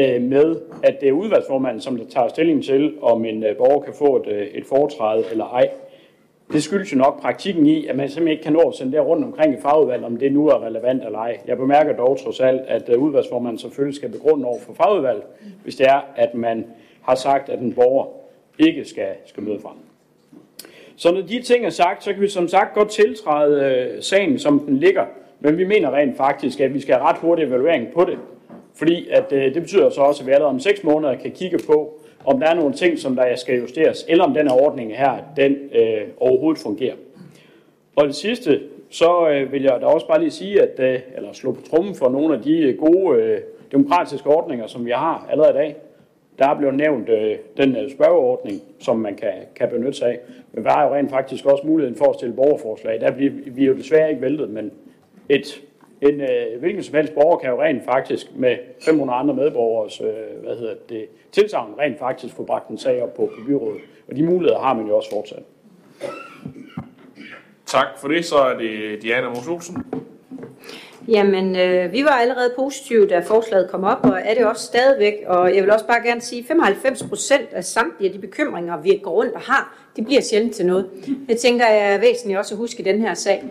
øh, 0.00 0.22
med 0.22 0.56
at 0.82 1.00
det 1.00 1.08
er 1.08 1.12
udvalgsformanden, 1.12 1.80
som 1.80 1.96
der 1.96 2.04
tager 2.04 2.28
stilling 2.28 2.64
til, 2.64 2.94
om 3.02 3.24
en 3.24 3.44
øh, 3.44 3.56
borger 3.56 3.80
kan 3.80 3.94
få 3.94 4.16
et, 4.16 4.26
øh, 4.26 4.46
et 4.46 4.66
foretræde 4.66 5.24
eller 5.30 5.44
ej. 5.44 5.70
Det 6.52 6.62
skyldes 6.62 6.92
jo 6.92 6.98
nok 6.98 7.20
praktikken 7.20 7.66
i, 7.66 7.86
at 7.86 7.96
man 7.96 8.08
simpelthen 8.08 8.32
ikke 8.32 8.42
kan 8.42 8.52
nå 8.52 8.60
at 8.60 8.74
sende 8.74 8.92
det 8.92 9.06
rundt 9.06 9.24
omkring 9.24 9.54
i 9.54 9.60
fagudvalget, 9.62 10.06
om 10.06 10.16
det 10.16 10.32
nu 10.32 10.48
er 10.48 10.66
relevant 10.66 11.04
eller 11.04 11.18
ej. 11.18 11.38
Jeg 11.46 11.56
bemærker 11.56 11.96
dog 11.96 12.18
trods 12.24 12.40
alt, 12.40 12.60
at 12.60 12.88
øh, 12.88 12.98
udvalgsformanden 12.98 13.58
selvfølgelig 13.58 13.96
skal 13.96 14.08
begrunde 14.08 14.46
over 14.46 14.58
for 14.60 14.74
fagudvalget, 14.74 15.22
hvis 15.62 15.76
det 15.76 15.86
er, 15.86 16.00
at 16.16 16.34
man 16.34 16.66
har 17.02 17.14
sagt, 17.14 17.48
at 17.48 17.58
en 17.58 17.72
borger 17.72 18.06
ikke 18.58 18.84
skal, 18.84 19.08
skal 19.26 19.42
møde 19.42 19.60
frem. 19.60 19.76
Så 20.96 21.12
når 21.12 21.20
de 21.20 21.42
ting 21.42 21.66
er 21.66 21.70
sagt, 21.70 22.04
så 22.04 22.12
kan 22.12 22.22
vi 22.22 22.28
som 22.28 22.48
sagt 22.48 22.74
godt 22.74 22.90
tiltræde 22.90 23.64
øh, 23.64 24.02
sagen, 24.02 24.38
som 24.38 24.60
den 24.60 24.76
ligger. 24.76 25.04
Men 25.40 25.58
vi 25.58 25.64
mener 25.64 25.90
rent 25.90 26.16
faktisk, 26.16 26.60
at 26.60 26.74
vi 26.74 26.80
skal 26.80 26.94
have 26.94 27.04
ret 27.04 27.18
hurtig 27.18 27.44
evaluering 27.44 27.88
på 27.94 28.04
det. 28.04 28.18
Fordi 28.80 29.08
at, 29.10 29.32
øh, 29.32 29.54
det 29.54 29.62
betyder 29.62 29.90
så 29.90 30.00
også, 30.00 30.22
at 30.22 30.26
vi 30.26 30.32
allerede 30.32 30.54
om 30.54 30.60
6 30.60 30.84
måneder 30.84 31.14
kan 31.16 31.30
kigge 31.30 31.58
på, 31.66 32.00
om 32.24 32.40
der 32.40 32.46
er 32.46 32.54
nogle 32.54 32.74
ting, 32.74 32.98
som 32.98 33.16
der 33.16 33.36
skal 33.36 33.58
justeres, 33.58 34.04
eller 34.08 34.24
om 34.24 34.34
den 34.34 34.48
her 34.48 34.54
ordning 34.54 34.96
her, 34.96 35.16
den 35.36 35.52
øh, 35.52 36.08
overhovedet 36.16 36.62
fungerer. 36.62 36.94
Og 37.96 38.06
det 38.06 38.14
sidste, 38.14 38.60
så 38.90 39.28
øh, 39.28 39.52
vil 39.52 39.62
jeg 39.62 39.78
da 39.80 39.86
også 39.86 40.06
bare 40.06 40.20
lige 40.20 40.30
sige, 40.30 40.62
at, 40.62 40.80
øh, 40.80 41.00
eller 41.16 41.32
slå 41.32 41.52
på 41.52 41.62
trummen 41.62 41.94
for 41.94 42.08
nogle 42.08 42.34
af 42.34 42.42
de 42.42 42.58
øh, 42.58 42.78
gode 42.78 43.22
øh, 43.22 43.40
demokratiske 43.72 44.28
ordninger, 44.28 44.66
som 44.66 44.86
vi 44.86 44.90
har 44.90 45.26
allerede 45.30 45.52
i 45.52 45.56
dag. 45.56 45.76
Der 46.38 46.48
er 46.48 46.58
blevet 46.58 46.74
nævnt 46.74 47.08
øh, 47.08 47.36
den 47.56 47.76
øh, 47.76 47.90
spørgeordning, 47.90 48.60
som 48.78 48.98
man 48.98 49.16
kan, 49.16 49.32
kan 49.56 49.68
benytte 49.68 49.98
sig 49.98 50.08
af. 50.08 50.18
Men 50.52 50.64
der 50.64 50.70
er 50.76 50.88
jo 50.88 50.94
rent 50.94 51.10
faktisk 51.10 51.46
også 51.46 51.66
muligheden 51.66 51.98
for 51.98 52.10
at 52.10 52.14
stille 52.14 52.34
borgerforslag. 52.34 53.00
Der 53.00 53.10
bliver 53.10 53.32
vi 53.46 53.64
jo 53.66 53.74
desværre 53.74 54.10
ikke 54.10 54.22
væltet, 54.22 54.50
men 54.50 54.70
et, 55.28 55.62
en 56.00 56.20
øh, 56.20 56.60
hvilken 56.60 56.82
som 56.82 56.94
helst 56.94 57.14
borger 57.14 57.38
kan 57.38 57.50
jo 57.50 57.62
rent 57.62 57.84
faktisk 57.84 58.26
med 58.36 58.56
500 58.84 59.18
andre 59.18 59.34
medborgers 59.34 60.00
øh, 60.00 60.42
hvad 60.44 60.56
hedder 60.56 60.74
det, 60.88 61.06
tilsavn 61.32 61.74
rent 61.78 61.98
faktisk 61.98 62.34
få 62.34 62.44
bragt 62.44 62.68
en 62.68 62.78
sag 62.78 63.02
op 63.02 63.14
på, 63.14 63.26
på 63.26 63.40
byrådet. 63.46 63.80
Og 64.08 64.16
de 64.16 64.22
muligheder 64.22 64.60
har 64.60 64.74
man 64.74 64.86
jo 64.86 64.96
også 64.96 65.10
fortsat. 65.10 65.42
Tak 67.66 67.86
for 67.98 68.08
det. 68.08 68.24
Så 68.24 68.36
er 68.36 68.58
det 68.58 69.02
Diana 69.02 69.28
Mos 69.28 69.48
Olsen. 69.48 69.76
Jamen, 71.10 71.56
øh, 71.56 71.92
vi 71.92 72.04
var 72.04 72.10
allerede 72.10 72.52
positive, 72.56 73.06
da 73.06 73.18
forslaget 73.18 73.70
kom 73.70 73.84
op, 73.84 73.98
og 74.02 74.18
er 74.24 74.34
det 74.34 74.46
også 74.46 74.66
stadigvæk. 74.66 75.14
Og 75.26 75.54
jeg 75.54 75.62
vil 75.62 75.72
også 75.72 75.86
bare 75.86 76.02
gerne 76.06 76.20
sige, 76.20 76.40
at 76.40 76.46
95 76.46 77.02
procent 77.02 77.48
af 77.52 77.64
samtlige 77.64 78.08
af 78.08 78.14
de 78.14 78.18
bekymringer, 78.20 78.82
vi 78.82 79.00
går 79.02 79.10
rundt 79.10 79.32
og 79.32 79.40
har, 79.40 79.90
de 79.96 80.02
bliver 80.02 80.20
sjældent 80.20 80.54
til 80.54 80.66
noget. 80.66 80.86
Jeg 81.28 81.36
tænker, 81.36 81.66
jeg 81.66 81.94
er 81.94 81.98
væsentligt 81.98 82.38
også 82.38 82.54
at 82.54 82.58
huske 82.58 82.80
i 82.80 82.84
den 82.84 83.00
her 83.00 83.14
sag. 83.14 83.44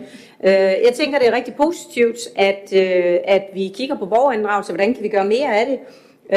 Øh, 0.44 0.52
jeg 0.52 0.92
tænker, 0.94 1.18
det 1.18 1.28
er 1.28 1.32
rigtig 1.32 1.54
positivt, 1.54 2.16
at, 2.36 2.72
øh, 2.76 3.18
at 3.24 3.42
vi 3.54 3.72
kigger 3.74 3.98
på 3.98 4.06
borgerinddragelse, 4.06 4.72
hvordan 4.72 4.94
kan 4.94 5.02
vi 5.02 5.08
gøre 5.08 5.24
mere 5.24 5.56
af 5.56 5.66
det, 5.66 5.78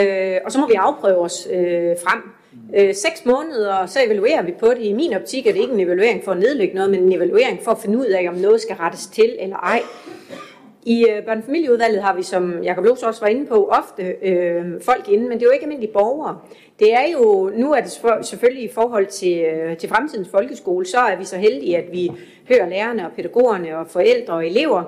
øh, 0.02 0.38
og 0.45 0.52
så 0.52 0.60
må 0.60 0.68
vi 0.68 0.74
afprøve 0.74 1.18
os 1.18 1.48
øh, 1.52 1.95
frem. 2.04 2.22
Øh, 2.76 2.95
seks 2.95 3.26
måneder, 3.26 3.86
så 3.86 4.00
evaluerer 4.06 4.44
vi 4.44 4.54
på 4.60 4.68
det. 4.68 4.82
I 4.82 4.94
min 4.94 5.14
optik 5.14 5.48
er 5.48 5.52
det 5.52 5.62
ikke 5.62 5.74
en 5.74 5.80
evaluering 5.80 6.24
for 6.24 6.32
at 6.32 6.40
nedlægge 6.40 6.76
noget, 6.76 6.91
men 6.91 7.00
en 7.00 7.14
evaluering 7.14 7.60
for 7.64 7.72
at 7.72 7.78
finde 7.78 7.98
ud 7.98 8.06
af, 8.06 8.30
om 8.30 8.36
noget 8.36 8.62
skal 8.62 8.76
rettes 8.76 9.08
til 9.08 9.36
eller 9.40 9.58
ej. 9.58 9.82
I 10.86 11.06
øh, 11.10 11.26
børnefamilieudvalget 11.26 12.04
har 12.04 12.16
vi, 12.16 12.24
som 12.24 12.64
Jacob 12.64 12.86
Lohs 12.86 13.04
også 13.04 13.22
var 13.22 13.28
inde 13.28 13.46
på, 13.46 13.68
ofte 13.68 14.04
øh, 14.04 14.66
folk 14.82 15.08
inde, 15.10 15.30
men 15.30 15.32
det 15.32 15.42
er 15.42 15.48
jo 15.48 15.52
ikke 15.52 15.64
almindelige 15.64 15.94
borgere. 15.94 16.40
Det 16.80 16.94
er 16.94 17.06
jo, 17.14 17.52
nu 17.56 17.74
er 17.74 17.82
det 17.82 17.92
selvfølgelig 18.26 18.64
i 18.64 18.74
forhold 18.74 19.06
til, 19.06 19.40
øh, 19.42 19.78
til 19.78 19.90
fremtidens 19.90 20.30
folkeskole, 20.30 20.86
så 20.86 20.98
er 21.00 21.16
vi 21.16 21.26
så 21.26 21.38
heldige, 21.38 21.78
at 21.78 21.92
vi 21.92 22.12
hører 22.50 22.70
lærerne 22.70 23.06
og 23.06 23.12
pædagogerne 23.12 23.78
og 23.78 23.88
forældre 23.88 24.34
og 24.34 24.48
elever, 24.48 24.84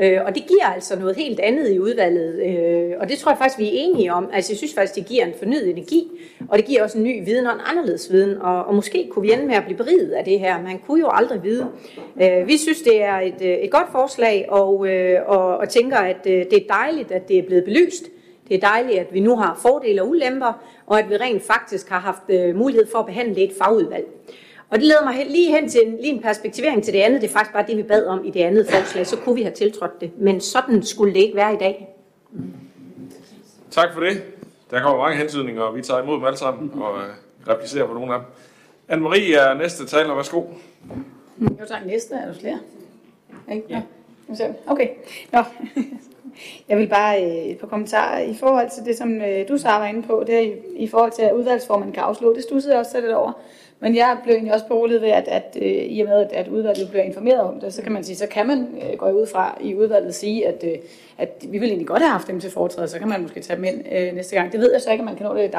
Øh, 0.00 0.18
og 0.26 0.34
det 0.34 0.46
giver 0.46 0.66
altså 0.66 0.98
noget 0.98 1.16
helt 1.16 1.40
andet 1.40 1.70
i 1.70 1.78
udvalget, 1.78 2.42
øh, 2.46 2.96
og 3.00 3.08
det 3.08 3.18
tror 3.18 3.30
jeg 3.30 3.38
faktisk, 3.38 3.58
vi 3.58 3.66
er 3.66 3.72
enige 3.72 4.12
om. 4.12 4.28
Altså 4.32 4.52
jeg 4.52 4.58
synes 4.58 4.74
faktisk, 4.74 4.94
det 4.94 5.06
giver 5.06 5.24
en 5.24 5.32
fornyet 5.38 5.70
energi, 5.70 6.10
og 6.48 6.58
det 6.58 6.66
giver 6.66 6.82
også 6.82 6.98
en 6.98 7.04
ny 7.04 7.24
viden 7.24 7.46
og 7.46 7.54
en 7.54 7.60
anderledes 7.66 8.12
viden, 8.12 8.38
og, 8.42 8.64
og 8.64 8.74
måske 8.74 9.08
kunne 9.10 9.22
vi 9.22 9.32
ende 9.32 9.46
med 9.46 9.54
at 9.54 9.64
blive 9.64 9.76
beriget 9.76 10.10
af 10.10 10.24
det 10.24 10.40
her. 10.40 10.62
Man 10.62 10.78
kunne 10.86 11.00
jo 11.00 11.08
aldrig 11.12 11.42
vide. 11.42 11.66
Øh, 12.22 12.48
vi 12.48 12.56
synes, 12.56 12.82
det 12.82 13.02
er 13.02 13.20
et, 13.20 13.42
øh, 13.42 13.48
et 13.48 13.70
godt 13.70 13.92
forslag, 13.92 14.46
og, 14.48 14.88
øh, 14.88 15.18
og, 15.26 15.56
og 15.56 15.68
tænker, 15.68 15.96
at 15.96 16.26
øh, 16.26 16.32
det 16.32 16.52
er 16.52 16.74
dejligt, 16.74 17.10
at 17.10 17.28
det 17.28 17.38
er 17.38 17.42
blevet 17.42 17.64
belyst. 17.64 18.04
Det 18.48 18.54
er 18.54 18.68
dejligt, 18.68 18.98
at 18.98 19.06
vi 19.12 19.20
nu 19.20 19.36
har 19.36 19.58
fordele 19.62 20.02
og 20.02 20.08
ulemper, 20.08 20.62
og 20.86 20.98
at 20.98 21.10
vi 21.10 21.16
rent 21.16 21.42
faktisk 21.42 21.88
har 21.88 21.98
haft 21.98 22.22
øh, 22.28 22.56
mulighed 22.56 22.86
for 22.92 22.98
at 22.98 23.06
behandle 23.06 23.40
et 23.40 23.52
fagudvalg. 23.62 24.06
Og 24.70 24.78
det 24.78 24.86
leder 24.86 25.04
mig 25.04 25.26
lige 25.26 25.50
hen 25.50 25.68
til 25.68 25.80
en, 25.86 25.96
lige 25.96 26.14
en 26.14 26.22
perspektivering 26.22 26.84
til 26.84 26.92
det 26.92 27.00
andet. 27.00 27.22
Det 27.22 27.28
er 27.28 27.32
faktisk 27.32 27.52
bare 27.52 27.64
det, 27.66 27.76
vi 27.76 27.82
bad 27.82 28.06
om 28.06 28.24
i 28.24 28.30
det 28.30 28.40
andet 28.40 28.66
forslag. 28.70 29.06
Så 29.06 29.16
kunne 29.16 29.34
vi 29.34 29.42
have 29.42 29.54
tiltrådt 29.54 30.00
det. 30.00 30.10
Men 30.18 30.40
sådan 30.40 30.82
skulle 30.82 31.14
det 31.14 31.20
ikke 31.20 31.36
være 31.36 31.54
i 31.54 31.56
dag. 31.56 31.88
Tak 33.70 33.92
for 33.94 34.00
det. 34.00 34.22
Der 34.70 34.82
kommer 34.82 34.98
mange 34.98 35.16
hensydninger, 35.18 35.62
og 35.62 35.76
vi 35.76 35.82
tager 35.82 36.02
imod 36.02 36.16
dem 36.16 36.24
alle 36.24 36.38
sammen 36.38 36.82
og 36.82 36.98
øh, 36.98 37.08
replicerer 37.48 37.86
på 37.86 37.92
nogle 37.92 38.14
af 38.14 38.20
dem. 38.20 38.28
Anne-Marie 38.88 39.36
er 39.38 39.54
næste 39.54 39.86
taler. 39.86 40.14
Værsgo. 40.14 40.42
Jo 41.40 41.66
tak, 41.68 41.86
næste. 41.86 42.14
Er 42.14 42.32
du 42.32 42.38
flere? 42.40 42.58
Ikke? 43.52 43.64
Ja. 43.68 43.82
Okay. 44.66 44.88
Nå. 45.32 45.42
Jeg 46.68 46.78
vil 46.78 46.88
bare 46.88 47.24
øh, 47.24 47.44
et 47.44 47.58
par 47.58 47.66
kommentarer 47.66 48.20
i 48.20 48.34
forhold 48.34 48.70
til 48.70 48.84
det, 48.84 48.96
som 48.96 49.20
øh, 49.22 49.48
du, 49.48 49.58
Sara, 49.58 49.78
var 49.78 49.86
inde 49.86 50.02
på, 50.02 50.24
det 50.26 50.34
er 50.34 50.40
i, 50.40 50.52
i 50.76 50.86
forhold 50.86 51.12
til, 51.12 51.22
at 51.22 51.32
udvalgsformanden 51.32 51.94
kan 51.94 52.02
afslå. 52.02 52.34
Det 52.34 52.42
stussede 52.42 52.72
jeg 52.74 52.80
også 52.80 53.00
lidt 53.00 53.12
over. 53.12 53.32
Men 53.80 53.96
jeg 53.96 54.18
blev 54.24 54.34
egentlig 54.34 54.54
også 54.54 54.66
beroliget 54.66 55.02
ved, 55.02 55.08
at, 55.08 55.28
at 55.28 55.56
øh, 55.62 55.68
i 55.68 56.00
og 56.00 56.08
med, 56.08 56.20
at, 56.20 56.32
at 56.32 56.48
udvalget 56.48 56.88
bliver 56.90 57.02
informeret 57.02 57.40
om 57.40 57.60
det, 57.60 57.74
så 57.74 57.82
kan 57.82 57.92
man 57.92 58.04
sige, 58.04 58.16
så 58.16 58.26
kan 58.26 58.46
man 58.46 58.68
øh, 58.82 58.98
gå 58.98 59.10
ud 59.10 59.26
fra 59.26 59.58
i 59.60 59.74
udvalget 59.74 60.14
sige, 60.14 60.46
at, 60.46 60.64
øh, 60.64 60.78
at 61.18 61.44
vi 61.48 61.58
vil 61.58 61.68
egentlig 61.68 61.86
godt 61.86 62.02
have 62.02 62.10
haft 62.10 62.26
dem 62.26 62.40
til 62.40 62.50
foretræde, 62.50 62.88
så 62.88 62.98
kan 62.98 63.08
man 63.08 63.22
måske 63.22 63.40
tage 63.40 63.56
dem 63.56 63.64
ind 63.64 63.84
øh, 63.92 64.14
næste 64.14 64.36
gang. 64.36 64.52
Det 64.52 64.60
ved 64.60 64.72
jeg 64.72 64.80
så 64.80 64.90
ikke, 64.90 65.02
om 65.02 65.04
man 65.04 65.16
kan 65.16 65.26
nå 65.26 65.36
det 65.36 65.44
i 65.44 65.56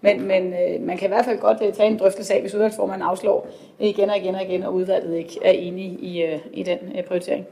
men, 0.00 0.28
men 0.28 0.54
øh, 0.54 0.86
man 0.86 0.98
kan 0.98 1.06
i 1.06 1.12
hvert 1.12 1.24
fald 1.24 1.38
godt 1.38 1.58
øh, 1.62 1.72
tage 1.72 1.88
en 1.88 1.98
drøftelse 1.98 2.34
af, 2.34 2.40
hvis 2.40 2.54
udvalgsformanden 2.54 3.08
afslår 3.08 3.48
igen 3.78 4.10
og 4.10 4.16
igen 4.16 4.34
og 4.34 4.42
igen, 4.42 4.62
og 4.62 4.74
udvalget 4.74 5.16
ikke 5.16 5.38
er 5.44 5.50
enige 5.50 5.98
i, 6.00 6.22
øh, 6.22 6.38
i 6.52 6.62
den 6.62 6.78
øh, 6.98 7.04
prioritering. 7.04 7.46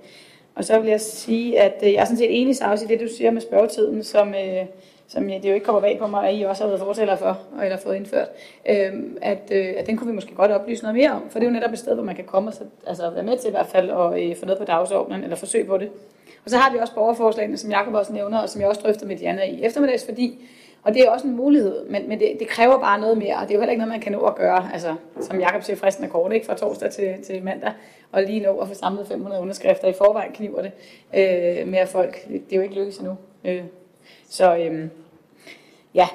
Og 0.57 0.65
så 0.65 0.79
vil 0.79 0.91
jeg 0.91 1.01
sige, 1.01 1.61
at 1.61 1.83
øh, 1.83 1.93
jeg 1.93 2.01
er 2.01 2.05
sådan 2.05 2.17
set 2.17 2.41
enig, 2.41 2.57
Savs, 2.57 2.83
i 2.83 2.87
det, 2.87 3.01
du 3.01 3.09
siger 3.17 3.31
med 3.31 3.41
spørgetiden, 3.41 4.05
som, 4.05 4.35
øh, 4.35 4.67
som 5.09 5.29
det 5.29 5.45
jo 5.45 5.55
ikke 5.55 5.67
kommer 5.67 5.81
bag 5.81 5.99
på 5.99 6.07
mig, 6.07 6.29
at 6.29 6.39
I 6.39 6.43
også 6.43 6.63
har 6.63 6.69
været 6.69 6.81
fortæller 6.81 7.17
for, 7.17 7.39
eller 7.63 7.77
fået 7.77 7.97
indført, 7.97 8.29
øh, 8.69 8.93
at, 9.23 9.51
øh, 9.53 9.75
at 9.77 9.87
den 9.87 9.97
kunne 9.97 10.11
vi 10.11 10.15
måske 10.15 10.35
godt 10.35 10.51
oplyse 10.51 10.83
noget 10.83 10.97
mere 10.97 11.11
om, 11.11 11.23
for 11.31 11.39
det 11.39 11.47
er 11.47 11.51
jo 11.51 11.55
netop 11.55 11.73
et 11.73 11.79
sted, 11.79 11.95
hvor 11.95 12.05
man 12.05 12.17
kan 12.17 12.25
komme 12.25 12.51
og 12.51 12.55
så, 12.55 12.65
altså 12.87 13.11
være 13.11 13.23
med 13.23 13.39
til 13.39 13.49
i 13.49 13.51
hvert 13.51 13.67
fald 13.67 13.91
at 13.91 14.23
øh, 14.23 14.37
få 14.37 14.47
noget 14.47 14.59
på 14.59 14.65
dagsordenen, 14.65 15.23
eller 15.23 15.37
forsøge 15.37 15.65
på 15.65 15.79
det. 15.79 15.91
Og 16.45 16.51
så 16.51 16.57
har 16.57 16.73
vi 16.73 16.79
også 16.79 16.95
borgerforslagene, 16.95 17.57
som 17.57 17.71
Jacob 17.71 17.95
også 17.95 18.13
nævner, 18.13 18.39
og 18.39 18.49
som 18.49 18.61
jeg 18.61 18.69
også 18.69 18.81
drøfter 18.81 19.07
med 19.07 19.17
Diana 19.17 19.43
i 19.45 19.63
eftermiddags, 19.63 20.05
fordi 20.05 20.39
og 20.85 20.95
det 20.95 21.03
er 21.03 21.11
også 21.11 21.27
en 21.27 21.37
mulighed, 21.37 21.89
men, 21.89 22.09
men 22.09 22.21
det, 22.21 22.37
det 22.39 22.49
kræver 22.49 22.79
bare 22.79 23.01
noget 23.01 23.19
mere, 23.19 23.37
og 23.37 23.43
det 23.43 23.51
er 23.51 23.55
jo 23.55 23.61
heller 23.61 23.71
ikke 23.71 23.81
noget, 23.81 23.93
man 23.93 24.01
kan 24.01 24.13
nå 24.13 24.21
at 24.21 24.35
gøre. 24.35 24.69
Altså, 24.73 24.95
som 25.21 25.41
Jacob 25.41 25.63
siger, 25.63 25.77
fristen 25.77 26.05
er 26.05 26.09
kort, 26.09 26.33
ikke? 26.33 26.47
Fra 26.47 26.55
torsdag 26.55 26.91
til, 26.91 27.23
til 27.23 27.43
mandag, 27.43 27.73
og 28.13 28.23
lige 28.23 28.41
nå 28.41 28.59
at 28.59 28.69
få 28.69 28.75
samlet 28.75 29.07
500 29.09 29.43
underskrifter. 29.43 29.89
I 29.89 29.93
forvejen 29.93 30.33
kniver 30.33 30.63
det 30.63 30.73
øh, 31.15 31.69
med 31.69 31.87
folk. 31.87 32.29
Det, 32.29 32.33
det 32.45 32.53
er 32.53 32.57
jo 32.57 32.63
ikke 32.63 32.75
lykkedes 32.75 32.99
endnu. 32.99 33.17
Øh, 33.45 33.63
så 34.29 34.57
øh, 34.57 34.89
ja, 35.95 36.09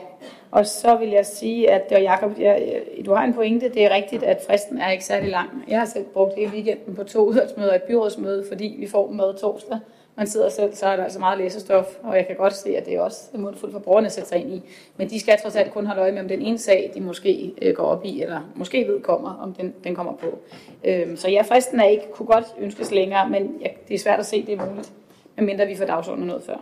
og 0.52 0.66
så 0.66 0.96
vil 0.96 1.10
jeg 1.10 1.26
sige, 1.26 1.72
at 1.72 1.91
og 1.91 2.02
Jacob, 2.02 2.40
jeg, 2.40 2.82
du 3.06 3.14
har 3.14 3.24
en 3.24 3.34
pointe. 3.34 3.70
Det 3.70 3.86
er 3.86 3.90
rigtigt, 3.96 4.24
at 4.24 4.41
fristen 4.48 4.78
er 4.78 4.91
ikke 4.91 5.06
særlig 5.06 5.30
lang. 5.30 5.50
Jeg 5.68 5.80
har 5.80 5.86
selv 5.86 6.06
brugt 6.06 6.36
hele 6.36 6.52
weekenden 6.52 6.96
på 6.96 7.04
to 7.04 7.26
udvalgsmøder 7.26 7.70
og 7.70 7.76
et 7.76 7.84
byrådsmøde, 7.84 8.46
fordi 8.50 8.76
vi 8.80 8.88
får 8.88 9.08
dem 9.08 9.16
med 9.16 9.40
torsdag 9.41 9.80
man 10.20 10.28
sidder 10.28 10.50
selv, 10.50 10.76
så 10.76 10.86
er 10.86 10.96
der 10.96 11.04
altså 11.04 11.20
meget 11.20 11.38
læsestof, 11.38 11.86
og 12.04 12.16
jeg 12.16 12.28
kan 12.28 12.36
godt 12.36 12.54
se, 12.54 12.78
at 12.78 12.86
det 12.86 12.96
er 12.96 13.02
også 13.02 13.20
mundfuldt 13.34 13.74
for 13.74 13.80
brugerne 13.80 14.06
at 14.06 14.12
sætte 14.12 14.30
sig 14.30 14.38
ind 14.38 14.54
i. 14.54 14.62
Men 14.98 15.10
de 15.10 15.20
skal 15.20 15.40
trods 15.41 15.56
alt 15.56 15.74
kun 15.74 15.86
holde 15.86 16.02
øje 16.02 16.12
med, 16.12 16.22
om 16.22 16.28
den 16.28 16.41
ene 16.41 16.58
sag, 16.58 16.91
de 16.94 17.02
måske 17.02 17.54
øh, 17.62 17.76
går 17.76 17.84
op 17.84 18.06
i, 18.06 18.22
eller 18.22 18.40
måske 18.56 18.88
ved 18.88 19.02
kommer, 19.02 19.40
om 19.41 19.54
den, 19.54 19.74
den 19.84 19.96
kommer 19.96 20.14
på. 20.14 20.40
Øhm, 20.84 21.16
så 21.16 21.30
ja, 21.30 21.41
fristen 21.41 21.80
er 21.80 21.84
ikke, 21.84 22.04
kunne 22.12 22.26
godt 22.26 22.46
ønskes 22.60 22.91
længere, 22.91 23.30
men 23.30 23.58
ja, 23.62 23.68
det 23.88 23.94
er 23.94 24.00
svært 24.00 24.20
at 24.20 24.26
se, 24.26 24.46
det 24.46 24.60
er 24.60 24.66
muligt, 24.66 24.91
medmindre 25.36 25.66
vi 25.66 25.76
får 25.76 25.86
dagsordenen 25.86 26.28
noget 26.28 26.44
før. 26.44 26.58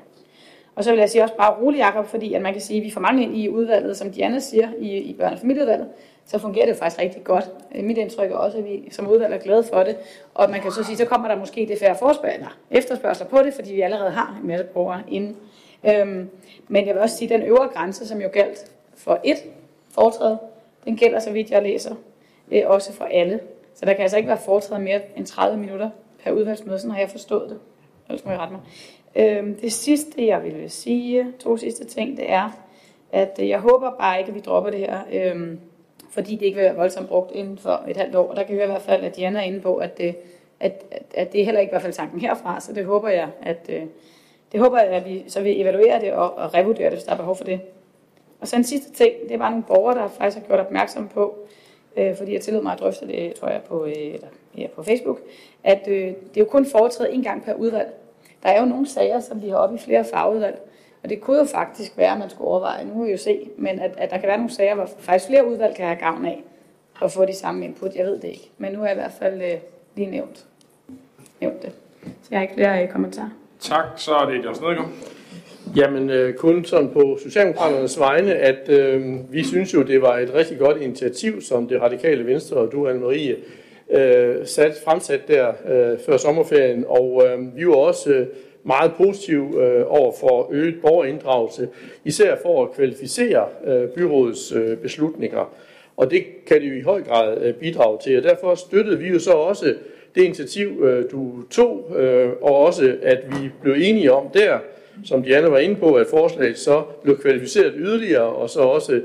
Og 0.76 0.84
så 0.84 0.92
vil 0.92 1.00
jeg 1.00 1.10
sige 1.10 1.24
også 1.24 1.36
bare 1.36 1.62
rolig, 1.62 1.78
Jacob, 1.80 2.06
fordi 2.06 2.34
at 2.34 2.42
man 2.42 2.54
kan 2.54 2.62
sige, 2.62 2.78
at 2.78 2.86
vi 2.86 2.92
får 2.92 3.02
mange 3.02 3.24
ind 3.24 3.38
i 3.38 3.50
udvalget, 3.50 3.98
som 3.98 4.12
Diana 4.12 4.40
siger, 4.40 4.70
i, 4.80 4.98
i 4.98 5.18
børne- 5.20 5.32
og 5.32 5.40
familieudvalget, 5.40 5.88
så 6.28 6.40
fungerer 6.40 6.66
det 6.66 6.76
faktisk 6.76 7.02
rigtig 7.02 7.24
godt. 7.24 7.46
Øh, 7.76 7.84
mit 7.84 7.98
indtryk 7.98 8.32
er 8.32 8.36
også, 8.36 8.58
at 8.58 8.66
vi 8.66 8.88
som 8.92 9.08
udvalg 9.08 9.34
er 9.34 9.38
glade 9.38 9.64
for 9.64 9.84
det. 9.84 9.98
Og 10.34 10.50
man 10.50 10.62
kan 10.62 10.72
så 10.72 10.84
sige, 10.84 10.98
så 10.98 11.06
kommer 11.06 11.28
der 11.28 11.36
måske 11.36 11.66
det 11.66 11.80
færre 11.80 11.96
forspørg- 11.96 12.54
efterspørgsel 12.72 13.28
på 13.28 13.38
det, 13.38 13.54
fordi 13.54 13.74
vi 13.74 13.82
allerede 13.82 14.12
har 14.12 14.40
en 14.42 14.48
masse 14.48 14.66
brugere 14.66 15.02
inden. 15.08 15.38
Øhm, 15.90 16.30
men 16.68 16.88
jeg 16.88 16.94
vil 16.96 17.02
også 17.02 17.18
sige, 17.18 17.34
at 17.34 17.40
den 17.40 17.48
øvre 17.50 17.68
grænse, 17.68 18.08
som 18.08 18.22
jo 18.22 18.30
galt 18.34 18.72
for 18.96 19.20
et 19.24 19.38
foretræde, 19.92 20.38
den 20.86 20.98
gælder, 20.98 21.20
så 21.20 21.32
vidt 21.32 21.52
jeg 21.52 21.64
læser, 21.64 21.96
øh, 22.52 22.62
også 22.66 22.94
for 22.94 23.06
alle. 23.06 23.40
Så 23.76 23.86
der 23.86 23.94
kan 23.94 24.02
altså 24.02 24.18
ikke 24.18 24.30
være 24.30 24.38
foretræde 24.38 24.82
mere 24.82 25.02
end 25.16 25.26
30 25.26 25.58
minutter 25.58 25.90
per 26.24 26.32
udvalgsmøde, 26.32 26.80
sådan 26.80 26.92
har 26.92 27.00
jeg 27.00 27.10
forstået 27.10 27.50
det. 27.50 27.60
Ellers 28.10 28.26
må 28.26 28.32
jeg 28.32 28.40
rette 28.40 28.54
mig. 28.54 28.62
Øhm, 29.16 29.56
det 29.56 29.74
sidste, 29.74 30.28
jeg 30.28 30.44
vil 30.44 30.72
sige, 30.72 31.28
to 31.40 31.58
sidste 31.58 31.86
ting, 31.86 32.18
det 32.18 32.32
er, 32.32 32.50
at 33.12 33.40
jeg 33.40 33.60
håber 33.60 33.92
bare 34.00 34.20
ikke, 34.20 34.30
at 34.30 34.36
vi 34.36 34.40
dropper 34.40 34.70
det 34.70 34.80
her. 34.80 35.00
Øh, 35.14 35.58
fordi 36.10 36.36
det 36.36 36.46
ikke 36.46 36.56
vil 36.56 36.66
være 36.66 36.76
voldsomt 36.76 37.08
brugt 37.08 37.32
inden 37.32 37.58
for 37.58 37.84
et 37.88 37.98
halvt 37.98 38.16
år. 38.16 38.28
Og 38.28 38.36
der 38.36 38.44
kan 38.44 38.58
vi 38.58 38.64
i 38.64 38.66
hvert 38.66 38.82
fald, 38.82 39.04
at 39.04 39.16
Diana 39.16 39.40
er 39.40 39.44
inde 39.44 39.62
på, 39.62 39.76
at 39.76 39.98
det, 39.98 40.16
at, 40.60 40.86
at, 40.92 41.04
at 41.14 41.34
det 41.34 41.42
er 41.42 41.46
heller 41.46 41.62
ikke 41.62 41.70
i 41.70 41.74
hvert 41.74 41.82
fald 41.82 41.94
tanken 41.94 42.20
herfra, 42.20 42.60
så 42.60 42.74
det 42.74 42.86
håber 42.86 43.10
jeg, 43.10 43.30
at, 43.42 43.70
øh, 43.70 43.84
det 44.52 44.60
håber 44.60 44.80
jeg, 44.80 44.88
at 44.88 45.06
vi 45.06 45.24
så 45.28 45.42
vil 45.42 45.62
evaluere 45.62 46.02
det 46.02 46.14
og, 46.14 46.38
og 46.38 46.54
revurdere 46.54 46.86
det, 46.86 46.94
hvis 46.94 47.04
der 47.04 47.12
er 47.12 47.18
behov 47.18 47.36
for 47.36 47.44
det. 47.44 47.62
Og 48.42 48.48
så 48.48 48.56
en 48.56 48.64
sidste 48.64 48.94
ting, 48.94 49.14
det 49.24 49.32
er 49.32 49.38
bare 49.38 49.52
nogle 49.52 49.66
borgere, 49.68 49.98
der 49.98 50.08
faktisk 50.08 50.38
har 50.38 50.48
gjort 50.48 50.60
opmærksom 50.60 51.08
på, 51.08 51.36
øh, 51.98 52.18
fordi 52.18 52.34
jeg 52.34 52.42
tillod 52.42 52.64
mig 52.64 52.74
at 52.74 52.80
drøfte 52.80 53.08
det, 53.08 53.34
tror 53.34 53.50
jeg, 53.50 53.62
på, 53.62 53.86
øh, 53.86 53.94
eller, 53.98 54.28
ja, 54.58 54.68
på 54.76 54.84
Facebook, 54.84 55.20
at 55.64 55.88
øh, 55.88 56.06
det 56.08 56.38
er 56.38 56.42
jo 56.42 56.46
kun 56.46 56.66
foretrædet 56.66 57.14
en 57.14 57.24
gang 57.24 57.44
per 57.44 57.54
udvalg. 57.54 57.94
Der 58.44 58.50
er 58.50 58.60
jo 58.60 58.66
nogle 58.66 58.88
sager, 58.88 59.20
som 59.20 59.42
vi 59.42 59.50
har 59.50 59.58
oppe 59.58 59.76
i 59.76 59.80
flere 59.80 60.04
fagudvalg, 60.04 60.67
og 61.04 61.10
det 61.10 61.22
kunne 61.22 61.38
jo 61.38 61.46
faktisk 61.46 61.98
være, 61.98 62.12
at 62.12 62.20
man 62.20 62.30
skulle 62.30 62.48
overveje, 62.48 62.86
nu 62.86 62.94
må 62.94 63.06
vi 63.06 63.12
jo 63.12 63.18
se, 63.18 63.50
men 63.58 63.80
at, 63.80 63.92
at 63.98 64.12
der 64.12 64.18
kan 64.18 64.28
være 64.28 64.38
nogle 64.38 64.52
sager, 64.54 64.76
hvor 64.76 64.90
faktisk 65.00 65.28
flere 65.28 65.48
udvalg 65.48 65.76
kan 65.76 65.86
have 65.86 66.00
gavn 66.00 66.26
af 66.26 66.44
at 67.04 67.12
få 67.12 67.26
de 67.26 67.34
samme 67.34 67.66
input. 67.66 67.96
Jeg 67.96 68.06
ved 68.06 68.20
det 68.20 68.28
ikke. 68.28 68.50
Men 68.58 68.74
nu 68.74 68.80
har 68.80 68.86
jeg 68.86 68.96
i 68.96 69.00
hvert 69.00 69.14
fald 69.20 69.42
øh, 69.42 69.58
lige 69.96 70.12
nævnt, 70.12 70.46
nævnt 71.42 71.62
det. 71.62 71.72
Så 72.04 72.28
jeg 72.32 72.40
har 72.40 72.42
ikke 72.42 72.54
flere 72.54 72.84
øh, 72.84 72.90
kommentarer. 72.90 73.30
Tak, 73.60 73.86
så 73.96 74.16
er 74.16 74.26
det 74.26 74.44
John 74.44 74.56
Snedegaard. 74.56 74.90
Jamen, 75.76 76.10
øh, 76.10 76.34
kun 76.34 76.66
sådan 76.66 76.90
på 76.90 77.18
Socialdemokraternes 77.24 78.00
vegne, 78.00 78.34
at 78.34 78.70
øh, 78.70 79.04
vi 79.32 79.44
synes 79.44 79.74
jo, 79.74 79.82
det 79.82 80.02
var 80.02 80.18
et 80.18 80.34
rigtig 80.34 80.60
godt 80.60 80.82
initiativ, 80.82 81.42
som 81.42 81.68
det 81.68 81.82
radikale 81.82 82.26
venstre 82.26 82.58
og 82.58 82.72
du, 82.72 82.90
Anne-Marie, 82.90 83.36
øh, 83.98 84.46
sat, 84.46 84.74
fremsat 84.86 85.28
der 85.28 85.48
øh, 85.50 86.00
før 86.06 86.18
sommerferien. 86.18 86.86
Og 86.88 87.24
øh, 87.26 87.56
vi 87.56 87.68
var 87.68 87.76
også 87.76 88.10
øh, 88.10 88.28
meget 88.68 88.92
positiv 88.98 89.60
øh, 89.60 89.84
over 89.88 90.12
for 90.20 90.50
øget 90.52 90.76
borgerinddragelse, 90.82 91.70
især 92.06 92.36
for 92.42 92.64
at 92.64 92.72
kvalificere 92.72 93.46
øh, 93.68 93.88
byrådets 93.90 94.52
øh, 94.52 94.78
beslutninger. 94.78 95.54
Og 95.98 96.12
det 96.12 96.24
kan 96.48 96.62
det 96.62 96.70
jo 96.70 96.76
i 96.76 96.82
høj 96.82 97.02
grad 97.04 97.42
øh, 97.42 97.54
bidrage 97.54 97.98
til, 98.04 98.18
og 98.18 98.24
derfor 98.24 98.56
støttede 98.56 99.00
vi 99.00 99.08
jo 99.08 99.20
så 99.20 99.32
også 99.32 99.76
det 100.16 100.24
initiativ, 100.24 100.84
øh, 100.84 101.12
du 101.12 101.44
tog, 101.52 101.96
øh, 101.98 102.30
og 102.42 102.58
også 102.58 102.96
at 103.02 103.20
vi 103.30 103.50
blev 103.62 103.74
enige 103.74 104.12
om 104.12 104.30
der, 104.34 104.58
som 105.06 105.24
Diana 105.24 105.48
var 105.48 105.58
inde 105.58 105.76
på, 105.76 105.94
at 105.94 106.08
forslaget 106.08 106.58
så 106.58 106.84
blev 107.04 107.18
kvalificeret 107.22 107.74
yderligere, 107.78 108.24
og 108.24 108.50
så 108.50 108.60
også 108.60 108.94
øh, 108.94 109.02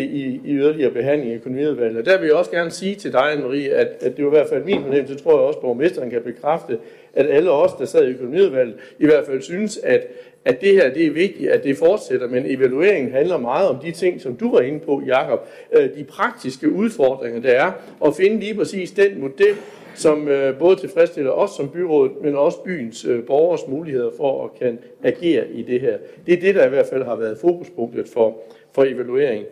i, 0.00 0.40
i 0.44 0.56
yderligere 0.56 0.90
behandling 0.90 1.32
i 1.32 1.34
økonomiudvalget. 1.34 2.06
Der 2.06 2.18
vil 2.18 2.26
jeg 2.26 2.34
også 2.34 2.50
gerne 2.50 2.70
sige 2.70 2.94
til 2.94 3.12
dig, 3.12 3.32
Anne-Marie, 3.32 3.68
at, 3.68 3.88
at 4.00 4.16
det 4.16 4.24
var 4.24 4.30
i 4.30 4.34
hvert 4.34 4.48
fald 4.48 4.64
min 4.64 4.82
fornemmelse, 4.82 5.18
tror 5.18 5.30
jeg 5.30 5.40
også, 5.40 5.60
borgmesteren 5.60 6.10
kan 6.10 6.22
bekræfte, 6.22 6.78
at 7.16 7.26
alle 7.30 7.50
os, 7.50 7.72
der 7.72 7.84
sad 7.84 8.06
i 8.06 8.10
økonomiudvalget, 8.10 8.74
i 8.98 9.06
hvert 9.06 9.26
fald 9.26 9.42
synes, 9.42 9.78
at, 9.78 10.06
at 10.44 10.60
det 10.60 10.72
her 10.74 10.94
det 10.94 11.06
er 11.06 11.10
vigtigt, 11.10 11.50
at 11.50 11.64
det 11.64 11.76
fortsætter, 11.76 12.28
men 12.28 12.46
evalueringen 12.46 13.12
handler 13.12 13.38
meget 13.38 13.68
om 13.68 13.76
de 13.78 13.90
ting, 13.90 14.20
som 14.20 14.36
du 14.36 14.50
var 14.50 14.60
inde 14.60 14.80
på, 14.80 15.02
Jakob, 15.06 15.48
øh, 15.72 15.96
de 15.96 16.04
praktiske 16.04 16.70
udfordringer, 16.70 17.40
der 17.40 17.50
er, 17.50 17.72
at 18.06 18.16
finde 18.16 18.40
lige 18.40 18.54
præcis 18.54 18.90
den 18.90 19.20
model, 19.20 19.54
som 19.94 20.28
øh, 20.28 20.58
både 20.58 20.76
tilfredsstiller 20.76 21.30
os 21.30 21.50
som 21.50 21.68
byråd, 21.68 22.10
men 22.22 22.36
også 22.36 22.58
byens 22.64 23.04
øh, 23.04 23.24
borgers 23.26 23.60
muligheder 23.68 24.10
for 24.16 24.44
at 24.44 24.50
kan 24.58 24.78
agere 25.02 25.50
i 25.50 25.62
det 25.62 25.80
her. 25.80 25.98
Det 26.26 26.34
er 26.34 26.40
det, 26.40 26.54
der 26.54 26.66
i 26.66 26.68
hvert 26.68 26.86
fald 26.86 27.02
har 27.02 27.16
været 27.16 27.38
fokuspunktet 27.38 28.08
for, 28.08 28.38
for 28.72 28.84
evalueringen. 28.84 29.46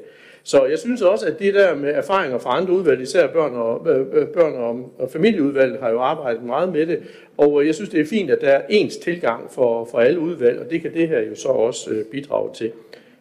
Så 0.44 0.64
jeg 0.64 0.78
synes 0.78 1.02
også, 1.02 1.26
at 1.26 1.38
det 1.38 1.54
der 1.54 1.74
med 1.74 1.94
erfaringer 1.94 2.38
fra 2.38 2.56
andre 2.56 2.72
udvalg, 2.72 3.00
især 3.00 3.26
børn 3.26 3.54
og, 3.54 3.90
øh, 3.90 4.26
børn 4.26 4.54
og, 4.54 4.92
og 4.98 5.10
familieudvalget, 5.10 5.80
har 5.80 5.90
jo 5.90 6.00
arbejdet 6.00 6.42
meget 6.42 6.72
med 6.72 6.86
det. 6.86 7.02
Og 7.36 7.66
jeg 7.66 7.74
synes, 7.74 7.90
det 7.90 8.00
er 8.00 8.06
fint, 8.06 8.30
at 8.30 8.40
der 8.40 8.48
er 8.48 8.62
ens 8.68 8.96
tilgang 8.96 9.50
for, 9.50 9.84
for 9.84 9.98
alle 9.98 10.20
udvalg, 10.20 10.60
og 10.60 10.70
det 10.70 10.82
kan 10.82 10.94
det 10.94 11.08
her 11.08 11.20
jo 11.20 11.34
så 11.34 11.48
også 11.48 11.90
øh, 11.90 12.04
bidrage 12.04 12.54
til. 12.54 12.72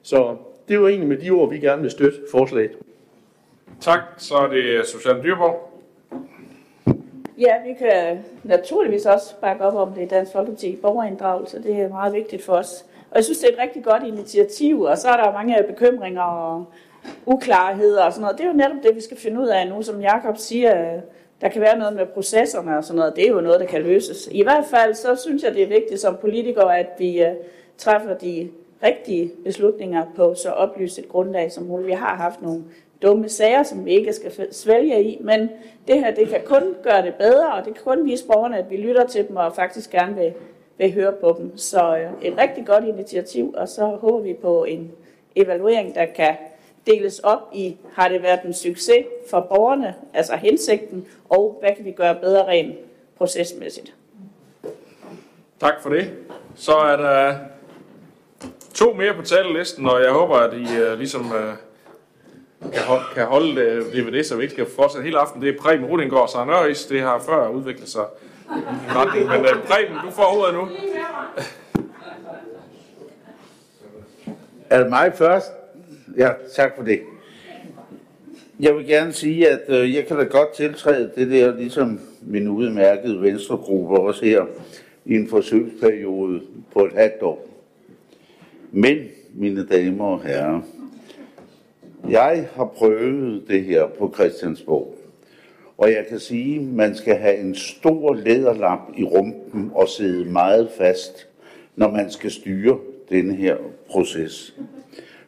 Så 0.01 0.35
det 0.67 0.81
var 0.81 0.87
egentlig 0.87 1.09
med 1.09 1.17
de 1.17 1.29
ord, 1.29 1.49
vi 1.49 1.59
gerne 1.59 1.81
vil 1.81 1.91
støtte 1.91 2.19
forslaget. 2.31 2.71
Tak, 3.81 3.99
så 4.17 4.35
er 4.35 4.47
det 4.47 4.85
Susanne 4.85 5.23
Dyrborg. 5.23 5.71
Ja, 7.37 7.53
vi 7.67 7.73
kan 7.73 8.23
naturligvis 8.43 9.05
også 9.05 9.35
bakke 9.41 9.63
op 9.63 9.75
om 9.87 9.93
det 9.93 10.01
i 10.01 10.05
Dansk 10.07 10.31
Folkeparti. 10.31 10.77
Borgerinddragelse, 10.81 11.63
det 11.63 11.75
er 11.75 11.89
meget 11.89 12.13
vigtigt 12.13 12.43
for 12.43 12.53
os. 12.53 12.85
Og 13.11 13.15
jeg 13.15 13.23
synes, 13.23 13.39
det 13.39 13.49
er 13.49 13.53
et 13.53 13.59
rigtig 13.59 13.83
godt 13.83 14.03
initiativ, 14.03 14.81
og 14.81 14.97
så 14.97 15.09
er 15.09 15.17
der 15.17 15.33
mange 15.33 15.63
bekymringer 15.67 16.21
og 16.21 16.65
uklarheder 17.25 18.03
og 18.03 18.13
sådan 18.13 18.21
noget. 18.21 18.37
Det 18.37 18.43
er 18.43 18.47
jo 18.47 18.55
netop 18.55 18.83
det, 18.83 18.95
vi 18.95 19.01
skal 19.01 19.17
finde 19.17 19.41
ud 19.41 19.47
af 19.47 19.67
nu, 19.67 19.81
som 19.81 20.01
Jakob 20.01 20.37
siger, 20.37 21.01
der 21.41 21.49
kan 21.49 21.61
være 21.61 21.77
noget 21.77 21.93
med 21.95 22.05
processerne 22.05 22.77
og 22.77 22.83
sådan 22.83 22.97
noget. 22.97 23.15
Det 23.15 23.25
er 23.25 23.31
jo 23.31 23.41
noget, 23.41 23.59
der 23.59 23.65
kan 23.65 23.81
løses. 23.81 24.29
I 24.31 24.43
hvert 24.43 24.65
fald 24.65 24.93
så 24.93 25.15
synes 25.15 25.43
jeg, 25.43 25.53
det 25.53 25.63
er 25.63 25.67
vigtigt 25.67 25.99
som 25.99 26.17
politikere, 26.21 26.79
at 26.79 26.87
vi 26.97 27.23
øh, 27.23 27.33
træffer 27.77 28.13
de 28.13 28.49
rigtige 28.83 29.31
beslutninger 29.43 30.05
på 30.15 30.33
så 30.33 30.49
oplyst 30.49 30.99
et 30.99 31.09
grundlag 31.09 31.51
som 31.51 31.63
muligt. 31.63 31.87
Vi 31.87 31.93
har 31.93 32.15
haft 32.15 32.41
nogle 32.41 32.63
dumme 33.01 33.29
sager, 33.29 33.63
som 33.63 33.85
vi 33.85 33.91
ikke 33.91 34.13
skal 34.13 34.31
svælge 34.51 35.03
i, 35.03 35.17
men 35.21 35.49
det 35.87 35.99
her 35.99 36.13
det 36.13 36.27
kan 36.27 36.41
kun 36.45 36.75
gøre 36.83 37.01
det 37.01 37.15
bedre, 37.15 37.53
og 37.53 37.65
det 37.65 37.73
kan 37.73 37.83
kun 37.83 38.05
vise 38.05 38.27
borgerne, 38.27 38.57
at 38.57 38.69
vi 38.69 38.77
lytter 38.77 39.07
til 39.07 39.27
dem 39.27 39.35
og 39.35 39.55
faktisk 39.55 39.91
gerne 39.91 40.15
vil, 40.15 40.33
vil 40.77 40.93
høre 40.93 41.11
på 41.11 41.35
dem. 41.39 41.57
Så 41.57 41.97
øh, 41.97 42.27
et 42.27 42.37
rigtig 42.37 42.65
godt 42.65 42.83
initiativ, 42.83 43.53
og 43.57 43.67
så 43.67 43.85
håber 43.85 44.19
vi 44.19 44.33
på 44.33 44.63
en 44.63 44.91
evaluering, 45.35 45.95
der 45.95 46.05
kan 46.05 46.35
deles 46.87 47.19
op 47.19 47.49
i, 47.53 47.77
har 47.93 48.07
det 48.07 48.21
været 48.21 48.39
en 48.45 48.53
succes 48.53 49.05
for 49.29 49.39
borgerne, 49.39 49.95
altså 50.13 50.35
hensigten, 50.35 51.07
og 51.29 51.57
hvad 51.59 51.75
kan 51.75 51.85
vi 51.85 51.91
gøre 51.91 52.15
bedre 52.15 52.47
rent 52.47 52.75
procesmæssigt. 53.17 53.93
Tak 55.59 55.73
for 55.81 55.89
det. 55.89 56.13
Så 56.55 56.71
er 56.71 56.95
der 56.95 57.35
to 58.73 58.93
mere 58.93 59.13
på 59.13 59.21
talelisten, 59.21 59.85
og 59.85 60.01
jeg 60.01 60.11
håber, 60.11 60.35
at 60.35 60.53
I 60.53 60.63
uh, 60.63 60.97
ligesom 60.97 61.25
uh, 61.25 62.71
kan, 62.73 62.81
holde, 62.83 63.03
kan 63.13 63.25
holde 63.25 63.55
det, 63.55 63.93
det 63.93 64.05
ved 64.05 64.11
det, 64.11 64.25
så 64.25 64.35
vi 64.35 64.43
ikke 64.43 64.53
skal 64.53 64.67
fortsætte 64.75 65.05
hele 65.05 65.19
aften. 65.19 65.41
Det 65.41 65.49
er 65.49 65.61
Preben 65.61 65.85
Rudingård 65.85 66.21
og 66.21 66.29
Søren 66.29 66.49
Øris. 66.49 66.85
Det 66.85 67.01
har 67.01 67.19
før 67.19 67.47
udviklet 67.47 67.89
sig 67.89 68.05
retning. 68.95 69.27
Men 69.27 69.41
uh, 69.41 69.63
Preben, 69.67 69.95
du 70.05 70.11
får 70.11 70.37
ordet 70.37 70.53
nu. 70.53 70.67
Er 74.69 74.77
det 74.77 74.89
mig 74.89 75.13
først? 75.15 75.51
Ja, 76.17 76.29
tak 76.55 76.75
for 76.75 76.83
det. 76.83 76.99
Jeg 78.59 78.75
vil 78.75 78.87
gerne 78.87 79.13
sige, 79.13 79.49
at 79.49 79.61
øh, 79.69 79.95
jeg 79.95 80.05
kan 80.05 80.17
da 80.17 80.23
godt 80.23 80.53
tiltræde 80.53 81.11
det 81.15 81.31
der, 81.31 81.55
ligesom 81.55 81.99
min 82.21 82.47
udmærkede 82.47 83.21
venstregruppe 83.21 83.99
også 83.99 84.25
her, 84.25 84.45
i 85.05 85.15
en 85.15 85.27
forsøgsperiode 85.27 86.41
på 86.73 86.85
et 86.85 86.93
halvt 86.93 87.21
år. 87.21 87.47
Men, 88.71 88.97
mine 89.33 89.67
damer 89.67 90.05
og 90.05 90.23
herrer, 90.23 90.61
jeg 92.09 92.49
har 92.53 92.65
prøvet 92.65 93.43
det 93.47 93.63
her 93.63 93.87
på 93.87 94.11
Christiansborg. 94.15 94.95
Og 95.77 95.91
jeg 95.91 96.05
kan 96.09 96.19
sige, 96.19 96.59
at 96.59 96.65
man 96.65 96.95
skal 96.95 97.15
have 97.15 97.37
en 97.37 97.55
stor 97.55 98.13
læderlap 98.13 98.79
i 98.97 99.03
rumpen 99.03 99.71
og 99.73 99.89
sidde 99.89 100.25
meget 100.25 100.69
fast 100.77 101.27
når 101.75 101.91
man 101.91 102.11
skal 102.11 102.31
styre 102.31 102.79
denne 103.09 103.35
her 103.35 103.57
proces. 103.89 104.55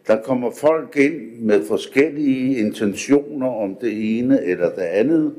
Der 0.07 0.21
kommer 0.21 0.51
folk 0.51 0.97
ind 0.97 1.39
med 1.39 1.65
forskellige 1.65 2.57
intentioner 2.57 3.47
om 3.47 3.75
det 3.81 4.19
ene 4.19 4.43
eller 4.43 4.69
det 4.75 4.81
andet. 4.81 5.33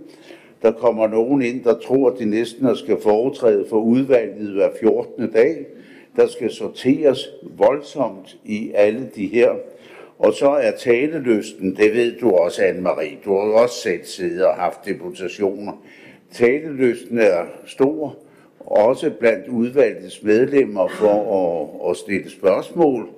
Der 0.63 0.73
kommer 0.73 1.07
nogen 1.07 1.43
ind, 1.43 1.65
der 1.65 1.79
tror, 1.79 2.11
at 2.11 2.19
de 2.19 2.25
næsten 2.25 2.77
skal 2.77 3.01
foretræde 3.01 3.67
for 3.69 3.77
udvalget 3.77 4.53
hver 4.53 4.71
14. 4.81 5.33
dag. 5.33 5.67
Der 6.17 6.27
skal 6.27 6.51
sorteres 6.51 7.29
voldsomt 7.43 8.37
i 8.45 8.73
alle 8.75 9.11
de 9.17 9.27
her. 9.27 9.51
Og 10.19 10.33
så 10.33 10.51
er 10.51 10.71
talelysten, 10.71 11.77
det 11.77 11.95
ved 11.95 12.13
du 12.21 12.31
også, 12.31 12.63
Anne-Marie, 12.63 13.25
du 13.25 13.33
har 13.33 13.63
også 13.63 13.75
selv 13.75 14.05
siddet 14.05 14.45
og 14.47 14.55
haft 14.55 14.85
deputationer. 14.85 15.73
Talelysten 16.33 17.19
er 17.19 17.45
stor, 17.67 18.17
også 18.61 19.11
blandt 19.21 19.49
udvalgets 19.49 20.23
medlemmer 20.23 20.89
for 20.89 21.17
at, 21.83 21.91
at 21.91 21.97
stille 21.97 22.31
spørgsmål 22.31 23.09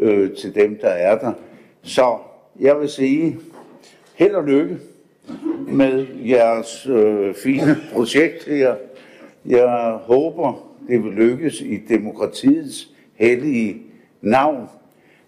øh, 0.00 0.36
til 0.36 0.54
dem, 0.54 0.78
der 0.80 0.88
er 0.88 1.18
der. 1.18 1.32
Så 1.82 2.16
jeg 2.60 2.80
vil 2.80 2.88
sige, 2.88 3.38
held 4.14 4.34
og 4.34 4.44
lykke 4.44 4.78
med 5.68 6.06
jeres 6.26 6.86
øh, 6.86 7.34
fine 7.34 7.76
projekt 7.92 8.44
her. 8.44 8.74
Jeg 9.46 9.98
håber, 10.02 10.70
det 10.88 11.04
vil 11.04 11.12
lykkes 11.12 11.60
i 11.60 11.76
demokratiets 11.88 12.88
hellige 13.14 13.82
navn. 14.22 14.68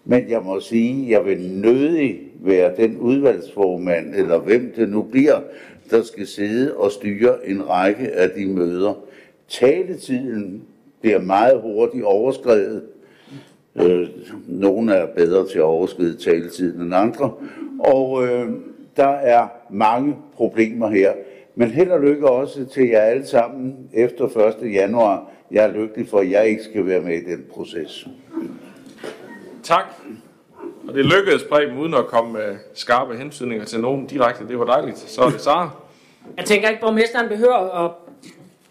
Men 0.05 0.29
jeg 0.29 0.41
må 0.43 0.59
sige, 0.59 1.09
jeg 1.09 1.25
vil 1.25 1.41
nødig 1.41 2.19
være 2.39 2.75
den 2.77 2.97
udvalgsformand, 2.97 4.15
eller 4.15 4.37
hvem 4.37 4.73
det 4.75 4.89
nu 4.89 5.01
bliver, 5.01 5.41
der 5.89 6.03
skal 6.03 6.27
sidde 6.27 6.77
og 6.77 6.91
styre 6.91 7.47
en 7.49 7.69
række 7.69 8.11
af 8.11 8.29
de 8.29 8.45
møder. 8.45 8.93
Taletiden 9.47 10.63
bliver 11.01 11.19
meget 11.19 11.61
hurtigt 11.61 12.03
overskrevet. 12.03 12.83
Øh, 13.79 14.09
nogle 14.47 14.93
er 14.93 15.05
bedre 15.05 15.47
til 15.47 15.57
at 15.57 15.63
overskride 15.63 16.17
taletiden 16.17 16.81
end 16.81 16.95
andre. 16.95 17.31
Og 17.79 18.27
øh, 18.27 18.49
der 18.97 19.07
er 19.07 19.47
mange 19.69 20.17
problemer 20.35 20.89
her. 20.89 21.13
Men 21.55 21.71
held 21.71 21.91
og 21.91 22.01
lykke 22.01 22.29
også 22.29 22.65
til 22.65 22.87
jer 22.87 23.01
alle 23.01 23.27
sammen 23.27 23.89
efter 23.93 24.25
1. 24.61 24.73
januar. 24.73 25.31
Jeg 25.51 25.63
er 25.63 25.71
lykkelig 25.71 26.09
for, 26.09 26.19
at 26.19 26.31
jeg 26.31 26.47
ikke 26.47 26.63
skal 26.63 26.85
være 26.85 27.01
med 27.01 27.13
i 27.13 27.25
den 27.25 27.45
proces. 27.51 28.07
Tak. 29.63 29.85
Og 30.87 30.93
det 30.93 31.05
lykkedes 31.05 31.43
Preben 31.43 31.77
uden 31.77 31.93
at 31.93 32.07
komme 32.07 32.33
med 32.33 32.57
skarpe 32.73 33.17
hensynninger 33.17 33.65
til 33.65 33.79
nogen 33.79 34.07
direkte. 34.07 34.47
Det 34.47 34.59
var 34.59 34.65
dejligt. 34.65 34.97
Så 34.97 35.21
er 35.21 35.29
det 35.29 35.41
Sara. 35.41 35.69
Jeg 36.37 36.45
tænker 36.45 36.69
ikke, 36.69 36.81
borgmesteren 36.81 37.29
behøver 37.29 37.85
at 37.85 37.91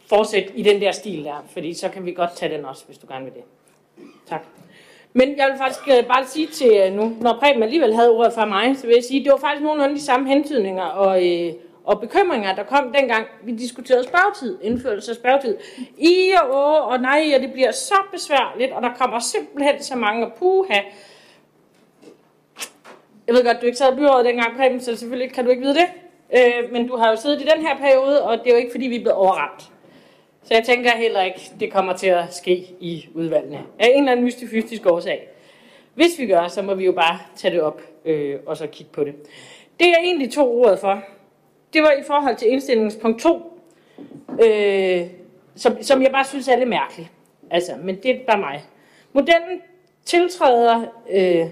fortsætte 0.08 0.52
i 0.56 0.62
den 0.62 0.80
der 0.80 0.92
stil 0.92 1.24
der, 1.24 1.46
fordi 1.52 1.74
så 1.74 1.88
kan 1.88 2.04
vi 2.06 2.12
godt 2.12 2.30
tage 2.36 2.56
den 2.56 2.64
også, 2.64 2.84
hvis 2.86 2.98
du 2.98 3.06
gerne 3.10 3.24
vil 3.24 3.34
det. 3.34 3.42
Tak. 4.28 4.44
Men 5.18 5.38
jeg 5.38 5.48
vil 5.50 5.58
faktisk 5.58 5.88
øh, 5.88 6.06
bare 6.08 6.26
sige 6.26 6.46
til 6.46 6.72
øh, 6.76 6.92
nu, 6.92 7.16
når 7.20 7.36
Preben 7.40 7.62
alligevel 7.62 7.94
havde 7.94 8.10
ordet 8.10 8.32
fra 8.32 8.46
mig, 8.46 8.76
så 8.76 8.86
vil 8.86 8.94
jeg 8.94 9.04
sige, 9.04 9.20
at 9.20 9.24
det 9.24 9.32
var 9.32 9.38
faktisk 9.38 9.62
nogenlunde 9.62 9.94
de 9.94 10.04
samme 10.04 10.28
hentydninger 10.28 10.82
og, 10.82 11.26
øh, 11.26 11.52
og 11.84 12.00
bekymringer, 12.00 12.54
der 12.54 12.62
kom 12.62 12.92
dengang, 12.92 13.26
vi 13.42 13.52
diskuterede 13.52 14.04
spørgetid, 14.04 14.58
indførelse 14.62 15.10
af 15.10 15.16
spørgetid. 15.16 15.56
I 15.98 16.32
og 16.42 16.48
åh, 16.50 16.86
og 16.86 17.00
nej, 17.00 17.32
og 17.36 17.40
det 17.42 17.52
bliver 17.52 17.72
så 17.72 17.94
besværligt, 18.12 18.72
og 18.72 18.82
der 18.82 18.90
kommer 18.98 19.18
simpelthen 19.18 19.82
så 19.82 19.96
mange 19.96 20.32
puha. 20.38 20.80
Jeg 23.26 23.34
ved 23.34 23.44
godt, 23.44 23.60
du 23.60 23.66
ikke 23.66 23.78
sad 23.78 23.92
i 23.92 23.96
byrådet 23.96 24.26
dengang, 24.26 24.56
Preben, 24.56 24.80
så 24.80 24.96
selvfølgelig 24.96 25.32
kan 25.32 25.44
du 25.44 25.50
ikke 25.50 25.62
vide 25.62 25.74
det. 25.74 25.86
Øh, 26.36 26.72
men 26.72 26.88
du 26.88 26.96
har 26.96 27.10
jo 27.10 27.16
siddet 27.16 27.40
i 27.42 27.48
den 27.54 27.66
her 27.66 27.76
periode, 27.76 28.22
og 28.22 28.38
det 28.38 28.46
er 28.46 28.50
jo 28.50 28.56
ikke, 28.56 28.70
fordi 28.70 28.86
vi 28.86 28.96
er 28.96 29.00
blevet 29.00 29.16
overramt. 29.16 29.70
Så 30.46 30.54
jeg 30.54 30.64
tænker 30.64 30.90
heller 30.90 31.22
ikke, 31.22 31.40
det 31.60 31.72
kommer 31.72 31.92
til 31.92 32.06
at 32.06 32.34
ske 32.34 32.56
i 32.80 33.08
udvalgene. 33.14 33.62
Af 33.78 33.86
en 33.94 33.98
eller 33.98 34.12
anden 34.12 34.24
mystifystisk 34.24 34.86
årsag. 34.86 35.28
Hvis 35.94 36.18
vi 36.18 36.26
gør, 36.26 36.48
så 36.48 36.62
må 36.62 36.74
vi 36.74 36.84
jo 36.84 36.92
bare 36.92 37.18
tage 37.36 37.54
det 37.54 37.62
op 37.62 37.80
øh, 38.04 38.38
og 38.46 38.56
så 38.56 38.66
kigge 38.66 38.92
på 38.92 39.04
det. 39.04 39.14
Det 39.80 39.86
jeg 39.86 39.98
egentlig 40.02 40.32
tog 40.32 40.54
ordet 40.54 40.78
for, 40.78 41.02
det 41.72 41.82
var 41.82 41.92
i 41.92 42.02
forhold 42.06 42.36
til 42.36 42.52
indstillingspunkt 42.52 43.20
2, 43.20 43.60
øh, 44.44 45.06
som, 45.56 45.82
som 45.82 46.02
jeg 46.02 46.10
bare 46.10 46.24
synes 46.24 46.48
er 46.48 46.56
lidt 46.56 46.68
mærkeligt. 46.68 47.08
Altså, 47.50 47.72
men 47.82 47.96
det 48.02 48.10
er 48.10 48.18
bare 48.26 48.38
mig. 48.38 48.64
Modellen 49.12 49.60
tiltræder 50.04 50.84
øh, 51.10 51.46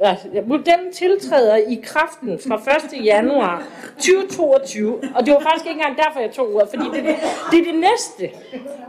Altså, 0.00 0.28
modellen 0.46 0.92
tiltræder 0.92 1.56
i 1.56 1.80
kraften 1.84 2.38
fra 2.38 2.76
1. 2.98 3.04
januar 3.04 3.62
2022, 3.96 5.02
og 5.14 5.26
det 5.26 5.34
var 5.34 5.40
faktisk 5.40 5.66
ikke 5.66 5.80
engang 5.80 5.96
derfor, 5.96 6.20
jeg 6.20 6.32
tog 6.32 6.54
ordet, 6.54 6.68
fordi 6.68 6.84
det, 6.84 7.04
det 7.50 7.58
er 7.58 7.72
det 7.72 7.80
næste, 7.80 8.30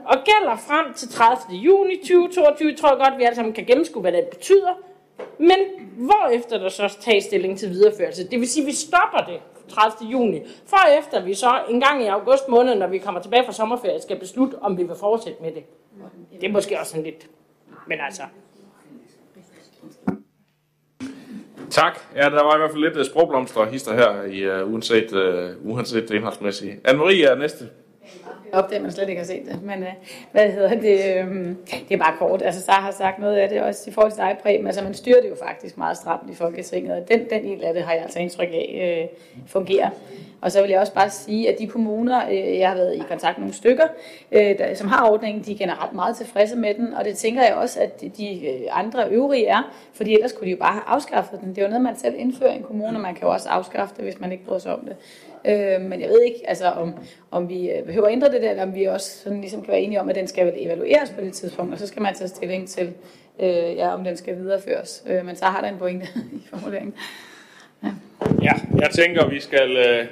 og 0.06 0.18
gælder 0.26 0.56
frem 0.68 0.94
til 0.94 1.10
30. 1.10 1.58
juni 1.58 1.96
2022. 1.98 2.70
Jeg 2.70 2.78
tror 2.78 3.04
godt, 3.04 3.20
vi 3.20 3.24
alle 3.24 3.36
sammen 3.36 3.54
kan 3.54 3.66
gennemskue, 3.66 4.02
hvad 4.02 4.12
det 4.12 4.28
betyder, 4.28 4.74
men 5.38 5.58
hvorefter 5.98 6.58
der 6.58 6.70
så 6.70 6.98
tages 7.02 7.24
stilling 7.24 7.60
til 7.60 7.70
videreførelse. 7.70 8.28
Det 8.28 8.40
vil 8.40 8.50
sige, 8.50 8.64
at 8.64 8.68
vi 8.68 8.74
stopper 8.74 9.20
det 9.28 9.40
30. 9.70 10.10
juni, 10.12 10.42
for 10.66 11.00
efter 11.00 11.24
vi 11.24 11.34
så 11.34 11.60
en 11.70 11.82
gang 11.82 12.04
i 12.04 12.08
august 12.08 12.50
måned, 12.50 12.76
når 12.76 12.88
vi 12.88 12.98
kommer 12.98 13.22
tilbage 13.22 13.46
fra 13.46 13.52
sommerferie, 13.52 14.02
skal 14.02 14.20
beslutte, 14.20 14.56
om 14.62 14.78
vi 14.78 14.84
vil 14.84 14.96
fortsætte 14.96 15.44
med 15.44 15.52
det. 15.52 15.64
Det 16.42 16.50
er 16.50 16.52
måske 16.52 16.80
også 16.80 16.92
sådan 16.92 17.06
lidt, 17.06 17.28
men 17.88 18.00
altså, 18.00 18.24
Tak. 21.70 22.00
Ja, 22.16 22.22
der 22.22 22.44
var 22.44 22.56
i 22.56 22.58
hvert 22.58 22.72
fald 22.72 22.84
lidt 22.84 22.98
øh, 22.98 23.06
sprogblomster 23.06 23.62
og 23.62 23.68
hister 23.68 23.94
her, 23.94 24.24
i, 24.24 24.62
uh, 24.64 24.74
uanset, 24.74 25.12
uh, 25.14 25.72
uanset 25.72 26.10
det 26.10 26.16
indholdsmæssige. 26.16 26.80
Anne-Marie 26.88 27.32
er 27.32 27.36
næste 27.36 27.70
opdager 28.54 28.74
det, 28.74 28.82
man 28.82 28.92
slet 28.92 29.10
ikke 29.10 29.20
har 29.20 29.26
set 29.26 29.46
det. 29.46 29.64
Men 29.64 29.84
øh, 29.84 29.94
hvad 30.32 30.50
hedder 30.50 30.70
det? 30.70 31.00
Øh, 31.16 31.56
det 31.90 31.92
er 31.92 31.98
bare 31.98 32.18
kort. 32.18 32.42
Altså, 32.42 32.62
Sara 32.62 32.82
har 32.82 32.92
sagt 32.92 33.20
noget 33.20 33.36
af 33.36 33.50
det 33.50 33.62
også 33.62 33.90
i 33.90 33.94
forhold 33.94 34.12
til 34.12 34.22
dig, 34.22 34.38
Preben. 34.44 34.68
Altså, 34.68 34.84
man 34.84 34.94
styrer 34.94 35.22
det 35.22 35.30
jo 35.30 35.36
faktisk 35.46 35.78
meget 35.78 35.98
stramt 35.98 36.30
i 36.30 36.36
Folketinget, 36.36 37.02
og 37.02 37.08
den, 37.08 37.30
den 37.30 37.44
del 37.44 37.64
af 37.64 37.74
det 37.74 37.84
har 37.84 37.94
jeg 37.94 38.04
altså 38.04 38.20
indtryk 38.20 38.50
af 38.52 39.00
øh, 39.02 39.20
fungerer. 39.48 39.90
Og 40.42 40.52
så 40.52 40.62
vil 40.62 40.70
jeg 40.70 40.80
også 40.80 40.94
bare 40.94 41.10
sige, 41.10 41.50
at 41.54 41.60
de 41.60 41.68
kommuner, 41.68 42.30
øh, 42.30 42.58
jeg 42.60 42.70
har 42.70 42.76
været 42.76 42.96
i 42.96 43.04
kontakt 43.10 43.38
med 43.38 43.44
nogle 43.44 43.54
stykker, 43.54 43.84
øh, 44.32 44.58
der, 44.58 44.74
som 44.76 44.88
har 44.88 45.10
ordningen, 45.10 45.44
de 45.44 45.52
er 45.52 45.58
generelt 45.58 45.94
meget 45.94 46.18
tilfredse 46.18 46.56
med 46.56 46.74
den, 46.74 46.94
og 46.94 47.06
det 47.06 47.18
tænker 47.18 47.44
jeg 47.44 47.54
også, 47.54 47.80
at 47.80 48.02
de 48.18 48.48
øh, 48.48 48.62
andre 48.72 49.10
øvrige 49.10 49.48
er, 49.48 49.74
fordi 49.94 50.14
ellers 50.14 50.32
kunne 50.32 50.46
de 50.46 50.52
jo 50.52 50.58
bare 50.58 50.74
have 50.74 50.84
afskaffet 50.88 51.40
den. 51.42 51.50
Det 51.50 51.58
er 51.58 51.62
jo 51.62 51.68
noget, 51.68 51.84
man 51.84 51.98
selv 51.98 52.16
indfører 52.18 52.52
i 52.52 52.56
en 52.56 52.64
kommune, 52.64 52.98
og 52.98 53.02
man 53.02 53.16
kan 53.16 53.24
jo 53.24 53.34
også 53.34 53.50
afskaffe 53.50 53.96
det, 53.96 54.04
hvis 54.04 54.20
man 54.20 54.32
ikke 54.32 54.46
bryder 54.46 54.60
sig 54.60 54.74
om 54.74 54.80
det. 54.80 54.96
Øh, 55.48 55.82
men 55.82 56.02
jeg 56.02 56.10
ved 56.10 56.22
ikke, 56.22 56.40
altså, 56.48 56.66
om, 56.66 56.94
om 57.32 57.50
vi 57.50 57.72
øh, 57.72 57.86
behøver 57.86 58.08
at 58.08 58.14
ændre 58.14 58.32
det 58.32 58.42
der, 58.42 58.50
eller 58.50 58.64
om 58.64 58.76
vi 58.76 58.86
også 58.86 59.18
sådan 59.24 59.42
ligesom 59.42 59.62
kan 59.62 59.72
være 59.72 59.82
enige 59.82 60.02
om, 60.02 60.10
at 60.10 60.16
den 60.16 60.28
skal 60.28 60.54
evalueres 60.58 61.10
på 61.10 61.22
det 61.22 61.34
tidspunkt, 61.34 61.74
og 61.74 61.80
så 61.80 61.88
skal 61.88 62.02
man 62.02 62.16
tage 62.16 62.28
stilling 62.28 62.70
til, 62.70 62.94
øh, 63.40 63.76
ja, 63.76 63.94
om 63.94 64.04
den 64.04 64.18
skal 64.18 64.38
videreføres. 64.38 65.04
Øh, 65.08 65.26
men 65.26 65.36
så 65.36 65.46
har 65.46 65.62
der 65.62 65.68
en 65.68 65.78
pointe 65.78 66.08
i 66.38 66.48
formuleringen. 66.50 66.94
Ja, 67.84 67.90
ja, 68.44 68.54
jeg 68.80 68.90
tænker, 68.90 69.30
vi 69.30 69.40
skal 69.40 69.78
øh, 69.78 70.06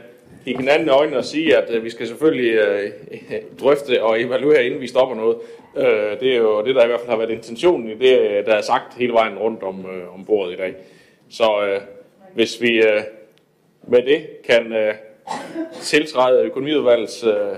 kigge 0.45 0.59
hinanden 0.59 0.87
i 0.87 0.91
øjnene 0.91 1.17
og 1.17 1.25
sige, 1.25 1.57
at 1.57 1.69
øh, 1.69 1.83
vi 1.83 1.89
skal 1.89 2.07
selvfølgelig 2.07 2.51
øh, 2.51 2.91
drøfte 3.61 4.03
og 4.03 4.21
evaluere, 4.21 4.65
inden 4.65 4.81
vi 4.81 4.87
stopper 4.87 5.15
noget. 5.15 5.37
Øh, 5.77 6.19
det 6.19 6.33
er 6.33 6.37
jo 6.37 6.65
det, 6.65 6.75
der 6.75 6.83
i 6.83 6.87
hvert 6.87 6.99
fald 6.99 7.09
har 7.09 7.17
været 7.17 7.29
intentionen 7.29 7.89
i 7.89 7.93
det, 7.93 8.19
øh, 8.19 8.45
der 8.45 8.53
er 8.55 8.61
sagt 8.61 8.97
hele 8.97 9.13
vejen 9.13 9.37
rundt 9.37 9.63
om, 9.63 9.85
øh, 9.85 10.13
om 10.13 10.25
bordet 10.25 10.53
i 10.53 10.57
dag. 10.57 10.73
Så 11.29 11.65
øh, 11.67 11.81
hvis 12.33 12.61
vi 12.61 12.83
øh, 12.83 13.01
med 13.87 14.01
det 14.01 14.27
kan 14.43 14.73
øh, 14.73 14.93
tiltræde 15.81 16.43
økonomiudvalgets 16.43 17.23
øh, 17.23 17.57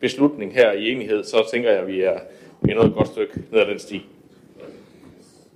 beslutning 0.00 0.54
her 0.54 0.72
i 0.72 0.90
enighed, 0.90 1.24
så 1.24 1.48
tænker 1.50 1.70
jeg, 1.70 1.80
at 1.80 1.86
vi 1.86 2.00
er, 2.00 2.18
vi 2.60 2.70
er 2.70 2.74
noget 2.74 2.88
et 2.88 2.94
godt 2.94 3.08
stykke 3.08 3.32
ned 3.50 3.60
ad 3.60 3.66
den 3.66 3.78
sti. 3.78 4.06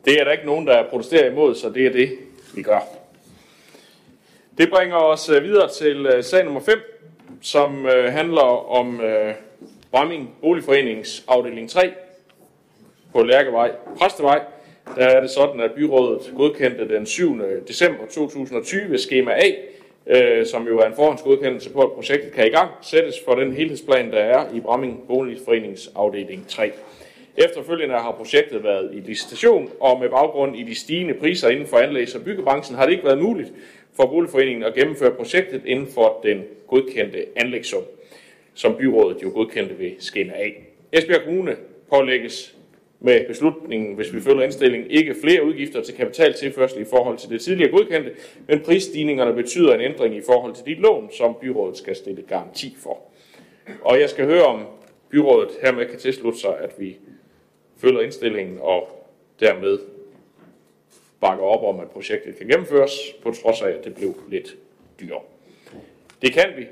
Det 0.05 0.21
er 0.21 0.25
der 0.25 0.33
ikke 0.33 0.47
nogen, 0.47 0.67
der 0.67 0.89
protesterer 0.91 1.31
imod, 1.31 1.55
så 1.55 1.71
det 1.71 1.87
er 1.87 1.93
det, 1.93 2.11
vi 2.55 2.63
gør. 2.63 2.81
Det 4.59 4.71
bringer 4.71 4.97
os 4.97 5.29
øh, 5.29 5.43
videre 5.45 5.69
til 5.69 6.07
øh, 6.07 6.25
sag 6.25 6.45
nummer 6.45 6.61
5, 6.61 6.79
som 7.41 7.87
øh, 7.87 8.13
handler 8.13 8.71
om 8.71 9.01
øh, 9.01 9.35
Bramming 9.91 10.35
Boligforenings 10.41 11.25
afdeling 11.29 11.71
3 11.71 11.93
på 13.13 13.23
Lærkevej, 13.23 13.71
Præstevej. 13.99 14.41
Der 14.97 15.07
er 15.07 15.21
det 15.21 15.31
sådan, 15.31 15.61
at 15.61 15.73
byrådet 15.73 16.33
godkendte 16.37 16.89
den 16.89 17.07
7. 17.07 17.41
december 17.69 18.07
2020 18.07 18.99
skema 18.99 19.33
A, 19.33 19.51
øh, 20.07 20.47
som 20.47 20.67
jo 20.67 20.79
er 20.79 20.87
en 20.87 20.95
forhåndsgodkendelse 20.95 21.73
på, 21.73 21.81
at 21.83 21.93
projektet 21.93 22.33
kan 22.33 22.47
i 22.47 22.51
gang 22.51 22.71
sættes 22.83 23.15
for 23.25 23.35
den 23.35 23.53
helhedsplan, 23.53 24.11
der 24.11 24.19
er 24.19 24.55
i 24.55 24.61
Bramming 24.61 25.07
Boligforenings 25.09 25.91
afdeling 25.95 26.49
3. 26.49 26.73
Efterfølgende 27.37 27.95
har 27.95 28.13
projektet 28.13 28.65
været 28.65 28.91
i 28.95 29.01
licitation, 29.01 29.71
og 29.81 30.01
med 30.01 30.09
baggrund 30.09 30.57
i 30.57 30.63
de 30.63 30.75
stigende 30.75 31.15
priser 31.15 31.49
inden 31.49 31.67
for 31.67 31.77
anlægs- 31.77 32.15
og 32.15 32.25
byggebranchen 32.25 32.77
har 32.77 32.85
det 32.85 32.93
ikke 32.93 33.05
været 33.05 33.23
muligt 33.23 33.53
for 33.97 34.07
Boligforeningen 34.07 34.63
at 34.63 34.75
gennemføre 34.75 35.11
projektet 35.11 35.63
inden 35.67 35.87
for 35.87 36.21
den 36.23 36.43
godkendte 36.67 37.27
anlægssum, 37.37 37.83
som 38.55 38.77
byrådet 38.77 39.23
jo 39.23 39.31
godkendte 39.35 39.79
ved 39.79 39.91
skema 39.99 40.33
A. 40.33 40.49
Esbjerg 40.93 41.23
Kommune 41.25 41.57
pålægges 41.91 42.57
med 43.05 43.27
beslutningen, 43.27 43.95
hvis 43.95 44.15
vi 44.15 44.21
følger 44.21 44.43
indstillingen, 44.43 44.91
ikke 44.91 45.15
flere 45.23 45.45
udgifter 45.45 45.83
til 45.83 45.95
kapitaltilførsel 45.95 46.81
i 46.81 46.85
forhold 46.85 47.19
til 47.19 47.31
det 47.31 47.41
tidligere 47.41 47.71
godkendte, 47.71 48.15
men 48.49 48.61
prisstigningerne 48.61 49.35
betyder 49.35 49.75
en 49.75 49.81
ændring 49.81 50.17
i 50.17 50.21
forhold 50.27 50.55
til 50.55 50.65
de 50.67 50.75
lån, 50.75 51.11
som 51.13 51.37
byrådet 51.41 51.77
skal 51.77 51.97
stille 51.97 52.23
garanti 52.23 52.77
for. 52.79 52.99
Og 53.81 54.01
jeg 54.01 54.11
skal 54.11 54.25
høre, 54.25 54.45
om 54.45 54.63
byrådet 55.09 55.51
hermed 55.63 55.87
kan 55.87 55.99
tilslutte 55.99 56.39
sig, 56.39 56.59
at 56.59 56.75
vi 56.79 56.97
følger 57.77 58.01
indstillingen 58.01 58.59
og 58.61 59.09
dermed 59.41 59.79
bakker 61.21 61.45
op 61.45 61.75
om, 61.75 61.81
at 61.81 61.91
projektet 61.91 62.37
kan 62.37 62.47
gennemføres, 62.47 62.93
på 63.23 63.31
trods 63.43 63.63
af, 63.63 63.71
at 63.71 63.85
det 63.85 63.95
blev 63.95 64.15
lidt 64.29 64.57
dyrere. 65.01 65.23
Det 66.23 66.33
kan 66.33 66.53
vi, 66.57 66.67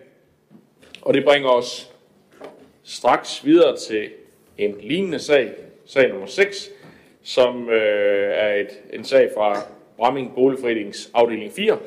og 1.02 1.14
det 1.14 1.24
bringer 1.24 1.48
os 1.48 1.94
straks 2.82 3.44
videre 3.44 3.76
til 3.76 4.10
en 4.58 4.76
lignende 4.80 5.18
sag, 5.18 5.50
sag 5.90 6.08
nummer 6.08 6.26
6, 6.26 6.70
som 7.22 7.68
øh, 7.68 8.30
er 8.34 8.54
et, 8.54 8.80
en 8.92 9.04
sag 9.04 9.30
fra 9.34 9.56
Bramming 9.96 10.34
Boligforenings 10.34 11.10
afdeling 11.14 11.52
4, 11.52 11.78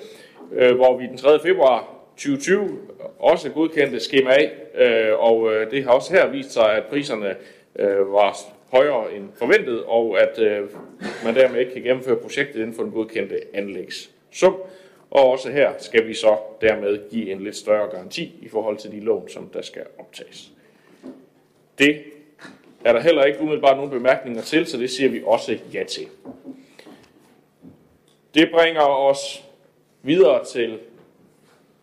øh, 0.54 0.76
hvor 0.76 0.98
vi 0.98 1.06
den 1.06 1.18
3. 1.18 1.40
februar 1.40 1.96
2020 2.18 2.80
også 3.20 3.50
godkendte 3.50 4.00
skema 4.00 4.32
A, 4.32 4.46
øh, 4.76 5.20
og 5.20 5.54
øh, 5.54 5.72
det 5.72 5.84
har 5.84 5.92
også 5.92 6.14
her 6.14 6.28
vist 6.28 6.52
sig, 6.52 6.74
at 6.74 6.84
priserne 6.86 7.36
øh, 7.80 8.14
var 8.14 8.38
højere 8.72 9.16
end 9.16 9.30
forventet, 9.36 9.84
og 9.84 10.22
at 10.22 10.40
øh, 10.40 10.70
man 11.26 11.36
dermed 11.36 11.60
ikke 11.60 11.74
kan 11.74 11.82
gennemføre 11.82 12.16
projektet 12.16 12.56
inden 12.56 12.74
for 12.74 12.84
den 12.84 12.92
godkendte 12.92 13.40
anlægssum. 13.54 14.56
Og 15.12 15.32
også 15.32 15.52
her 15.52 15.72
skal 15.80 16.08
vi 16.08 16.14
så 16.14 16.38
dermed 16.62 17.10
give 17.10 17.32
en 17.32 17.44
lidt 17.44 17.56
større 17.56 17.90
garanti 17.90 18.36
i 18.42 18.50
forhold 18.50 18.78
til 18.78 18.92
de 18.92 19.00
lån, 19.00 19.30
som 19.30 19.50
der 19.54 19.62
skal 19.62 19.84
optages. 20.00 20.52
Det 21.80 22.04
er 22.86 22.94
der 22.94 23.02
heller 23.02 23.24
ikke 23.24 23.42
umiddelbart 23.42 23.78
nogen 23.78 23.92
bemærkninger 23.92 24.42
til, 24.42 24.66
så 24.66 24.78
det 24.78 24.90
siger 24.90 25.10
vi 25.10 25.22
også 25.26 25.58
ja 25.74 25.84
til. 25.84 26.08
Det 28.34 28.50
bringer 28.54 28.82
os 28.82 29.44
videre 30.02 30.46
til 30.46 30.80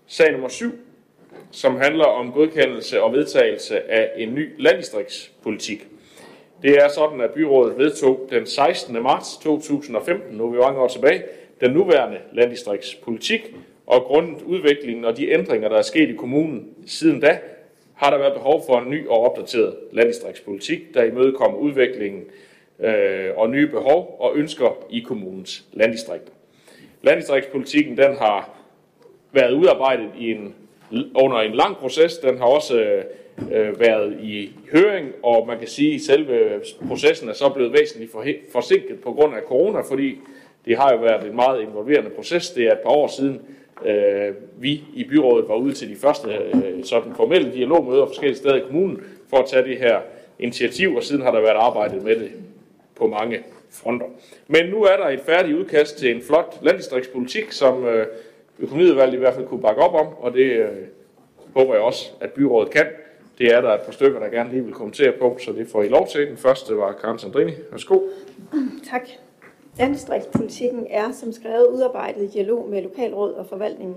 sag 0.06 0.32
nummer 0.32 0.48
7, 0.48 0.72
som 1.50 1.76
handler 1.76 2.04
om 2.04 2.32
godkendelse 2.32 3.02
og 3.02 3.12
vedtagelse 3.12 3.90
af 3.90 4.10
en 4.16 4.34
ny 4.34 4.48
landdistriktspolitik. 4.58 5.86
Det 6.62 6.70
er 6.70 6.88
sådan, 6.88 7.20
at 7.20 7.30
byrådet 7.30 7.78
vedtog 7.78 8.28
den 8.30 8.46
16. 8.46 9.02
marts 9.02 9.36
2015, 9.36 10.36
nu 10.36 10.46
er 10.46 10.50
vi 10.50 10.58
mange 10.58 10.80
år 10.80 10.88
tilbage, 10.88 11.22
den 11.60 11.70
nuværende 11.70 12.18
landdistriktspolitik, 12.32 13.54
og 13.86 14.02
grundet 14.02 14.42
udviklingen 14.42 15.04
og 15.04 15.16
de 15.16 15.30
ændringer, 15.30 15.68
der 15.68 15.76
er 15.76 15.82
sket 15.82 16.10
i 16.10 16.12
kommunen 16.12 16.68
siden 16.86 17.20
da, 17.20 17.38
har 18.00 18.10
der 18.10 18.18
været 18.18 18.34
behov 18.34 18.62
for 18.66 18.80
en 18.80 18.90
ny 18.90 19.08
og 19.08 19.20
opdateret 19.24 19.76
landdistriktspolitik, 19.92 20.94
der 20.94 21.04
imødekommer 21.04 21.58
udviklingen 21.58 22.24
øh, 22.78 23.30
og 23.36 23.50
nye 23.50 23.66
behov 23.66 24.16
og 24.20 24.32
ønsker 24.36 24.86
i 24.90 25.00
kommunens 25.00 25.64
landdistrikter. 25.72 26.32
Landdistriktspolitikken 27.02 27.96
den 27.96 28.16
har 28.16 28.50
været 29.32 29.52
udarbejdet 29.52 30.10
i 30.18 30.30
en, 30.30 30.54
under 31.14 31.36
en 31.36 31.54
lang 31.54 31.76
proces. 31.76 32.18
Den 32.18 32.38
har 32.38 32.44
også 32.44 32.80
øh, 33.50 33.80
været 33.80 34.18
i 34.22 34.50
høring, 34.72 35.12
og 35.22 35.46
man 35.46 35.58
kan 35.58 35.68
sige, 35.68 35.94
at 35.94 36.00
selve 36.00 36.60
processen 36.88 37.28
er 37.28 37.32
så 37.32 37.48
blevet 37.48 37.72
væsentligt 37.72 38.12
forsinket 38.52 39.00
på 39.00 39.12
grund 39.12 39.34
af 39.34 39.42
corona, 39.42 39.80
fordi 39.80 40.18
det 40.64 40.76
har 40.76 40.92
jo 40.92 40.98
været 40.98 41.26
en 41.26 41.36
meget 41.36 41.62
involverende 41.62 42.10
proces. 42.10 42.50
Det 42.50 42.66
er 42.66 42.72
et 42.72 42.78
par 42.78 42.90
år 42.90 43.06
siden, 43.06 43.40
øh, 43.86 44.34
vi 44.58 44.84
i 44.94 45.04
byrådet 45.04 45.48
var 45.48 45.56
ude 45.56 45.74
til 45.74 45.90
de 45.90 45.96
første 45.96 46.28
øh, 46.54 46.84
sådan 46.84 47.14
formelle 47.14 47.52
dialogmøder 47.52 48.06
forskellige 48.06 48.38
steder 48.38 48.56
i 48.56 48.60
kommunen 48.60 49.02
for 49.30 49.36
at 49.36 49.46
tage 49.46 49.64
det 49.64 49.78
her 49.78 50.00
initiativ, 50.38 50.96
og 50.96 51.02
siden 51.02 51.22
har 51.22 51.30
der 51.30 51.40
været 51.40 51.56
arbejdet 51.56 52.02
med 52.02 52.16
det 52.16 52.30
på 52.96 53.06
mange 53.06 53.38
fronter. 53.70 54.06
Men 54.48 54.66
nu 54.66 54.82
er 54.82 54.96
der 54.96 55.08
et 55.08 55.20
færdigt 55.20 55.58
udkast 55.58 55.98
til 55.98 56.14
en 56.14 56.22
flot 56.22 56.58
landdistriktspolitik, 56.62 57.52
som 57.52 57.84
øh, 57.84 58.06
økonomiudvalget 58.58 59.14
i 59.14 59.18
hvert 59.18 59.34
fald 59.34 59.46
kunne 59.46 59.62
bakke 59.62 59.82
op 59.82 59.94
om, 59.94 60.06
og 60.20 60.32
det 60.32 60.52
øh, 60.52 60.66
håber 61.54 61.74
jeg 61.74 61.82
også, 61.82 62.10
at 62.20 62.32
byrådet 62.32 62.70
kan. 62.70 62.86
Det 63.38 63.54
er 63.54 63.60
der 63.60 63.74
et 63.74 63.80
par 63.80 63.92
stykker, 63.92 64.20
der 64.20 64.28
gerne 64.28 64.50
lige 64.50 64.64
vil 64.64 64.74
kommentere 64.74 65.12
på, 65.12 65.38
så 65.40 65.52
det 65.52 65.68
får 65.68 65.82
I 65.82 65.88
lov 65.88 66.08
til. 66.08 66.26
Den 66.26 66.36
første 66.36 66.76
var 66.76 66.92
Karen 66.92 67.18
Sandrini. 67.18 67.52
Værsgo. 67.70 68.00
Tak. 68.90 69.08
Landdistriktspolitikken 69.80 70.86
er 70.90 71.12
som 71.12 71.32
skrevet 71.32 71.66
udarbejdet 71.66 72.22
i 72.22 72.26
dialog 72.26 72.68
med 72.68 72.82
lokalråd 72.82 73.32
og 73.32 73.46
forvaltningen. 73.46 73.96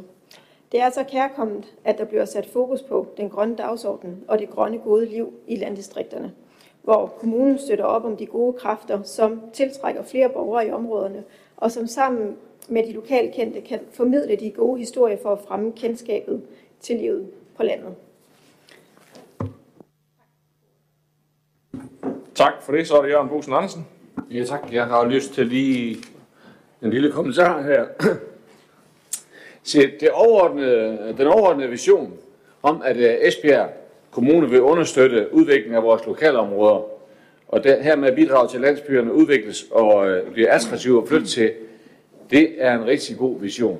Det 0.71 0.79
er 0.79 0.85
altså 0.85 1.03
kærkommet, 1.03 1.73
at 1.83 1.97
der 1.97 2.05
bliver 2.05 2.25
sat 2.25 2.45
fokus 2.45 2.81
på 2.81 3.07
den 3.17 3.29
grønne 3.29 3.55
dagsorden 3.55 4.23
og 4.27 4.39
det 4.39 4.49
grønne 4.49 4.79
gode 4.79 5.05
liv 5.05 5.33
i 5.47 5.55
landdistrikterne, 5.55 6.33
hvor 6.83 7.13
kommunen 7.19 7.59
støtter 7.59 7.85
op 7.85 8.05
om 8.05 8.17
de 8.17 8.25
gode 8.25 8.53
kræfter, 8.53 9.03
som 9.03 9.41
tiltrækker 9.53 10.03
flere 10.03 10.29
borgere 10.29 10.67
i 10.67 10.71
områderne, 10.71 11.23
og 11.57 11.71
som 11.71 11.87
sammen 11.87 12.35
med 12.69 12.87
de 12.87 12.93
lokalkendte 12.93 13.61
kan 13.61 13.79
formidle 13.91 14.35
de 14.35 14.51
gode 14.51 14.79
historier 14.79 15.17
for 15.21 15.31
at 15.31 15.39
fremme 15.47 15.71
kendskabet 15.71 16.41
til 16.79 16.97
livet 16.97 17.27
på 17.57 17.63
landet. 17.63 17.95
Tak 22.35 22.61
for 22.61 22.71
det. 22.71 22.87
Så 22.87 22.97
er 22.97 23.01
det 23.01 23.09
Jørgen 23.09 23.29
Bosen 23.29 23.53
Andersen. 23.53 23.87
Ja 24.31 24.43
tak. 24.43 24.61
Jeg 24.71 24.85
har 24.85 25.05
lyst 25.05 25.33
til 25.33 25.47
lige 25.47 25.97
en 26.81 26.89
lille 26.89 27.11
kommentar 27.11 27.61
her. 27.61 27.85
Se, 29.63 29.79
det 29.99 30.09
overordnede, 30.11 31.15
den 31.17 31.27
overordnede 31.27 31.69
vision 31.69 32.13
om, 32.63 32.81
at 32.85 32.97
øh, 32.97 33.15
Esbjerg 33.21 33.69
Kommune 34.11 34.49
vil 34.49 34.61
understøtte 34.61 35.27
udviklingen 35.31 35.75
af 35.75 35.83
vores 35.83 36.05
lokalområder, 36.05 36.81
og 37.47 37.63
der, 37.63 37.81
hermed 37.81 38.15
bidrage 38.15 38.49
til, 38.49 38.57
at 38.57 38.61
landsbyerne 38.61 39.13
udvikles 39.13 39.65
og 39.71 40.09
øh, 40.09 40.31
bliver 40.31 40.51
attraktive 40.51 41.01
at 41.01 41.07
flytte 41.07 41.27
til, 41.27 41.51
det 42.29 42.55
er 42.57 42.75
en 42.75 42.85
rigtig 42.85 43.17
god 43.17 43.39
vision. 43.39 43.79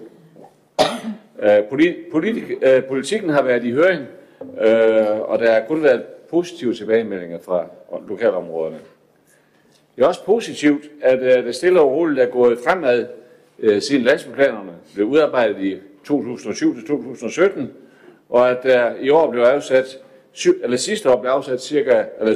Øh, 1.39 1.63
politik, 1.69 1.95
politik, 2.11 2.43
øh, 2.61 2.83
politikken 2.83 3.29
har 3.29 3.43
været 3.43 3.63
i 3.63 3.71
høring, 3.71 4.01
øh, 4.41 5.19
og 5.19 5.39
der 5.39 5.51
har 5.51 5.61
kun 5.67 5.83
været 5.83 6.03
positive 6.29 6.73
tilbagemeldinger 6.73 7.39
fra 7.39 7.65
lokalområderne. 8.07 8.77
Det 9.95 10.03
er 10.03 10.07
også 10.07 10.23
positivt, 10.25 10.83
at 11.01 11.19
øh, 11.19 11.45
det 11.45 11.55
stille 11.55 11.81
og 11.81 11.91
roligt 11.91 12.19
er 12.19 12.25
gået 12.25 12.59
fremad, 12.63 13.05
øh, 13.59 13.81
siden 13.81 14.03
landsbyplanerne 14.03 14.71
blev 14.93 15.07
udarbejdet 15.07 15.59
i 15.59 15.77
2007-2017, 16.09 17.61
og 18.29 18.49
at 18.49 18.63
der 18.63 18.95
i 18.99 19.09
år 19.09 19.31
blev 19.31 19.43
afsat, 19.43 19.97
eller 20.63 20.77
sidste 20.77 21.11
år 21.11 21.21
blev 21.21 21.31
afsat 21.31 21.61
cirka, 21.61 22.03
eller 22.19 22.35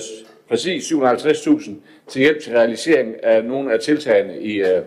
præcis 0.49 0.91
750.000 0.91 1.71
til 2.07 2.19
hjælp 2.19 2.41
til 2.41 2.53
realisering 2.53 3.23
af 3.23 3.45
nogle 3.45 3.73
af 3.73 3.79
tiltagene 3.79 4.39
i, 4.39 4.61
øh, 4.61 4.81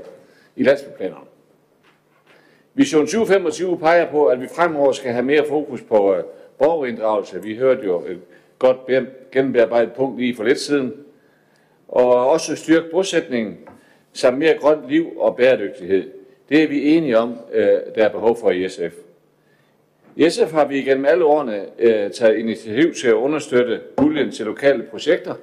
i 0.56 0.62
landsbyplanerne. 0.62 1.24
Vision 2.74 3.06
2025 3.06 3.78
peger 3.78 4.10
på, 4.10 4.26
at 4.26 4.40
vi 4.40 4.46
fremover 4.54 4.92
skal 4.92 5.12
have 5.12 5.24
mere 5.24 5.44
fokus 5.48 5.82
på 5.82 6.14
øh, 6.14 6.24
borgerinddragelse. 6.58 7.42
Vi 7.42 7.56
hørte 7.56 7.82
jo 7.84 8.00
et 8.00 8.20
godt 8.58 8.76
gennembearbejdet 9.32 9.92
punkt 9.92 10.18
lige 10.20 10.36
for 10.36 10.44
lidt 10.44 10.60
siden, 10.60 10.92
og 11.90 12.30
også 12.30 12.56
styrke 12.56 12.90
bosætningen 12.90 13.58
samt 14.12 14.38
mere 14.38 14.58
grønt 14.58 14.88
liv 14.88 15.12
og 15.16 15.36
bæredygtighed. 15.36 16.10
Det 16.48 16.62
er 16.62 16.68
vi 16.68 16.96
enige 16.96 17.18
om, 17.18 17.38
øh, 17.52 17.64
der 17.94 18.04
er 18.04 18.08
behov 18.08 18.36
for 18.40 18.50
i 18.50 18.68
SF. 18.68 18.94
I 20.16 20.30
SF 20.30 20.52
har 20.52 20.64
vi 20.64 20.78
igennem 20.78 21.04
alle 21.04 21.24
årene 21.24 21.66
øh, 21.78 22.10
taget 22.10 22.38
initiativ 22.38 22.94
til 22.94 23.08
at 23.08 23.14
understøtte 23.14 23.80
puljen 23.96 24.30
til 24.30 24.46
lokale 24.46 24.82
projekter, 24.82 25.34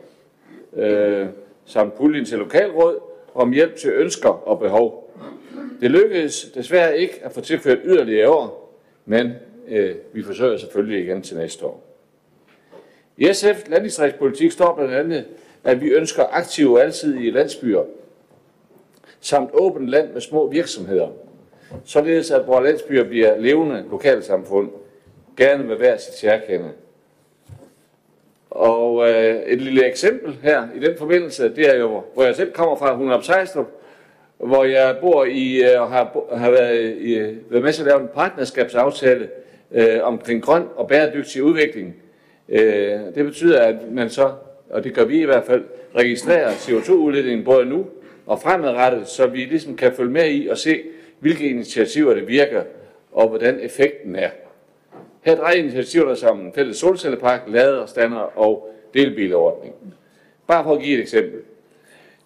øh, 0.76 1.28
samt 1.66 1.94
puljen 1.94 2.26
til 2.26 2.38
lokalråd, 2.38 3.00
om 3.36 3.52
hjælp 3.52 3.76
til 3.76 3.92
ønsker 3.92 4.30
og 4.30 4.60
behov. 4.60 5.14
Det 5.82 5.92
lykkedes 5.92 6.52
desværre 6.56 6.98
ikke 6.98 7.20
at 7.24 7.32
få 7.32 7.42
tilført 7.42 7.78
yderligere 7.86 8.30
år, 8.30 8.74
men 9.06 9.32
øh, 9.68 9.96
vi 10.14 10.24
forsøger 10.24 10.58
selvfølgelig 10.58 11.04
igen 11.06 11.22
til 11.22 11.38
næste 11.38 11.66
år. 11.66 11.84
I 13.18 13.34
SF 13.34 13.70
landdistriktspolitik 13.70 14.52
står 14.52 14.76
blandt 14.76 14.94
andet 14.94 15.26
at 15.68 15.82
vi 15.82 15.88
ønsker 15.90 16.24
aktive 16.32 16.82
alsidige 16.82 17.32
landsbyer, 17.32 17.84
samt 19.20 19.50
åbent 19.54 19.90
land 19.90 20.14
med 20.14 20.22
små 20.22 20.50
virksomheder, 20.50 21.08
således 21.86 22.32
at 22.32 22.48
vores 22.48 22.64
landsbyer 22.64 23.04
bliver 23.04 23.38
levende 23.38 23.86
lokalsamfund, 23.92 24.70
gerne 25.38 25.64
med 25.64 25.76
hver 25.76 25.98
sit 25.98 26.14
særkende. 26.14 26.72
Og 28.50 29.10
øh, 29.10 29.36
et 29.36 29.62
lille 29.62 29.86
eksempel 29.86 30.38
her 30.44 30.68
i 30.76 30.80
den 30.80 30.98
forbindelse, 30.98 31.56
det 31.56 31.70
er 31.70 31.80
jo, 31.80 32.02
hvor 32.14 32.24
jeg 32.24 32.36
selv 32.36 32.54
kommer 32.54 32.76
fra, 32.76 32.96
Hunderup 32.96 33.24
Sejstrup, 33.24 33.68
hvor 34.38 34.64
jeg 34.64 34.98
bor 35.02 35.26
i 35.26 35.64
øh, 35.64 35.82
og 35.82 35.90
har, 35.90 36.36
har 36.38 36.52
været, 36.52 36.98
i, 36.98 37.20
været 37.50 37.64
med 37.64 37.74
til 37.74 37.82
at 37.82 37.88
lave 37.88 38.02
en 38.02 38.10
partnerskabsaftale 38.16 39.30
øh, 39.72 40.00
omkring 40.04 40.44
grøn 40.44 40.64
og 40.76 40.88
bæredygtig 40.88 41.44
udvikling. 41.44 41.96
Øh, 42.50 43.00
det 43.16 43.26
betyder, 43.26 43.62
at 43.62 43.76
man 43.92 44.10
så 44.10 44.32
og 44.70 44.84
det 44.84 44.94
gør 44.94 45.06
vi 45.06 45.22
i 45.22 45.26
hvert 45.26 45.46
fald, 45.46 45.64
registrere 45.96 46.52
CO2-udledningen 46.52 47.46
både 47.46 47.66
nu 47.66 47.86
og 48.26 48.42
fremadrettet, 48.42 49.08
så 49.08 49.28
vi 49.28 49.38
ligesom 49.38 49.76
kan 49.76 49.94
følge 49.94 50.12
med 50.12 50.32
i 50.32 50.48
og 50.48 50.58
se, 50.58 50.84
hvilke 51.20 51.50
initiativer 51.50 52.14
det 52.14 52.28
virker, 52.28 52.64
og 53.12 53.30
hvordan 53.30 53.60
effekten 53.60 54.16
er. 54.16 54.30
Her 55.22 55.36
drejer 55.36 55.56
initiativer 55.56 56.16
sammen 56.16 56.54
fælles 56.54 56.78
solcellepark, 56.78 57.42
laderstander 57.48 58.38
og 58.38 58.70
delbilordning. 58.94 59.74
Bare 60.48 60.64
for 60.64 60.76
at 60.76 60.82
give 60.82 60.98
et 60.98 61.02
eksempel. 61.02 61.42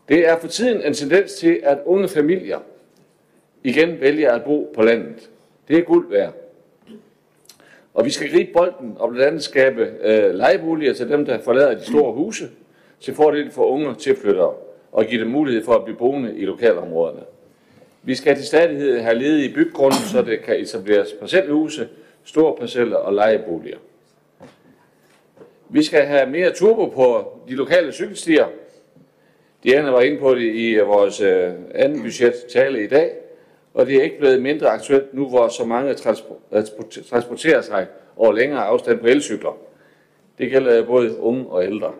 Det 0.09 0.27
er 0.27 0.37
for 0.37 0.47
tiden 0.47 0.81
en 0.81 0.93
tendens 0.93 1.33
til, 1.33 1.59
at 1.63 1.79
unge 1.85 2.07
familier 2.07 2.59
igen 3.63 4.01
vælger 4.01 4.31
at 4.31 4.43
bo 4.43 4.71
på 4.75 4.81
landet. 4.81 5.29
Det 5.67 5.77
er 5.77 5.81
guld 5.81 6.09
værd. 6.09 6.33
Og 7.93 8.05
vi 8.05 8.09
skal 8.09 8.31
gribe 8.31 8.53
bolden 8.53 8.95
og 8.99 9.09
blandt 9.09 9.27
andet 9.27 9.43
skabe 9.43 9.93
øh, 10.01 10.33
lejeboliger 10.33 10.93
til 10.93 11.09
dem, 11.09 11.25
der 11.25 11.39
forlader 11.39 11.73
de 11.73 11.85
store 11.85 12.13
huse, 12.13 12.49
til 12.99 13.13
fordel 13.13 13.51
for 13.51 13.65
unge 13.65 13.95
tilflyttere 13.95 14.53
og 14.91 15.05
give 15.05 15.21
dem 15.21 15.31
mulighed 15.31 15.63
for 15.63 15.73
at 15.73 15.83
blive 15.83 15.97
boende 15.97 16.37
i 16.37 16.45
lokalområderne. 16.45 17.21
Vi 18.03 18.15
skal 18.15 18.35
til 18.35 18.45
stadighed 18.45 18.99
have 18.99 19.15
ledige 19.15 19.53
byggrunde, 19.53 19.95
så 19.95 20.21
det 20.21 20.41
kan 20.41 20.59
etableres 20.59 21.13
parcelhuse, 21.19 21.87
store 22.23 22.55
parceller 22.55 22.97
og 22.97 23.13
lejeboliger. 23.13 23.77
Vi 25.69 25.83
skal 25.83 26.05
have 26.05 26.29
mere 26.29 26.51
turbo 26.51 26.85
på 26.85 27.37
de 27.47 27.55
lokale 27.55 27.91
cykelstier. 27.91 28.47
Diana 29.63 29.91
var 29.91 30.01
inde 30.01 30.19
på 30.19 30.35
det 30.35 30.55
i 30.55 30.79
vores 30.79 31.21
øh, 31.21 31.51
anden 31.75 32.01
budgettale 32.01 32.83
i 32.83 32.87
dag, 32.87 33.11
og 33.73 33.85
det 33.85 33.95
er 33.95 34.03
ikke 34.03 34.19
blevet 34.19 34.41
mindre 34.41 34.67
aktuelt 34.67 35.13
nu, 35.13 35.29
hvor 35.29 35.47
så 35.47 35.65
mange 35.65 35.93
transporterer 37.09 37.61
sig 37.61 37.87
over 38.15 38.33
længere 38.33 38.65
afstand 38.65 38.99
på 38.99 39.07
elcykler. 39.07 39.57
Det 40.37 40.51
gælder 40.51 40.85
både 40.85 41.19
unge 41.19 41.45
og 41.45 41.63
ældre. 41.63 41.93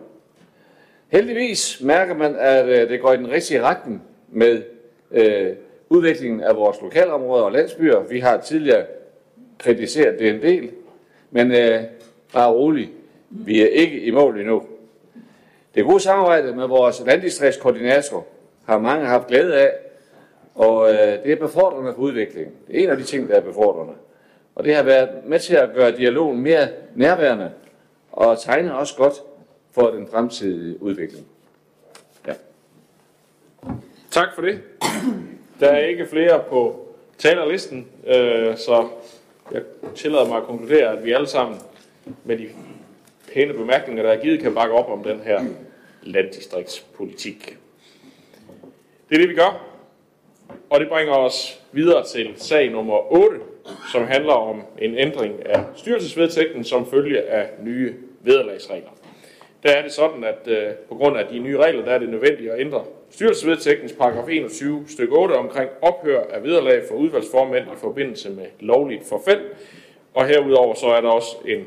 Heldigvis 1.08 1.80
mærker 1.80 2.14
man, 2.14 2.36
at 2.38 2.68
øh, 2.68 2.88
det 2.88 3.00
går 3.00 3.12
i 3.12 3.16
den 3.16 3.30
rigtige 3.30 3.62
retning 3.62 4.02
med 4.28 4.62
øh, 5.10 5.56
udviklingen 5.88 6.40
af 6.40 6.56
vores 6.56 6.80
lokalområder 6.82 7.44
og 7.44 7.52
landsbyer. 7.52 8.00
Vi 8.00 8.20
har 8.20 8.40
tidligere 8.40 8.84
kritiseret 9.58 10.18
det 10.18 10.28
en 10.28 10.42
del, 10.42 10.70
men 11.30 11.52
øh, 11.52 11.80
bare 12.32 12.52
roligt, 12.52 12.90
vi 13.30 13.62
er 13.62 13.66
ikke 13.66 14.00
i 14.00 14.10
mål 14.10 14.40
endnu. 14.40 14.62
Det 15.74 15.84
gode 15.84 16.00
samarbejde 16.00 16.54
med 16.56 16.66
vores 16.66 17.02
landdistriktskoordinator 17.06 18.26
har 18.66 18.78
mange 18.78 19.06
haft 19.06 19.26
glæde 19.26 19.60
af, 19.60 19.70
og 20.54 20.90
øh, 20.90 20.96
det 20.96 21.32
er 21.32 21.36
befordrende 21.36 21.94
for 21.94 22.02
udviklingen. 22.02 22.54
Det 22.68 22.78
er 22.78 22.84
en 22.84 22.90
af 22.90 22.96
de 22.96 23.02
ting, 23.02 23.28
der 23.28 23.34
er 23.34 23.40
befordrende. 23.40 23.94
Og 24.54 24.64
det 24.64 24.74
har 24.74 24.82
været 24.82 25.24
med 25.24 25.38
til 25.38 25.54
at 25.54 25.70
gøre 25.74 25.96
dialogen 25.96 26.40
mere 26.40 26.68
nærværende, 26.94 27.52
og 28.12 28.40
tegne 28.40 28.74
også 28.74 28.96
godt 28.96 29.14
for 29.70 29.90
den 29.90 30.08
fremtidige 30.10 30.82
udvikling. 30.82 31.26
Ja. 32.26 32.32
Tak 34.10 34.28
for 34.34 34.42
det. 34.42 34.60
Der 35.60 35.68
er 35.68 35.78
ikke 35.78 36.06
flere 36.06 36.44
på 36.48 36.88
talerlisten, 37.18 37.86
øh, 38.06 38.56
så 38.56 38.88
jeg 39.52 39.62
tillader 39.94 40.28
mig 40.28 40.36
at 40.36 40.44
konkludere, 40.44 40.98
at 40.98 41.04
vi 41.04 41.12
alle 41.12 41.26
sammen 41.26 41.58
med 42.24 42.38
de 42.38 42.48
pæne 43.34 43.52
bemærkninger, 43.52 44.02
der 44.02 44.10
er 44.10 44.22
givet, 44.22 44.40
kan 44.40 44.54
bakke 44.54 44.74
op 44.74 44.88
om 44.88 45.04
den 45.04 45.20
her 45.20 45.44
landdistriktspolitik. 46.02 47.58
Det 49.08 49.14
er 49.14 49.20
det, 49.20 49.28
vi 49.28 49.34
gør. 49.34 49.71
Og 50.70 50.80
det 50.80 50.88
bringer 50.88 51.14
os 51.14 51.62
videre 51.72 52.04
til 52.04 52.32
sag 52.36 52.70
nummer 52.70 53.12
8, 53.12 53.36
som 53.92 54.04
handler 54.04 54.32
om 54.32 54.62
en 54.78 54.98
ændring 54.98 55.46
af 55.46 55.64
styrelsesvedtægten 55.76 56.64
som 56.64 56.86
følge 56.86 57.22
af 57.22 57.48
nye 57.62 57.94
vederlagsregler. 58.20 58.90
Der 59.62 59.70
er 59.70 59.82
det 59.82 59.92
sådan, 59.92 60.24
at 60.24 60.48
øh, 60.48 60.72
på 60.88 60.94
grund 60.94 61.16
af 61.16 61.26
de 61.26 61.38
nye 61.38 61.58
regler, 61.58 61.84
der 61.84 61.92
er 61.92 61.98
det 61.98 62.08
nødvendigt 62.08 62.50
at 62.50 62.60
ændre 62.60 62.84
styrelsesvedtægtens 63.10 63.92
paragraf 63.92 64.28
21 64.28 64.84
stykke 64.88 65.16
8 65.16 65.32
omkring 65.32 65.70
ophør 65.82 66.22
af 66.30 66.42
vederlag 66.42 66.82
for 66.88 66.94
udvalgsformænd 66.94 67.66
i 67.66 67.76
forbindelse 67.76 68.30
med 68.30 68.46
lovligt 68.60 69.04
forfald. 69.06 69.40
Og 70.14 70.26
herudover 70.26 70.74
så 70.74 70.86
er 70.86 71.00
der 71.00 71.08
også 71.08 71.36
en 71.46 71.66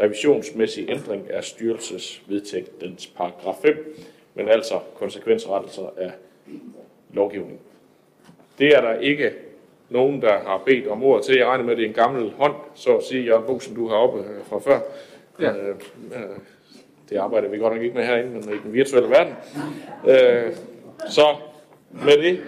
revisionsmæssig 0.00 0.90
ændring 0.90 1.30
af 1.30 1.44
styrelsesvedtægtens 1.44 3.06
paragraf 3.06 3.54
5, 3.62 3.96
men 4.34 4.48
altså 4.48 4.74
konsekvensrettelser 4.94 5.90
af 5.96 6.10
lovgivning. 7.12 7.60
Det 8.58 8.76
er 8.76 8.80
der 8.80 8.94
ikke 9.00 9.32
nogen, 9.88 10.22
der 10.22 10.32
har 10.32 10.62
bedt 10.66 10.86
om 10.86 11.04
ordet 11.04 11.24
til. 11.24 11.36
Jeg 11.36 11.46
regner 11.46 11.64
med, 11.64 11.72
at 11.72 11.78
det 11.78 11.84
er 11.84 11.88
en 11.88 11.94
gammel 11.94 12.30
hånd, 12.30 12.54
så 12.74 12.96
at 12.96 13.04
sige, 13.04 13.24
Jørgen 13.24 13.60
som 13.60 13.74
du 13.74 13.88
har 13.88 13.96
oppe 13.96 14.18
øh, 14.18 14.44
fra 14.48 14.58
før. 14.58 14.80
Ja. 15.40 15.52
Øh, 15.52 15.74
øh, 16.14 16.38
det 17.10 17.16
arbejder 17.16 17.48
vi 17.48 17.58
godt 17.58 17.74
nok 17.74 17.82
ikke 17.82 17.94
med 17.94 18.04
herinde, 18.04 18.30
men 18.30 18.42
i 18.42 18.58
den 18.64 18.72
virtuelle 18.72 19.10
verden. 19.10 19.34
Øh, 20.08 20.52
så 21.10 21.36
med 21.92 22.16
det, 22.22 22.40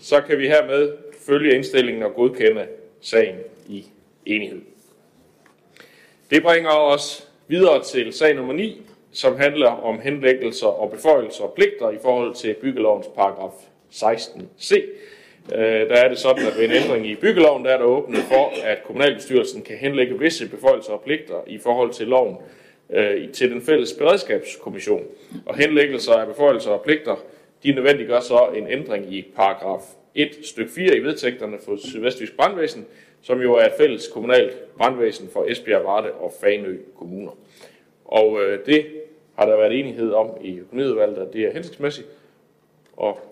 så 0.00 0.20
kan 0.20 0.38
vi 0.38 0.48
hermed 0.48 0.92
følge 1.26 1.54
indstillingen 1.54 2.02
og 2.02 2.14
godkende 2.14 2.66
sagen 3.00 3.36
i 3.68 3.86
enighed. 4.26 4.60
Det 6.30 6.42
bringer 6.42 6.70
os 6.70 7.28
videre 7.48 7.82
til 7.82 8.12
sag 8.12 8.34
nummer 8.34 8.52
9, 8.52 8.82
som 9.12 9.36
handler 9.36 9.68
om 9.68 10.00
henlæggelser 10.00 10.66
og 10.66 10.90
beføjelser 10.90 11.44
og 11.44 11.52
pligter 11.52 11.90
i 11.90 11.98
forhold 12.02 12.34
til 12.34 12.54
byggelovens 12.54 13.06
paragraf 13.16 13.69
16c. 13.92 14.76
Øh, 15.54 15.88
der 15.88 15.96
er 15.96 16.08
det 16.08 16.18
sådan, 16.18 16.46
at 16.46 16.56
ved 16.58 16.64
en 16.64 16.70
ændring 16.70 17.06
i 17.06 17.14
byggeloven, 17.14 17.64
der 17.64 17.70
er 17.70 17.78
der 17.78 17.84
åbnet 17.84 18.18
for, 18.18 18.64
at 18.64 18.82
kommunalbestyrelsen 18.84 19.62
kan 19.62 19.76
henlægge 19.76 20.18
visse 20.18 20.48
beføjelser 20.48 20.92
og 20.92 21.00
pligter 21.00 21.44
i 21.46 21.58
forhold 21.58 21.92
til 21.92 22.06
loven 22.06 22.36
øh, 22.90 23.28
til 23.32 23.50
den 23.50 23.62
fælles 23.62 23.92
beredskabskommission. 23.92 25.02
Og 25.46 25.56
henlæggelser 25.56 26.12
af 26.12 26.26
beføjelser 26.26 26.70
og 26.70 26.82
pligter, 26.82 27.24
de 27.62 27.72
nødvendiggør 27.72 28.20
så 28.20 28.48
en 28.56 28.68
ændring 28.68 29.14
i 29.14 29.26
paragraf 29.36 29.82
1 30.14 30.28
stykke 30.42 30.70
4 30.72 30.96
i 30.96 31.00
vedtægterne 31.00 31.58
for 31.64 31.76
Sydvestjysk 31.76 32.36
Brandvæsen, 32.36 32.86
som 33.22 33.40
jo 33.40 33.54
er 33.54 33.66
et 33.66 33.72
fælles 33.78 34.08
kommunalt 34.08 34.76
brandvæsen 34.76 35.28
for 35.32 35.44
Esbjerg, 35.48 35.84
Varde 35.84 36.12
og 36.12 36.32
Fanø 36.40 36.76
kommuner. 36.98 37.32
Og 38.04 38.42
øh, 38.42 38.66
det 38.66 38.86
har 39.38 39.46
der 39.46 39.56
været 39.56 39.78
enighed 39.80 40.12
om 40.12 40.30
i 40.44 40.58
økonomiudvalget, 40.58 41.18
at 41.18 41.32
det 41.32 41.46
er 41.46 41.52
hensigtsmæssigt, 41.52 42.08
og 42.96 43.29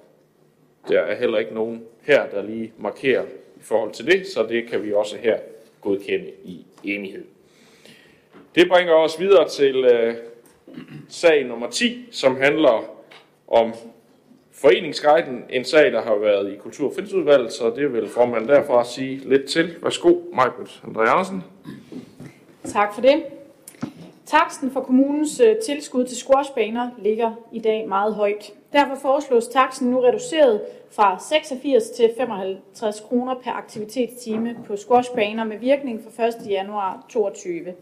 der 0.89 1.00
er 1.00 1.15
heller 1.15 1.39
ikke 1.39 1.55
nogen 1.55 1.82
her, 2.02 2.26
der 2.26 2.42
lige 2.42 2.73
markerer 2.78 3.24
i 3.57 3.60
forhold 3.60 3.92
til 3.92 4.07
det, 4.07 4.26
så 4.26 4.47
det 4.48 4.70
kan 4.70 4.84
vi 4.84 4.92
også 4.92 5.16
her 5.16 5.39
godkende 5.81 6.31
i 6.44 6.66
enighed. 6.84 7.24
Det 8.55 8.68
bringer 8.68 8.94
os 8.94 9.20
videre 9.20 9.48
til 9.48 9.84
øh, 9.84 10.15
sag 11.08 11.44
nummer 11.44 11.70
10, 11.70 12.08
som 12.10 12.36
handler 12.36 12.84
om 13.48 13.74
Foreningsguiden, 14.52 15.44
en 15.50 15.65
sag, 15.65 15.92
der 15.92 16.02
har 16.02 16.15
været 16.16 16.52
i 16.52 16.57
Kultur- 16.57 16.89
og 16.89 16.94
Fritidsudvalget, 16.94 17.52
så 17.52 17.70
det 17.76 17.92
vil 17.92 18.08
formanden 18.08 18.48
derfra 18.48 18.84
sige 18.84 19.16
lidt 19.16 19.44
til. 19.44 19.74
Værsgo, 19.82 20.20
Majbert 20.34 20.82
André 20.84 21.00
Andersen. 21.00 21.44
Tak 22.65 22.94
for 22.94 23.00
det. 23.00 23.23
Taksten 24.28 24.70
for 24.70 24.81
kommunens 24.81 25.40
øh, 25.40 25.57
tilskud 25.57 26.05
til 26.05 26.16
squashbaner 26.16 26.90
ligger 26.98 27.32
i 27.52 27.58
dag 27.58 27.89
meget 27.89 28.15
højt. 28.15 28.52
Derfor 28.73 28.94
foreslås 28.94 29.48
taksten 29.48 29.90
nu 29.90 30.00
reduceret 30.00 30.60
fra 30.90 31.18
86 31.18 31.90
til 31.90 32.10
55 32.16 33.00
kroner 33.00 33.34
per 33.34 33.50
aktivitetstime 33.50 34.57
på 34.66 34.76
squashbaner 34.76 35.44
med 35.44 35.58
virkning 35.58 36.00
fra 36.05 36.26
1. 36.26 36.34
januar 36.48 37.07
2022. 37.08 37.74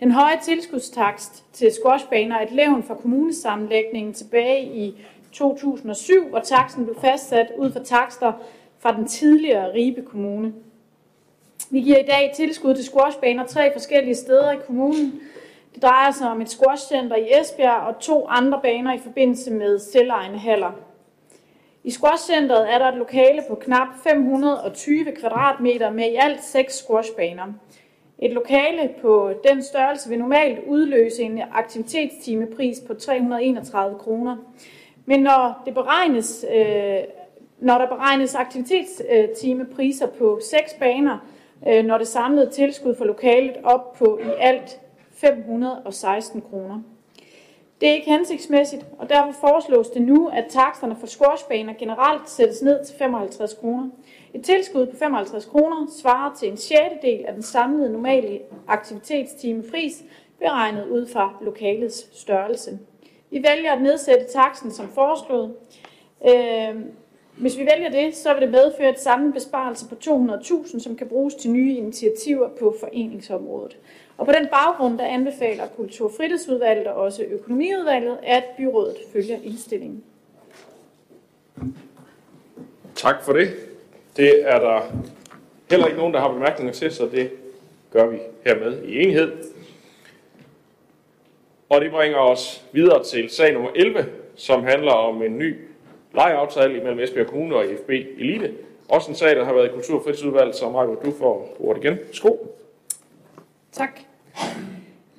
Den 0.00 0.10
høje 0.10 0.38
tilskudstakst 0.42 1.44
til 1.52 1.72
squashbaner 1.72 2.36
er 2.36 2.42
et 2.42 2.52
levn 2.52 2.82
fra 2.82 2.94
kommunesammenlægningen 2.94 4.14
tilbage 4.14 4.64
i 4.64 4.94
2007, 5.32 6.28
hvor 6.28 6.40
taksten 6.40 6.84
blev 6.84 7.00
fastsat 7.00 7.46
ud 7.58 7.72
fra 7.72 7.84
takster 7.84 8.32
fra 8.78 8.96
den 8.96 9.06
tidligere 9.06 9.74
Ribe 9.74 10.02
Kommune. 10.02 10.52
Vi 11.70 11.80
giver 11.80 11.98
i 11.98 12.06
dag 12.06 12.32
tilskud 12.36 12.74
til 12.74 12.84
squashbaner 12.84 13.46
tre 13.46 13.72
forskellige 13.72 14.14
steder 14.14 14.52
i 14.52 14.58
kommunen. 14.66 15.20
Det 15.74 15.82
drejer 15.82 16.10
sig 16.10 16.30
om 16.30 16.40
et 16.40 16.50
squashcenter 16.50 17.16
i 17.16 17.40
Esbjerg 17.40 17.86
og 17.86 17.98
to 17.98 18.26
andre 18.28 18.60
baner 18.62 18.94
i 18.94 18.98
forbindelse 18.98 19.50
med 19.50 19.78
selvejende 19.78 20.38
haller. 20.38 20.72
I 21.84 21.90
squashcenteret 21.90 22.74
er 22.74 22.78
der 22.78 22.88
et 22.88 22.98
lokale 22.98 23.42
på 23.48 23.54
knap 23.54 23.88
520 24.04 25.12
kvadratmeter 25.20 25.90
med 25.90 26.04
i 26.04 26.16
alt 26.16 26.44
seks 26.44 26.74
squashbaner. 26.74 27.44
Et 28.18 28.32
lokale 28.32 28.90
på 29.00 29.32
den 29.48 29.62
størrelse 29.62 30.08
vil 30.08 30.18
normalt 30.18 30.58
udløse 30.66 31.22
en 31.22 31.42
aktivitetstimepris 31.52 32.80
på 32.86 32.94
331 32.94 33.98
kroner. 33.98 34.36
Men 35.06 35.20
når, 35.20 35.62
det 35.66 35.74
beregnes, 35.74 36.44
øh, 36.54 36.98
når 37.60 37.78
der 37.78 37.86
beregnes 37.86 38.34
aktivitetstimepriser 38.34 40.06
på 40.06 40.40
seks 40.50 40.74
baner, 40.74 41.18
øh, 41.68 41.84
når 41.84 41.98
det 41.98 42.08
samlede 42.08 42.50
tilskud 42.50 42.94
for 42.94 43.04
lokalet 43.04 43.56
op 43.64 43.92
på 43.92 44.18
i 44.22 44.30
alt 44.40 44.80
516 45.22 46.40
kroner. 46.40 46.82
Det 47.80 47.88
er 47.88 47.94
ikke 47.94 48.10
hensigtsmæssigt, 48.10 48.86
og 48.98 49.08
derfor 49.08 49.32
foreslås 49.32 49.88
det 49.88 50.02
nu, 50.02 50.28
at 50.28 50.44
taksterne 50.48 50.96
for 51.00 51.06
squashbaner 51.06 51.74
generelt 51.78 52.30
sættes 52.30 52.62
ned 52.62 52.84
til 52.84 52.96
55 52.98 53.54
kroner. 53.54 53.88
Et 54.34 54.44
tilskud 54.44 54.86
på 54.86 54.96
55 54.96 55.44
kroner 55.44 55.86
svarer 56.00 56.34
til 56.34 56.48
en 56.48 56.56
sjettedel 56.56 57.24
af 57.26 57.34
den 57.34 57.42
samlede 57.42 57.92
normale 57.92 58.40
aktivitetstimepris, 58.68 60.02
beregnet 60.38 60.86
ud 60.86 61.06
fra 61.06 61.34
lokalets 61.40 62.20
størrelse. 62.20 62.78
Vi 63.30 63.44
vælger 63.48 63.72
at 63.72 63.82
nedsætte 63.82 64.24
taksten 64.32 64.70
som 64.70 64.88
foreslået. 64.88 65.54
Øh, 66.28 66.80
hvis 67.38 67.58
vi 67.58 67.68
vælger 67.74 67.90
det, 67.90 68.16
så 68.16 68.32
vil 68.32 68.42
det 68.42 68.50
medføre 68.50 68.90
et 68.90 69.00
samlet 69.00 69.34
besparelse 69.34 69.88
på 69.88 69.94
200.000, 70.04 70.80
som 70.80 70.96
kan 70.96 71.08
bruges 71.08 71.34
til 71.34 71.50
nye 71.50 71.76
initiativer 71.76 72.48
på 72.48 72.74
foreningsområdet. 72.80 73.78
Og 74.22 74.26
på 74.26 74.32
den 74.32 74.46
baggrund, 74.46 74.98
der 74.98 75.04
anbefaler 75.04 75.66
Kultur- 75.76 76.06
og 76.06 76.12
Fritidsudvalget 76.16 76.86
og 76.86 76.94
også 76.94 77.22
Økonomiudvalget, 77.22 78.18
at 78.22 78.44
byrådet 78.56 78.96
følger 79.12 79.36
indstillingen. 79.42 80.04
Tak 82.94 83.24
for 83.24 83.32
det. 83.32 83.48
Det 84.16 84.48
er 84.48 84.58
der 84.58 84.80
heller 85.70 85.86
ikke 85.86 85.98
nogen, 85.98 86.14
der 86.14 86.20
har 86.20 86.32
bemærkninger 86.32 86.72
til, 86.72 86.90
så 86.90 87.08
det 87.12 87.30
gør 87.92 88.06
vi 88.06 88.18
hermed 88.46 88.82
i 88.82 89.02
enighed. 89.02 89.32
Og 91.68 91.80
det 91.80 91.90
bringer 91.90 92.18
os 92.18 92.64
videre 92.72 93.04
til 93.04 93.30
sag 93.30 93.52
nummer 93.52 93.70
11, 93.74 94.06
som 94.36 94.64
handler 94.64 94.92
om 94.92 95.22
en 95.22 95.38
ny 95.38 95.56
lejeaftale 96.14 96.82
mellem 96.82 96.98
Esbjerg 96.98 97.26
Kommune 97.26 97.56
og 97.56 97.64
FB 97.82 97.90
Elite. 97.90 98.54
Også 98.88 99.10
en 99.10 99.16
sag, 99.16 99.36
der 99.36 99.44
har 99.44 99.52
været 99.52 99.66
i 99.66 99.72
Kultur- 99.72 99.98
og 99.98 100.04
Fritidsudvalget, 100.04 100.56
så 100.56 100.70
Marco, 100.70 100.94
du 100.94 101.12
får 101.18 101.56
ordet 101.60 101.84
igen. 101.84 101.98
Sko. 102.12 102.56
Tak. 103.72 104.00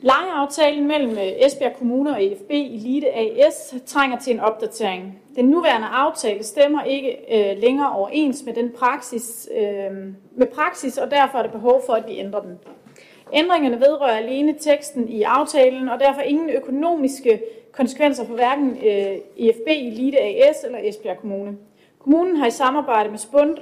Lejeaftalen 0.02 0.88
mellem 0.88 1.12
øh, 1.12 1.46
Esbjerg 1.46 1.74
Kommune 1.78 2.10
og 2.10 2.24
EFB 2.24 2.50
Elite 2.50 3.08
AS 3.16 3.76
trænger 3.86 4.20
til 4.20 4.34
en 4.34 4.40
opdatering. 4.40 5.20
Den 5.36 5.46
nuværende 5.46 5.88
aftale 5.88 6.44
stemmer 6.44 6.84
ikke 6.84 7.18
øh, 7.32 7.58
længere 7.62 7.92
overens 7.92 8.44
med 8.46 8.54
den 8.54 8.72
praksis, 8.78 9.50
øh, 9.58 9.92
med 10.36 10.48
praksis, 10.56 10.98
og 10.98 11.12
derfor 11.12 11.38
er 11.38 11.44
der 11.44 11.52
behov 11.52 11.82
for, 11.86 11.94
at 11.94 12.04
vi 12.08 12.20
ændrer 12.20 12.42
den. 12.42 12.60
Ændringerne 13.34 13.80
vedrører 13.80 14.18
alene 14.18 14.56
teksten 14.60 15.10
i 15.10 15.22
aftalen, 15.22 15.90
og 15.90 16.00
derfor 16.00 16.22
ingen 16.22 16.50
økonomiske 16.50 17.42
konsekvenser 17.72 18.26
for 18.26 18.34
hverken 18.34 18.70
øh, 18.70 19.18
EFB 19.38 19.68
Elite 19.68 20.20
AS 20.20 20.64
eller 20.64 20.80
Esbjerg 20.84 21.18
Kommune. 21.18 21.58
Kommunen 22.00 22.38
har 22.38 22.48
i 22.48 22.52
samarbejde 22.52 23.10
med 23.10 23.18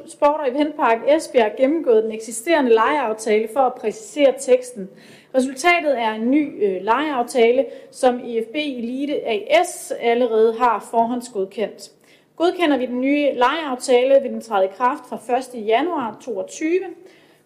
Sport 0.07 0.39
og 0.39 0.49
Eventpark 0.49 0.97
Esbjerg 1.07 1.51
gennemgået 1.57 2.03
den 2.03 2.11
eksisterende 2.11 2.73
lejeaftale 2.73 3.47
for 3.53 3.59
at 3.59 3.73
præcisere 3.73 4.33
teksten. 4.39 4.89
Resultatet 5.35 5.99
er 5.99 6.11
en 6.11 6.31
ny 6.31 6.63
øh, 6.65 6.83
lejeaftale, 6.83 7.65
som 7.91 8.19
EFB 8.25 8.55
Elite 8.55 9.27
AS 9.27 9.93
allerede 9.99 10.53
har 10.53 10.87
forhåndsgodkendt. 10.91 11.91
Godkender 12.35 12.77
vi 12.77 12.85
den 12.85 13.01
nye 13.01 13.33
lejeaftale, 13.33 14.21
vil 14.21 14.31
den 14.31 14.41
træde 14.41 14.65
i 14.65 14.69
kraft 14.77 15.03
fra 15.09 15.37
1. 15.57 15.67
januar 15.67 16.11
2022. 16.11 16.69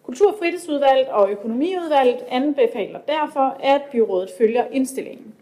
Kultur- 0.02 0.32
og 0.32 0.38
fritidsudvalget 0.38 1.08
og 1.08 1.30
økonomiudvalget 1.30 2.24
anbefaler 2.28 2.98
derfor, 3.08 3.56
at 3.60 3.82
byrådet 3.92 4.30
følger 4.38 4.64
indstillingen. 4.72 5.34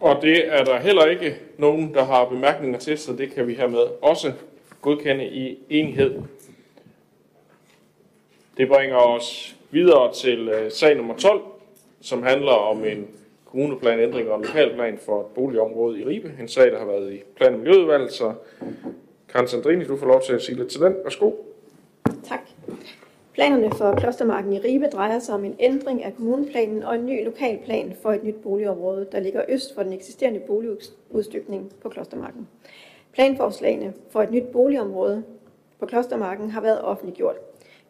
Og 0.00 0.22
det 0.22 0.54
er 0.54 0.64
der 0.64 0.78
heller 0.78 1.06
ikke 1.06 1.36
nogen, 1.58 1.94
der 1.94 2.04
har 2.04 2.24
bemærkninger 2.24 2.78
til, 2.78 2.98
så 2.98 3.12
det 3.12 3.34
kan 3.34 3.46
vi 3.46 3.54
hermed 3.54 3.86
også 4.02 4.32
godkende 4.80 5.26
i 5.26 5.58
enighed. 5.70 6.14
Det 8.62 8.70
bringer 8.70 8.96
os 8.96 9.56
videre 9.70 10.12
til 10.12 10.48
øh, 10.48 10.70
sag 10.70 10.96
nummer 10.96 11.16
12, 11.16 11.40
som 12.00 12.22
handler 12.22 12.52
om 12.52 12.84
en 12.84 13.06
kommuneplanændring 13.44 14.30
og 14.30 14.38
en 14.38 14.44
lokalplan 14.44 14.98
for 14.98 15.20
et 15.20 15.26
boligområde 15.26 16.00
i 16.00 16.04
Ribe. 16.04 16.32
En 16.40 16.48
sag, 16.48 16.72
der 16.72 16.78
har 16.78 16.86
været 16.86 17.12
i 17.12 17.22
plan- 17.36 17.54
og 17.54 17.58
miljøudvalget, 17.58 18.12
så 18.12 18.32
Karen 19.28 19.48
Sandrini, 19.48 19.84
du 19.84 19.96
får 19.96 20.06
lov 20.06 20.22
til 20.22 20.32
at 20.32 20.42
sige 20.42 20.56
lidt 20.56 20.68
til 20.68 20.80
den. 20.80 20.94
Værsgo. 21.04 21.30
Tak. 22.24 22.40
Planerne 23.34 23.70
for 23.70 23.94
Klostermarken 23.94 24.52
i 24.52 24.58
Ribe 24.58 24.86
drejer 24.86 25.18
sig 25.18 25.34
om 25.34 25.44
en 25.44 25.56
ændring 25.60 26.04
af 26.04 26.16
kommuneplanen 26.16 26.82
og 26.82 26.94
en 26.94 27.06
ny 27.06 27.24
lokalplan 27.24 27.96
for 28.02 28.12
et 28.12 28.24
nyt 28.24 28.42
boligområde, 28.42 29.08
der 29.12 29.20
ligger 29.20 29.42
øst 29.48 29.74
for 29.74 29.82
den 29.82 29.92
eksisterende 29.92 30.40
boligudstykning 30.40 31.72
på 31.82 31.88
Klostermarken. 31.88 32.48
Planforslagene 33.12 33.92
for 34.10 34.22
et 34.22 34.30
nyt 34.30 34.46
boligområde 34.52 35.22
på 35.78 35.86
Klostermarken 35.86 36.50
har 36.50 36.60
været 36.60 36.82
offentliggjort. 36.82 37.36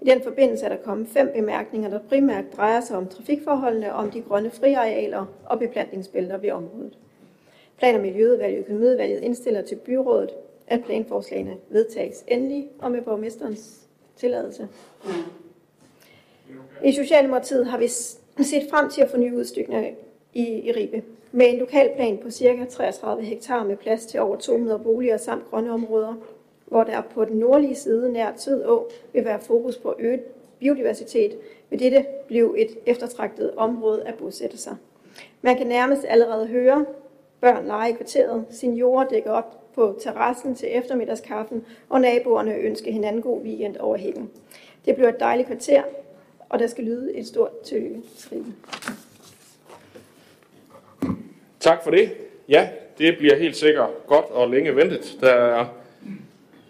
I 0.02 0.04
den 0.04 0.22
forbindelse 0.22 0.64
er 0.64 0.68
der 0.68 0.82
kommet 0.84 1.08
fem 1.08 1.30
bemærkninger, 1.34 1.90
der 1.90 1.98
primært 2.08 2.44
drejer 2.56 2.80
sig 2.80 2.96
om 2.96 3.08
trafikforholdene, 3.08 3.92
om 3.92 4.10
de 4.10 4.20
grønne 4.20 4.50
friarealer 4.50 5.26
og 5.46 5.58
beplantningsbælter 5.58 6.36
ved 6.36 6.50
området. 6.50 6.98
Plan- 7.78 7.94
og 7.94 8.00
Miljøudvalget 8.00 8.58
og 8.58 8.64
Økonomiudvalget 8.64 9.22
indstiller 9.22 9.62
til 9.62 9.76
byrådet, 9.76 10.30
at 10.66 10.84
planforslagene 10.84 11.56
vedtages 11.68 12.24
endelig 12.28 12.68
og 12.78 12.92
med 12.92 13.02
borgmesterens 13.02 13.80
tilladelse. 14.16 14.68
I 16.84 16.92
Socialdemokratiet 16.92 17.66
har 17.66 17.78
vi 17.78 17.88
set 18.44 18.62
frem 18.70 18.90
til 18.90 19.02
at 19.02 19.10
få 19.10 19.16
nye 19.16 19.36
udstykninger 19.36 19.90
i, 20.34 20.42
i 20.42 20.72
Ribe. 20.72 21.02
Med 21.32 21.48
en 21.48 21.58
lokalplan 21.58 22.18
på 22.18 22.30
ca. 22.30 22.64
33 22.64 23.24
hektar 23.24 23.64
med 23.64 23.76
plads 23.76 24.06
til 24.06 24.20
over 24.20 24.36
200 24.36 24.78
boliger 24.78 25.16
samt 25.16 25.50
grønne 25.50 25.72
områder, 25.72 26.14
hvor 26.72 26.84
der 26.84 27.00
på 27.00 27.24
den 27.24 27.36
nordlige 27.36 27.74
side 27.74 28.12
nær 28.12 28.32
Tød 28.32 28.64
Å 28.64 28.88
vil 29.12 29.24
være 29.24 29.40
fokus 29.40 29.76
på 29.76 29.94
øget 29.98 30.20
biodiversitet, 30.58 31.36
vil 31.70 31.80
dette 31.80 32.04
blive 32.26 32.58
et 32.58 32.68
eftertragtet 32.86 33.50
område 33.56 34.02
at 34.06 34.14
bosætte 34.14 34.58
sig. 34.58 34.76
Man 35.42 35.56
kan 35.56 35.66
nærmest 35.66 36.04
allerede 36.08 36.46
høre 36.46 36.86
børn 37.40 37.66
lege 37.66 37.90
i 37.90 37.92
kvarteret, 37.92 38.44
seniorer 38.50 39.08
dækker 39.08 39.30
op 39.30 39.74
på 39.74 39.98
terrassen 40.00 40.54
til 40.54 40.68
eftermiddagskaffen, 40.76 41.64
og 41.88 42.00
naboerne 42.00 42.54
ønsker 42.54 42.92
hinanden 42.92 43.22
god 43.22 43.40
weekend 43.40 43.76
over 43.76 43.96
hækken. 43.96 44.30
Det 44.84 44.94
bliver 44.94 45.08
et 45.08 45.20
dejligt 45.20 45.46
kvarter, 45.46 45.82
og 46.48 46.58
der 46.58 46.66
skal 46.66 46.84
lyde 46.84 47.14
et 47.14 47.26
stort 47.26 47.60
tillykke 47.60 48.02
til 48.18 48.44
Tak 51.60 51.84
for 51.84 51.90
det. 51.90 52.10
Ja, 52.48 52.68
det 52.98 53.18
bliver 53.18 53.36
helt 53.36 53.56
sikkert 53.56 53.90
godt 54.06 54.30
og 54.30 54.50
længe 54.50 54.76
ventet. 54.76 55.18
Der 55.20 55.32
er 55.32 55.81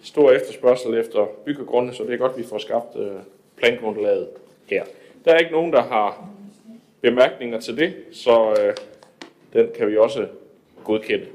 stor 0.03 0.31
efterspørgsel 0.31 0.95
efter 0.95 1.27
byggegrunde, 1.45 1.95
så 1.95 2.03
det 2.03 2.15
er 2.15 2.19
godt, 2.19 2.33
at 2.33 2.39
vi 2.39 2.45
får 2.45 2.59
skabt 2.59 2.97
øh, 2.97 3.13
plangrundlaget 3.57 4.29
her. 4.67 4.85
Der 5.25 5.33
er 5.33 5.39
ikke 5.39 5.53
nogen, 5.53 5.73
der 5.73 5.83
har 5.83 6.29
bemærkninger 7.01 7.61
til 7.61 7.77
det, 7.77 7.95
så 8.13 8.57
øh, 8.61 8.75
den 9.53 9.69
kan 9.79 9.89
vi 9.89 9.97
også 9.97 10.27
godkende. 10.85 11.27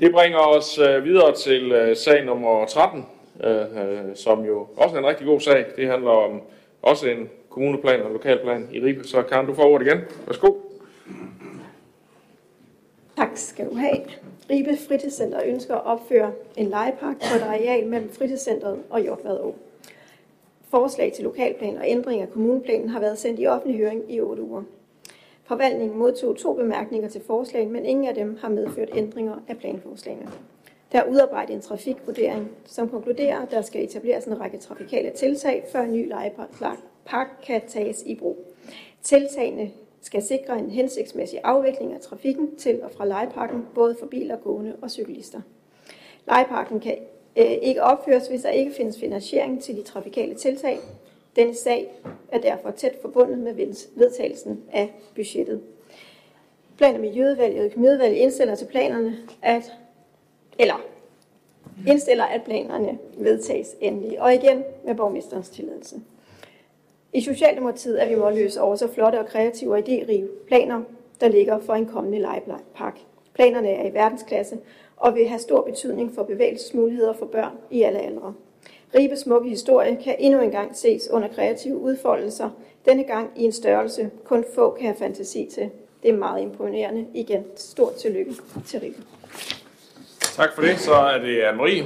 Det 0.00 0.12
bringer 0.12 0.38
os 0.38 0.78
øh, 0.78 1.04
videre 1.04 1.34
til 1.34 1.72
øh, 1.72 1.96
sag 1.96 2.24
nummer 2.24 2.66
13, 2.66 3.06
øh, 3.44 3.56
øh, 3.56 4.16
som 4.16 4.44
jo 4.44 4.66
også 4.76 4.96
er 4.96 4.98
en 4.98 5.06
rigtig 5.06 5.26
god 5.26 5.40
sag. 5.40 5.66
Det 5.76 5.88
handler 5.88 6.10
om 6.10 6.42
også 6.82 7.08
en 7.08 7.30
kommuneplan 7.48 8.02
og 8.02 8.10
lokalplan 8.10 8.68
i 8.72 8.80
Ribe. 8.80 9.04
Så 9.04 9.22
kan 9.22 9.46
du 9.46 9.54
få 9.54 9.62
ordet 9.62 9.86
igen. 9.86 10.00
Værsgo. 10.26 10.54
Tak 13.16 13.30
skal 13.34 13.66
du 13.70 13.74
have. 13.74 14.00
Ribe 14.50 14.76
Fritidscenter 14.76 15.40
ønsker 15.46 15.74
at 15.74 15.84
opføre 15.84 16.32
en 16.56 16.66
legepark 16.66 17.16
på 17.16 17.36
et 17.36 17.42
areal 17.42 17.86
mellem 17.86 18.10
fritidscentret 18.10 18.78
og 18.90 19.00
Hjortvad 19.00 19.38
Å. 19.40 19.54
Forslag 20.68 21.12
til 21.12 21.24
lokalplan 21.24 21.76
og 21.76 21.84
ændring 21.86 22.22
af 22.22 22.30
kommuneplanen 22.30 22.88
har 22.88 23.00
været 23.00 23.18
sendt 23.18 23.40
i 23.40 23.46
offentlig 23.46 23.78
høring 23.78 24.02
i 24.08 24.20
8 24.20 24.42
uger. 24.42 24.62
Forvaltningen 25.44 25.98
modtog 25.98 26.36
to 26.36 26.52
bemærkninger 26.52 27.08
til 27.08 27.20
forslaget, 27.26 27.70
men 27.70 27.84
ingen 27.84 28.08
af 28.08 28.14
dem 28.14 28.38
har 28.40 28.48
medført 28.48 28.88
ændringer 28.94 29.34
af 29.48 29.58
planforslagene. 29.58 30.28
Der 30.92 31.00
er 31.00 31.10
udarbejdet 31.10 31.54
en 31.54 31.60
trafikvurdering, 31.60 32.50
som 32.64 32.88
konkluderer, 32.88 33.40
at 33.40 33.50
der 33.50 33.62
skal 33.62 33.84
etableres 33.84 34.24
en 34.24 34.40
række 34.40 34.58
trafikale 34.58 35.10
tiltag, 35.10 35.64
før 35.72 35.80
en 35.80 35.92
ny 35.92 36.08
legepark 36.08 37.28
kan 37.42 37.60
tages 37.68 38.02
i 38.06 38.14
brug. 38.14 38.38
Tiltagene 39.02 39.70
skal 40.04 40.22
sikre 40.22 40.58
en 40.58 40.70
hensigtsmæssig 40.70 41.40
afvikling 41.44 41.92
af 41.92 42.00
trafikken 42.00 42.56
til 42.56 42.82
og 42.82 42.90
fra 42.90 43.06
legeparken, 43.06 43.66
både 43.74 43.96
for 43.98 44.06
biler, 44.06 44.36
gående 44.36 44.76
og 44.82 44.90
cyklister. 44.90 45.40
Legeparken 46.26 46.80
kan 46.80 46.96
øh, 47.36 47.52
ikke 47.62 47.82
opføres, 47.82 48.28
hvis 48.28 48.42
der 48.42 48.50
ikke 48.50 48.72
findes 48.72 49.00
finansiering 49.00 49.62
til 49.62 49.76
de 49.76 49.82
trafikale 49.82 50.34
tiltag, 50.34 50.78
denne 51.36 51.54
sag 51.54 51.90
er 52.32 52.38
derfor 52.38 52.70
tæt 52.70 52.98
forbundet 53.02 53.38
med 53.38 53.54
vedtagelsen 53.96 54.62
af 54.72 54.92
budgettet. 55.14 55.60
Plan- 56.76 56.94
og 56.94 57.00
Miljøudvalget 57.00 57.60
og 57.60 57.66
Økonomiudvalget 57.66 58.16
indstiller 58.16 58.54
til 58.54 58.66
planerne, 58.66 59.16
at, 59.42 59.72
eller 60.58 60.84
indstiller, 61.86 62.24
at 62.24 62.42
planerne 62.42 62.98
vedtages 63.18 63.76
endelig, 63.80 64.20
og 64.20 64.34
igen 64.34 64.64
med 64.84 64.94
borgmesterens 64.94 65.50
tilladelse. 65.50 65.96
I 67.14 67.20
Socialdemokratiet 67.20 68.02
er 68.02 68.08
vi 68.08 68.14
målløse 68.14 68.60
over 68.60 68.76
så 68.76 68.88
flotte 68.94 69.20
og 69.20 69.26
kreative 69.26 69.72
og 69.72 69.78
idérige 69.78 70.46
planer, 70.46 70.82
der 71.20 71.28
ligger 71.28 71.60
for 71.60 71.74
en 71.74 71.86
kommende 71.86 72.18
legepark. 72.18 72.98
Planerne 73.34 73.68
er 73.68 73.88
i 73.90 73.94
verdensklasse 73.94 74.58
og 74.96 75.14
vil 75.14 75.28
have 75.28 75.38
stor 75.38 75.62
betydning 75.62 76.14
for 76.14 76.22
bevægelsesmuligheder 76.22 77.12
for 77.12 77.26
børn 77.26 77.52
i 77.70 77.82
alle 77.82 77.98
aldre. 77.98 78.34
Ribes 78.94 79.18
smukke 79.18 79.48
historie 79.48 79.96
kan 80.04 80.16
endnu 80.18 80.40
en 80.40 80.50
gang 80.50 80.76
ses 80.76 81.08
under 81.10 81.28
kreative 81.28 81.76
udfoldelser, 81.76 82.50
denne 82.86 83.04
gang 83.04 83.30
i 83.36 83.44
en 83.44 83.52
størrelse, 83.52 84.10
kun 84.24 84.44
få 84.54 84.70
kan 84.70 84.86
have 84.86 84.96
fantasi 84.98 85.48
til. 85.54 85.70
Det 86.02 86.10
er 86.10 86.16
meget 86.16 86.42
imponerende. 86.42 87.06
Igen, 87.14 87.44
stort 87.56 87.94
tillykke 87.94 88.34
til 88.66 88.80
Ribe. 88.80 89.02
Tak 90.20 90.54
for 90.54 90.62
det. 90.62 90.78
Så 90.78 90.94
er 90.94 91.18
det 91.18 91.42
Anne-Marie. 91.42 91.84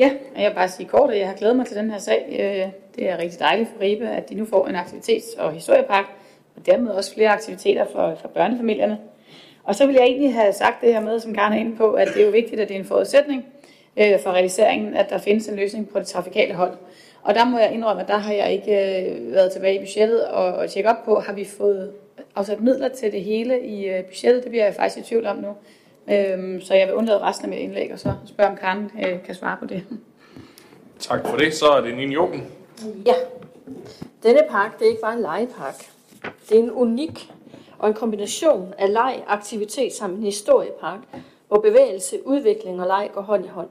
Ja, 0.00 0.10
og 0.34 0.42
jeg 0.42 0.50
vil 0.50 0.54
bare 0.54 0.68
sige 0.68 0.88
kort, 0.88 1.10
at 1.10 1.18
jeg 1.18 1.28
har 1.28 1.34
glædet 1.34 1.56
mig 1.56 1.66
til 1.66 1.76
den 1.76 1.90
her 1.90 1.98
sag. 1.98 2.26
Øh, 2.28 2.72
det 2.96 3.10
er 3.10 3.18
rigtig 3.18 3.40
dejligt 3.40 3.68
for 3.68 3.80
Ribe, 3.80 4.08
at 4.08 4.28
de 4.28 4.34
nu 4.34 4.44
får 4.44 4.66
en 4.66 4.76
aktivitets- 4.76 5.40
og 5.40 5.52
historiepark, 5.52 6.04
og 6.56 6.66
dermed 6.66 6.90
også 6.90 7.14
flere 7.14 7.28
aktiviteter 7.28 7.86
for, 7.92 8.14
for 8.20 8.28
børnefamilierne. 8.28 8.98
Og 9.64 9.74
så 9.74 9.86
vil 9.86 9.94
jeg 9.94 10.04
egentlig 10.04 10.34
have 10.34 10.52
sagt 10.52 10.80
det 10.80 10.92
her 10.92 11.00
med, 11.00 11.20
som 11.20 11.34
Karen 11.34 11.52
er 11.52 11.56
inde 11.56 11.76
på, 11.76 11.92
at 11.92 12.08
det 12.08 12.22
er 12.22 12.24
jo 12.24 12.30
vigtigt, 12.30 12.60
at 12.60 12.68
det 12.68 12.74
er 12.74 12.78
en 12.78 12.84
forudsætning, 12.84 13.44
øh, 13.96 14.20
for 14.20 14.30
realiseringen, 14.30 14.94
at 14.96 15.10
der 15.10 15.18
findes 15.18 15.48
en 15.48 15.56
løsning 15.56 15.88
på 15.88 15.98
det 15.98 16.06
trafikale 16.06 16.54
hold. 16.54 16.72
Og 17.22 17.34
der 17.34 17.44
må 17.44 17.58
jeg 17.58 17.72
indrømme, 17.72 18.02
at 18.02 18.08
der 18.08 18.18
har 18.18 18.32
jeg 18.32 18.52
ikke 18.52 18.72
øh, 18.72 19.32
været 19.32 19.52
tilbage 19.52 19.74
i 19.74 19.78
budgettet 19.78 20.26
og, 20.26 20.44
og 20.44 20.70
tjekke 20.70 20.90
op 20.90 21.04
på, 21.04 21.20
har 21.20 21.32
vi 21.32 21.44
fået 21.44 21.92
afsat 22.36 22.60
midler 22.60 22.88
til 22.88 23.12
det 23.12 23.22
hele 23.22 23.60
i 23.60 24.02
budgettet. 24.02 24.42
Det 24.42 24.50
bliver 24.50 24.64
jeg 24.64 24.74
faktisk 24.74 25.06
i 25.06 25.08
tvivl 25.08 25.26
om 25.26 25.36
nu. 25.36 25.54
Øhm, 26.08 26.60
så 26.60 26.74
jeg 26.74 26.86
vil 26.86 26.94
undlade 26.94 27.18
resten 27.20 27.44
af 27.44 27.50
mit 27.50 27.58
indlæg, 27.58 27.92
og 27.92 27.98
så 27.98 28.12
spørge 28.26 28.50
om 28.50 28.56
Karen 28.56 28.90
øh, 29.06 29.22
kan 29.22 29.34
svare 29.34 29.56
på 29.60 29.66
det. 29.66 29.84
Tak 30.98 31.26
for 31.26 31.36
det. 31.36 31.54
Så 31.54 31.66
er 31.66 31.80
det 31.80 31.96
Nina 31.96 32.12
Joken. 32.12 32.46
Ja. 33.06 33.14
Denne 34.22 34.40
park 34.50 34.78
det 34.78 34.84
er 34.84 34.88
ikke 34.88 35.00
bare 35.00 35.14
en 35.14 35.20
legepark. 35.20 35.90
Det 36.48 36.58
er 36.58 36.62
en 36.62 36.70
unik 36.70 37.32
og 37.78 37.88
en 37.88 37.94
kombination 37.94 38.74
af 38.78 38.92
leg, 38.92 39.24
aktivitet 39.26 39.92
samt 39.92 40.18
en 40.18 40.22
historiepark, 40.22 41.00
hvor 41.48 41.60
bevægelse, 41.60 42.26
udvikling 42.26 42.80
og 42.80 42.86
leg 42.86 43.10
går 43.14 43.20
hånd 43.20 43.44
i 43.44 43.48
hånd. 43.48 43.68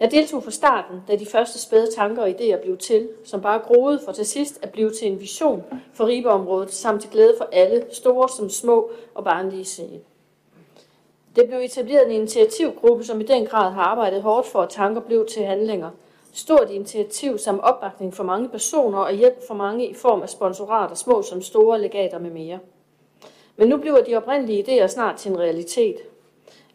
Jeg 0.00 0.10
deltog 0.10 0.44
fra 0.44 0.50
starten, 0.50 1.00
da 1.08 1.16
de 1.16 1.26
første 1.26 1.62
spæde 1.62 1.88
tanker 1.96 2.22
og 2.22 2.28
idéer 2.28 2.62
blev 2.62 2.78
til, 2.78 3.08
som 3.24 3.40
bare 3.40 3.58
groede 3.58 4.00
for 4.04 4.12
til 4.12 4.26
sidst 4.26 4.58
at 4.62 4.70
blive 4.70 4.90
til 4.90 5.12
en 5.12 5.20
vision 5.20 5.64
for 5.94 6.06
Ribeområdet, 6.06 6.72
samt 6.72 7.00
til 7.00 7.10
glæde 7.10 7.34
for 7.38 7.48
alle, 7.52 7.84
store 7.92 8.28
som 8.28 8.50
små 8.50 8.90
og 9.14 9.24
barnlige 9.24 9.64
sæde. 9.64 10.00
Det 11.36 11.48
blev 11.48 11.58
etableret 11.58 12.06
en 12.06 12.12
initiativgruppe, 12.12 13.04
som 13.04 13.20
i 13.20 13.24
den 13.24 13.46
grad 13.46 13.72
har 13.72 13.82
arbejdet 13.82 14.22
hårdt 14.22 14.46
for, 14.46 14.62
at 14.62 14.70
tanker 14.70 15.00
blev 15.00 15.26
til 15.26 15.44
handlinger. 15.44 15.90
Stort 16.32 16.70
initiativ 16.70 17.38
samt 17.38 17.60
opbakning 17.60 18.14
for 18.14 18.24
mange 18.24 18.48
personer 18.48 18.98
og 18.98 19.12
hjælp 19.12 19.46
for 19.46 19.54
mange 19.54 19.88
i 19.88 19.94
form 19.94 20.22
af 20.22 20.28
sponsorater, 20.28 20.94
små 20.94 21.22
som 21.22 21.42
store 21.42 21.80
legater 21.80 22.18
med 22.18 22.30
mere. 22.30 22.58
Men 23.56 23.68
nu 23.68 23.76
bliver 23.76 24.04
de 24.04 24.16
oprindelige 24.16 24.84
idéer 24.84 24.86
snart 24.86 25.16
til 25.16 25.30
en 25.30 25.38
realitet. 25.38 25.96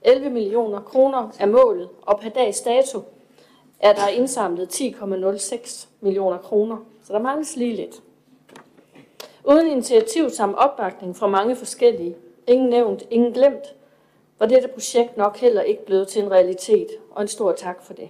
11 0.01 0.29
millioner 0.29 0.81
kroner 0.81 1.29
er 1.39 1.45
målet, 1.45 1.89
og 2.01 2.19
per 2.19 2.29
dags 2.29 2.61
dato 2.61 2.99
er 3.79 3.93
der 3.93 4.07
indsamlet 4.07 4.81
10,06 4.81 5.87
millioner 6.01 6.37
kroner. 6.37 6.77
Så 7.03 7.13
der 7.13 7.19
mangles 7.19 7.55
lige 7.55 7.75
lidt. 7.75 8.01
Uden 9.43 9.67
initiativ 9.67 10.29
samt 10.29 10.55
opbakning 10.55 11.15
fra 11.15 11.27
mange 11.27 11.55
forskellige, 11.55 12.15
ingen 12.47 12.69
nævnt, 12.69 13.03
ingen 13.09 13.33
glemt, 13.33 13.75
var 14.39 14.45
dette 14.45 14.67
projekt 14.67 15.17
nok 15.17 15.37
heller 15.37 15.61
ikke 15.61 15.85
blevet 15.85 16.07
til 16.07 16.23
en 16.23 16.31
realitet, 16.31 16.87
og 17.11 17.21
en 17.21 17.27
stor 17.27 17.51
tak 17.51 17.83
for 17.83 17.93
det. 17.93 18.09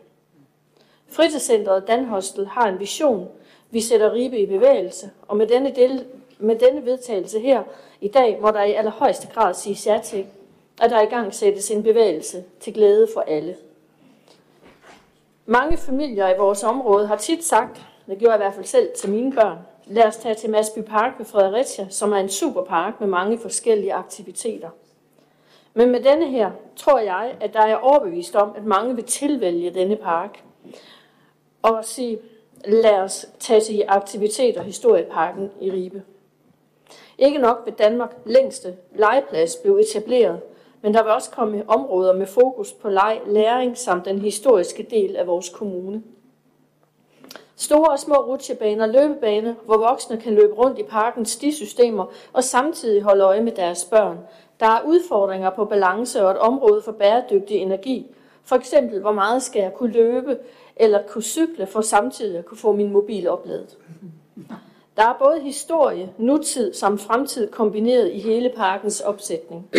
Fritidscenteret 1.07 1.87
Danhostel 1.87 2.47
har 2.47 2.67
en 2.67 2.79
vision. 2.79 3.29
Vi 3.71 3.81
sætter 3.81 4.13
Ribe 4.13 4.39
i 4.39 4.45
bevægelse, 4.45 5.09
og 5.27 5.37
med 5.37 5.47
denne, 5.47 5.75
del, 5.75 6.05
med 6.39 6.55
denne 6.55 6.85
vedtagelse 6.85 7.39
her 7.39 7.63
i 8.01 8.07
dag, 8.07 8.37
hvor 8.39 8.51
der 8.51 8.63
i 8.63 8.73
allerhøjeste 8.73 9.27
grad 9.33 9.53
siges 9.53 9.87
ja 9.87 9.99
til, 10.03 10.25
at 10.81 10.89
der 10.89 11.01
i 11.01 11.05
gang 11.05 11.33
sættes 11.33 11.71
en 11.71 11.83
bevægelse 11.83 12.43
til 12.59 12.73
glæde 12.73 13.07
for 13.13 13.21
alle. 13.21 13.55
Mange 15.45 15.77
familier 15.77 16.29
i 16.29 16.37
vores 16.37 16.63
område 16.63 17.07
har 17.07 17.17
tit 17.17 17.43
sagt, 17.43 17.81
det 18.07 18.17
gjorde 18.17 18.33
jeg 18.33 18.39
i 18.39 18.43
hvert 18.43 18.53
fald 18.53 18.65
selv 18.65 18.89
til 18.97 19.09
mine 19.09 19.33
børn, 19.33 19.57
lad 19.85 20.03
os 20.03 20.17
tage 20.17 20.35
til 20.35 20.49
Masby 20.49 20.79
Park 20.79 21.13
ved 21.17 21.25
Fredericia, 21.25 21.87
som 21.89 22.11
er 22.11 22.17
en 22.17 22.29
superpark 22.29 22.99
med 22.99 23.07
mange 23.07 23.39
forskellige 23.39 23.93
aktiviteter. 23.93 24.69
Men 25.79 25.91
med 25.91 25.99
denne 25.99 26.27
her 26.29 26.51
tror 26.75 26.99
jeg, 26.99 27.35
at 27.41 27.53
der 27.53 27.61
er 27.61 27.75
overbevist 27.75 28.35
om, 28.35 28.53
at 28.55 28.65
mange 28.65 28.95
vil 28.95 29.03
tilvælge 29.03 29.69
denne 29.69 29.95
park 29.95 30.43
og 31.61 31.85
sige, 31.85 32.19
lad 32.65 32.99
os 32.99 33.25
tage 33.39 33.61
til 33.61 33.83
aktiviteter 33.87 34.61
Historieparken 34.63 35.51
i 35.61 35.71
Ribe. 35.71 36.03
Ikke 37.17 37.37
nok 37.37 37.61
ved 37.65 37.73
Danmark 37.73 38.17
længste 38.25 38.75
legeplads 38.95 39.55
blev 39.55 39.77
etableret, 39.77 40.41
men 40.81 40.93
der 40.93 41.03
vil 41.03 41.11
også 41.11 41.31
komme 41.31 41.63
områder 41.67 42.13
med 42.13 42.27
fokus 42.27 42.73
på 42.73 42.89
leg, 42.89 43.21
læring 43.25 43.77
samt 43.77 44.05
den 44.05 44.19
historiske 44.19 44.87
del 44.89 45.15
af 45.15 45.27
vores 45.27 45.49
kommune. 45.49 46.03
Store 47.55 47.91
og 47.91 47.99
små 47.99 48.15
rutsjebaner, 48.15 48.85
løbebaner, 48.85 49.55
hvor 49.65 49.77
voksne 49.77 50.17
kan 50.21 50.33
løbe 50.33 50.53
rundt 50.53 50.79
i 50.79 50.83
parkens 50.83 51.29
stisystemer 51.29 52.05
og 52.33 52.43
samtidig 52.43 53.01
holde 53.01 53.23
øje 53.23 53.41
med 53.41 53.51
deres 53.51 53.85
børn. 53.85 54.17
Der 54.59 54.65
er 54.65 54.81
udfordringer 54.85 55.49
på 55.49 55.65
balance 55.65 56.25
og 56.25 56.31
et 56.31 56.37
område 56.37 56.81
for 56.81 56.91
bæredygtig 56.91 57.57
energi. 57.57 58.07
For 58.43 58.55
eksempel, 58.55 59.01
hvor 59.01 59.11
meget 59.11 59.43
skal 59.43 59.61
jeg 59.61 59.73
kunne 59.73 59.91
løbe 59.91 60.37
eller 60.75 60.99
kunne 61.07 61.21
cykle 61.23 61.67
for 61.67 61.81
samtidig 61.81 62.37
at 62.37 62.45
kunne 62.45 62.57
få 62.57 62.71
min 62.71 62.91
mobil 62.91 63.29
opladet. 63.29 63.77
Der 64.97 65.05
er 65.05 65.15
både 65.19 65.39
historie, 65.39 66.09
nutid 66.17 66.73
samt 66.73 67.01
fremtid 67.01 67.51
kombineret 67.51 68.11
i 68.11 68.19
hele 68.19 68.51
parkens 68.57 69.01
opsætning. 69.01 69.69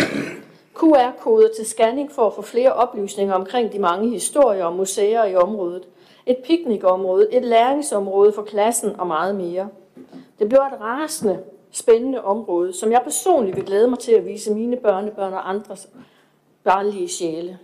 QR-koder 0.75 1.47
til 1.55 1.65
scanning 1.65 2.11
for 2.11 2.27
at 2.27 2.33
få 2.33 2.41
flere 2.41 2.73
oplysninger 2.73 3.33
omkring 3.33 3.73
de 3.73 3.79
mange 3.79 4.09
historier 4.09 4.65
og 4.65 4.75
museer 4.75 5.25
i 5.25 5.35
området. 5.35 5.87
Et 6.25 6.37
piknikområde, 6.45 7.33
et 7.33 7.43
læringsområde 7.43 8.31
for 8.31 8.41
klassen 8.41 8.99
og 8.99 9.07
meget 9.07 9.35
mere. 9.35 9.69
Det 10.39 10.49
bliver 10.49 10.65
et 10.65 10.81
rasende, 10.81 11.39
spændende 11.71 12.23
område, 12.23 12.73
som 12.73 12.91
jeg 12.91 13.01
personligt 13.03 13.55
vil 13.55 13.65
glæde 13.65 13.87
mig 13.87 13.99
til 13.99 14.11
at 14.11 14.25
vise 14.25 14.53
mine 14.53 14.77
børnebørn 14.77 15.33
og 15.33 15.49
andres 15.49 15.89
barnlige 16.63 17.09
sjæle. 17.09 17.59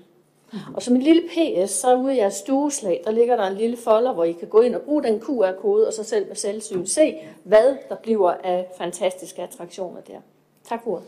Og 0.73 0.81
som 0.81 0.95
en 0.95 1.01
lille 1.01 1.21
PS, 1.29 1.71
så 1.71 1.95
ude 1.95 2.15
i 2.15 2.17
jeres 2.17 2.33
stueslag, 2.33 3.01
der 3.05 3.11
ligger 3.11 3.35
der 3.35 3.47
en 3.47 3.57
lille 3.57 3.77
folder, 3.77 4.13
hvor 4.13 4.23
I 4.23 4.31
kan 4.31 4.47
gå 4.47 4.61
ind 4.61 4.75
og 4.75 4.81
bruge 4.81 5.03
den 5.03 5.21
QR-kode, 5.21 5.87
og 5.87 5.93
så 5.93 6.03
selv 6.03 6.27
med 6.27 6.35
selvsyn 6.35 6.85
se, 6.85 7.17
hvad 7.43 7.77
der 7.89 7.95
bliver 7.95 8.31
af 8.31 8.67
fantastiske 8.77 9.41
attraktioner 9.41 10.01
der. 10.01 10.19
Tak 10.63 10.83
for 10.83 10.91
ordet. 10.91 11.07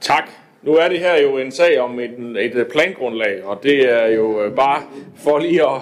Tak. 0.00 0.30
Nu 0.62 0.74
er 0.74 0.88
det 0.88 0.98
her 0.98 1.22
jo 1.22 1.38
en 1.38 1.50
sag 1.50 1.80
om 1.80 2.00
et, 2.00 2.10
et 2.38 2.54
øh, 2.54 2.66
plangrundlag, 2.66 3.44
og 3.44 3.60
det 3.62 3.92
er 3.92 4.06
jo 4.06 4.42
øh, 4.42 4.56
bare 4.56 4.82
for 5.16 5.38
lige 5.38 5.62
at, 5.62 5.80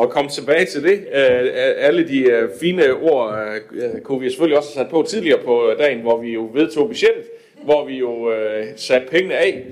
at 0.00 0.10
komme 0.10 0.30
tilbage 0.30 0.64
til 0.64 0.82
det. 0.82 0.92
Øh, 0.92 1.50
alle 1.76 2.08
de 2.08 2.48
fine 2.60 2.92
ord 2.92 3.38
kunne 4.02 4.20
vi 4.20 4.30
selvfølgelig 4.30 4.58
også 4.58 4.78
have 4.78 4.84
sat 4.84 4.90
på 4.90 5.02
tidligere 5.02 5.38
på 5.44 5.72
dagen, 5.78 6.00
hvor 6.00 6.20
vi 6.20 6.32
jo 6.32 6.50
vedtog 6.54 6.88
budgettet, 6.88 7.24
hvor 7.64 7.84
vi 7.84 7.98
jo 7.98 8.32
satte 8.76 9.08
pengene 9.08 9.34
af 9.34 9.64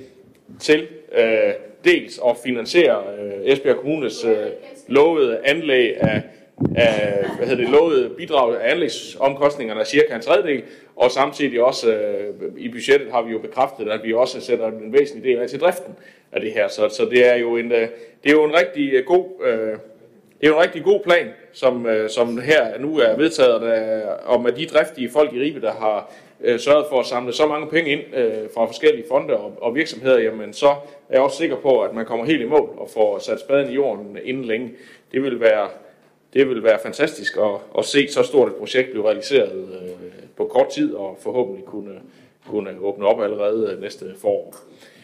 til 0.61 0.89
dels 1.85 2.21
at 2.29 2.37
finansiere 2.45 3.03
Esbjerg 3.45 3.77
Kommunes 3.77 4.27
lovede 4.89 5.39
anlæg 5.45 5.97
af 6.01 6.23
af 6.77 7.25
hvad 7.37 7.47
hedder 7.47 7.65
det, 7.65 7.73
lovet 7.73 8.13
bidrag 8.17 8.61
af 8.61 8.71
anlægsomkostningerne 8.71 9.81
er 9.81 9.85
cirka 9.85 10.15
en 10.15 10.21
tredjedel, 10.21 10.63
og 10.97 11.11
samtidig 11.11 11.63
også 11.63 11.93
øh, 11.93 12.35
i 12.57 12.69
budgettet 12.69 13.13
har 13.13 13.23
vi 13.23 13.33
jo 13.33 13.39
bekræftet, 13.39 13.89
at 13.89 14.01
vi 14.05 14.15
også 14.15 14.41
sætter 14.41 14.69
en 14.69 14.93
væsentlig 14.93 15.25
del 15.25 15.39
af 15.39 15.49
til 15.49 15.61
driften 15.61 15.95
af 16.33 16.41
det 16.41 16.53
her. 16.53 16.69
Så, 16.69 16.89
så 16.89 17.05
det 17.05 17.27
er 17.27 17.37
jo 17.37 17.57
en, 17.57 17.73
øh, 17.73 17.89
det 18.25 18.31
er 18.31 18.33
jo 18.33 18.45
en 18.45 18.55
rigtig 18.55 18.93
øh, 18.93 19.05
god 19.05 19.27
øh, 19.45 19.79
det 20.41 20.47
er 20.47 20.49
jo 20.49 20.57
en 20.57 20.63
rigtig 20.63 20.85
god 20.85 21.01
plan, 21.01 21.29
som, 21.53 21.87
øh, 21.87 22.11
som 22.11 22.39
her 22.39 22.79
nu 22.79 22.99
er 22.99 23.17
vedtaget, 23.17 23.63
der, 23.63 24.07
og 24.07 24.43
med 24.43 24.53
de 24.53 24.67
driftige 24.67 25.11
folk 25.11 25.33
i 25.33 25.41
Ribe, 25.41 25.61
der 25.61 25.73
har 25.73 26.13
øh, 26.41 26.59
sørget 26.61 26.87
for 26.91 27.01
at 27.01 27.07
samle 27.07 27.33
så 27.33 27.47
mange 27.47 27.67
penge 27.67 27.91
ind 27.91 28.17
øh, 28.17 28.49
fra 28.55 28.67
forskellige 28.67 29.05
fonde 29.09 29.37
og, 29.37 29.59
og 29.61 29.75
virksomheder, 29.75 30.19
jamen 30.19 30.53
så 30.53 30.69
er 30.69 30.75
jeg 31.11 31.21
også 31.21 31.37
sikker 31.37 31.57
på, 31.57 31.81
at 31.81 31.95
man 31.95 32.07
kommer 32.07 32.27
helt 32.27 32.43
i 32.43 32.45
mål 32.45 32.71
og 32.77 32.91
får 32.95 33.19
sat 33.19 33.41
spaden 33.41 33.71
i 33.71 33.75
jorden 33.75 34.19
inden 34.25 34.45
længe. 34.45 34.71
Det 35.13 35.23
vil 35.23 35.41
være 35.41 35.69
det 36.39 36.49
vil 36.49 36.63
være 36.63 36.79
fantastisk 36.83 37.37
at, 37.37 37.79
at 37.79 37.85
se 37.85 38.09
så 38.09 38.23
stort 38.23 38.49
et 38.49 38.55
projekt 38.55 38.91
blive 38.91 39.07
realiseret 39.07 39.53
øh, 39.53 39.89
på 40.37 40.45
kort 40.45 40.69
tid 40.69 40.95
og 40.95 41.19
forhåbentlig 41.23 41.65
kunne, 41.65 42.01
kunne 42.51 42.71
åbne 42.81 43.07
op 43.07 43.23
allerede 43.23 43.73
øh, 43.73 43.81
næste 43.81 44.05
forår. 44.21 44.55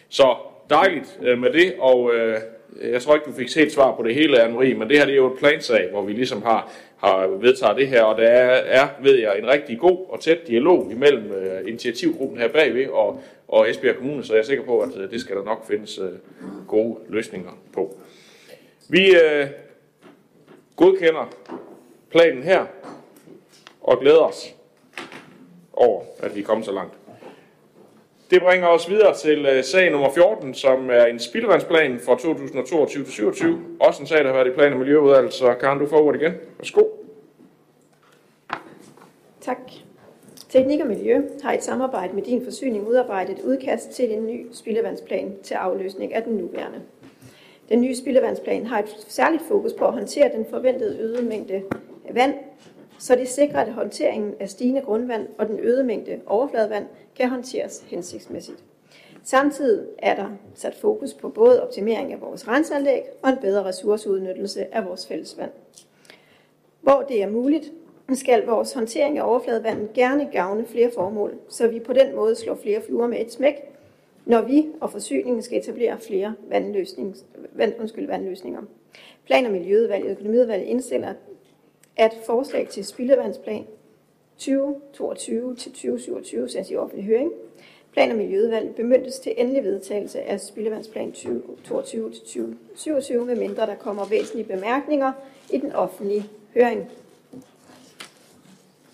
Så 0.09 0.37
dejligt 0.71 1.19
øh, 1.23 1.39
med 1.39 1.53
det, 1.53 1.75
og 1.79 2.15
øh, 2.15 2.41
jeg 2.83 3.03
tror 3.03 3.15
ikke, 3.15 3.27
du 3.27 3.33
fik 3.33 3.55
helt 3.57 3.73
svar 3.73 3.97
på 3.97 4.03
det 4.03 4.15
hele, 4.15 4.45
Anne-Marie, 4.45 4.75
men 4.75 4.89
det 4.89 4.99
her 4.99 5.05
det 5.05 5.13
er 5.13 5.17
jo 5.17 5.33
et 5.33 5.39
plansag, 5.39 5.91
hvor 5.91 6.03
vi 6.03 6.13
ligesom 6.13 6.43
har, 6.43 6.73
har 6.97 7.27
vedtaget 7.27 7.77
det 7.77 7.89
her, 7.89 8.03
og 8.03 8.19
der 8.19 8.29
er, 8.29 8.81
er, 8.81 8.89
ved 9.03 9.19
jeg, 9.19 9.39
en 9.39 9.47
rigtig 9.47 9.79
god 9.79 10.07
og 10.09 10.21
tæt 10.21 10.39
dialog 10.47 10.93
imellem 10.93 11.33
øh, 11.33 11.69
initiativgruppen 11.69 12.39
her 12.39 12.49
bagved 12.49 12.89
og, 12.89 13.23
og 13.49 13.71
Esbjerg 13.71 13.97
Kommune, 13.97 14.25
så 14.25 14.33
jeg 14.33 14.41
er 14.41 14.45
sikker 14.45 14.65
på, 14.65 14.81
at 14.81 14.97
øh, 14.97 15.11
det 15.11 15.21
skal 15.21 15.37
der 15.37 15.45
nok 15.45 15.67
findes 15.67 15.99
øh, 15.99 16.13
gode 16.69 16.97
løsninger 17.09 17.59
på. 17.73 17.97
Vi 18.89 19.15
øh, 19.15 19.47
godkender 20.77 21.29
planen 22.11 22.43
her 22.43 22.67
og 23.83 24.01
glæder 24.01 24.23
os 24.23 24.55
over, 25.73 26.03
at 26.19 26.35
vi 26.35 26.41
er 26.41 26.45
kommet 26.45 26.67
så 26.67 26.73
langt. 26.73 26.95
Det 28.31 28.43
bringer 28.43 28.69
os 28.69 28.91
videre 28.91 29.15
til 29.15 29.47
øh, 29.47 29.65
sag 29.65 29.91
nummer 29.91 30.11
14, 30.11 30.55
som 30.55 30.91
er 30.91 31.05
en 31.05 31.19
spildevandsplan 31.19 32.01
for 32.01 32.15
2022-2027. 32.15 33.47
Også 33.81 34.03
en 34.03 34.07
sag, 34.07 34.19
der 34.19 34.27
har 34.27 34.33
været 34.33 34.47
i 34.47 34.55
plan- 34.55 34.73
og 34.73 34.79
miljøudvalget, 34.79 35.33
så 35.33 35.55
Karen, 35.55 35.79
du 35.79 35.87
får 35.87 36.01
ordet 36.01 36.21
igen. 36.21 36.33
Værsgo. 36.59 36.83
Tak. 39.41 39.59
Teknik 40.49 40.81
og 40.81 40.87
Miljø 40.87 41.23
har 41.43 41.53
i 41.53 41.57
et 41.57 41.65
samarbejde 41.65 42.15
med 42.15 42.23
din 42.23 42.45
forsyning 42.45 42.89
udarbejdet 42.89 43.39
et 43.39 43.45
udkast 43.45 43.91
til 43.91 44.13
en 44.13 44.27
ny 44.27 44.47
spildevandsplan 44.53 45.37
til 45.43 45.55
afløsning 45.55 46.15
af 46.15 46.23
den 46.23 46.37
nuværende. 46.37 46.81
Den 47.69 47.81
nye 47.81 47.97
spildevandsplan 47.97 48.67
har 48.67 48.79
et 48.79 49.05
særligt 49.09 49.43
fokus 49.43 49.73
på 49.73 49.85
at 49.85 49.93
håndtere 49.93 50.31
den 50.37 50.47
forventede 50.51 50.99
øgede 50.99 51.23
mængde 51.23 51.63
af 52.09 52.15
vand, 52.15 52.35
så 52.99 53.15
det 53.15 53.29
sikrer, 53.29 53.61
at 53.61 53.73
håndteringen 53.73 54.35
af 54.41 54.49
stigende 54.49 54.81
grundvand 54.81 55.29
og 55.39 55.49
den 55.49 55.59
øgede 55.59 55.85
mængde 55.85 56.21
overfladevand 56.27 56.87
kan 57.17 57.29
håndteres 57.29 57.85
hensigtsmæssigt. 57.87 58.65
Samtidig 59.25 59.87
er 59.99 60.17
der 60.17 60.29
sat 60.55 60.75
fokus 60.75 61.15
på 61.15 61.29
både 61.29 61.63
optimering 61.63 62.13
af 62.13 62.21
vores 62.21 62.49
renseanlæg 62.49 63.03
og 63.23 63.31
en 63.31 63.39
bedre 63.41 63.65
ressourceudnyttelse 63.65 64.75
af 64.75 64.87
vores 64.87 65.07
fællesvand. 65.07 65.51
Hvor 66.81 67.05
det 67.09 67.23
er 67.23 67.31
muligt, 67.31 67.73
skal 68.13 68.47
vores 68.47 68.73
håndtering 68.73 69.19
af 69.19 69.29
overfladevandet 69.29 69.93
gerne 69.93 70.29
gavne 70.33 70.67
flere 70.67 70.91
formål, 70.95 71.35
så 71.49 71.69
vi 71.69 71.81
på 71.81 71.93
den 71.93 72.17
måde 72.17 72.35
slår 72.35 72.55
flere 72.55 72.81
fluer 72.81 73.07
med 73.07 73.21
et 73.21 73.33
smæk, 73.33 73.74
når 74.25 74.43
vi 74.43 74.67
og 74.81 74.93
forsyningen 74.93 75.43
skal 75.43 75.59
etablere 75.59 76.01
flere 76.01 76.35
vandløsning, 76.49 77.17
vand, 77.53 77.75
undskyld, 77.81 78.07
vandløsninger. 78.07 78.63
Plan- 79.27 79.47
og 79.47 79.53
Miljøudvalget 79.53 80.07
og 80.07 80.13
Økonomiudvalget 80.13 80.67
indstiller, 80.67 81.15
at 81.97 82.15
forslag 82.27 82.69
til 82.69 82.85
spildevandsplan 82.85 83.67
2022 84.39 85.57
til 85.57 85.73
2027 85.73 86.49
sendes 86.49 86.71
i 86.71 86.77
offentlig 86.77 87.07
høring. 87.07 87.33
Plan- 87.93 88.11
og 88.11 88.17
Miljøudvalget 88.17 88.75
bemyndes 88.75 89.19
til 89.19 89.35
endelig 89.37 89.65
vedtagelse 89.65 90.21
af 90.21 90.41
spildevandsplan 90.41 91.13
2022 91.13 92.11
til 92.11 92.21
2027, 92.21 93.25
medmindre 93.25 93.67
der 93.67 93.75
kommer 93.75 94.09
væsentlige 94.09 94.47
bemærkninger 94.47 95.13
i 95.51 95.59
den 95.59 95.73
offentlige 95.73 96.25
høring. 96.55 96.91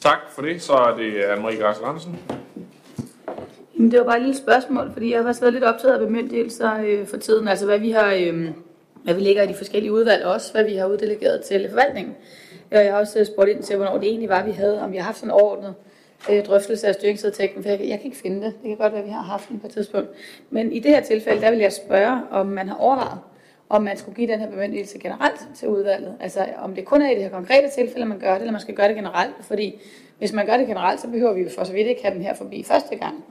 Tak 0.01 0.19
for 0.31 0.43
det. 0.43 0.63
Så 0.63 0.73
er 0.73 0.97
det 0.97 1.13
Anne-Marie 1.13 1.63
Græs 1.63 1.79
Andersen. 1.81 2.40
Det 3.81 3.99
var 3.99 4.05
bare 4.05 4.17
et 4.17 4.23
lille 4.23 4.37
spørgsmål, 4.37 4.91
fordi 4.93 5.11
jeg 5.11 5.19
har 5.19 5.25
faktisk 5.25 5.43
været 5.43 5.55
lidt 5.55 5.65
optaget 5.65 5.95
af 5.95 6.01
bemyndigelser 6.01 6.81
øh, 6.85 7.07
for 7.07 7.17
tiden. 7.17 7.49
Altså 7.49 7.67
hvad 7.67 7.79
vi 7.79 7.91
har, 7.91 8.15
øh, 8.15 8.49
hvad 9.05 9.15
vi 9.15 9.21
ligger 9.21 9.43
i 9.43 9.47
de 9.47 9.55
forskellige 9.55 9.93
udvalg, 9.93 10.25
og 10.25 10.33
også 10.33 10.53
hvad 10.53 10.65
vi 10.65 10.75
har 10.75 10.87
uddelegeret 10.87 11.41
til 11.41 11.69
forvaltningen. 11.69 12.15
Og 12.71 12.77
jeg 12.77 12.93
har 12.93 13.01
også 13.01 13.19
øh, 13.19 13.27
spurgt 13.27 13.51
ind 13.51 13.63
til, 13.63 13.77
hvornår 13.77 13.99
det 13.99 14.09
egentlig 14.09 14.29
var, 14.29 14.45
vi 14.45 14.51
havde, 14.51 14.83
om 14.83 14.93
vi 14.93 14.97
har 14.97 15.05
haft 15.05 15.19
sådan 15.19 15.29
en 15.29 15.41
overordnet 15.41 15.75
øh, 16.31 16.45
drøftelse 16.45 16.89
af 16.89 16.95
styringsvedtægten, 16.95 17.63
for 17.63 17.71
jeg, 17.71 17.81
jeg 17.81 17.99
kan 17.99 18.05
ikke 18.07 18.17
finde 18.17 18.37
det. 18.47 18.55
Det 18.63 18.69
kan 18.69 18.77
godt 18.77 18.93
være, 18.93 19.01
at 19.03 19.07
vi 19.07 19.13
har 19.13 19.23
haft 19.23 19.49
den 19.49 19.61
på 19.61 19.67
et 19.67 19.73
tidspunkt. 19.73 20.09
Men 20.51 20.73
i 20.73 20.79
det 20.79 20.91
her 20.91 21.01
tilfælde, 21.01 21.41
der 21.41 21.51
vil 21.51 21.59
jeg 21.59 21.73
spørge, 21.73 22.21
om 22.31 22.47
man 22.47 22.69
har 22.69 22.77
overvejet, 22.77 23.19
om 23.69 23.83
man 23.83 23.97
skulle 23.97 24.17
give 24.17 24.29
den 24.29 24.41
her 24.41 24.51
bemyndigelse 24.51 24.99
generelt 24.99 25.49
til 25.55 25.69
udvalget. 25.69 26.15
Altså 26.21 26.47
om 26.59 26.75
det 26.75 26.85
kun 26.85 27.03
er 27.03 27.11
i 27.11 27.15
det 27.15 27.23
her 27.23 27.31
konkrete 27.31 27.71
tilfælde, 27.75 28.07
man 28.07 28.19
gør 28.19 28.33
det, 28.33 28.41
eller 28.41 28.53
man 28.53 28.61
skal 28.61 28.75
gøre 28.75 28.89
det 28.89 28.97
generelt. 28.97 29.35
Fordi 29.41 29.81
hvis 30.19 30.33
man 30.33 30.47
gør 30.47 30.57
det 30.57 30.67
generelt, 30.67 31.01
så 31.01 31.09
behøver 31.09 31.33
vi 31.33 31.43
jo 31.43 31.49
for 31.59 31.65
så 31.65 31.73
vidt 31.73 31.87
ikke 31.87 32.03
have 32.03 32.15
den 32.15 32.23
her 32.23 32.35
forbi 32.35 32.63
første 32.63 32.97
gang. 32.97 33.25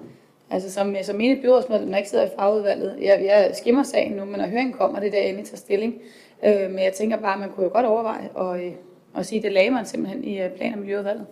Altså 0.52 0.72
som, 0.72 0.96
som 1.02 1.16
menigt 1.16 1.42
byrådsmedlem, 1.42 1.90
der 1.90 1.98
ikke 1.98 2.10
sidder 2.10 2.26
i 2.26 2.30
fagudvalget, 2.40 2.98
jeg, 3.02 3.22
jeg 3.26 3.52
skimmer 3.54 3.84
sagen 3.84 4.14
nu, 4.14 4.26
men 4.26 4.40
når 4.40 4.48
høringen 4.48 4.74
kommer, 4.74 5.00
det 5.00 5.08
er 5.08 5.12
der 5.12 5.20
endelig 5.20 5.46
tager 5.46 5.58
stilling. 5.58 6.02
Øh, 6.46 6.70
men 6.70 6.80
jeg 6.80 6.94
tænker 6.94 7.18
bare, 7.18 7.34
at 7.34 7.40
man 7.40 7.50
kunne 7.50 7.64
jo 7.64 7.72
godt 7.74 7.86
overveje 7.86 8.30
at, 8.40 8.66
øh, 8.66 8.72
at 9.16 9.26
sige, 9.26 9.40
at 9.40 9.44
det 9.44 9.52
lagde 9.52 9.72
man 9.72 9.86
simpelthen 9.86 10.24
i 10.24 10.42
øh, 10.42 10.50
plan- 10.52 10.74
og 10.74 10.80
miljøudvalget. 10.80 11.26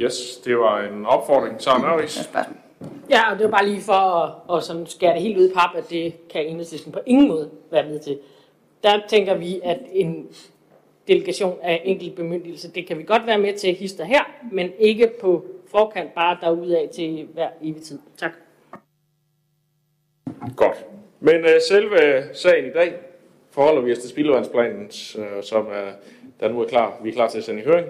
Yes, 0.00 0.36
det 0.44 0.58
var 0.58 0.80
en 0.80 1.06
opfordring. 1.06 1.60
Så 1.62 1.70
Nørris. 1.82 2.30
Ja, 3.10 3.32
og 3.32 3.38
det 3.38 3.44
var 3.44 3.50
bare 3.50 3.66
lige 3.66 3.80
for 3.80 3.92
at, 3.92 4.56
at 4.56 4.64
sådan 4.64 4.86
skære 4.86 5.14
det 5.14 5.22
helt 5.22 5.38
ud 5.38 5.48
i 5.48 5.52
pap, 5.52 5.76
at 5.76 5.90
det 5.90 6.28
kan 6.28 6.46
enhedslisten 6.46 6.92
på 6.92 7.00
ingen 7.06 7.28
måde 7.28 7.50
være 7.70 7.88
med 7.88 7.98
til. 7.98 8.18
Der 8.82 9.00
tænker 9.08 9.34
vi, 9.34 9.60
at 9.64 9.78
en 9.92 10.28
delegation 11.08 11.58
af 11.62 11.82
enkelt 11.84 12.14
bemyndigelse, 12.14 12.70
det 12.70 12.86
kan 12.86 12.98
vi 12.98 13.02
godt 13.02 13.26
være 13.26 13.38
med 13.38 13.54
til 13.54 13.74
hister 13.74 14.04
her, 14.04 14.20
men 14.52 14.70
ikke 14.78 15.10
på 15.20 15.44
forkant 15.70 16.14
bare 16.14 16.38
derudad 16.40 16.88
til 16.88 17.28
hver 17.32 17.48
evig 17.62 17.82
tid. 17.82 17.98
Tak. 18.18 18.32
Godt. 20.56 20.86
Men 21.20 21.44
uh, 21.44 21.50
selve 21.68 22.04
øh, 22.04 22.22
sagen 22.32 22.66
i 22.66 22.72
dag 22.72 22.94
forholder 23.50 23.82
vi 23.82 23.92
os 23.92 23.98
til 23.98 24.10
spildevandsplanen, 24.10 24.90
uh, 25.18 25.36
øh, 25.36 25.42
som 25.42 25.66
er, 25.66 25.92
der 26.40 26.48
nu 26.48 26.60
er 26.60 26.66
klar. 26.66 27.00
Vi 27.02 27.08
er 27.08 27.12
klar 27.12 27.28
til 27.28 27.38
at 27.38 27.44
sende 27.44 27.60
i 27.60 27.64
høring, 27.64 27.86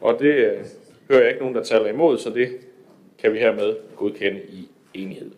og 0.00 0.18
det 0.18 0.50
uh, 0.50 0.66
hører 1.10 1.20
jeg 1.20 1.28
ikke 1.28 1.40
nogen, 1.40 1.54
der 1.54 1.62
taler 1.62 1.86
imod, 1.86 2.18
så 2.18 2.30
det 2.30 2.48
kan 3.18 3.32
vi 3.32 3.38
hermed 3.38 3.76
godkende 3.96 4.40
i 4.48 4.68
enighed. 4.94 5.30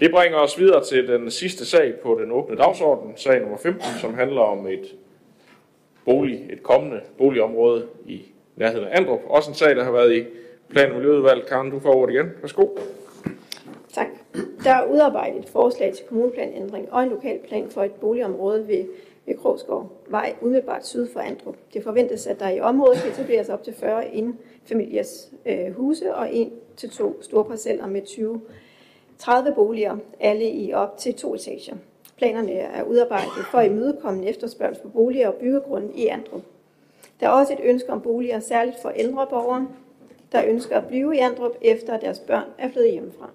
Det 0.00 0.10
bringer 0.10 0.38
os 0.38 0.58
videre 0.58 0.84
til 0.84 1.08
den 1.08 1.30
sidste 1.30 1.66
sag 1.66 1.94
på 2.02 2.18
den 2.22 2.32
åbne 2.32 2.56
dagsorden, 2.56 3.12
sag 3.16 3.40
nummer 3.40 3.56
15, 3.58 3.82
som 4.00 4.14
handler 4.14 4.40
om 4.40 4.66
et 4.66 4.94
bolig, 6.04 6.46
et 6.50 6.62
kommende 6.62 7.00
boligområde 7.18 7.86
i 8.06 8.22
nærheden 8.56 8.88
af 8.88 8.96
Andrup. 8.96 9.20
Også 9.26 9.50
en 9.50 9.54
sag, 9.54 9.76
der 9.76 9.84
har 9.84 9.90
været 9.90 10.16
i 10.16 10.24
plan- 10.68 10.90
og 10.90 10.96
miljøudvalg. 10.96 11.46
Karen, 11.46 11.70
du 11.70 11.78
får 11.80 11.94
ordet 11.94 12.14
igen. 12.14 12.30
Værsgo. 12.40 12.66
Tak. 13.92 14.06
Der 14.64 14.70
er 14.70 14.84
udarbejdet 14.84 15.38
et 15.38 15.48
forslag 15.48 15.94
til 15.94 16.04
kommuneplanændring 16.08 16.92
og 16.92 17.02
en 17.02 17.08
lokalplan 17.08 17.70
for 17.70 17.82
et 17.82 17.92
boligområde 17.92 18.68
ved, 18.68 18.84
ved 19.26 19.34
Krogsgaard 19.36 19.92
Vej, 20.08 20.34
umiddelbart 20.40 20.86
syd 20.86 21.08
for 21.12 21.20
Andrup. 21.20 21.56
Det 21.74 21.82
forventes, 21.82 22.26
at 22.26 22.40
der 22.40 22.48
i 22.48 22.60
området 22.60 22.98
kan 22.98 23.10
etableres 23.10 23.48
op 23.48 23.62
til 23.62 23.74
40 23.74 24.14
indfamiliers 24.14 25.32
øh, 25.46 25.76
huse 25.76 26.14
og 26.14 26.34
en 26.34 26.52
til 26.76 26.90
to 26.90 27.22
store 27.22 27.44
parceller 27.44 27.86
med 27.86 28.02
20 28.02 28.40
30 29.18 29.52
boliger, 29.54 29.96
alle 30.20 30.50
i 30.50 30.72
op 30.72 30.98
til 30.98 31.14
to 31.14 31.34
etager. 31.34 31.76
Planerne 32.16 32.52
er 32.52 32.82
udarbejdet 32.82 33.46
for 33.50 33.58
at 33.58 33.70
imødekomme 33.70 34.22
en 34.22 34.28
efterspørgsel 34.28 34.82
på 34.82 34.88
boliger 34.88 35.28
og 35.28 35.34
byggegrunde 35.34 35.88
i 35.94 36.06
Andrup. 36.06 36.42
Der 37.20 37.26
er 37.26 37.30
også 37.30 37.52
et 37.52 37.60
ønske 37.62 37.92
om 37.92 38.00
boliger, 38.00 38.40
særligt 38.40 38.76
for 38.82 38.88
ældre 38.88 39.26
borgere, 39.30 39.66
der 40.32 40.46
ønsker 40.46 40.76
at 40.76 40.86
blive 40.86 41.16
i 41.16 41.18
Andrup, 41.18 41.52
efter 41.60 41.94
at 41.94 42.00
deres 42.00 42.18
børn 42.18 42.44
er 42.58 42.68
flyttet 42.68 42.92
hjemmefra. 42.92 43.30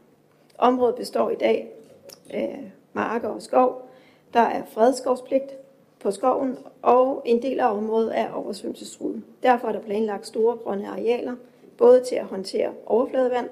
Området 0.58 0.96
består 0.96 1.30
i 1.30 1.36
dag 1.36 1.72
af 2.30 2.72
marker 2.94 3.30
og 3.30 3.42
skov. 3.42 3.90
Der 4.34 4.40
er 4.40 4.62
fredskovspligt 4.66 5.58
på 6.00 6.12
skoven, 6.12 6.58
og 6.82 7.22
en 7.26 7.42
del 7.42 7.60
af 7.60 7.78
området 7.78 8.20
er 8.20 8.32
oversvømmelsestruet. 8.32 9.24
Derfor 9.44 9.68
er 9.68 9.72
der 9.72 9.80
planlagt 9.80 10.28
store 10.28 10.58
grønne 10.58 10.88
arealer, 10.88 11.36
både 11.78 12.04
til 12.04 12.16
at 12.16 12.26
håndtere 12.26 12.72
overfladevand 12.86 13.50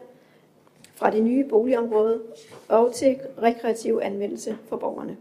fra 0.95 1.11
det 1.11 1.24
nye 1.24 1.43
boligområde 1.43 2.22
og 2.68 2.93
til 2.93 3.19
rekreativ 3.42 4.00
anvendelse 4.03 4.58
for 4.68 4.77
borgerne. 4.77 5.18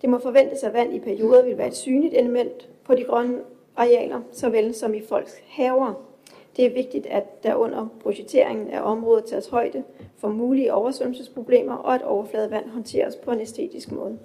Det 0.00 0.10
må 0.10 0.18
forventes, 0.18 0.62
at 0.62 0.72
vand 0.72 0.94
i 0.94 1.00
perioder 1.00 1.44
vil 1.44 1.58
være 1.58 1.68
et 1.68 1.76
synligt 1.76 2.14
element 2.14 2.68
på 2.84 2.94
de 2.94 3.04
grønne 3.04 3.38
arealer, 3.76 4.20
såvel 4.32 4.74
som 4.74 4.94
i 4.94 5.02
folks 5.02 5.34
haver. 5.48 5.94
Det 6.56 6.66
er 6.66 6.74
vigtigt, 6.74 7.06
at 7.06 7.42
der 7.42 7.54
under 7.54 7.88
projekteringen 8.02 8.70
af 8.70 8.80
området 8.82 9.24
tages 9.24 9.46
højde 9.48 9.84
for 10.18 10.28
mulige 10.28 10.74
oversvømmelsesproblemer, 10.74 11.74
og 11.74 11.94
at 11.94 12.02
overfladevand 12.02 12.70
håndteres 12.70 13.16
på 13.16 13.30
en 13.30 13.40
æstetisk 13.40 13.92
måde. 13.92 14.18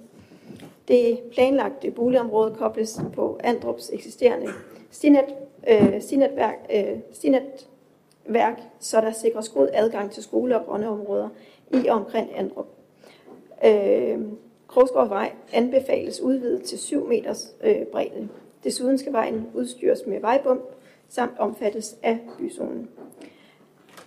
Det 0.88 1.18
planlagte 1.32 1.90
boligområde 1.90 2.54
kobles 2.54 3.00
på 3.14 3.38
Andrups 3.44 3.90
eksisterende 3.92 4.46
stinet, 4.90 5.24
øh, 5.68 6.00
stinetværk, 6.00 6.58
øh, 6.74 6.98
stinetværk, 7.12 8.60
så 8.80 9.00
der 9.00 9.12
sikres 9.12 9.48
god 9.48 9.68
adgang 9.72 10.10
til 10.10 10.22
skole- 10.22 10.56
og 10.60 10.66
grønne 10.66 10.88
områder 10.88 11.28
i 11.70 11.86
og 11.86 11.96
omkring 11.96 12.30
Andrup. 12.36 12.66
Øh, 13.64 14.18
Krogsgårdvej 14.68 15.32
anbefales 15.52 16.20
udvidet 16.20 16.62
til 16.62 16.78
7 16.78 17.08
meters 17.08 17.54
øh, 17.64 17.86
bredde. 17.92 18.28
Desuden 18.64 18.98
skal 18.98 19.12
vejen 19.12 19.46
udstyres 19.54 20.06
med 20.06 20.20
vejbump 20.20 20.62
samt 21.14 21.38
omfattes 21.38 21.96
af 22.02 22.18
byzonen. 22.38 22.88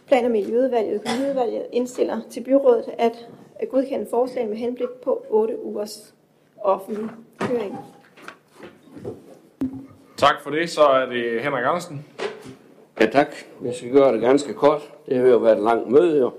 Plan- 0.08 0.26
og 0.26 0.32
Miljøudvalget 0.32 0.90
og 0.90 0.96
Økonomiudvalget 0.96 1.66
indstiller 1.72 2.22
til 2.30 2.44
byrådet 2.44 2.86
at 2.98 3.28
godkende 3.70 4.08
forslag 4.10 4.48
med 4.48 4.58
henblik 4.58 4.90
på 5.04 5.26
8 5.30 5.64
ugers 5.64 6.14
offentlig 6.62 7.10
høring. 7.42 7.78
Tak 10.18 10.42
for 10.44 10.50
det. 10.50 10.70
Så 10.70 10.82
er 10.82 11.06
det 11.06 11.42
Henrik 11.42 11.66
Andersen. 11.66 12.06
Ja, 13.00 13.06
tak. 13.06 13.36
Jeg 13.64 13.74
skal 13.74 13.92
gøre 13.92 14.14
det 14.14 14.22
ganske 14.22 14.54
kort. 14.54 14.94
Det 15.06 15.18
har 15.18 15.28
jo 15.28 15.38
været 15.38 15.58
et 15.58 15.64
langt 15.64 15.92
møde, 15.92 16.20
jo. 16.20 16.32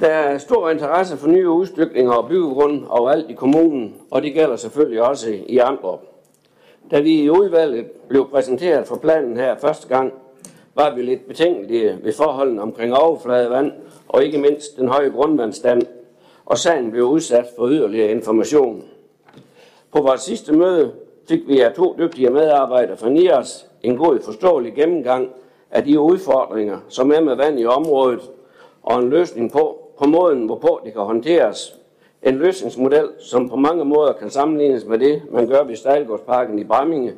Der 0.00 0.08
er 0.08 0.38
stor 0.38 0.70
interesse 0.70 1.16
for 1.16 1.28
nye 1.28 1.48
udstykninger 1.48 2.12
og 2.12 2.28
byggegrund 2.28 2.84
overalt 2.88 3.30
i 3.30 3.34
kommunen, 3.34 3.94
og 4.10 4.22
det 4.22 4.34
gælder 4.34 4.56
selvfølgelig 4.56 5.02
også 5.02 5.30
i 5.46 5.58
Andrup. 5.58 6.15
Da 6.90 7.00
vi 7.00 7.22
i 7.22 7.30
udvalget 7.30 7.86
blev 8.08 8.28
præsenteret 8.30 8.86
for 8.86 8.96
planen 8.96 9.36
her 9.36 9.56
første 9.56 9.88
gang, 9.88 10.12
var 10.74 10.94
vi 10.94 11.02
lidt 11.02 11.28
betænkelige 11.28 11.98
ved 12.02 12.12
forholdene 12.12 12.62
omkring 12.62 12.94
overfladevand 12.94 13.72
og 14.08 14.24
ikke 14.24 14.38
mindst 14.38 14.76
den 14.76 14.88
høje 14.88 15.08
grundvandstand, 15.08 15.82
og 16.44 16.58
sagen 16.58 16.90
blev 16.90 17.04
udsat 17.04 17.46
for 17.56 17.68
yderligere 17.68 18.10
information. 18.10 18.84
På 19.92 20.00
vores 20.00 20.20
sidste 20.20 20.52
møde 20.52 20.92
fik 21.28 21.40
vi 21.46 21.60
af 21.60 21.72
to 21.72 21.94
dygtige 21.98 22.30
medarbejdere 22.30 22.96
fra 22.96 23.08
NIAS 23.08 23.66
en 23.82 23.96
god 23.96 24.20
forståelig 24.20 24.74
gennemgang 24.74 25.28
af 25.70 25.84
de 25.84 26.00
udfordringer, 26.00 26.78
som 26.88 27.12
er 27.12 27.20
med 27.20 27.34
vand 27.34 27.60
i 27.60 27.66
området, 27.66 28.20
og 28.82 28.98
en 28.98 29.10
løsning 29.10 29.52
på, 29.52 29.92
på 29.98 30.06
måden, 30.06 30.46
hvorpå 30.46 30.80
det 30.84 30.92
kan 30.92 31.02
håndteres. 31.02 31.75
En 32.26 32.34
løsningsmodel, 32.34 33.08
som 33.18 33.48
på 33.48 33.56
mange 33.56 33.84
måder 33.84 34.12
kan 34.12 34.30
sammenlignes 34.30 34.84
med 34.84 34.98
det, 34.98 35.22
man 35.30 35.46
gør 35.46 35.64
ved 35.64 35.76
Stejlgårdsparken 35.76 36.58
i 36.58 36.64
Bramminge, 36.64 37.12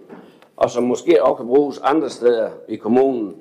og 0.57 0.71
som 0.71 0.83
måske 0.83 1.25
også 1.25 1.35
kan 1.35 1.47
bruges 1.47 1.79
andre 1.79 2.11
steder 2.11 2.51
i 2.69 2.77
kommunen. 2.77 3.37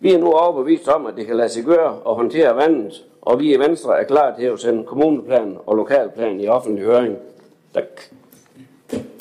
Vi 0.00 0.12
er 0.12 0.18
nu 0.18 0.32
overbevist 0.32 0.88
om, 0.88 1.06
at 1.06 1.16
det 1.16 1.26
kan 1.26 1.36
lade 1.36 1.48
sig 1.48 1.64
gøre 1.64 1.96
at 2.08 2.14
håndtere 2.14 2.56
vandet, 2.56 3.04
og 3.22 3.40
vi 3.40 3.54
i 3.54 3.58
Venstre 3.58 4.00
er 4.00 4.04
klar 4.04 4.36
til 4.38 4.44
at 4.44 4.60
sende 4.60 4.84
kommuneplan 4.84 5.56
og 5.66 5.76
lokalplan 5.76 6.40
i 6.40 6.48
offentlig 6.48 6.84
høring. 6.84 7.16
Tak. 7.74 8.00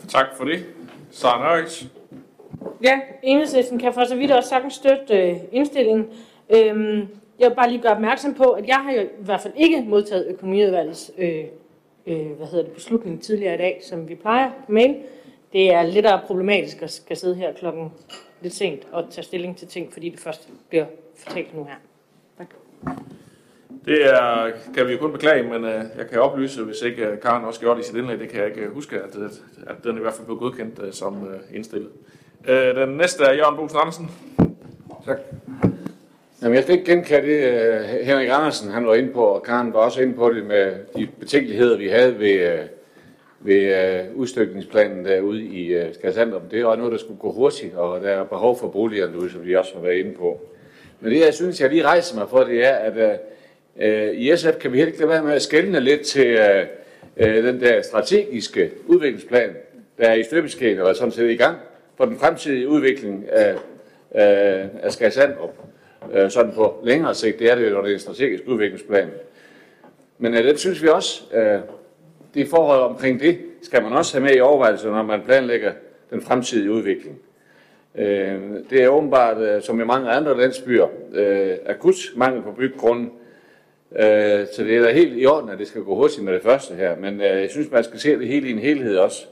Tak 0.08 0.26
for 0.38 0.44
det. 0.44 0.66
Sara 1.12 1.56
Nørriks. 1.56 1.86
Ja, 2.84 3.00
enhedslisten 3.24 3.80
kan 3.80 3.94
for 3.94 4.04
så 4.06 4.16
vidt 4.16 4.32
også 4.32 4.50
sagtens 4.50 4.74
støtte 4.74 5.14
øh, 5.14 5.38
indstillingen. 5.52 6.08
Øhm, 6.50 7.08
jeg 7.40 7.50
vil 7.50 7.56
bare 7.56 7.70
lige 7.70 7.82
gøre 7.82 7.92
opmærksom 7.92 8.34
på, 8.34 8.44
at 8.44 8.68
jeg 8.68 8.76
har 8.76 8.92
jo 8.92 9.02
i 9.02 9.08
hvert 9.20 9.42
fald 9.42 9.54
ikke 9.58 9.82
modtaget 9.88 10.28
økonomiudvalgets 10.28 11.12
øh, 11.18 11.46
øh, 12.08 12.32
hvad 12.32 12.48
hedder 12.48 12.64
det, 12.64 12.74
beslutning 12.74 13.24
tidligere 13.24 13.56
i 13.56 13.58
dag, 13.58 13.82
som 13.84 14.10
vi 14.10 14.16
plejer 14.16 14.52
på 14.66 14.72
mail. 14.72 14.96
Det 15.54 15.74
er 15.74 15.84
lidt 15.84 16.06
problematisk 16.26 16.82
at 16.82 16.92
skal 16.92 17.18
sidde 17.18 17.36
her 17.36 17.54
klokken 17.54 17.92
lidt 18.42 18.54
sent 18.54 18.88
og 18.92 19.06
tage 19.10 19.26
stilling 19.26 19.58
til 19.58 19.68
ting, 19.68 19.94
fordi 19.94 20.10
det 20.10 20.20
først 20.20 20.50
bliver 20.70 20.86
fortalt 21.16 21.56
nu 21.56 21.64
her. 21.64 21.76
Tak. 22.38 22.48
Det 23.86 24.06
er, 24.06 24.52
kan 24.76 24.88
vi 24.88 24.92
jo 24.92 24.98
kun 24.98 25.12
beklage, 25.12 25.44
men 25.44 25.64
uh, 25.64 25.70
jeg 25.70 26.08
kan 26.12 26.22
oplyse, 26.22 26.64
hvis 26.64 26.82
ikke 26.82 27.12
uh, 27.12 27.20
Karen 27.20 27.46
også 27.46 27.60
gjorde 27.60 27.80
det 27.80 27.86
i 27.86 27.88
sit 27.88 27.98
indlæg, 27.98 28.20
det 28.20 28.30
kan 28.30 28.40
jeg 28.40 28.48
ikke 28.48 28.70
huske, 28.74 28.96
at, 28.96 29.16
at, 29.16 29.42
at 29.68 29.84
den 29.84 29.98
i 29.98 30.00
hvert 30.00 30.14
fald 30.14 30.26
blev 30.26 30.38
godkendt 30.40 30.80
uh, 30.80 30.92
som 30.92 31.24
uh, 31.24 31.56
indstillet. 31.56 31.90
Uh, 32.50 32.82
den 32.82 32.90
næste 32.90 33.24
er 33.24 33.34
Jørgen 33.34 33.58
Bosen 33.58 33.78
Andersen. 33.82 34.12
Tak. 35.06 35.20
Jamen, 36.42 36.56
jeg 36.56 36.64
skal 36.64 36.76
ikke 36.76 36.92
genkalde 36.92 37.28
det, 37.28 37.44
øh, 37.44 37.84
Henrik 37.84 38.30
Andersen 38.32 38.72
han 38.72 38.88
var 38.88 38.96
inde 38.96 39.14
på, 39.14 39.24
og 39.24 39.44
Karen 39.44 39.74
var 39.74 39.80
også 39.80 40.02
inde 40.02 40.14
på 40.14 40.34
det 40.34 40.46
med 40.46 40.74
de 40.98 41.08
betænkeligheder, 41.20 41.78
vi 41.78 41.88
havde 41.88 42.20
ved, 42.20 42.34
øh, 42.34 42.60
ved 43.40 43.76
øh, 43.76 44.16
udstykningsplanen 44.16 45.06
derude 45.06 45.44
i 45.44 45.76
uh, 45.76 45.82
Det 46.52 46.66
var 46.66 46.76
noget, 46.76 46.92
der 46.92 46.98
skulle 46.98 47.20
gå 47.20 47.32
hurtigt, 47.32 47.76
og 47.76 48.02
der 48.02 48.10
er 48.10 48.24
behov 48.24 48.60
for 48.60 48.68
boliger 48.68 49.08
derude, 49.08 49.32
som 49.32 49.46
vi 49.46 49.56
også 49.56 49.74
har 49.76 49.82
været 49.82 49.96
inde 49.96 50.14
på. 50.14 50.42
Men 51.00 51.12
det, 51.12 51.20
jeg 51.26 51.34
synes, 51.34 51.62
jeg 51.62 51.70
lige 51.70 51.84
rejser 51.84 52.16
mig 52.16 52.30
for, 52.30 52.44
det 52.44 52.66
er, 52.66 52.74
at 52.74 53.20
uh, 53.76 54.16
i 54.16 54.38
SF 54.38 54.58
kan 54.62 54.74
vi 54.74 54.78
helt 54.78 54.90
ikke 54.90 55.10
være 55.10 55.24
med 55.24 55.34
at 55.34 55.42
skældne 55.42 55.80
lidt 55.80 56.02
til 56.02 56.38
uh, 56.40 57.26
uh, 57.28 57.34
den 57.34 57.62
der 57.62 57.82
strategiske 57.82 58.72
udviklingsplan, 58.88 59.50
der 59.98 60.08
er 60.08 60.14
i 60.14 60.24
støbeskæen, 60.24 60.80
og 60.80 60.90
er 60.90 60.94
sådan 60.94 61.12
set 61.12 61.32
i 61.32 61.36
gang 61.36 61.58
for 61.98 62.06
den 62.06 62.18
fremtidige 62.18 62.68
udvikling 62.68 63.26
af, 63.32 63.56
af, 64.12 64.66
af 64.84 64.92
Skadsander 64.92 65.65
øh, 66.14 66.32
sådan 66.32 66.54
på 66.54 66.82
længere 66.84 67.16
sigt, 67.16 67.40
det 67.40 67.52
er 67.52 67.56
det 67.56 67.70
jo, 67.70 67.74
når 67.74 67.82
det 67.82 67.90
er 67.90 67.94
en 67.94 68.00
strategisk 68.00 68.44
udviklingsplan. 68.48 69.10
Men 70.18 70.34
øh, 70.34 70.44
det 70.44 70.60
synes 70.60 70.84
vi 70.84 70.88
også, 70.88 71.24
øh, 71.34 71.60
det 72.34 72.48
forhold 72.48 72.82
omkring 72.82 73.20
det, 73.20 73.38
skal 73.62 73.84
man 73.84 73.94
også 73.94 74.18
have 74.18 74.28
med 74.28 74.36
i 74.36 74.40
overvejelsen, 74.40 74.92
når 74.92 75.04
man 75.04 75.22
planlægger 75.22 75.72
den 76.10 76.22
fremtidige 76.22 76.72
udvikling. 76.72 77.20
Øh, 77.96 78.42
det 78.70 78.84
er 78.84 78.88
åbenbart, 78.88 79.38
øh, 79.38 79.62
som 79.62 79.82
i 79.82 79.84
mange 79.84 80.10
andre 80.10 80.38
landsbyer, 80.38 80.88
øh, 81.14 81.58
akut 81.66 81.96
mangel 82.16 82.42
på 82.42 82.52
byggegrund. 82.52 83.10
øh, 83.96 84.48
så 84.54 84.64
det 84.64 84.78
er 84.78 84.82
da 84.82 84.92
helt 84.92 85.14
i 85.18 85.26
orden, 85.26 85.50
at 85.50 85.60
det 85.60 85.68
skal 85.68 85.82
gå 85.82 85.96
hurtigt 85.96 86.24
med 86.24 86.34
det 86.34 86.44
første 86.44 86.76
her, 86.76 86.96
men 86.96 87.22
øh, 87.22 87.42
jeg 87.42 87.50
synes, 87.50 87.72
man 87.72 87.84
skal 87.84 88.00
se 88.00 88.20
det 88.20 88.28
hele 88.28 88.48
i 88.48 88.52
en 88.52 88.60
helhed 88.60 88.98
også. 88.98 89.26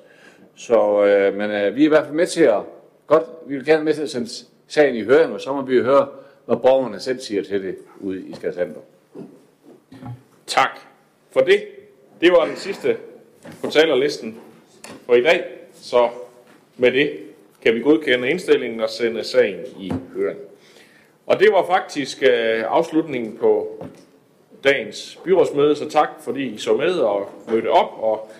Så, 0.55 1.05
øh, 1.05 1.37
men 1.37 1.51
øh, 1.51 1.75
vi 1.75 1.81
er 1.81 1.85
i 1.85 1.89
hvert 1.89 2.05
fald 2.05 2.15
med 2.15 2.27
til 2.27 2.43
at, 2.43 2.59
godt, 3.07 3.23
vi 3.47 3.55
vil 3.55 3.65
gerne 3.65 3.83
med 3.83 3.93
til 3.93 4.01
at 4.01 4.09
sende 4.09 4.29
sagen 4.67 4.95
i 4.95 5.03
høring, 5.03 5.33
og 5.33 5.41
så 5.41 5.53
må 5.53 5.61
vi 5.61 5.81
høre, 5.81 6.07
hvad 6.45 6.57
borgerne 6.57 6.99
selv 6.99 7.19
siger 7.19 7.43
til 7.43 7.63
det 7.63 7.75
ude 7.99 8.21
i 8.21 8.35
Skadsander. 8.35 8.79
Tak 10.47 10.79
for 11.31 11.39
det. 11.39 11.65
Det 12.21 12.31
var 12.31 12.45
den 12.45 12.55
sidste 12.55 12.97
på 13.63 13.69
talerlisten 13.69 14.37
for 15.05 15.13
i 15.13 15.21
dag, 15.21 15.43
så 15.73 16.09
med 16.77 16.91
det 16.91 17.19
kan 17.61 17.75
vi 17.75 17.79
godkende 17.79 18.29
indstillingen 18.29 18.79
og 18.79 18.89
sende 18.89 19.23
sagen 19.23 19.59
i 19.79 19.93
høring. 20.15 20.39
Og 21.25 21.39
det 21.39 21.47
var 21.51 21.65
faktisk 21.65 22.23
øh, 22.23 22.63
afslutningen 22.67 23.37
på 23.37 23.85
dagens 24.63 25.19
byrådsmøde, 25.23 25.75
så 25.75 25.89
tak 25.89 26.09
fordi 26.21 26.43
I 26.43 26.57
så 26.57 26.77
med 26.77 26.93
og 26.93 27.29
mødte 27.49 27.67
op 27.67 28.03
og 28.03 28.31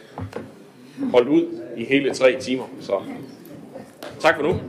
holdt 1.12 1.30
ud 1.30 1.60
i 1.78 1.86
hele 1.86 2.14
tre 2.14 2.40
timer. 2.40 2.66
Så 2.82 3.02
tak 4.20 4.36
for 4.36 4.44
nu. 4.44 4.60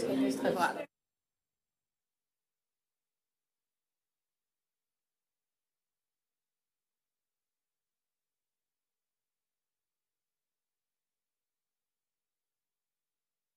se 0.00 0.06
illustre. 0.12 0.50
Voilà. 0.52 0.89